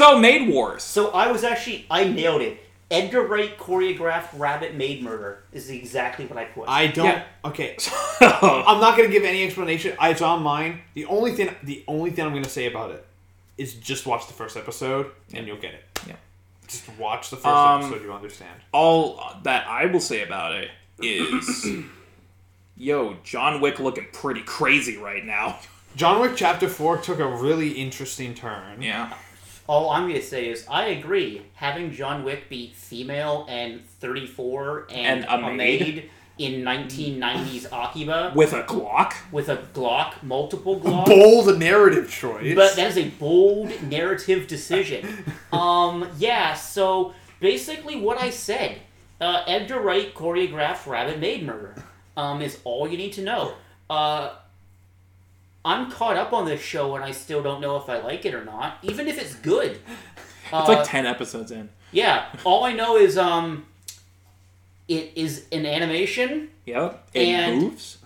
So, 0.00 0.18
Maid 0.18 0.48
Wars. 0.48 0.82
So 0.82 1.10
I 1.10 1.30
was 1.30 1.44
actually 1.44 1.84
I 1.90 2.04
nailed 2.04 2.40
it. 2.40 2.58
Edgar 2.90 3.20
Wright 3.20 3.56
choreographed 3.58 4.28
rabbit 4.32 4.74
maid 4.74 5.02
murder 5.02 5.44
is 5.52 5.68
exactly 5.68 6.24
what 6.24 6.38
I 6.38 6.46
put. 6.46 6.70
I 6.70 6.86
don't. 6.86 7.04
Yeah. 7.04 7.24
Okay, 7.44 7.76
I'm 8.22 8.80
not 8.80 8.96
gonna 8.96 9.10
give 9.10 9.24
any 9.24 9.44
explanation. 9.44 9.94
I, 9.98 10.08
it's 10.08 10.22
on 10.22 10.42
mine. 10.42 10.80
The 10.94 11.04
only 11.04 11.32
thing, 11.32 11.54
the 11.62 11.84
only 11.86 12.12
thing 12.12 12.24
I'm 12.24 12.32
gonna 12.32 12.48
say 12.48 12.64
about 12.64 12.92
it 12.92 13.04
is 13.58 13.74
just 13.74 14.06
watch 14.06 14.26
the 14.26 14.32
first 14.32 14.56
episode 14.56 15.10
and 15.34 15.46
you'll 15.46 15.58
get 15.58 15.74
it. 15.74 15.84
Yeah. 16.06 16.16
Just 16.66 16.88
watch 16.98 17.28
the 17.28 17.36
first 17.36 17.46
Um, 17.48 17.82
episode, 17.82 18.02
you'll 18.02 18.14
understand. 18.14 18.58
All 18.72 19.22
that 19.42 19.68
I 19.68 19.84
will 19.84 20.00
say 20.00 20.22
about 20.22 20.54
it 20.54 20.70
is, 21.02 21.66
yo, 22.78 23.18
John 23.22 23.60
Wick 23.60 23.78
looking 23.78 24.06
pretty 24.14 24.40
crazy 24.40 24.96
right 24.96 25.26
now. 25.26 25.58
John 25.94 26.22
Wick 26.22 26.32
Chapter 26.36 26.70
Four 26.70 26.96
took 26.96 27.18
a 27.18 27.26
really 27.28 27.72
interesting 27.72 28.34
turn. 28.34 28.80
Yeah. 28.80 29.12
All 29.66 29.90
I'm 29.90 30.08
gonna 30.08 30.22
say 30.22 30.48
is 30.48 30.66
I 30.68 30.86
agree. 30.86 31.42
Having 31.54 31.92
John 31.92 32.24
Wick 32.24 32.48
be 32.48 32.72
female 32.74 33.46
and 33.48 33.84
34 34.00 34.86
and, 34.90 35.24
And 35.24 35.44
a 35.44 35.52
maid. 35.54 36.10
in 36.38 36.62
1990s 36.64 37.66
Akiba 37.72 38.32
With 38.34 38.52
a 38.52 38.62
Glock. 38.64 39.12
with 39.30 39.48
a 39.48 39.58
Glock, 39.74 40.22
multiple 40.22 40.80
Glocks. 40.80 41.06
bold 41.06 41.58
narrative 41.58 42.10
choice. 42.10 42.54
But 42.54 42.74
that 42.76 42.88
is 42.88 42.98
a 42.98 43.08
bold 43.10 43.70
narrative 43.82 44.46
decision. 44.46 45.24
um, 45.52 46.08
yeah, 46.18 46.54
so 46.54 47.14
basically 47.40 48.00
what 48.00 48.18
I 48.18 48.30
said, 48.30 48.78
uh, 49.20 49.44
Edgar 49.46 49.80
Wright 49.80 50.14
choreographed 50.14 50.86
Rabbit 50.86 51.20
Maid 51.20 51.44
Murder, 51.46 51.74
um, 52.16 52.40
is 52.42 52.58
all 52.64 52.88
you 52.88 52.96
need 52.96 53.12
to 53.14 53.22
know. 53.22 53.54
Uh, 53.88 54.30
I'm 55.64 55.90
caught 55.90 56.16
up 56.16 56.32
on 56.32 56.46
this 56.46 56.60
show 56.62 56.94
and 56.96 57.04
I 57.04 57.10
still 57.12 57.42
don't 57.42 57.60
know 57.60 57.76
if 57.76 57.88
I 57.88 57.98
like 57.98 58.24
it 58.24 58.34
or 58.34 58.44
not, 58.44 58.78
even 58.82 59.06
if 59.08 59.18
it's 59.20 59.34
good. 59.34 59.78
It's 60.52 60.68
Uh, 60.68 60.72
like 60.74 60.84
10 60.84 61.06
episodes 61.06 61.52
in. 61.52 61.68
yeah, 61.92 62.26
all 62.42 62.64
I 62.64 62.72
know 62.72 62.96
is 62.96 63.16
um, 63.16 63.66
it 64.88 65.12
is 65.14 65.44
an 65.52 65.64
animation. 65.64 66.48
Yep. 66.66 67.08
It 67.14 67.28
And- 67.28 67.62
moves. 67.62 67.98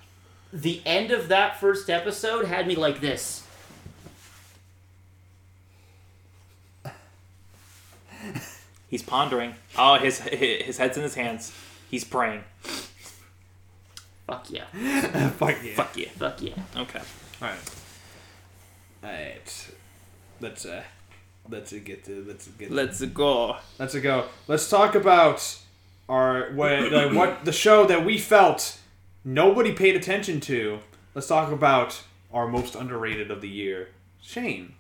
The 0.53 0.83
end 0.85 1.11
of 1.11 1.29
that 1.29 1.59
first 1.59 1.89
episode 1.89 2.45
had 2.45 2.67
me 2.67 2.75
like 2.77 3.01
this. 3.01 3.45
He's 8.89 9.03
pondering. 9.03 9.55
Oh, 9.77 9.95
his 9.99 10.21
his 10.21 10.79
head's 10.79 10.97
in 10.97 11.03
his 11.03 11.15
hands. 11.15 11.53
He's 11.91 12.05
praying. 12.05 12.45
Fuck 14.27 14.47
yeah. 14.51 14.65
Fuck 15.31 15.57
yeah. 15.63 15.75
Fuck 15.75 15.97
yeah. 15.97 16.09
Fuck 16.17 16.43
yeah. 16.43 16.55
Okay. 16.77 17.01
All 17.45 17.51
right. 17.51 17.59
All 19.05 19.11
right. 19.11 19.71
Let's 20.41 20.65
uh, 20.65 20.83
let's 21.51 21.75
uh, 21.75 21.79
get 21.85 22.03
to 22.05 22.25
let's 22.27 22.49
get 22.49 22.71
Let's 22.71 23.03
go. 23.03 23.57
let's 23.79 23.95
go. 23.97 24.25
Let's 24.49 24.71
talk 24.71 24.95
about 24.95 25.59
our 26.09 26.53
what 26.53 26.89
the, 26.89 27.11
what 27.11 27.45
the 27.45 27.53
show 27.53 27.87
that 27.87 28.03
we 28.03 28.17
felt 28.17 28.79
nobody 29.27 29.75
paid 29.75 29.95
attention 29.95 30.41
to. 30.41 30.79
Let's 31.15 31.27
talk 31.27 31.53
about 31.53 32.03
our 32.33 32.49
most 32.49 32.77
underrated 32.77 33.31
of 33.31 33.43
the 33.43 33.49
year. 33.51 33.89
Shane, 34.23 34.73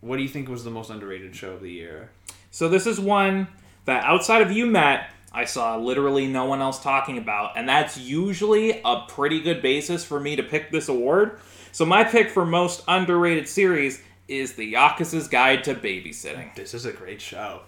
what 0.00 0.16
do 0.16 0.24
you 0.24 0.28
think 0.28 0.48
was 0.48 0.64
the 0.64 0.72
most 0.72 0.90
underrated 0.90 1.36
show 1.36 1.52
of 1.52 1.62
the 1.62 1.70
year? 1.70 2.10
So 2.50 2.68
this 2.68 2.84
is 2.84 2.98
one 2.98 3.46
that 3.84 4.02
outside 4.02 4.42
of 4.42 4.50
you, 4.50 4.66
Matt, 4.66 5.12
I 5.38 5.44
saw 5.44 5.76
literally 5.76 6.26
no 6.26 6.46
one 6.46 6.60
else 6.60 6.82
talking 6.82 7.16
about, 7.16 7.56
and 7.56 7.68
that's 7.68 7.96
usually 7.96 8.80
a 8.84 9.04
pretty 9.06 9.40
good 9.40 9.62
basis 9.62 10.04
for 10.04 10.18
me 10.18 10.34
to 10.34 10.42
pick 10.42 10.72
this 10.72 10.88
award. 10.88 11.38
So 11.70 11.86
my 11.86 12.02
pick 12.02 12.30
for 12.30 12.44
most 12.44 12.82
underrated 12.88 13.46
series 13.46 14.02
is 14.26 14.54
The 14.54 14.74
Yakuza's 14.74 15.28
Guide 15.28 15.62
to 15.62 15.76
Babysitting. 15.76 16.56
This 16.56 16.74
is 16.74 16.86
a 16.86 16.92
great 16.92 17.20
show. 17.20 17.60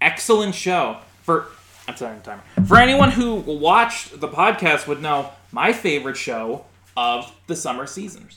Excellent 0.00 0.54
show. 0.54 0.96
For 1.20 1.48
I'm 1.86 1.94
sorry, 1.94 2.18
timer. 2.22 2.42
For 2.66 2.78
anyone 2.78 3.10
who 3.10 3.34
watched 3.34 4.18
the 4.18 4.28
podcast 4.28 4.86
would 4.86 5.02
know 5.02 5.30
my 5.52 5.74
favorite 5.74 6.16
show 6.16 6.64
of 6.96 7.30
the 7.48 7.54
summer 7.54 7.86
season. 7.86 8.28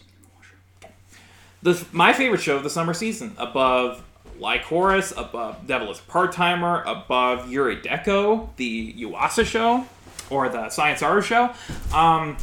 The, 1.61 1.85
my 1.93 2.11
favorite 2.11 2.41
show 2.41 2.57
of 2.57 2.64
the 2.64 2.69
summer 2.69 2.93
season, 2.93 3.34
above 3.38 4.03
Lycoris, 4.44 5.15
above 5.18 5.65
Devil's 5.65 6.02
Part 6.02 6.34
Timer, 6.34 6.84
above 6.86 7.48
Yurei 7.48 7.82
Deco, 7.82 8.49
the 8.57 8.94
Yuasa 8.94 9.45
show, 9.45 9.86
or 10.30 10.49
the 10.49 10.70
Science 10.70 11.02
SARU 11.02 11.24
show. 11.24 11.53
Um, 11.98 12.36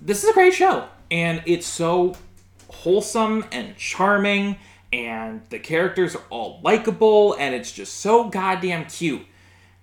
this 0.00 0.24
is 0.24 0.30
a 0.30 0.32
great 0.32 0.54
show, 0.54 0.88
and 1.10 1.42
it's 1.44 1.66
so 1.66 2.16
wholesome 2.70 3.44
and 3.52 3.76
charming, 3.76 4.56
and 4.92 5.42
the 5.50 5.58
characters 5.58 6.16
are 6.16 6.22
all 6.30 6.60
likable, 6.62 7.34
and 7.38 7.54
it's 7.54 7.70
just 7.70 7.96
so 7.96 8.28
goddamn 8.30 8.86
cute. 8.86 9.26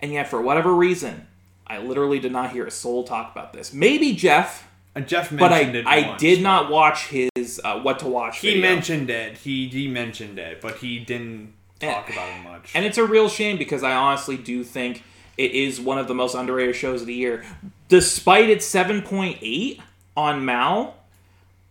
and 0.00 0.12
yet 0.12 0.28
for 0.28 0.40
whatever 0.42 0.74
reason, 0.74 1.26
I 1.66 1.78
literally 1.78 2.18
did 2.18 2.32
not 2.32 2.50
hear 2.52 2.66
a 2.66 2.70
soul 2.70 3.04
talk 3.04 3.32
about 3.32 3.52
this. 3.52 3.72
Maybe 3.72 4.12
Geoff, 4.14 4.65
And 4.96 5.06
Geoff 5.06 5.30
but 5.30 5.52
I 5.52 5.56
mentioned 5.64 5.76
it. 5.76 5.86
I 5.86 6.08
once, 6.08 6.20
did 6.20 6.42
not 6.42 6.70
watch 6.70 7.08
his 7.08 7.60
uh, 7.62 7.78
what 7.80 7.98
to 8.00 8.08
watch. 8.08 8.38
He 8.38 8.54
video. 8.54 8.62
mentioned 8.62 9.10
it. 9.10 9.36
He 9.38 9.68
he 9.68 9.86
mentioned 9.88 10.38
it, 10.38 10.60
but 10.60 10.76
he 10.78 10.98
didn't 10.98 11.52
talk 11.78 12.06
And- 12.08 12.16
about 12.16 12.28
it 12.30 12.42
much. 12.42 12.72
And 12.74 12.84
it's 12.84 12.96
a 12.98 13.04
real 13.04 13.28
shame 13.28 13.58
because 13.58 13.82
I 13.82 13.92
honestly 13.94 14.36
do 14.38 14.64
think 14.64 15.02
it 15.36 15.52
is 15.52 15.78
one 15.80 15.98
of 15.98 16.08
the 16.08 16.14
most 16.14 16.34
underrated 16.34 16.74
shows 16.76 17.02
of 17.02 17.06
the 17.06 17.14
year. 17.14 17.44
Despite 17.88 18.48
its 18.48 18.66
7.8 18.66 19.80
on 20.16 20.44
Mal, 20.46 20.96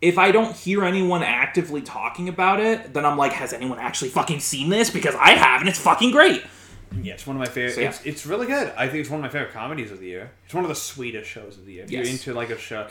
if 0.01 0.19
I 0.19 0.31
don't 0.31 0.55
hear 0.55 0.85
anyone 0.85 1.23
actively 1.23 1.81
talking 1.81 2.29
about 2.29 2.59
it, 2.59 2.93
then 2.93 3.05
I'm 3.05 3.17
like, 3.17 3.31
has 3.33 3.53
anyone 3.53 3.79
actually 3.79 4.09
fucking 4.11 4.39
seen 4.39 4.69
this? 4.69 4.91
Because 4.91 5.15
I 5.15 5.31
have, 5.31 5.61
and 5.61 5.69
It's 5.69 5.79
fucking 5.79 6.11
great. 6.11 6.43
yeah, 7.01 7.13
it's 7.15 7.25
one 7.25 7.35
of 7.35 7.39
my 7.39 7.47
favorite. 7.47 7.73
So, 7.73 7.81
yeah. 7.81 7.89
It's 7.89 8.05
it's 8.05 8.25
really 8.27 8.45
good. 8.45 8.71
I 8.77 8.85
think 8.87 8.99
it's 9.01 9.09
one 9.09 9.19
of 9.19 9.23
my 9.23 9.29
favorite 9.29 9.51
comedies 9.53 9.89
of 9.91 9.99
the 9.99 10.05
year. 10.05 10.29
It's 10.45 10.53
one 10.53 10.63
of 10.63 10.69
the 10.69 10.75
sweetest 10.75 11.27
shows 11.29 11.57
of 11.57 11.65
the 11.65 11.73
year. 11.73 11.83
If 11.85 11.91
Yes. 11.91 12.05
you're 12.05 12.11
into 12.13 12.33
like 12.35 12.51
a 12.51 12.57
show. 12.59 12.87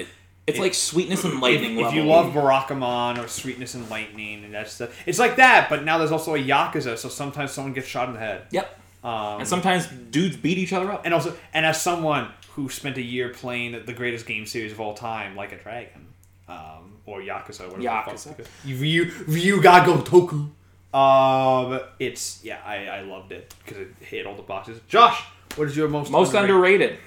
It's 0.46 0.58
It- 0.58 0.60
like 0.60 0.74
sweetness 0.74 1.24
and 1.24 1.40
lightning 1.40 1.78
if 1.78 1.84
level. 1.84 1.98
you 1.98 2.04
love 2.04 2.32
Barakamon 2.34 3.18
or 3.22 3.28
Sweetness 3.28 3.74
and 3.74 3.88
Lightning 3.88 4.44
and 4.44 4.52
that 4.54 4.68
stuff, 4.68 4.90
it's 5.06 5.18
like 5.18 5.36
that. 5.36 5.68
But 5.70 5.84
now 5.84 5.96
there's 5.98 6.12
also 6.12 6.34
a 6.34 6.38
Yakuza, 6.38 6.98
so 6.98 7.08
sometimes 7.08 7.52
someone 7.52 7.72
gets 7.72 7.86
shot 7.86 8.08
in 8.08 8.14
the 8.14 8.20
head. 8.20 8.42
Yep. 8.50 8.80
Um, 9.02 9.40
And 9.40 9.48
sometimes 9.48 9.86
dudes 9.86 10.36
beat 10.36 10.58
each 10.58 10.72
other 10.72 10.90
up. 10.92 11.02
and 11.04 11.14
also, 11.14 11.34
and 11.54 11.64
as 11.64 11.80
someone 11.80 12.28
who 12.56 12.68
spent 12.68 12.96
a 12.98 13.02
year 13.02 13.30
playing 13.30 13.84
the 13.86 13.92
greatest 13.92 14.26
game 14.26 14.44
series 14.46 14.72
of 14.72 14.80
all 14.80 14.94
time, 14.94 15.34
like 15.34 15.52
a 15.52 15.56
dragon, 15.56 16.08
um, 16.48 16.92
or 17.06 17.20
Yakuza, 17.20 17.66
whatever. 17.70 17.82
Yakuza. 17.82 18.36
The 18.36 18.44
fuck. 18.44 18.52
Ryu 18.66 19.06
Ryuga 19.06 19.84
Gotoku. 19.84 20.50
Um, 20.94 21.80
it's 21.98 22.40
yeah, 22.44 22.58
I, 22.64 22.86
I 22.86 23.00
loved 23.00 23.32
it 23.32 23.52
because 23.64 23.78
it 23.80 23.88
hit 24.00 24.26
all 24.26 24.36
the 24.36 24.42
boxes. 24.42 24.78
Josh, 24.88 25.22
what 25.56 25.68
is 25.68 25.76
your 25.76 25.88
most 25.88 26.10
Most 26.10 26.34
underrated. 26.34 26.98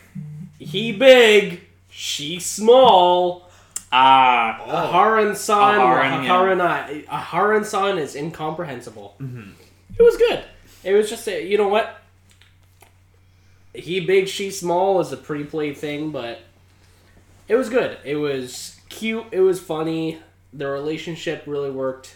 He 0.59 0.91
big, 0.91 1.61
she 1.99 2.39
small. 2.39 3.49
Ah. 3.91 4.91
Aharen 4.91 5.35
san, 5.35 5.79
Aharen, 5.79 6.25
yeah. 6.25 6.29
Aharen, 6.29 7.05
Aharen 7.07 7.65
san 7.65 7.97
is 7.97 8.15
incomprehensible. 8.15 9.15
It 9.19 10.03
was 10.03 10.15
good. 10.15 10.43
It 10.83 10.93
was 10.93 11.09
just 11.09 11.27
a, 11.27 11.43
you 11.43 11.57
know 11.57 11.67
what? 11.67 11.99
He 13.73 13.99
big, 13.99 14.27
she 14.27 14.51
small 14.51 15.01
is 15.01 15.11
a 15.11 15.17
pre-play 15.17 15.73
thing, 15.73 16.11
but 16.11 16.41
it 17.47 17.55
was 17.55 17.67
good. 17.67 17.97
It 18.05 18.17
was 18.17 18.79
cute. 18.89 19.25
It 19.31 19.41
was 19.41 19.59
funny. 19.59 20.19
The 20.53 20.67
relationship 20.67 21.45
really 21.47 21.71
worked. 21.71 22.15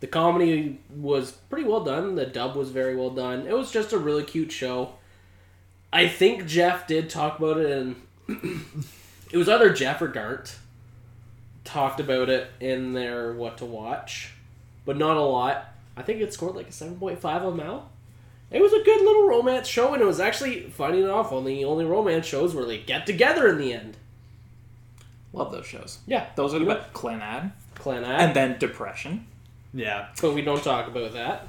The 0.00 0.08
comedy 0.08 0.78
was 0.94 1.32
pretty 1.32 1.66
well 1.66 1.82
done. 1.82 2.16
The 2.16 2.26
dub 2.26 2.54
was 2.54 2.68
very 2.68 2.94
well 2.96 3.10
done. 3.10 3.46
It 3.46 3.56
was 3.56 3.70
just 3.70 3.94
a 3.94 3.98
really 3.98 4.24
cute 4.24 4.52
show. 4.52 4.92
I 5.90 6.06
think 6.06 6.46
Geoff 6.46 6.86
did 6.86 7.08
talk 7.08 7.38
about 7.38 7.56
it, 7.56 7.70
and 7.70 7.96
it 9.30 9.36
was 9.36 9.48
either 9.48 9.72
Geoff 9.72 10.02
or 10.02 10.08
Gart 10.08 10.56
talked 11.64 12.00
about 12.00 12.28
it 12.28 12.50
in 12.60 12.92
their 12.92 13.32
what 13.32 13.58
to 13.58 13.64
watch, 13.64 14.32
but 14.84 14.96
not 14.96 15.16
a 15.16 15.22
lot. 15.22 15.72
I 15.96 16.02
think 16.02 16.20
it 16.20 16.32
scored 16.32 16.54
like 16.56 16.68
a 16.68 16.72
seven 16.72 16.96
point 16.96 17.20
five 17.20 17.44
on 17.44 17.56
Mal. 17.56 17.90
It 18.50 18.62
was 18.62 18.72
a 18.72 18.82
good 18.84 19.00
little 19.00 19.26
romance 19.28 19.66
show, 19.66 19.92
and 19.92 20.00
it 20.00 20.06
was 20.06 20.20
actually 20.20 20.70
funny 20.70 21.02
enough. 21.02 21.32
One 21.32 21.40
of 21.40 21.46
the 21.46 21.64
only 21.64 21.84
romance 21.84 22.26
shows 22.26 22.54
where 22.54 22.64
they 22.64 22.78
get 22.78 23.04
together 23.06 23.48
in 23.48 23.58
the 23.58 23.72
end. 23.72 23.96
Love 25.32 25.52
those 25.52 25.66
shows. 25.66 25.98
Yeah, 26.06 26.26
Those 26.36 26.54
are 26.54 26.58
the 26.60 26.64
best. 26.64 26.92
Clannad. 26.92 27.52
Clan 27.74 28.04
And 28.04 28.34
then 28.34 28.58
Depression. 28.58 29.26
Yeah, 29.74 30.08
but 30.20 30.32
we 30.32 30.42
don't 30.42 30.62
talk 30.62 30.86
about 30.88 31.12
that. 31.12 31.46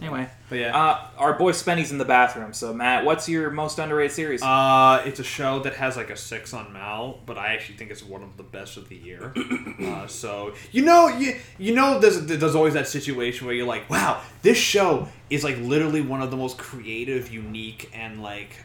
Anyway. 0.00 0.28
but 0.48 0.58
yeah. 0.58 0.76
Uh, 0.76 1.06
our 1.16 1.34
boy 1.34 1.52
Spenny's 1.52 1.90
in 1.90 1.98
the 1.98 2.04
bathroom. 2.04 2.52
So, 2.52 2.72
Matt, 2.72 3.04
what's 3.04 3.28
your 3.28 3.50
most 3.50 3.78
underrated 3.78 4.12
series? 4.12 4.42
Uh, 4.42 5.02
it's 5.04 5.20
a 5.20 5.24
show 5.24 5.60
that 5.60 5.74
has 5.74 5.96
like 5.96 6.10
a 6.10 6.16
six 6.16 6.54
on 6.54 6.72
Mal, 6.72 7.18
but 7.26 7.36
I 7.36 7.54
actually 7.54 7.76
think 7.76 7.90
it's 7.90 8.02
one 8.02 8.22
of 8.22 8.36
the 8.36 8.42
best 8.42 8.76
of 8.76 8.88
the 8.88 8.96
year. 8.96 9.32
uh, 9.82 10.06
so 10.06 10.54
you 10.72 10.84
know, 10.84 11.08
you 11.08 11.36
you 11.58 11.74
know, 11.74 11.98
there's 11.98 12.24
there's 12.26 12.54
always 12.54 12.74
that 12.74 12.88
situation 12.88 13.46
where 13.46 13.54
you're 13.54 13.66
like, 13.66 13.88
wow, 13.90 14.20
this 14.42 14.58
show 14.58 15.08
is 15.30 15.44
like 15.44 15.58
literally 15.58 16.00
one 16.00 16.22
of 16.22 16.30
the 16.30 16.36
most 16.36 16.58
creative, 16.58 17.32
unique, 17.32 17.90
and 17.92 18.22
like 18.22 18.56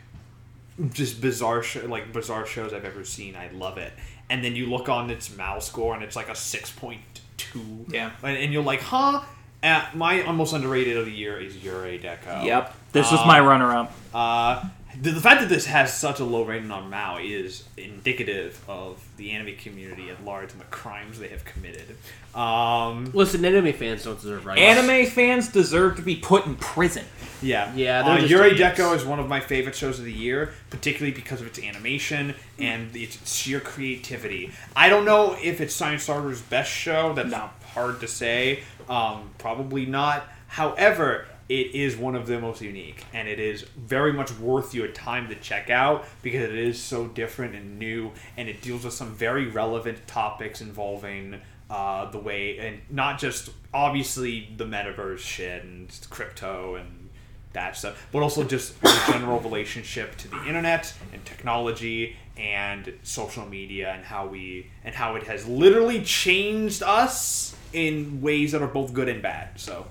just 0.92 1.22
bizarre 1.22 1.64
show, 1.64 1.86
like 1.86 2.14
bizarre 2.14 2.46
shows 2.46 2.74
I've 2.74 2.86
ever 2.86 3.04
seen. 3.04 3.36
I 3.36 3.50
love 3.52 3.78
it. 3.78 3.94
And 4.30 4.44
then 4.44 4.56
you 4.56 4.68
look 4.68 4.90
on 4.90 5.10
its 5.10 5.36
Mal 5.36 5.62
score, 5.62 5.94
and 5.94 6.04
it's 6.04 6.16
like 6.16 6.30
a 6.30 6.36
six 6.36 6.72
point 6.72 7.02
two. 7.38 7.86
Yeah. 7.90 8.12
and, 8.24 8.38
and 8.38 8.54
you're 8.54 8.64
like, 8.64 8.82
huh. 8.82 9.22
Uh, 9.64 9.85
my 9.94 10.22
almost 10.23 10.53
underrated 10.53 10.98
of 10.98 11.06
the 11.06 11.11
year 11.11 11.40
is 11.40 11.56
Yurei 11.56 12.02
Deco. 12.02 12.44
yep. 12.44 12.76
This 12.91 13.10
was 13.11 13.22
Uh, 13.22 13.26
my 13.26 13.40
runner 13.40 13.72
up. 13.73 13.94
Uh, 14.14 14.65
the, 15.02 15.10
the 15.11 15.22
fact 15.22 15.40
that 15.41 15.49
this 15.49 15.65
has 15.65 15.91
such 15.98 16.19
a 16.19 16.23
low 16.23 16.44
rating 16.44 16.69
on 16.69 16.90
MAL 16.90 17.18
is 17.18 17.64
indicative 17.77 18.60
of 18.68 19.03
the 19.18 19.31
anime 19.31 19.56
community 19.56 20.10
at 20.11 20.23
large 20.23 20.52
and 20.52 20.60
the 20.61 20.65
crimes 20.65 21.18
they 21.18 21.30
have 21.30 21.44
committed. 21.45 21.95
Um, 22.35 23.10
Listen, 23.14 23.44
anime 23.45 23.73
fans 23.73 24.03
don't 24.03 24.19
deserve 24.22 24.45
rights. 24.45 24.60
Anime 24.61 25.06
fans 25.07 25.48
deserve 25.48 25.95
to 25.95 26.02
be 26.03 26.15
put 26.18 26.45
in 26.45 26.56
prison. 26.57 27.06
yeah, 27.41 27.72
Yeah, 27.73 28.03
they're 28.03 28.11
Uh, 28.14 28.18
just 28.19 28.30
Yuri 28.30 28.52
idiots. 28.52 28.80
Deco 28.80 28.95
is 28.95 29.03
one 29.06 29.19
of 29.19 29.27
my 29.27 29.40
favorite 29.40 29.76
shows 29.76 29.98
of 29.98 30.06
the 30.06 30.14
year, 30.14 30.53
particularly 30.69 31.14
because 31.15 31.41
of 31.41 31.48
its 31.48 31.57
animation 31.60 32.35
and 32.60 32.95
its 32.95 33.34
sheer 33.34 33.60
creativity. 33.60 34.52
I 34.76 34.90
don't 34.90 35.06
know 35.06 35.35
if 35.41 35.60
it's 35.61 35.73
Science 35.73 36.03
SARU's 36.03 36.41
best 36.41 36.72
show. 36.72 37.14
That's 37.14 37.30
No. 37.31 37.49
hard 37.73 37.99
to 38.02 38.07
say. 38.07 38.61
Um, 38.89 39.30
probably 39.38 39.85
not. 39.85 40.27
However, 40.47 41.26
it 41.49 41.76
is 41.76 41.97
one 41.97 42.15
of 42.15 42.26
the 42.26 42.39
most 42.39 42.61
unique, 42.61 43.05
and 43.14 43.27
it 43.27 43.39
is 43.39 43.64
very 43.64 44.14
much 44.14 44.31
worth 44.39 44.73
your 44.73 44.88
time 44.88 45.27
to 45.30 45.35
check 45.35 45.69
out 45.69 46.05
because 46.22 46.43
it 46.43 46.55
is 46.55 46.81
so 46.81 47.07
different 47.07 47.55
and 47.55 47.77
new, 47.77 48.11
and 48.38 48.47
it 48.47 48.61
deals 48.61 48.85
with 48.85 48.93
some 48.93 49.14
very 49.14 49.47
relevant 49.47 50.07
topics 50.07 50.61
involving 50.61 51.41
uh, 51.69 52.10
the 52.11 52.19
way, 52.19 52.57
and 52.60 52.80
not 52.89 53.19
just 53.19 53.49
obviously 53.73 54.49
the 54.57 54.65
metaverse 54.65 55.19
shit 55.19 55.64
and 55.64 55.89
crypto 56.10 56.76
and 56.76 57.10
that 57.53 57.76
stuff, 57.76 58.07
but 58.11 58.23
also 58.23 58.43
just 58.43 58.80
the 58.81 59.03
general 59.07 59.39
relationship 59.39 60.15
to 60.18 60.27
the 60.27 60.47
internet 60.47 60.93
and 61.11 61.23
technology 61.26 62.15
and 62.38 62.93
social 63.03 63.45
media 63.45 63.91
and 63.91 64.03
how 64.03 64.26
we 64.26 64.68
and 64.84 64.95
how 64.95 65.15
it 65.15 65.23
has 65.23 65.47
literally 65.47 66.01
changed 66.01 66.81
us 66.81 67.55
in 67.74 68.22
ways 68.22 68.52
that 68.54 68.62
are 68.62 68.68
both 68.68 68.94
good 68.94 69.10
and 69.10 69.22
bad. 69.22 69.60
So 69.60 69.88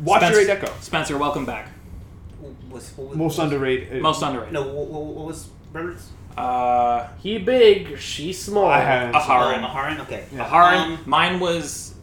watch 0.00 0.22
Spencer, 0.22 0.40
Yurei 0.40 0.60
Deco. 0.60 0.80
Spencer, 0.82 1.18
welcome 1.18 1.44
back. 1.44 1.68
Was, 2.70 2.96
was, 2.96 3.16
Most 3.16 3.38
underrated. 3.38 4.00
Most 4.00 4.22
underrated. 4.22 4.52
No, 4.54 4.62
what, 4.62 4.86
what, 4.88 5.02
what 5.04 5.26
was 5.26 5.48
Robert's? 5.72 6.08
Uh, 6.36 7.08
He 7.20 7.38
big, 7.38 7.98
she 7.98 8.32
small. 8.32 8.66
I 8.66 8.80
haven't. 8.80 9.14
A 9.14 9.18
hard- 9.18 9.56
Oh, 9.56 9.66
Maharin? 9.66 10.00
Okay. 10.00 10.24
Aharen. 10.34 10.76
Um, 10.98 10.98
Mine 11.06 11.40
was 11.40 11.94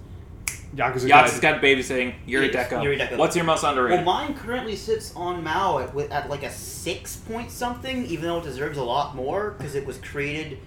Yakuza 0.75 0.75
Yakuza's 0.75 1.05
Guide. 1.07 1.41
got 1.41 1.61
babysitting. 1.61 2.15
Yuri 2.25 2.51
Yes, 2.51 2.69
Deco. 2.69 2.81
Yurei 2.83 2.99
Deco. 2.99 3.17
What's 3.17 3.35
your 3.37 3.45
most 3.45 3.63
underrated? 3.63 4.05
Well, 4.05 4.13
mine 4.13 4.33
currently 4.35 4.75
sits 4.75 5.15
on 5.15 5.41
MAL 5.41 5.79
at, 5.79 5.93
with- 5.95 6.11
at 6.11 6.29
like 6.29 6.43
a 6.43 6.51
six 6.51 7.15
point 7.15 7.49
something, 7.49 8.05
even 8.07 8.25
though 8.25 8.39
it 8.39 8.43
deserves 8.43 8.77
a 8.77 8.83
lot 8.83 9.15
more 9.15 9.51
because 9.51 9.73
it 9.75 9.85
was 9.85 9.97
created, 9.99 10.57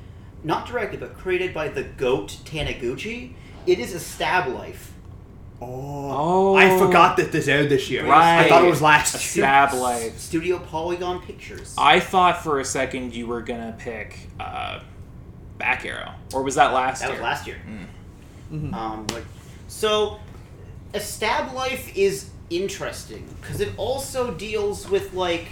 not 0.44 0.66
directed, 0.66 1.00
but 1.00 1.16
created 1.16 1.52
by 1.52 1.68
the 1.68 1.82
goat 1.82 2.38
Taniguchi. 2.44 3.32
It 3.66 3.78
is 3.78 3.94
Estab 3.94 4.54
Life. 4.54 4.92
Oh. 5.60 5.64
Oh. 6.10 6.56
I 6.56 6.78
forgot 6.78 7.16
that 7.16 7.32
this 7.32 7.48
aired 7.48 7.68
this 7.68 7.90
year. 7.90 8.06
Right. 8.06 8.44
I 8.44 8.48
thought 8.48 8.64
it 8.64 8.70
was 8.70 8.80
last 8.82 9.14
year. 9.14 9.44
Stab 9.44 9.74
life. 9.74 10.18
Studio 10.18 10.58
Polygon 10.58 11.20
Pictures. 11.20 11.74
I 11.76 12.00
thought 12.00 12.42
for 12.42 12.60
a 12.60 12.64
second 12.64 13.14
you 13.14 13.26
were 13.26 13.42
gonna 13.42 13.74
pick 13.76 14.16
uh, 14.38 14.80
Back 15.58 15.84
Arrow, 15.84 16.12
or 16.32 16.42
was 16.42 16.54
that 16.54 16.72
last 16.72 17.00
that 17.00 17.06
year? 17.06 17.14
was 17.14 17.22
last 17.22 17.46
year. 17.46 17.58
Um, 18.50 19.06
like, 19.12 19.24
so, 19.66 20.20
Estab 20.94 21.52
Life 21.52 21.94
is 21.96 22.30
interesting 22.50 23.28
because 23.40 23.60
it 23.60 23.70
also 23.76 24.32
deals 24.32 24.88
with 24.88 25.12
like 25.12 25.48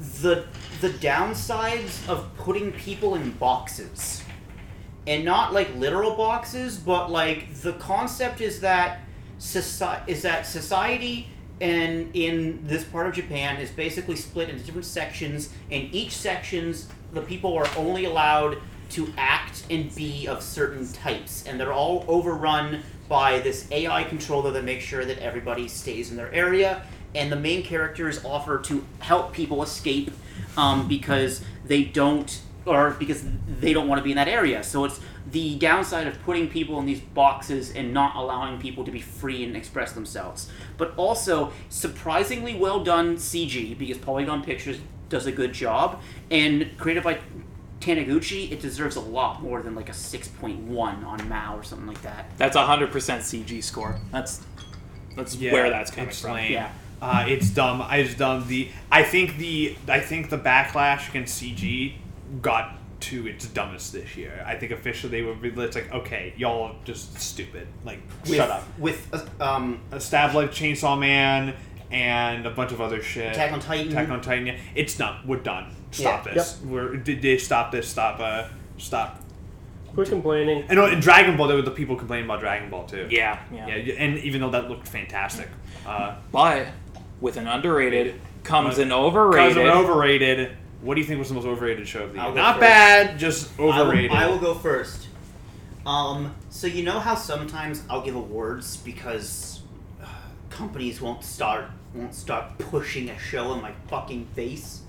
the 0.00 0.44
the 0.80 0.90
downsides 0.90 2.08
of 2.08 2.34
putting 2.36 2.72
people 2.72 3.14
in 3.14 3.32
boxes, 3.32 4.22
and 5.06 5.24
not 5.24 5.52
like 5.52 5.74
literal 5.76 6.14
boxes, 6.14 6.78
but 6.78 7.10
like 7.10 7.54
the 7.60 7.74
concept 7.74 8.40
is 8.40 8.60
that 8.60 9.00
society 9.38 10.12
is 10.12 10.22
that 10.22 10.46
society 10.46 11.28
and 11.60 12.10
in 12.14 12.66
this 12.66 12.84
part 12.84 13.06
of 13.06 13.12
Japan 13.12 13.60
is 13.60 13.70
basically 13.70 14.16
split 14.16 14.48
into 14.48 14.64
different 14.64 14.86
sections, 14.86 15.50
and 15.70 15.92
each 15.94 16.16
sections 16.16 16.88
the 17.12 17.20
people 17.20 17.54
are 17.54 17.68
only 17.76 18.06
allowed 18.06 18.56
to 18.90 19.12
act 19.18 19.64
and 19.70 19.94
be 19.94 20.26
of 20.26 20.42
certain 20.42 20.90
types, 20.92 21.44
and 21.46 21.60
they're 21.60 21.72
all 21.72 22.04
overrun 22.08 22.82
by 23.08 23.40
this 23.40 23.70
AI 23.72 24.04
controller 24.04 24.50
that 24.52 24.64
makes 24.64 24.84
sure 24.84 25.04
that 25.04 25.18
everybody 25.18 25.68
stays 25.68 26.10
in 26.10 26.16
their 26.16 26.32
area. 26.32 26.82
And 27.14 27.30
the 27.32 27.36
main 27.36 27.62
characters 27.62 28.24
offer 28.24 28.58
to 28.60 28.84
help 29.00 29.32
people 29.32 29.62
escape 29.62 30.10
um, 30.56 30.86
because 30.88 31.42
they 31.64 31.84
don't 31.84 32.40
or 32.66 32.90
because 32.90 33.24
they 33.58 33.72
don't 33.72 33.88
want 33.88 33.98
to 33.98 34.02
be 34.04 34.10
in 34.10 34.16
that 34.16 34.28
area. 34.28 34.62
So 34.62 34.84
it's 34.84 35.00
the 35.30 35.56
downside 35.56 36.06
of 36.06 36.22
putting 36.22 36.48
people 36.48 36.78
in 36.78 36.86
these 36.86 37.00
boxes 37.00 37.72
and 37.74 37.92
not 37.94 38.14
allowing 38.16 38.60
people 38.60 38.84
to 38.84 38.90
be 38.90 39.00
free 39.00 39.42
and 39.44 39.56
express 39.56 39.92
themselves. 39.92 40.50
But 40.76 40.92
also 40.96 41.52
surprisingly 41.68 42.54
well 42.54 42.84
done 42.84 43.16
CG 43.16 43.76
because 43.78 43.98
Polygon 43.98 44.42
Pictures 44.42 44.78
does 45.08 45.26
a 45.26 45.32
good 45.32 45.52
job 45.52 46.00
and 46.30 46.70
created 46.78 47.02
by 47.02 47.18
Taniguchi, 47.80 48.52
it 48.52 48.60
deserves 48.60 48.96
a 48.96 49.00
lot 49.00 49.42
more 49.42 49.62
than 49.62 49.74
like 49.74 49.88
a 49.88 49.92
6.1 49.92 51.04
on 51.04 51.28
MAL 51.28 51.56
or 51.56 51.62
something 51.62 51.86
like 51.86 52.02
that. 52.02 52.26
That's 52.36 52.54
a 52.56 52.66
hundred 52.66 52.92
percent 52.92 53.22
CG 53.22 53.64
score. 53.64 53.98
That's 54.12 54.42
that's 55.16 55.34
Yeah, 55.36 55.52
where 55.52 55.70
that's 55.70 55.90
coming 55.90 56.10
from. 56.10 56.32
lame. 56.34 56.52
Yeah. 56.52 56.70
Uh, 57.00 57.24
it's 57.28 57.50
dumb. 57.50 57.80
I 57.82 58.02
just 58.02 58.18
dumb. 58.18 58.46
The 58.46 58.68
I 58.90 59.02
think 59.02 59.38
the 59.38 59.76
I 59.88 60.00
think 60.00 60.30
the 60.30 60.38
backlash 60.38 61.08
against 61.08 61.42
CG 61.42 61.94
got 62.42 62.76
to 63.00 63.26
its 63.26 63.46
dumbest 63.46 63.92
this 63.94 64.16
year. 64.16 64.44
I 64.46 64.54
think 64.56 64.72
officially 64.72 65.10
they 65.10 65.22
were. 65.22 65.34
It's 65.64 65.76
like 65.76 65.92
okay, 65.92 66.34
y'all 66.36 66.64
are 66.64 66.74
just 66.84 67.18
stupid. 67.18 67.66
Like 67.84 68.00
With, 68.24 68.34
shut 68.36 68.50
up. 68.50 68.64
With 68.78 69.08
uh, 69.12 69.26
um, 69.42 69.80
A 69.92 70.00
stab 70.00 70.34
like 70.34 70.50
Chainsaw 70.50 70.98
Man 70.98 71.54
and 71.90 72.46
a 72.46 72.50
bunch 72.50 72.72
of 72.72 72.80
other 72.80 73.02
shit. 73.02 73.32
Attack 73.32 73.52
on 73.52 73.60
Titan. 73.60 73.88
Attack 73.92 74.08
on 74.10 74.20
Titan. 74.20 74.46
Yeah, 74.46 74.58
it's 74.74 74.96
done. 74.96 75.26
We're 75.26 75.38
done. 75.38 75.74
Stop 75.92 76.26
Yeah. 76.26 76.34
this. 76.34 76.60
We're 76.62 76.96
did 76.96 77.22
they 77.22 77.38
stop 77.38 77.72
this? 77.72 77.88
Stop. 77.88 78.20
Uh, 78.20 78.48
stop. 78.78 79.22
Quit 79.94 80.08
complaining. 80.08 80.64
And 80.68 80.78
in 80.78 81.00
Dragon 81.00 81.36
Ball, 81.36 81.48
there 81.48 81.56
were 81.56 81.62
the 81.62 81.70
people 81.72 81.96
complaining 81.96 82.26
about 82.26 82.40
Dragon 82.40 82.70
Ball 82.70 82.86
too. 82.86 83.08
Yeah, 83.10 83.40
yeah. 83.52 83.66
Yeah, 83.74 83.94
and 83.94 84.18
even 84.18 84.40
though 84.40 84.50
that 84.50 84.68
looked 84.68 84.86
fantastic, 84.86 85.48
uh, 85.84 86.14
But 86.30 86.68
with 87.20 87.36
an 87.36 87.46
underrated 87.46 88.20
comes 88.44 88.78
an 88.78 88.88
Because 88.88 89.14
overrated. 89.14 89.66
of 89.66 89.74
overrated. 89.76 90.56
What 90.82 90.94
do 90.94 91.00
you 91.00 91.06
think 91.06 91.18
was 91.18 91.28
the 91.28 91.34
most 91.34 91.44
overrated 91.46 91.86
show 91.86 92.04
of 92.04 92.10
the 92.12 92.16
year? 92.18 92.24
I'll 92.24 92.30
go 92.32 92.36
Not 92.36 92.54
first. 92.54 92.60
bad, 92.60 93.18
just 93.18 93.58
I 93.58 93.62
will, 93.62 93.72
overrated. 93.74 94.10
I 94.12 94.26
will 94.28 94.38
go 94.38 94.54
first. 94.54 95.08
Um, 95.84 96.34
so 96.50 96.66
you 96.66 96.82
know 96.82 96.98
how 97.00 97.14
sometimes 97.14 97.82
I'll 97.90 98.02
give 98.02 98.14
awards 98.16 98.76
because 98.78 99.60
uh, 100.02 100.06
companies 100.50 101.00
won't 101.00 101.22
start 101.24 101.66
won't 101.94 102.14
start 102.14 102.56
pushing 102.58 103.10
a 103.10 103.18
show 103.18 103.52
in 103.54 103.60
my 103.62 103.72
fucking 103.88 104.26
face, 104.36 104.82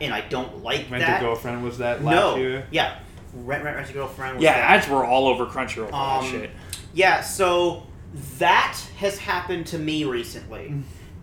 and 0.00 0.14
I 0.14 0.20
don't 0.22 0.62
like 0.62 0.86
Rent 0.90 1.04
that. 1.04 1.20
a 1.20 1.24
girlfriend 1.24 1.64
was 1.64 1.78
that 1.78 2.04
last 2.04 2.14
no, 2.14 2.36
year? 2.36 2.66
yeah, 2.70 2.98
rent 3.34 3.64
rent 3.64 3.76
rent 3.76 3.90
a 3.90 3.92
girlfriend. 3.92 4.36
Was 4.36 4.44
yeah, 4.44 4.52
that. 4.54 4.70
ads 4.82 4.88
were 4.88 5.04
all 5.04 5.26
over 5.26 5.46
Crunchyroll 5.46 5.86
for 5.86 5.92
that 5.92 6.22
Um, 6.22 6.30
shit. 6.30 6.50
Yeah, 6.92 7.20
so 7.22 7.86
that 8.38 8.78
has 8.98 9.18
happened 9.18 9.66
to 9.68 9.78
me 9.78 10.04
recently. 10.04 10.74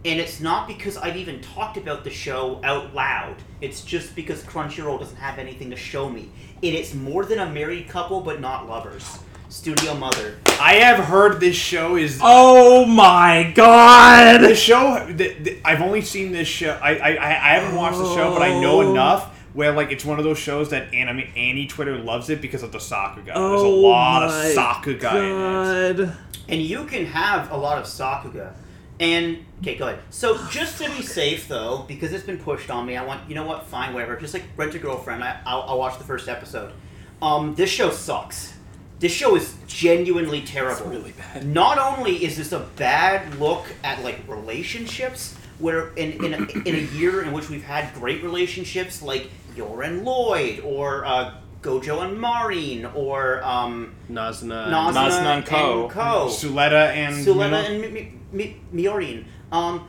And 0.04 0.20
it's 0.20 0.40
not 0.40 0.68
because 0.68 0.98
I've 0.98 1.16
even 1.18 1.42
talked 1.42 1.78
about 1.78 2.04
the 2.04 2.10
show 2.10 2.60
out 2.64 2.94
loud. 2.96 3.36
It's 3.62 3.84
just 3.84 4.16
because 4.16 4.44
Crunchyroll 4.44 5.00
doesn't 5.00 5.18
have 5.18 5.38
anything 5.38 5.70
to 5.70 5.76
show 5.76 6.10
me. 6.10 6.32
And 6.64 6.74
it's 6.76 6.94
more 6.96 7.24
than 7.24 7.38
a 7.40 7.50
married 7.50 7.88
couple, 7.88 8.22
but 8.22 8.42
not 8.42 8.68
lovers. 8.68 9.20
Studio 9.50 9.94
Mother. 9.94 10.38
I 10.62 10.76
have 10.76 11.04
heard 11.06 11.40
this 11.42 11.56
show 11.58 11.98
is. 11.98 12.20
Oh 12.24 12.86
my 12.86 13.52
god! 13.54 14.40
The 14.42 14.56
show. 14.56 15.06
The, 15.08 15.34
the, 15.34 15.62
I've 15.66 15.82
only 15.82 16.02
seen 16.02 16.32
this 16.32 16.48
show. 16.48 16.80
I, 16.82 16.96
I 16.96 17.10
I 17.16 17.28
I 17.28 17.60
haven't 17.60 17.76
watched 17.76 17.98
the 17.98 18.16
show, 18.16 18.32
but 18.34 18.42
I 18.42 18.60
know 18.62 18.78
Oh. 18.82 18.92
enough 18.92 19.38
where 19.54 19.74
like 19.74 19.92
it's 19.92 20.06
one 20.06 20.18
of 20.20 20.24
those 20.24 20.40
shows 20.40 20.70
that 20.70 20.94
anime 20.94 21.24
Annie 21.36 21.68
Twitter 21.68 21.98
loves 21.98 22.30
it 22.30 22.40
because 22.42 22.64
of 22.64 22.72
the 22.72 22.80
soccer 22.80 23.20
Sakuga. 23.22 23.26
There's 23.26 23.62
a 23.62 23.66
Oh 23.66 23.70
lot 23.82 24.24
of 24.24 24.30
my 24.32 24.54
Sakuga 24.56 25.92
in 25.92 26.00
it. 26.00 26.10
And 26.48 26.62
you 26.62 26.86
can 26.86 27.06
have 27.08 27.52
a 27.52 27.58
lot 27.58 27.78
of 27.78 27.86
soccer 27.86 28.30
Sakuga. 28.30 28.54
And 29.02 29.44
okay, 29.62 29.76
go 29.76 29.88
ahead. 29.88 30.00
So 30.12 30.38
just 30.50 30.80
to 30.80 30.88
be 30.92 31.02
safe, 31.02 31.48
though, 31.48 31.86
because 31.88 32.14
it's 32.14 32.24
been 32.24 32.38
pushed 32.38 32.70
on 32.70 32.86
me, 32.86 32.96
I 32.96 33.04
want 33.04 33.28
you 33.28 33.34
know 33.34 33.46
what? 33.46 33.66
Fine, 33.66 33.94
whatever. 33.96 34.16
Just 34.16 34.36
like 34.36 34.44
Rent 34.56 34.76
a 34.76 34.80
Girlfriend, 34.80 35.24
I, 35.24 35.40
I'll, 35.44 35.64
I'll 35.64 35.80
watch 35.80 35.98
the 35.98 36.04
first 36.04 36.30
episode. 36.30 36.72
Um, 37.20 37.56
this 37.56 37.70
show 37.70 37.90
sucks. 37.90 38.54
This 39.00 39.12
show 39.12 39.36
is 39.36 39.56
genuinely 39.66 40.44
terrible. 40.44 40.86
really 40.86 41.14
bad. 41.14 41.48
Not 41.48 41.80
only 41.80 42.24
is 42.24 42.38
this 42.38 42.52
a 42.52 42.60
bad 42.76 43.40
look 43.40 43.66
at 43.84 44.04
like 44.04 44.20
relationships, 44.28 45.36
where 45.58 45.90
in 45.96 46.24
in 46.24 46.34
a, 46.36 46.68
in 46.68 46.76
a 46.76 46.94
year 46.96 47.24
in 47.24 47.32
which 47.32 47.50
we've 47.50 47.64
had 47.64 47.92
great 47.96 48.22
relationships 48.22 49.02
like 49.02 49.32
Yor 49.56 49.82
and 49.82 50.06
Loid, 50.06 50.64
or 50.64 51.06
uh, 51.06 51.34
Gojo 51.64 52.04
and 52.04 52.22
Marin 52.22 52.86
or 52.86 53.44
um, 53.44 53.96
Nazuna. 54.12 54.68
Nazuna, 54.68 54.94
Nazuna 54.94 55.38
and 55.38 55.46
Ko. 55.48 55.90
Ko. 55.90 56.28
Suletta 56.30 56.90
and 56.90 57.16
Suletta 57.16 57.68
and 57.68 57.82
Mi- 57.82 57.90
Mi- 57.90 58.14
Miorine. 58.34 59.26
Um, 59.52 59.88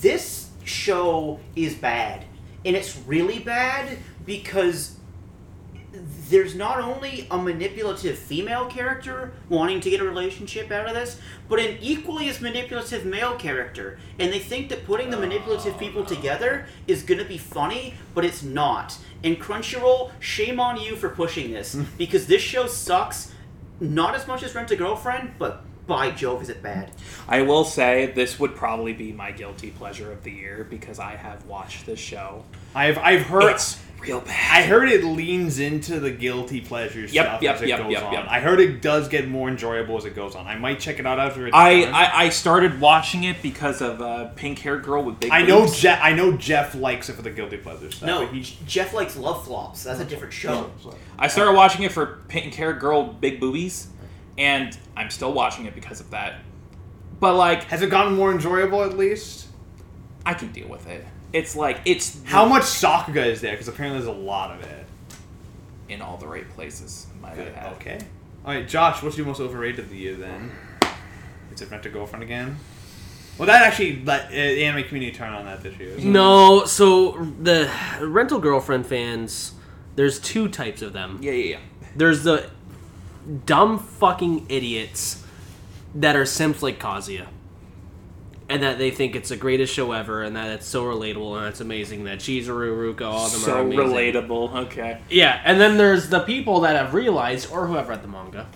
this 0.00 0.50
show 0.64 1.40
is 1.56 1.74
bad, 1.74 2.24
and 2.64 2.76
it's 2.76 2.96
really 3.06 3.40
bad 3.40 3.98
because 4.24 4.96
there's 6.30 6.54
not 6.54 6.80
only 6.80 7.26
a 7.30 7.36
manipulative 7.36 8.16
female 8.16 8.66
character 8.66 9.32
wanting 9.48 9.80
to 9.80 9.90
get 9.90 10.00
a 10.00 10.04
relationship 10.04 10.70
out 10.70 10.88
of 10.88 10.94
this, 10.94 11.20
but 11.48 11.58
an 11.58 11.76
equally 11.80 12.28
as 12.28 12.40
manipulative 12.40 13.04
male 13.04 13.34
character. 13.34 13.98
And 14.18 14.32
they 14.32 14.38
think 14.38 14.70
that 14.70 14.86
putting 14.86 15.10
the 15.10 15.18
manipulative 15.18 15.78
people 15.78 16.04
together 16.04 16.66
is 16.86 17.02
going 17.02 17.18
to 17.18 17.26
be 17.26 17.36
funny, 17.36 17.94
but 18.14 18.24
it's 18.24 18.42
not. 18.42 18.96
And 19.22 19.38
Crunchyroll, 19.38 20.12
shame 20.20 20.58
on 20.58 20.80
you 20.80 20.96
for 20.96 21.10
pushing 21.10 21.52
this, 21.52 21.74
because 21.98 22.26
this 22.26 22.42
show 22.42 22.66
sucks 22.66 23.32
not 23.78 24.14
as 24.14 24.26
much 24.26 24.42
as 24.42 24.54
Rent 24.54 24.70
a 24.70 24.76
Girlfriend, 24.76 25.32
but 25.38 25.64
by 25.86 26.10
Jove, 26.10 26.42
is 26.42 26.48
it 26.48 26.62
bad. 26.62 26.92
I 27.28 27.42
will 27.42 27.64
say 27.64 28.12
this 28.14 28.38
would 28.38 28.54
probably 28.54 28.92
be 28.92 29.12
my 29.12 29.32
guilty 29.32 29.70
pleasure 29.70 30.12
of 30.12 30.22
the 30.24 30.30
year 30.30 30.66
because 30.68 30.98
I 30.98 31.16
have 31.16 31.44
watched 31.46 31.86
this 31.86 31.98
show. 31.98 32.44
I've 32.74 32.98
I've 32.98 33.22
heard. 33.22 33.50
It's 33.50 33.80
real 34.00 34.20
bad. 34.20 34.50
I 34.50 34.62
heard 34.66 34.88
it 34.88 35.04
leans 35.04 35.58
into 35.60 36.00
the 36.00 36.10
guilty 36.10 36.60
pleasure 36.60 37.00
Yep, 37.00 37.10
stuff 37.10 37.42
yep, 37.42 37.54
as 37.56 37.62
it 37.62 37.68
yep, 37.68 37.78
goes 37.80 37.92
yep, 37.92 38.02
on. 38.04 38.12
yep. 38.12 38.26
I 38.28 38.40
heard 38.40 38.58
it 38.58 38.82
does 38.82 39.08
get 39.08 39.28
more 39.28 39.48
enjoyable 39.48 39.96
as 39.96 40.04
it 40.04 40.14
goes 40.16 40.34
on. 40.34 40.46
I 40.48 40.56
might 40.56 40.80
check 40.80 40.98
it 40.98 41.06
out 41.06 41.20
after 41.20 41.46
it's 41.46 41.54
I, 41.56 41.82
done. 41.82 41.94
I, 41.94 42.10
I 42.12 42.28
started 42.30 42.80
watching 42.80 43.24
it 43.24 43.40
because 43.42 43.80
of 43.80 44.00
uh, 44.02 44.26
pink 44.34 44.58
haired 44.58 44.82
girl 44.82 45.04
with 45.04 45.20
big. 45.20 45.30
I 45.30 45.42
know 45.42 45.62
boobs. 45.62 45.78
Geoff. 45.78 46.00
I 46.02 46.12
know 46.14 46.36
Geoff 46.36 46.74
likes 46.74 47.08
it 47.10 47.12
for 47.14 47.22
the 47.22 47.30
guilty 47.30 47.58
pleasure 47.58 47.92
stuff. 47.92 48.06
No, 48.06 48.26
he, 48.26 48.42
Geoff 48.66 48.92
likes 48.92 49.16
Love 49.16 49.44
Flops. 49.44 49.84
That's 49.84 50.00
a 50.00 50.04
different 50.04 50.32
show. 50.32 50.70
I 51.18 51.28
started 51.28 51.52
watching 51.52 51.82
it 51.84 51.92
for 51.92 52.22
pink 52.28 52.54
haired 52.54 52.80
girl 52.80 53.04
big 53.04 53.38
boobies, 53.38 53.86
and 54.38 54.76
I'm 54.96 55.10
still 55.10 55.32
watching 55.32 55.66
it 55.66 55.74
because 55.74 56.00
of 56.00 56.10
that. 56.10 56.40
But 57.20 57.34
like, 57.36 57.64
has 57.64 57.82
it 57.82 57.90
gotten 57.90 58.14
more 58.14 58.32
enjoyable 58.32 58.82
at 58.82 58.96
least? 58.96 59.46
I 60.26 60.34
can 60.34 60.52
deal 60.52 60.68
with 60.68 60.86
it. 60.86 61.04
It's 61.32 61.56
like 61.56 61.80
it's 61.84 62.22
How 62.24 62.46
much 62.46 62.62
Sakuga 62.62 63.26
is 63.26 63.40
there? 63.40 63.52
Because 63.52 63.68
apparently 63.68 64.00
there's 64.02 64.14
a 64.14 64.18
lot 64.20 64.50
of 64.52 64.62
it. 64.64 64.86
in 65.88 66.00
all 66.02 66.16
the 66.16 66.26
right 66.26 66.48
places. 66.50 67.06
Might 67.20 67.38
I 67.38 67.46
add. 67.56 67.72
Okay. 67.74 67.98
All 68.44 68.52
right, 68.54 68.66
Josh. 68.68 69.02
What's 69.02 69.16
your 69.16 69.26
most 69.26 69.40
overrated 69.40 69.80
of 69.80 69.90
the 69.90 69.96
year 69.96 70.14
then? 70.14 70.50
Is 71.54 71.60
it 71.62 71.70
Rent 71.70 71.84
a 71.86 71.88
Girlfriend 71.90 72.22
again? 72.22 72.56
Well, 73.38 73.46
that 73.46 73.62
actually 73.62 74.02
let 74.04 74.26
uh, 74.26 74.30
the 74.30 74.64
anime 74.64 74.84
community 74.84 75.16
turn 75.16 75.32
on 75.32 75.44
that 75.46 75.62
this 75.62 75.76
year. 75.78 75.98
so- 75.98 76.04
No, 76.08 76.64
so 76.66 77.12
the 77.40 77.70
rental 78.00 78.38
girlfriend 78.40 78.86
fans, 78.86 79.52
there's 79.96 80.18
two 80.20 80.48
types 80.48 80.82
of 80.82 80.92
them. 80.92 81.18
Yeah, 81.22 81.32
yeah, 81.32 81.50
yeah. 81.52 81.58
There's 81.96 82.24
the 82.24 82.50
dumb 83.46 83.78
fucking 83.78 84.46
idiots 84.48 85.24
that 85.94 86.16
are 86.16 86.26
simps 86.26 86.62
like 86.62 86.78
Kazuya. 86.78 87.26
And 88.48 88.62
that 88.62 88.76
they 88.76 88.90
think 88.90 89.16
it's 89.16 89.30
the 89.30 89.36
greatest 89.36 89.72
show 89.72 89.92
ever, 89.92 90.22
and 90.22 90.36
that 90.36 90.50
it's 90.50 90.66
so 90.66 90.84
relatable, 90.84 91.38
and 91.38 91.46
it's 91.46 91.60
amazing 91.60 92.04
that 92.04 92.18
Chizuru, 92.18 92.94
Ruka, 92.94 93.06
all 93.06 93.26
of 93.26 93.32
them 93.32 93.40
So 93.40 93.56
are 93.56 93.60
amazing. 93.60 93.86
relatable. 93.86 94.54
Okay. 94.66 95.00
Yeah, 95.08 95.40
and 95.44 95.58
then 95.58 95.78
there's 95.78 96.10
the 96.10 96.20
people 96.20 96.60
that 96.60 96.76
have 96.76 96.92
realized, 96.92 97.50
or 97.50 97.66
who 97.66 97.74
have 97.74 97.88
read 97.88 98.02
the 98.02 98.08
manga, 98.08 98.48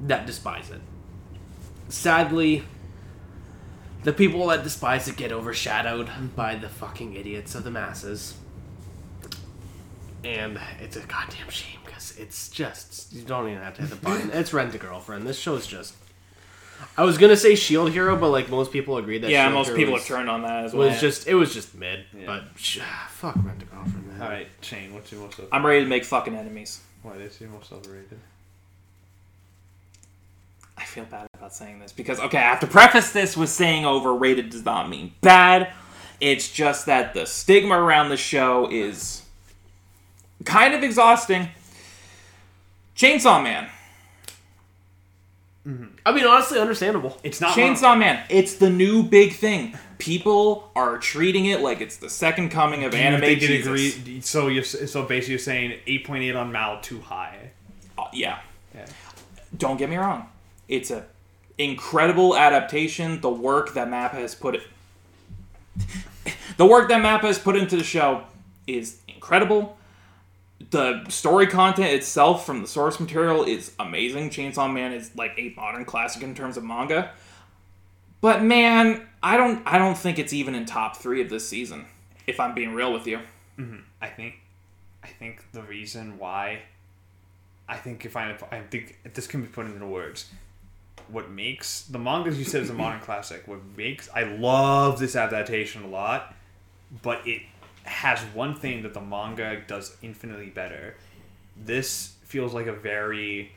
that 0.00 0.24
despise 0.26 0.70
it. 0.70 0.80
Sadly, 1.90 2.64
the 4.04 4.12
people 4.12 4.46
that 4.46 4.62
despise 4.62 5.06
it 5.06 5.16
get 5.16 5.32
overshadowed 5.32 6.08
by 6.34 6.54
the 6.54 6.68
fucking 6.68 7.14
idiots 7.14 7.54
of 7.54 7.64
the 7.64 7.70
masses. 7.70 8.36
And 10.24 10.58
it's 10.80 10.96
a 10.96 11.00
goddamn 11.00 11.50
shame 11.50 11.77
because 11.98 12.16
it's 12.18 12.48
just 12.48 13.12
you 13.12 13.22
don't 13.22 13.48
even 13.48 13.62
have 13.62 13.74
to 13.74 13.82
hit 13.82 13.90
the 13.90 13.96
button. 13.96 14.30
It's 14.32 14.52
Rent 14.52 14.74
a 14.74 14.78
Girlfriend. 14.78 15.26
This 15.26 15.38
show's 15.38 15.66
just. 15.66 15.94
I 16.96 17.02
was 17.04 17.18
gonna 17.18 17.36
say 17.36 17.56
Shield 17.56 17.90
Hero, 17.90 18.16
but 18.16 18.28
like 18.30 18.48
most 18.48 18.70
people 18.72 18.98
agree 18.98 19.18
that 19.18 19.28
Yeah, 19.30 19.44
Shield 19.44 19.54
most 19.54 19.66
Hero 19.66 19.76
people 19.78 19.92
was, 19.94 20.06
have 20.06 20.16
turned 20.16 20.30
on 20.30 20.42
that 20.42 20.66
as 20.66 20.72
well. 20.74 20.86
It 20.86 20.92
was 20.92 21.00
just 21.00 21.26
it 21.26 21.34
was 21.34 21.52
just 21.52 21.74
mid, 21.74 22.04
Yeah. 22.16 22.26
but 22.26 22.44
sh- 22.56 22.78
ah, 22.82 23.08
fuck 23.10 23.34
Rent 23.36 23.62
a 23.62 23.66
Girlfriend. 23.66 24.06
Man. 24.06 24.22
All 24.22 24.28
right, 24.28 24.46
Shane. 24.60 24.94
What's 24.94 25.10
your 25.10 25.20
most 25.22 25.34
overrated? 25.34 25.54
I'm 25.54 25.66
ready 25.66 25.82
to 25.82 25.88
make 25.88 26.04
fucking 26.04 26.36
enemies. 26.36 26.80
Why 27.02 27.14
is 27.14 27.40
your 27.40 27.50
most 27.50 27.72
overrated? 27.72 28.18
I 30.76 30.84
feel 30.84 31.04
bad 31.04 31.26
about 31.34 31.52
saying 31.52 31.80
this 31.80 31.90
because 31.90 32.20
okay, 32.20 32.38
I 32.38 32.42
have 32.42 32.60
to 32.60 32.68
preface 32.68 33.10
this 33.10 33.36
with 33.36 33.50
saying 33.50 33.84
overrated 33.84 34.50
does 34.50 34.64
not 34.64 34.88
mean 34.88 35.12
bad. 35.20 35.72
It's 36.20 36.50
just 36.50 36.86
that 36.86 37.14
the 37.14 37.26
stigma 37.26 37.76
around 37.76 38.08
the 38.10 38.16
show 38.16 38.68
is 38.70 39.22
kind 40.44 40.74
of 40.74 40.82
exhausting. 40.84 41.48
Chainsaw 42.98 43.42
Man. 43.42 43.68
I 46.06 46.12
mean, 46.12 46.24
honestly, 46.24 46.58
understandable. 46.58 47.18
It's 47.22 47.40
not 47.40 47.54
wrong. 47.56 47.74
Chainsaw 47.76 47.98
Man, 47.98 48.24
it's 48.28 48.54
the 48.54 48.70
new 48.70 49.02
big 49.02 49.34
thing. 49.34 49.76
People 49.98 50.70
are 50.74 50.98
treating 50.98 51.44
it 51.44 51.60
like 51.60 51.80
it's 51.80 51.98
the 51.98 52.08
second 52.08 52.48
coming 52.50 52.84
of 52.84 52.92
Do 52.92 52.96
anime 52.98 53.20
think 53.20 53.42
it 53.42 53.46
Jesus. 53.46 53.66
agree? 53.66 54.20
So 54.22 54.48
you 54.48 54.62
so 54.62 55.02
basically 55.04 55.32
you're 55.32 55.38
saying 55.38 55.78
8.8 55.86 56.36
on 56.40 56.52
Mal 56.52 56.80
too 56.80 57.00
high. 57.00 57.50
Uh, 57.98 58.04
yeah. 58.12 58.38
Yeah. 58.74 58.86
Don't 59.56 59.76
get 59.76 59.90
me 59.90 59.96
wrong. 59.96 60.28
It's 60.68 60.90
a 60.90 61.04
incredible 61.58 62.36
adaptation. 62.36 63.20
The 63.20 63.30
work 63.30 63.74
that 63.74 63.88
Mappa 63.88 64.14
has 64.14 64.34
put 64.34 64.54
it 64.54 64.62
The 66.56 66.66
work 66.66 66.88
that 66.88 67.00
Mappa 67.02 67.26
has 67.26 67.38
put 67.38 67.56
into 67.56 67.76
the 67.76 67.84
show 67.84 68.24
is 68.66 68.98
incredible. 69.06 69.76
The 70.70 71.08
story 71.08 71.46
content 71.46 71.92
itself 71.92 72.44
from 72.44 72.62
the 72.62 72.66
source 72.66 72.98
material 72.98 73.44
is 73.44 73.72
amazing. 73.78 74.30
Chainsaw 74.30 74.72
Man 74.72 74.92
is 74.92 75.14
like 75.16 75.32
a 75.38 75.54
modern 75.56 75.84
classic 75.84 76.22
in 76.22 76.34
terms 76.34 76.56
of 76.56 76.64
manga. 76.64 77.12
But 78.20 78.42
man, 78.42 79.06
I 79.22 79.36
don't 79.36 79.62
I 79.66 79.78
don't 79.78 79.96
think 79.96 80.18
it's 80.18 80.32
even 80.32 80.54
in 80.54 80.66
top 80.66 80.96
3 80.96 81.22
of 81.22 81.30
this 81.30 81.48
season 81.48 81.86
if 82.26 82.38
I'm 82.40 82.54
being 82.54 82.74
real 82.74 82.92
with 82.92 83.06
you. 83.06 83.20
Mm-hmm. 83.58 83.80
I 84.00 84.08
think, 84.08 84.34
I 85.02 85.08
think 85.08 85.50
the 85.52 85.62
reason 85.62 86.18
why, 86.18 86.60
I 87.68 87.76
think 87.76 88.04
if 88.04 88.16
I, 88.16 88.36
I 88.52 88.60
think 88.60 88.98
this 89.14 89.26
can 89.26 89.42
be 89.42 89.48
put 89.48 89.66
into 89.66 89.86
words, 89.86 90.30
what 91.08 91.30
makes 91.30 91.82
the 91.82 91.98
mangas 91.98 92.38
you 92.38 92.44
said 92.44 92.62
is 92.62 92.70
a 92.70 92.74
modern 92.74 93.00
classic. 93.00 93.48
What 93.48 93.60
makes 93.76 94.08
I 94.14 94.24
love 94.24 94.98
this 94.98 95.16
adaptation 95.16 95.84
a 95.84 95.88
lot, 95.88 96.34
but 97.02 97.26
it 97.26 97.42
has 97.88 98.20
one 98.34 98.54
thing 98.54 98.82
that 98.82 98.94
the 98.94 99.00
manga 99.00 99.60
does 99.66 99.96
infinitely 100.02 100.50
better. 100.50 100.94
This 101.56 102.14
feels 102.24 102.54
like 102.54 102.66
a 102.66 102.72
very 102.72 103.52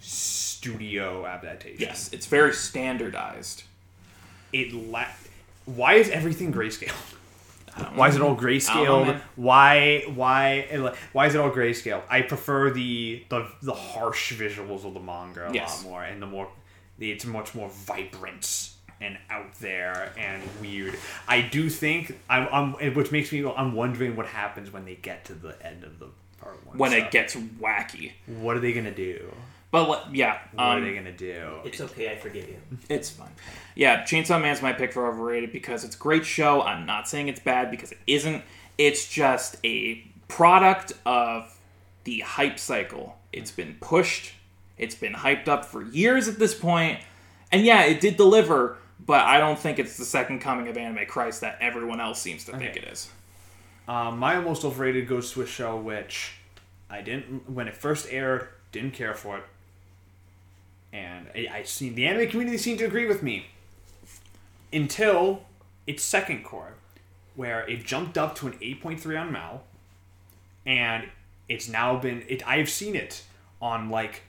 studio 0.00 1.24
adaptation. 1.26 1.80
Yes, 1.80 2.10
it's 2.12 2.26
very 2.26 2.52
standardized. 2.52 3.64
It 4.52 4.72
la- 4.72 5.06
Why 5.64 5.94
is 5.94 6.08
everything 6.10 6.52
grayscale? 6.52 6.90
Why 7.94 8.08
is 8.08 8.16
it 8.16 8.20
all 8.20 8.32
I 8.32 8.34
don't 8.34 8.36
know, 8.36 8.48
grayscale? 8.48 9.20
Why 9.36 10.04
why 10.14 10.94
why 11.12 11.26
is 11.26 11.34
it 11.34 11.40
all 11.40 11.50
grayscale? 11.50 12.02
I 12.10 12.20
prefer 12.22 12.70
the 12.70 13.24
the, 13.30 13.48
the 13.62 13.72
harsh 13.72 14.34
visuals 14.34 14.84
of 14.84 14.92
the 14.92 15.00
manga 15.00 15.48
a 15.48 15.54
Yes. 15.54 15.82
lot 15.84 15.90
more, 15.90 16.04
and 16.04 16.20
the 16.20 16.26
more 16.26 16.48
it's 17.00 17.24
much 17.24 17.54
more 17.54 17.70
vibrant 17.70 18.70
and 19.02 19.18
out 19.30 19.54
there 19.56 20.12
and 20.16 20.42
weird. 20.60 20.96
I 21.28 21.42
do 21.42 21.68
think 21.68 22.18
I'm, 22.30 22.48
I'm 22.52 22.94
which 22.94 23.10
makes 23.10 23.32
me 23.32 23.44
I'm 23.44 23.74
wondering 23.74 24.16
what 24.16 24.26
happens 24.26 24.72
when 24.72 24.84
they 24.84 24.94
get 24.94 25.24
to 25.26 25.34
the 25.34 25.54
end 25.64 25.84
of 25.84 25.98
the 25.98 26.08
part 26.40 26.64
one. 26.66 26.78
When 26.78 26.92
it 26.92 27.10
gets 27.10 27.34
wacky. 27.34 28.12
what 28.26 28.56
are 28.56 28.60
they 28.60 28.72
gonna 28.72 28.94
do? 28.94 29.32
But 29.70 29.88
let- 29.88 30.14
yeah, 30.14 30.38
What 30.52 30.64
um, 30.64 30.82
are 30.82 30.84
they 30.84 30.94
gonna 30.94 31.12
do? 31.12 31.60
It's 31.64 31.80
okay, 31.80 32.10
I 32.10 32.16
forgive 32.16 32.48
you. 32.48 32.58
It's 32.88 33.10
fine. 33.10 33.30
Yeah, 33.74 34.02
Chainsaw 34.02 34.40
Man's 34.40 34.60
my 34.60 34.72
pick 34.72 34.92
for 34.92 35.06
overrated 35.06 35.50
because 35.52 35.82
it's 35.84 35.96
a 35.96 35.98
great 35.98 36.26
show. 36.26 36.62
I'm 36.62 36.84
not 36.84 37.08
saying 37.08 37.28
it's 37.28 37.40
bad 37.40 37.70
because 37.70 37.92
it 37.92 37.98
isn't. 38.06 38.42
It's 38.76 39.08
just 39.08 39.56
a 39.64 40.04
product 40.28 40.92
of 41.06 41.58
the 42.04 42.20
hype 42.20 42.58
cycle. 42.58 43.16
It's 43.32 43.50
been 43.50 43.76
pushed. 43.80 44.34
It's 44.76 44.94
been 44.94 45.14
hyped 45.14 45.48
up 45.48 45.64
for 45.64 45.82
years 45.82 46.28
at 46.28 46.38
this 46.38 46.54
point. 46.54 47.00
And 47.50 47.64
yeah, 47.64 47.82
it 47.84 48.00
did 48.00 48.16
deliver, 48.16 48.78
but 49.06 49.24
I 49.24 49.38
don't 49.38 49.58
think 49.58 49.78
it's 49.78 49.96
the 49.96 50.04
second 50.04 50.40
coming 50.40 50.68
of 50.68 50.76
Anime 50.76 51.06
Christ 51.06 51.40
that 51.40 51.58
everyone 51.60 52.00
else 52.00 52.20
seems 52.20 52.44
to 52.44 52.56
think 52.56 52.76
it 52.76 52.84
is. 52.84 53.10
Um, 53.88 54.18
my 54.18 54.38
most 54.38 54.64
overrated 54.64 55.08
goes 55.08 55.32
to 55.32 55.42
a 55.42 55.46
show 55.46 55.76
which 55.76 56.34
I 56.88 57.00
didn't 57.00 57.50
when 57.50 57.68
it 57.68 57.76
first 57.76 58.06
aired 58.10 58.48
didn't 58.70 58.92
care 58.92 59.14
for 59.14 59.38
it, 59.38 59.44
and 60.92 61.26
I, 61.34 61.48
I 61.58 61.62
seen 61.64 61.94
the 61.94 62.06
anime 62.06 62.28
community 62.28 62.58
seemed 62.58 62.78
to 62.78 62.84
agree 62.84 63.06
with 63.06 63.22
me 63.22 63.46
until 64.72 65.42
its 65.86 66.04
second 66.04 66.44
cour, 66.44 66.74
where 67.34 67.68
it 67.68 67.84
jumped 67.84 68.16
up 68.16 68.34
to 68.36 68.46
an 68.46 68.56
eight 68.62 68.80
point 68.80 69.00
three 69.00 69.16
on 69.16 69.32
Mal, 69.32 69.64
and 70.64 71.08
it's 71.48 71.68
now 71.68 71.96
been 71.96 72.24
it. 72.28 72.46
I've 72.48 72.70
seen 72.70 72.94
it 72.94 73.24
on 73.60 73.90
like 73.90 74.22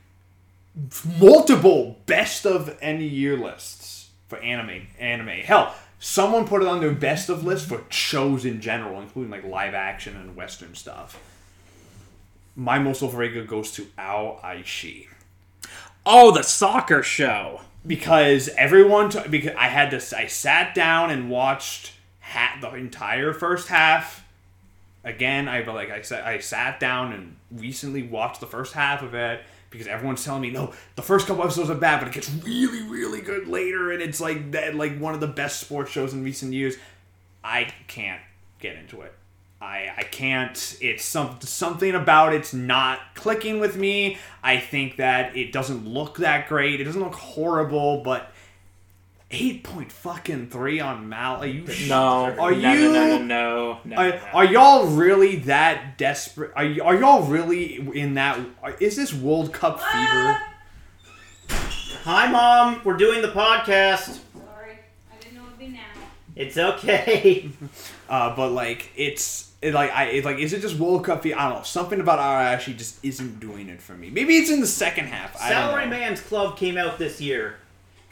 multiple 1.19 1.97
best 2.07 2.45
of 2.47 2.75
any 2.81 3.05
year 3.05 3.37
lists 3.37 4.02
for 4.35 4.41
anime. 4.43 4.87
Anime 4.99 5.27
hell. 5.43 5.75
Someone 5.99 6.45
put 6.47 6.61
it 6.61 6.67
on 6.67 6.81
their 6.81 6.91
best 6.91 7.29
of 7.29 7.43
list 7.45 7.67
for 7.69 7.83
shows 7.89 8.43
in 8.45 8.59
general, 8.61 9.01
including 9.01 9.31
like 9.31 9.43
live 9.45 9.73
action 9.73 10.15
and 10.15 10.35
western 10.35 10.75
stuff. 10.75 11.19
My 12.55 12.77
most 12.79 13.01
overrated 13.01 13.47
goes 13.47 13.71
to 13.71 13.85
Aoashi 13.97 15.07
Oh, 16.05 16.31
the 16.31 16.43
soccer 16.43 17.01
show. 17.01 17.61
because 17.87 18.49
everyone 18.57 19.09
t- 19.09 19.27
because 19.29 19.55
I 19.57 19.67
had 19.67 19.91
to 19.91 20.17
I 20.17 20.27
sat 20.27 20.75
down 20.75 21.09
and 21.09 21.29
watched 21.29 21.93
ha- 22.19 22.57
the 22.61 22.73
entire 22.75 23.33
first 23.33 23.69
half. 23.69 24.25
Again, 25.05 25.47
I 25.47 25.63
like 25.63 25.89
I 25.89 26.01
said 26.01 26.23
I 26.23 26.39
sat 26.39 26.79
down 26.79 27.13
and 27.13 27.35
recently 27.51 28.03
watched 28.03 28.39
the 28.41 28.47
first 28.47 28.73
half 28.73 29.01
of 29.01 29.13
it 29.13 29.41
because 29.73 29.87
everyone's 29.87 30.23
telling 30.23 30.41
me 30.41 30.51
no, 30.51 30.71
the 30.95 31.01
first 31.01 31.27
couple 31.27 31.43
episodes 31.43 31.69
are 31.69 31.75
bad, 31.75 31.99
but 31.99 32.07
it 32.07 32.13
gets 32.13 32.29
really 32.45 32.83
really 32.83 33.19
good 33.19 33.47
later, 33.47 33.91
and 33.91 34.01
it's 34.01 34.21
like 34.21 34.51
that 34.51 34.75
like 34.75 34.97
one 34.97 35.13
of 35.13 35.19
the 35.19 35.27
best 35.27 35.59
sports 35.59 35.91
shows 35.91 36.13
in 36.13 36.23
recent 36.23 36.53
years. 36.53 36.77
I 37.43 37.73
can't 37.87 38.21
get 38.59 38.77
into 38.77 39.01
it. 39.01 39.13
I, 39.63 39.93
I 39.97 40.03
can't. 40.03 40.77
It's 40.81 41.05
some 41.05 41.37
something 41.41 41.95
about 41.95 42.33
it's 42.33 42.53
not 42.53 42.99
clicking 43.15 43.61
with 43.61 43.77
me. 43.77 44.17
I 44.43 44.57
think 44.57 44.97
that 44.97 45.37
it 45.37 45.53
doesn't 45.53 45.87
look 45.87 46.17
that 46.17 46.49
great. 46.49 46.81
It 46.81 46.83
doesn't 46.83 47.01
look 47.01 47.15
horrible, 47.15 48.03
but 48.03 48.32
eight 49.33 49.63
point 49.63 49.91
fucking 49.91 50.47
three 50.49 50.79
on 50.79 51.09
Mal. 51.09 51.37
Are 51.41 51.45
you 51.47 51.67
sh- 51.67 51.89
No. 51.89 52.25
Are 52.39 52.51
no, 52.51 52.73
you? 52.73 52.93
No, 52.93 52.93
no, 52.93 53.17
no, 53.17 53.23
no. 53.23 53.79
no, 53.83 53.95
Are, 53.97 54.09
no. 54.09 54.19
are 54.33 54.45
y'all 54.45 54.87
really 54.87 55.37
that 55.37 55.97
desperate? 55.97 56.51
Are, 56.55 56.63
y- 56.65 56.79
are 56.81 56.95
y'all 56.95 57.23
really 57.23 57.75
in 57.99 58.13
that? 58.13 58.39
Is 58.79 58.95
this 58.95 59.13
World 59.13 59.51
Cup 59.53 59.79
fever? 59.81 60.39
Hi, 62.03 62.29
Mom. 62.31 62.81
We're 62.83 62.97
doing 62.97 63.21
the 63.21 63.29
podcast. 63.29 64.19
Sorry, 64.33 64.77
I 65.11 65.15
didn't 65.21 65.35
know 65.35 65.43
it'd 65.47 65.59
be 65.59 65.67
now. 65.69 65.79
It's 66.35 66.57
okay. 66.57 67.49
Uh, 68.09 68.35
but 68.35 68.51
like 68.51 68.91
it's 68.95 69.53
it, 69.61 69.73
like 69.73 69.89
I 69.91 70.03
it, 70.05 70.25
like 70.25 70.37
is 70.37 70.53
it 70.53 70.61
just 70.61 70.75
World 70.75 71.03
Cup 71.05 71.23
fever? 71.23 71.39
I 71.39 71.49
don't 71.49 71.59
know. 71.59 71.63
Something 71.63 71.99
about 71.99 72.19
our 72.19 72.39
actually 72.41 72.75
just 72.75 73.03
isn't 73.03 73.39
doing 73.39 73.69
it 73.69 73.81
for 73.81 73.93
me. 73.93 74.11
Maybe 74.11 74.35
it's 74.35 74.51
in 74.51 74.59
the 74.59 74.67
second 74.67 75.05
half. 75.07 75.35
I 75.41 75.49
don't 75.49 75.89
know. 75.89 75.97
Salaryman's 75.97 76.21
Club 76.21 76.55
came 76.57 76.77
out 76.77 76.99
this 76.99 77.19
year. 77.19 77.55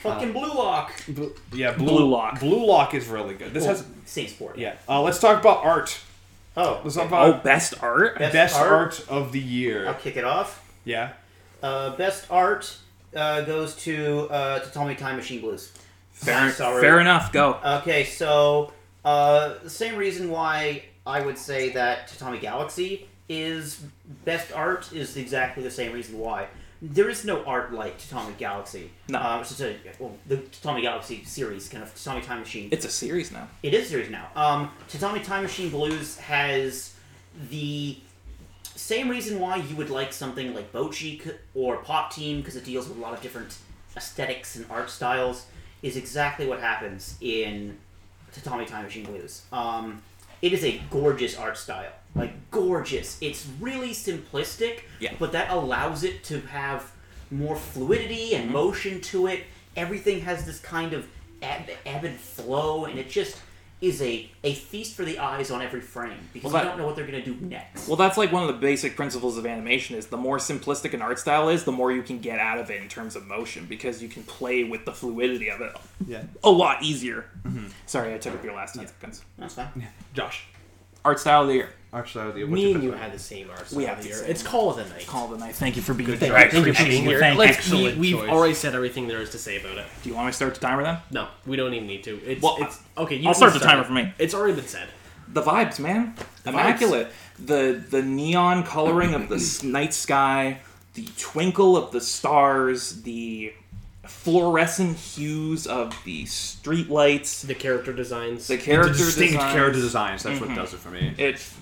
Fucking 0.01 0.31
Blue 0.33 0.53
Lock. 0.53 0.93
Bl- 1.07 1.27
yeah, 1.53 1.71
Blue, 1.73 1.87
Blue 1.87 2.07
Lock. 2.09 2.39
Blue 2.39 2.65
Lock 2.65 2.93
is 2.93 3.07
really 3.07 3.35
good. 3.35 3.53
This 3.53 3.65
has 3.65 3.85
Same 4.05 4.27
sport. 4.27 4.57
yeah. 4.57 4.75
Uh, 4.89 5.01
let's 5.01 5.19
talk 5.19 5.39
about 5.39 5.63
art. 5.63 5.99
Oh. 6.57 6.81
Let's 6.83 6.95
talk 6.95 7.05
Oh, 7.05 7.07
about 7.31 7.43
best 7.43 7.75
art? 7.81 8.17
Best 8.19 8.33
best, 8.33 8.55
art? 8.57 8.71
art? 8.71 9.05
of 9.09 9.31
the 9.31 9.39
year. 9.39 9.87
I'll 9.87 9.93
kick 9.93 10.17
it 10.17 10.23
off. 10.23 10.67
Yeah. 10.85 11.13
Uh, 11.63 11.95
best 11.95 12.25
art 12.31 12.75
uh, 13.15 13.41
goes 13.41 13.75
to 13.83 14.27
uh, 14.31 14.59
Tatami 14.59 14.95
Time 14.95 15.15
Machine 15.17 15.41
Blues. 15.41 15.71
Fair, 16.11 16.51
Sorry. 16.51 16.81
fair 16.81 16.99
enough. 16.99 17.31
Go. 17.31 17.59
Okay, 17.63 18.03
so 18.03 18.73
uh, 19.05 19.55
the 19.63 19.69
same 19.69 19.95
reason 19.95 20.29
why 20.29 20.83
I 21.05 21.21
would 21.21 21.37
say 21.37 21.69
that 21.69 22.07
Tatami 22.09 22.39
Galaxy 22.39 23.07
is 23.29 23.81
best 24.25 24.51
art 24.51 24.91
is 24.93 25.15
exactly 25.17 25.63
the 25.63 25.71
same 25.71 25.93
reason 25.93 26.19
why. 26.19 26.47
There 26.81 27.09
is 27.09 27.23
no 27.25 27.43
art 27.43 27.73
like 27.73 27.99
Tatami 27.99 28.33
Galaxy. 28.37 28.89
No. 29.07 29.19
Uh, 29.19 29.39
it's 29.41 29.49
just 29.49 29.61
a, 29.61 29.75
well, 29.99 30.17
the 30.27 30.37
Tatami 30.37 30.81
Galaxy 30.81 31.23
series, 31.23 31.69
kind 31.69 31.83
of 31.83 31.93
Tatami 31.93 32.21
Time 32.21 32.39
Machine. 32.39 32.69
It's 32.71 32.85
a 32.85 32.89
series 32.89 33.31
now. 33.31 33.47
It 33.61 33.73
is 33.73 33.87
a 33.87 33.89
series 33.89 34.09
now. 34.09 34.27
Um, 34.35 34.71
Tatami 34.87 35.19
Time 35.19 35.43
Machine 35.43 35.69
Blues 35.69 36.17
has 36.17 36.95
the 37.49 37.97
same 38.75 39.09
reason 39.09 39.39
why 39.39 39.57
you 39.57 39.75
would 39.75 39.89
like 39.91 40.11
something 40.11 40.55
like 40.55 40.71
Bocchi 40.73 41.21
or 41.53 41.77
Pop 41.77 42.11
Team 42.11 42.37
because 42.37 42.55
it 42.55 42.65
deals 42.65 42.87
with 42.87 42.97
a 42.97 43.01
lot 43.01 43.13
of 43.13 43.21
different 43.21 43.57
aesthetics 43.95 44.55
and 44.55 44.65
art 44.71 44.89
styles 44.89 45.45
is 45.83 45.97
exactly 45.97 46.47
what 46.47 46.59
happens 46.59 47.15
in 47.21 47.77
Tatami 48.31 48.65
Time 48.65 48.83
Machine 48.83 49.05
Blues. 49.05 49.43
Um, 49.51 50.01
it 50.41 50.53
is 50.53 50.63
a 50.63 50.81
gorgeous 50.89 51.37
art 51.37 51.57
style, 51.57 51.91
like 52.15 52.33
gorgeous. 52.51 53.17
It's 53.21 53.47
really 53.59 53.91
simplistic, 53.91 54.81
Yeah. 54.99 55.13
but 55.19 55.31
that 55.31 55.49
allows 55.51 56.03
it 56.03 56.23
to 56.25 56.41
have 56.41 56.91
more 57.29 57.55
fluidity 57.55 58.33
and 58.35 58.45
mm-hmm. 58.45 58.53
motion 58.53 59.01
to 59.01 59.27
it. 59.27 59.43
Everything 59.75 60.21
has 60.21 60.45
this 60.45 60.59
kind 60.59 60.93
of 60.93 61.07
ebb, 61.41 61.69
ebb 61.85 62.03
and 62.03 62.19
flow, 62.19 62.85
and 62.85 62.99
it 62.99 63.09
just 63.09 63.37
is 63.79 63.99
a, 64.03 64.29
a 64.43 64.53
feast 64.53 64.95
for 64.95 65.03
the 65.03 65.17
eyes 65.17 65.49
on 65.49 65.59
every 65.59 65.81
frame 65.81 66.19
because 66.33 66.53
Well, 66.53 66.61
you 66.61 66.69
don't 66.69 66.77
know 66.77 66.85
what 66.85 66.95
they're 66.95 67.07
going 67.07 67.23
to 67.23 67.33
do 67.33 67.43
next. 67.43 67.87
Well, 67.87 67.97
that's 67.97 68.15
like 68.15 68.31
one 68.31 68.43
of 68.43 68.47
the 68.47 68.61
basic 68.61 68.95
principles 68.95 69.39
of 69.39 69.45
animation 69.47 69.95
is 69.95 70.05
the 70.05 70.17
more 70.17 70.37
simplistic 70.37 70.93
an 70.93 71.01
art 71.01 71.17
style 71.17 71.49
is, 71.49 71.63
the 71.63 71.71
more 71.71 71.91
you 71.91 72.03
can 72.03 72.19
get 72.19 72.37
out 72.37 72.59
of 72.59 72.69
it 72.69 72.79
in 72.79 72.87
terms 72.89 73.15
of 73.15 73.25
motion 73.25 73.65
because 73.65 74.03
you 74.03 74.07
can 74.07 74.21
play 74.23 74.63
with 74.63 74.85
the 74.85 74.91
fluidity 74.91 75.49
of 75.49 75.61
it 75.61 75.71
Yeah. 76.05 76.21
a 76.43 76.51
lot 76.51 76.83
easier. 76.83 77.25
Mm-hmm. 77.43 77.67
Sorry, 77.87 78.13
I 78.13 78.19
took 78.19 78.35
up 78.35 78.43
your 78.43 78.53
last 78.53 78.75
10 78.75 78.85
seconds. 78.85 79.23
That's 79.39 79.55
fine. 79.55 79.87
Josh. 80.13 80.45
art 81.03 81.19
style 81.19 81.41
of 81.41 81.47
the 81.47 81.55
year. 81.55 81.69
Art 81.93 82.07
style 82.07 82.29
of 82.29 82.35
the. 82.35 82.45
Me 82.45 82.49
What's 82.49 82.61
your 82.63 82.73
and 82.75 82.83
you 82.83 82.91
had 82.93 83.11
the 83.11 83.19
same 83.19 83.49
arsenal 83.49 83.77
We 83.77 83.83
of 83.83 83.89
have 83.89 83.97
the 83.97 84.03
the 84.03 84.09
year. 84.09 84.17
same 84.19 84.31
It's 84.31 84.43
Call 84.43 84.69
of 84.69 84.77
the 84.77 84.85
Night. 84.93 85.05
Call 85.07 85.25
of 85.25 85.31
the 85.31 85.45
night. 85.45 85.55
Thank 85.55 85.75
you 85.75 85.81
for 85.81 85.93
being 85.93 86.07
here. 86.17 86.29
you, 86.29 86.33
I 86.35 86.47
thank 86.49 86.65
you 86.65 86.73
for 86.73 86.85
being 86.85 87.03
you. 87.03 87.09
here. 87.09 87.19
Thank 87.19 87.37
Let's, 87.37 87.57
excellent 87.57 87.97
we, 87.97 88.11
have 88.11 88.19
choice. 88.21 88.29
already 88.29 88.53
said 88.53 88.75
everything 88.75 89.09
there 89.09 89.21
is 89.21 89.29
to 89.31 89.37
say 89.37 89.59
about 89.59 89.77
it. 89.77 89.85
Do 90.01 90.09
you 90.09 90.15
want 90.15 90.27
me 90.27 90.31
to 90.31 90.35
start 90.37 90.53
the 90.53 90.61
timer 90.61 90.83
then? 90.83 90.99
No, 91.11 91.27
we 91.45 91.57
don't 91.57 91.73
even 91.73 91.87
need 91.87 92.05
to. 92.05 92.15
It's, 92.25 92.41
Well, 92.41 92.55
it's 92.61 92.79
okay. 92.97 93.15
You 93.15 93.27
I'll 93.27 93.33
can 93.33 93.35
start 93.35 93.53
the 93.53 93.59
timer 93.59 93.83
for 93.83 93.91
me. 93.91 94.13
It's 94.19 94.33
already 94.33 94.53
been 94.53 94.67
said. 94.67 94.87
The 95.27 95.41
vibes, 95.41 95.79
man. 95.79 96.15
The 96.43 96.51
Immaculate. 96.51 97.11
The 97.39 97.83
the 97.89 98.01
neon 98.01 98.63
coloring 98.63 99.13
of 99.13 99.27
the 99.27 99.61
night 99.67 99.93
sky, 99.93 100.59
the 100.93 101.07
twinkle 101.17 101.75
of 101.75 101.91
the 101.91 101.99
stars, 102.01 103.01
the 103.03 103.53
fluorescent 104.05 104.97
hues 104.97 105.65
of 105.67 105.95
the 106.05 106.25
street 106.25 106.89
lights, 106.89 107.41
The 107.43 107.55
character 107.55 107.93
designs. 107.93 108.47
the 108.47 108.57
the 108.57 108.61
character 108.61 108.93
distinct 108.93 109.33
designs. 109.33 109.53
character 109.53 109.79
designs? 109.79 110.23
That's 110.23 110.39
Mhm. 110.39 110.47
what 110.47 110.55
does 110.55 110.73
it 110.73 110.79
for 110.79 110.89
me. 110.89 111.13
It's 111.17 111.53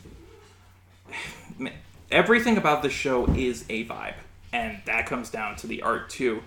everything 2.12 2.58
about 2.58 2.82
the 2.84 2.90
show 2.90 3.26
is 3.28 3.66
a 3.70 3.86
vibe, 3.86 4.16
and 4.54 4.80
that 4.86 5.06
comes 5.06 5.30
down 5.30 5.56
to 5.58 5.68
the 5.68 5.82
art 5.82 6.10
too. 6.10 6.42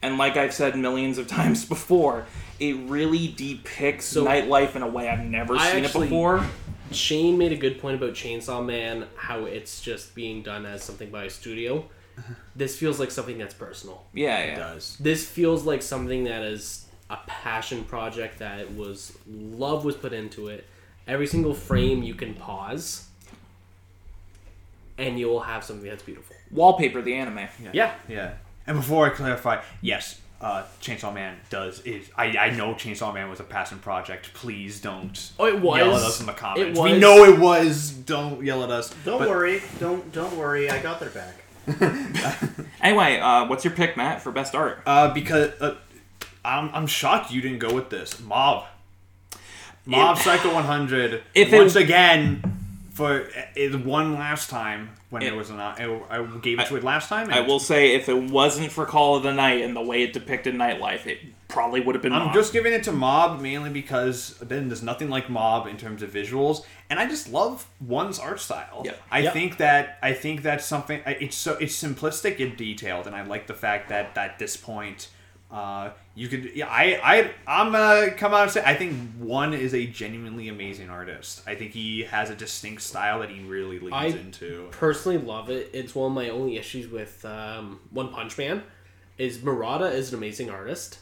And 0.00 0.16
like 0.16 0.36
I've 0.36 0.54
said 0.54 0.76
millions 0.76 1.18
of 1.18 1.26
times 1.38 1.64
before, 1.64 2.26
it 2.60 2.76
really 2.88 3.28
depicts 3.36 4.06
So- 4.06 4.24
nightlife 4.24 4.76
in 4.76 4.82
a 4.82 4.88
way 4.88 5.08
I've 5.08 5.24
never 5.24 5.56
I 5.56 5.72
seen 5.72 5.84
actually- 5.84 6.06
it 6.06 6.10
before. 6.10 6.44
Shane 6.90 7.36
made 7.36 7.52
a 7.52 7.56
good 7.56 7.80
point 7.82 7.96
about 7.96 8.14
Chainsaw 8.14 8.64
Man, 8.64 9.06
how 9.14 9.44
it's 9.44 9.82
just 9.82 10.14
being 10.14 10.42
done 10.42 10.64
as 10.64 10.82
something 10.82 11.10
by 11.10 11.24
a 11.24 11.30
studio. 11.30 11.84
Uh-huh. 12.16 12.32
This 12.56 12.78
feels 12.78 12.98
like 12.98 13.10
something 13.10 13.36
that's 13.36 13.52
personal. 13.52 14.06
Yeah, 14.14 14.38
It 14.38 14.48
yeah. 14.52 14.56
does. 14.58 14.96
This 14.98 15.28
feels 15.28 15.64
like 15.66 15.82
something 15.82 16.24
that 16.24 16.42
is 16.42 16.86
a 17.10 17.18
passion 17.26 17.84
project 17.84 18.38
that 18.38 18.72
was 18.74 19.12
love 19.30 19.84
was 19.84 19.96
put 19.96 20.14
into 20.14 20.48
it. 20.48 20.64
Every 21.06 21.26
single 21.26 21.52
frame 21.52 22.02
you 22.02 22.14
can 22.14 22.32
pause, 22.34 23.07
and 24.98 25.18
you 25.18 25.28
will 25.28 25.40
have 25.40 25.64
something 25.64 25.88
that's 25.88 26.02
beautiful. 26.02 26.34
Wallpaper, 26.50 27.00
the 27.02 27.14
anime. 27.14 27.48
Yeah, 27.72 27.94
Yeah. 28.08 28.32
And 28.66 28.76
before 28.78 29.06
I 29.06 29.10
clarify, 29.10 29.62
yes, 29.80 30.20
uh, 30.40 30.64
Chainsaw 30.82 31.12
Man 31.14 31.36
does 31.50 31.80
is 31.80 32.08
I, 32.16 32.26
I 32.36 32.50
know 32.50 32.74
Chainsaw 32.74 33.12
Man 33.14 33.28
was 33.30 33.40
a 33.40 33.44
passion 33.44 33.78
project. 33.78 34.32
Please 34.34 34.80
don't 34.80 35.32
Oh, 35.38 35.46
it 35.46 35.60
was. 35.60 35.78
yell 35.78 35.96
at 35.96 36.02
us 36.02 36.20
in 36.20 36.26
the 36.26 36.32
comments. 36.32 36.78
It 36.78 36.82
We 36.82 36.98
know 36.98 37.24
it 37.24 37.38
was. 37.38 37.90
Don't 37.90 38.44
yell 38.44 38.62
at 38.62 38.70
us. 38.70 38.94
Don't 39.04 39.18
But- 39.20 39.28
worry. 39.30 39.62
Don't 39.80 40.12
don't 40.12 40.36
worry. 40.36 40.70
I 40.70 40.80
got 40.82 41.00
their 41.00 41.10
back. 41.10 41.34
Anyway, 42.80 43.18
uh, 43.18 43.46
what's 43.48 43.64
your 43.64 43.74
pick, 43.74 43.96
Matt, 43.96 44.22
for 44.22 44.30
best 44.30 44.54
art? 44.54 44.80
Uh, 44.86 45.12
because 45.12 45.50
uh, 45.60 45.74
I'm 46.44 46.70
I'm 46.72 46.86
shocked 46.86 47.32
you 47.32 47.40
didn't 47.40 47.58
go 47.58 47.74
with 47.74 47.90
this 47.90 48.20
Mob. 48.20 48.66
Mob 49.84 50.16
If- 50.16 50.22
Psycho 50.22 50.54
100. 50.54 51.22
If 51.34 51.52
it- 51.52 51.56
once 51.56 51.74
again 51.74 52.42
for 52.98 53.22
eh, 53.34 53.40
eh, 53.40 53.44
it 53.54 53.84
won 53.84 54.14
last 54.14 54.50
time 54.50 54.90
when 55.10 55.22
It- 55.22 55.28
it, 55.32 55.36
was 55.36 55.48
an 55.50 55.58
I, 55.60 55.74
I 56.10 56.26
gave 56.42 56.58
it 56.60 56.66
to 56.66 56.76
it 56.76 56.84
last 56.84 57.08
time. 57.08 57.30
I 57.30 57.40
will 57.40 57.60
say, 57.60 57.94
if 57.94 58.08
it 58.08 58.20
wasn't 58.30 58.70
for 58.72 58.84
Call 58.84 59.16
of 59.16 59.22
the 59.22 59.32
Night 59.32 59.62
and 59.62 59.74
the 59.74 59.80
way 59.80 60.02
it 60.02 60.12
depicted 60.12 60.54
nightlife, 60.54 61.06
it 61.06 61.18
probably 61.48 61.80
would 61.80 61.94
have 61.94 62.02
been. 62.02 62.12
I'm 62.12 62.26
Mob. 62.26 62.34
just 62.34 62.52
giving 62.52 62.72
it 62.74 62.82
to 62.84 62.92
Mob 62.92 63.40
mainly 63.40 63.70
because 63.70 64.36
then 64.42 64.68
there's 64.68 64.82
nothing 64.82 65.08
like 65.08 65.30
Mob 65.30 65.66
in 65.66 65.76
terms 65.78 66.02
of 66.02 66.10
visuals, 66.10 66.62
and 66.90 66.98
I 66.98 67.06
just 67.06 67.30
love 67.32 67.66
one's 67.80 68.18
art 68.18 68.40
style. 68.40 68.82
Yep. 68.84 69.00
I 69.10 69.18
Yep. 69.20 69.32
think 69.32 69.56
that 69.58 69.98
I 70.02 70.12
think 70.12 70.42
that's 70.42 70.66
something. 70.66 71.00
It's 71.06 71.36
so 71.36 71.52
it's 71.60 71.80
simplistic 71.82 72.42
and 72.44 72.56
detailed, 72.56 73.06
and 73.06 73.14
I 73.16 73.22
like 73.22 73.46
the 73.46 73.54
fact 73.54 73.88
that 73.88 74.16
at 74.18 74.38
this 74.38 74.56
point, 74.56 75.08
uh, 75.50 75.90
you 76.14 76.28
could. 76.28 76.50
Yeah, 76.54 76.66
I 76.68 77.00
I 77.02 77.30
I'm 77.46 77.72
gonna 77.72 78.10
come 78.10 78.34
out 78.34 78.42
and 78.42 78.50
say 78.50 78.62
I 78.64 78.74
think 78.74 78.94
one 79.18 79.54
is 79.54 79.74
a 79.74 79.86
genuinely 79.86 80.48
amazing 80.48 80.90
artist. 80.90 81.42
I 81.46 81.54
think 81.54 81.72
he 81.72 82.02
has 82.02 82.28
a 82.30 82.34
distinct 82.34 82.82
style 82.82 83.20
that 83.20 83.30
he 83.30 83.40
really 83.44 83.78
leans 83.78 84.14
into. 84.14 84.46
I- 84.46 84.48
into. 84.48 84.68
personally 84.72 85.18
love 85.18 85.48
it. 85.50 85.70
It's 85.72 85.94
one 85.94 86.10
of 86.12 86.14
my 86.14 86.28
only 86.28 86.56
issues 86.58 86.88
with 86.90 87.24
um, 87.24 87.80
One 87.90 88.08
Punch 88.10 88.36
Man. 88.36 88.62
Is 89.16 89.42
Murata 89.42 89.86
is 89.86 90.10
an 90.12 90.18
amazing 90.18 90.48
artist. 90.50 90.98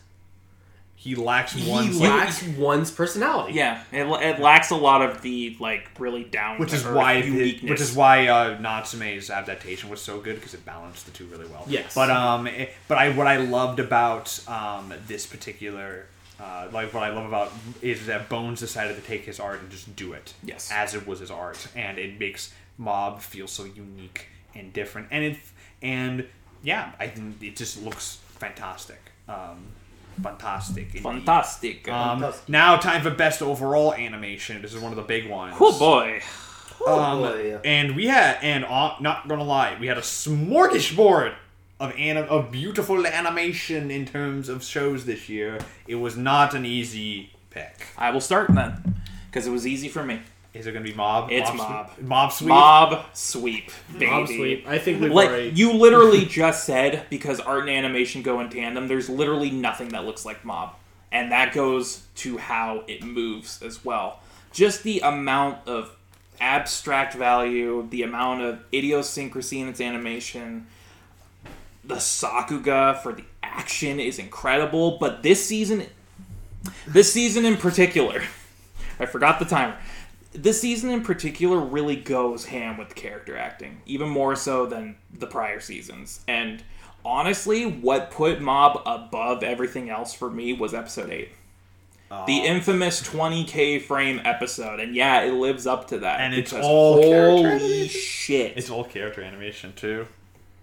He 0.99 1.15
lacks 1.15 1.55
one. 1.55 1.87
He 1.89 1.99
lacks 2.01 2.43
one's 2.43 2.91
personality. 2.91 3.53
Yeah, 3.53 3.83
it, 3.93 4.05
it 4.07 4.41
lacks 4.41 4.71
a 4.71 4.75
lot 4.77 5.03
of 5.03 5.23
the 5.23 5.57
like 5.61 5.89
really 6.01 6.25
down, 6.25 6.59
which 6.59 6.73
is 6.73 6.85
why 6.85 7.15
it- 7.15 7.27
uniqueness. 7.27 7.71
which 7.71 7.81
is 7.81 7.95
why 7.95 8.27
uh, 8.27 8.59
Natsume's 8.59 9.31
adaptation 9.31 9.89
was 9.91 10.01
so 10.01 10.19
good 10.21 10.35
because 10.37 10.55
it 10.55 10.65
balanced 10.65 11.05
the 11.07 11.13
two 11.13 11.27
really 11.27 11.47
well. 11.47 11.65
Yes. 11.69 11.95
But 11.95 12.11
um, 12.11 12.47
it- 12.47 12.73
but 12.89 12.99
I 12.99 13.11
what 13.11 13.27
I 13.27 13.37
loved 13.37 13.79
about 13.79 14.41
um 14.49 14.93
this 15.07 15.27
particular 15.27 16.07
uh, 16.41 16.69
like 16.73 16.93
what 16.93 17.03
I 17.03 17.11
love 17.11 17.27
about 17.27 17.53
is 17.83 18.07
that 18.07 18.29
Bones 18.29 18.61
decided 18.61 18.97
to 18.97 19.03
take 19.03 19.25
his 19.25 19.39
art 19.39 19.61
and 19.61 19.71
just 19.71 19.95
do 19.97 20.13
it. 20.13 20.35
Yes. 20.43 20.71
As 20.73 20.95
it 20.95 21.07
was 21.07 21.21
his 21.21 21.31
art, 21.31 21.69
and 21.77 21.99
it 21.99 22.19
makes 22.19 22.53
Mob 22.79 23.21
feel 23.21 23.47
so 23.47 23.65
unique 23.65 24.27
and 24.55 24.73
different, 24.73 25.09
and 25.11 25.25
it 25.25 25.37
and 25.83 26.27
yeah, 26.63 26.93
I 26.99 27.07
think 27.07 27.43
it 27.43 27.55
just 27.57 27.83
looks 27.83 28.19
fantastic. 28.39 29.01
Um, 29.29 29.67
fantastic. 30.23 30.87
indeed. 30.87 31.03
fantastic. 31.03 31.89
Um, 31.89 32.33
now 32.49 32.77
time 32.77 33.03
for 33.03 33.11
best 33.11 33.43
overall 33.43 33.95
animation. 33.95 34.63
This 34.63 34.75
is 34.75 34.81
one 34.81 34.93
of 34.93 34.97
the 34.97 35.03
big 35.03 35.29
ones. 35.29 35.57
oh 35.61 35.79
boy, 35.79 36.21
Um, 36.87 37.21
boy. 37.21 37.59
and 37.65 37.97
we 37.97 38.07
had, 38.07 38.39
and 38.43 38.65
uh, 38.65 38.95
not 39.01 39.29
gonna 39.29 39.45
lie, 39.45 39.77
we 39.81 39.87
had 39.87 39.99
a 39.99 40.03
smorgasbord 40.03 41.35
of 41.79 41.93
anim- 41.97 42.29
of 42.29 42.51
beautiful 42.51 43.07
animation 43.07 43.91
in 43.91 44.07
terms 44.07 44.49
of 44.49 44.65
shows 44.65 45.05
this 45.05 45.29
year. 45.29 45.59
It 45.87 45.97
was 45.97 46.17
not 46.17 46.55
an 46.55 46.65
easy 46.65 47.31
pick. 47.51 47.87
I 47.99 48.11
will 48.11 48.21
start 48.21 48.49
then 48.55 48.95
because 49.31 49.47
it 49.47 49.51
was 49.51 49.67
easy 49.67 49.89
for 49.89 50.03
me. 50.05 50.21
Is 50.57 50.67
it 50.67 50.73
gonna 50.73 50.85
be 50.85 50.93
Mob? 50.95 51.31
It's 51.31 51.49
Sweep- 51.49 51.59
Mob. 51.59 51.91
Mob 52.01 52.33
Sweep. 52.33 52.49
Mob 52.49 53.05
sweep, 53.13 53.71
baby. 53.93 54.07
Mob 54.07 54.27
Sweep. 54.27 54.67
I 54.69 54.79
think 54.79 55.01
we've 55.01 55.13
Like 55.13 55.29
already. 55.29 55.51
you 55.51 55.73
literally 55.73 56.25
just 56.41 56.65
said, 56.65 57.07
because 57.11 57.41
art 57.41 57.61
and 57.63 57.71
animation 57.71 58.23
go 58.23 58.41
in 58.41 58.49
tandem. 58.49 58.89
There's 58.89 59.09
literally 59.09 59.51
nothing 59.51 59.89
that 59.91 60.05
looks 60.05 60.25
like 60.25 60.45
Mob, 60.45 60.75
and 61.13 61.31
that 61.33 61.53
goes 61.53 62.05
to 62.17 62.39
how 62.39 62.85
it 62.87 63.03
moves 63.03 63.63
as 63.63 63.85
well. 63.85 64.21
Just 64.53 64.83
the 64.83 65.01
amount 65.01 65.67
of 65.69 65.95
abstract 66.41 67.15
value, 67.15 67.87
the 67.91 68.03
amount 68.03 68.43
of 68.43 68.61
idiosyncrasy 68.73 69.61
in 69.61 69.69
its 69.69 69.81
animation, 69.81 70.67
the 71.85 71.97
Sakuga 71.97 73.01
for 73.03 73.13
the 73.13 73.25
action 73.43 74.01
is 74.01 74.19
incredible. 74.19 74.99
But 74.99 75.23
this 75.23 75.45
season, 75.47 75.85
this 76.87 77.13
season 77.13 77.45
in 77.45 77.57
particular, 77.57 78.23
I 79.01 79.07
forgot 79.07 79.39
the 79.39 79.45
timer. 79.45 79.77
This 80.37 80.61
season 80.61 80.91
in 80.91 81.03
particular 81.03 81.59
really 81.59 81.97
goes 81.97 82.47
ham 82.47 82.77
with 82.77 82.95
character 82.95 83.37
acting, 83.37 83.81
even 83.87 84.09
more 84.09 84.37
so 84.37 84.67
than 84.67 84.97
the 85.13 85.27
prior 85.27 85.61
seasons. 85.61 86.21
And 86.29 86.63
honestly, 87.05 87.65
what 87.67 88.11
put 88.11 88.41
Mob 88.41 88.83
above 88.85 89.43
everything 89.43 89.91
else 89.91 90.13
for 90.15 90.31
me 90.31 90.53
was 90.53 90.75
episode 90.75 91.11
8. 91.11 91.31
The 92.27 92.37
infamous 92.37 93.03
20k 93.03 93.83
frame 93.83 94.21
episode. 94.25 94.79
And 94.79 94.95
yeah, 94.95 95.23
it 95.23 95.33
lives 95.33 95.67
up 95.67 95.89
to 95.89 95.99
that. 95.99 96.21
And 96.21 96.35
it's 96.35 96.53
all 96.53 97.03
character 97.03 97.59
holy 97.59 97.89
shit. 97.89 98.57
It's 98.57 98.71
all 98.71 98.85
character 98.85 99.23
animation 99.23 99.73
too, 99.75 100.07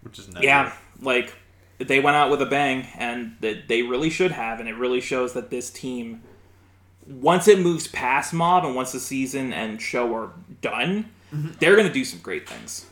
which 0.03 0.19
is 0.19 0.29
nice. 0.29 0.43
Yeah, 0.43 0.71
like 1.01 1.33
they 1.79 1.99
went 1.99 2.15
out 2.15 2.31
with 2.31 2.41
a 2.41 2.45
bang, 2.45 2.87
and 2.95 3.35
they 3.41 3.81
really 3.81 4.09
should 4.09 4.31
have, 4.31 4.61
and 4.61 4.69
it 4.69 4.75
really 4.75 5.01
shows 5.01 5.33
that 5.33 5.49
this 5.49 5.69
team, 5.69 6.21
once 7.07 7.47
it 7.47 7.59
moves 7.59 7.87
past 7.87 8.33
Mob 8.33 8.65
and 8.65 8.75
once 8.75 8.91
the 8.91 8.99
season 8.99 9.53
and 9.53 9.81
show 9.81 10.13
are 10.15 10.31
done, 10.61 11.09
they're 11.59 11.75
gonna 11.75 11.91
do 11.93 12.05
some 12.05 12.19
great 12.19 12.47
things. 12.47 12.85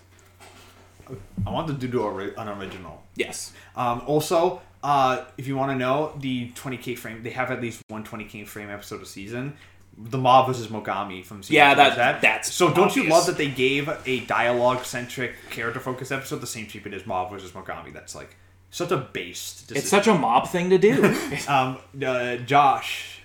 I 1.45 1.49
want 1.49 1.67
them 1.67 1.79
to 1.79 1.87
do 1.87 2.07
an 2.37 2.47
original. 2.47 3.03
Yes, 3.15 3.51
Um, 3.75 4.01
also, 4.05 4.61
uh, 4.83 5.25
if 5.37 5.47
you 5.47 5.57
want 5.57 5.71
to 5.71 5.77
know, 5.77 6.13
the 6.19 6.49
20k 6.51 6.97
frame, 6.97 7.21
they 7.23 7.31
have 7.31 7.51
at 7.51 7.61
least 7.61 7.81
one 7.89 8.03
20k 8.03 8.47
frame 8.47 8.69
episode 8.69 9.01
a 9.01 9.05
season. 9.05 9.53
The 9.97 10.17
Mob 10.17 10.47
versus 10.47 10.67
Mogami 10.67 11.23
from 11.23 11.43
season 11.43 11.55
Yeah, 11.57 11.73
that- 11.75 11.97
that. 11.97 12.21
that's 12.21 12.53
so. 12.53 12.73
Don't 12.73 12.95
you 12.95 13.03
love 13.09 13.25
that 13.25 13.37
they 13.37 13.49
gave 13.49 13.89
a 14.05 14.21
dialogue 14.21 14.85
centric 14.85 15.33
character 15.49 15.81
focused 15.81 16.11
episode 16.13 16.39
the 16.39 16.47
same 16.47 16.65
treatment 16.65 16.95
as 16.95 17.05
Mob 17.05 17.29
versus 17.29 17.51
Mogami? 17.51 17.91
That's 17.93 18.15
like 18.15 18.35
such 18.69 18.91
a 18.91 18.97
based. 18.97 19.71
it's 19.73 19.89
such 19.89 20.07
a 20.07 20.13
Mob 20.13 20.47
thing 20.47 20.69
to 20.69 20.77
do. 20.77 21.03
um, 21.49 21.77
uh, 22.03 22.37
Josh. 22.37 23.20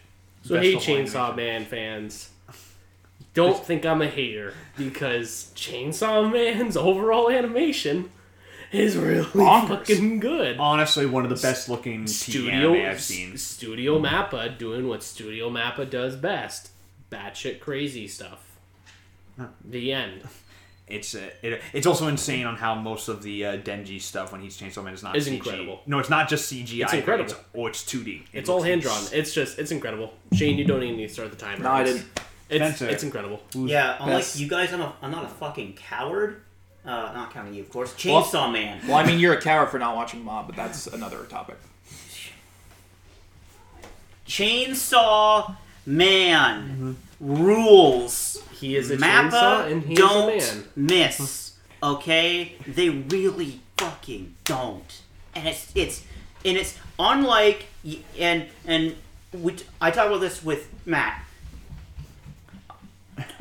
So 0.46 0.60
hey, 0.60 0.74
Chainsaw 0.76 1.30
animation. 1.30 1.36
Man 1.36 1.64
fans, 1.64 2.30
don't 3.34 3.64
think 3.64 3.84
I'm 3.84 4.00
a 4.00 4.06
hater 4.06 4.54
because 4.76 5.50
Chainsaw 5.56 6.30
Man's 6.32 6.76
overall 6.76 7.28
animation 7.30 8.10
is 8.70 8.96
really 8.96 9.24
Bonkers. 9.24 9.68
fucking 9.68 10.20
good. 10.20 10.58
Honestly, 10.58 11.04
one 11.04 11.24
of 11.24 11.30
the 11.30 11.42
best 11.42 11.68
looking 11.68 12.04
TV 12.04 12.08
Studio 12.08 12.90
I've 12.90 13.00
seen. 13.00 13.36
Studio 13.36 13.98
Mappa 13.98 14.56
doing 14.56 14.86
what 14.86 15.02
Studio 15.02 15.50
Mappa 15.50 15.88
does 15.90 16.14
best: 16.14 16.70
batshit 17.10 17.58
crazy 17.58 18.06
stuff. 18.06 18.56
The 19.64 19.92
end 19.92 20.22
It's 20.88 21.16
uh, 21.16 21.30
it, 21.42 21.60
it's 21.72 21.86
also 21.86 22.06
insane 22.06 22.46
on 22.46 22.54
how 22.56 22.76
most 22.76 23.08
of 23.08 23.22
the 23.22 23.44
uh, 23.44 23.56
Denji 23.58 24.00
stuff 24.00 24.30
when 24.30 24.40
he's 24.40 24.56
Chainsaw 24.56 24.84
Man 24.84 24.94
is 24.94 25.02
not 25.02 25.16
Is 25.16 25.26
CG. 25.28 25.32
incredible. 25.34 25.80
No, 25.86 25.98
it's 25.98 26.08
not 26.10 26.28
just 26.28 26.52
CGI. 26.52 26.82
It's 26.84 26.92
incredible. 26.92 27.30
It's, 27.32 27.40
oh, 27.56 27.66
it's 27.66 27.82
2D. 27.84 28.22
It 28.32 28.38
it's 28.38 28.48
all 28.48 28.62
hand 28.62 28.82
drawn. 28.82 29.02
It's 29.12 29.34
just 29.34 29.58
it's 29.58 29.72
incredible. 29.72 30.14
Shane, 30.32 30.56
you 30.58 30.64
don't 30.64 30.82
even 30.84 30.96
need 30.96 31.08
to 31.08 31.12
start 31.12 31.30
the 31.30 31.36
timer. 31.36 31.64
no, 31.64 31.70
I 31.70 31.80
It's- 31.82 31.96
didn't. 31.96 32.20
It's 32.48 32.76
Spencer. 32.76 32.88
it's 32.88 33.02
incredible. 33.02 33.42
Yeah, 33.54 33.96
unlike 33.98 34.18
Best- 34.18 34.38
you 34.38 34.46
guys, 34.46 34.72
I'm, 34.72 34.80
a, 34.80 34.92
I'm 35.02 35.10
not 35.10 35.24
a 35.24 35.28
fucking 35.28 35.72
coward. 35.74 36.42
Uh, 36.84 37.10
not 37.12 37.34
counting 37.34 37.54
you, 37.54 37.62
of 37.62 37.70
course. 37.70 37.92
Well- 38.04 38.22
Chainsaw 38.22 38.52
Man. 38.52 38.80
Well, 38.86 38.96
I 38.98 39.04
mean, 39.04 39.18
you're 39.18 39.34
a 39.34 39.40
coward 39.42 39.70
for 39.70 39.80
not 39.80 39.96
watching 39.96 40.22
Mob, 40.24 40.46
but 40.46 40.54
that's 40.54 40.86
another 40.86 41.24
topic. 41.24 41.56
Chainsaw 44.28 45.56
Man 45.84 46.96
rules. 47.20 48.42
He 48.56 48.76
is 48.76 48.90
a 48.90 48.96
Mappa 48.96 49.30
chainsaw 49.30 49.70
and 49.70 49.82
he 49.82 49.94
don't 49.94 50.32
a 50.32 50.36
man. 50.36 50.64
miss. 50.74 51.54
Okay, 51.82 52.54
they 52.66 52.88
really 52.88 53.60
fucking 53.76 54.34
don't, 54.44 55.02
and 55.34 55.46
it's 55.46 55.70
it's 55.74 56.02
and 56.44 56.56
it's 56.56 56.78
unlike 56.98 57.66
and 58.18 58.46
and 58.66 58.96
we, 59.32 59.56
I 59.80 59.90
talk 59.90 60.06
about 60.06 60.20
this 60.20 60.42
with 60.42 60.68
Matt. 60.86 61.22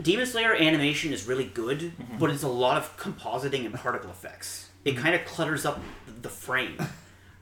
Demon 0.02 0.26
Slayer 0.26 0.54
animation 0.54 1.14
is 1.14 1.28
really 1.28 1.46
good, 1.46 1.94
but 2.20 2.30
it's 2.30 2.44
a 2.44 2.50
lot 2.50 2.78
of 2.78 2.96
compositing 2.98 3.66
and 3.66 3.74
particle 3.74 4.10
effects. 4.10 4.70
It 4.84 4.98
kind 4.98 5.16
of 5.16 5.26
clutters 5.26 5.66
up 5.66 5.80
the 6.22 6.30
frame. 6.30 6.78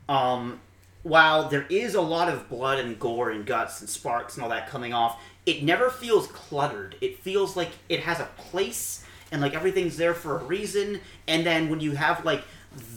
Um, 0.08 0.60
while 1.04 1.50
there 1.50 1.66
is 1.70 1.96
a 1.96 2.02
lot 2.02 2.30
of 2.30 2.50
blood 2.50 2.80
and 2.80 2.98
gore 3.00 3.30
and 3.30 3.46
guts 3.46 3.82
and 3.82 3.90
sparks 3.90 4.36
and 4.36 4.44
all 4.44 4.50
that 4.50 4.70
coming 4.70 4.94
off, 4.94 5.22
it 5.46 5.64
never 5.64 5.90
feels 5.90 6.28
cluttered. 6.28 6.96
It 7.02 7.20
feels 7.20 7.56
like 7.58 7.72
it 7.90 8.02
has 8.02 8.20
a 8.20 8.30
place 8.38 9.04
and 9.32 9.42
like 9.42 9.54
everything's 9.56 9.98
there 9.98 10.14
for 10.14 10.40
a 10.40 10.44
reason. 10.44 11.02
And 11.28 11.46
then 11.46 11.70
when 11.70 11.80
you 11.80 11.94
have 11.94 12.24
like 12.24 12.44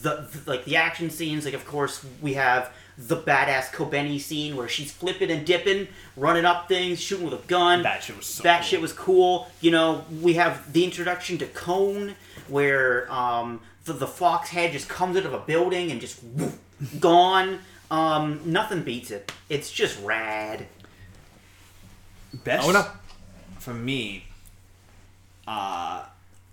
the, 0.03 0.29
the 0.33 0.51
like 0.51 0.65
the 0.65 0.77
action 0.77 1.11
scenes, 1.11 1.45
like 1.45 1.55
of 1.55 1.67
course 1.67 2.05
we 2.23 2.35
have 2.35 2.73
the 2.99 3.17
badass 3.17 3.71
Kobeni 3.73 4.19
scene 4.19 4.57
where 4.57 4.69
she's 4.69 4.91
flipping 4.91 5.31
and 5.31 5.45
dipping, 5.45 5.89
running 6.17 6.45
up 6.47 6.67
things, 6.69 6.99
shooting 7.01 7.29
with 7.29 7.35
a 7.45 7.47
gun. 7.47 7.83
That 7.83 8.03
shit 8.03 8.17
was 8.17 8.27
so 8.27 8.43
That 8.43 8.61
cool. 8.61 8.67
shit 8.69 8.81
was 8.81 8.93
cool. 8.93 9.49
You 9.61 9.71
know, 9.71 10.05
we 10.23 10.35
have 10.35 10.73
the 10.73 10.83
introduction 10.85 11.37
to 11.39 11.47
Kon, 11.47 12.15
where 12.49 13.11
um, 13.13 13.61
the, 13.85 13.93
the 13.93 14.07
fox 14.07 14.49
head 14.49 14.73
just 14.73 14.89
comes 14.89 15.17
out 15.17 15.27
of 15.27 15.35
a 15.35 15.41
building 15.41 15.91
and 15.91 16.01
just 16.01 16.23
woof, 16.23 16.59
gone. 17.01 17.59
Um, 17.91 18.41
nothing 18.47 18.83
beats 18.83 19.11
it. 19.11 19.31
It's 19.51 19.71
just 19.71 20.03
rad. 20.03 20.67
Best 22.33 22.67
Oh, 22.69 22.73
no. 22.73 22.87
for 23.59 23.75
me. 23.75 24.25
Uh, 25.47 26.05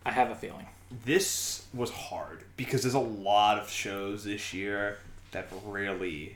I 0.06 0.12
have 0.12 0.30
a 0.30 0.36
feeling. 0.36 0.68
this 1.06 1.66
was 1.74 1.90
hard 1.90 2.40
because 2.58 2.84
there's 2.84 2.94
a 2.94 3.00
lot 3.00 3.58
of 3.58 3.70
shows 3.70 4.24
this 4.24 4.54
year 4.54 5.00
that 5.32 5.48
really, 5.66 6.36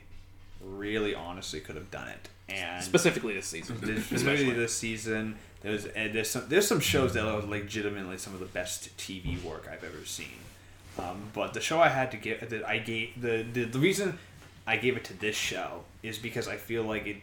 really 0.64 1.14
honestly 1.14 1.60
could 1.60 1.76
have 1.76 1.90
done 1.90 2.08
it. 2.08 2.28
And 2.48 2.82
Specifically 2.82 3.34
this 3.34 3.46
season. 3.46 3.76
specifically 3.78 4.16
especially. 4.16 4.52
this 4.54 4.74
season, 4.76 5.36
there's 5.60 5.84
and 5.84 6.14
there's 6.14 6.30
some 6.30 6.44
there's 6.48 6.66
some 6.66 6.80
shows 6.80 7.12
that 7.14 7.24
are 7.24 7.42
legitimately 7.42 8.16
some 8.18 8.32
of 8.34 8.40
the 8.40 8.46
best 8.46 8.96
TV 8.96 9.40
work 9.42 9.68
I've 9.70 9.84
ever 9.84 10.04
seen. 10.04 10.26
Um, 10.98 11.24
but 11.34 11.52
the 11.54 11.60
show 11.60 11.78
I 11.80 11.88
had 11.88 12.10
to 12.12 12.16
give 12.16 12.48
that 12.48 12.66
I 12.66 12.78
gave 12.78 13.20
the, 13.20 13.44
the 13.52 13.64
the 13.64 13.78
reason 13.78 14.18
I 14.66 14.78
gave 14.78 14.96
it 14.96 15.04
to 15.04 15.12
this 15.20 15.36
show 15.36 15.84
is 16.02 16.18
because 16.18 16.48
I 16.48 16.56
feel 16.56 16.82
like 16.84 17.06
it. 17.06 17.16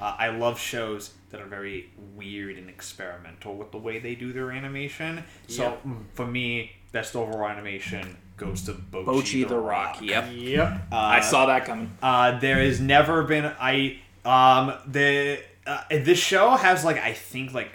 Uh, 0.00 0.16
I 0.18 0.30
love 0.30 0.58
shows 0.58 1.10
that 1.30 1.40
are 1.40 1.46
very 1.46 1.90
weird 2.16 2.56
and 2.58 2.68
experimental 2.68 3.54
with 3.56 3.70
the 3.70 3.78
way 3.78 3.98
they 3.98 4.14
do 4.14 4.32
their 4.32 4.50
animation. 4.50 5.24
So 5.48 5.78
mm, 5.86 6.04
for 6.14 6.26
me, 6.26 6.72
best 6.92 7.14
overall 7.16 7.48
animation 7.48 8.16
goes 8.36 8.62
to 8.62 8.72
Bocchi, 8.72 9.04
Bocchi 9.04 9.48
the 9.48 9.58
Rock. 9.58 10.00
Yep. 10.00 10.30
Yep. 10.32 10.82
I 10.92 11.20
saw 11.20 11.46
that 11.46 11.64
coming. 11.64 11.96
Uh, 12.02 12.38
there 12.38 12.58
has 12.58 12.80
never 12.80 13.22
been 13.22 13.44
I 13.44 13.98
um 14.24 14.74
the 14.86 15.40
uh, 15.66 15.82
this 15.90 16.18
show 16.18 16.50
has 16.50 16.84
like 16.84 16.98
I 16.98 17.12
think 17.12 17.52
like 17.52 17.70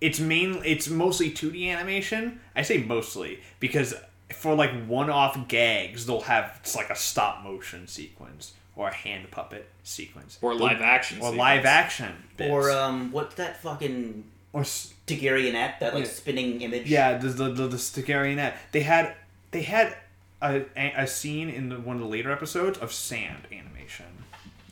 it's 0.00 0.18
main 0.18 0.60
it's 0.64 0.88
mostly 0.88 1.30
2D 1.30 1.68
animation. 1.70 2.40
I 2.54 2.62
say 2.62 2.78
mostly 2.78 3.40
because 3.60 3.94
for 4.32 4.54
like 4.54 4.86
one-off 4.86 5.46
gags 5.48 6.06
they'll 6.06 6.22
have 6.22 6.58
it's 6.60 6.74
like 6.74 6.90
a 6.90 6.96
stop 6.96 7.44
motion 7.44 7.86
sequence 7.86 8.54
or 8.76 8.88
a 8.88 8.94
hand 8.94 9.30
puppet 9.30 9.68
sequence 9.82 10.38
Or 10.42 10.54
live 10.54 10.80
action. 10.82 11.16
or 11.18 11.30
sequence. 11.30 11.38
live 11.38 11.64
action 11.64 12.12
bits. 12.36 12.50
Or 12.50 12.70
um, 12.70 13.10
what's 13.10 13.34
that 13.36 13.60
fucking 13.62 14.24
or 14.52 14.60
s- 14.60 14.92
Daguerreonet, 15.06 15.78
that 15.80 15.94
like 15.94 16.04
Yeah. 16.04 16.10
spinning 16.10 16.60
image? 16.60 16.86
Yeah, 16.88 17.16
the 17.18 17.28
the 17.28 17.48
the, 17.50 17.66
the 17.68 17.76
Stigarianet. 17.76 18.54
They 18.72 18.80
had 18.82 19.14
they 19.50 19.62
had 19.62 19.96
a, 20.42 20.62
a, 20.76 20.92
a 20.98 21.06
scene 21.06 21.48
in 21.48 21.70
the, 21.70 21.76
one 21.80 21.96
of 21.96 22.02
the 22.02 22.08
later 22.08 22.30
episodes 22.30 22.76
of 22.78 22.92
sand 22.92 23.44
animation 23.50 24.06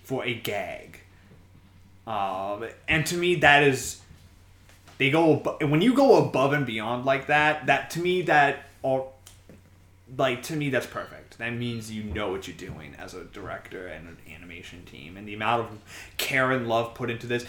for 0.05 0.25
a 0.25 0.35
gag. 0.35 1.01
Um, 2.07 2.67
and 2.87 3.07
to 3.07 3.17
me, 3.17 3.37
that 3.37 3.63
is 3.63 4.01
they 4.99 5.11
go 5.11 5.39
abo- 5.39 5.69
when 5.71 5.81
you 5.81 5.95
go 5.95 6.19
above 6.23 6.53
and 6.53 6.67
beyond 6.67 7.07
like 7.07 7.29
that. 7.29 7.67
That 7.67 7.91
to 7.93 8.01
me, 8.01 8.23
that 8.23 8.65
all 8.83 9.15
like 10.19 10.43
to 10.45 10.57
me, 10.57 10.69
that's 10.69 10.87
perfect. 10.87 11.14
That 11.37 11.51
means 11.51 11.91
you 11.91 12.05
know 12.05 12.31
what 12.31 12.47
you're 12.47 12.57
doing 12.57 12.95
as 12.99 13.15
a 13.15 13.25
director 13.25 13.87
and 13.87 14.09
an 14.09 14.17
animation 14.33 14.85
team, 14.85 15.17
and 15.17 15.27
the 15.27 15.35
amount 15.35 15.63
of 15.63 15.79
care 16.17 16.51
and 16.53 16.69
love 16.69 16.95
put 16.95 17.11
into 17.11 17.27
this 17.27 17.45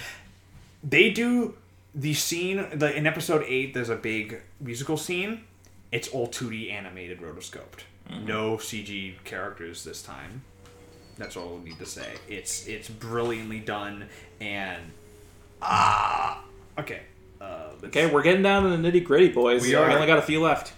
they 0.87 1.09
do 1.09 1.55
the 1.93 2.13
scene 2.13 2.67
the, 2.77 2.95
in 2.95 3.07
episode 3.07 3.43
8 3.47 3.73
there's 3.73 3.89
a 3.89 3.95
big 3.95 4.41
musical 4.59 4.97
scene 4.97 5.43
it's 5.91 6.07
all 6.09 6.27
2d 6.27 6.71
animated 6.71 7.21
rotoscoped 7.21 7.81
no 8.23 8.57
cg 8.57 9.15
characters 9.23 9.83
this 9.83 10.03
time 10.03 10.43
that's 11.17 11.35
all 11.35 11.59
i 11.59 11.63
need 11.63 11.79
to 11.79 11.85
say 11.85 12.13
it's 12.27 12.67
it's 12.67 12.89
brilliantly 12.89 13.59
done 13.59 14.05
and 14.39 14.91
ah 15.61 16.43
okay 16.77 17.01
uh 17.41 17.69
Okay, 17.83 18.07
we're 18.07 18.23
getting 18.23 18.41
down 18.41 18.63
to 18.63 18.75
the 18.75 18.77
nitty 18.77 19.03
gritty, 19.03 19.29
boys. 19.29 19.61
We 19.61 19.69
We 19.69 19.75
are. 19.75 19.91
only 19.91 20.07
got 20.07 20.17
a 20.17 20.23
few 20.23 20.41
left. 20.41 20.73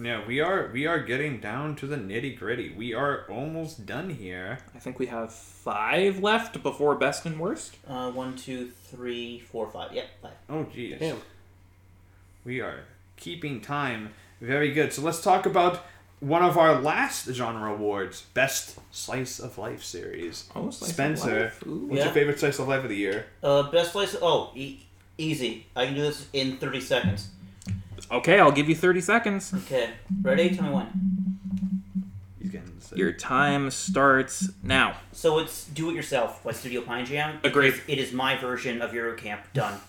Yeah 0.00 0.24
we 0.26 0.40
are 0.40 0.70
we 0.72 0.86
are 0.86 0.98
getting 1.00 1.40
down 1.40 1.76
to 1.76 1.86
the 1.86 1.96
nitty 1.96 2.38
gritty 2.38 2.72
we 2.76 2.94
are 2.94 3.24
almost 3.28 3.84
done 3.86 4.10
here 4.10 4.58
I 4.74 4.78
think 4.78 4.98
we 4.98 5.06
have 5.06 5.32
five 5.32 6.20
left 6.22 6.62
before 6.62 6.94
best 6.94 7.26
and 7.26 7.38
worst. 7.38 7.76
Uh, 7.86 8.10
one, 8.10 8.34
two, 8.36 8.70
three, 8.84 9.40
four, 9.40 9.68
five. 9.70 9.92
Yep, 9.92 10.06
five. 10.22 10.32
oh 10.48 10.64
geez 10.72 10.98
Damn. 10.98 11.18
we 12.44 12.60
are 12.60 12.80
keeping 13.16 13.60
time 13.60 14.10
very 14.40 14.72
good 14.72 14.92
so 14.92 15.02
let's 15.02 15.20
talk 15.20 15.44
about 15.46 15.84
one 16.20 16.42
of 16.42 16.56
our 16.58 16.80
last 16.80 17.26
genre 17.32 17.72
awards 17.72 18.22
best 18.34 18.78
slice 18.90 19.38
of 19.38 19.56
life 19.58 19.82
series 19.82 20.48
Oh, 20.54 20.70
slice 20.70 20.90
of 20.90 20.94
spencer 20.94 21.40
life. 21.44 21.66
Ooh. 21.66 21.86
what's 21.86 21.98
Yeah. 21.98 22.04
your 22.06 22.14
favorite 22.14 22.38
slice 22.40 22.58
of 22.58 22.68
life 22.68 22.82
of 22.82 22.88
the 22.90 22.96
year 22.96 23.26
Uh, 23.42 23.64
best 23.70 23.92
place. 23.92 24.16
Oh, 24.22 24.52
e- 24.54 24.80
easy. 25.18 25.66
I 25.76 25.86
can 25.86 25.94
do 25.94 26.02
this 26.02 26.26
in 26.32 26.56
thirty 26.58 26.80
seconds. 26.80 27.28
Okay, 28.10 28.38
I'll 28.40 28.52
give 28.52 28.68
you 28.68 28.74
30 28.74 29.00
seconds. 29.00 29.54
Okay, 29.54 29.90
ready? 30.22 30.54
Tell 30.54 30.64
me 30.66 30.70
when. 30.74 31.38
he's 32.40 32.50
getting 32.50 32.80
sick. 32.80 32.98
Your 32.98 33.12
time 33.12 33.70
starts 33.70 34.50
now. 34.62 34.96
So 35.12 35.38
it's 35.38 35.66
Do 35.66 35.90
It 35.90 35.94
Yourself 35.94 36.42
by 36.42 36.52
Studio 36.52 36.80
Pine 36.82 37.04
Jam. 37.06 37.38
Agreed. 37.44 37.80
It 37.86 37.98
is 37.98 38.12
my 38.12 38.36
version 38.36 38.82
of 38.82 38.92
Yuru 38.92 39.16
Camp. 39.16 39.42
Done. 39.52 39.80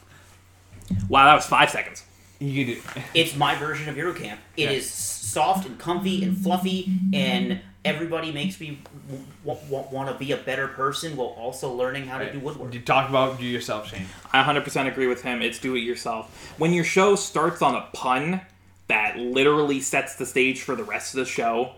Wow, 1.09 1.25
that 1.25 1.35
was 1.35 1.45
five 1.45 1.69
seconds. 1.69 2.03
you 2.39 2.65
do 2.65 2.81
It's 3.13 3.35
my 3.35 3.55
version 3.55 3.87
of 3.89 3.95
Yuru 3.95 4.15
Camp. 4.15 4.39
It 4.57 4.71
is 4.71 4.89
soft 4.89 5.65
and 5.67 5.79
comfy 5.79 6.23
and 6.23 6.37
fluffy, 6.37 6.91
and 7.13 7.61
everybody 7.83 8.31
makes 8.31 8.59
me 8.59 8.79
w- 9.43 9.59
w- 9.69 9.87
want 9.91 10.09
to 10.09 10.15
be 10.15 10.31
a 10.31 10.37
better 10.37 10.67
person 10.67 11.15
while 11.15 11.27
also 11.29 11.73
learning 11.73 12.05
how 12.05 12.19
to 12.19 12.31
do 12.31 12.39
woodwork. 12.39 12.73
you 12.73 12.81
talk 12.81 13.09
about 13.09 13.41
you 13.41 13.49
yourself 13.49 13.89
shane 13.89 14.05
I 14.31 14.43
100% 14.43 14.87
agree 14.87 15.07
with 15.07 15.23
him. 15.23 15.41
It's 15.41 15.59
do 15.59 15.75
it 15.75 15.79
yourself. 15.79 16.53
When 16.57 16.73
your 16.73 16.83
show 16.83 17.15
starts 17.15 17.61
on 17.61 17.75
a 17.75 17.87
pun 17.93 18.41
that 18.87 19.17
literally 19.17 19.79
sets 19.79 20.15
the 20.15 20.25
stage 20.25 20.61
for 20.61 20.75
the 20.75 20.83
rest 20.83 21.13
of 21.13 21.19
the 21.19 21.25
show, 21.25 21.73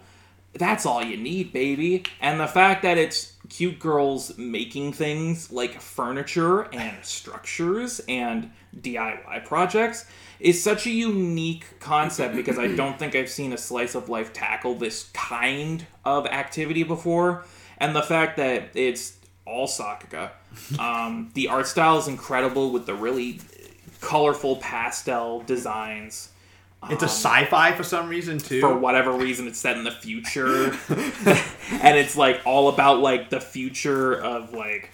that's 0.53 0.85
all 0.85 1.03
you 1.03 1.17
need, 1.17 1.51
baby. 1.53 2.03
And 2.22 2.40
the 2.40 2.48
fact 2.48 2.83
that 2.83 2.98
it's 2.98 3.33
cute 3.49 3.80
girls 3.80 4.38
making 4.38 4.93
things 4.93 5.51
like 5.51 5.80
furniture 5.82 6.64
and 6.73 7.03
structures 7.03 8.01
and 8.07 8.51
DIY 8.80 9.45
projects 9.45 10.06
is 10.43 10.61
such 10.61 10.85
a 10.85 10.89
unique 10.91 11.80
concept 11.80 12.35
because 12.35 12.59
I 12.59 12.67
don't 12.67 12.99
think 12.99 13.15
I've 13.15 13.30
seen 13.30 13.53
a 13.53 13.57
slice 13.57 13.95
of 13.95 14.09
life 14.09 14.33
tackle 14.33 14.75
this 14.75 15.09
kind 15.13 15.88
of 16.03 16.27
activity 16.27 16.83
before. 16.83 17.45
And 17.77 17.95
the 17.95 18.01
fact 18.01 18.35
that 18.38 18.69
it's 18.75 19.17
all 19.45 19.67
Sakuga. 19.67 20.31
Um, 20.77 21.31
the 21.33 21.47
art 21.47 21.67
style 21.67 21.97
is 21.97 22.09
incredible 22.09 22.72
with 22.72 22.85
the 22.85 22.93
really 22.93 23.39
colorful 24.01 24.57
pastel 24.57 25.41
designs. 25.41 26.30
it's 26.89 27.03
a 27.03 27.07
sci-fi 27.07 27.72
for 27.72 27.83
some 27.83 28.09
reason 28.09 28.38
too 28.38 28.59
For 28.59 28.77
whatever 28.77 29.13
reason, 29.13 29.47
it's 29.47 29.59
set 29.59 29.77
in 29.77 29.85
the 29.85 29.91
future, 29.91 30.65
and 31.72 31.97
it's 31.97 32.17
like 32.17 32.41
all 32.45 32.67
about 32.67 32.99
like 32.99 33.30
the 33.30 33.39
future 33.39 34.13
of 34.13 34.53
like 34.53 34.89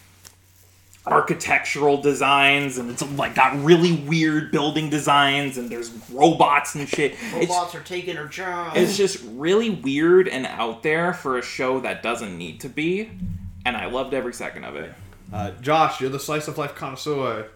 architectural 1.06 2.02
designs, 2.02 2.78
and 2.78 2.90
it's 2.90 3.02
like 3.14 3.36
got 3.36 3.62
really 3.64 3.94
weird 3.94 4.52
building 4.52 4.90
designs, 4.90 5.58
and 5.58 5.70
there's 5.70 5.92
robots 6.12 6.76
and 6.76 6.88
shit. 6.88 7.16
It's, 7.34 7.50
Robots 7.52 7.76
are 7.76 7.82
taking 7.82 8.16
her 8.16 8.26
job. 8.28 8.74
it's 8.76 8.98
just 8.98 9.24
really 9.34 9.70
weird 9.70 10.28
and 10.28 10.46
out 10.46 10.84
there 10.84 11.14
for 11.14 11.38
a 11.38 11.42
show 11.42 11.80
that 11.82 12.04
doesn't 12.04 12.38
need 12.38 12.60
to 12.62 12.70
be, 12.70 13.10
and 13.66 13.76
I 13.76 13.86
loved 13.88 14.14
every 14.14 14.34
second 14.34 14.66
of 14.66 14.76
it. 14.76 14.94
uh, 15.34 15.52
josh 15.62 16.02
you're 16.02 16.10
the 16.10 16.20
slice 16.20 16.48
of 16.48 16.58
life 16.58 16.74
connoisseur 16.76 17.48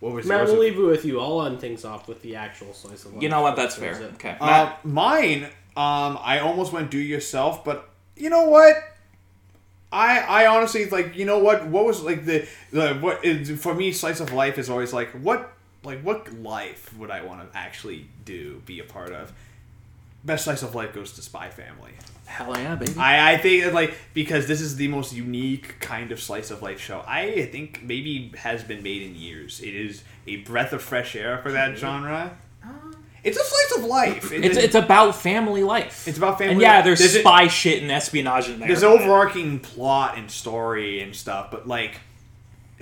What 0.00 0.12
was 0.14 0.26
Matt, 0.26 0.38
yours? 0.40 0.50
we'll 0.50 0.60
leave 0.60 0.78
it 0.78 0.82
with 0.82 1.04
you. 1.04 1.20
I'll 1.20 1.42
end 1.46 1.60
things 1.60 1.84
off 1.84 2.08
with 2.08 2.20
the 2.22 2.36
actual 2.36 2.72
slice 2.74 3.04
of 3.04 3.14
life. 3.14 3.22
You 3.22 3.28
know 3.28 3.42
what? 3.42 3.56
That's 3.56 3.76
fair. 3.76 3.94
Okay. 4.14 4.36
Uh, 4.40 4.72
mine, 4.84 5.44
um, 5.76 6.18
I 6.22 6.40
almost 6.40 6.72
went 6.72 6.90
do 6.90 6.98
yourself, 6.98 7.64
but 7.64 7.88
you 8.16 8.28
know 8.30 8.44
what? 8.44 8.74
I 9.92 10.20
I 10.20 10.46
honestly 10.46 10.86
like 10.86 11.16
you 11.16 11.24
know 11.24 11.38
what 11.38 11.66
what 11.66 11.84
was 11.84 12.02
like 12.02 12.24
the 12.24 12.46
the 12.70 12.94
what 12.94 13.24
is, 13.24 13.60
for 13.60 13.74
me 13.74 13.92
slice 13.92 14.20
of 14.20 14.32
life 14.32 14.58
is 14.58 14.70
always 14.70 14.92
like 14.92 15.10
what 15.10 15.52
like 15.82 16.00
what 16.02 16.32
life 16.34 16.96
would 16.96 17.10
I 17.10 17.22
want 17.22 17.50
to 17.50 17.58
actually 17.58 18.06
do 18.24 18.62
be 18.66 18.80
a 18.80 18.84
part 18.84 19.12
of. 19.12 19.32
Best 20.22 20.44
slice 20.44 20.62
of 20.62 20.74
life 20.74 20.92
goes 20.92 21.12
to 21.12 21.22
Spy 21.22 21.48
Family. 21.48 21.92
hell 22.26 22.56
yeah, 22.56 22.74
baby. 22.74 22.92
I, 22.98 23.32
I 23.32 23.38
think 23.38 23.72
like 23.72 23.94
because 24.12 24.46
this 24.46 24.60
is 24.60 24.76
the 24.76 24.86
most 24.88 25.14
unique 25.14 25.80
kind 25.80 26.12
of 26.12 26.20
slice 26.20 26.50
of 26.50 26.62
life 26.62 26.78
show 26.78 27.02
I 27.06 27.48
think 27.50 27.82
maybe 27.82 28.32
has 28.36 28.62
been 28.62 28.82
made 28.82 29.02
in 29.02 29.14
years. 29.16 29.60
It 29.60 29.74
is 29.74 30.04
a 30.26 30.36
breath 30.36 30.72
of 30.72 30.82
fresh 30.82 31.16
air 31.16 31.38
for 31.38 31.52
that 31.52 31.78
genre. 31.78 32.36
It's 33.22 33.38
a 33.38 33.44
slice 33.44 33.78
of 33.78 33.84
life. 33.84 34.32
It- 34.32 34.44
It's 34.44 34.56
it's 34.56 34.74
about 34.74 35.14
family 35.14 35.62
life. 35.62 36.06
It's 36.08 36.18
about 36.18 36.38
family 36.38 36.52
And 36.54 36.60
yeah, 36.62 36.76
life. 36.76 36.84
there's, 36.84 36.98
There's 37.00 37.16
a- 37.16 37.20
spy 37.20 37.48
shit 37.48 37.82
and 37.82 37.90
espionage 37.92 38.48
in 38.48 38.58
there. 38.58 38.68
there's 38.68 38.82
an 38.82 38.88
overarching 38.88 39.58
plot 39.60 40.16
and 40.18 40.30
story 40.30 41.00
and 41.02 41.14
stuff, 41.14 41.50
but 41.50 41.66
like 41.68 42.00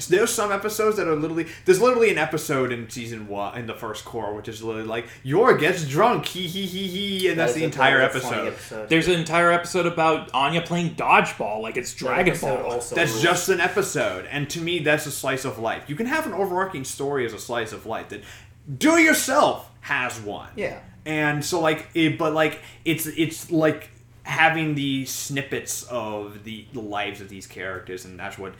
there's 0.08 0.32
some 0.32 0.52
episodes 0.52 0.96
that 0.96 1.08
are 1.08 1.16
literally 1.16 1.44
there's 1.64 1.80
literally 1.80 2.08
an 2.08 2.18
episode 2.18 2.70
in 2.70 2.88
season 2.88 3.26
one 3.26 3.58
in 3.58 3.66
the 3.66 3.74
first 3.74 4.04
cour 4.04 4.32
which 4.32 4.46
is 4.46 4.62
literally 4.62 4.86
like 4.86 5.08
Yor 5.24 5.56
gets 5.58 5.84
drunk 5.88 6.24
he 6.26 6.46
he 6.46 6.66
he 6.66 6.86
he 6.86 7.28
and 7.28 7.36
that's 7.36 7.54
That 7.54 7.58
the 7.58 7.64
entire 7.64 7.98
very 8.08 8.20
funny 8.20 8.46
episode. 8.46 8.88
There's 8.88 9.08
an 9.08 9.14
entire 9.14 9.50
episode 9.50 9.86
about 9.86 10.32
Anya 10.32 10.62
playing 10.62 10.94
dodgeball 10.94 11.62
like 11.62 11.76
it's 11.76 11.92
Dragon 11.94 12.28
episode 12.28 12.62
Ball. 12.62 12.72
also 12.74 12.94
That's 12.94 13.10
rules. 13.10 13.22
just 13.24 13.48
an 13.48 13.58
episode, 13.60 14.26
and 14.30 14.48
to 14.50 14.60
me, 14.60 14.78
that's 14.78 15.06
a 15.06 15.10
slice 15.10 15.44
of 15.44 15.58
life. 15.58 15.82
You 15.88 15.96
can 15.96 16.06
have 16.06 16.26
an 16.26 16.32
overarching 16.32 16.84
story 16.84 17.26
as 17.26 17.32
a 17.32 17.38
slice 17.40 17.72
of 17.72 17.84
life. 17.84 18.10
That 18.10 18.22
Do 18.78 18.94
It 18.98 19.02
Yourself 19.02 19.68
has 19.80 20.20
one. 20.20 20.50
Yeah. 20.56 20.78
and 21.06 21.44
so 21.44 21.60
like 21.60 21.88
it, 21.94 22.18
but 22.18 22.32
like 22.32 22.60
it's 22.84 23.06
it's 23.06 23.50
like 23.50 23.90
having 24.24 24.74
the 24.74 25.06
snippets 25.06 25.84
of 25.84 26.44
the, 26.44 26.66
the 26.74 26.80
lives 26.80 27.20
of 27.22 27.28
these 27.30 27.46
characters, 27.46 28.04
and 28.04 28.18
that's 28.18 28.36
what 28.38 28.52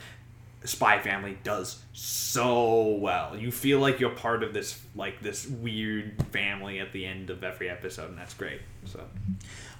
Spy 0.65 0.97
Family 0.99 1.37
does 1.43 1.81
so 1.93 2.87
well. 2.95 3.37
You 3.37 3.51
feel 3.51 3.79
like 3.79 3.99
you're 3.99 4.09
part 4.09 4.43
of 4.43 4.53
this 4.53 4.81
like 4.95 5.21
this 5.21 5.47
weird 5.47 6.21
family 6.31 6.79
at 6.79 6.91
the 6.91 7.05
end 7.05 7.29
of 7.29 7.43
every 7.43 7.69
episode, 7.69 8.09
and 8.09 8.17
that's 8.17 8.33
great. 8.33 8.61
So 8.85 8.99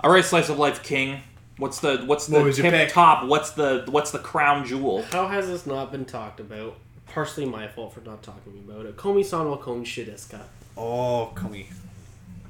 All 0.01 0.11
right, 0.11 0.24
slice 0.24 0.50
of 0.50 0.59
life 0.59 0.84
king. 0.84 1.22
What's 1.58 1.80
the 1.80 1.98
what's 2.06 2.27
the 2.27 2.40
What 2.42 2.53
tip 2.53 2.90
top? 2.90 3.26
What's 3.26 3.51
the 3.51 3.84
what's 3.90 4.11
the 4.11 4.19
crown 4.19 4.66
jewel? 4.66 5.03
How 5.11 5.27
has 5.27 5.48
this 5.48 5.66
not 5.66 5.92
been 5.92 6.06
talked 6.06 6.40
about? 6.40 6.76
Partially 7.08 7.45
my 7.45 7.68
fault 7.68 7.93
for 7.93 8.01
not 8.01 8.22
talking 8.22 8.64
about 8.66 8.85
it. 8.85 8.95
Komi-san 8.95 9.50
wa 9.50 9.58
komi 9.58 9.84
desu 9.84 10.30
ka? 10.30 10.40
Oh, 10.80 11.32
Komi. 11.35 11.66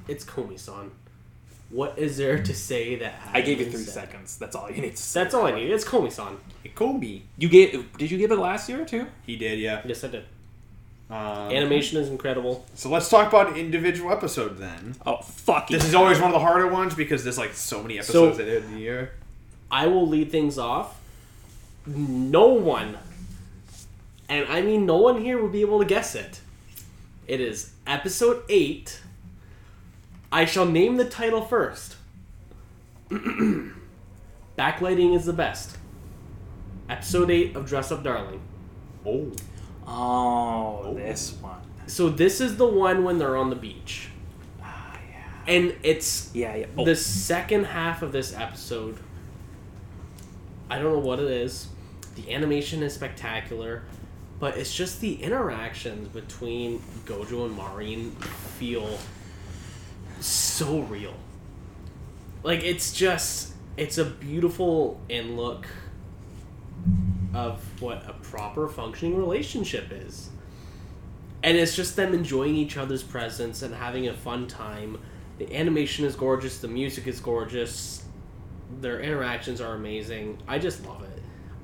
It's 0.08 0.24
Komi-san. 0.24 0.90
What 1.70 1.98
is 1.98 2.16
there 2.16 2.42
to 2.42 2.54
say 2.54 2.96
that? 2.96 3.14
I 3.32 3.42
gave 3.42 3.60
you 3.60 3.66
three 3.66 3.84
said? 3.84 3.94
seconds. 3.94 4.36
That's 4.38 4.56
all 4.56 4.70
you 4.70 4.82
need 4.82 4.96
to 4.96 5.02
say. 5.02 5.22
That's 5.22 5.34
all 5.34 5.46
I 5.46 5.52
need. 5.52 5.70
It's 5.70 5.84
Komi-san. 5.84 6.36
Komi. 6.74 7.22
You 7.38 7.48
gave? 7.48 7.96
Did 7.96 8.10
you 8.10 8.18
give 8.18 8.32
it 8.32 8.38
last 8.38 8.68
year 8.68 8.84
too? 8.84 9.06
He 9.24 9.36
did, 9.36 9.58
yeah. 9.58 9.82
Yes, 9.84 10.02
I 10.02 10.08
did. 10.08 10.24
Um, 11.10 11.50
Animation 11.50 12.00
is 12.00 12.08
incredible. 12.08 12.64
So 12.74 12.88
let's 12.88 13.08
talk 13.08 13.26
about 13.28 13.56
individual 13.56 14.12
episode 14.12 14.58
then. 14.58 14.94
Oh 15.04 15.16
fuck! 15.16 15.68
This 15.68 15.84
is 15.84 15.92
always 15.92 16.20
one 16.20 16.28
of 16.28 16.34
the 16.34 16.38
harder 16.38 16.68
ones 16.68 16.94
because 16.94 17.24
there's 17.24 17.38
like 17.38 17.52
so 17.52 17.82
many 17.82 17.98
episodes 17.98 18.38
that 18.38 18.46
in 18.48 18.74
the 18.74 18.78
year. 18.78 19.12
I 19.72 19.88
will 19.88 20.06
lead 20.06 20.30
things 20.30 20.56
off. 20.56 21.00
No 21.84 22.46
one, 22.48 22.96
and 24.28 24.46
I 24.48 24.62
mean 24.62 24.86
no 24.86 24.98
one 24.98 25.20
here 25.20 25.38
will 25.38 25.48
be 25.48 25.62
able 25.62 25.80
to 25.80 25.84
guess 25.84 26.14
it. 26.14 26.40
It 27.26 27.40
is 27.40 27.72
episode 27.90 28.44
8. 28.48 29.00
I 30.32 30.44
shall 30.44 30.64
name 30.64 30.96
the 30.96 31.04
title 31.04 31.42
first. 31.42 31.96
Backlighting 33.10 33.74
is 35.14 35.26
the 35.26 35.32
best. 35.32 35.76
Episode 36.88 37.30
8 37.30 37.56
of 37.56 37.66
Dress 37.66 37.90
Up 37.90 38.02
Darling. 38.02 38.40
Oh, 39.04 39.32
Oh, 39.86 40.94
this 40.94 41.32
one. 41.40 41.60
So 41.88 42.08
this 42.08 42.40
is 42.40 42.56
the 42.56 42.66
one 42.66 43.02
when 43.02 43.18
they're 43.18 43.36
on 43.36 43.50
the 43.50 43.56
beach. 43.56 44.08
Ah, 44.62 44.96
yeah. 45.10 45.52
And 45.52 45.74
it's 45.82 46.30
Yeah, 46.32 46.54
yeah. 46.54 46.66
Oh, 46.78 46.84
the 46.84 46.94
second 46.94 47.64
half 47.64 48.02
of 48.02 48.12
this 48.12 48.34
episode 48.34 48.98
i 50.70 50.78
don't 50.78 50.92
know 50.92 51.00
what 51.00 51.18
it 51.18 51.28
is 51.28 51.66
the 52.14 52.32
animation 52.32 52.84
is 52.84 52.94
spectacular 52.94 53.82
but 54.40 54.56
it's 54.56 54.74
just 54.74 55.02
the 55.02 55.22
interactions 55.22 56.08
between 56.08 56.82
gojo 57.04 57.44
and 57.44 57.56
Marin 57.56 58.10
feel 58.58 58.98
so 60.20 60.80
real. 60.80 61.14
Like 62.42 62.64
it's 62.64 62.92
just 62.92 63.52
it's 63.76 63.98
a 63.98 64.04
beautiful 64.04 64.98
in 65.10 65.36
look 65.36 65.66
of 67.34 67.62
what 67.80 68.02
a 68.08 68.14
proper 68.14 68.66
functioning 68.66 69.16
relationship 69.16 69.92
is. 69.92 70.30
And 71.42 71.56
it's 71.56 71.76
just 71.76 71.96
them 71.96 72.12
enjoying 72.14 72.56
each 72.56 72.76
other's 72.76 73.02
presence 73.02 73.62
and 73.62 73.74
having 73.74 74.08
a 74.08 74.14
fun 74.14 74.46
time. 74.46 74.98
The 75.38 75.54
animation 75.54 76.06
is 76.06 76.16
gorgeous 76.16 76.58
the 76.58 76.68
music 76.68 77.06
is 77.06 77.20
gorgeous. 77.20 78.04
Their 78.80 79.00
interactions 79.00 79.60
are 79.60 79.74
amazing. 79.74 80.38
I 80.48 80.58
just 80.58 80.84
love 80.86 81.02
it 81.02 81.09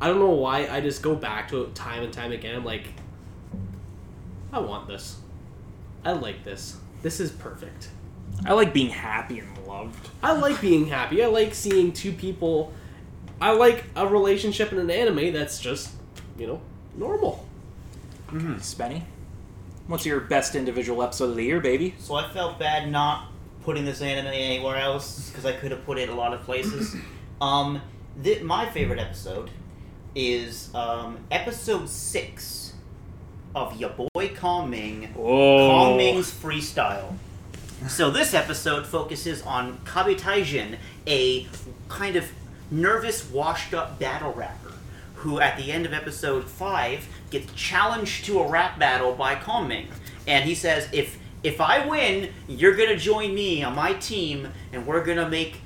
i 0.01 0.07
don't 0.07 0.19
know 0.19 0.31
why 0.31 0.67
i 0.69 0.81
just 0.81 1.03
go 1.03 1.15
back 1.15 1.49
to 1.49 1.63
it 1.63 1.75
time 1.75 2.03
and 2.03 2.13
time 2.13 2.33
again 2.33 2.55
i'm 2.57 2.65
like 2.65 2.89
i 4.53 4.59
want 4.59 4.87
this 4.87 5.19
i 6.05 6.13
like 6.13 6.45
this 6.45 6.77
this 7.03 7.21
is 7.21 7.31
perfect 7.31 7.91
I 8.45 8.53
like 8.53 8.75
being 8.75 8.91
happy 8.91 9.39
and 9.39 9.67
loved. 9.67 10.09
i 10.23 10.33
like 10.33 10.61
being 10.61 10.87
happy 10.87 11.23
i 11.23 11.27
like 11.27 11.55
seeing 11.55 11.93
two 11.93 12.13
people 12.13 12.73
i 13.41 13.53
like 13.53 13.85
a 13.97 14.07
relationship 14.07 14.73
in 14.73 14.79
an 14.79 14.91
anime 14.91 15.33
that's 15.33 15.59
just 15.59 15.91
you 16.39 16.47
know 16.47 16.61
normal 16.97 17.43
Hmm, 18.29 18.55
Spenny, 18.55 19.03
what's 19.87 20.05
your 20.05 20.19
best 20.19 20.57
individual 20.57 21.01
episode 21.05 21.31
of 21.31 21.37
the 21.37 21.45
year, 21.45 21.61
baby? 21.61 21.95
So 21.99 22.17
I 22.17 22.29
felt 22.31 22.59
bad 22.59 22.91
not 22.91 23.29
putting 23.63 23.85
this 23.85 24.03
anime 24.03 24.27
anywhere 24.33 24.77
else 24.79 25.29
because 25.31 25.47
I 25.47 25.53
could 25.53 25.71
have 25.71 25.85
put 25.87 25.97
it 25.97 26.09
a 26.09 26.15
lot 26.15 26.35
of 26.35 26.43
places. 26.43 26.97
um, 27.41 27.81
th- 28.21 28.43
my 28.43 28.69
favorite 28.71 28.99
episode 28.99 29.49
is 30.17 30.75
um, 30.75 31.19
episode 31.31 31.89
six 31.89 32.73
of 33.55 33.79
your 33.79 33.91
boy 33.91 34.09
Kongming. 34.17 34.71
Ming. 34.71 35.15
Oh, 35.17 35.69
Kong 35.69 35.97
Ming's 35.99 36.33
freestyle. 36.33 37.15
So 37.89 38.11
this 38.11 38.33
episode 38.33 38.87
focuses 38.87 39.43
on 39.43 39.79
Kabe 39.85 40.19
Taijin, 40.19 40.79
a 41.07 41.47
kind 41.91 42.17
of 42.17 42.25
nervous, 42.71 43.31
washed-up 43.31 43.99
battle 43.99 44.33
rapper, 44.33 44.73
who 45.17 45.39
at 45.39 45.59
the 45.59 45.71
end 45.71 45.85
of 45.85 45.93
episode 45.93 46.45
five 46.45 47.07
gets 47.31 47.53
challenged 47.53 48.25
to 48.25 48.41
a 48.41 48.49
rap 48.49 48.79
battle 48.79 49.15
by 49.15 49.35
Kongming, 49.35 49.89
and 50.27 50.47
he 50.47 50.55
says, 50.55 50.89
"If 50.93 51.19
if 51.43 51.61
I 51.61 51.87
win, 51.87 52.33
you're 52.49 52.75
gonna 52.75 52.97
join 52.97 53.35
me 53.35 53.63
on 53.63 53.75
my 53.75 53.93
team, 53.93 54.49
and 54.73 54.87
we're 54.87 55.05
gonna 55.05 55.29
make 55.29 55.61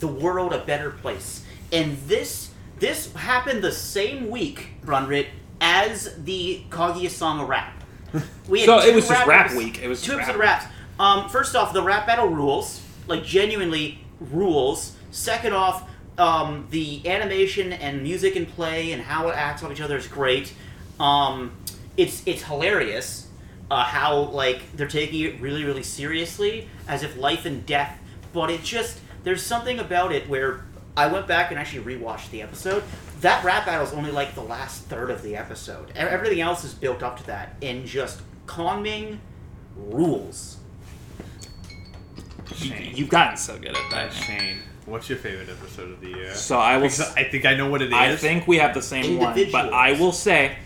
the 0.00 0.08
world 0.08 0.52
a 0.52 0.64
better 0.64 0.90
place." 0.90 1.44
And 1.72 1.98
this 2.08 2.47
this 2.78 3.12
happened 3.14 3.62
the 3.62 3.72
same 3.72 4.30
week, 4.30 4.68
Brunrit, 4.84 5.26
as 5.60 6.14
the 6.24 6.62
Kaguya-sama 6.70 7.44
rap. 7.44 7.84
We 8.48 8.60
had 8.60 8.66
So 8.66 8.78
it 8.80 8.94
was 8.94 9.06
just 9.06 9.26
rap 9.26 9.52
week. 9.54 9.82
It 9.82 9.88
was 9.88 10.00
two 10.00 10.16
rap 10.16 10.30
of 10.30 10.36
raps. 10.36 10.64
Um, 10.98 11.28
first 11.28 11.54
off, 11.54 11.74
the 11.74 11.82
rap 11.82 12.06
battle 12.06 12.28
rules, 12.28 12.82
like 13.06 13.22
genuinely 13.22 13.98
rules. 14.18 14.96
Second 15.10 15.52
off, 15.52 15.88
um, 16.16 16.66
the 16.70 17.06
animation 17.08 17.72
and 17.72 18.02
music 18.02 18.36
and 18.36 18.48
play 18.48 18.92
and 18.92 19.02
how 19.02 19.28
it 19.28 19.36
acts 19.36 19.62
on 19.62 19.70
each 19.70 19.80
other 19.80 19.96
is 19.96 20.06
great. 20.06 20.52
Um, 20.98 21.52
it's 21.96 22.22
it's 22.26 22.42
hilarious 22.42 23.28
uh, 23.70 23.84
how 23.84 24.16
like 24.16 24.62
they're 24.76 24.88
taking 24.88 25.20
it 25.20 25.40
really 25.40 25.64
really 25.64 25.82
seriously 25.82 26.68
as 26.88 27.02
if 27.02 27.16
life 27.16 27.44
and 27.44 27.64
death. 27.66 27.98
But 28.32 28.50
it 28.50 28.62
just 28.62 29.00
there's 29.24 29.42
something 29.42 29.78
about 29.78 30.12
it 30.12 30.28
where 30.28 30.64
I 30.98 31.06
went 31.06 31.28
back 31.28 31.52
and 31.52 31.60
actually 31.60 31.96
rewatched 31.96 32.30
the 32.30 32.42
episode. 32.42 32.82
That 33.20 33.44
rap 33.44 33.66
battle 33.66 33.86
is 33.86 33.92
only 33.92 34.10
like 34.10 34.34
the 34.34 34.42
last 34.42 34.82
third 34.86 35.10
of 35.10 35.22
the 35.22 35.36
episode. 35.36 35.90
E- 35.90 35.92
Everything 35.98 36.40
else 36.40 36.64
is 36.64 36.74
built 36.74 37.04
up 37.04 37.18
to 37.18 37.26
that 37.28 37.54
and 37.62 37.86
just 37.86 38.20
Kongming 38.46 39.18
rules. 39.76 40.56
You, 42.56 42.74
you've 42.74 43.08
gotten 43.10 43.36
so 43.36 43.56
good 43.58 43.76
at 43.76 43.90
that. 43.92 44.12
Shane, 44.12 44.58
what's 44.86 45.08
your 45.08 45.18
favorite 45.18 45.48
episode 45.48 45.92
of 45.92 46.00
the 46.00 46.08
year? 46.08 46.34
So 46.34 46.58
I 46.58 46.78
will. 46.78 46.84
Because 46.84 47.14
I 47.14 47.22
think 47.22 47.46
I 47.46 47.54
know 47.54 47.70
what 47.70 47.80
it 47.80 47.88
is. 47.88 47.94
I 47.94 48.16
think 48.16 48.48
we 48.48 48.56
have 48.56 48.74
the 48.74 48.82
same 48.82 49.18
one, 49.18 49.38
but 49.52 49.72
I 49.72 49.92
will 49.92 50.12
say 50.12 50.56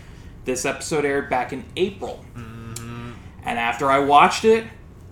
this 0.45 0.65
episode 0.65 1.05
aired 1.05 1.29
back 1.29 1.53
in 1.53 1.63
April. 1.75 2.25
Mm-hmm. 2.35 3.11
And 3.43 3.59
after 3.59 3.91
I 3.91 3.99
watched 3.99 4.45
it, 4.45 4.65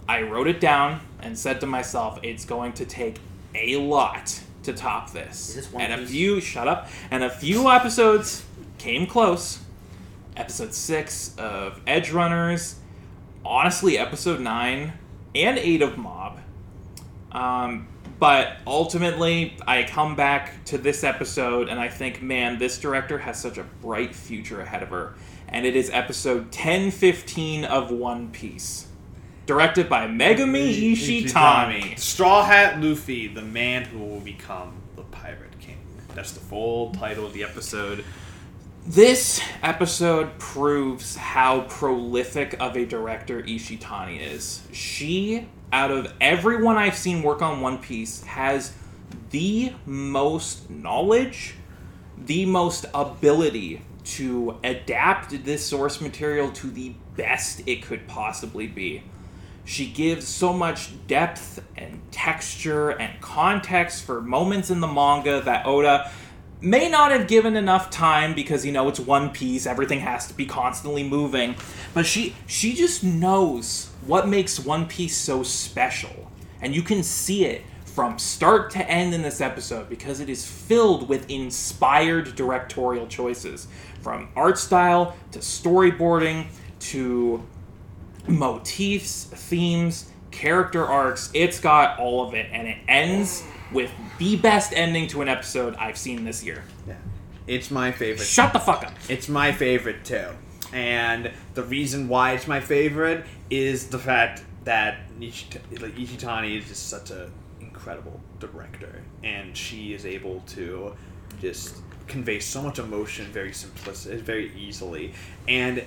I 0.10 0.24
wrote 0.24 0.48
it 0.48 0.60
down 0.60 1.02
and 1.20 1.38
said 1.38 1.60
to 1.62 1.68
myself, 1.68 2.20
it's 2.24 2.44
going 2.44 2.74
to 2.74 2.86
take 2.86 3.18
a 3.54 3.76
lot 3.76 4.42
to 4.64 4.74
top 4.74 5.12
this. 5.12 5.50
Is 5.50 5.56
this 5.56 5.72
One 5.72 5.84
and 5.84 6.02
a 6.02 6.06
few, 6.06 6.42
shut 6.42 6.68
up, 6.68 6.90
and 7.10 7.24
a 7.24 7.30
few 7.30 7.70
episodes 7.70 8.44
came 8.78 9.06
close, 9.06 9.60
episode 10.36 10.74
six 10.74 11.36
of 11.38 11.84
Edgerunners, 11.86 12.76
honestly, 13.46 13.98
episode 13.98 14.40
nine 14.40 14.94
and 15.36 15.58
eight 15.58 15.82
of 15.82 15.98
Mob. 15.98 16.40
Um, 17.32 17.88
but 18.20 18.58
ultimately, 18.68 19.58
I 19.66 19.84
come 19.84 20.16
back 20.16 20.64
to 20.66 20.78
this 20.78 21.04
episode 21.04 21.70
and 21.70 21.80
I 21.80 21.90
think, 21.90 22.22
man, 22.22 22.60
this 22.60 22.78
director 22.80 23.18
has 23.18 23.42
such 23.42 23.58
a 23.58 23.64
bright 23.64 24.14
future 24.14 24.62
ahead 24.62 24.84
of 24.84 24.90
her. 24.90 25.16
And 25.48 25.66
it 25.66 25.76
is 25.76 25.90
episode 25.90 26.44
1015 26.44 27.66
of 27.66 27.92
One 27.92 28.30
Piece. 28.30 28.88
Directed 29.52 29.90
by 29.90 30.08
Megumi 30.08 30.94
Ishitani. 30.94 32.00
Straw 32.00 32.46
Hat 32.46 32.80
Luffy, 32.80 33.28
the 33.28 33.42
man 33.42 33.84
who 33.84 34.00
will 34.00 34.22
become 34.22 34.76
the 34.96 35.02
Pirate 35.02 35.60
King. 35.60 35.78
That's 36.16 36.32
the 36.32 36.40
full 36.40 36.94
title 36.94 37.26
of 37.26 37.34
the 37.34 37.44
episode. 37.44 38.06
This 38.88 39.42
episode 39.62 40.40
proves 40.40 41.18
how 41.18 41.64
prolific 41.64 42.56
of 42.62 42.78
a 42.78 42.86
director 42.86 43.42
Ishitani 43.42 44.22
is. 44.22 44.66
She, 44.72 45.50
out 45.74 45.92
of 45.92 46.14
everyone 46.22 46.78
I've 46.78 46.96
seen 46.96 47.22
work 47.22 47.42
on 47.42 47.60
One 47.60 47.78
Piece, 47.80 48.24
has 48.24 48.72
the 49.32 49.74
most 49.86 50.70
knowledge, 50.70 51.56
the 52.18 52.46
most 52.46 52.86
ability 52.94 53.82
to 54.04 54.58
adapt 54.64 55.44
this 55.44 55.66
source 55.66 56.00
material 56.00 56.54
to 56.54 56.68
the 56.72 56.94
best 57.18 57.64
it 57.66 57.84
could 57.84 58.08
possibly 58.08 58.68
be. 58.68 59.04
She 59.72 59.86
gives 59.86 60.28
so 60.28 60.52
much 60.52 60.90
depth 61.08 61.64
and 61.78 62.02
texture 62.12 62.90
and 62.90 63.22
context 63.22 64.04
for 64.04 64.20
moments 64.20 64.70
in 64.70 64.82
the 64.82 64.88
manga 64.88 65.40
that 65.44 65.66
Oda 65.66 66.12
may 66.60 66.90
not 66.90 67.12
have 67.12 67.26
given 67.26 67.56
enough 67.56 67.90
time 67.90 68.36
because 68.36 68.66
you 68.66 68.74
know 68.74 68.90
it's 68.90 69.00
one 69.00 69.30
piece 69.30 69.66
everything 69.66 70.02
has 70.02 70.28
to 70.28 70.34
be 70.34 70.46
constantly 70.46 71.04
moving. 71.04 71.56
But 71.94 72.06
she 72.06 72.36
she 72.48 72.74
just 72.74 73.02
knows 73.02 73.90
what 74.06 74.28
makes 74.28 74.60
one 74.60 74.90
piece 74.90 75.16
so 75.16 75.42
special. 75.42 76.30
And 76.62 76.76
you 76.76 76.82
can 76.82 77.02
see 77.02 77.46
it 77.46 77.64
from 77.86 78.20
start 78.20 78.72
to 78.72 78.86
end 78.92 79.14
in 79.14 79.22
this 79.22 79.40
episode 79.40 79.88
because 79.88 80.20
it 80.20 80.28
is 80.28 80.46
filled 80.46 81.08
with 81.08 81.30
inspired 81.30 82.36
directorial 82.36 83.08
choices. 83.08 83.70
From 84.02 84.28
art 84.36 84.58
style 84.58 85.16
to 85.32 85.40
storyboarding 85.40 86.48
to 86.92 87.42
motifs, 88.28 89.26
themes, 89.26 90.10
character 90.32 90.86
arcs. 90.86 91.30
It's 91.34 91.60
got 91.60 92.00
all 92.00 92.28
of 92.28 92.34
it, 92.34 92.48
and 92.52 92.68
it 92.68 92.78
ends 92.88 93.44
with 93.72 93.92
the 94.18 94.36
best 94.38 94.74
ending 94.74 95.08
to 95.08 95.22
an 95.22 95.28
episode 95.30 95.76
I've 95.76 95.98
seen 95.98 96.24
this 96.24 96.44
year. 96.44 96.64
Yeah. 96.88 96.96
It's 97.48 97.72
my 97.72 97.92
favorite. 97.92 98.26
Shut 98.26 98.54
the 98.54 98.60
fuck 98.60 98.86
up. 98.86 98.94
It's 99.10 99.28
my 99.28 99.52
favorite 99.52 100.06
too. 100.06 100.28
And 100.74 101.32
the 101.54 101.64
reason 101.64 102.08
why 102.08 102.34
it's 102.34 102.48
my 102.48 102.60
favorite 102.60 103.26
is 103.50 103.88
the 103.88 104.00
fact 104.00 104.44
that 104.64 105.00
Ishitani 105.20 106.58
is 106.58 106.68
just 106.68 106.90
such 106.90 107.12
an 107.12 107.32
incredible 107.60 108.22
director. 108.40 109.02
And 109.24 109.56
she 109.58 109.94
is 109.94 110.06
able 110.06 110.42
to 110.48 110.96
just 111.42 111.78
convey 112.08 112.40
so 112.40 112.62
much 112.62 112.80
emotion 112.80 113.26
very 113.32 113.52
simplistic, 113.52 114.22
very 114.22 114.54
easily. 114.56 115.14
And 115.48 115.84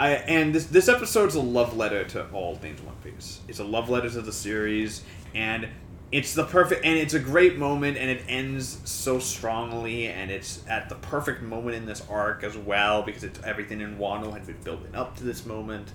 I 0.00 0.12
and 0.12 0.54
this 0.54 0.64
this 0.66 0.88
episode's 0.88 1.34
a 1.34 1.42
love 1.42 1.76
letter 1.76 2.04
to 2.04 2.26
all 2.30 2.56
things 2.56 2.80
One 2.80 2.96
Piece. 3.04 3.40
It's 3.48 3.58
a 3.58 3.64
love 3.64 3.90
letter 3.90 4.08
to 4.08 4.22
the 4.22 4.32
series, 4.32 5.02
and 5.34 5.68
it's 6.10 6.32
the 6.32 6.44
perfect 6.44 6.86
and 6.86 6.98
it's 6.98 7.12
a 7.12 7.18
great 7.20 7.58
moment, 7.58 7.98
and 7.98 8.10
it 8.10 8.22
ends 8.26 8.80
so 8.84 9.18
strongly, 9.18 10.06
and 10.08 10.30
it's 10.30 10.64
at 10.68 10.88
the 10.88 10.94
perfect 10.94 11.42
moment 11.42 11.76
in 11.76 11.84
this 11.84 12.02
arc 12.08 12.42
as 12.44 12.56
well 12.56 13.02
because 13.02 13.24
it's 13.24 13.40
everything 13.42 13.82
in 13.82 13.98
Wano 13.98 14.32
had 14.32 14.46
been 14.46 14.60
building 14.64 14.94
up 14.94 15.16
to 15.18 15.24
this 15.24 15.44
moment, 15.44 15.92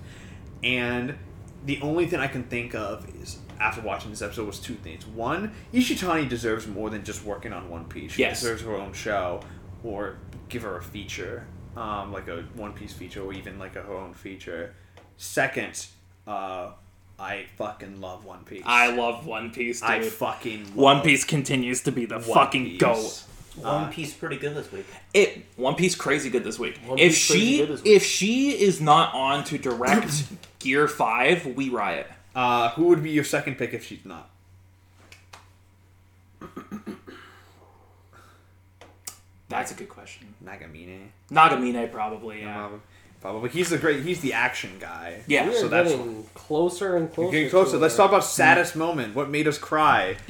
and 0.62 1.16
the 1.64 1.80
only 1.80 2.06
thing 2.06 2.20
I 2.20 2.28
can 2.28 2.44
think 2.44 2.76
of 2.76 3.08
is 3.20 3.40
after 3.58 3.80
watching 3.80 4.10
this 4.10 4.22
episode 4.22 4.46
was 4.46 4.60
two 4.60 4.74
things. 4.74 5.04
One, 5.04 5.52
Ishitani 5.74 6.28
deserves 6.28 6.68
more 6.68 6.90
than 6.90 7.02
just 7.02 7.24
working 7.24 7.52
on 7.52 7.68
One 7.68 7.86
Piece. 7.86 8.12
She 8.12 8.22
Yes. 8.22 8.40
deserves 8.40 8.62
her 8.62 8.76
own 8.76 8.92
show, 8.92 9.40
or 9.82 10.14
give 10.48 10.62
her 10.62 10.76
a 10.76 10.82
feature, 10.82 11.44
um, 11.76 12.12
like 12.12 12.28
a 12.28 12.42
One 12.54 12.72
Piece 12.72 12.92
feature, 12.92 13.22
or 13.22 13.32
even 13.32 13.58
like 13.58 13.76
a 13.76 13.82
her 13.82 13.92
own 13.94 14.14
feature. 14.14 14.74
Second, 15.18 15.86
uh, 16.26 16.70
I 17.18 17.46
fucking 17.56 18.00
love 18.00 18.24
One 18.24 18.44
Piece. 18.44 18.62
I 18.66 18.94
love 18.94 19.26
One 19.26 19.50
Piece, 19.50 19.80
dude. 19.80 19.90
I 19.90 20.02
fucking 20.02 20.64
love 20.68 20.76
One 20.76 21.00
Piece 21.02 21.24
continues 21.24 21.82
to 21.82 21.92
be 21.92 22.04
the 22.06 22.16
One 22.18 22.22
fucking 22.24 22.64
Piece. 22.64 22.80
goat. 22.80 23.22
One 23.62 23.90
Piece 23.90 24.12
pretty 24.12 24.36
good 24.36 24.54
this 24.54 24.70
week. 24.70 24.84
It 25.14 25.46
One 25.56 25.74
Piece 25.76 25.94
crazy 25.94 26.28
good 26.28 26.44
this 26.44 26.58
week. 26.58 26.78
One 26.84 26.98
if 26.98 27.12
Piece 27.12 27.30
crazy 27.30 27.46
she 27.46 27.58
good 27.58 27.68
this 27.70 27.82
week. 27.82 27.92
if 27.96 28.04
she 28.04 28.50
is 28.50 28.80
not 28.82 29.14
on 29.14 29.44
to 29.44 29.56
direct 29.56 30.24
Gear 30.58 30.86
Five, 30.88 31.46
we 31.46 31.70
riot. 31.70 32.06
Uh, 32.34 32.68
who 32.72 32.84
would 32.88 33.02
be 33.02 33.10
your 33.10 33.24
second 33.24 33.56
pick 33.56 33.72
if 33.72 33.82
she's 33.86 34.04
not? 34.04 34.28
That's 39.48 39.70
a 39.70 39.74
good 39.74 39.88
question. 39.88 40.34
Nagamine. 40.44 41.06
Nagamine 41.30 41.90
probably. 41.92 42.40
Yeah. 42.40 42.66
Um, 42.66 42.82
probably. 43.20 43.48
He's 43.50 43.70
the 43.70 43.78
great. 43.78 44.02
He's 44.02 44.20
the 44.20 44.32
action 44.32 44.72
guy. 44.80 45.22
Yeah. 45.28 45.46
We're 45.46 45.54
So 45.60 45.68
that's- 45.68 45.92
getting 45.94 46.24
closer 46.34 46.96
and 46.96 47.12
closer. 47.12 47.30
Getting 47.32 47.50
closer. 47.50 47.72
to 47.72 47.78
Let's 47.78 47.94
it. 47.94 47.98
talk 47.98 48.10
about 48.10 48.24
saddest 48.24 48.74
moment. 48.76 49.14
What 49.14 49.30
made 49.30 49.46
us 49.46 49.58
cry? 49.58 50.16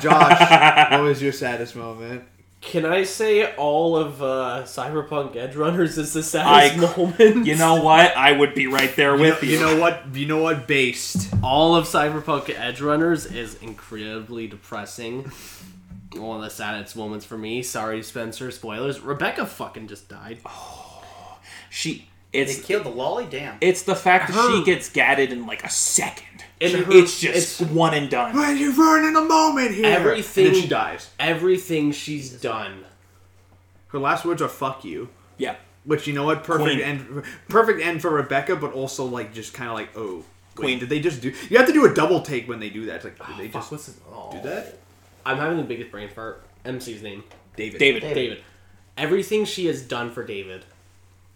Josh, 0.00 0.90
what 0.90 1.02
was 1.02 1.22
your 1.22 1.32
saddest 1.32 1.76
moment? 1.76 2.24
Can 2.60 2.84
I 2.86 3.02
say 3.02 3.52
all 3.56 3.96
of 3.96 4.22
uh, 4.22 4.62
Cyberpunk 4.66 5.34
Edge 5.34 5.56
Runners 5.56 5.98
is 5.98 6.12
the 6.12 6.22
saddest 6.22 6.78
I- 6.78 6.96
moment? 6.96 7.44
You 7.46 7.56
know 7.56 7.82
what? 7.82 8.16
I 8.16 8.32
would 8.32 8.54
be 8.54 8.68
right 8.68 8.94
there 8.94 9.16
You 9.16 9.22
know, 9.24 9.30
with 9.30 9.42
you. 9.42 9.50
you 9.50 9.60
know 9.60 9.80
what? 9.80 10.02
You 10.14 10.26
know 10.26 10.42
what? 10.42 10.68
Based. 10.68 11.32
all 11.42 11.74
of 11.74 11.86
Cyberpunk 11.86 12.44
Edgerunners 12.54 13.34
is 13.34 13.54
incredibly 13.62 14.46
depressing. 14.46 15.32
One 16.16 16.36
of 16.38 16.42
the 16.44 16.50
saddest 16.50 16.96
moments 16.96 17.24
for 17.24 17.36
me. 17.38 17.62
Sorry, 17.62 18.02
Spencer. 18.02 18.50
Spoilers. 18.50 19.00
Rebecca 19.00 19.46
fucking 19.46 19.88
just 19.88 20.08
died. 20.08 20.38
Oh, 20.46 21.38
she. 21.70 22.08
They 22.32 22.46
killed 22.54 22.84
the 22.84 22.88
lolly. 22.88 23.26
Damn. 23.30 23.58
it's 23.60 23.82
the 23.82 23.94
fact 23.94 24.32
that 24.32 24.50
she 24.50 24.64
gets 24.64 24.88
gatted 24.88 25.32
in 25.32 25.46
like 25.46 25.64
a 25.64 25.68
second. 25.70 26.44
And 26.62 26.72
her- 26.72 26.92
it's 26.92 27.20
just 27.20 27.60
it's- 27.60 27.70
one 27.72 27.92
and 27.92 28.08
done. 28.08 28.34
Why 28.34 28.52
you're 28.52 28.72
ruining 28.72 29.16
a 29.16 29.20
moment 29.20 29.74
here? 29.74 29.84
Everything- 29.86 30.46
And 30.46 30.54
then 30.54 30.62
she 30.62 30.68
dies. 30.68 31.10
Everything 31.20 31.92
she's 31.92 32.30
done. 32.30 32.84
Her 33.88 33.98
last 33.98 34.24
words 34.24 34.40
are 34.40 34.48
"fuck 34.48 34.82
you," 34.84 35.10
Yeah. 35.36 35.56
which 35.84 36.06
you 36.06 36.14
know 36.14 36.24
what? 36.24 36.42
Perfect 36.44 36.70
Queen. 36.70 36.80
end. 36.80 37.22
Perfect 37.50 37.82
end 37.82 38.00
for 38.00 38.10
Rebecca, 38.10 38.56
but 38.56 38.72
also 38.72 39.04
like 39.04 39.34
just 39.34 39.52
kind 39.52 39.68
of 39.68 39.74
like, 39.76 39.90
oh, 39.94 40.24
Queen. 40.54 40.66
Queen. 40.66 40.78
Did 40.78 40.88
they 40.88 41.00
just 41.00 41.20
do? 41.20 41.34
You 41.50 41.58
have 41.58 41.66
to 41.66 41.72
do 41.74 41.84
a 41.84 41.92
double 41.92 42.22
take 42.22 42.48
when 42.48 42.60
they 42.60 42.70
do 42.70 42.86
that. 42.86 42.96
It's 42.96 43.04
like, 43.04 43.18
did 43.18 43.26
oh, 43.28 43.36
they 43.38 43.48
Fuck, 43.48 43.60
just 43.62 43.72
what's 43.72 43.86
his, 43.86 43.96
oh. 44.10 44.30
do 44.32 44.40
that? 44.48 44.74
Oh. 44.74 44.78
I'm 45.24 45.36
having 45.38 45.56
the 45.58 45.62
biggest 45.64 45.90
brain 45.90 46.08
fart. 46.08 46.44
MC's 46.64 47.02
name. 47.02 47.24
David. 47.56 47.78
David. 47.78 48.00
David. 48.02 48.14
David. 48.14 48.38
Everything 48.96 49.44
she 49.44 49.66
has 49.66 49.82
done 49.82 50.10
for 50.10 50.24
David, 50.24 50.64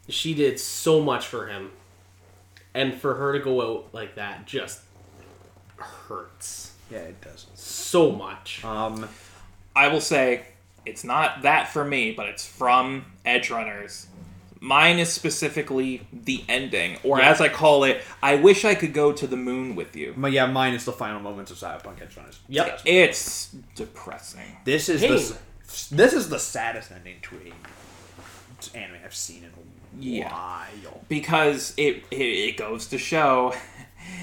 she 0.08 0.34
did 0.34 0.58
so 0.60 1.00
much 1.02 1.26
for 1.26 1.47
him. 1.47 1.70
And 2.74 2.94
for 2.94 3.15
her 3.15 3.32
to 3.32 3.39
go 3.39 3.62
out 3.62 3.89
like 3.94 4.16
that 4.16 4.47
just 4.47 4.82
hurts 5.76 6.73
Yeah, 6.90 6.98
it 6.98 7.20
does. 7.20 7.47
so 7.55 8.12
much. 8.12 8.62
Um, 8.65 9.08
I 9.74 9.89
will 9.89 10.00
say 10.00 10.47
it's 10.84 11.02
not 11.05 11.42
that 11.42 11.68
for 11.68 11.84
me, 11.84 12.12
but 12.12 12.26
it's 12.26 12.47
from 12.47 13.06
Edgerunners. 13.24 14.06
Mine 14.66 14.98
is 14.98 15.12
specifically 15.12 16.06
the 16.12 16.42
ending, 16.48 16.98
or 17.04 17.18
Yeah. 17.20 17.30
as 17.30 17.40
I 17.40 17.48
call 17.48 17.84
it, 17.84 18.02
I 18.20 18.34
wish 18.34 18.64
I 18.64 18.74
could 18.74 18.92
go 18.92 19.12
to 19.12 19.26
the 19.26 19.36
moon 19.36 19.76
with 19.76 19.94
you. 19.94 20.12
but 20.16 20.32
yeah, 20.32 20.46
mine 20.46 20.74
is 20.74 20.84
the 20.84 20.92
final 20.92 21.20
moments 21.20 21.52
of 21.52 21.56
Cyberpunk 21.58 21.98
Edgerunners. 22.04 22.38
Yep. 22.48 22.80
It's 22.84 23.50
depressing. 23.76 24.56
This 24.64 24.88
is 24.88 25.02
Hey. 25.02 25.08
the 25.08 25.36
this 25.94 26.12
is 26.12 26.28
the 26.28 26.38
saddest 26.38 26.90
ending 26.90 27.16
to 27.22 27.36
a 27.46 28.76
anime 28.76 28.96
I've 29.04 29.14
seen 29.14 29.44
in 29.44 29.50
a 29.50 30.02
Yeah. 30.02 30.32
while. 30.32 31.04
because 31.08 31.72
it, 31.76 32.04
it 32.10 32.16
it 32.48 32.56
goes 32.56 32.86
to 32.88 32.98
show 32.98 33.54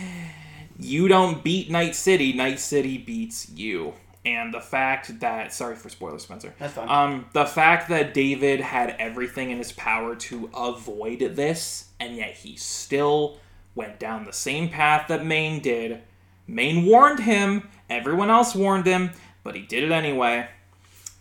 you 0.79 1.07
don't 1.07 1.43
beat 1.43 1.69
Night 1.71 1.95
City, 1.95 2.33
Night 2.33 2.59
City 2.59 2.97
beats 2.97 3.49
you. 3.49 3.93
And 4.25 4.53
the 4.53 4.61
fact 4.61 5.19
that 5.19 5.53
sorry 5.53 5.75
for 5.75 5.89
spoilers, 5.89 6.23
Spencer. 6.23 6.53
That's 6.57 6.73
fine. 6.73 6.87
Um, 6.87 7.25
the 7.33 7.45
fact 7.45 7.89
that 7.89 8.13
David 8.13 8.61
had 8.61 8.95
everything 8.97 9.51
in 9.51 9.57
his 9.57 9.73
power 9.73 10.15
to 10.15 10.49
avoid 10.53 11.19
this, 11.35 11.89
and 11.99 12.15
yet 12.15 12.31
he 12.31 12.55
still 12.55 13.39
went 13.75 13.99
down 13.99 14.23
the 14.23 14.31
same 14.33 14.69
path 14.69 15.07
that 15.09 15.25
Maine 15.25 15.61
did. 15.61 16.01
Maine 16.47 16.85
warned 16.85 17.19
him, 17.19 17.69
everyone 17.89 18.29
else 18.29 18.55
warned 18.55 18.85
him, 18.85 19.11
but 19.43 19.55
he 19.55 19.61
did 19.61 19.83
it 19.83 19.91
anyway. 19.91 20.47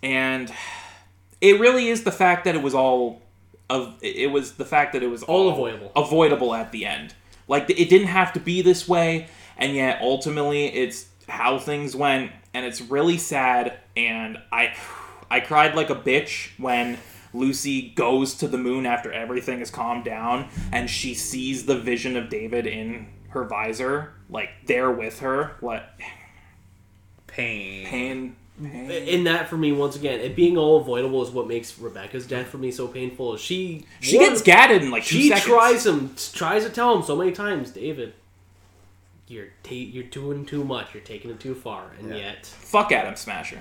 And 0.03 0.53
it 1.41 1.59
really 1.59 1.89
is 1.89 2.05
the 2.05 2.13
fact 2.13 2.45
that 2.45 2.55
it 2.55 2.63
was 2.63 2.75
all 2.75 3.23
of 3.71 3.97
it 4.03 4.31
was 4.31 4.53
the 4.55 4.65
fact 4.65 4.93
that 4.93 5.03
it 5.03 5.09
was 5.09 5.23
All 5.23 5.49
avoidable. 5.49 5.91
avoidable 5.97 6.55
at 6.55 6.73
the 6.73 6.85
end. 6.85 7.15
Like 7.49 7.69
it 7.71 7.89
didn't 7.89 8.09
have 8.09 8.33
to 8.35 8.41
be 8.41 8.63
this 8.63 8.89
way, 8.89 9.29
and 9.57 9.75
yet 9.75 9.99
ultimately 10.03 10.67
it's 10.67 11.07
how 11.29 11.59
things 11.59 11.97
went, 11.97 12.33
and 12.55 12.65
it's 12.67 12.81
really 12.81 13.19
sad. 13.19 13.79
And 13.97 14.39
I, 14.51 14.75
I 15.31 15.41
cried 15.41 15.75
like 15.75 15.91
a 15.91 15.95
bitch 15.95 16.51
when 16.59 16.99
Lucy 17.35 17.91
goes 17.91 18.35
to 18.35 18.49
the 18.49 18.59
moon 18.59 18.85
after 18.87 19.13
everything 19.13 19.61
is 19.61 19.71
calmed 19.71 20.05
down, 20.05 20.49
and 20.71 20.89
she 20.91 21.15
sees 21.15 21.65
the 21.67 21.79
vision 21.79 22.17
of 22.17 22.29
David 22.29 22.67
in 22.67 23.07
her 23.31 23.45
visor, 23.45 24.13
like 24.29 24.51
there 24.67 24.91
with 24.91 25.21
her. 25.21 25.53
Like 25.63 25.83
Pain. 27.27 27.87
pain, 27.87 28.37
pain. 28.63 28.91
in 28.91 29.25
that 29.25 29.49
for 29.49 29.57
me 29.57 29.73
once 29.73 29.97
again 29.97 30.21
it 30.21 30.37
being 30.37 30.59
all 30.59 30.79
avoidable 30.83 31.23
is 31.23 31.31
what 31.31 31.49
makes 31.49 31.79
rebecca's 31.79 32.27
death 32.27 32.49
for 32.49 32.59
me 32.59 32.71
so 32.71 32.87
painful 32.87 33.39
she 33.39 33.87
She 34.01 34.19
one- 34.19 34.29
gets 34.29 34.43
gadded 34.43 34.83
in 34.83 34.91
like 34.91 35.03
two 35.05 35.17
she 35.17 35.29
seconds. 35.31 35.47
tries 35.47 35.87
him 35.87 36.15
tries 36.35 36.65
to 36.65 36.69
tell 36.71 36.95
him 36.95 37.03
so 37.03 37.17
many 37.17 37.33
times 37.33 37.71
david 37.71 38.13
you're 39.33 39.47
ta- 39.63 39.75
you're 39.75 40.05
doing 40.05 40.45
too 40.45 40.63
much 40.65 40.93
you're 40.95 41.03
taking 41.03 41.31
it 41.31 41.41
too 41.41 41.55
far 41.55 41.85
and 41.99 42.11
Yeah. 42.11 42.17
yet 42.17 42.47
Fuck 42.47 42.93
Adam 42.93 43.17
Smasher. 43.17 43.61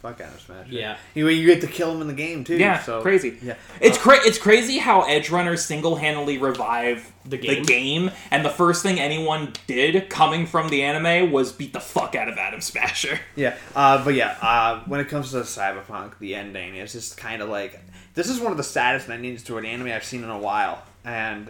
Fuck 0.00 0.20
Adam 0.20 0.34
Smasher. 0.44 0.68
Yeah. 0.68 0.96
Anyway, 1.14 1.34
you 1.34 1.46
get 1.46 1.60
to 1.60 1.68
kill 1.68 1.94
him 1.94 2.00
in 2.00 2.08
the 2.08 2.12
game 2.12 2.42
too. 2.42 2.56
Yeah, 2.56 2.82
so 2.82 3.02
crazy. 3.02 3.38
Yeah. 3.40 3.54
It's 3.80 3.96
cra- 3.96 4.26
it's 4.26 4.36
crazy 4.36 4.78
how 4.78 5.02
Edgerunners 5.02 5.60
single 5.60 5.94
handedly 5.94 6.38
revive 6.38 7.12
The 7.24 7.36
the 7.36 7.38
game? 7.38 7.62
game, 7.62 8.10
and 8.32 8.44
the 8.44 8.50
first 8.50 8.82
thing 8.82 8.98
anyone 8.98 9.52
did 9.68 10.10
coming 10.10 10.44
from 10.46 10.70
the 10.70 10.82
anime 10.82 11.30
was 11.30 11.52
beat 11.52 11.72
the 11.72 11.78
fuck 11.78 12.16
out 12.16 12.28
of 12.28 12.36
Adam 12.36 12.60
Smasher. 12.60 13.20
Yeah, 13.36 13.54
uh, 13.76 14.04
but 14.04 14.14
yeah, 14.14 14.36
uh, 14.42 14.80
when 14.86 14.98
it 14.98 15.08
comes 15.08 15.30
to 15.30 15.36
Cyberpunk, 15.42 16.18
the 16.18 16.34
ending 16.34 16.74
is 16.74 16.90
just 16.92 17.16
kind 17.16 17.40
of 17.40 17.48
like 17.48 17.78
this 18.14 18.28
is 18.28 18.40
one 18.40 18.50
of 18.50 18.56
the 18.58 18.64
saddest 18.64 19.08
endings 19.08 19.44
to 19.44 19.56
an 19.58 19.64
anime 19.64 19.86
I've 19.86 20.02
seen 20.04 20.24
in 20.24 20.30
a 20.30 20.38
while, 20.38 20.82
and 21.04 21.48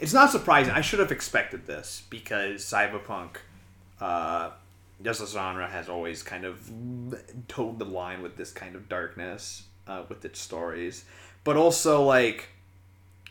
it's 0.00 0.14
not 0.14 0.30
surprising. 0.30 0.72
I 0.72 0.80
should 0.80 0.98
have 0.98 1.12
expected 1.12 1.66
this 1.66 2.02
because 2.08 2.62
Cyberpunk, 2.62 3.36
uh, 4.00 4.50
just 5.02 5.20
as 5.20 5.32
genre, 5.32 5.68
has 5.68 5.88
always 5.88 6.22
kind 6.22 6.44
of 6.44 6.70
towed 7.46 7.78
the 7.78 7.84
line 7.84 8.22
with 8.22 8.36
this 8.36 8.50
kind 8.50 8.74
of 8.74 8.88
darkness 8.88 9.64
uh, 9.86 10.04
with 10.08 10.24
its 10.24 10.40
stories, 10.40 11.04
but 11.44 11.56
also 11.56 12.02
like 12.02 12.48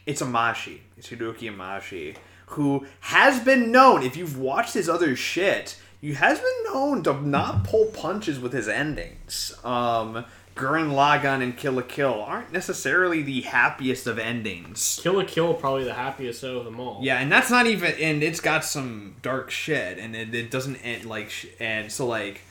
it's 0.05 0.21
Imaishi. 0.21 0.79
It's 0.95 1.09
Hiroki 1.09 1.51
Imaishi, 1.51 2.15
who 2.47 2.85
has 3.01 3.39
been 3.39 3.71
known, 3.71 4.03
if 4.03 4.15
you've 4.15 4.37
watched 4.37 4.75
his 4.75 4.87
other 4.87 5.15
shit, 5.15 5.79
you 6.01 6.15
has 6.15 6.39
been 6.39 6.73
known 6.73 7.03
to 7.03 7.13
not 7.21 7.63
pull 7.63 7.87
punches 7.87 8.39
with 8.39 8.53
his 8.53 8.67
endings. 8.67 9.53
Um, 9.63 10.25
Gurren 10.59 10.91
Lagann 10.91 11.41
and 11.41 11.55
Kill 11.55 11.73
la 11.73 11.83
Kill 11.83 12.21
aren't 12.21 12.51
necessarily 12.51 13.21
the 13.21 13.41
happiest 13.41 14.07
of 14.07 14.19
endings. 14.19 14.99
kill 15.01 15.13
la 15.13 15.23
kill 15.23 15.53
probably 15.53 15.85
the 15.85 15.93
happiest 15.93 16.43
out 16.43 16.57
of 16.57 16.65
them 16.65 16.81
all 16.81 16.99
Yeah, 17.01 17.19
and 17.19 17.31
that's 17.31 17.49
not 17.49 17.65
even, 17.65 17.93
and 17.93 18.21
it's 18.21 18.41
got 18.41 18.65
some 18.65 19.15
dark 19.21 19.51
shit, 19.51 19.97
and 19.97 20.17
it, 20.17 20.35
it 20.35 20.51
doesn't 20.51 20.75
end 20.77 21.05
like, 21.05 21.31
and 21.61 21.89
so 21.89 22.05
like, 22.05 22.41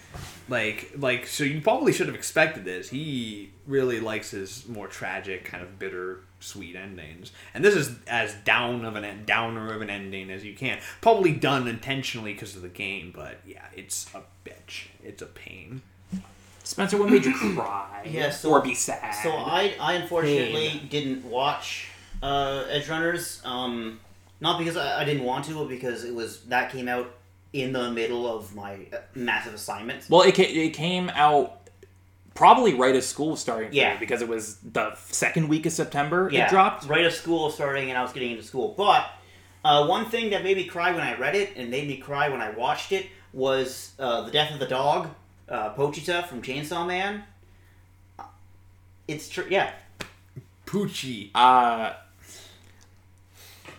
like, 0.48 0.90
like, 0.96 1.26
so 1.26 1.44
you 1.44 1.60
probably 1.60 1.92
should 1.92 2.06
have 2.06 2.16
expected 2.16 2.64
this. 2.64 2.88
He 2.88 3.50
really 3.66 4.00
likes 4.00 4.30
his 4.30 4.66
more 4.66 4.88
tragic, 4.88 5.44
kind 5.44 5.62
of 5.62 5.78
bitter, 5.78 6.20
sweet 6.40 6.76
endings, 6.76 7.32
and 7.52 7.62
this 7.62 7.74
is 7.74 7.94
as 8.06 8.34
down 8.46 8.86
of 8.86 8.96
an 8.96 9.24
downer 9.26 9.70
of 9.74 9.82
an 9.82 9.90
ending 9.90 10.30
as 10.30 10.46
you 10.46 10.54
can. 10.54 10.78
Probably 11.02 11.32
done 11.32 11.68
intentionally 11.68 12.32
because 12.32 12.56
of 12.56 12.62
the 12.62 12.68
game, 12.70 13.12
but 13.14 13.40
yeah, 13.46 13.66
it's 13.76 14.06
a 14.14 14.22
bitch. 14.48 14.86
It's 15.04 15.20
a 15.20 15.26
pain. 15.26 15.82
Spencer, 16.68 16.98
what 16.98 17.08
made 17.10 17.24
you 17.24 17.32
cry? 17.34 18.02
Yeah, 18.10 18.30
so- 18.30 18.50
or 18.50 18.60
be 18.60 18.74
sad? 18.74 19.10
So 19.22 19.30
I, 19.32 19.74
I 19.80 19.94
unfortunately 19.94 20.82
didn't 20.90 21.24
watch 21.24 21.88
uh, 22.22 22.64
Edgerunners. 22.70 23.44
Um, 23.46 24.00
not 24.40 24.58
because 24.58 24.76
I, 24.76 25.00
I 25.00 25.04
didn't 25.04 25.24
want 25.24 25.46
to, 25.46 25.54
but 25.54 25.68
because 25.68 26.04
it 26.04 26.14
was 26.14 26.42
that 26.44 26.70
came 26.70 26.86
out 26.88 27.10
in 27.54 27.72
the 27.72 27.90
middle 27.90 28.30
of 28.30 28.54
my 28.54 28.74
uh, 28.92 28.98
massive 29.14 29.54
assignment. 29.54 30.06
well, 30.10 30.20
it, 30.22 30.34
ca- 30.34 30.42
it 30.44 30.70
came 30.74 31.10
out 31.14 31.68
probably 32.34 32.74
right 32.74 32.94
as 32.94 33.06
school 33.06 33.30
was 33.30 33.40
starting. 33.40 33.70
Yeah. 33.72 33.94
me, 33.94 34.00
because 34.00 34.20
it 34.22 34.28
was 34.28 34.58
the 34.58 34.94
second 34.96 35.48
week 35.48 35.64
of 35.66 35.72
September. 35.72 36.28
yeah, 36.30 36.46
It 36.46 36.50
dropped. 36.50 36.86
right 36.86 37.04
as 37.04 37.16
school 37.18 37.44
was 37.46 37.54
starting, 37.54 37.88
and 37.88 37.96
I 37.98 38.02
was 38.02 38.12
getting 38.12 38.30
into 38.32 38.42
school. 38.44 38.74
But 38.76 39.10
uh, 39.64 39.86
one 39.86 40.04
thing 40.04 40.30
that 40.30 40.44
made 40.44 40.56
me 40.58 40.64
cry 40.64 40.92
when 40.92 41.00
I 41.00 41.18
read 41.18 41.34
it 41.34 41.56
and 41.56 41.70
made 41.70 41.88
me 41.88 41.96
cry 41.96 42.28
when 42.28 42.40
I 42.42 42.50
watched 42.50 42.92
it 42.92 43.06
was 43.32 43.92
uh, 43.98 44.22
the 44.22 44.30
death 44.30 44.52
of 44.52 44.60
the 44.60 44.66
dog, 44.66 45.08
uh, 45.48 45.74
Pochita 45.74 46.26
from 46.26 46.42
Chainsaw 46.42 46.86
Man. 46.86 47.24
It's 49.06 49.28
true. 49.28 49.46
Yeah, 49.48 49.70
Poochie. 50.66 51.30
Uh, 51.34 51.92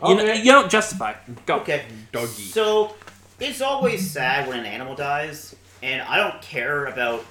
you, 0.07 0.15
know, 0.15 0.33
you 0.33 0.51
don't 0.51 0.71
justify. 0.71 1.13
Go. 1.45 1.57
Okay. 1.57 1.83
Doggy. 2.11 2.27
So 2.27 2.95
it's 3.39 3.61
always 3.61 4.09
sad 4.09 4.47
when 4.47 4.59
an 4.59 4.65
animal 4.65 4.95
dies, 4.95 5.55
and 5.83 6.01
I 6.01 6.17
don't 6.17 6.41
care 6.41 6.85
about 6.87 7.23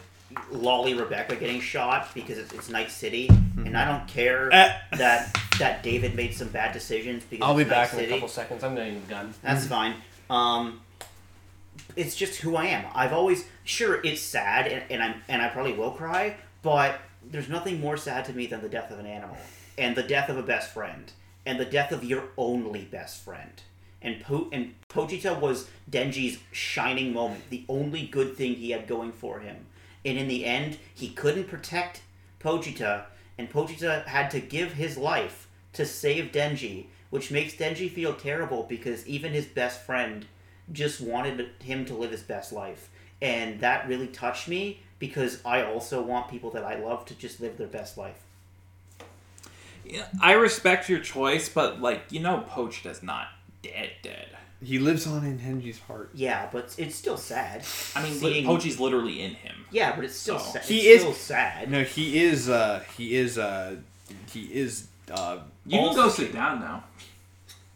Lolly 0.53 0.95
Rebecca 0.95 1.35
getting 1.37 1.61
shot 1.61 2.15
because 2.15 2.39
it's, 2.39 2.53
it's 2.53 2.69
Night 2.69 2.91
City, 2.91 3.29
and 3.57 3.77
I 3.77 3.85
don't 3.85 4.07
care 4.07 4.53
Eh. 4.53 4.79
that 4.93 5.37
that 5.59 5.83
David 5.83 6.15
made 6.15 6.35
some 6.35 6.49
bad 6.49 6.73
decisions 6.73 7.25
because 7.29 7.45
i'll 7.45 7.57
be 7.57 7.65
Night 7.65 7.71
back 7.71 7.95
in 7.95 7.99
a 7.99 8.07
couple 8.07 8.29
seconds 8.29 8.63
i'm 8.63 8.77
getting 8.77 9.01
the 9.01 9.09
gun 9.09 9.35
That's 9.43 9.67
fine. 9.67 9.95
Um, 10.31 10.81
it's 11.97 12.15
just 12.15 12.41
who 12.41 12.55
I 12.55 12.67
am. 12.67 12.85
I've 12.95 13.13
always 13.13 13.45
sure 13.69 14.01
it's 14.03 14.23
sad, 14.23 14.67
and, 14.67 14.83
and 14.91 15.03
I'm 15.03 15.23
and 15.29 15.43
I 15.43 15.49
probably 15.49 15.75
will 15.75 15.93
cry, 15.93 16.37
but 16.63 17.01
there's 17.31 17.49
nothing 17.49 17.81
more 17.81 17.97
sad 17.97 18.25
to 18.27 18.33
me 18.33 18.47
than 18.47 18.63
the 18.63 18.69
death 18.69 18.91
of 18.91 18.99
an 18.99 19.07
animal, 19.07 19.37
and 19.77 19.95
the 19.95 20.03
death 20.03 20.29
of 20.29 20.39
a 20.39 20.43
best 20.43 20.73
friend, 20.73 21.13
and 21.45 21.61
the 21.61 21.65
death 21.65 21.93
of 21.93 22.03
your 22.03 22.25
only 22.37 22.85
best 22.85 23.23
friend. 23.23 23.63
And 24.01 24.21
po- 24.21 24.49
and 24.53 24.75
Pochita 24.89 25.39
was 25.39 25.69
Denji's 25.91 26.39
shining 26.53 27.13
moment, 27.13 27.51
the 27.51 27.65
only 27.69 28.07
good 28.07 28.37
thing 28.37 28.55
he 28.55 28.71
had 28.71 28.87
going 28.87 29.13
for 29.13 29.41
him. 29.41 29.67
And 30.05 30.17
in 30.17 30.29
the 30.29 30.45
end, 30.45 30.79
he 30.95 31.09
couldn't 31.09 31.49
protect 31.49 32.03
Pochita, 32.41 33.07
and 33.37 33.51
Pochita 33.51 34.07
had 34.07 34.31
to 34.31 34.41
give 34.41 34.73
his 34.73 34.97
life 34.97 35.49
to 35.75 35.85
save 35.85 36.33
Denji, 36.33 36.87
which 37.11 37.31
makes 37.31 37.55
Denji 37.55 37.91
feel 37.91 38.15
terrible 38.15 38.63
because 38.63 39.07
even 39.07 39.33
his 39.33 39.47
best 39.47 39.85
friend 39.85 40.27
just 40.73 41.01
wanted 41.01 41.49
him 41.61 41.85
to 41.87 41.95
live 41.95 42.13
his 42.13 42.23
best 42.23 42.53
life. 42.53 42.91
And 43.21 43.61
that 43.61 43.89
really 43.89 44.07
touched 44.07 44.49
me 44.49 44.81
because 44.99 45.41
I 45.45 45.63
also 45.63 46.01
want 46.03 46.29
people 46.31 46.51
that 46.53 46.65
I 46.65 46.77
love 46.77 47.05
to 47.07 47.15
just 47.15 47.41
live 47.41 47.57
their 47.59 47.67
best 47.67 47.99
life. 47.99 48.21
Yeah, 49.85 50.07
I 50.21 50.33
respect 50.33 50.89
your 50.89 51.01
choice, 51.01 51.49
but 51.49 51.81
like 51.81 52.03
you 52.11 52.21
know, 52.21 52.45
Poached 52.49 52.85
is 52.87 53.03
not 53.03 53.29
dead. 53.63 53.91
Dead. 54.03 54.27
He 54.63 54.79
lives 54.81 55.07
on 55.07 55.25
in 55.25 55.39
Denji's 55.39 55.79
heart. 55.79 56.11
Yeah, 56.15 56.49
but 56.53 56.75
it's 56.79 56.97
still 56.97 57.17
sad. 57.17 57.65
I 57.95 58.03
mean, 58.03 58.13
Seeing- 58.15 58.45
Poachy's 58.45 58.81
literally 58.81 59.23
in 59.23 59.31
him. 59.35 59.55
Yeah, 59.71 59.95
but 59.95 60.05
it's 60.05 60.17
still 60.17 60.39
So- 60.41 60.53
sad. 60.55 60.65
He 60.65 60.81
it's 60.81 60.97
is- 60.97 61.01
still 61.03 61.13
sad. 61.15 61.71
No, 61.71 61.85
he 61.85 62.19
is. 62.25 62.49
uh 62.49 62.83
He 62.97 63.17
is. 63.17 63.39
uh 63.39 63.77
He 64.33 64.43
is. 64.53 64.89
uh 65.11 65.39
You 65.65 65.79
can 65.79 65.95
go 65.95 66.09
sit 66.09 66.33
down 66.33 66.61
now. 66.61 66.85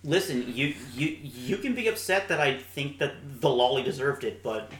Listen, 0.05 0.53
you 0.55 0.75
you 0.95 1.17
you 1.23 1.57
can 1.59 1.75
be 1.75 1.87
upset 1.87 2.29
that 2.29 2.41
I 2.41 2.59
think 2.59 2.99
that 2.99 3.15
the 3.41 3.49
lolly 3.49 3.85
deserved 3.85 4.25
it, 4.25 4.43
but 4.43 4.71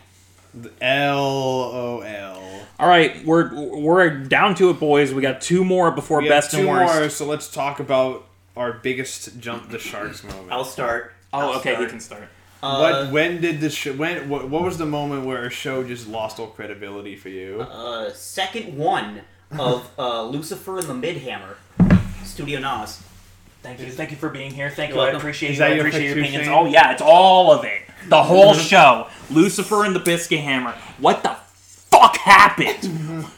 L 0.81 1.19
O 1.19 2.01
L. 2.01 2.43
All 2.79 2.89
right, 2.89 3.25
we're 3.25 3.55
we're 3.55 4.11
down 4.11 4.55
to 4.57 4.71
it, 4.71 4.81
boys. 4.81 5.15
We 5.15 5.23
got 5.23 5.41
two 5.41 5.65
more 5.65 5.91
before 5.91 6.21
We 6.21 6.29
best 6.29 6.51
two 6.51 6.59
and 6.59 6.69
worst. 6.69 6.95
more, 6.95 7.09
so 7.09 7.27
let's 7.27 7.51
talk 7.51 7.81
about 7.81 8.27
our 8.57 8.73
biggest 8.75 9.39
jump 9.41 9.71
the 9.71 9.79
sharks 9.79 10.23
moment. 10.25 10.51
I'll 10.53 10.65
start. 10.65 11.13
Oh, 11.33 11.39
I'll 11.39 11.59
okay, 11.61 11.71
start. 11.73 11.83
you 11.83 11.89
can 11.89 12.01
start. 12.01 12.25
Uh, 12.63 12.79
what? 12.79 13.13
When 13.13 13.41
did 13.41 13.61
the 13.61 13.71
show? 13.71 13.93
When? 13.95 14.29
What, 14.29 14.49
what 14.49 14.63
was 14.63 14.79
the 14.79 14.87
moment 14.87 15.25
where 15.27 15.45
a 15.45 15.51
show 15.51 15.83
just 15.85 16.07
lost 16.07 16.39
all 16.39 16.49
credibility 16.49 17.17
for 17.17 17.29
you? 17.29 17.63
uh, 17.63 18.13
second 18.13 18.77
one 18.77 19.23
of 19.59 19.91
uh, 19.99 20.25
Lucifer 20.25 20.79
and 20.79 20.87
the 20.87 20.95
Midhammer, 20.95 21.57
Studio 22.25 22.61
Naz. 22.61 23.03
Thank 23.63 23.81
you, 23.81 23.91
thank 23.91 24.11
you 24.11 24.17
for 24.17 24.29
being 24.29 24.51
here. 24.53 24.71
Thank 24.71 24.93
You're 24.95 25.05
you. 25.09 25.15
I 25.15 25.17
appreciate 25.17 25.53
Is 25.53 25.59
you. 25.59 25.65
I 25.65 25.69
that 25.71 25.77
your 25.77 25.87
appreciate 25.87 26.07
your 26.07 26.15
picture, 26.17 26.29
opinions. 26.41 26.47
Shane? 26.47 26.55
Oh 26.55 26.67
yeah, 26.67 26.93
it's 26.93 27.03
all 27.03 27.53
of 27.53 27.65
it. 27.65 27.83
The 28.09 28.23
whole 28.23 28.55
show. 28.71 29.07
Lucifer 29.31 29.85
and 29.85 29.95
the 29.95 30.01
Biscuit 30.01 30.41
Hammer. 30.41 30.73
What 30.99 31.23
the 31.23 31.37
fuck 31.55 32.17
happened? 32.17 33.27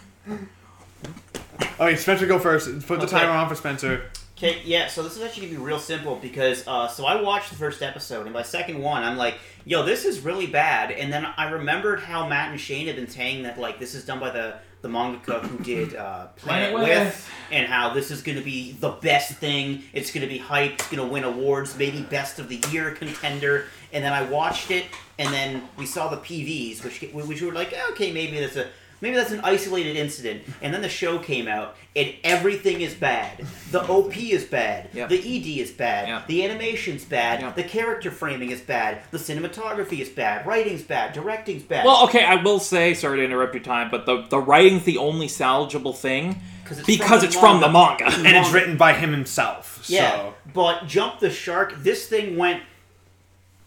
Okay, 1.81 1.97
Spencer, 1.97 2.27
go 2.27 2.39
first. 2.39 2.67
Put 2.87 3.01
the 3.01 3.07
Okay. 3.07 3.19
timer 3.19 3.33
on 3.33 3.49
for 3.49 3.55
Spencer. 3.57 4.11
Okay, 4.37 4.63
yeah, 4.65 4.87
so 4.89 5.03
this 5.03 5.17
is 5.17 5.23
actually 5.23 5.49
gonna 5.49 5.59
be 5.59 5.65
real 5.65 5.79
simple 5.79 6.17
because 6.17 6.67
uh, 6.69 6.87
so 6.89 7.05
I 7.05 7.21
watched 7.21 7.51
the 7.51 7.57
first 7.57 7.83
episode 7.83 8.27
and 8.27 8.33
by 8.33 8.43
second 8.43 8.81
one 8.81 9.03
I'm 9.03 9.17
like, 9.17 9.39
yo, 9.65 9.85
this 9.85 10.05
is 10.05 10.21
really 10.21 10.47
bad. 10.47 10.91
And 10.93 11.13
then 11.13 11.27
I 11.37 11.51
remembered 11.51 12.01
how 12.01 12.29
Matt 12.29 12.51
and 12.51 12.61
Shane 12.61 12.87
had 12.87 12.97
been 12.97 13.09
saying 13.09 13.43
that 13.43 13.59
like 13.59 13.79
this 13.81 13.95
is 13.95 14.05
done 14.05 14.21
by 14.21 14.31
the 14.31 14.55
the 14.85 14.91
mangaka 14.91 15.41
who 15.41 15.65
did 15.65 15.97
uh, 15.97 16.27
Planet 16.37 16.73
Planet 16.73 16.75
with, 16.75 17.07
With. 17.07 17.31
and 17.51 17.67
how 17.67 17.95
this 17.95 18.11
is 18.11 18.21
gonna 18.21 18.43
be 18.43 18.73
the 18.73 18.91
best 18.91 19.33
thing. 19.33 19.83
It's 19.95 20.13
gonna 20.13 20.27
be 20.27 20.39
hyped. 20.39 20.75
It's 20.75 20.91
gonna 20.91 21.07
win 21.07 21.25
awards, 21.25 21.75
maybe 21.79 22.03
best 22.03 22.39
of 22.39 22.51
the 22.51 22.63
year 22.71 22.91
contender. 22.91 23.65
And 23.95 24.05
then 24.05 24.13
I 24.13 24.29
watched 24.29 24.71
it, 24.71 24.85
and 25.19 25.33
then 25.33 25.67
we 25.79 25.87
saw 25.87 26.09
the 26.09 26.19
PVs, 26.19 26.85
which 26.85 27.01
which 27.15 27.41
were 27.41 27.53
like, 27.53 27.75
okay, 27.93 28.13
maybe 28.13 28.39
that's 28.39 28.57
a 28.57 28.69
Maybe 29.05 29.17
that's 29.17 29.33
an 29.33 29.41
isolated 29.45 29.97
incident. 29.97 30.45
And 30.63 30.73
then 30.73 30.81
the 30.81 30.89
show 30.89 31.19
came 31.19 31.47
out, 31.47 31.77
and 31.95 32.15
everything 32.25 32.81
is 32.81 32.95
bad. 32.95 33.45
The 33.71 33.87
OP 33.87 34.17
is 34.17 34.45
bad. 34.45 34.89
Yep. 34.95 35.11
The 35.11 35.19
ED 35.19 35.61
is 35.61 35.71
bad. 35.73 36.09
Yep. 36.09 36.27
The 36.27 36.43
animation's 36.47 37.05
bad. 37.05 37.43
Yep. 37.43 37.55
The 37.57 37.65
character 37.65 38.11
framing 38.11 38.51
is 38.51 38.63
bad. 38.63 39.03
The 39.11 39.19
cinematography 39.19 40.01
is 40.01 40.09
bad. 40.09 40.47
Writing's 40.47 40.83
bad. 40.85 41.13
Directing's 41.13 41.63
bad. 41.65 41.85
Well, 41.85 42.05
okay, 42.05 42.25
I 42.25 42.37
will 42.43 42.59
say, 42.59 42.95
sorry 42.95 43.19
to 43.19 43.25
interrupt 43.27 43.53
your 43.53 43.63
time, 43.63 43.91
but 43.91 44.07
the 44.07 44.23
the 44.31 44.39
writing's 44.39 44.85
the 44.85 44.97
only 44.97 45.27
salvageable 45.29 45.95
thing 45.95 46.41
'Cause 46.65 46.79
it's 46.79 46.87
because 46.87 47.11
from 47.11 47.21
the 47.21 47.27
it's 47.27 47.37
from 47.37 47.61
the 47.61 47.69
manga. 47.69 48.05
manga. 48.09 48.27
and 48.27 48.37
it's 48.39 48.51
written 48.53 48.79
by 48.79 48.95
him 48.95 49.13
himself. 49.13 49.85
Yeah, 49.87 50.13
So 50.13 50.35
but 50.55 50.87
Jump 50.87 51.21
the 51.21 51.29
Shark, 51.29 51.75
this 51.83 52.07
thing 52.07 52.39
went 52.39 52.63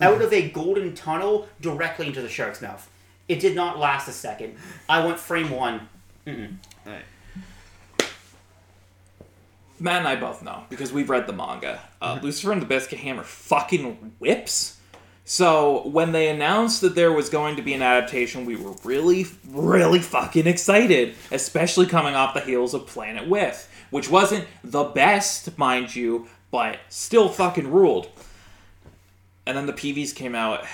out 0.02 0.20
of 0.20 0.34
a 0.34 0.50
golden 0.50 0.96
tunnel 0.96 1.48
directly 1.62 2.08
into 2.08 2.24
the 2.24 2.30
shark's 2.30 2.60
mouth. 2.60 2.90
It 3.28 3.40
did 3.40 3.56
not 3.56 3.78
last 3.78 4.08
a 4.08 4.12
second. 4.12 4.56
I 4.88 5.06
went 5.06 5.20
frame 5.20 5.50
one. 5.50 5.88
Mm-mm. 6.26 6.56
Matt 9.80 10.00
and 10.00 10.08
I 10.08 10.16
both 10.16 10.42
know 10.42 10.64
because 10.70 10.92
we've 10.92 11.10
read 11.10 11.28
the 11.28 11.34
manga. 11.34 11.80
Uh, 12.02 12.20
Lucifer 12.22 12.52
and 12.52 12.62
the 12.62 12.66
Biscuit 12.66 13.00
Hammer 13.00 13.24
fucking 13.24 14.16
whips. 14.20 14.78
So 15.24 15.88
when 15.90 16.14
they 16.14 16.30
announced 16.30 16.82
that 16.82 16.96
there 16.96 17.12
was 17.12 17.30
going 17.30 17.58
to 17.58 17.62
be 17.62 17.74
an 17.74 17.82
adaptation, 17.82 18.46
we 18.46 18.56
were 18.56 18.74
really, 18.84 19.28
really 19.50 20.00
fucking 20.00 20.48
excited, 20.48 21.16
especially 21.32 21.86
coming 21.86 22.16
off 22.16 22.34
the 22.34 22.40
heels 22.40 22.74
of 22.74 22.88
Planet 22.88 23.28
With, 23.28 23.70
which 23.90 24.10
wasn't 24.10 24.48
the 24.64 24.86
best, 24.86 25.58
mind 25.58 25.96
you, 25.96 26.28
but 26.50 26.80
still 26.90 27.28
fucking 27.30 27.70
ruled. 27.70 28.08
And 29.46 29.58
then 29.58 29.66
the 29.66 29.74
PVs 29.74 30.16
came 30.16 30.34
out, 30.34 30.66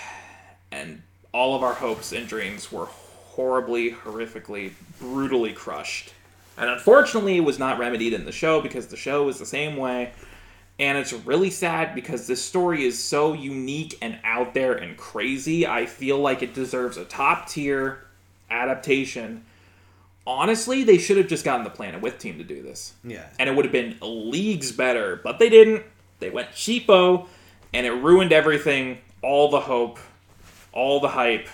and 0.71 1.02
all 1.33 1.55
of 1.55 1.63
our 1.63 1.73
hopes 1.73 2.11
and 2.11 2.27
dreams 2.27 2.71
were 2.71 2.85
horribly, 2.85 3.91
horrifically, 3.91 4.71
brutally 4.99 5.51
crushed. 5.51 6.13
And 6.57 6.69
unfortunately, 6.69 7.37
it 7.37 7.41
was 7.41 7.57
not 7.57 7.79
remedied 7.79 8.13
in 8.13 8.25
the 8.25 8.31
show 8.31 8.61
because 8.61 8.87
the 8.87 8.97
show 8.97 9.27
is 9.27 9.39
the 9.39 9.45
same 9.45 9.75
way. 9.75 10.13
And 10.79 10.97
it's 10.97 11.13
really 11.13 11.49
sad 11.49 11.95
because 11.95 12.27
this 12.27 12.43
story 12.43 12.85
is 12.85 13.01
so 13.03 13.33
unique 13.33 13.97
and 14.01 14.19
out 14.23 14.53
there 14.53 14.73
and 14.73 14.95
crazy. 14.97 15.65
I 15.67 15.85
feel 15.85 16.19
like 16.19 16.43
it 16.43 16.53
deserves 16.53 16.97
a 16.97 17.05
top 17.05 17.47
tier 17.47 18.05
adaptation. 18.49 19.45
Honestly, 20.25 20.83
they 20.83 20.97
should 20.97 21.17
have 21.17 21.27
just 21.27 21.43
gotten 21.43 21.63
the 21.63 21.69
Planet 21.69 22.01
With 22.01 22.17
team 22.17 22.37
to 22.37 22.43
do 22.43 22.61
this. 22.61 22.93
yeah, 23.03 23.25
And 23.39 23.49
it 23.49 23.55
would 23.55 23.65
have 23.65 23.71
been 23.71 23.97
leagues 24.01 24.71
better, 24.71 25.19
but 25.23 25.37
they 25.39 25.49
didn't. 25.49 25.83
They 26.19 26.29
went 26.29 26.51
cheapo, 26.51 27.27
and 27.73 27.85
it 27.85 27.91
ruined 27.91 28.31
everything. 28.31 28.99
All 29.21 29.49
the 29.49 29.59
hope, 29.59 29.99
all 30.73 30.99
the 30.99 31.09
hype. 31.09 31.47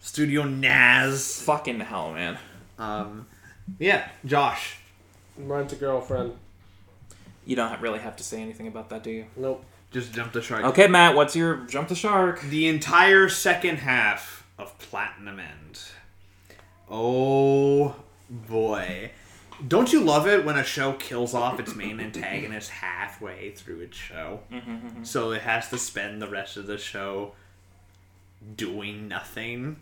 Studio 0.00 0.42
Naz. 0.44 1.40
Fucking 1.42 1.80
hell, 1.80 2.12
man. 2.12 2.38
Um, 2.78 3.26
yeah, 3.78 4.08
Josh. 4.24 4.78
Rent 5.38 5.72
a 5.72 5.76
girlfriend. 5.76 6.34
You 7.46 7.56
don't 7.56 7.80
really 7.80 8.00
have 8.00 8.16
to 8.16 8.24
say 8.24 8.40
anything 8.40 8.66
about 8.66 8.88
that, 8.90 9.02
do 9.02 9.10
you? 9.10 9.26
Nope. 9.36 9.64
Just 9.90 10.12
jump 10.12 10.32
the 10.32 10.40
shark. 10.40 10.64
Okay, 10.64 10.88
Matt, 10.88 11.14
what's 11.14 11.36
your 11.36 11.56
jump 11.66 11.88
the 11.88 11.94
shark? 11.94 12.40
The 12.40 12.66
entire 12.66 13.28
second 13.28 13.78
half 13.78 14.46
of 14.58 14.78
Platinum 14.78 15.38
End. 15.38 15.80
Oh 16.90 17.94
boy. 18.30 19.10
Don't 19.68 19.92
you 19.92 20.00
love 20.00 20.26
it 20.26 20.44
when 20.44 20.56
a 20.56 20.64
show 20.64 20.94
kills 20.94 21.34
off 21.34 21.60
its 21.60 21.74
main 21.76 22.00
antagonist 22.00 22.70
halfway 22.70 23.50
through 23.50 23.80
its 23.80 23.96
show? 23.96 24.40
So 25.02 25.30
it 25.32 25.42
has 25.42 25.68
to 25.70 25.78
spend 25.78 26.20
the 26.20 26.28
rest 26.28 26.56
of 26.56 26.66
the 26.66 26.78
show 26.78 27.32
doing 28.56 29.08
nothing 29.08 29.76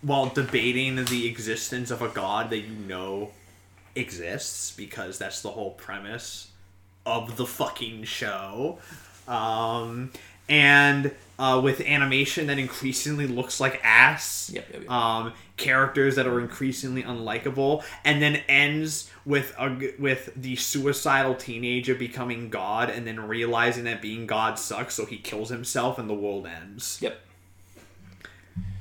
while 0.00 0.26
debating 0.26 1.04
the 1.04 1.26
existence 1.26 1.90
of 1.90 2.02
a 2.02 2.08
god 2.08 2.50
that 2.50 2.58
you 2.58 2.74
know 2.74 3.30
exists 3.94 4.72
because 4.72 5.18
that's 5.18 5.42
the 5.42 5.50
whole 5.50 5.72
premise 5.72 6.50
of 7.04 7.36
the 7.36 7.46
fucking 7.46 8.04
show. 8.04 8.78
Um, 9.28 10.12
and 10.48 11.12
uh, 11.38 11.60
with 11.62 11.80
animation 11.80 12.46
that 12.48 12.58
increasingly 12.58 13.26
looks 13.26 13.60
like 13.60 13.80
ass. 13.82 14.50
Yep, 14.52 14.68
yep, 14.72 14.82
yep. 14.82 14.90
Um, 14.90 15.32
characters 15.56 16.16
that 16.16 16.26
are 16.26 16.40
increasingly 16.40 17.02
unlikable, 17.02 17.84
and 18.04 18.20
then 18.20 18.36
ends 18.48 19.10
with 19.24 19.54
a, 19.58 19.92
with 19.98 20.32
the 20.36 20.56
suicidal 20.56 21.34
teenager 21.34 21.94
becoming 21.94 22.50
God, 22.50 22.90
and 22.90 23.06
then 23.06 23.20
realizing 23.20 23.84
that 23.84 24.02
being 24.02 24.26
God 24.26 24.58
sucks, 24.58 24.94
so 24.94 25.06
he 25.06 25.16
kills 25.16 25.48
himself, 25.48 25.98
and 25.98 26.08
the 26.10 26.14
world 26.14 26.46
ends. 26.46 26.98
Yep. 27.00 27.18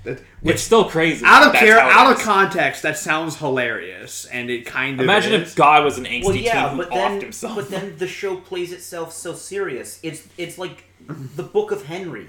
That- 0.04 0.22
It's 0.44 0.64
still 0.64 0.86
crazy. 0.86 1.24
out 1.26 1.46
of 1.46 1.54
That's 1.54 1.64
care, 1.64 1.80
how 1.80 1.88
it 1.88 1.94
out 1.94 2.12
of 2.18 2.20
context, 2.24 2.82
that 2.84 2.98
sounds 2.98 3.38
hilarious, 3.38 4.26
and 4.26 4.50
it 4.50 4.66
kind 4.66 5.00
of 5.00 5.04
Imagine 5.04 5.34
is. 5.34 5.50
if 5.50 5.56
God 5.56 5.84
was 5.84 5.98
an 6.00 6.06
angsty 6.06 6.26
Well, 6.26 6.36
yeah, 6.36 6.70
teen 6.70 6.72
who 6.72 6.78
but 6.78 6.90
offed 6.90 6.94
then, 6.96 7.22
himself. 7.22 7.56
but 7.56 7.70
then 7.70 7.98
the 7.98 8.08
show 8.08 8.36
plays 8.38 8.72
itself 8.72 9.14
so 9.14 9.34
serious. 9.36 10.00
It's 10.02 10.24
it's 10.38 10.58
like 10.58 10.86
the 11.08 11.44
Book 11.44 11.72
of 11.72 11.86
Henry, 11.86 12.28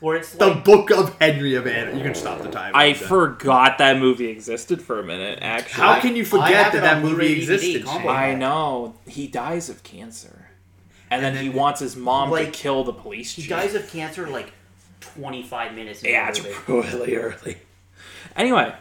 where 0.00 0.16
it's 0.16 0.32
the 0.34 0.48
like 0.48 0.64
Book 0.64 0.90
of 0.90 1.16
Henry 1.20 1.54
of 1.54 1.66
Anna. 1.68 1.96
You 1.96 2.02
can 2.02 2.14
stop 2.14 2.42
the 2.42 2.50
time. 2.50 2.72
I 2.74 2.92
forgot 2.94 3.78
that 3.78 3.98
movie 3.98 4.26
existed 4.26 4.82
for 4.82 4.98
a 4.98 5.04
minute. 5.04 5.38
Actually, 5.42 5.74
How 5.84 6.00
can 6.00 6.16
you 6.16 6.24
forget 6.24 6.72
that 6.72 6.80
that 6.82 7.02
movie 7.02 7.34
existed? 7.34 7.86
I 7.86 8.34
know 8.34 8.96
he 9.06 9.28
dies 9.28 9.68
of 9.70 9.84
cancer, 9.84 10.48
and 11.10 11.22
then, 11.24 11.34
And 11.34 11.42
he 11.42 11.48
then- 11.50 11.56
wants 11.56 11.78
his 11.80 11.94
mom 11.94 12.30
Like, 12.32 12.52
to 12.52 12.58
kill 12.58 12.82
the 12.82 12.92
police 12.92 13.32
he 13.36 13.42
chief. 13.42 13.50
dies 13.50 13.74
of 13.76 13.88
cancer 13.92 14.26
like 14.26 14.52
twenty 15.14 15.42
five 15.42 15.74
minutes. 15.74 16.00
into 16.00 16.10
yeah, 16.12 16.30
the 16.30 16.48
it's 16.48 16.68
really 16.94 17.16
early. 17.16 17.56
Anyway, 18.36 18.74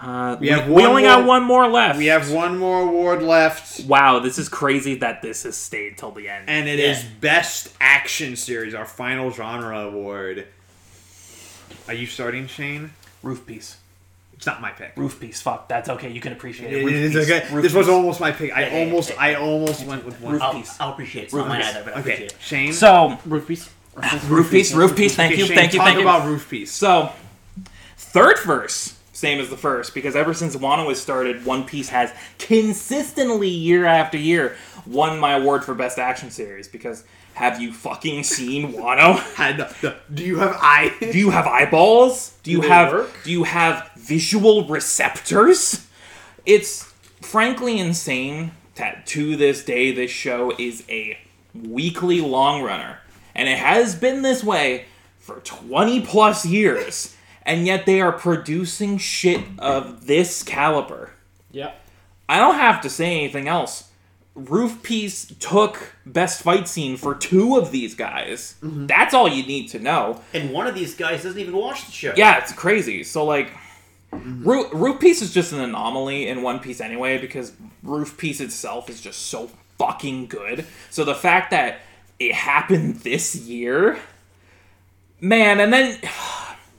uh, 0.00 0.36
we, 0.40 0.46
We 0.46 0.52
have 0.52 0.68
we 0.68 0.84
only 0.86 1.02
more- 1.02 1.10
got 1.10 1.26
one 1.26 1.42
more 1.44 1.66
left. 1.68 1.98
We 1.98 2.06
have 2.06 2.30
one 2.30 2.56
more 2.58 2.82
award 2.82 3.22
left, 3.22 3.80
Wow, 3.84 4.20
this 4.20 4.38
is 4.38 4.48
crazy 4.48 4.94
that 4.96 5.22
this 5.22 5.42
has 5.42 5.56
stayed 5.56 5.98
till 5.98 6.12
the 6.12 6.28
end. 6.28 6.48
and 6.48 6.68
it 6.68 6.78
is 6.78 7.02
Best 7.02 7.72
Action 7.80 8.36
Series, 8.36 8.74
our 8.74 8.84
final 8.86 9.30
genre 9.30 9.80
award. 9.80 10.46
Are 11.88 11.94
you 11.94 12.06
starting, 12.06 12.46
Shane? 12.46 12.92
roof 13.22 13.44
piece, 13.46 13.78
It's 14.34 14.46
not 14.46 14.60
my 14.60 14.70
pick. 14.70 14.92
roof 14.94 15.18
piece. 15.18 15.40
Fuck, 15.42 15.68
that's 15.68 15.88
okay. 15.88 16.10
You 16.12 16.20
can 16.20 16.32
appreciate 16.32 16.72
it. 16.72 16.82
It 16.82 16.84
Roof 16.84 16.94
is 16.94 17.14
piece, 17.14 17.30
okay. 17.30 17.52
roof 17.54 17.62
This 17.64 17.74
was 17.74 17.88
almost 17.88 18.20
my 18.20 18.30
pick. 18.30 18.56
I 18.56 18.60
Yeah, 18.60 18.68
yeah, 18.76 18.84
almost, 18.84 19.10
yeah. 19.10 19.16
I 19.18 19.34
almost 19.34 19.84
went 19.84 20.04
with 20.04 20.20
one. 20.20 20.34
Roof 20.34 20.42
I'll, 20.42 20.52
piece. 20.54 20.76
I'll 20.80 20.92
appreciate 20.92 21.22
it. 21.22 21.24
It's 21.24 21.34
Roof 21.34 21.46
not 21.46 21.48
mine 21.48 21.62
piece. 21.62 21.70
either, 21.74 21.84
but 21.84 21.96
I 21.96 22.00
Okay, 22.00 22.12
appreciate 22.12 22.32
it. 22.32 22.36
Shane. 22.40 22.72
So 22.72 23.18
Roof 23.26 23.48
piece. 23.48 23.68
roof 24.28 24.50
piece, 24.50 24.72
roof 24.74 24.96
piece. 24.96 25.14
Thank 25.16 25.32
Okay, 25.32 25.40
you, 25.42 25.46
Shane, 25.46 25.56
thank 25.56 25.72
you, 25.72 25.78
talk 25.78 25.86
thank 25.88 25.98
you. 25.98 26.04
about 26.04 26.26
Roof 26.26 26.48
Piece. 26.48 26.72
So, 26.72 27.12
third 27.96 28.38
verse, 28.40 28.98
same 29.12 29.40
as 29.40 29.50
the 29.50 29.56
first, 29.56 29.94
because 29.94 30.14
ever 30.16 30.34
since 30.34 30.56
Wano 30.56 30.86
was 30.86 31.00
started, 31.00 31.44
One 31.44 31.64
Piece 31.64 31.88
has 31.90 32.12
consistently, 32.38 33.48
year 33.48 33.84
after 33.86 34.16
year, 34.18 34.56
won 34.86 35.18
my 35.18 35.32
award 35.32 35.64
for 35.64 35.74
Best 35.74 35.98
Action 35.98 36.30
Series. 36.30 36.68
Because 36.68 37.04
have 37.34 37.60
you 37.60 37.72
fucking 37.72 38.24
seen 38.24 38.72
Wano? 38.72 39.16
Do 40.14 40.24
you 40.24 40.38
have 40.38 40.56
eye? 40.60 40.94
Do 41.00 41.18
you 41.18 41.30
have 41.30 41.46
eyeballs? 41.46 42.36
Do 42.42 42.50
you 42.50 42.62
have 42.62 42.92
work? 42.92 43.10
do 43.24 43.30
you 43.30 43.44
have 43.44 43.90
visual 43.96 44.66
receptors? 44.66 45.86
It's 46.46 46.92
frankly 47.20 47.78
insane 47.78 48.52
that 48.76 49.06
to 49.08 49.36
this 49.36 49.64
day 49.64 49.92
this 49.92 50.10
show 50.10 50.52
is 50.58 50.82
a 50.88 51.18
weekly 51.54 52.20
long 52.20 52.62
runner. 52.62 53.00
And 53.38 53.48
it 53.48 53.56
has 53.56 53.94
been 53.94 54.22
this 54.22 54.42
way 54.42 54.86
for 55.20 55.36
20 55.36 56.00
plus 56.02 56.44
years. 56.44 57.14
And 57.42 57.64
yet 57.64 57.86
they 57.86 58.00
are 58.00 58.12
producing 58.12 58.98
shit 58.98 59.42
of 59.58 60.06
this 60.06 60.42
caliber. 60.42 61.12
Yeah. 61.52 61.70
I 62.28 62.38
don't 62.38 62.56
have 62.56 62.82
to 62.82 62.90
say 62.90 63.16
anything 63.16 63.46
else. 63.46 63.90
Roof 64.34 64.82
Piece 64.82 65.26
took 65.38 65.94
best 66.04 66.42
fight 66.42 66.68
scene 66.68 66.96
for 66.96 67.14
two 67.14 67.56
of 67.56 67.70
these 67.70 67.94
guys. 67.94 68.56
Mm-hmm. 68.62 68.86
That's 68.86 69.14
all 69.14 69.28
you 69.28 69.46
need 69.46 69.68
to 69.68 69.78
know. 69.78 70.20
And 70.34 70.52
one 70.52 70.66
of 70.66 70.74
these 70.74 70.94
guys 70.94 71.22
doesn't 71.22 71.40
even 71.40 71.56
watch 71.56 71.86
the 71.86 71.92
show. 71.92 72.14
Yeah, 72.16 72.38
it's 72.38 72.52
crazy. 72.52 73.04
So 73.04 73.24
like, 73.24 73.50
mm-hmm. 74.12 74.42
Roof, 74.46 74.68
Roof 74.72 75.00
Piece 75.00 75.22
is 75.22 75.32
just 75.32 75.52
an 75.52 75.60
anomaly 75.60 76.28
in 76.28 76.42
One 76.42 76.58
Piece 76.58 76.80
anyway 76.80 77.18
because 77.18 77.52
Roof 77.84 78.18
Piece 78.18 78.40
itself 78.40 78.90
is 78.90 79.00
just 79.00 79.26
so 79.26 79.48
fucking 79.78 80.26
good. 80.26 80.66
So 80.90 81.04
the 81.04 81.14
fact 81.14 81.52
that 81.52 81.80
it 82.18 82.34
happened 82.34 82.96
this 82.96 83.34
year, 83.36 83.98
man, 85.20 85.60
and 85.60 85.72
then 85.72 85.98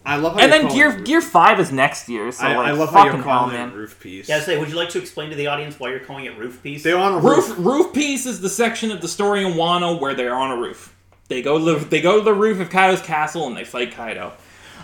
I 0.06 0.16
love 0.18 0.34
how 0.34 0.40
and 0.40 0.52
then 0.52 0.68
Gear 0.70 1.00
Gear 1.00 1.22
Five 1.22 1.60
is 1.60 1.72
next 1.72 2.10
year. 2.10 2.32
So 2.32 2.46
I, 2.46 2.56
like, 2.56 2.68
I 2.68 2.72
love 2.72 2.90
how 2.92 3.04
you're 3.04 3.14
fucking 3.14 3.24
hell, 3.28 3.40
calling 3.40 3.54
man. 3.56 3.70
it 3.70 3.76
Roof 3.76 4.00
Piece. 4.00 4.30
Yeah, 4.30 4.38
I 4.38 4.40
say, 4.40 4.58
would 4.58 4.70
you 4.70 4.76
like 4.76 4.90
to 4.90 5.00
explain 5.00 5.30
to 5.30 5.36
the 5.36 5.48
audience 5.48 5.80
why 5.80 5.90
you're 5.90 6.00
calling 6.00 6.26
it 6.26 6.38
Roof 6.38 6.62
Piece? 6.64 6.84
They're 6.84 6.98
on 6.98 7.14
a 7.14 7.20
roof. 7.20 7.50
Roof 7.50 7.58
Roof 7.60 7.94
Piece 7.94 8.26
is 8.26 8.42
the 8.42 8.50
section 8.50 8.92
of 8.92 9.02
the 9.02 9.08
story 9.08 9.44
in 9.44 9.54
Wano 9.54 10.00
where 10.00 10.14
they're 10.14 10.36
on 10.36 10.52
a 10.52 10.58
roof. 10.58 10.96
They 11.28 11.42
go 11.42 11.60
to 11.60 11.80
the, 11.80 11.86
they 11.86 12.02
go 12.02 12.18
to 12.18 12.24
the 12.24 12.34
roof 12.34 12.60
of 12.60 12.70
Kaido's 12.70 13.02
castle 13.02 13.46
and 13.48 13.56
they 13.56 13.64
fight 13.64 13.92
Kaido. 13.92 14.34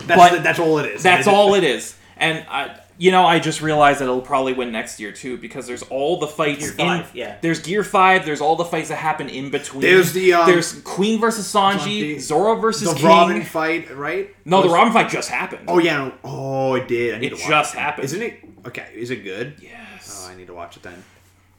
That's, 0.04 0.20
but- 0.20 0.36
the- 0.36 0.42
that's 0.42 0.58
all 0.60 0.78
it 0.78 0.86
is. 0.86 1.02
That's 1.02 1.26
all 1.26 1.54
it 1.54 1.64
is. 1.64 1.96
And 2.16 2.46
I, 2.48 2.78
you 2.98 3.10
know, 3.10 3.24
I 3.26 3.38
just 3.38 3.60
realized 3.60 4.00
that 4.00 4.04
it'll 4.04 4.20
probably 4.20 4.52
win 4.52 4.72
next 4.72 4.98
year 5.00 5.12
too 5.12 5.36
because 5.38 5.66
there's 5.66 5.82
all 5.84 6.18
the 6.18 6.26
fights 6.26 6.60
Gear 6.60 6.70
in. 6.70 6.76
five, 7.02 7.14
yeah. 7.14 7.36
There's 7.40 7.60
Gear 7.60 7.84
Five. 7.84 8.24
There's 8.24 8.40
all 8.40 8.56
the 8.56 8.64
fights 8.64 8.88
that 8.88 8.96
happen 8.96 9.28
in 9.28 9.50
between. 9.50 9.82
There's 9.82 10.12
the, 10.12 10.32
um, 10.34 10.46
there's 10.46 10.80
Queen 10.82 11.20
versus 11.20 11.46
Sanji, 11.52 12.16
Sanji. 12.16 12.20
Zoro 12.20 12.56
versus 12.56 12.88
The 12.88 12.94
King. 12.96 13.06
Robin 13.06 13.42
fight, 13.42 13.94
right? 13.96 14.34
no, 14.44 14.60
the 14.62 14.68
Was- 14.68 14.74
Robin 14.74 14.92
fight 14.92 15.08
just 15.10 15.30
happened. 15.30 15.64
Oh 15.68 15.78
yeah. 15.78 15.96
no. 15.98 16.14
Oh, 16.24 16.74
it 16.74 16.88
did. 16.88 17.14
I 17.14 17.18
need 17.18 17.26
It 17.32 17.36
to 17.36 17.42
watch 17.42 17.48
just 17.50 17.74
happened. 17.74 18.04
Isn't 18.06 18.22
it? 18.22 18.40
Okay, 18.66 18.88
is 18.94 19.10
it 19.10 19.22
good? 19.24 19.54
Yes. 19.60 20.24
Oh, 20.26 20.30
I 20.32 20.34
need 20.36 20.46
to 20.48 20.54
watch 20.54 20.76
it 20.76 20.82
then. 20.82 21.02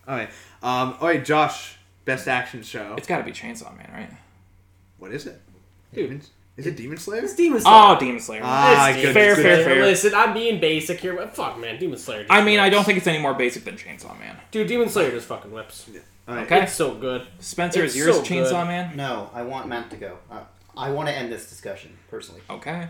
All 0.07 0.15
right, 0.15 0.29
Um. 0.63 0.95
All 0.99 1.07
right, 1.07 1.23
Josh. 1.23 1.75
Best 2.05 2.27
action 2.29 2.63
show. 2.63 2.95
It's 2.97 3.05
got 3.07 3.17
to 3.17 3.23
be 3.25 3.31
Chainsaw 3.33 3.75
Man, 3.77 3.89
right? 3.93 4.09
what 4.97 5.11
is 5.11 5.27
it? 5.27 5.39
Demons. 5.93 6.29
Is 6.57 6.65
it 6.65 6.75
Demon 6.75 6.97
Slayer? 6.97 7.21
It's 7.23 7.35
Demon 7.35 7.61
Slayer. 7.61 7.75
Oh, 7.95 7.99
Demon 7.99 8.19
Slayer. 8.19 8.41
Ah, 8.43 8.89
It's 8.89 9.01
good. 9.01 9.13
fair, 9.13 9.35
good. 9.35 9.43
fair, 9.43 9.63
fair. 9.63 9.85
Listen, 9.85 10.13
I'm 10.15 10.33
being 10.33 10.59
basic 10.59 10.99
here, 10.99 11.15
but 11.15 11.35
fuck, 11.35 11.59
man, 11.59 11.79
Demon 11.79 11.99
Slayer. 11.99 12.21
just 12.23 12.31
I 12.31 12.43
mean, 12.43 12.59
I 12.59 12.69
don't 12.69 12.83
think 12.83 12.97
it's 12.97 13.05
any 13.07 13.19
more 13.19 13.35
basic 13.35 13.63
than 13.63 13.75
Chainsaw 13.75 14.17
Man. 14.19 14.35
dude, 14.49 14.67
Demon 14.67 14.89
Slayer 14.89 15.11
just 15.11 15.27
fucking 15.27 15.51
whips. 15.51 15.87
All 16.27 16.35
right. 16.35 16.45
Okay. 16.45 16.63
It's 16.63 16.73
so 16.73 16.95
good. 16.95 17.25
Spencer, 17.39 17.83
It's 17.83 17.93
is 17.93 17.99
yours 17.99 18.15
so 18.17 18.23
Chainsaw 18.23 18.61
good. 18.63 18.67
Man? 18.67 18.97
No, 18.97 19.29
I 19.33 19.43
want 19.43 19.67
Matt 19.67 19.91
to 19.91 19.97
go. 19.97 20.17
Uh, 20.31 20.39
I 20.75 20.89
want 20.89 21.07
to 21.09 21.15
end 21.15 21.31
this 21.31 21.47
discussion 21.47 21.95
personally. 22.09 22.41
Okay. 22.49 22.87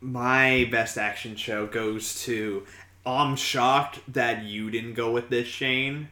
My 0.00 0.68
best 0.70 0.96
action 0.98 1.34
show 1.34 1.66
goes 1.66 2.22
to. 2.24 2.64
I'm 3.06 3.36
shocked 3.36 4.00
that 4.12 4.44
you 4.44 4.70
didn't 4.70 4.94
go 4.94 5.10
with 5.10 5.28
this, 5.30 5.48
Shane. 5.48 6.08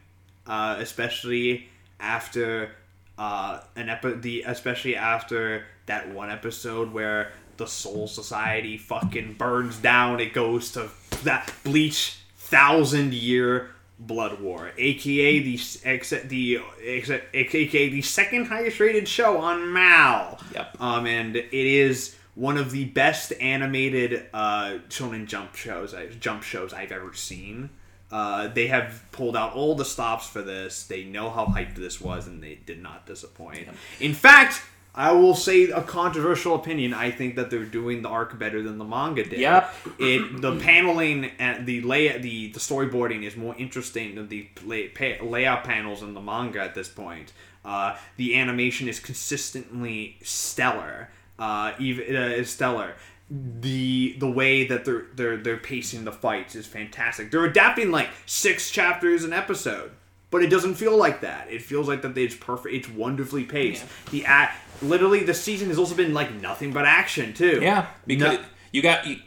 Uh, 0.47 0.77
especially 0.79 1.69
after 1.99 2.71
uh, 3.17 3.59
an 3.75 3.87
epi- 3.89 4.13
the 4.15 4.43
especially 4.43 4.95
after 4.95 5.65
that 5.87 6.13
one 6.13 6.29
episode 6.29 6.93
where 6.93 7.31
the 7.57 7.65
Soul 7.67 8.07
Society 8.07 8.77
fucking 8.77 9.33
burns 9.33 9.77
down. 9.77 10.19
It 10.19 10.33
goes 10.33 10.71
to 10.73 10.89
that 11.23 11.51
Bleach 11.63 12.19
thousand 12.37 13.13
year 13.13 13.71
blood 13.99 14.39
war, 14.39 14.71
aka 14.77 15.39
the 15.39 15.59
ex- 15.83 16.09
the 16.25 16.59
ex- 16.85 17.09
aka 17.33 17.89
the 17.89 18.01
second 18.03 18.45
highest 18.45 18.79
rated 18.79 19.07
show 19.07 19.39
on 19.39 19.73
Mal. 19.73 20.39
Yep. 20.53 20.77
Um, 20.79 21.07
and 21.07 21.35
it 21.35 21.47
is 21.51 22.15
one 22.35 22.57
of 22.57 22.69
the 22.69 22.85
best 22.85 23.33
animated 23.41 24.27
uh, 24.31 24.77
Shonen 24.89 25.25
Jump 25.25 25.55
shows, 25.55 25.95
I- 25.95 26.07
jump 26.09 26.43
shows 26.43 26.73
I've 26.73 26.91
ever 26.91 27.13
seen. 27.15 27.71
Uh, 28.11 28.47
they 28.47 28.67
have 28.67 29.03
pulled 29.11 29.35
out 29.35 29.53
all 29.53 29.73
the 29.75 29.83
stops 29.83 30.29
for 30.29 30.41
this. 30.43 30.83
They 30.85 31.03
know 31.03 31.29
how 31.31 31.47
hyped 31.47 31.75
this 31.75 31.99
was, 31.99 32.27
and 32.27 32.41
they 32.41 32.55
did 32.65 32.81
not 32.81 33.05
disappoint. 33.07 33.67
In 33.99 34.13
fact, 34.13 34.61
I 34.97 35.11
will 35.11 35.35
say 35.35 35.65
a 35.69 35.83
controversial 35.83 36.55
opinion. 36.55 36.91
I 36.91 37.11
think 37.11 37.35
that 37.35 37.51
they're 37.51 37.65
doing 37.65 38.01
the 38.01 38.09
arc 38.09 38.37
better 38.39 38.63
than 38.63 38.79
the 38.79 38.83
manga 38.83 39.23
did. 39.23 39.39
Yep. 39.39 39.73
It 39.99 40.41
the 40.41 40.57
paneling 40.57 41.25
and 41.37 41.67
the 41.67 41.81
lay 41.81 42.17
the 42.17 42.51
the 42.51 42.59
storyboarding 42.59 43.23
is 43.23 43.37
more 43.37 43.55
interesting 43.57 44.15
than 44.15 44.27
the 44.27 44.49
lay, 44.65 44.87
pa- 44.87 45.23
layout 45.23 45.63
panels 45.63 46.01
in 46.01 46.15
the 46.15 46.21
manga 46.21 46.59
at 46.61 46.73
this 46.73 46.89
point. 46.89 47.31
Uh, 47.63 47.95
the 48.15 48.39
animation 48.39 48.87
is 48.87 48.99
consistently 48.99 50.17
stellar. 50.23 51.09
Uh, 51.37 51.73
even 51.77 52.15
uh, 52.15 52.19
is 52.29 52.49
stellar. 52.49 52.95
The 53.29 54.15
the 54.17 54.31
way 54.31 54.65
that 54.65 54.83
they're 54.83 55.05
they're 55.13 55.37
they're 55.37 55.57
pacing 55.57 56.05
the 56.05 56.11
fights 56.11 56.55
is 56.55 56.65
fantastic. 56.65 57.29
They're 57.29 57.45
adapting 57.45 57.91
like 57.91 58.09
six 58.25 58.71
chapters 58.71 59.23
an 59.23 59.33
episode, 59.33 59.91
but 60.31 60.41
it 60.41 60.47
doesn't 60.47 60.75
feel 60.75 60.97
like 60.97 61.21
that. 61.21 61.51
It 61.51 61.61
feels 61.61 61.87
like 61.87 62.01
that 62.01 62.17
it's 62.17 62.35
perfect. 62.35 62.73
It's 62.73 62.89
wonderfully 62.89 63.43
paced. 63.43 63.85
The 64.11 64.25
act, 64.25 64.57
literally, 64.81 65.23
the 65.23 65.33
season 65.33 65.67
has 65.69 65.77
also 65.77 65.95
been 65.95 66.13
like 66.13 66.33
nothing 66.33 66.71
but 66.73 66.85
action 66.85 67.33
too. 67.33 67.59
Yeah, 67.61 67.87
because 68.05 68.37
No- 68.37 68.45
you 68.71 68.81
got 68.81 69.05
you, 69.07 69.17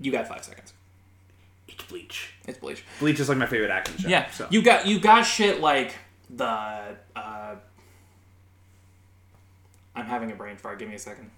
you 0.00 0.12
got 0.12 0.26
five 0.28 0.44
seconds. 0.44 0.72
it's 1.68 1.82
Bleach. 1.84 2.34
It's 2.46 2.58
Bleach. 2.58 2.84
Bleach 3.00 3.20
is 3.20 3.28
like 3.28 3.38
my 3.38 3.46
favorite 3.46 3.70
action 3.70 3.96
show. 3.98 4.08
Yeah, 4.08 4.28
so. 4.30 4.46
you 4.50 4.62
got 4.62 4.86
you 4.86 4.98
got 5.00 5.22
shit 5.22 5.60
like 5.60 5.94
the. 6.30 6.44
Uh, 7.16 7.54
I'm 9.94 10.06
having 10.06 10.30
a 10.32 10.34
brain 10.34 10.56
fart. 10.56 10.78
Give 10.78 10.88
me 10.88 10.94
a 10.94 10.98
second. 10.98 11.30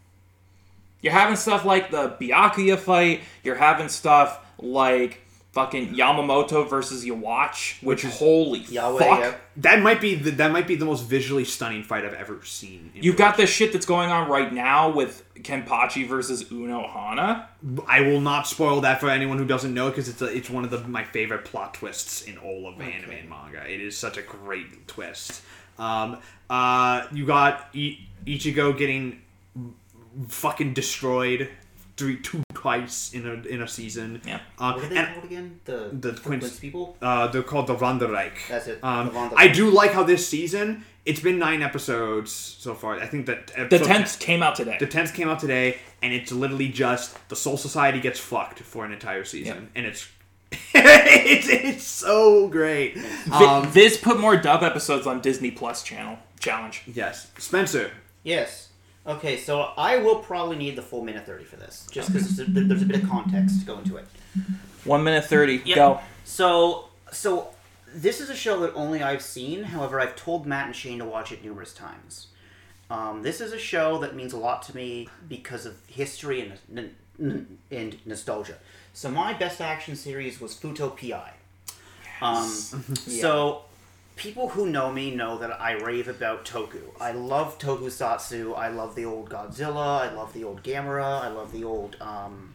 You're 1.00 1.12
having 1.12 1.36
stuff 1.36 1.64
like 1.64 1.90
the 1.90 2.16
Byakuya 2.20 2.78
fight. 2.78 3.22
You're 3.42 3.56
having 3.56 3.88
stuff 3.88 4.38
like 4.58 5.20
fucking 5.54 5.94
Yamamoto 5.94 6.68
versus 6.68 7.04
Yhwach, 7.04 7.80
which 7.80 8.04
is 8.04 8.18
holy 8.18 8.58
Yahweh, 8.60 8.98
fuck. 8.98 9.20
yeah. 9.20 9.34
that 9.58 9.80
might 9.80 10.00
be 10.00 10.16
the, 10.16 10.32
that 10.32 10.50
might 10.50 10.66
be 10.66 10.74
the 10.74 10.84
most 10.84 11.04
visually 11.04 11.44
stunning 11.44 11.84
fight 11.84 12.04
I've 12.04 12.12
ever 12.14 12.44
seen. 12.44 12.90
in 12.94 13.04
You've 13.04 13.16
got 13.16 13.36
this 13.36 13.50
shit 13.50 13.72
that's 13.72 13.86
going 13.86 14.10
on 14.10 14.28
right 14.28 14.52
now 14.52 14.90
with 14.90 15.22
Kenpachi 15.36 16.08
versus 16.08 16.50
Uno 16.50 16.88
Hana. 16.88 17.48
I 17.86 18.00
will 18.00 18.20
not 18.20 18.48
spoil 18.48 18.80
that 18.80 18.98
for 18.98 19.08
anyone 19.08 19.38
who 19.38 19.44
doesn't 19.44 19.72
know 19.72 19.90
because 19.90 20.08
it's 20.08 20.20
a, 20.20 20.26
it's 20.26 20.50
one 20.50 20.64
of 20.64 20.70
the, 20.70 20.80
my 20.88 21.04
favorite 21.04 21.44
plot 21.44 21.74
twists 21.74 22.22
in 22.22 22.36
all 22.38 22.66
of 22.66 22.80
anime 22.80 23.10
and 23.12 23.28
manga. 23.30 23.64
It 23.72 23.80
is 23.80 23.96
such 23.96 24.16
a 24.16 24.22
great 24.22 24.88
twist. 24.88 25.40
Um, 25.78 26.18
uh, 26.50 27.06
you 27.12 27.26
got 27.26 27.68
I- 27.74 27.98
Ichigo 28.26 28.76
getting 28.76 29.22
fucking 30.28 30.74
destroyed 30.74 31.48
three 31.96 32.18
two 32.20 32.42
twice 32.54 33.12
in 33.12 33.26
a 33.26 33.34
in 33.48 33.62
a 33.62 33.68
season. 33.68 34.20
Yeah. 34.26 34.40
Uh, 34.58 34.72
What 34.74 34.84
are 34.84 34.88
they 34.88 35.04
called 35.12 35.24
again? 35.24 35.60
The 35.64 35.90
the 35.92 36.12
Quince- 36.12 36.22
Quince 36.22 36.58
people. 36.58 36.96
uh, 37.02 37.26
they're 37.28 37.42
called 37.42 37.66
the 37.66 37.76
Wandenreich. 37.76 38.48
That's 38.48 38.66
it, 38.66 38.78
Um, 38.82 39.06
the 39.06 39.12
Wandenreich. 39.12 39.34
I 39.36 39.48
do 39.48 39.70
like 39.70 39.92
how 39.92 40.02
this 40.02 40.26
season. 40.28 40.84
It's 41.04 41.20
been 41.20 41.38
nine 41.38 41.60
episodes 41.62 42.32
so 42.32 42.72
far. 42.74 42.98
I 42.98 43.06
think 43.06 43.26
that 43.26 43.48
The 43.70 43.78
tenth 43.78 44.18
came 44.18 44.42
out 44.42 44.54
today. 44.54 44.78
The 44.80 44.86
tenth 44.86 45.12
came 45.12 45.28
out 45.28 45.38
today, 45.38 45.76
and 46.02 46.14
it's 46.14 46.32
literally 46.32 46.68
just 46.68 47.16
the 47.28 47.36
Soul 47.36 47.58
Society 47.58 48.00
gets 48.00 48.18
fucked 48.18 48.60
for 48.60 48.86
an 48.86 48.92
entire 48.92 49.24
season, 49.24 49.54
Yep. 49.64 49.70
and 49.74 49.86
it's 49.86 50.08
it's 50.74 51.48
it's 51.48 51.84
so 51.84 52.48
great. 52.48 52.96
Vi- 52.96 53.44
Um, 53.44 53.66
Viz 53.70 53.96
put 53.98 54.18
more 54.18 54.36
dub 54.36 54.62
episodes 54.62 55.06
on 55.06 55.20
Disney 55.20 55.50
Plus 55.50 55.82
channel 55.82 56.18
challenge. 56.40 56.82
yes, 56.86 57.28
Spencer. 57.38 57.90
Yes. 58.22 58.68
Okay, 59.06 59.36
so 59.36 59.72
I 59.76 59.98
will 59.98 60.16
probably 60.16 60.56
need 60.56 60.76
the 60.76 60.82
full 60.82 61.04
minute 61.04 61.26
thirty 61.26 61.44
for 61.44 61.56
this, 61.56 61.86
just 61.90 62.12
because 62.12 62.36
there's 62.36 62.82
a 62.82 62.86
bit 62.86 63.02
of 63.02 63.08
context 63.08 63.60
to 63.60 63.66
go 63.66 63.78
into 63.78 63.96
it. 63.96 64.06
One 64.84 65.04
minute 65.04 65.26
thirty. 65.26 65.60
Yep. 65.64 65.76
Go. 65.76 66.00
So, 66.24 66.88
so 67.12 67.48
this 67.94 68.20
is 68.20 68.30
a 68.30 68.34
show 68.34 68.60
that 68.60 68.72
only 68.74 69.02
I've 69.02 69.20
seen. 69.22 69.62
However, 69.64 70.00
I've 70.00 70.16
told 70.16 70.46
Matt 70.46 70.66
and 70.66 70.74
Shane 70.76 70.98
to 71.00 71.04
watch 71.04 71.32
it 71.32 71.44
numerous 71.44 71.74
times. 71.74 72.28
Um, 72.90 73.22
this 73.22 73.40
is 73.40 73.52
a 73.52 73.58
show 73.58 73.98
that 73.98 74.14
means 74.16 74.32
a 74.32 74.36
lot 74.38 74.62
to 74.64 74.76
me 74.76 75.08
because 75.28 75.64
of 75.66 75.76
history 75.86 76.40
and, 76.40 76.52
n- 76.78 76.94
n- 77.20 77.58
and 77.70 77.96
nostalgia. 78.06 78.56
So 78.92 79.10
my 79.10 79.32
best 79.34 79.60
action 79.60 79.96
series 79.96 80.40
was 80.40 80.54
Fuuto 80.54 80.96
PI. 80.96 81.32
Um, 82.22 82.48
So 82.94 83.62
people 84.16 84.50
who 84.50 84.66
know 84.66 84.90
me 84.92 85.10
know 85.14 85.38
that 85.38 85.60
I 85.60 85.72
rave 85.72 86.08
about 86.08 86.44
Toku. 86.44 86.82
I 87.00 87.12
love 87.12 87.58
Tokusatsu. 87.58 88.56
I 88.56 88.68
love 88.68 88.94
the 88.94 89.04
old 89.04 89.28
Godzilla. 89.28 90.00
I 90.00 90.12
love 90.12 90.32
the 90.32 90.44
old 90.44 90.62
Gamera. 90.62 91.22
I 91.22 91.28
love 91.28 91.52
the 91.52 91.64
old 91.64 91.96
um, 92.00 92.54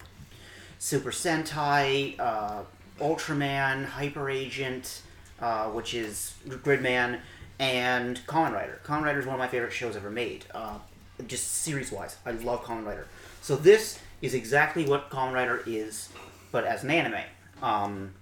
Super 0.78 1.12
Sentai, 1.12 2.18
uh, 2.20 2.64
Ultraman, 3.00 3.86
Hyper 3.86 4.30
Agent, 4.30 5.02
uh, 5.42 5.66
which 5.68 5.94
is 5.94 6.36
Gridman, 6.48 7.20
and 7.60 8.26
Kamen 8.28 8.54
Rider. 8.54 8.80
Kamen 8.86 9.04
Rider 9.04 9.20
is 9.20 9.26
one 9.26 9.36
of 9.36 9.40
my 9.40 9.48
favorite 9.48 9.74
shows 9.74 9.96
ever 9.96 10.10
made, 10.10 10.46
uh, 10.54 10.80
just 11.28 11.52
series 11.62 11.92
wise. 11.92 12.18
I 12.26 12.32
love 12.32 12.64
Kamen 12.64 12.86
Rider. 12.86 13.08
So 13.42 13.56
this 13.56 14.00
is 14.22 14.34
exactly 14.34 14.86
what 14.86 15.10
Kamen 15.10 15.34
Rider 15.34 15.62
is, 15.66 16.10
but 16.52 16.64
as 16.64 16.84
an 16.84 16.92
anime. 16.92 17.24
Um, 17.62 18.14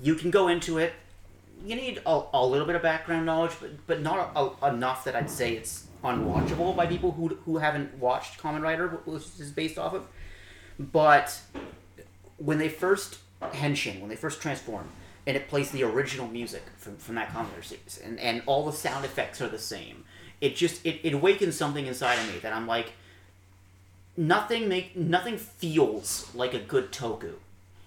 you 0.00 0.14
can 0.14 0.30
go 0.30 0.48
into 0.48 0.78
it. 0.78 0.94
You 1.64 1.76
need 1.76 2.00
a, 2.06 2.22
a 2.32 2.46
little 2.46 2.66
bit 2.66 2.76
of 2.76 2.82
background 2.82 3.26
knowledge, 3.26 3.52
but, 3.60 3.86
but 3.86 4.02
not 4.02 4.32
a, 4.34 4.68
enough 4.68 5.04
that 5.04 5.14
I'd 5.14 5.30
say 5.30 5.54
it's 5.54 5.86
unwatchable 6.02 6.74
by 6.74 6.86
people 6.86 7.12
who, 7.12 7.28
who 7.44 7.58
haven't 7.58 7.94
watched 7.98 8.40
Kamen 8.40 8.62
Rider, 8.62 8.88
which 9.04 9.22
is 9.38 9.52
based 9.52 9.78
off 9.78 9.94
of. 9.94 10.06
But 10.78 11.40
when 12.38 12.58
they 12.58 12.68
first 12.68 13.18
henshin, 13.42 14.00
when 14.00 14.08
they 14.08 14.16
first 14.16 14.40
transform, 14.40 14.88
and 15.26 15.36
it 15.36 15.48
plays 15.48 15.70
the 15.70 15.82
original 15.84 16.26
music 16.26 16.62
from, 16.76 16.96
from 16.96 17.16
that 17.16 17.28
Kamen 17.28 17.50
Rider 17.50 17.62
series, 17.62 18.00
and, 18.02 18.18
and 18.18 18.42
all 18.46 18.64
the 18.64 18.72
sound 18.72 19.04
effects 19.04 19.40
are 19.40 19.48
the 19.48 19.58
same, 19.58 20.04
it 20.40 20.56
just 20.56 20.84
it, 20.86 21.00
it 21.02 21.12
awakens 21.12 21.56
something 21.56 21.86
inside 21.86 22.18
of 22.18 22.32
me 22.32 22.38
that 22.40 22.52
I'm 22.52 22.66
like, 22.66 22.92
nothing 24.16 24.68
make 24.68 24.96
nothing 24.96 25.36
feels 25.36 26.34
like 26.34 26.54
a 26.54 26.58
good 26.58 26.92
toku. 26.92 27.34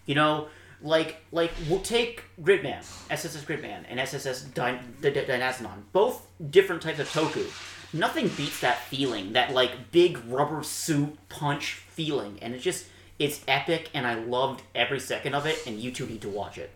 You 0.06 0.16
know, 0.16 0.48
like 0.84 1.18
like 1.32 1.52
we'll 1.70 1.80
take 1.80 2.24
Gridman, 2.42 2.84
SSS 3.10 3.44
Gridman, 3.46 3.86
and 3.90 4.00
SSS 4.00 4.44
Dy- 4.44 4.80
Dy- 5.02 5.12
Dy- 5.12 5.26
Dynazenon, 5.26 5.84
both 5.94 6.28
different 6.52 6.82
types 6.82 7.00
of 7.00 7.10
toku. 7.10 7.46
Nothing 7.94 8.28
beats 8.28 8.60
that 8.62 8.80
feeling, 8.86 9.34
that 9.34 9.54
like 9.54 9.92
big 9.92 10.20
rubber 10.28 10.64
suit 10.64 11.18
punch 11.30 11.74
feeling, 11.90 12.38
and 12.42 12.54
it's 12.54 12.64
just 12.64 12.86
it's 13.18 13.42
epic, 13.48 13.90
and 13.94 14.06
I 14.06 14.16
loved 14.16 14.62
every 14.76 15.00
second 15.00 15.34
of 15.36 15.46
it. 15.46 15.66
And 15.66 15.80
you 15.80 15.92
two 15.92 16.06
need 16.06 16.22
to 16.22 16.30
watch 16.30 16.58
it. 16.58 16.72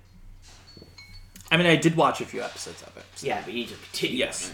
I 1.51 1.57
mean, 1.57 1.67
I 1.67 1.75
did 1.75 1.95
watch 1.95 2.21
a 2.21 2.25
few 2.25 2.41
episodes 2.41 2.81
of 2.83 2.95
it. 2.97 3.05
Yeah, 3.21 3.41
but 3.43 3.53
you 3.53 3.61
need 3.61 3.69
to 3.69 3.75
continue. 3.75 4.17
Yes. 4.17 4.53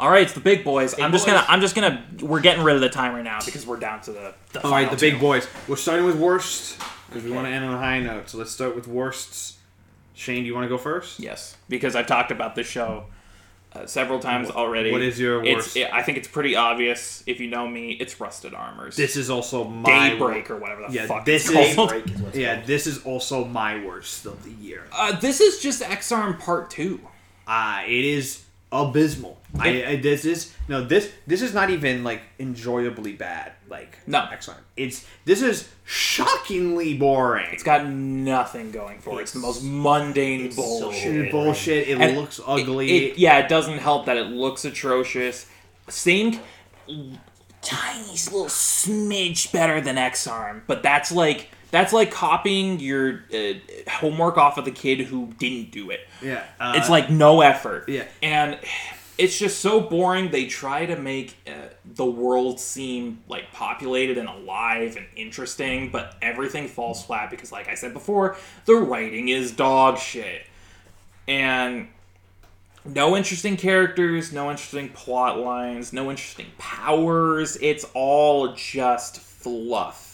All 0.00 0.10
right, 0.10 0.22
it's 0.22 0.32
the 0.32 0.40
big 0.40 0.64
boys. 0.64 0.98
I'm 0.98 1.12
just 1.12 1.26
boys. 1.26 1.34
gonna. 1.34 1.46
I'm 1.48 1.60
just 1.60 1.74
gonna. 1.74 2.04
We're 2.20 2.40
getting 2.40 2.64
rid 2.64 2.74
of 2.74 2.80
the 2.80 2.88
timer 2.88 3.22
now 3.22 3.38
because 3.44 3.66
we're 3.66 3.76
down 3.78 4.00
to 4.02 4.12
the. 4.12 4.34
the 4.52 4.64
All 4.64 4.70
right, 4.70 4.84
final 4.84 4.96
the 4.96 5.10
big 5.10 5.20
boys. 5.20 5.46
We're 5.68 5.76
starting 5.76 6.04
with 6.04 6.16
worst 6.16 6.80
because 7.12 7.24
we 7.28 7.34
want 7.34 7.46
to 7.46 7.52
end 7.52 7.64
on 7.64 7.74
a 7.74 7.78
high 7.78 8.00
note. 8.00 8.28
So 8.30 8.38
let's 8.38 8.50
start 8.50 8.74
with 8.74 8.86
worsts. 8.88 9.58
Shane, 10.14 10.42
do 10.42 10.46
you 10.46 10.54
want 10.54 10.64
to 10.64 10.68
go 10.68 10.78
first? 10.78 11.18
Yes, 11.20 11.56
because 11.68 11.96
I've 11.96 12.06
talked 12.06 12.30
about 12.30 12.54
this 12.54 12.66
show 12.66 13.06
uh, 13.72 13.86
several 13.86 14.18
times 14.18 14.50
already. 14.50 14.92
what 14.92 15.00
is 15.00 15.18
your 15.18 15.42
It's, 15.42 15.74
worst? 15.74 15.92
I 15.92 16.02
think 16.02 16.18
it's 16.18 16.28
pretty 16.28 16.54
obvious 16.54 17.24
if 17.26 17.40
you 17.40 17.48
know 17.48 17.66
me. 17.66 17.92
It's 17.92 18.20
Rusted 18.20 18.52
Armors. 18.52 18.94
This 18.96 19.16
is 19.16 19.30
also 19.30 19.64
my 19.64 20.10
Daybreak 20.10 20.50
or 20.50 20.56
whatever 20.58 20.82
the 20.86 20.92
Yeah, 20.92 21.06
fuck 21.06 21.24
this 21.24 21.48
it's 21.48 21.70
is- 21.70 21.74
called. 21.76 21.92
Is 21.94 22.20
what's 22.20 22.36
Yeah, 22.36 22.56
called. 22.56 22.66
this 22.66 22.86
is 22.86 23.02
also 23.04 23.44
my 23.46 23.82
worst 23.84 24.26
of 24.26 24.44
the 24.44 24.50
year. 24.50 24.84
Uh, 24.92 25.18
this 25.18 25.40
is 25.40 25.60
just 25.60 25.80
Ex-Arm 25.82 26.36
Part 26.36 26.70
Two. 26.70 27.00
Uh, 27.46 27.80
it 27.86 28.04
is 28.04 28.44
abysmal. 28.72 29.38
I, 29.58 29.84
I 29.84 29.96
this 29.96 30.24
is 30.24 30.54
no 30.66 30.82
this 30.82 31.12
this 31.26 31.42
is 31.42 31.52
not 31.52 31.68
even 31.68 32.02
like 32.04 32.22
enjoyably 32.38 33.12
bad. 33.12 33.52
Like 33.68 33.98
No. 34.06 34.26
excellent. 34.32 34.60
It's 34.76 35.06
this 35.26 35.42
is 35.42 35.68
shockingly 35.84 36.96
boring. 36.96 37.48
It's 37.52 37.62
got 37.62 37.86
nothing 37.86 38.70
going 38.70 39.00
for 39.00 39.18
it. 39.20 39.24
It's 39.24 39.32
the 39.32 39.40
most 39.40 39.62
mundane 39.62 40.46
it's 40.46 40.56
bullshit. 40.56 41.16
It's 41.16 41.30
bullshit. 41.32 41.88
It 41.88 42.00
And 42.00 42.16
looks 42.16 42.40
ugly. 42.46 43.08
it- 43.10 43.18
yeah, 43.18 43.38
it 43.40 43.48
doesn't 43.48 43.78
help 43.78 44.06
that 44.06 44.16
it 44.16 44.28
looks 44.28 44.64
atrocious. 44.64 45.46
Same, 45.88 46.38
tiny 47.60 48.08
little 48.08 48.46
smidge 48.46 49.52
better 49.52 49.80
than 49.80 49.98
Ex 49.98 50.26
Arm, 50.26 50.62
but 50.66 50.82
that's 50.82 51.12
like 51.12 51.48
that's 51.72 51.92
like 51.92 52.12
copying 52.12 52.78
your 52.78 53.24
uh, 53.34 53.54
homework 53.90 54.38
off 54.38 54.58
of 54.58 54.64
the 54.64 54.70
kid 54.70 55.00
who 55.00 55.32
didn't 55.38 55.72
do 55.72 55.90
it. 55.90 56.06
yeah, 56.22 56.44
uh, 56.60 56.74
it's 56.76 56.88
like 56.88 57.10
no 57.10 57.40
effort. 57.40 57.88
yeah. 57.88 58.04
and 58.22 58.58
it's 59.18 59.38
just 59.38 59.60
so 59.60 59.80
boring. 59.80 60.30
They 60.30 60.46
try 60.46 60.86
to 60.86 60.96
make 60.96 61.36
uh, 61.46 61.68
the 61.84 62.04
world 62.04 62.60
seem 62.60 63.22
like 63.28 63.52
populated 63.52 64.18
and 64.18 64.28
alive 64.28 64.96
and 64.96 65.06
interesting, 65.16 65.90
but 65.90 66.16
everything 66.22 66.68
falls 66.68 67.04
flat 67.04 67.30
because, 67.30 67.50
like 67.50 67.68
I 67.68 67.74
said 67.74 67.92
before, 67.92 68.36
the 68.64 68.74
writing 68.74 69.28
is 69.28 69.52
dog 69.52 69.98
shit, 69.98 70.46
and 71.26 71.88
no 72.84 73.16
interesting 73.16 73.56
characters, 73.56 74.32
no 74.32 74.50
interesting 74.50 74.88
plot 74.88 75.38
lines, 75.38 75.92
no 75.92 76.10
interesting 76.10 76.46
powers. 76.58 77.56
It's 77.60 77.84
all 77.94 78.54
just 78.54 79.18
fluff. 79.18 80.11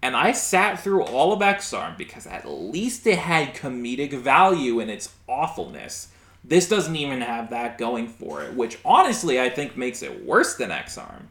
And 0.00 0.14
I 0.16 0.32
sat 0.32 0.80
through 0.80 1.02
all 1.02 1.32
of 1.32 1.42
Ex-Arm 1.42 1.94
because 1.98 2.26
at 2.26 2.48
least 2.48 3.06
it 3.06 3.18
had 3.18 3.54
comedic 3.54 4.12
value 4.12 4.78
in 4.78 4.88
its 4.88 5.12
awfulness. 5.28 6.08
This 6.44 6.68
doesn't 6.68 6.94
even 6.94 7.20
have 7.20 7.50
that 7.50 7.78
going 7.78 8.08
for 8.08 8.42
it, 8.44 8.54
which 8.54 8.78
honestly 8.84 9.40
I 9.40 9.50
think 9.50 9.76
makes 9.76 10.02
it 10.02 10.24
worse 10.24 10.54
than 10.54 10.70
Ex-Arm. 10.70 11.28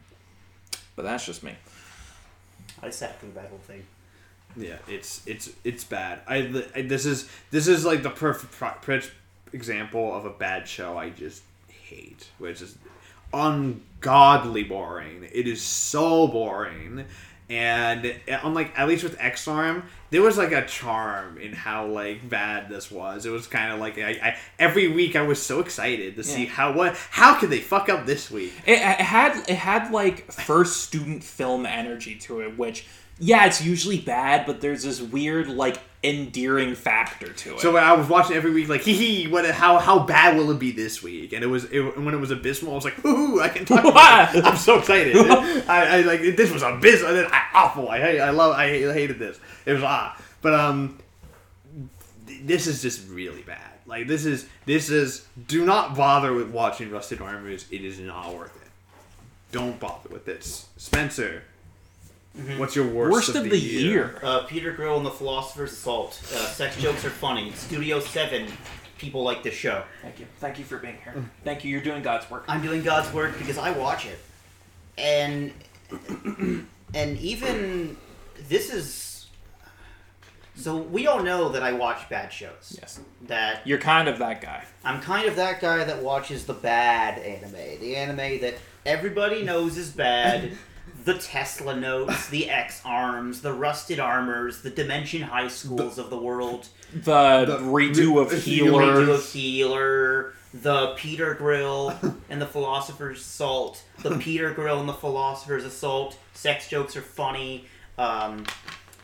But 0.96 1.04
that's 1.04 1.24
just 1.24 1.42
me. 1.42 1.54
I 2.82 2.90
sat 2.90 3.18
through 3.20 3.32
that 3.32 3.48
whole 3.48 3.58
thing. 3.58 3.84
Yeah, 4.56 4.78
it's 4.88 5.26
it's 5.26 5.50
it's 5.62 5.84
bad. 5.84 6.20
I, 6.26 6.64
I 6.74 6.82
this 6.82 7.06
is 7.06 7.28
this 7.50 7.68
is 7.68 7.84
like 7.84 8.02
the 8.02 8.10
perfect 8.10 8.52
pro- 8.52 8.70
perfect 8.82 9.14
example 9.52 10.14
of 10.14 10.24
a 10.24 10.30
bad 10.30 10.66
show 10.66 10.98
I 10.98 11.10
just 11.10 11.42
hate, 11.68 12.28
which 12.38 12.60
is 12.62 12.76
ungodly 13.32 14.64
boring. 14.64 15.28
It 15.32 15.46
is 15.46 15.62
so 15.62 16.26
boring, 16.28 17.04
and 17.50 18.06
uh, 18.06 18.38
unlike 18.42 18.72
at 18.76 18.88
least 18.88 19.04
with 19.04 19.16
Ex 19.18 19.48
Arm, 19.48 19.84
there 20.10 20.22
was 20.22 20.36
like 20.36 20.52
a 20.52 20.66
charm 20.66 21.38
in 21.38 21.52
how 21.52 21.86
like 21.86 22.28
bad 22.28 22.68
this 22.68 22.90
was. 22.90 23.26
It 23.26 23.30
was 23.30 23.46
kind 23.46 23.72
of 23.72 23.80
like 23.80 23.98
I, 23.98 24.10
I 24.10 24.36
every 24.58 24.88
week 24.88 25.16
I 25.16 25.22
was 25.22 25.40
so 25.40 25.60
excited 25.60 26.16
to 26.16 26.24
see 26.24 26.46
how 26.46 26.72
what 26.72 26.96
how 27.10 27.38
could 27.38 27.50
they 27.50 27.60
fuck 27.60 27.88
up 27.88 28.06
this 28.06 28.30
week. 28.30 28.52
It, 28.66 28.72
it 28.72 28.80
had 28.80 29.48
it 29.48 29.56
had 29.56 29.90
like 29.92 30.30
first 30.30 30.82
student 30.82 31.24
film 31.24 31.64
energy 31.64 32.16
to 32.16 32.40
it, 32.40 32.58
which 32.58 32.86
yeah, 33.18 33.46
it's 33.46 33.64
usually 33.64 33.98
bad, 33.98 34.46
but 34.46 34.60
there's 34.60 34.84
this 34.84 35.00
weird 35.00 35.48
like 35.48 35.80
endearing 36.02 36.74
factor 36.74 37.32
to 37.32 37.54
it. 37.54 37.60
So 37.60 37.76
I 37.76 37.92
was 37.92 38.08
watching 38.08 38.36
every 38.36 38.52
week, 38.52 38.68
like, 38.68 38.80
hee 38.82 38.94
hee, 38.94 39.28
what? 39.28 39.44
How 39.46 39.78
how 39.78 40.00
bad 40.00 40.36
will 40.36 40.50
it 40.50 40.58
be 40.58 40.70
this 40.70 41.02
week? 41.02 41.32
And 41.32 41.42
it 41.42 41.48
was, 41.48 41.64
it, 41.64 41.80
when 41.98 42.14
it 42.14 42.18
was 42.18 42.30
abysmal, 42.30 42.72
I 42.72 42.74
was 42.76 42.84
like, 42.84 43.04
ooh, 43.04 43.40
I 43.40 43.48
can 43.48 43.64
talk 43.64 43.84
about 43.84 44.34
it. 44.34 44.44
I'm 44.44 44.56
so 44.56 44.78
excited. 44.78 45.16
I, 45.68 45.98
I 45.98 46.00
like 46.02 46.20
this 46.20 46.50
was 46.50 46.62
abysmal, 46.62 47.10
I, 47.10 47.42
awful. 47.54 47.88
I 47.88 48.00
hate, 48.00 48.20
I 48.20 48.30
love, 48.30 48.54
I, 48.54 48.68
hated 48.68 49.18
this. 49.18 49.38
It 49.66 49.72
was 49.72 49.82
ah, 49.82 50.20
but 50.40 50.54
um, 50.54 50.98
this 52.26 52.66
is 52.66 52.82
just 52.82 53.08
really 53.08 53.42
bad. 53.42 53.70
Like 53.86 54.06
this 54.06 54.24
is 54.24 54.46
this 54.66 54.90
is. 54.90 55.26
Do 55.46 55.64
not 55.64 55.96
bother 55.96 56.32
with 56.34 56.50
watching 56.50 56.90
Rusted 56.90 57.20
Armors. 57.20 57.66
It 57.70 57.84
is 57.84 57.98
not 57.98 58.34
worth 58.34 58.54
it. 58.56 58.68
Don't 59.50 59.80
bother 59.80 60.10
with 60.10 60.26
this, 60.26 60.68
Spencer. 60.76 61.42
What's 62.56 62.76
your 62.76 62.86
worst, 62.86 63.12
Worst 63.12 63.36
of 63.36 63.50
the 63.50 63.58
year. 63.58 64.18
Uh, 64.22 64.44
Peter 64.44 64.70
Grill 64.72 64.96
and 64.96 65.04
the 65.04 65.10
Philosopher's 65.10 65.72
Assault. 65.72 66.20
Uh, 66.32 66.46
sex 66.46 66.80
jokes 66.80 67.04
are 67.04 67.10
funny. 67.10 67.50
Studio 67.52 67.98
Seven. 68.00 68.46
People 68.96 69.22
like 69.22 69.42
this 69.42 69.54
show. 69.54 69.82
Thank 70.02 70.20
you. 70.20 70.26
Thank 70.38 70.58
you 70.58 70.64
for 70.64 70.78
being 70.78 70.98
here. 71.02 71.24
Thank 71.44 71.64
you. 71.64 71.70
You're 71.70 71.82
doing 71.82 72.02
God's 72.02 72.30
work. 72.30 72.44
I'm 72.48 72.62
doing 72.62 72.82
God's 72.82 73.12
work 73.12 73.36
because 73.38 73.58
I 73.58 73.70
watch 73.72 74.06
it, 74.06 74.18
and 74.96 75.52
and 76.94 77.18
even 77.18 77.96
this 78.48 78.72
is. 78.72 79.26
So 80.54 80.76
we 80.76 81.06
all 81.06 81.22
know 81.22 81.50
that 81.50 81.62
I 81.62 81.72
watch 81.72 82.08
bad 82.08 82.32
shows. 82.32 82.76
Yes. 82.80 83.00
That 83.28 83.64
You're 83.64 83.78
kind 83.78 84.08
of 84.08 84.18
that 84.18 84.40
guy. 84.40 84.64
I'm 84.82 85.00
kind 85.00 85.28
of 85.28 85.36
that 85.36 85.60
guy 85.60 85.84
that 85.84 86.02
watches 86.02 86.46
the 86.46 86.54
bad 86.54 87.20
anime, 87.20 87.80
the 87.80 87.94
anime 87.94 88.40
that 88.40 88.54
everybody 88.84 89.44
knows 89.44 89.76
is 89.76 89.90
bad. 89.90 90.52
The 91.08 91.14
Tesla 91.14 91.74
notes, 91.74 92.28
the 92.28 92.50
Ex-Arms, 92.50 93.40
the 93.40 93.54
rusted 93.54 93.98
armors, 93.98 94.60
the 94.60 94.68
Dimension 94.68 95.22
High 95.22 95.48
Schools 95.48 95.96
of 95.96 96.10
the 96.10 96.18
world, 96.18 96.68
The, 96.92 97.46
The- 97.46 97.58
redo 97.60 98.20
of 98.20 98.30
Healer. 98.30 98.82
Redo 99.06 99.14
of 99.14 99.24
Healer, 99.24 100.34
the 100.52 100.88
Peter 100.98 101.32
Grill 101.32 101.94
and 102.28 102.42
the 102.42 102.46
Philosopher's 102.46 103.20
Assault, 103.20 103.82
the 104.02 104.18
Peter 104.18 104.50
Grill 104.50 104.80
and 104.80 104.86
the 104.86 104.92
Philosopher's 104.92 105.64
Assault. 105.64 106.18
Sex 106.34 106.68
jokes 106.68 106.94
are 106.94 107.00
funny. 107.00 107.64
Um, 107.96 108.44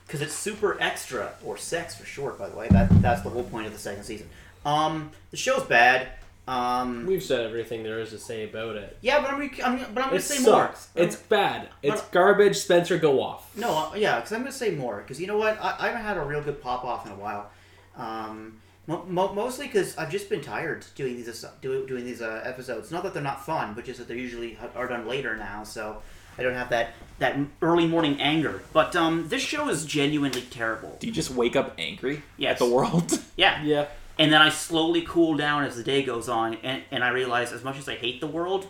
because 0.07 0.21
it's 0.21 0.35
super 0.35 0.77
extra 0.83 1.33
or 1.43 1.57
sex 1.57 1.97
for 1.97 2.05
short. 2.05 2.39
By 2.39 2.51
the 2.51 2.57
way, 2.57 2.69
that 2.69 2.91
that's 3.01 3.23
the 3.23 3.31
whole 3.31 3.45
point 3.45 3.67
of 3.67 3.73
the 3.73 3.79
second 3.79 4.05
season. 4.05 4.29
Um, 4.67 5.11
the 5.31 5.39
show's 5.39 5.63
bad. 5.65 6.09
Um, 6.47 7.07
We've 7.07 7.23
said 7.23 7.41
everything 7.47 7.83
there 7.83 8.01
is 8.01 8.11
to 8.11 8.19
say 8.19 8.45
about 8.45 8.77
it. 8.77 8.99
yeah, 9.01 9.21
but 9.23 9.31
I'm, 9.31 9.39
gonna- 9.49 9.63
I'm 9.65 9.77
gonna- 9.79 9.89
but 9.95 10.01
I'm 10.03 10.09
gonna 10.11 10.17
It 10.19 10.23
say 10.23 10.37
sucks. 10.37 10.89
more. 10.95 11.05
It's 11.05 11.17
bad. 11.17 11.69
It's 11.83 12.03
But- 12.03 12.13
garbage. 12.13 12.57
Spencer, 12.59 12.99
go 12.99 13.23
off. 13.23 13.51
no, 13.57 13.71
uh, 13.93 13.95
yeah, 13.97 14.17
because 14.17 14.33
I'm 14.33 14.41
gonna 14.41 14.53
say 14.53 14.71
more. 14.73 14.99
Because 14.99 15.21
you 15.21 15.27
know 15.27 15.39
what, 15.39 15.59
I, 15.63 15.77
I 15.79 15.87
haven't 15.89 16.03
had 16.03 16.17
a 16.19 16.23
real 16.23 16.43
good 16.43 16.61
pop 16.61 16.85
off 16.85 17.07
in 17.07 17.13
a 17.13 17.17
while. 17.17 17.51
Um, 17.97 18.61
mo- 18.87 19.05
mo- 19.09 19.33
mostly 19.33 19.67
because 19.67 19.97
I've 19.97 20.11
just 20.11 20.29
been 20.29 20.43
tired 20.43 20.85
doing 20.97 21.17
these 21.17 21.29
ass- 21.29 21.51
do, 21.63 21.87
doing 21.87 22.05
these 22.05 22.21
uh, 22.21 22.43
episodes. 22.45 22.91
Not 22.91 23.05
that 23.05 23.15
they're 23.15 23.23
not 23.23 23.47
fun, 23.47 23.73
but 23.75 23.85
just 23.87 23.99
that 23.99 24.09
they're 24.09 24.17
usually 24.17 24.55
ha- 24.55 24.69
are 24.77 24.87
done 24.89 25.07
later 25.09 25.37
now. 25.37 25.65
So 25.65 26.03
I 26.37 26.43
don't 26.43 26.55
have 26.55 26.69
that 26.71 26.91
that 27.21 27.39
early 27.63 27.87
morning 27.87 28.21
anger. 28.21 28.61
But 28.75 28.95
um, 28.97 29.29
this 29.29 29.41
show 29.41 29.69
is 29.71 29.87
genuinely 29.87 30.43
terrible. 30.43 30.97
Do 31.01 31.07
you 31.07 31.13
just 31.13 31.31
wake 31.31 31.57
up 31.57 31.73
angry 31.79 32.23
Yes. 32.37 32.53
at 32.53 32.59
the 32.59 32.67
world? 32.75 33.19
Yeah, 33.37 33.63
Yeah. 33.63 33.87
And 34.19 34.33
then 34.33 34.41
I 34.41 34.49
slowly 34.49 35.03
cool 35.03 35.37
down 35.37 35.65
as 35.65 35.77
the 35.77 35.83
day 35.83 36.03
goes 36.03 36.29
on, 36.29 36.55
and, 36.63 36.83
and 36.91 37.03
I 37.05 37.09
realize 37.09 37.53
as 37.53 37.65
much 37.65 37.79
as 37.79 37.89
I 37.89 37.95
hate 37.97 38.21
the 38.21 38.27
world, 38.27 38.67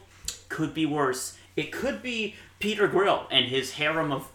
could 0.49 0.75
be 0.75 0.87
worse. 0.87 1.37
It 1.57 1.71
could 1.73 2.03
be 2.03 2.35
Peter 2.59 2.87
Grill 2.89 3.27
and 3.31 3.47
his 3.47 3.73
harem 3.73 4.13
of 4.13 4.29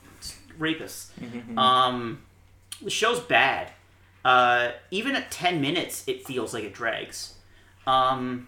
rapists. 0.60 1.10
Um, 1.58 2.22
the 2.82 2.90
show's 2.90 3.20
bad. 3.20 3.72
Uh, 4.24 4.72
even 4.92 5.16
at 5.16 5.32
ten 5.32 5.62
minutes, 5.62 6.04
it 6.08 6.26
feels 6.26 6.54
like 6.54 6.64
it 6.64 6.74
drags. 6.74 7.36
Um, 7.88 8.48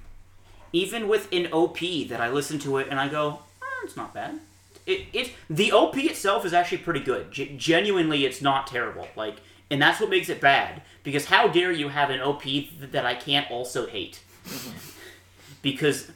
even 0.74 1.08
with 1.08 1.32
an 1.32 1.48
OP 1.52 1.80
that 2.10 2.20
I 2.22 2.30
listen 2.30 2.60
to 2.60 2.78
it 2.78 2.88
and 2.90 3.00
I 3.00 3.08
go, 3.08 3.40
eh, 3.62 3.66
it's 3.84 3.98
not 3.98 4.14
bad. 4.14 4.40
It, 4.86 5.08
it 5.14 5.32
the 5.50 5.72
OP 5.72 5.98
itself 5.98 6.46
is 6.46 6.54
actually 6.54 6.80
pretty 6.80 7.02
good. 7.02 7.32
G- 7.32 7.56
genuinely, 7.58 8.26
it's 8.26 8.42
not 8.42 8.68
terrible. 8.68 9.08
Like, 9.16 9.38
and 9.72 9.82
that's 9.82 10.00
what 10.00 10.10
makes 10.10 10.30
it 10.30 10.42
bad. 10.42 10.82
Because 11.04 11.26
how 11.26 11.48
dare 11.48 11.72
you 11.72 11.90
have 11.90 12.10
an 12.10 12.20
OP 12.20 12.44
th- 12.44 12.70
that 12.92 13.06
I 13.06 13.16
can't 13.16 13.50
also 13.50 13.88
hate? 13.88 14.22
because 15.62 16.12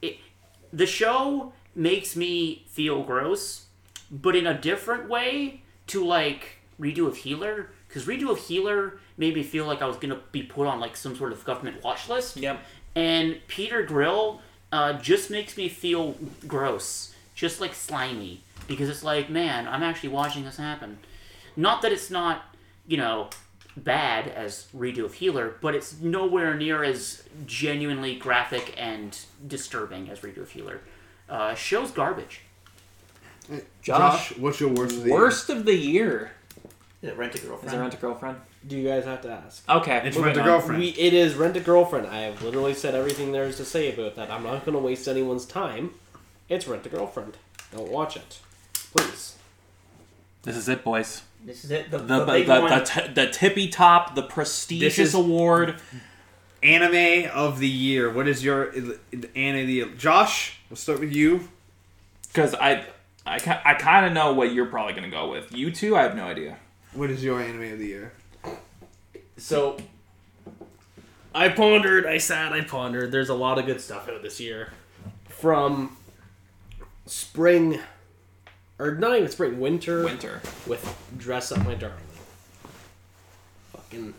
it, 0.00 0.18
the 0.72 0.86
show 0.86 1.52
makes 1.74 2.16
me 2.16 2.64
feel 2.68 3.02
gross, 3.02 3.66
but 4.10 4.34
in 4.36 4.46
a 4.46 4.58
different 4.58 5.08
way 5.08 5.60
to 5.88 6.04
like 6.04 6.58
redo 6.80 7.06
of 7.06 7.16
healer. 7.16 7.70
Because 7.88 8.06
redo 8.06 8.30
of 8.30 8.38
healer 8.38 8.98
made 9.18 9.34
me 9.34 9.42
feel 9.42 9.66
like 9.66 9.82
I 9.82 9.86
was 9.86 9.96
gonna 9.96 10.20
be 10.30 10.44
put 10.44 10.66
on 10.66 10.80
like 10.80 10.96
some 10.96 11.16
sort 11.16 11.32
of 11.32 11.44
government 11.44 11.82
watch 11.82 12.08
list. 12.08 12.36
Yep. 12.36 12.60
And 12.94 13.40
Peter 13.48 13.82
Grill 13.82 14.40
uh, 14.72 14.94
just 14.94 15.30
makes 15.30 15.56
me 15.56 15.68
feel 15.68 16.16
gross, 16.46 17.14
just 17.34 17.60
like 17.60 17.74
slimy, 17.74 18.42
because 18.68 18.88
it's 18.88 19.02
like, 19.02 19.28
man, 19.28 19.66
I'm 19.66 19.82
actually 19.82 20.10
watching 20.10 20.44
this 20.44 20.56
happen. 20.56 20.98
Not 21.56 21.82
that 21.82 21.92
it's 21.92 22.10
not, 22.10 22.44
you 22.90 22.96
know, 22.96 23.30
bad 23.76 24.26
as 24.26 24.66
redo 24.76 25.04
of 25.04 25.14
Healer, 25.14 25.54
but 25.60 25.76
it's 25.76 26.00
nowhere 26.00 26.54
near 26.54 26.82
as 26.82 27.22
genuinely 27.46 28.16
graphic 28.16 28.74
and 28.76 29.16
disturbing 29.46 30.10
as 30.10 30.18
redo 30.20 30.38
of 30.38 30.50
Healer. 30.50 30.80
Uh, 31.28 31.54
show's 31.54 31.92
garbage. 31.92 32.40
Josh, 33.80 34.36
what's 34.36 34.58
your 34.58 34.70
worst? 34.70 34.96
Of 34.96 35.04
the 35.04 35.12
worst 35.12 35.50
of 35.50 35.64
the 35.64 35.76
year. 35.76 36.32
Is 37.00 37.10
it 37.10 37.16
Rent 37.16 37.32
a 37.36 37.38
Girlfriend? 37.38 37.38
Is 37.38 37.48
Girlfriend? 37.48 37.72
there 37.72 37.80
Rent 37.80 37.94
a 37.94 37.96
Girlfriend? 37.96 38.36
Do 38.66 38.76
you 38.76 38.88
guys 38.88 39.04
have 39.04 39.22
to 39.22 39.30
ask? 39.30 39.70
Okay. 39.70 40.02
It's 40.04 40.16
Rent 40.16 40.36
a. 40.36 40.42
Girlfriend. 40.42 40.80
We, 40.80 40.88
it 40.88 41.14
is 41.14 41.36
Rent 41.36 41.56
a 41.56 41.60
Girlfriend. 41.60 42.08
I 42.08 42.22
have 42.22 42.42
literally 42.42 42.74
said 42.74 42.96
everything 42.96 43.30
there 43.30 43.44
is 43.44 43.56
to 43.58 43.64
say 43.64 43.92
about 43.92 44.16
that. 44.16 44.30
I'm 44.32 44.42
not 44.42 44.64
going 44.64 44.76
to 44.76 44.82
waste 44.82 45.06
anyone's 45.06 45.46
time. 45.46 45.94
It's 46.48 46.66
Rent 46.66 46.84
a 46.86 46.88
Girlfriend. 46.88 47.36
Don't 47.72 47.88
watch 47.90 48.16
it. 48.16 48.40
Please. 48.72 49.36
This 50.42 50.56
is 50.56 50.68
it, 50.68 50.82
boys. 50.82 51.22
This 51.44 51.64
is 51.64 51.70
it. 51.70 51.90
The, 51.90 51.98
The 51.98 52.24
the, 52.24 52.32
the, 52.44 52.44
the, 52.44 52.84
t- 53.06 53.12
the 53.14 53.26
tippy 53.30 53.68
top, 53.68 54.14
the 54.14 54.22
prestigious 54.22 54.98
is- 54.98 55.14
award. 55.14 55.76
Anime 56.62 57.30
of 57.32 57.58
the 57.58 57.68
year. 57.68 58.10
What 58.12 58.28
is 58.28 58.44
your 58.44 58.70
anime 58.74 58.90
of 59.12 59.66
the 59.66 59.72
year? 59.72 59.86
Josh, 59.96 60.58
we'll 60.68 60.76
start 60.76 61.00
with 61.00 61.10
you. 61.12 61.48
Because 62.28 62.54
I, 62.54 62.84
I, 63.26 63.36
I 63.64 63.74
kind 63.74 64.04
of 64.04 64.12
know 64.12 64.34
what 64.34 64.52
you're 64.52 64.66
probably 64.66 64.92
gonna 64.92 65.08
go 65.08 65.30
with. 65.30 65.54
You 65.56 65.70
two, 65.70 65.96
I 65.96 66.02
have 66.02 66.14
no 66.14 66.24
idea. 66.26 66.58
What 66.92 67.08
is 67.08 67.24
your 67.24 67.40
anime 67.40 67.72
of 67.72 67.78
the 67.78 67.86
year? 67.86 68.12
So, 69.38 69.78
I 71.34 71.48
pondered, 71.48 72.04
I 72.04 72.18
sat, 72.18 72.52
I 72.52 72.60
pondered. 72.60 73.10
There's 73.10 73.30
a 73.30 73.34
lot 73.34 73.58
of 73.58 73.64
good 73.64 73.80
stuff 73.80 74.06
out 74.10 74.22
this 74.22 74.38
year. 74.38 74.72
From 75.30 75.96
spring, 77.06 77.80
or 78.80 78.94
not 78.94 79.16
even 79.16 79.30
spring, 79.30 79.60
winter, 79.60 80.04
Winter. 80.04 80.40
with 80.66 80.96
Dress 81.18 81.52
Up 81.52 81.64
My 81.64 81.74
Darling. 81.74 81.98
Fucking 83.72 84.14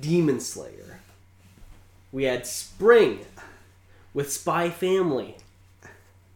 Demon 0.00 0.40
Slayer. 0.40 1.00
We 2.12 2.24
had 2.24 2.46
spring 2.46 3.20
with 4.14 4.32
Spy 4.32 4.70
Family. 4.70 5.36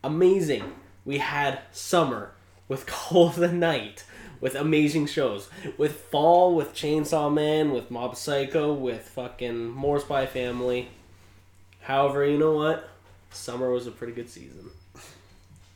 Amazing. 0.05 0.75
We 1.07 1.19
had 1.19 1.61
summer 1.73 2.33
with 2.69 2.87
Call 2.87 3.29
of 3.29 3.37
the 3.37 3.51
Night 3.51 4.05
with 4.43 4.55
amazing 4.55 5.07
shows. 5.07 5.49
With 5.79 5.93
fall 5.93 6.55
with 6.55 6.75
Chainsaw 6.75 7.33
Man, 7.33 7.73
with 7.73 7.91
Mob 7.91 8.15
Psycho, 8.15 8.75
with 8.75 9.09
fucking 9.09 9.71
more 9.71 10.01
Spy 10.01 10.27
Family. 10.27 10.89
However, 11.81 12.27
you 12.27 12.39
know 12.39 12.53
what? 12.53 12.89
Summer 13.31 13.71
was 13.71 13.87
a 13.87 13.91
pretty 13.91 14.13
good 14.13 14.29
season. 14.29 14.71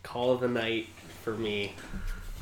Call 0.03 0.33
of 0.33 0.41
the 0.41 0.49
Night 0.49 0.89
for 1.25 1.33
me. 1.33 1.73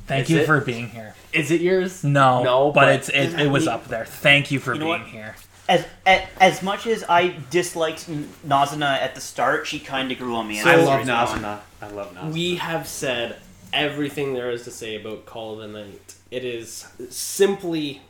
Thank 0.07 0.25
Is 0.25 0.31
you 0.31 0.39
it? 0.41 0.47
for 0.47 0.61
being 0.61 0.89
here. 0.89 1.15
Is 1.33 1.51
it 1.53 1.61
yours? 1.61 2.03
No, 2.05 2.43
No, 2.43 2.73
but, 2.73 2.81
but- 2.83 2.95
it's 2.97 3.09
it, 3.09 3.41
it 3.41 3.49
was 3.51 3.67
up 3.69 3.87
there. 3.89 4.05
Thank 4.05 4.51
you 4.51 4.59
for 4.59 4.75
You 4.75 4.81
being 4.81 5.05
here. 5.05 5.37
as, 5.69 5.87
as 6.05 6.23
as 6.41 6.63
much 6.63 6.87
as 6.89 7.05
I 7.09 7.37
disliked 7.51 8.09
N- 8.09 8.29
Nazuna 8.47 8.99
at 8.99 9.15
the 9.15 9.21
start, 9.21 9.67
she 9.67 9.79
kind 9.79 10.11
of 10.11 10.19
grew 10.19 10.35
on 10.35 10.49
me. 10.49 10.59
as 10.59 10.67
I 10.67 10.75
love 10.75 10.87
series 11.05 11.07
went 11.07 11.11
on. 11.11 11.27
Nazuna. 11.39 11.61
I 11.81 11.89
love 11.91 12.15
Nazuna. 12.15 12.33
We 12.33 12.57
have 12.57 12.89
said 12.89 13.37
everything 13.73 14.35
there 14.35 14.51
is 14.51 14.65
to 14.65 14.71
say 14.73 14.97
about 14.97 15.25
Call 15.25 15.55
of 15.61 15.61
the 15.73 15.79
Night. 15.81 16.15
It 16.33 16.45
is 16.45 16.89
simply 17.11 18.03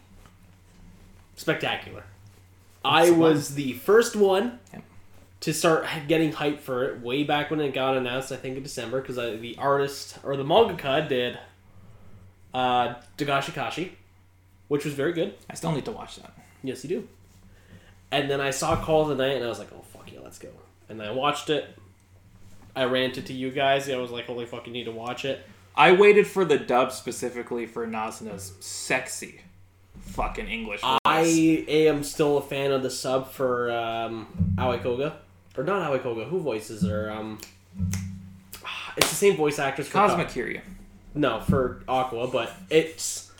spectacular. 1.36 2.04
I 2.84 3.10
was 3.10 3.54
the 3.54 3.74
first 3.74 4.16
one 4.16 4.58
to 5.42 5.52
start 5.52 5.86
getting 6.08 6.32
hype 6.32 6.60
for 6.60 6.84
it 6.84 7.00
way 7.00 7.24
back 7.24 7.50
when 7.50 7.60
it 7.60 7.74
got 7.74 7.96
announced. 7.96 8.32
I 8.32 8.36
think 8.36 8.56
in 8.56 8.62
December 8.62 9.00
because 9.00 9.16
the 9.16 9.56
artist 9.58 10.18
or 10.24 10.36
the 10.36 10.44
mangaka 10.44 11.08
did 11.08 11.38
uh, 12.54 12.94
Dagashi 13.18 13.52
Kashi, 13.52 13.96
which 14.68 14.84
was 14.84 14.94
very 14.94 15.12
good. 15.12 15.34
I 15.50 15.54
still 15.54 15.72
need 15.72 15.84
to 15.84 15.92
watch 15.92 16.16
that. 16.16 16.32
Yes, 16.62 16.84
you 16.84 16.88
do. 16.88 17.08
And 18.10 18.30
then 18.30 18.40
I 18.40 18.50
saw 18.50 18.76
Call 18.76 19.02
of 19.02 19.08
the 19.08 19.14
Night, 19.14 19.36
and 19.36 19.44
I 19.44 19.48
was 19.48 19.58
like, 19.58 19.68
"Oh 19.74 19.82
fuck 19.92 20.12
yeah, 20.12 20.20
let's 20.22 20.38
go!" 20.38 20.50
And 20.88 21.02
I 21.02 21.10
watched 21.10 21.50
it. 21.50 21.76
I 22.74 22.84
ranted 22.84 23.26
to 23.26 23.32
you 23.32 23.50
guys. 23.50 23.88
I 23.88 23.96
was 23.96 24.10
like, 24.10 24.26
"Holy 24.26 24.46
fuck, 24.46 24.66
you 24.66 24.72
need 24.72 24.84
to 24.84 24.92
watch 24.92 25.24
it." 25.24 25.44
I 25.74 25.92
waited 25.92 26.26
for 26.26 26.44
the 26.44 26.58
dub 26.58 26.92
specifically 26.92 27.66
for 27.66 27.86
Nazuna's 27.86 28.52
sexy 28.60 29.40
fucking 30.00 30.46
English 30.48 30.82
voice. 30.82 30.98
I 31.04 31.64
am 31.68 32.02
still 32.02 32.38
a 32.38 32.42
fan 32.42 32.72
of 32.72 32.82
the 32.82 32.90
sub 32.90 33.30
for 33.30 33.70
um, 33.70 34.54
Aoi 34.58 34.78
Koga, 34.78 35.16
or 35.56 35.64
not 35.64 35.82
Aoi 35.90 35.98
Koga. 35.98 36.24
Who 36.24 36.40
voices 36.40 36.82
her? 36.86 37.10
Um, 37.10 37.38
it's 38.96 39.08
the 39.10 39.14
same 39.16 39.36
voice 39.36 39.58
actress 39.58 39.86
for 39.88 39.94
Cosmic 39.94 40.28
Kiryu. 40.28 40.60
No, 41.14 41.40
for 41.40 41.82
Aqua, 41.88 42.28
but 42.28 42.52
it's 42.70 43.30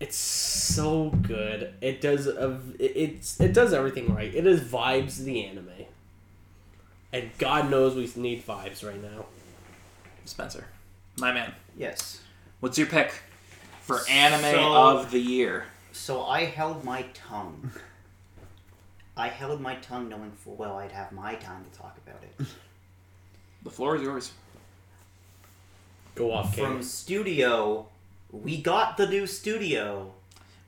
it's 0.00 0.16
so 0.16 1.10
good. 1.10 1.74
It 1.80 2.00
does 2.00 2.26
a, 2.26 2.60
it- 2.78 2.92
it's 2.96 3.40
it 3.40 3.52
does 3.52 3.72
everything 3.72 4.14
right. 4.14 4.34
It 4.34 4.46
is 4.46 4.60
vibes 4.60 5.18
the 5.18 5.44
anime, 5.44 5.68
and 7.12 7.30
God 7.38 7.70
knows 7.70 7.94
we 7.94 8.10
need 8.20 8.44
vibes 8.46 8.86
right 8.86 9.00
now. 9.00 9.26
Spencer, 10.24 10.66
my 11.18 11.32
man. 11.32 11.52
Yes. 11.76 12.20
What's 12.60 12.78
your 12.78 12.86
pick 12.86 13.12
for 13.82 14.00
anime 14.08 14.40
So- 14.52 14.74
of 14.74 15.10
the 15.10 15.20
year? 15.20 15.66
So 15.92 16.22
I 16.24 16.44
held 16.46 16.84
my 16.84 17.02
tongue. 17.14 17.70
I 19.16 19.28
held 19.28 19.60
my 19.60 19.74
tongue 19.76 20.08
knowing 20.08 20.32
full 20.32 20.54
well 20.56 20.78
I'd 20.78 20.92
have 20.92 21.12
my 21.12 21.34
time 21.34 21.64
to 21.70 21.78
talk 21.78 21.98
about 22.06 22.22
it. 22.22 22.46
The 23.64 23.70
floor 23.70 23.94
is 23.94 24.02
yours. 24.02 24.32
Go 26.16 26.32
off, 26.32 26.54
King. 26.56 26.64
From 26.64 26.82
studio, 26.82 27.86
we 28.32 28.60
got 28.60 28.96
the 28.96 29.06
new 29.06 29.24
studio, 29.26 30.12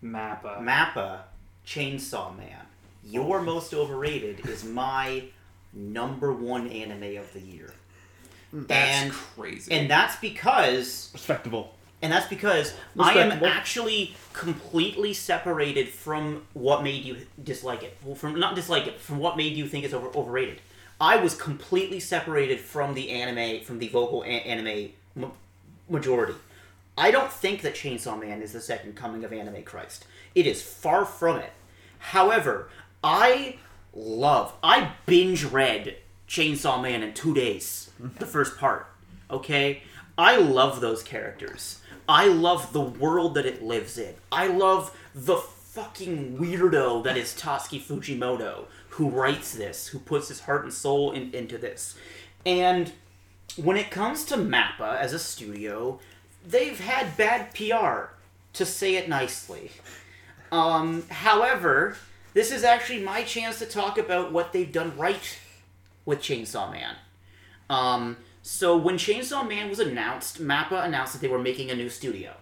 Mappa. 0.02 0.60
Mappa 0.60 1.22
Chainsaw 1.66 2.36
Man. 2.36 2.66
Your 3.04 3.42
most 3.42 3.74
overrated 3.74 4.46
is 4.46 4.64
my 4.64 5.24
number 5.72 6.32
one 6.32 6.68
anime 6.68 7.16
of 7.18 7.32
the 7.32 7.40
year. 7.40 7.74
That's 8.52 9.02
and 9.02 9.12
crazy. 9.12 9.72
and 9.72 9.90
that's 9.90 10.14
because 10.16 11.10
Respectable. 11.12 11.74
And 12.04 12.12
that's 12.12 12.28
because 12.28 12.74
I 13.00 13.14
am 13.14 13.42
actually 13.42 14.14
completely 14.34 15.14
separated 15.14 15.88
from 15.88 16.42
what 16.52 16.82
made 16.82 17.02
you 17.02 17.16
dislike 17.42 17.82
it. 17.82 17.96
Well, 18.04 18.14
from 18.14 18.38
not 18.38 18.54
dislike 18.54 18.86
it, 18.86 19.00
from 19.00 19.16
what 19.16 19.38
made 19.38 19.56
you 19.56 19.66
think 19.66 19.86
it's 19.86 19.94
over, 19.94 20.08
overrated. 20.14 20.60
I 21.00 21.16
was 21.16 21.34
completely 21.34 22.00
separated 22.00 22.60
from 22.60 22.92
the 22.92 23.08
anime, 23.08 23.64
from 23.64 23.78
the 23.78 23.88
vocal 23.88 24.22
a- 24.22 24.26
anime 24.26 24.90
ma- 25.16 25.30
majority. 25.88 26.34
I 26.98 27.10
don't 27.10 27.32
think 27.32 27.62
that 27.62 27.74
Chainsaw 27.74 28.20
Man 28.20 28.42
is 28.42 28.52
the 28.52 28.60
second 28.60 28.96
coming 28.96 29.24
of 29.24 29.32
anime 29.32 29.62
Christ. 29.62 30.04
It 30.34 30.46
is 30.46 30.60
far 30.60 31.06
from 31.06 31.38
it. 31.38 31.52
However, 31.98 32.68
I 33.02 33.56
love, 33.94 34.52
I 34.62 34.92
binge 35.06 35.44
read 35.44 35.96
Chainsaw 36.28 36.82
Man 36.82 37.02
in 37.02 37.14
two 37.14 37.32
days, 37.32 37.92
the 37.98 38.26
first 38.26 38.58
part. 38.58 38.88
Okay? 39.30 39.84
I 40.18 40.36
love 40.36 40.82
those 40.82 41.02
characters. 41.02 41.80
I 42.08 42.26
love 42.26 42.72
the 42.72 42.80
world 42.80 43.34
that 43.34 43.46
it 43.46 43.62
lives 43.62 43.98
in. 43.98 44.14
I 44.30 44.48
love 44.48 44.96
the 45.14 45.36
fucking 45.36 46.38
weirdo 46.38 47.02
that 47.04 47.16
is 47.16 47.34
Tatsuki 47.34 47.80
Fujimoto, 47.80 48.66
who 48.90 49.08
writes 49.08 49.52
this, 49.52 49.88
who 49.88 49.98
puts 49.98 50.28
his 50.28 50.40
heart 50.40 50.64
and 50.64 50.72
soul 50.72 51.12
in, 51.12 51.34
into 51.34 51.58
this. 51.58 51.96
And 52.46 52.92
when 53.56 53.76
it 53.76 53.90
comes 53.90 54.24
to 54.26 54.36
Mappa 54.36 54.98
as 54.98 55.12
a 55.12 55.18
studio, 55.18 55.98
they've 56.46 56.78
had 56.78 57.16
bad 57.16 57.54
PR, 57.54 58.14
to 58.52 58.64
say 58.64 58.96
it 58.96 59.08
nicely. 59.08 59.72
Um, 60.52 61.04
however, 61.10 61.96
this 62.34 62.52
is 62.52 62.64
actually 62.64 63.02
my 63.02 63.22
chance 63.24 63.58
to 63.58 63.66
talk 63.66 63.98
about 63.98 64.30
what 64.30 64.52
they've 64.52 64.70
done 64.70 64.96
right 64.96 65.38
with 66.04 66.20
Chainsaw 66.20 66.70
Man. 66.70 66.94
Um, 67.70 68.16
so 68.46 68.76
when 68.76 68.96
Chainsaw 68.96 69.48
Man 69.48 69.70
was 69.70 69.78
announced, 69.78 70.38
Mappa 70.38 70.84
announced 70.84 71.14
that 71.14 71.22
they 71.22 71.28
were 71.28 71.38
making 71.38 71.70
a 71.70 71.74
new 71.74 71.88
studio. 71.88 72.34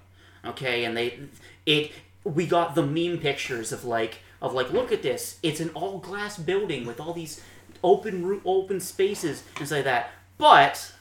Okay, 0.44 0.84
and 0.84 0.96
they 0.96 1.20
it 1.64 1.92
we 2.24 2.44
got 2.44 2.74
the 2.74 2.84
meme 2.84 3.18
pictures 3.18 3.70
of 3.70 3.84
like 3.84 4.18
of 4.42 4.52
like 4.52 4.72
look 4.72 4.90
at 4.90 5.04
this, 5.04 5.38
it's 5.44 5.60
an 5.60 5.70
all 5.74 5.98
glass 5.98 6.36
building 6.36 6.86
with 6.86 6.98
all 6.98 7.12
these 7.12 7.40
open 7.84 8.40
open 8.44 8.80
spaces 8.80 9.44
and 9.58 9.68
stuff 9.68 9.78
like 9.78 9.84
that. 9.84 10.10
But 10.38 10.92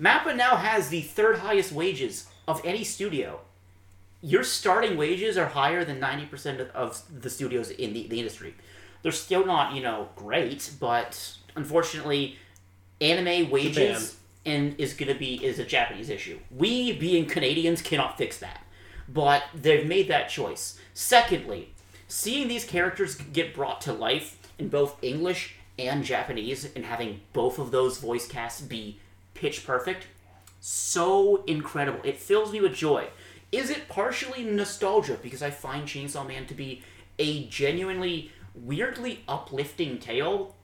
Mappa 0.00 0.36
now 0.36 0.54
has 0.54 0.88
the 0.88 1.00
third 1.00 1.38
highest 1.38 1.72
wages 1.72 2.28
of 2.46 2.60
any 2.64 2.84
studio. 2.84 3.40
Your 4.22 4.44
starting 4.44 4.96
wages 4.96 5.36
are 5.36 5.48
higher 5.48 5.84
than 5.84 6.00
90% 6.00 6.60
of, 6.60 6.70
of 6.70 7.02
the 7.22 7.28
studios 7.28 7.70
in 7.70 7.92
the, 7.92 8.06
the 8.06 8.20
industry. 8.20 8.54
They're 9.02 9.12
still 9.12 9.44
not, 9.44 9.74
you 9.74 9.82
know, 9.82 10.10
great, 10.14 10.70
but 10.78 11.36
unfortunately, 11.56 12.38
anime 13.00 13.50
wages 13.50 14.16
and 14.46 14.78
is 14.78 14.94
going 14.94 15.12
to 15.12 15.18
be 15.18 15.44
is 15.44 15.58
a 15.58 15.64
Japanese 15.64 16.10
issue. 16.10 16.38
We 16.50 16.92
being 16.92 17.26
Canadians 17.26 17.82
cannot 17.82 18.18
fix 18.18 18.38
that. 18.38 18.64
But 19.08 19.44
they've 19.54 19.86
made 19.86 20.08
that 20.08 20.28
choice. 20.28 20.78
Secondly, 20.94 21.70
seeing 22.08 22.48
these 22.48 22.64
characters 22.64 23.16
get 23.16 23.54
brought 23.54 23.80
to 23.82 23.92
life 23.92 24.38
in 24.58 24.68
both 24.68 25.02
English 25.02 25.56
and 25.78 26.04
Japanese 26.04 26.68
and 26.74 26.84
having 26.84 27.20
both 27.32 27.58
of 27.58 27.70
those 27.70 27.98
voice 27.98 28.26
casts 28.26 28.60
be 28.60 28.98
pitch 29.34 29.66
perfect 29.66 30.06
so 30.66 31.44
incredible. 31.46 32.00
It 32.04 32.16
fills 32.16 32.50
me 32.50 32.62
with 32.62 32.74
joy. 32.74 33.08
Is 33.52 33.68
it 33.68 33.86
partially 33.86 34.44
nostalgia 34.44 35.18
because 35.22 35.42
I 35.42 35.50
find 35.50 35.86
Chainsaw 35.86 36.26
Man 36.26 36.46
to 36.46 36.54
be 36.54 36.82
a 37.18 37.44
genuinely 37.48 38.32
weirdly 38.54 39.24
uplifting 39.28 39.98
tale 39.98 40.54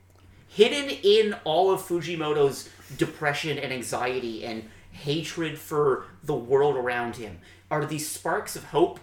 hidden 0.48 0.88
in 1.02 1.34
all 1.44 1.70
of 1.70 1.82
Fujimoto's 1.82 2.70
depression 2.96 3.58
and 3.58 3.72
anxiety 3.72 4.44
and 4.44 4.64
hatred 4.92 5.58
for 5.58 6.04
the 6.22 6.34
world 6.34 6.76
around 6.76 7.16
him. 7.16 7.38
are 7.70 7.84
these 7.86 8.08
sparks 8.08 8.56
of 8.56 8.64
hope, 8.64 8.98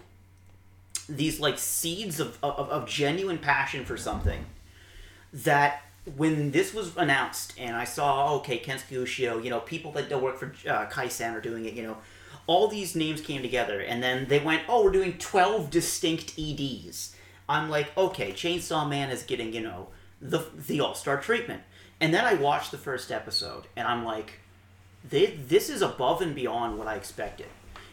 these 1.08 1.40
like 1.40 1.58
seeds 1.58 2.20
of, 2.20 2.38
of, 2.42 2.68
of 2.68 2.88
genuine 2.88 3.38
passion 3.38 3.84
for 3.84 3.96
something 3.96 4.44
that 5.32 5.82
when 6.16 6.50
this 6.52 6.72
was 6.72 6.96
announced 6.96 7.54
and 7.58 7.76
I 7.76 7.84
saw, 7.84 8.34
okay, 8.36 8.58
Kensuke 8.58 9.02
Ushio, 9.02 9.42
you 9.42 9.50
know, 9.50 9.60
people 9.60 9.92
that 9.92 10.08
don't 10.08 10.22
work 10.22 10.38
for 10.38 10.52
uh, 10.68 10.86
Kai-san 10.86 11.34
are 11.34 11.40
doing 11.40 11.64
it, 11.64 11.74
you 11.74 11.82
know, 11.82 11.98
all 12.46 12.68
these 12.68 12.94
names 12.94 13.20
came 13.20 13.42
together 13.42 13.80
and 13.80 14.02
then 14.02 14.26
they 14.28 14.38
went, 14.38 14.62
oh, 14.68 14.84
we're 14.84 14.92
doing 14.92 15.18
12 15.18 15.70
distinct 15.70 16.38
EDs. 16.38 17.14
I'm 17.48 17.68
like, 17.70 17.96
okay, 17.96 18.32
Chainsaw 18.32 18.88
Man 18.88 19.10
is 19.10 19.22
getting, 19.22 19.52
you 19.52 19.60
know, 19.60 19.88
the, 20.20 20.46
the 20.66 20.80
all-star 20.80 21.20
treatment. 21.20 21.62
And 22.00 22.14
then 22.14 22.24
I 22.24 22.34
watched 22.34 22.70
the 22.70 22.78
first 22.78 23.10
episode 23.10 23.64
and 23.76 23.86
I'm 23.88 24.04
like, 24.04 24.40
this, 25.08 25.32
this 25.46 25.68
is 25.70 25.82
above 25.82 26.22
and 26.22 26.34
beyond 26.34 26.78
what 26.78 26.86
I 26.86 26.94
expected. 26.94 27.46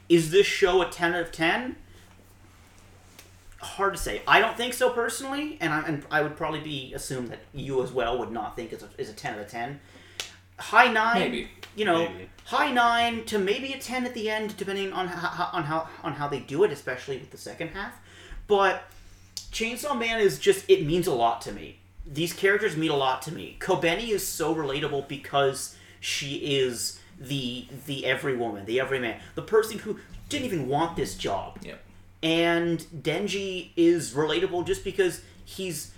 Is 0.09 0.31
this 0.31 0.45
show 0.45 0.81
a 0.81 0.89
10 0.89 1.15
out 1.15 1.21
of 1.21 1.31
10? 1.31 1.75
Hard 3.59 3.93
to 3.95 3.99
say. 3.99 4.21
I 4.27 4.39
don't 4.39 4.55
think 4.55 4.73
so 4.75 4.91
personally, 4.91 5.57
and 5.59 5.73
I, 5.73 5.81
and 5.87 6.03
I 6.11 6.21
would 6.21 6.35
probably 6.37 6.59
be 6.59 6.93
assume 6.93 7.27
that 7.27 7.39
you 7.53 7.81
as 7.81 7.91
well 7.91 8.19
would 8.19 8.31
not 8.31 8.55
think 8.55 8.71
it's 8.71 8.83
a, 8.83 8.89
is 8.99 9.09
a 9.09 9.13
10 9.13 9.33
out 9.35 9.39
of 9.39 9.47
10. 9.47 9.79
High 10.59 10.91
9, 10.91 11.19
Maybe. 11.19 11.47
you 11.75 11.85
know, 11.85 12.07
Maybe. 12.07 12.29
high 12.45 12.71
9 12.71 13.25
to 13.25 13.39
maybe 13.39 13.73
a 13.73 13.79
10 13.79 14.05
at 14.05 14.13
the 14.13 14.29
end 14.29 14.55
depending 14.57 14.93
on 14.93 15.07
how, 15.07 15.49
on 15.51 15.63
how 15.63 15.89
on 16.03 16.13
how 16.13 16.27
they 16.27 16.39
do 16.39 16.63
it, 16.63 16.71
especially 16.71 17.17
with 17.17 17.31
the 17.31 17.37
second 17.37 17.69
half. 17.69 17.95
But 18.47 18.83
Chainsaw 19.51 19.97
Man 19.97 20.19
is 20.19 20.37
just 20.37 20.69
it 20.69 20.85
means 20.85 21.07
a 21.07 21.13
lot 21.13 21.41
to 21.41 21.51
me. 21.51 21.79
These 22.05 22.33
characters 22.33 22.77
mean 22.77 22.91
a 22.91 22.95
lot 22.95 23.21
to 23.23 23.33
me. 23.33 23.57
Kobeni 23.59 24.09
is 24.09 24.25
so 24.27 24.53
relatable 24.53 25.07
because 25.07 25.75
she 25.99 26.35
is 26.59 26.99
the 27.19 27.67
the 27.87 28.05
every 28.05 28.35
woman, 28.35 28.65
the 28.65 28.79
every 28.79 28.99
man, 28.99 29.19
the 29.35 29.41
person 29.41 29.79
who 29.79 29.99
didn't 30.29 30.45
even 30.45 30.67
want 30.67 30.95
this 30.95 31.15
job. 31.15 31.59
Yep. 31.63 31.81
And 32.23 32.79
Denji 32.95 33.69
is 33.75 34.13
relatable 34.13 34.65
just 34.67 34.83
because 34.83 35.21
he's. 35.43 35.91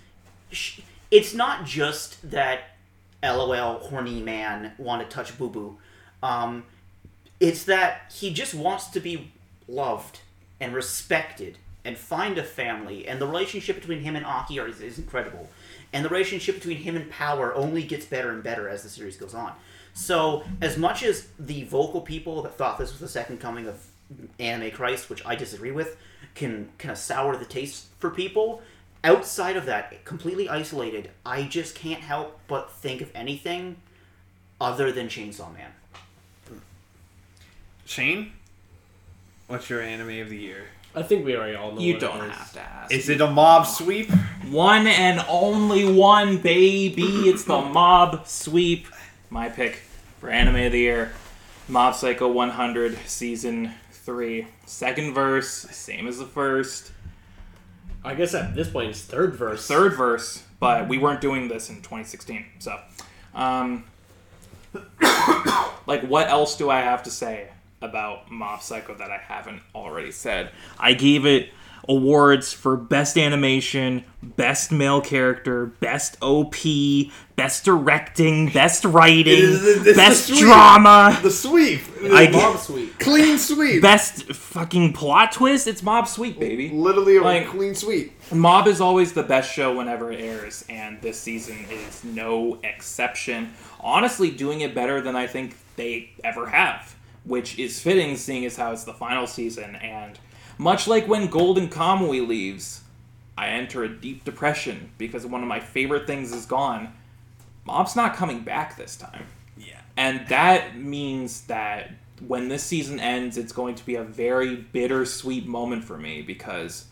sh- 0.50 0.80
It's 1.10 1.34
not 1.34 1.64
just 1.64 2.30
that 2.30 2.76
LOL 3.22 3.78
horny 3.78 4.20
man 4.22 4.72
want 4.78 5.02
to 5.08 5.14
touch 5.14 5.36
boo 5.38 5.48
boo. 5.50 5.78
Um, 6.22 6.64
it's 7.40 7.64
that 7.64 8.12
he 8.14 8.32
just 8.32 8.54
wants 8.54 8.88
to 8.88 9.00
be 9.00 9.30
loved 9.68 10.20
and 10.60 10.74
respected 10.74 11.58
and 11.84 11.96
find 11.96 12.36
a 12.38 12.42
family. 12.42 13.06
And 13.08 13.20
the 13.20 13.26
relationship 13.26 13.76
between 13.76 14.00
him 14.00 14.16
and 14.16 14.26
Aki 14.26 14.58
is, 14.58 14.80
is 14.80 14.98
incredible. 14.98 15.48
And 15.92 16.04
the 16.04 16.08
relationship 16.08 16.56
between 16.56 16.78
him 16.78 16.96
and 16.96 17.10
Power 17.10 17.54
only 17.54 17.82
gets 17.82 18.04
better 18.06 18.30
and 18.30 18.42
better 18.42 18.68
as 18.68 18.82
the 18.82 18.88
series 18.88 19.16
goes 19.16 19.34
on. 19.34 19.52
So, 19.94 20.44
as 20.60 20.76
much 20.76 21.02
as 21.02 21.28
the 21.38 21.64
vocal 21.64 22.00
people 22.00 22.42
that 22.42 22.56
thought 22.56 22.78
this 22.78 22.92
was 22.92 23.00
the 23.00 23.08
second 23.08 23.40
coming 23.40 23.66
of 23.66 23.84
Anime 24.38 24.70
Christ, 24.70 25.10
which 25.10 25.24
I 25.26 25.34
disagree 25.34 25.72
with, 25.72 25.96
can 26.34 26.68
kind 26.78 26.92
of 26.92 26.98
sour 26.98 27.36
the 27.36 27.44
taste 27.44 27.86
for 27.98 28.10
people, 28.10 28.62
outside 29.02 29.56
of 29.56 29.66
that, 29.66 30.04
completely 30.04 30.48
isolated, 30.48 31.10
I 31.26 31.44
just 31.44 31.74
can't 31.74 32.00
help 32.00 32.38
but 32.46 32.70
think 32.70 33.00
of 33.00 33.10
anything 33.14 33.76
other 34.60 34.92
than 34.92 35.08
Chainsaw 35.08 35.52
Man. 35.52 35.70
Shane, 37.84 38.32
what's 39.46 39.70
your 39.70 39.80
anime 39.80 40.20
of 40.20 40.28
the 40.28 40.36
year? 40.36 40.64
I 40.94 41.02
think 41.02 41.24
we 41.24 41.36
already 41.36 41.54
all 41.56 41.72
know. 41.72 41.80
You 41.80 41.94
what 41.94 42.00
don't 42.00 42.24
it 42.24 42.30
is. 42.30 42.36
have 42.36 42.52
to 42.52 42.60
ask. 42.60 42.92
Is 42.92 43.08
it 43.08 43.20
a 43.20 43.30
mob 43.30 43.66
sweep? 43.66 44.10
One 44.50 44.86
and 44.86 45.22
only 45.28 45.84
one, 45.84 46.38
baby. 46.38 47.28
It's 47.28 47.44
the 47.44 47.60
Mob 47.60 48.26
Sweep. 48.26 48.86
My 49.28 49.50
pick 49.50 49.82
for 50.20 50.30
Anime 50.30 50.56
of 50.66 50.72
the 50.72 50.78
Year 50.78 51.12
Mob 51.68 51.94
Psycho 51.94 52.28
100, 52.28 52.96
Season 53.06 53.72
3. 53.90 54.46
Second 54.64 55.12
verse, 55.12 55.48
same 55.48 56.06
as 56.06 56.18
the 56.18 56.24
first. 56.24 56.92
I 58.02 58.14
guess 58.14 58.32
at 58.32 58.54
this 58.54 58.70
point 58.70 58.90
it's 58.90 59.02
third 59.02 59.34
verse. 59.34 59.66
Third 59.66 59.94
verse, 59.94 60.42
but 60.60 60.88
we 60.88 60.96
weren't 60.96 61.20
doing 61.20 61.48
this 61.48 61.68
in 61.68 61.76
2016. 61.76 62.46
So, 62.60 62.80
um, 63.34 63.84
like, 65.86 66.02
what 66.02 66.28
else 66.28 66.56
do 66.56 66.70
I 66.70 66.80
have 66.80 67.02
to 67.02 67.10
say 67.10 67.48
about 67.82 68.30
Mob 68.30 68.62
Psycho 68.62 68.94
that 68.94 69.10
I 69.10 69.18
haven't 69.18 69.60
already 69.74 70.10
said? 70.10 70.52
I 70.78 70.94
gave 70.94 71.26
it 71.26 71.50
awards 71.88 72.52
for 72.52 72.76
best 72.76 73.16
animation, 73.16 74.04
best 74.22 74.70
male 74.70 75.00
character, 75.00 75.66
best 75.80 76.16
OP, 76.20 77.10
best 77.36 77.64
directing, 77.64 78.48
best 78.50 78.84
writing, 78.84 79.32
is 79.38 79.62
the- 79.62 79.88
it's 79.90 79.96
best 79.96 80.26
sweep. 80.26 80.40
drama, 80.40 81.18
The 81.22 81.30
sweep. 81.30 81.80
I 82.04 82.26
The 82.26 82.32
get- 82.32 82.32
Mob 82.32 82.58
sweep. 82.58 82.98
clean 82.98 83.38
sweep. 83.38 83.80
best 83.80 84.24
fucking 84.32 84.92
plot 84.92 85.32
twist. 85.32 85.66
It's 85.66 85.82
Mob 85.82 86.06
Sweep, 86.08 86.38
baby. 86.38 86.68
Literally 86.70 87.16
a 87.16 87.22
Like- 87.22 87.48
clean 87.48 87.74
sweep. 87.74 88.12
Mob 88.32 88.66
is 88.68 88.80
always 88.80 89.12
the 89.12 89.22
best 89.22 89.52
show 89.52 89.74
whenever 89.76 90.12
it 90.12 90.20
airs, 90.20 90.64
and 90.68 91.00
this 91.00 91.18
season 91.18 91.64
is 91.70 92.04
no 92.04 92.58
exception. 92.62 93.52
Honestly, 93.80 94.30
doing 94.30 94.60
it 94.60 94.74
better 94.74 95.00
than 95.00 95.16
I 95.16 95.26
think 95.26 95.54
they 95.76 96.10
ever 96.24 96.48
have, 96.48 96.94
which 97.24 97.58
is 97.58 97.80
fitting 97.80 98.16
seeing 98.16 98.44
as 98.44 98.56
how 98.56 98.72
it's 98.72 98.84
the 98.84 98.92
final 98.92 99.26
season. 99.26 99.76
And 99.76 100.18
much 100.58 100.88
like 100.88 101.06
when 101.06 101.28
Golden 101.28 101.68
Kamui 101.68 102.26
leaves, 102.26 102.82
I 103.38 103.48
enter 103.48 103.84
a 103.84 103.88
deep 103.88 104.24
depression 104.24 104.90
because 104.98 105.24
one 105.24 105.42
of 105.42 105.48
my 105.48 105.60
favorite 105.60 106.06
things 106.06 106.32
is 106.32 106.44
gone. 106.44 106.92
Mob's 107.64 107.94
not 107.94 108.16
coming 108.16 108.40
back 108.40 108.76
this 108.76 108.96
time. 108.96 109.26
Yeah. 109.56 109.80
And 109.96 110.26
that 110.28 110.76
means 110.76 111.42
that 111.42 111.92
when 112.26 112.48
this 112.48 112.64
season 112.64 112.98
ends, 112.98 113.38
it's 113.38 113.52
going 113.52 113.76
to 113.76 113.86
be 113.86 113.94
a 113.94 114.02
very 114.02 114.56
bittersweet 114.56 115.46
moment 115.46 115.84
for 115.84 115.96
me 115.96 116.22
because 116.22 116.86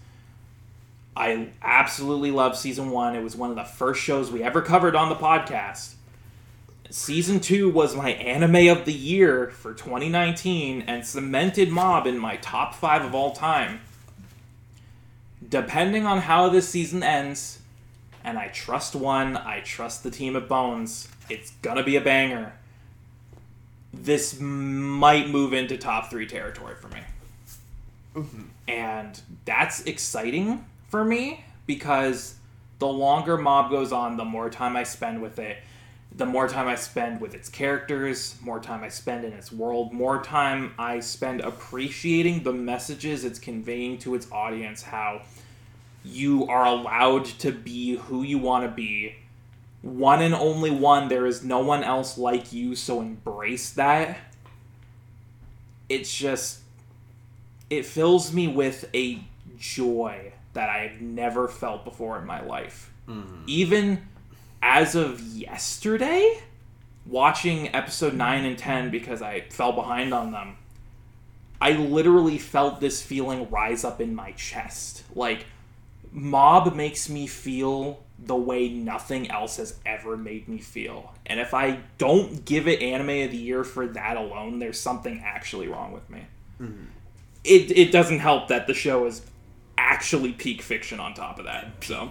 I 1.17 1.49
absolutely 1.63 2.31
love 2.31 2.57
season 2.57 2.91
one. 2.91 3.17
It 3.17 3.23
was 3.23 3.35
one 3.35 3.51
of 3.51 3.57
the 3.57 3.65
first 3.65 4.01
shows 4.01 4.31
we 4.31 4.43
ever 4.43 4.63
covered 4.63 4.95
on 4.95 5.09
the 5.09 5.17
podcast. 5.17 5.96
Season 6.91 7.41
two 7.41 7.69
was 7.69 7.97
my 7.97 8.11
anime 8.11 8.69
of 8.69 8.85
the 8.85 8.93
year 8.93 9.51
for 9.51 9.75
2019 9.75 10.83
and 10.83 11.05
cemented 11.05 11.71
Mob 11.71 12.07
in 12.07 12.19
my 12.19 12.37
top 12.37 12.75
five 12.75 13.05
of 13.05 13.15
all 13.15 13.33
time. 13.33 13.81
Depending 15.49 16.07
on 16.07 16.19
how 16.19 16.49
this 16.49 16.69
season 16.69 17.03
ends, 17.03 17.61
and 18.25 18.39
I 18.39 18.49
trust 18.49 18.95
one, 18.95 19.37
I 19.37 19.61
trust 19.61 20.03
the 20.03 20.11
team 20.11 20.37
at 20.37 20.49
Bones, 20.49 21.09
it's 21.29 21.51
gonna 21.63 21.85
be 21.85 21.97
a 21.97 22.01
banger. 22.01 22.53
This 23.93 24.39
might 24.41 25.29
move 25.29 25.53
into 25.53 25.77
top 25.77 26.11
three 26.11 26.27
territory 26.27 26.75
for 26.75 26.89
me 26.89 27.01
mm-hmm. 28.17 28.43
and 28.67 29.21
that's 29.45 29.83
exciting 29.83 30.65
for 30.89 31.05
me 31.05 31.45
because 31.67 32.35
the 32.79 32.87
longer 32.87 33.37
mob 33.37 33.71
goes 33.71 33.93
on 33.93 34.17
the 34.17 34.25
more 34.25 34.51
time 34.51 34.77
i 34.77 34.83
spend 34.83 35.21
with 35.21 35.39
it 35.39 35.59
the 36.17 36.27
more 36.27 36.49
time 36.49 36.67
i 36.67 36.75
spend 36.75 37.21
with 37.21 37.35
its 37.35 37.49
characters 37.49 38.37
more 38.43 38.59
time 38.59 38.83
i 38.83 38.89
spend 38.89 39.25
in 39.25 39.33
its 39.33 39.53
world 39.53 39.93
more 39.93 40.23
time 40.23 40.73
i 40.79 40.99
spend 40.99 41.41
appreciating 41.41 42.43
the 42.43 42.53
messages 42.53 43.25
it's 43.25 43.39
conveying 43.39 43.99
to 43.99 44.15
its 44.15 44.31
audience 44.33 44.83
how 44.83 45.21
you 46.07 46.47
are 46.47 46.65
allowed 46.65 47.25
to 47.25 47.51
be 47.51 47.97
who 47.97 48.23
you 48.23 48.39
want 48.39 48.65
to 48.65 48.71
be. 48.71 49.17
One 49.83 50.23
and 50.23 50.35
only 50.35 50.71
one 50.71 51.09
there 51.09 51.27
is 51.27 51.45
no 51.45 51.61
one 51.61 51.83
else 51.83 52.17
like 52.17 52.53
you 52.53 52.75
so 52.75 53.01
embrace 53.01 53.71
that. 53.71 54.19
It's 55.89 56.17
just 56.17 56.61
it 57.69 57.85
fills 57.85 58.33
me 58.33 58.49
with 58.49 58.89
a 58.95 59.21
joy 59.59 60.33
that 60.53 60.71
I've 60.71 61.01
never 61.01 61.49
felt 61.49 61.85
before 61.85 62.19
in 62.19 62.27
my 62.27 62.41
life. 62.41 62.93
Mm-hmm. 63.09 63.43
Even 63.47 64.09
as 64.63 64.95
of 64.95 65.21
yesterday, 65.21 66.41
watching 67.07 67.75
episode 67.75 68.15
9 68.15 68.45
and 68.45 68.59
10 68.59 68.91
because 68.91 69.23
I 69.23 69.43
fell 69.51 69.73
behind 69.73 70.13
on 70.13 70.33
them, 70.33 70.57
I 71.61 71.73
literally 71.73 72.39
felt 72.39 72.81
this 72.81 73.03
feeling 73.03 73.49
rise 73.51 73.85
up 73.85 74.01
in 74.01 74.15
my 74.15 74.33
chest. 74.33 75.05
Like, 75.15 75.47
Mob 76.13 76.75
makes 76.75 77.09
me 77.09 77.27
feel 77.27 78.03
the 78.19 78.37
way 78.37 78.69
nothing 78.69 79.31
else 79.31 79.59
has 79.59 79.79
ever 79.85 80.17
made 80.17 80.49
me 80.49 80.59
feel. 80.59 81.13
And 81.27 81.41
if 81.41 81.53
I 81.53 81.81
don't 81.99 82.45
give 82.45 82.67
it 82.69 82.81
anime 82.83 83.25
of 83.25 83.31
the 83.31 83.37
year 83.37 83.65
for 83.65 83.87
that 83.89 84.17
alone, 84.17 84.59
there's 84.59 84.81
something 84.81 85.23
actually 85.25 85.69
wrong 85.69 85.93
with 85.93 86.09
me 86.09 86.23
it 87.47 87.71
it 87.77 87.93
doesn't 87.93 88.19
help 88.19 88.49
that 88.49 88.67
the 88.67 88.75
show 88.75 89.07
is 89.07 89.23
actually 89.79 90.33
peak 90.33 90.63
fiction 90.63 91.01
on 91.01 91.15
top 91.15 91.39
of 91.39 91.45
that. 91.45 91.73
So 91.83 92.03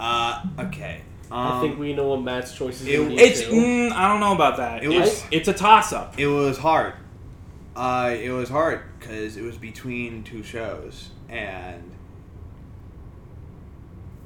Uh, 0.00 0.42
okay. 0.58 1.02
Um, 1.30 1.38
I 1.38 1.60
think 1.60 1.78
we 1.78 1.92
know 1.92 2.08
what 2.08 2.22
Matt's 2.22 2.54
choice 2.54 2.80
is. 2.82 2.86
it- 2.88 3.12
it's 3.12 3.40
too. 3.42 3.50
mm, 3.52 3.92
I 3.92 4.08
don't 4.08 4.20
know 4.20 4.34
about 4.34 4.58
that. 4.58 4.84
It 4.84 4.90
it's, 4.92 5.10
was- 5.10 5.24
it's 5.30 5.48
a 5.48 5.52
toss 5.52 5.92
up. 5.92 6.18
It 6.18 6.28
was 6.28 6.58
hard. 6.58 6.94
Uh, 7.74 8.14
it 8.18 8.30
was 8.30 8.48
hard 8.48 8.82
because 8.98 9.36
it 9.36 9.42
was 9.42 9.56
between 9.58 10.22
two 10.22 10.42
shows, 10.42 11.10
and 11.28 11.90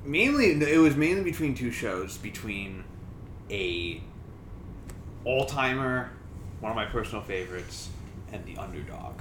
mainly 0.05 0.53
it 0.53 0.79
was 0.79 0.97
mainly 0.97 1.23
between 1.25 1.55
two 1.55 1.71
shows. 1.71 2.17
Between 2.19 2.85
a 3.51 4.01
all 5.25 5.45
timer, 5.47 6.11
one 6.61 6.71
of 6.71 6.77
my 6.77 6.87
personal 6.87 7.23
favorites, 7.23 7.89
and 8.33 8.45
the 8.45 8.57
underdog. 8.57 9.21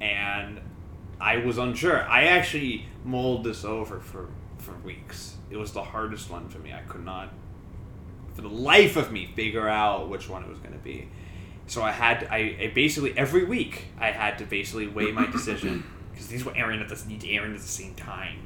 and 0.00 0.60
I 1.20 1.36
was 1.38 1.56
unsure. 1.58 2.02
I 2.08 2.24
actually 2.24 2.86
mulled 3.04 3.44
this 3.44 3.64
over 3.64 4.00
for 4.00 4.28
for 4.58 4.72
weeks. 4.84 5.33
It 5.50 5.56
was 5.56 5.72
the 5.72 5.82
hardest 5.82 6.30
one 6.30 6.48
for 6.48 6.58
me. 6.58 6.72
I 6.72 6.80
could 6.80 7.04
not, 7.04 7.32
for 8.34 8.42
the 8.42 8.48
life 8.48 8.96
of 8.96 9.12
me, 9.12 9.26
figure 9.34 9.68
out 9.68 10.08
which 10.08 10.28
one 10.28 10.42
it 10.42 10.48
was 10.48 10.58
going 10.58 10.72
to 10.72 10.78
be. 10.78 11.08
So 11.66 11.82
I 11.82 11.92
had 11.92 12.20
to, 12.20 12.32
I, 12.32 12.56
I 12.60 12.72
basically 12.74 13.16
every 13.16 13.44
week 13.44 13.86
I 13.98 14.10
had 14.10 14.38
to 14.38 14.44
basically 14.44 14.86
weigh 14.86 15.12
my 15.12 15.26
decision 15.26 15.84
because 16.10 16.28
these 16.28 16.44
were 16.44 16.54
airing 16.54 16.80
at 16.80 16.88
the 16.88 17.02
need 17.08 17.24
airing 17.24 17.54
at 17.54 17.60
the 17.60 17.66
same 17.66 17.94
time, 17.94 18.38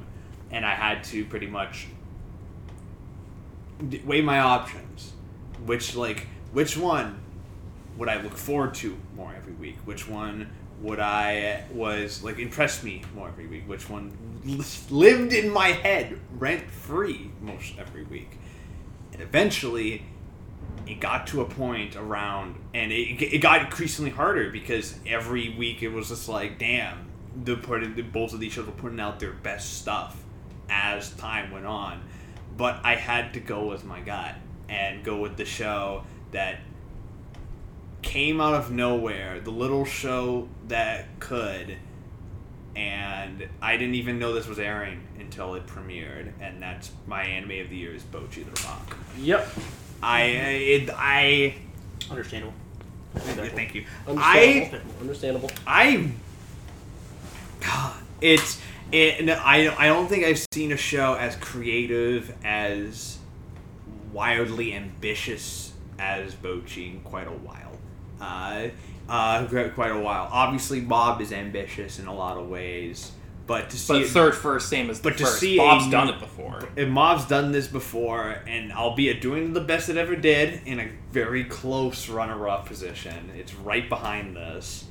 and 0.51 0.65
I 0.65 0.75
had 0.75 1.05
to 1.05 1.25
pretty 1.25 1.47
much 1.47 1.89
weigh 4.05 4.20
my 4.20 4.41
options. 4.41 5.12
Which 5.65 5.97
like 5.97 6.27
which 6.52 6.77
one 6.77 7.20
would 7.97 8.09
I 8.09 8.23
look 8.23 8.36
forward 8.36 8.75
to 8.75 8.97
more 9.17 9.35
every 9.36 9.55
week? 9.55 9.77
Which 9.85 10.09
one 10.09 10.51
would 10.81 11.01
I 11.01 11.65
was 11.73 12.23
like 12.23 12.39
impressed 12.39 12.85
me 12.85 13.02
more 13.15 13.28
every 13.28 13.47
week? 13.47 13.65
Which 13.67 13.91
one 13.91 14.17
lived 14.44 15.33
in 15.33 15.50
my 15.50 15.68
head 15.68 16.18
rent 16.33 16.70
free 16.70 17.31
most 17.41 17.75
every 17.78 18.05
week? 18.05 18.39
And 19.12 19.23
eventually, 19.23 20.05
it 20.86 21.00
got 21.00 21.26
to 21.28 21.41
a 21.41 21.44
point 21.44 21.97
around, 21.97 22.57
and 22.73 22.92
it, 22.92 23.23
it 23.23 23.39
got 23.39 23.62
increasingly 23.62 24.10
harder 24.10 24.50
because 24.50 24.99
every 25.07 25.55
week 25.57 25.83
it 25.83 25.89
was 25.89 26.08
just 26.08 26.28
like, 26.28 26.58
damn, 26.58 27.07
the 27.44 27.57
both 27.57 28.33
of 28.33 28.41
these 28.41 28.52
shows 28.52 28.67
were 28.67 28.73
putting 28.73 29.00
out 29.00 29.20
their 29.20 29.33
best 29.33 29.78
stuff 29.78 30.17
as 30.70 31.10
time 31.12 31.50
went 31.50 31.67
on. 31.67 32.02
But 32.57 32.81
I 32.84 32.97
had 32.97 33.34
to 33.34 33.41
go 33.41 33.67
with 33.67 33.84
my 33.84 34.00
gut 34.00 34.34
and 34.68 35.05
go 35.05 35.18
with 35.18 35.36
the 35.36 35.44
show 35.44 36.05
that 36.33 36.60
came 38.02 38.41
out 38.41 38.55
of 38.55 38.70
nowhere, 38.70 39.41
the 39.41 39.50
little 39.50 39.84
show 39.84 40.49
that 40.68 41.20
could, 41.20 41.76
and 42.78 43.48
I 43.60 43.76
didn't 43.76 43.97
even 43.97 44.20
know 44.20 44.32
this 44.32 44.47
was 44.47 44.60
airing 44.60 45.00
until 45.18 45.57
it 45.57 45.66
premiered, 45.66 46.31
and 46.40 46.62
that's 46.62 46.92
my 47.08 47.24
anime 47.24 47.60
of 47.60 47.70
the 47.70 47.76
year 47.76 47.92
is 47.92 48.05
Bocchi 48.05 48.44
the 48.44 48.62
Rock. 48.68 48.97
Yep. 49.18 49.48
I 50.00 50.23
it, 50.23 50.90
I 50.94 51.57
Understandable. 52.08 52.55
thank 53.16 53.74
you. 53.74 53.84
I 54.07 54.70
Understandable. 54.70 55.00
Understandable. 55.00 55.50
I 55.66 56.10
God, 57.60 57.97
it's 58.20 58.60
it. 58.92 59.24
no, 59.24 59.32
I 59.34 59.74
I 59.76 59.86
don't 59.89 60.07
think 60.07 60.24
I've 60.24 60.47
seen 60.52 60.70
a 60.70 60.76
show 60.76 61.15
as 61.15 61.34
creative 61.34 62.32
as 62.44 63.18
wildly 64.12 64.73
ambitious 64.73 65.73
as 65.98 66.32
Bocchi 66.36 66.92
in 66.92 67.00
quite 67.00 67.26
a 67.26 67.31
while. 67.32 67.73
Uh, 68.20 68.68
uh, 69.08 69.44
quite 69.46 69.74
quite 69.74 69.92
a 69.92 69.98
while. 69.98 70.28
Obviously, 70.30 70.80
Bob 70.80 71.20
is 71.20 71.32
ambitious 71.32 71.98
in 71.98 72.06
a 72.06 72.14
lot 72.14 72.36
of 72.36 72.48
ways, 72.48 73.12
but 73.46 73.70
to 73.70 73.76
see 73.78 73.92
But 73.94 74.02
it- 74.02 74.08
third 74.08 74.34
first, 74.34 74.68
same 74.68 74.90
as 74.90 75.00
the 75.00 75.10
But 75.10 75.18
to 75.18 75.24
first. 75.24 75.38
see 75.40 75.56
Bob's 75.56 75.86
a- 75.86 75.90
done 75.90 76.08
it 76.10 76.18
before. 76.18 76.68
and 76.76 76.90
Mob's 76.92 77.24
done 77.24 77.52
this 77.52 77.66
before, 77.68 78.42
and 78.46 78.72
albeit 78.72 79.20
doing 79.20 79.52
the 79.54 79.60
best 79.60 79.88
it 79.88 79.96
ever 79.96 80.14
did 80.16 80.60
in 80.66 80.78
a 80.80 80.88
very 81.12 81.44
close 81.44 82.08
runner-up 82.08 82.66
position, 82.66 83.30
it's 83.36 83.54
right 83.54 83.88
behind 83.88 84.36
this. 84.36 84.84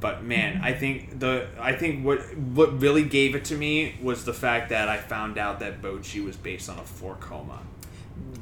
But 0.00 0.22
man, 0.22 0.60
I 0.62 0.72
think 0.74 1.18
the 1.18 1.46
I 1.58 1.72
think 1.72 2.04
what 2.04 2.18
what 2.36 2.78
really 2.82 3.04
gave 3.04 3.34
it 3.34 3.46
to 3.46 3.56
me 3.56 3.94
was 4.02 4.26
the 4.26 4.34
fact 4.34 4.68
that 4.68 4.86
I 4.88 4.98
found 4.98 5.38
out 5.38 5.60
that 5.60 5.80
Bocchi 5.80 6.22
was 6.22 6.36
based 6.36 6.68
on 6.68 6.78
a 6.78 6.82
four 6.82 7.14
koma. 7.20 7.60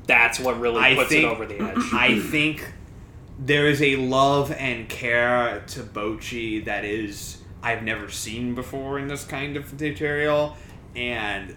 That's 0.08 0.40
what 0.40 0.58
really 0.58 0.80
I 0.80 0.96
puts 0.96 1.10
think- 1.10 1.22
it 1.24 1.28
over 1.28 1.46
the 1.46 1.60
edge. 1.60 1.76
I 1.92 2.18
think 2.18 2.64
there 3.44 3.66
is 3.66 3.82
a 3.82 3.96
love 3.96 4.52
and 4.52 4.88
care 4.88 5.62
to 5.68 5.80
Bocchi 5.80 6.64
that 6.64 6.84
is 6.84 7.38
I've 7.62 7.82
never 7.82 8.08
seen 8.10 8.54
before 8.54 8.98
in 8.98 9.08
this 9.08 9.24
kind 9.24 9.56
of 9.56 9.72
material, 9.72 10.56
and 10.96 11.56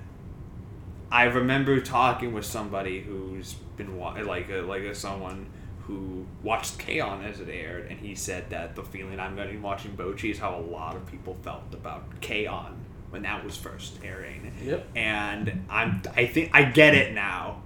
I 1.12 1.24
remember 1.26 1.80
talking 1.82 2.34
with 2.34 2.46
somebody 2.46 3.02
who's 3.02 3.54
been 3.78 3.98
wa- 3.98 4.14
like 4.24 4.50
a, 4.50 4.62
like 4.62 4.84
a, 4.84 4.96
someone 4.96 5.48
who 5.84 6.26
watched 6.42 6.80
K-On! 6.80 7.24
as 7.24 7.40
it 7.40 7.50
aired, 7.50 7.90
and 7.92 8.00
he 8.00 8.16
said 8.16 8.50
that 8.50 8.76
the 8.76 8.84
feeling 8.84 9.20
I'm 9.20 9.36
getting 9.36 9.62
watching 9.62 9.96
Bocchi 9.96 10.32
is 10.32 10.40
how 10.40 10.56
a 10.56 10.62
lot 10.62 10.96
of 10.96 11.06
people 11.06 11.36
felt 11.44 11.74
about 11.74 12.22
K-On! 12.22 12.82
when 13.12 13.22
that 13.22 13.44
was 13.46 13.56
first 13.56 14.00
airing 14.04 14.52
Yep. 14.64 14.88
and 14.96 15.66
I'm 15.70 16.02
I 16.18 16.26
think 16.26 16.50
I 16.54 16.64
get 16.64 16.96
it 16.96 17.14
now. 17.14 17.62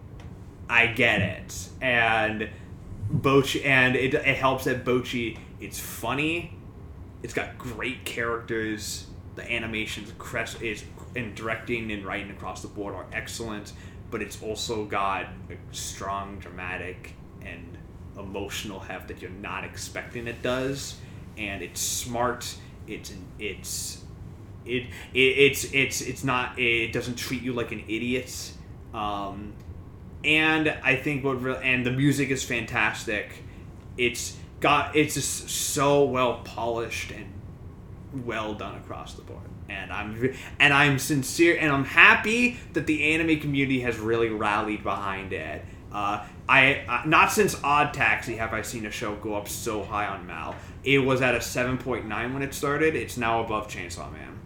I 0.69 0.87
get 0.87 1.21
it. 1.21 1.69
And 1.81 2.49
Bocchi 3.11 3.65
and 3.65 3.95
it, 3.95 4.13
it 4.13 4.37
helps 4.37 4.65
that 4.65 4.85
Bocchi 4.85 5.37
it's 5.59 5.79
funny. 5.79 6.53
It's 7.23 7.33
got 7.33 7.57
great 7.57 8.05
characters. 8.05 9.07
The 9.35 9.51
animations 9.51 10.11
is 10.61 10.83
and 11.15 11.35
directing 11.35 11.91
and 11.91 12.05
writing 12.05 12.31
across 12.31 12.61
the 12.61 12.67
board 12.67 12.93
are 12.93 13.07
excellent, 13.11 13.73
but 14.11 14.21
it's 14.21 14.41
also 14.41 14.85
got 14.85 15.25
a 15.49 15.75
strong 15.75 16.39
dramatic 16.39 17.13
and 17.41 17.77
emotional 18.17 18.79
heft 18.79 19.07
that 19.07 19.21
you're 19.21 19.31
not 19.31 19.63
expecting 19.63 20.27
it 20.27 20.41
does. 20.41 20.95
And 21.37 21.61
it's 21.61 21.81
smart. 21.81 22.55
It's 22.87 23.13
it's 23.37 24.03
it, 24.65 24.83
it 25.13 25.19
it's 25.19 25.73
it's 25.73 26.01
it's 26.01 26.23
not 26.23 26.57
it 26.59 26.91
doesn't 26.91 27.15
treat 27.15 27.41
you 27.41 27.53
like 27.53 27.71
an 27.71 27.83
idiot 27.87 28.51
um 28.93 29.53
and 30.23 30.69
i 30.83 30.95
think 30.95 31.23
what 31.23 31.41
real 31.41 31.55
and 31.63 31.85
the 31.85 31.91
music 31.91 32.29
is 32.29 32.43
fantastic 32.43 33.31
it's 33.97 34.37
got 34.59 34.95
it's 34.95 35.13
just 35.15 35.49
so 35.49 36.03
well 36.03 36.41
polished 36.43 37.11
and 37.11 37.25
well 38.25 38.53
done 38.53 38.75
across 38.75 39.13
the 39.13 39.21
board 39.21 39.41
and 39.69 39.91
i'm 39.93 40.35
and 40.59 40.73
i'm 40.73 40.99
sincere 40.99 41.57
and 41.59 41.71
i'm 41.71 41.85
happy 41.85 42.57
that 42.73 42.85
the 42.87 43.13
anime 43.13 43.39
community 43.39 43.79
has 43.81 43.97
really 43.97 44.29
rallied 44.29 44.83
behind 44.83 45.31
it 45.33 45.63
uh, 45.91 46.23
I 46.47 46.83
uh, 46.87 47.01
not 47.07 47.31
since 47.31 47.59
Odd 47.63 47.95
Taxi 47.95 48.35
have 48.35 48.53
I 48.53 48.61
seen 48.61 48.85
a 48.85 48.91
show 48.91 49.15
go 49.15 49.33
up 49.33 49.47
so 49.47 49.83
high 49.83 50.05
on 50.05 50.27
Mal. 50.27 50.53
It 50.83 50.99
was 50.99 51.19
at 51.23 51.33
a 51.33 51.41
seven 51.41 51.79
point 51.79 52.05
nine 52.05 52.31
when 52.31 52.43
it 52.43 52.53
started. 52.53 52.95
It's 52.95 53.17
now 53.17 53.43
above 53.43 53.69
Chainsaw 53.69 54.11
Man. 54.13 54.39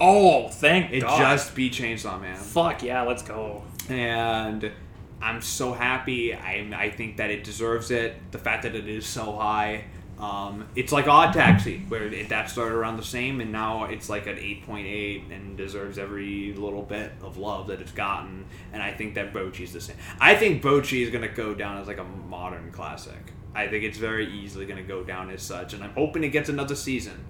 oh, 0.00 0.48
thank 0.48 0.90
It 0.90 1.00
God. 1.02 1.18
just 1.18 1.54
beat 1.54 1.74
Chainsaw 1.74 2.18
Man, 2.18 2.36
Fuck 2.36 2.82
yeah, 2.82 3.02
let's 3.02 3.20
go. 3.20 3.64
and 3.90 4.72
I'm 5.20 5.40
so 5.42 5.72
happy. 5.72 6.34
I 6.34 6.68
I 6.74 6.90
think 6.90 7.16
that 7.16 7.30
it 7.30 7.44
deserves 7.44 7.90
it. 7.90 8.30
The 8.30 8.38
fact 8.38 8.62
that 8.62 8.74
it 8.74 8.88
is 8.88 9.06
so 9.06 9.36
high, 9.36 9.84
um, 10.20 10.66
it's 10.74 10.92
like 10.92 11.06
Odd 11.06 11.32
Taxi, 11.32 11.78
where 11.88 12.04
it, 12.06 12.28
that 12.28 12.50
started 12.50 12.74
around 12.74 12.96
the 12.96 13.04
same, 13.04 13.40
and 13.40 13.52
now 13.52 13.84
it's 13.84 14.08
like 14.08 14.26
an 14.26 14.36
8.8 14.36 15.32
and 15.32 15.56
deserves 15.56 15.96
every 15.98 16.52
little 16.54 16.82
bit 16.82 17.12
of 17.22 17.36
love 17.36 17.68
that 17.68 17.80
it's 17.80 17.92
gotten. 17.92 18.44
And 18.72 18.82
I 18.82 18.92
think 18.92 19.14
that 19.14 19.32
Bocchi's 19.32 19.72
the 19.72 19.80
same. 19.80 19.96
I 20.20 20.34
think 20.34 20.62
Bocchi 20.62 21.02
is 21.02 21.10
gonna 21.10 21.28
go 21.28 21.54
down 21.54 21.78
as 21.78 21.86
like 21.86 21.98
a 21.98 22.04
modern 22.04 22.72
classic. 22.72 23.32
I 23.54 23.68
think 23.68 23.84
it's 23.84 23.98
very 23.98 24.26
easily 24.32 24.66
gonna 24.66 24.82
go 24.82 25.04
down 25.04 25.30
as 25.30 25.42
such, 25.42 25.72
and 25.72 25.84
I'm 25.84 25.94
hoping 25.94 26.24
it 26.24 26.30
gets 26.30 26.48
another 26.48 26.74
season. 26.74 27.24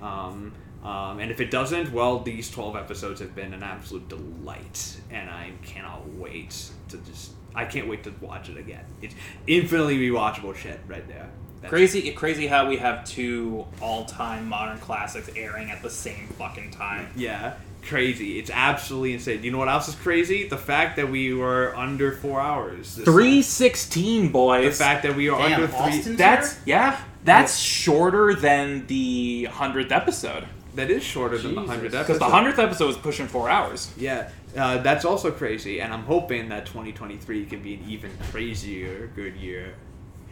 Um, 0.00 0.52
um, 0.84 1.20
and 1.20 1.30
if 1.30 1.40
it 1.40 1.50
doesn't, 1.50 1.92
well, 1.92 2.18
these 2.20 2.50
12 2.50 2.76
episodes 2.76 3.20
have 3.20 3.34
been 3.34 3.54
an 3.54 3.62
absolute 3.62 4.08
delight, 4.08 5.00
and 5.10 5.30
I 5.30 5.52
cannot 5.62 6.08
wait 6.14 6.70
to 6.88 6.96
just. 6.98 7.32
I 7.54 7.66
can't 7.66 7.86
wait 7.86 8.02
to 8.04 8.14
watch 8.20 8.48
it 8.48 8.56
again. 8.56 8.84
It's 9.02 9.14
infinitely 9.46 9.98
rewatchable 9.98 10.56
shit 10.56 10.80
right 10.88 11.06
there. 11.06 11.28
That's- 11.56 11.68
Crazy, 11.70 12.10
crazy 12.12 12.46
how 12.48 12.66
we 12.68 12.78
have 12.78 13.04
two 13.04 13.66
all-time 13.80 14.48
modern 14.48 14.78
classics 14.78 15.30
airing 15.36 15.70
at 15.70 15.82
the 15.82 15.90
same 15.90 16.26
fucking 16.38 16.70
time. 16.72 17.08
Yeah, 17.14 17.54
crazy. 17.86 18.38
It's 18.40 18.50
absolutely 18.50 19.12
insane. 19.12 19.44
You 19.44 19.52
know 19.52 19.58
what 19.58 19.68
else 19.68 19.86
is 19.86 19.94
crazy? 19.94 20.48
The 20.48 20.56
fact 20.58 20.96
that 20.96 21.08
we 21.10 21.32
were 21.34 21.76
under 21.76 22.10
four 22.12 22.40
hours. 22.40 22.98
Three 23.04 23.42
sixteen, 23.42 24.32
Three 24.32 24.32
time. 24.32 24.62
sixteen, 24.62 24.70
The 24.70 24.84
fact 24.84 25.02
that 25.04 25.14
we 25.14 25.28
are 25.28 25.38
Damn, 25.40 25.52
under 25.60 25.66
three. 25.68 25.76
Austin's 25.78 26.18
That's 26.18 26.54
here? 26.54 26.62
yeah. 26.66 27.00
That's 27.24 27.56
shorter 27.58 28.34
than 28.34 28.86
the 28.88 29.44
hundredth 29.44 29.92
episode 29.92 30.48
That 30.74 30.90
is 30.90 31.02
shorter 31.02 31.36
than 31.36 31.54
the 31.54 31.60
Jesus. 31.60 31.70
hundredth 31.74 31.98
because 31.98 32.18
the 32.18 32.24
hundredth 32.24 32.58
episode 32.58 32.86
was 32.86 32.96
pushing 32.96 33.26
four 33.26 33.50
hours. 33.50 33.92
Yeah, 33.96 34.30
uh, 34.56 34.78
that's 34.78 35.04
also 35.04 35.30
crazy, 35.30 35.80
and 35.80 35.92
I'm 35.92 36.04
hoping 36.04 36.48
that 36.48 36.66
2023 36.66 37.46
can 37.46 37.62
be 37.62 37.74
an 37.74 37.84
even 37.86 38.10
crazier 38.30 39.10
good 39.14 39.36
year 39.36 39.74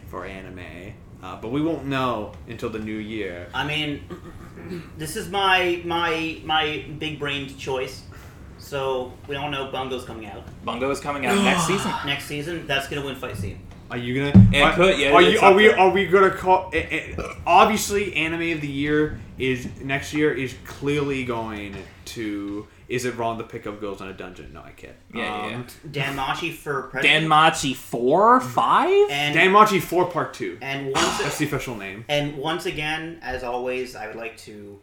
for 0.07 0.25
anime. 0.25 0.93
Uh, 1.21 1.35
but 1.39 1.51
we 1.51 1.61
won't 1.61 1.85
know 1.85 2.33
until 2.47 2.69
the 2.69 2.79
new 2.79 2.97
year. 2.97 3.47
I 3.53 3.65
mean, 3.67 4.01
this 4.97 5.15
is 5.15 5.29
my 5.29 5.81
my 5.85 6.41
my 6.43 6.85
big 6.97 7.19
brained 7.19 7.57
choice. 7.57 8.03
So 8.57 9.13
we 9.27 9.35
all 9.35 9.49
know 9.49 9.71
Bungo's 9.71 10.05
coming 10.05 10.27
out 10.27 10.43
Bungo 10.63 10.89
is 10.91 10.99
coming 10.99 11.25
out 11.25 11.35
next 11.43 11.65
season. 11.65 11.91
next 12.05 12.25
season. 12.25 12.67
That's 12.67 12.87
gonna 12.87 13.05
win 13.05 13.15
fight 13.15 13.37
scene. 13.37 13.59
Are 13.91 13.97
you 13.97 14.31
gonna? 14.31 14.47
It 14.53 14.61
are, 14.61 14.73
could, 14.73 14.97
yeah, 14.99 15.11
Are 15.11 15.21
you? 15.21 15.39
Are 15.39 15.53
we? 15.53 15.67
there. 15.67 15.77
Are 15.79 15.89
we 15.89 16.07
gonna 16.07 16.31
call? 16.31 16.69
eh, 16.73 16.85
eh, 17.17 17.33
obviously, 17.45 18.15
anime 18.15 18.53
of 18.53 18.61
the 18.61 18.67
year 18.67 19.19
is 19.37 19.67
next 19.81 20.13
year 20.13 20.33
is 20.33 20.55
clearly 20.65 21.25
going 21.25 21.75
to. 22.05 22.67
Is 22.87 23.05
it 23.05 23.15
wrong 23.17 23.37
to 23.37 23.43
pick 23.45 23.67
up 23.67 23.79
girls 23.79 24.01
in 24.01 24.07
a 24.07 24.13
dungeon? 24.13 24.51
No, 24.53 24.61
I 24.61 24.71
can't. 24.71 24.95
Yeah, 25.13 25.47
yeah, 25.49 25.55
Um, 25.55 25.67
Dan 25.91 26.15
Machi 26.15 26.51
for 26.51 26.83
president. 26.83 27.25
Danmachi 27.29 27.73
four, 27.75 28.39
five. 28.41 29.09
and 29.09 29.35
Danmachi 29.35 29.81
four 29.81 30.05
part 30.09 30.33
two. 30.33 30.57
and 30.61 30.93
That's 30.95 31.19
once 31.21 31.37
the 31.37 31.45
official 31.45 31.75
name. 31.75 32.03
and 32.09 32.37
once 32.37 32.65
again, 32.65 33.19
as 33.21 33.43
always, 33.43 33.95
I 33.95 34.07
would 34.07 34.17
like 34.17 34.35
to 34.39 34.79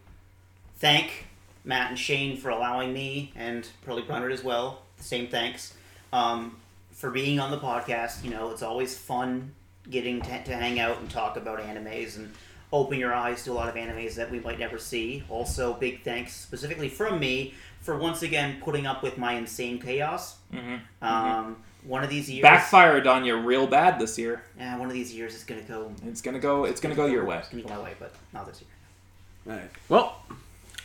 thank 0.76 1.26
Matt 1.64 1.90
and 1.90 1.98
Shane 1.98 2.36
for 2.38 2.48
allowing 2.50 2.92
me, 2.92 3.32
and 3.36 3.66
probably 3.84 4.04
Brunner 4.04 4.30
as 4.30 4.42
well. 4.44 4.82
Same 4.98 5.28
thanks 5.28 5.74
um, 6.12 6.56
for 6.98 7.10
being 7.10 7.38
on 7.40 7.50
the 7.50 7.58
podcast. 7.58 8.24
You 8.24 8.30
know, 8.30 8.50
it's 8.50 8.62
always 8.62 8.96
fun 8.98 9.52
getting 9.88 10.20
to, 10.20 10.44
to 10.44 10.54
hang 10.56 10.78
out 10.80 10.98
and 10.98 11.08
talk 11.08 11.36
about 11.36 11.60
animes 11.60 12.16
and 12.16 12.30
open 12.72 12.98
your 12.98 13.14
eyes 13.14 13.44
to 13.44 13.52
a 13.52 13.54
lot 13.54 13.68
of 13.68 13.74
animes 13.76 14.14
that 14.16 14.30
we 14.30 14.40
might 14.40 14.58
never 14.58 14.76
see. 14.78 15.22
Also, 15.30 15.72
big 15.74 16.02
thanks 16.02 16.34
specifically 16.34 16.88
from 16.88 17.18
me 17.18 17.54
for 17.80 17.96
once 17.96 18.22
again 18.22 18.60
putting 18.62 18.86
up 18.86 19.02
with 19.02 19.16
my 19.16 19.32
insane 19.34 19.80
chaos. 19.80 20.36
Mhm. 20.52 20.80
Um, 21.00 21.56
One 21.84 22.02
of 22.04 22.10
these 22.10 22.28
years, 22.28 22.42
Backfired 22.42 23.06
on 23.06 23.24
you 23.24 23.36
real 23.36 23.66
bad 23.66 23.98
this 24.00 24.18
year. 24.18 24.42
Yeah, 24.58 24.76
one 24.76 24.88
of 24.88 24.92
these 24.94 25.14
years 25.14 25.34
it's 25.34 25.44
gonna 25.44 25.62
go. 25.62 25.92
It's 26.04 26.20
gonna 26.20 26.40
go. 26.40 26.64
It's 26.64 26.80
gonna 26.80 26.96
go 26.96 27.06
your 27.06 27.24
way. 27.24 27.38
It's 27.38 27.48
gonna 27.48 27.62
go 27.62 27.68
my 27.70 27.78
way, 27.78 27.94
but 28.00 28.12
not 28.34 28.46
this 28.46 28.60
year. 28.60 29.54
Alright. 29.54 29.70
Well, 29.88 30.20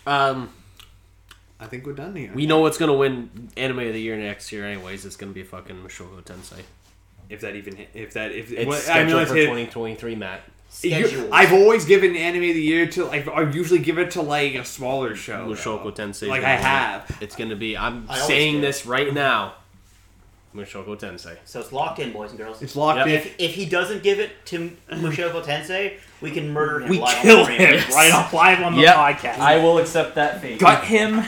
um, 0.06 0.50
I 1.64 1.68
think 1.68 1.86
we're 1.86 1.94
done 1.94 2.16
here. 2.16 2.32
we 2.34 2.46
know 2.46 2.60
what's 2.60 2.78
gonna 2.78 2.94
win 2.94 3.50
anime 3.58 3.80
of 3.80 3.94
the 3.94 4.02
year 4.02 4.18
next 4.18 4.52
year, 4.52 4.66
anyways. 4.66 5.06
It's 5.06 5.16
gonna 5.16 5.32
be 5.32 5.44
fucking 5.44 5.78
Mushoku 5.78 6.24
Tensei. 6.24 6.62
if 7.30 7.42
that 7.42 7.56
even 7.56 7.76
hit, 7.78 7.90
if 7.94 8.14
that 8.14 8.32
if 8.34 8.52
It's 8.52 8.66
well, 8.68 8.78
I 8.78 8.82
scheduled 8.82 9.10
know 9.12 9.20
it's 9.20 9.32
for 9.32 9.38
2023, 9.38 10.16
Matt. 10.16 10.42
you- 10.46 10.90
Schedule. 11.06 11.30
I've 11.32 11.54
always 11.54 11.86
given 11.86 12.16
anime 12.16 12.44
of 12.50 12.56
the 12.56 12.62
year 12.62 12.88
to 12.88 13.06
like 13.06 13.28
I 13.28 13.50
usually 13.50 13.80
give 13.80 13.98
it 14.00 14.12
to 14.12 14.22
like 14.22 14.56
a 14.56 14.66
smaller 14.66 15.16
show. 15.16 15.48
Mushoku 15.48 15.96
though. 15.96 16.04
Tensei. 16.04 16.28
Like 16.28 16.44
I 16.44 16.52
win 16.52 16.60
it. 16.60 16.64
have. 16.64 17.18
It's 17.22 17.36
gonna 17.36 17.56
be. 17.56 17.78
I'm 17.78 18.06
I 18.10 18.14
always 18.16 18.26
saying 18.28 18.56
do. 18.56 18.62
this 18.62 18.86
right 18.86 19.14
now. 19.14 19.54
Mushoku 20.56 21.00
Tensei. 21.00 21.38
So 21.46 21.60
it's 21.60 21.72
locked 21.72 21.98
in, 22.00 22.12
boys 22.12 22.30
and 22.30 22.38
girls. 22.40 22.62
It's 22.62 22.76
locked 22.76 22.98
Yep. 23.00 23.08
in. 23.08 23.14
if, 23.14 23.36
if 23.40 23.56
he 23.56 23.66
doesn't 23.66 24.04
give 24.04 24.20
it 24.20 24.32
to 24.48 24.70
Mushoku 24.92 25.44
Tensei, 25.44 25.94
we 26.22 26.30
can 26.30 26.52
murder 26.54 26.82
him. 26.82 26.90
We 26.90 27.00
live 27.00 27.18
kill 27.24 27.40
on 27.40 27.44
stream. 27.46 27.60
him 27.60 27.90
right 27.92 28.12
off 28.14 28.32
live 28.34 28.62
on 28.62 28.76
the 28.76 28.82
Yep. 28.82 28.96
podcast. 28.96 29.40
I 29.40 29.58
will 29.58 29.80
accept 29.80 30.14
that 30.16 30.42
fate. 30.42 30.60
gut 30.60 30.84
him, 30.84 31.24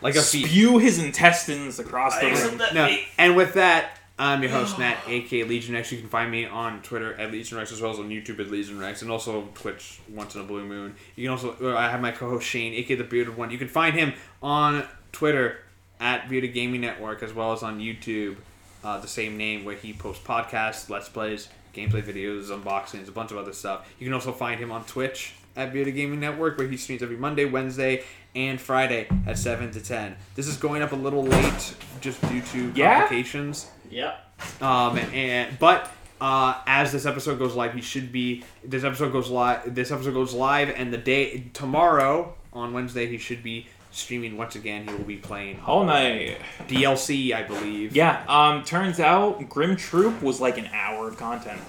Like 0.00 0.16
a 0.16 0.22
feat. 0.22 0.46
spew 0.46 0.78
his 0.78 0.98
intestines 0.98 1.78
across 1.78 2.18
the 2.20 2.30
room. 2.30 2.60
No, 2.74 2.96
and 3.18 3.36
with 3.36 3.54
that, 3.54 3.98
I'm 4.18 4.42
your 4.42 4.50
host 4.50 4.78
Matt, 4.78 4.98
aka 5.06 5.44
LegionWrex. 5.44 5.92
You 5.92 5.98
can 5.98 6.08
find 6.08 6.30
me 6.30 6.46
on 6.46 6.82
Twitter 6.82 7.14
at 7.14 7.32
LegionWrex 7.32 7.72
as 7.72 7.80
well 7.80 7.92
as 7.92 7.98
on 7.98 8.08
YouTube 8.08 8.40
at 8.40 8.48
LegionWrex, 8.48 9.02
and 9.02 9.10
also 9.10 9.48
Twitch 9.54 10.00
once 10.08 10.34
in 10.34 10.40
a 10.40 10.44
blue 10.44 10.64
moon. 10.64 10.94
You 11.14 11.24
can 11.24 11.32
also 11.32 11.56
uh, 11.60 11.76
I 11.76 11.88
have 11.88 12.00
my 12.00 12.12
co-host 12.12 12.46
Shane, 12.46 12.72
aka 12.74 12.96
the 12.96 13.04
Bearded 13.04 13.36
One. 13.36 13.50
You 13.50 13.58
can 13.58 13.68
find 13.68 13.94
him 13.94 14.12
on 14.42 14.84
Twitter 15.12 15.58
at 16.00 16.28
Bearded 16.28 16.54
Gaming 16.54 16.80
Network 16.80 17.22
as 17.22 17.32
well 17.32 17.52
as 17.52 17.62
on 17.62 17.80
YouTube, 17.80 18.36
uh, 18.84 18.98
the 19.00 19.08
same 19.08 19.36
name 19.36 19.64
where 19.64 19.76
he 19.76 19.92
posts 19.92 20.24
podcasts, 20.26 20.88
let's 20.90 21.08
plays, 21.08 21.48
gameplay 21.74 22.02
videos, 22.02 22.46
unboxings, 22.46 23.08
a 23.08 23.12
bunch 23.12 23.30
of 23.30 23.38
other 23.38 23.52
stuff. 23.52 23.88
You 23.98 24.06
can 24.06 24.14
also 24.14 24.32
find 24.32 24.60
him 24.60 24.70
on 24.70 24.84
Twitch 24.84 25.34
at 25.56 25.72
Bearded 25.72 25.94
Gaming 25.94 26.20
Network 26.20 26.58
where 26.58 26.68
he 26.68 26.76
streams 26.76 27.02
every 27.02 27.16
Monday, 27.16 27.44
Wednesday, 27.44 28.04
and 28.36 28.60
Friday 28.60 29.08
at 29.26 29.38
seven 29.38 29.70
to 29.72 29.80
ten. 29.80 30.14
This 30.34 30.46
is 30.46 30.56
going 30.56 30.82
up 30.82 30.92
a 30.92 30.96
little 30.96 31.24
late 31.24 31.74
just 32.00 32.20
due 32.28 32.42
to 32.42 32.72
Yeah? 32.76 33.00
complications. 33.00 33.68
Yep. 33.90 34.62
Um, 34.62 34.98
and 34.98 35.58
but 35.58 35.90
uh, 36.20 36.60
as 36.66 36.92
this 36.92 37.06
episode 37.06 37.38
goes 37.38 37.54
live, 37.54 37.72
he 37.74 37.80
should 37.80 38.12
be. 38.12 38.44
This 38.64 38.84
episode 38.84 39.12
goes 39.12 39.30
live. 39.30 39.74
This 39.74 39.90
episode 39.90 40.14
goes 40.14 40.34
live, 40.34 40.68
and 40.70 40.92
the 40.92 40.98
day 40.98 41.44
tomorrow 41.54 42.34
on 42.52 42.72
Wednesday, 42.72 43.06
he 43.06 43.18
should 43.18 43.42
be 43.42 43.66
streaming 43.90 44.36
once 44.36 44.54
again. 44.56 44.86
He 44.86 44.94
will 44.94 45.04
be 45.04 45.16
playing 45.16 45.56
Hollow 45.58 45.86
Knight. 45.86 46.38
DLC, 46.68 47.32
I 47.34 47.42
believe. 47.44 47.96
Yeah. 47.96 48.22
Um. 48.28 48.62
Turns 48.64 49.00
out 49.00 49.48
Grimm 49.48 49.76
Troupe 49.76 50.20
was 50.22 50.40
like 50.40 50.58
an 50.58 50.68
hour 50.72 51.08
of 51.08 51.16
content, 51.16 51.60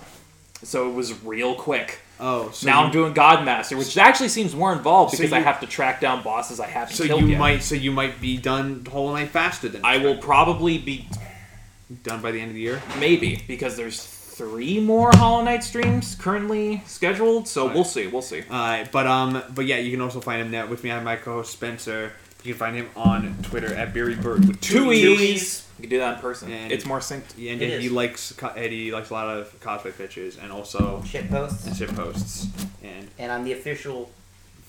so 0.63 0.89
it 0.89 0.93
was 0.93 1.23
real 1.23 1.55
quick. 1.55 1.99
Oh, 2.19 2.49
so 2.51 2.65
now 2.67 2.79
you, 2.81 2.85
I'm 2.87 2.91
doing 2.91 3.13
Godmaster, 3.13 3.77
which 3.77 3.97
actually 3.97 4.29
seems 4.29 4.55
more 4.55 4.73
involved 4.73 5.11
So 5.11 5.17
because 5.17 5.33
I 5.33 5.39
have 5.39 5.59
to 5.59 5.67
track 5.67 6.01
down 6.01 6.23
bosses 6.23 6.59
I 6.59 6.67
haven't 6.67 6.95
So 6.95 7.05
killed 7.05 7.21
you 7.21 7.27
yet. 7.29 7.39
might. 7.39 7.63
So 7.63 7.75
you 7.75 7.91
might 7.91 8.19
be 8.19 8.37
done 8.37 8.85
Hollow 8.91 9.13
Knight 9.13 9.29
faster 9.29 9.69
than 9.69 9.85
I 9.85 9.97
will 9.97 10.17
probably 10.17 10.77
be 10.79 11.07
done 12.03 12.21
by 12.21 12.31
the 12.31 12.39
end 12.41 12.49
of 12.49 12.55
the 12.55 12.61
year. 12.61 12.81
maybe 12.99 13.41
because 13.47 13.77
there's 13.77 14.03
three 14.03 14.79
more 14.79 15.11
Hollow 15.15 15.43
Knight 15.43 15.63
streams 15.63 16.15
currently 16.15 16.81
scheduled. 16.85 17.47
So 17.47 17.71
we'll 17.71 17.83
see. 17.83 18.07
We'll 18.07 18.21
see. 18.21 18.43
Uh, 18.49 18.85
but 18.91 19.07
um, 19.07 19.41
but 19.53 19.65
yeah, 19.65 19.77
you 19.77 19.91
can 19.91 20.01
also 20.01 20.19
find 20.19 20.41
him 20.41 20.51
there 20.51 20.65
with 20.65 20.83
me. 20.83 20.91
I 20.91 20.95
have 20.95 21.03
my 21.03 21.15
co-host 21.15 21.51
Spencer. 21.53 22.13
You 22.43 22.53
can 22.53 22.59
find 22.59 22.75
him 22.75 22.89
on 22.95 23.35
Twitter 23.43 23.73
at 23.73 23.93
Beery 23.93 24.15
Bird 24.15 24.47
with 24.47 24.61
two 24.61 24.85
Two 24.85 24.91
E's. 24.93 25.21
E's. 25.21 25.66
You 25.77 25.83
can 25.83 25.89
do 25.89 25.99
that 25.99 26.15
in 26.15 26.21
person. 26.21 26.51
And- 26.51 26.71
it's 26.71 26.85
more 26.85 26.99
synced. 26.99 27.33
And 27.37 27.61
It 27.61 27.79
he 27.81 27.85
is. 27.87 27.91
likes 27.91 28.33
Eddie 28.55 28.85
he 28.85 28.91
likes 28.91 29.09
a 29.09 29.13
lot 29.13 29.27
of 29.37 29.59
cosplay 29.61 29.95
pictures 29.97 30.37
and 30.37 30.51
also 30.51 31.03
Shit 31.07 31.29
posts. 31.29 31.67
and 31.67 31.75
shit 31.77 31.95
posts 31.95 32.47
and 32.83 33.07
And 33.19 33.31
I'm 33.31 33.43
the 33.43 33.53
official 33.53 34.09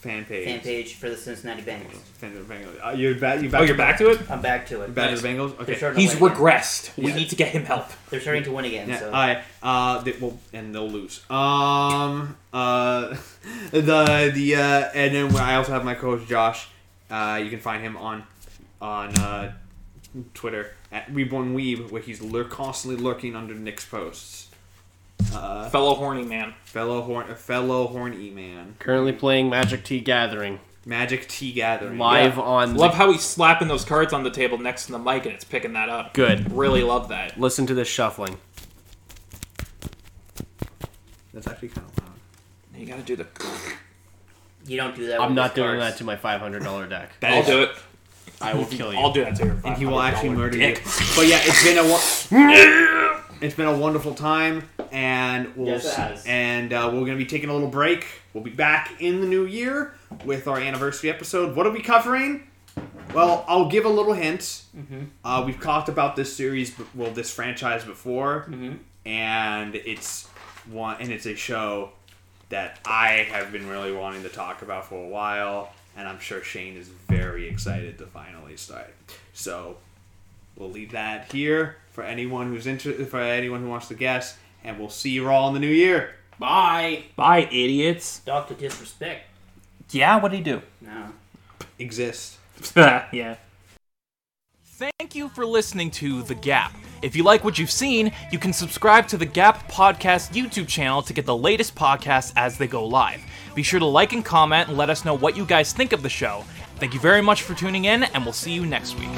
fan 0.02 0.24
page. 0.24 0.46
fan 0.46 0.60
page 0.60 0.94
for 0.94 1.08
the 1.10 1.16
Cincinnati 1.16 1.62
Bengals. 1.62 1.98
Fan 2.18 2.36
of 2.36 2.46
the 2.46 2.54
Bengals. 2.54 2.76
Uh, 2.86 2.90
you're 2.90 3.16
back. 3.16 3.42
You 3.42 3.48
back. 3.50 3.60
Oh, 3.62 3.64
you're 3.64 3.76
back 3.76 3.98
to 3.98 4.10
it. 4.10 4.20
I'm 4.30 4.40
back 4.40 4.66
to 4.68 4.82
it. 4.82 4.94
Back 4.94 5.10
to 5.14 5.20
the 5.20 5.26
Bengals. 5.28 5.58
Okay. 5.60 5.74
He's 6.00 6.14
win 6.20 6.30
again. 6.32 6.40
regressed. 6.40 6.96
We 6.96 7.08
Yeah. 7.08 7.14
need 7.16 7.30
to 7.30 7.36
get 7.36 7.48
him 7.48 7.64
help. 7.64 7.88
They're 8.10 8.20
starting 8.20 8.44
to 8.44 8.52
win 8.52 8.64
again. 8.66 8.88
Yeah. 8.88 8.98
so 9.00 9.12
I 9.12 9.42
uh 9.62 10.00
they, 10.02 10.12
well 10.20 10.38
and 10.52 10.72
they'll 10.74 10.88
lose. 10.88 11.20
Um 11.30 12.36
uh 12.52 13.16
the 13.72 14.30
the 14.34 14.54
uh 14.56 14.90
and 14.94 15.14
then 15.14 15.36
I 15.36 15.56
also 15.56 15.72
have 15.72 15.84
my 15.84 15.94
coach 15.94 16.28
Josh. 16.28 16.68
Uh, 17.10 17.40
you 17.42 17.48
can 17.50 17.58
find 17.60 17.82
him 17.82 17.96
on 17.96 18.22
on 18.80 19.16
uh, 19.18 19.52
Twitter 20.34 20.74
at 20.90 21.12
Reborn 21.12 21.54
Weeb, 21.56 21.90
where 21.90 22.02
he's 22.02 22.20
lur- 22.20 22.44
constantly 22.44 23.02
lurking 23.02 23.36
under 23.36 23.54
Nick's 23.54 23.84
posts. 23.84 24.48
Uh, 25.34 25.68
Fellow 25.68 25.94
horny 25.94 26.24
man. 26.24 26.54
fellow 26.64 27.02
horn, 27.02 27.34
fellow 27.34 27.86
horny 27.88 28.30
man, 28.30 28.76
Currently 28.78 29.12
playing 29.12 29.50
Magic 29.50 29.84
the 29.84 30.00
Gathering 30.00 30.60
Magic 30.86 31.28
the 31.28 31.52
Gathering. 31.52 31.98
live 31.98 32.36
Yeah. 32.36 32.42
on. 32.42 32.76
Love 32.76 32.94
how 32.94 33.10
he's 33.12 33.24
slapping 33.24 33.66
those 33.68 33.84
cards 33.84 34.12
on 34.12 34.22
the 34.22 34.30
table 34.30 34.56
next 34.58 34.86
to 34.86 34.92
the 34.92 34.98
mic 34.98 35.26
and 35.26 35.34
it's 35.34 35.44
picking 35.44 35.72
that 35.74 35.88
up. 35.88 36.14
Good. 36.14 36.52
Really 36.52 36.82
love 36.82 37.08
that. 37.08 37.38
Listen 37.38 37.66
to 37.66 37.74
this 37.74 37.88
shuffling. 37.88 38.38
That's 41.34 41.46
actually 41.46 41.68
kind 41.68 41.86
of 41.86 42.04
loud. 42.04 42.12
You 42.76 42.86
gotta 42.86 43.02
do 43.02 43.16
the. 43.16 43.26
you 44.66 44.76
don't 44.76 44.94
do 44.96 45.06
that. 45.08 45.20
I'm 45.20 45.30
with 45.30 45.36
not 45.36 45.54
doing 45.54 45.78
cards. 45.78 45.92
that 45.94 45.98
to 45.98 46.04
my 46.04 46.16
$500 46.16 46.88
deck. 46.88 47.10
That 47.20 47.32
I'll 47.34 47.42
do 47.44 47.62
it. 47.62 47.70
I 48.40 48.54
will 48.54 48.64
kill 48.66 48.92
you. 48.92 48.98
I'll 48.98 49.12
do 49.12 49.24
that 49.24 49.36
to 49.36 49.44
your. 49.46 49.56
and 49.64 49.76
he 49.76 49.84
will 49.86 50.00
actually 50.00 50.30
murder 50.30 50.58
dick. 50.58 50.78
you. 50.84 50.90
But 51.16 51.26
yeah, 51.26 51.40
it's 51.42 51.64
been 51.64 51.78
a 51.78 51.82
wo- 51.82 53.20
it's 53.40 53.54
been 53.54 53.66
a 53.66 53.76
wonderful 53.76 54.14
time, 54.14 54.68
and 54.92 55.54
we'll 55.56 55.68
Yes, 55.68 55.84
it 55.84 55.88
s- 55.88 55.94
has. 55.96 56.24
and 56.26 56.72
uh, 56.72 56.90
we're 56.92 57.00
gonna 57.04 57.16
be 57.16 57.26
taking 57.26 57.48
a 57.48 57.52
little 57.52 57.68
break. 57.68 58.06
We'll 58.34 58.44
be 58.44 58.50
back 58.50 59.00
in 59.00 59.20
the 59.20 59.26
new 59.26 59.44
year 59.44 59.94
with 60.24 60.46
our 60.46 60.58
anniversary 60.58 61.10
episode. 61.10 61.56
What 61.56 61.66
are 61.66 61.70
we 61.72 61.80
covering? 61.82 62.44
Well, 63.14 63.44
I'll 63.48 63.68
give 63.68 63.84
a 63.86 63.88
little 63.88 64.12
hint. 64.12 64.62
Uh, 65.24 65.42
we've 65.44 65.60
talked 65.60 65.88
about 65.88 66.14
this 66.14 66.34
series, 66.36 66.70
b- 66.70 66.84
well, 66.94 67.10
this 67.10 67.32
franchise 67.34 67.84
before, 67.84 68.48
and 69.06 69.74
it's 69.74 70.28
one, 70.70 70.96
and 71.00 71.10
it's 71.10 71.26
a 71.26 71.34
show 71.34 71.90
that 72.50 72.78
I 72.86 73.26
have 73.30 73.50
been 73.50 73.66
really 73.68 73.92
wanting 73.92 74.22
to 74.22 74.28
talk 74.28 74.62
about 74.62 74.86
for 74.86 75.02
a 75.04 75.08
while, 75.08 75.72
and 75.98 76.06
I'm 76.06 76.20
sure 76.20 76.42
Shane 76.42 76.76
is 76.76 76.88
very 76.88 77.48
excited 77.48 77.98
to 77.98 78.06
finally 78.06 78.56
start. 78.56 78.94
So 79.34 79.78
we'll 80.56 80.70
leave 80.70 80.92
that 80.92 81.32
here 81.32 81.76
for 81.90 82.04
anyone 82.04 82.48
who's 82.48 82.68
inter- 82.68 83.04
for 83.04 83.20
anyone 83.20 83.62
who 83.62 83.68
wants 83.68 83.88
to 83.88 83.94
guess, 83.94 84.38
and 84.62 84.78
we'll 84.78 84.90
see 84.90 85.10
you 85.10 85.28
all 85.28 85.48
in 85.48 85.54
the 85.54 85.60
new 85.60 85.66
year. 85.66 86.14
Bye. 86.38 87.02
Bye, 87.16 87.48
idiots. 87.50 88.20
Doctor 88.20 88.54
disrespect. 88.54 89.24
Yeah, 89.90 90.20
what'd 90.20 90.38
he 90.38 90.44
do? 90.44 90.62
No. 90.80 91.08
Exist. 91.80 92.38
yeah. 92.76 93.36
Thank 94.64 95.16
you 95.16 95.28
for 95.30 95.44
listening 95.44 95.90
to 95.92 96.22
The 96.22 96.36
Gap. 96.36 96.72
If 97.02 97.16
you 97.16 97.24
like 97.24 97.42
what 97.42 97.58
you've 97.58 97.70
seen, 97.70 98.12
you 98.30 98.38
can 98.38 98.52
subscribe 98.52 99.08
to 99.08 99.16
The 99.16 99.26
Gap 99.26 99.68
Podcast 99.68 100.30
YouTube 100.30 100.68
channel 100.68 101.02
to 101.02 101.12
get 101.12 101.26
the 101.26 101.36
latest 101.36 101.74
podcasts 101.74 102.32
as 102.36 102.58
they 102.58 102.68
go 102.68 102.86
live. 102.86 103.20
Be 103.58 103.64
sure 103.64 103.80
to 103.80 103.86
like 103.86 104.12
and 104.12 104.24
comment 104.24 104.68
and 104.68 104.78
let 104.78 104.88
us 104.88 105.04
know 105.04 105.14
what 105.14 105.36
you 105.36 105.44
guys 105.44 105.72
think 105.72 105.92
of 105.92 106.04
the 106.04 106.08
show. 106.08 106.44
Thank 106.76 106.94
you 106.94 107.00
very 107.00 107.20
much 107.20 107.42
for 107.42 107.54
tuning 107.54 107.86
in, 107.86 108.04
and 108.04 108.22
we'll 108.22 108.32
see 108.32 108.52
you 108.52 108.64
next 108.64 108.94
week. 108.94 109.08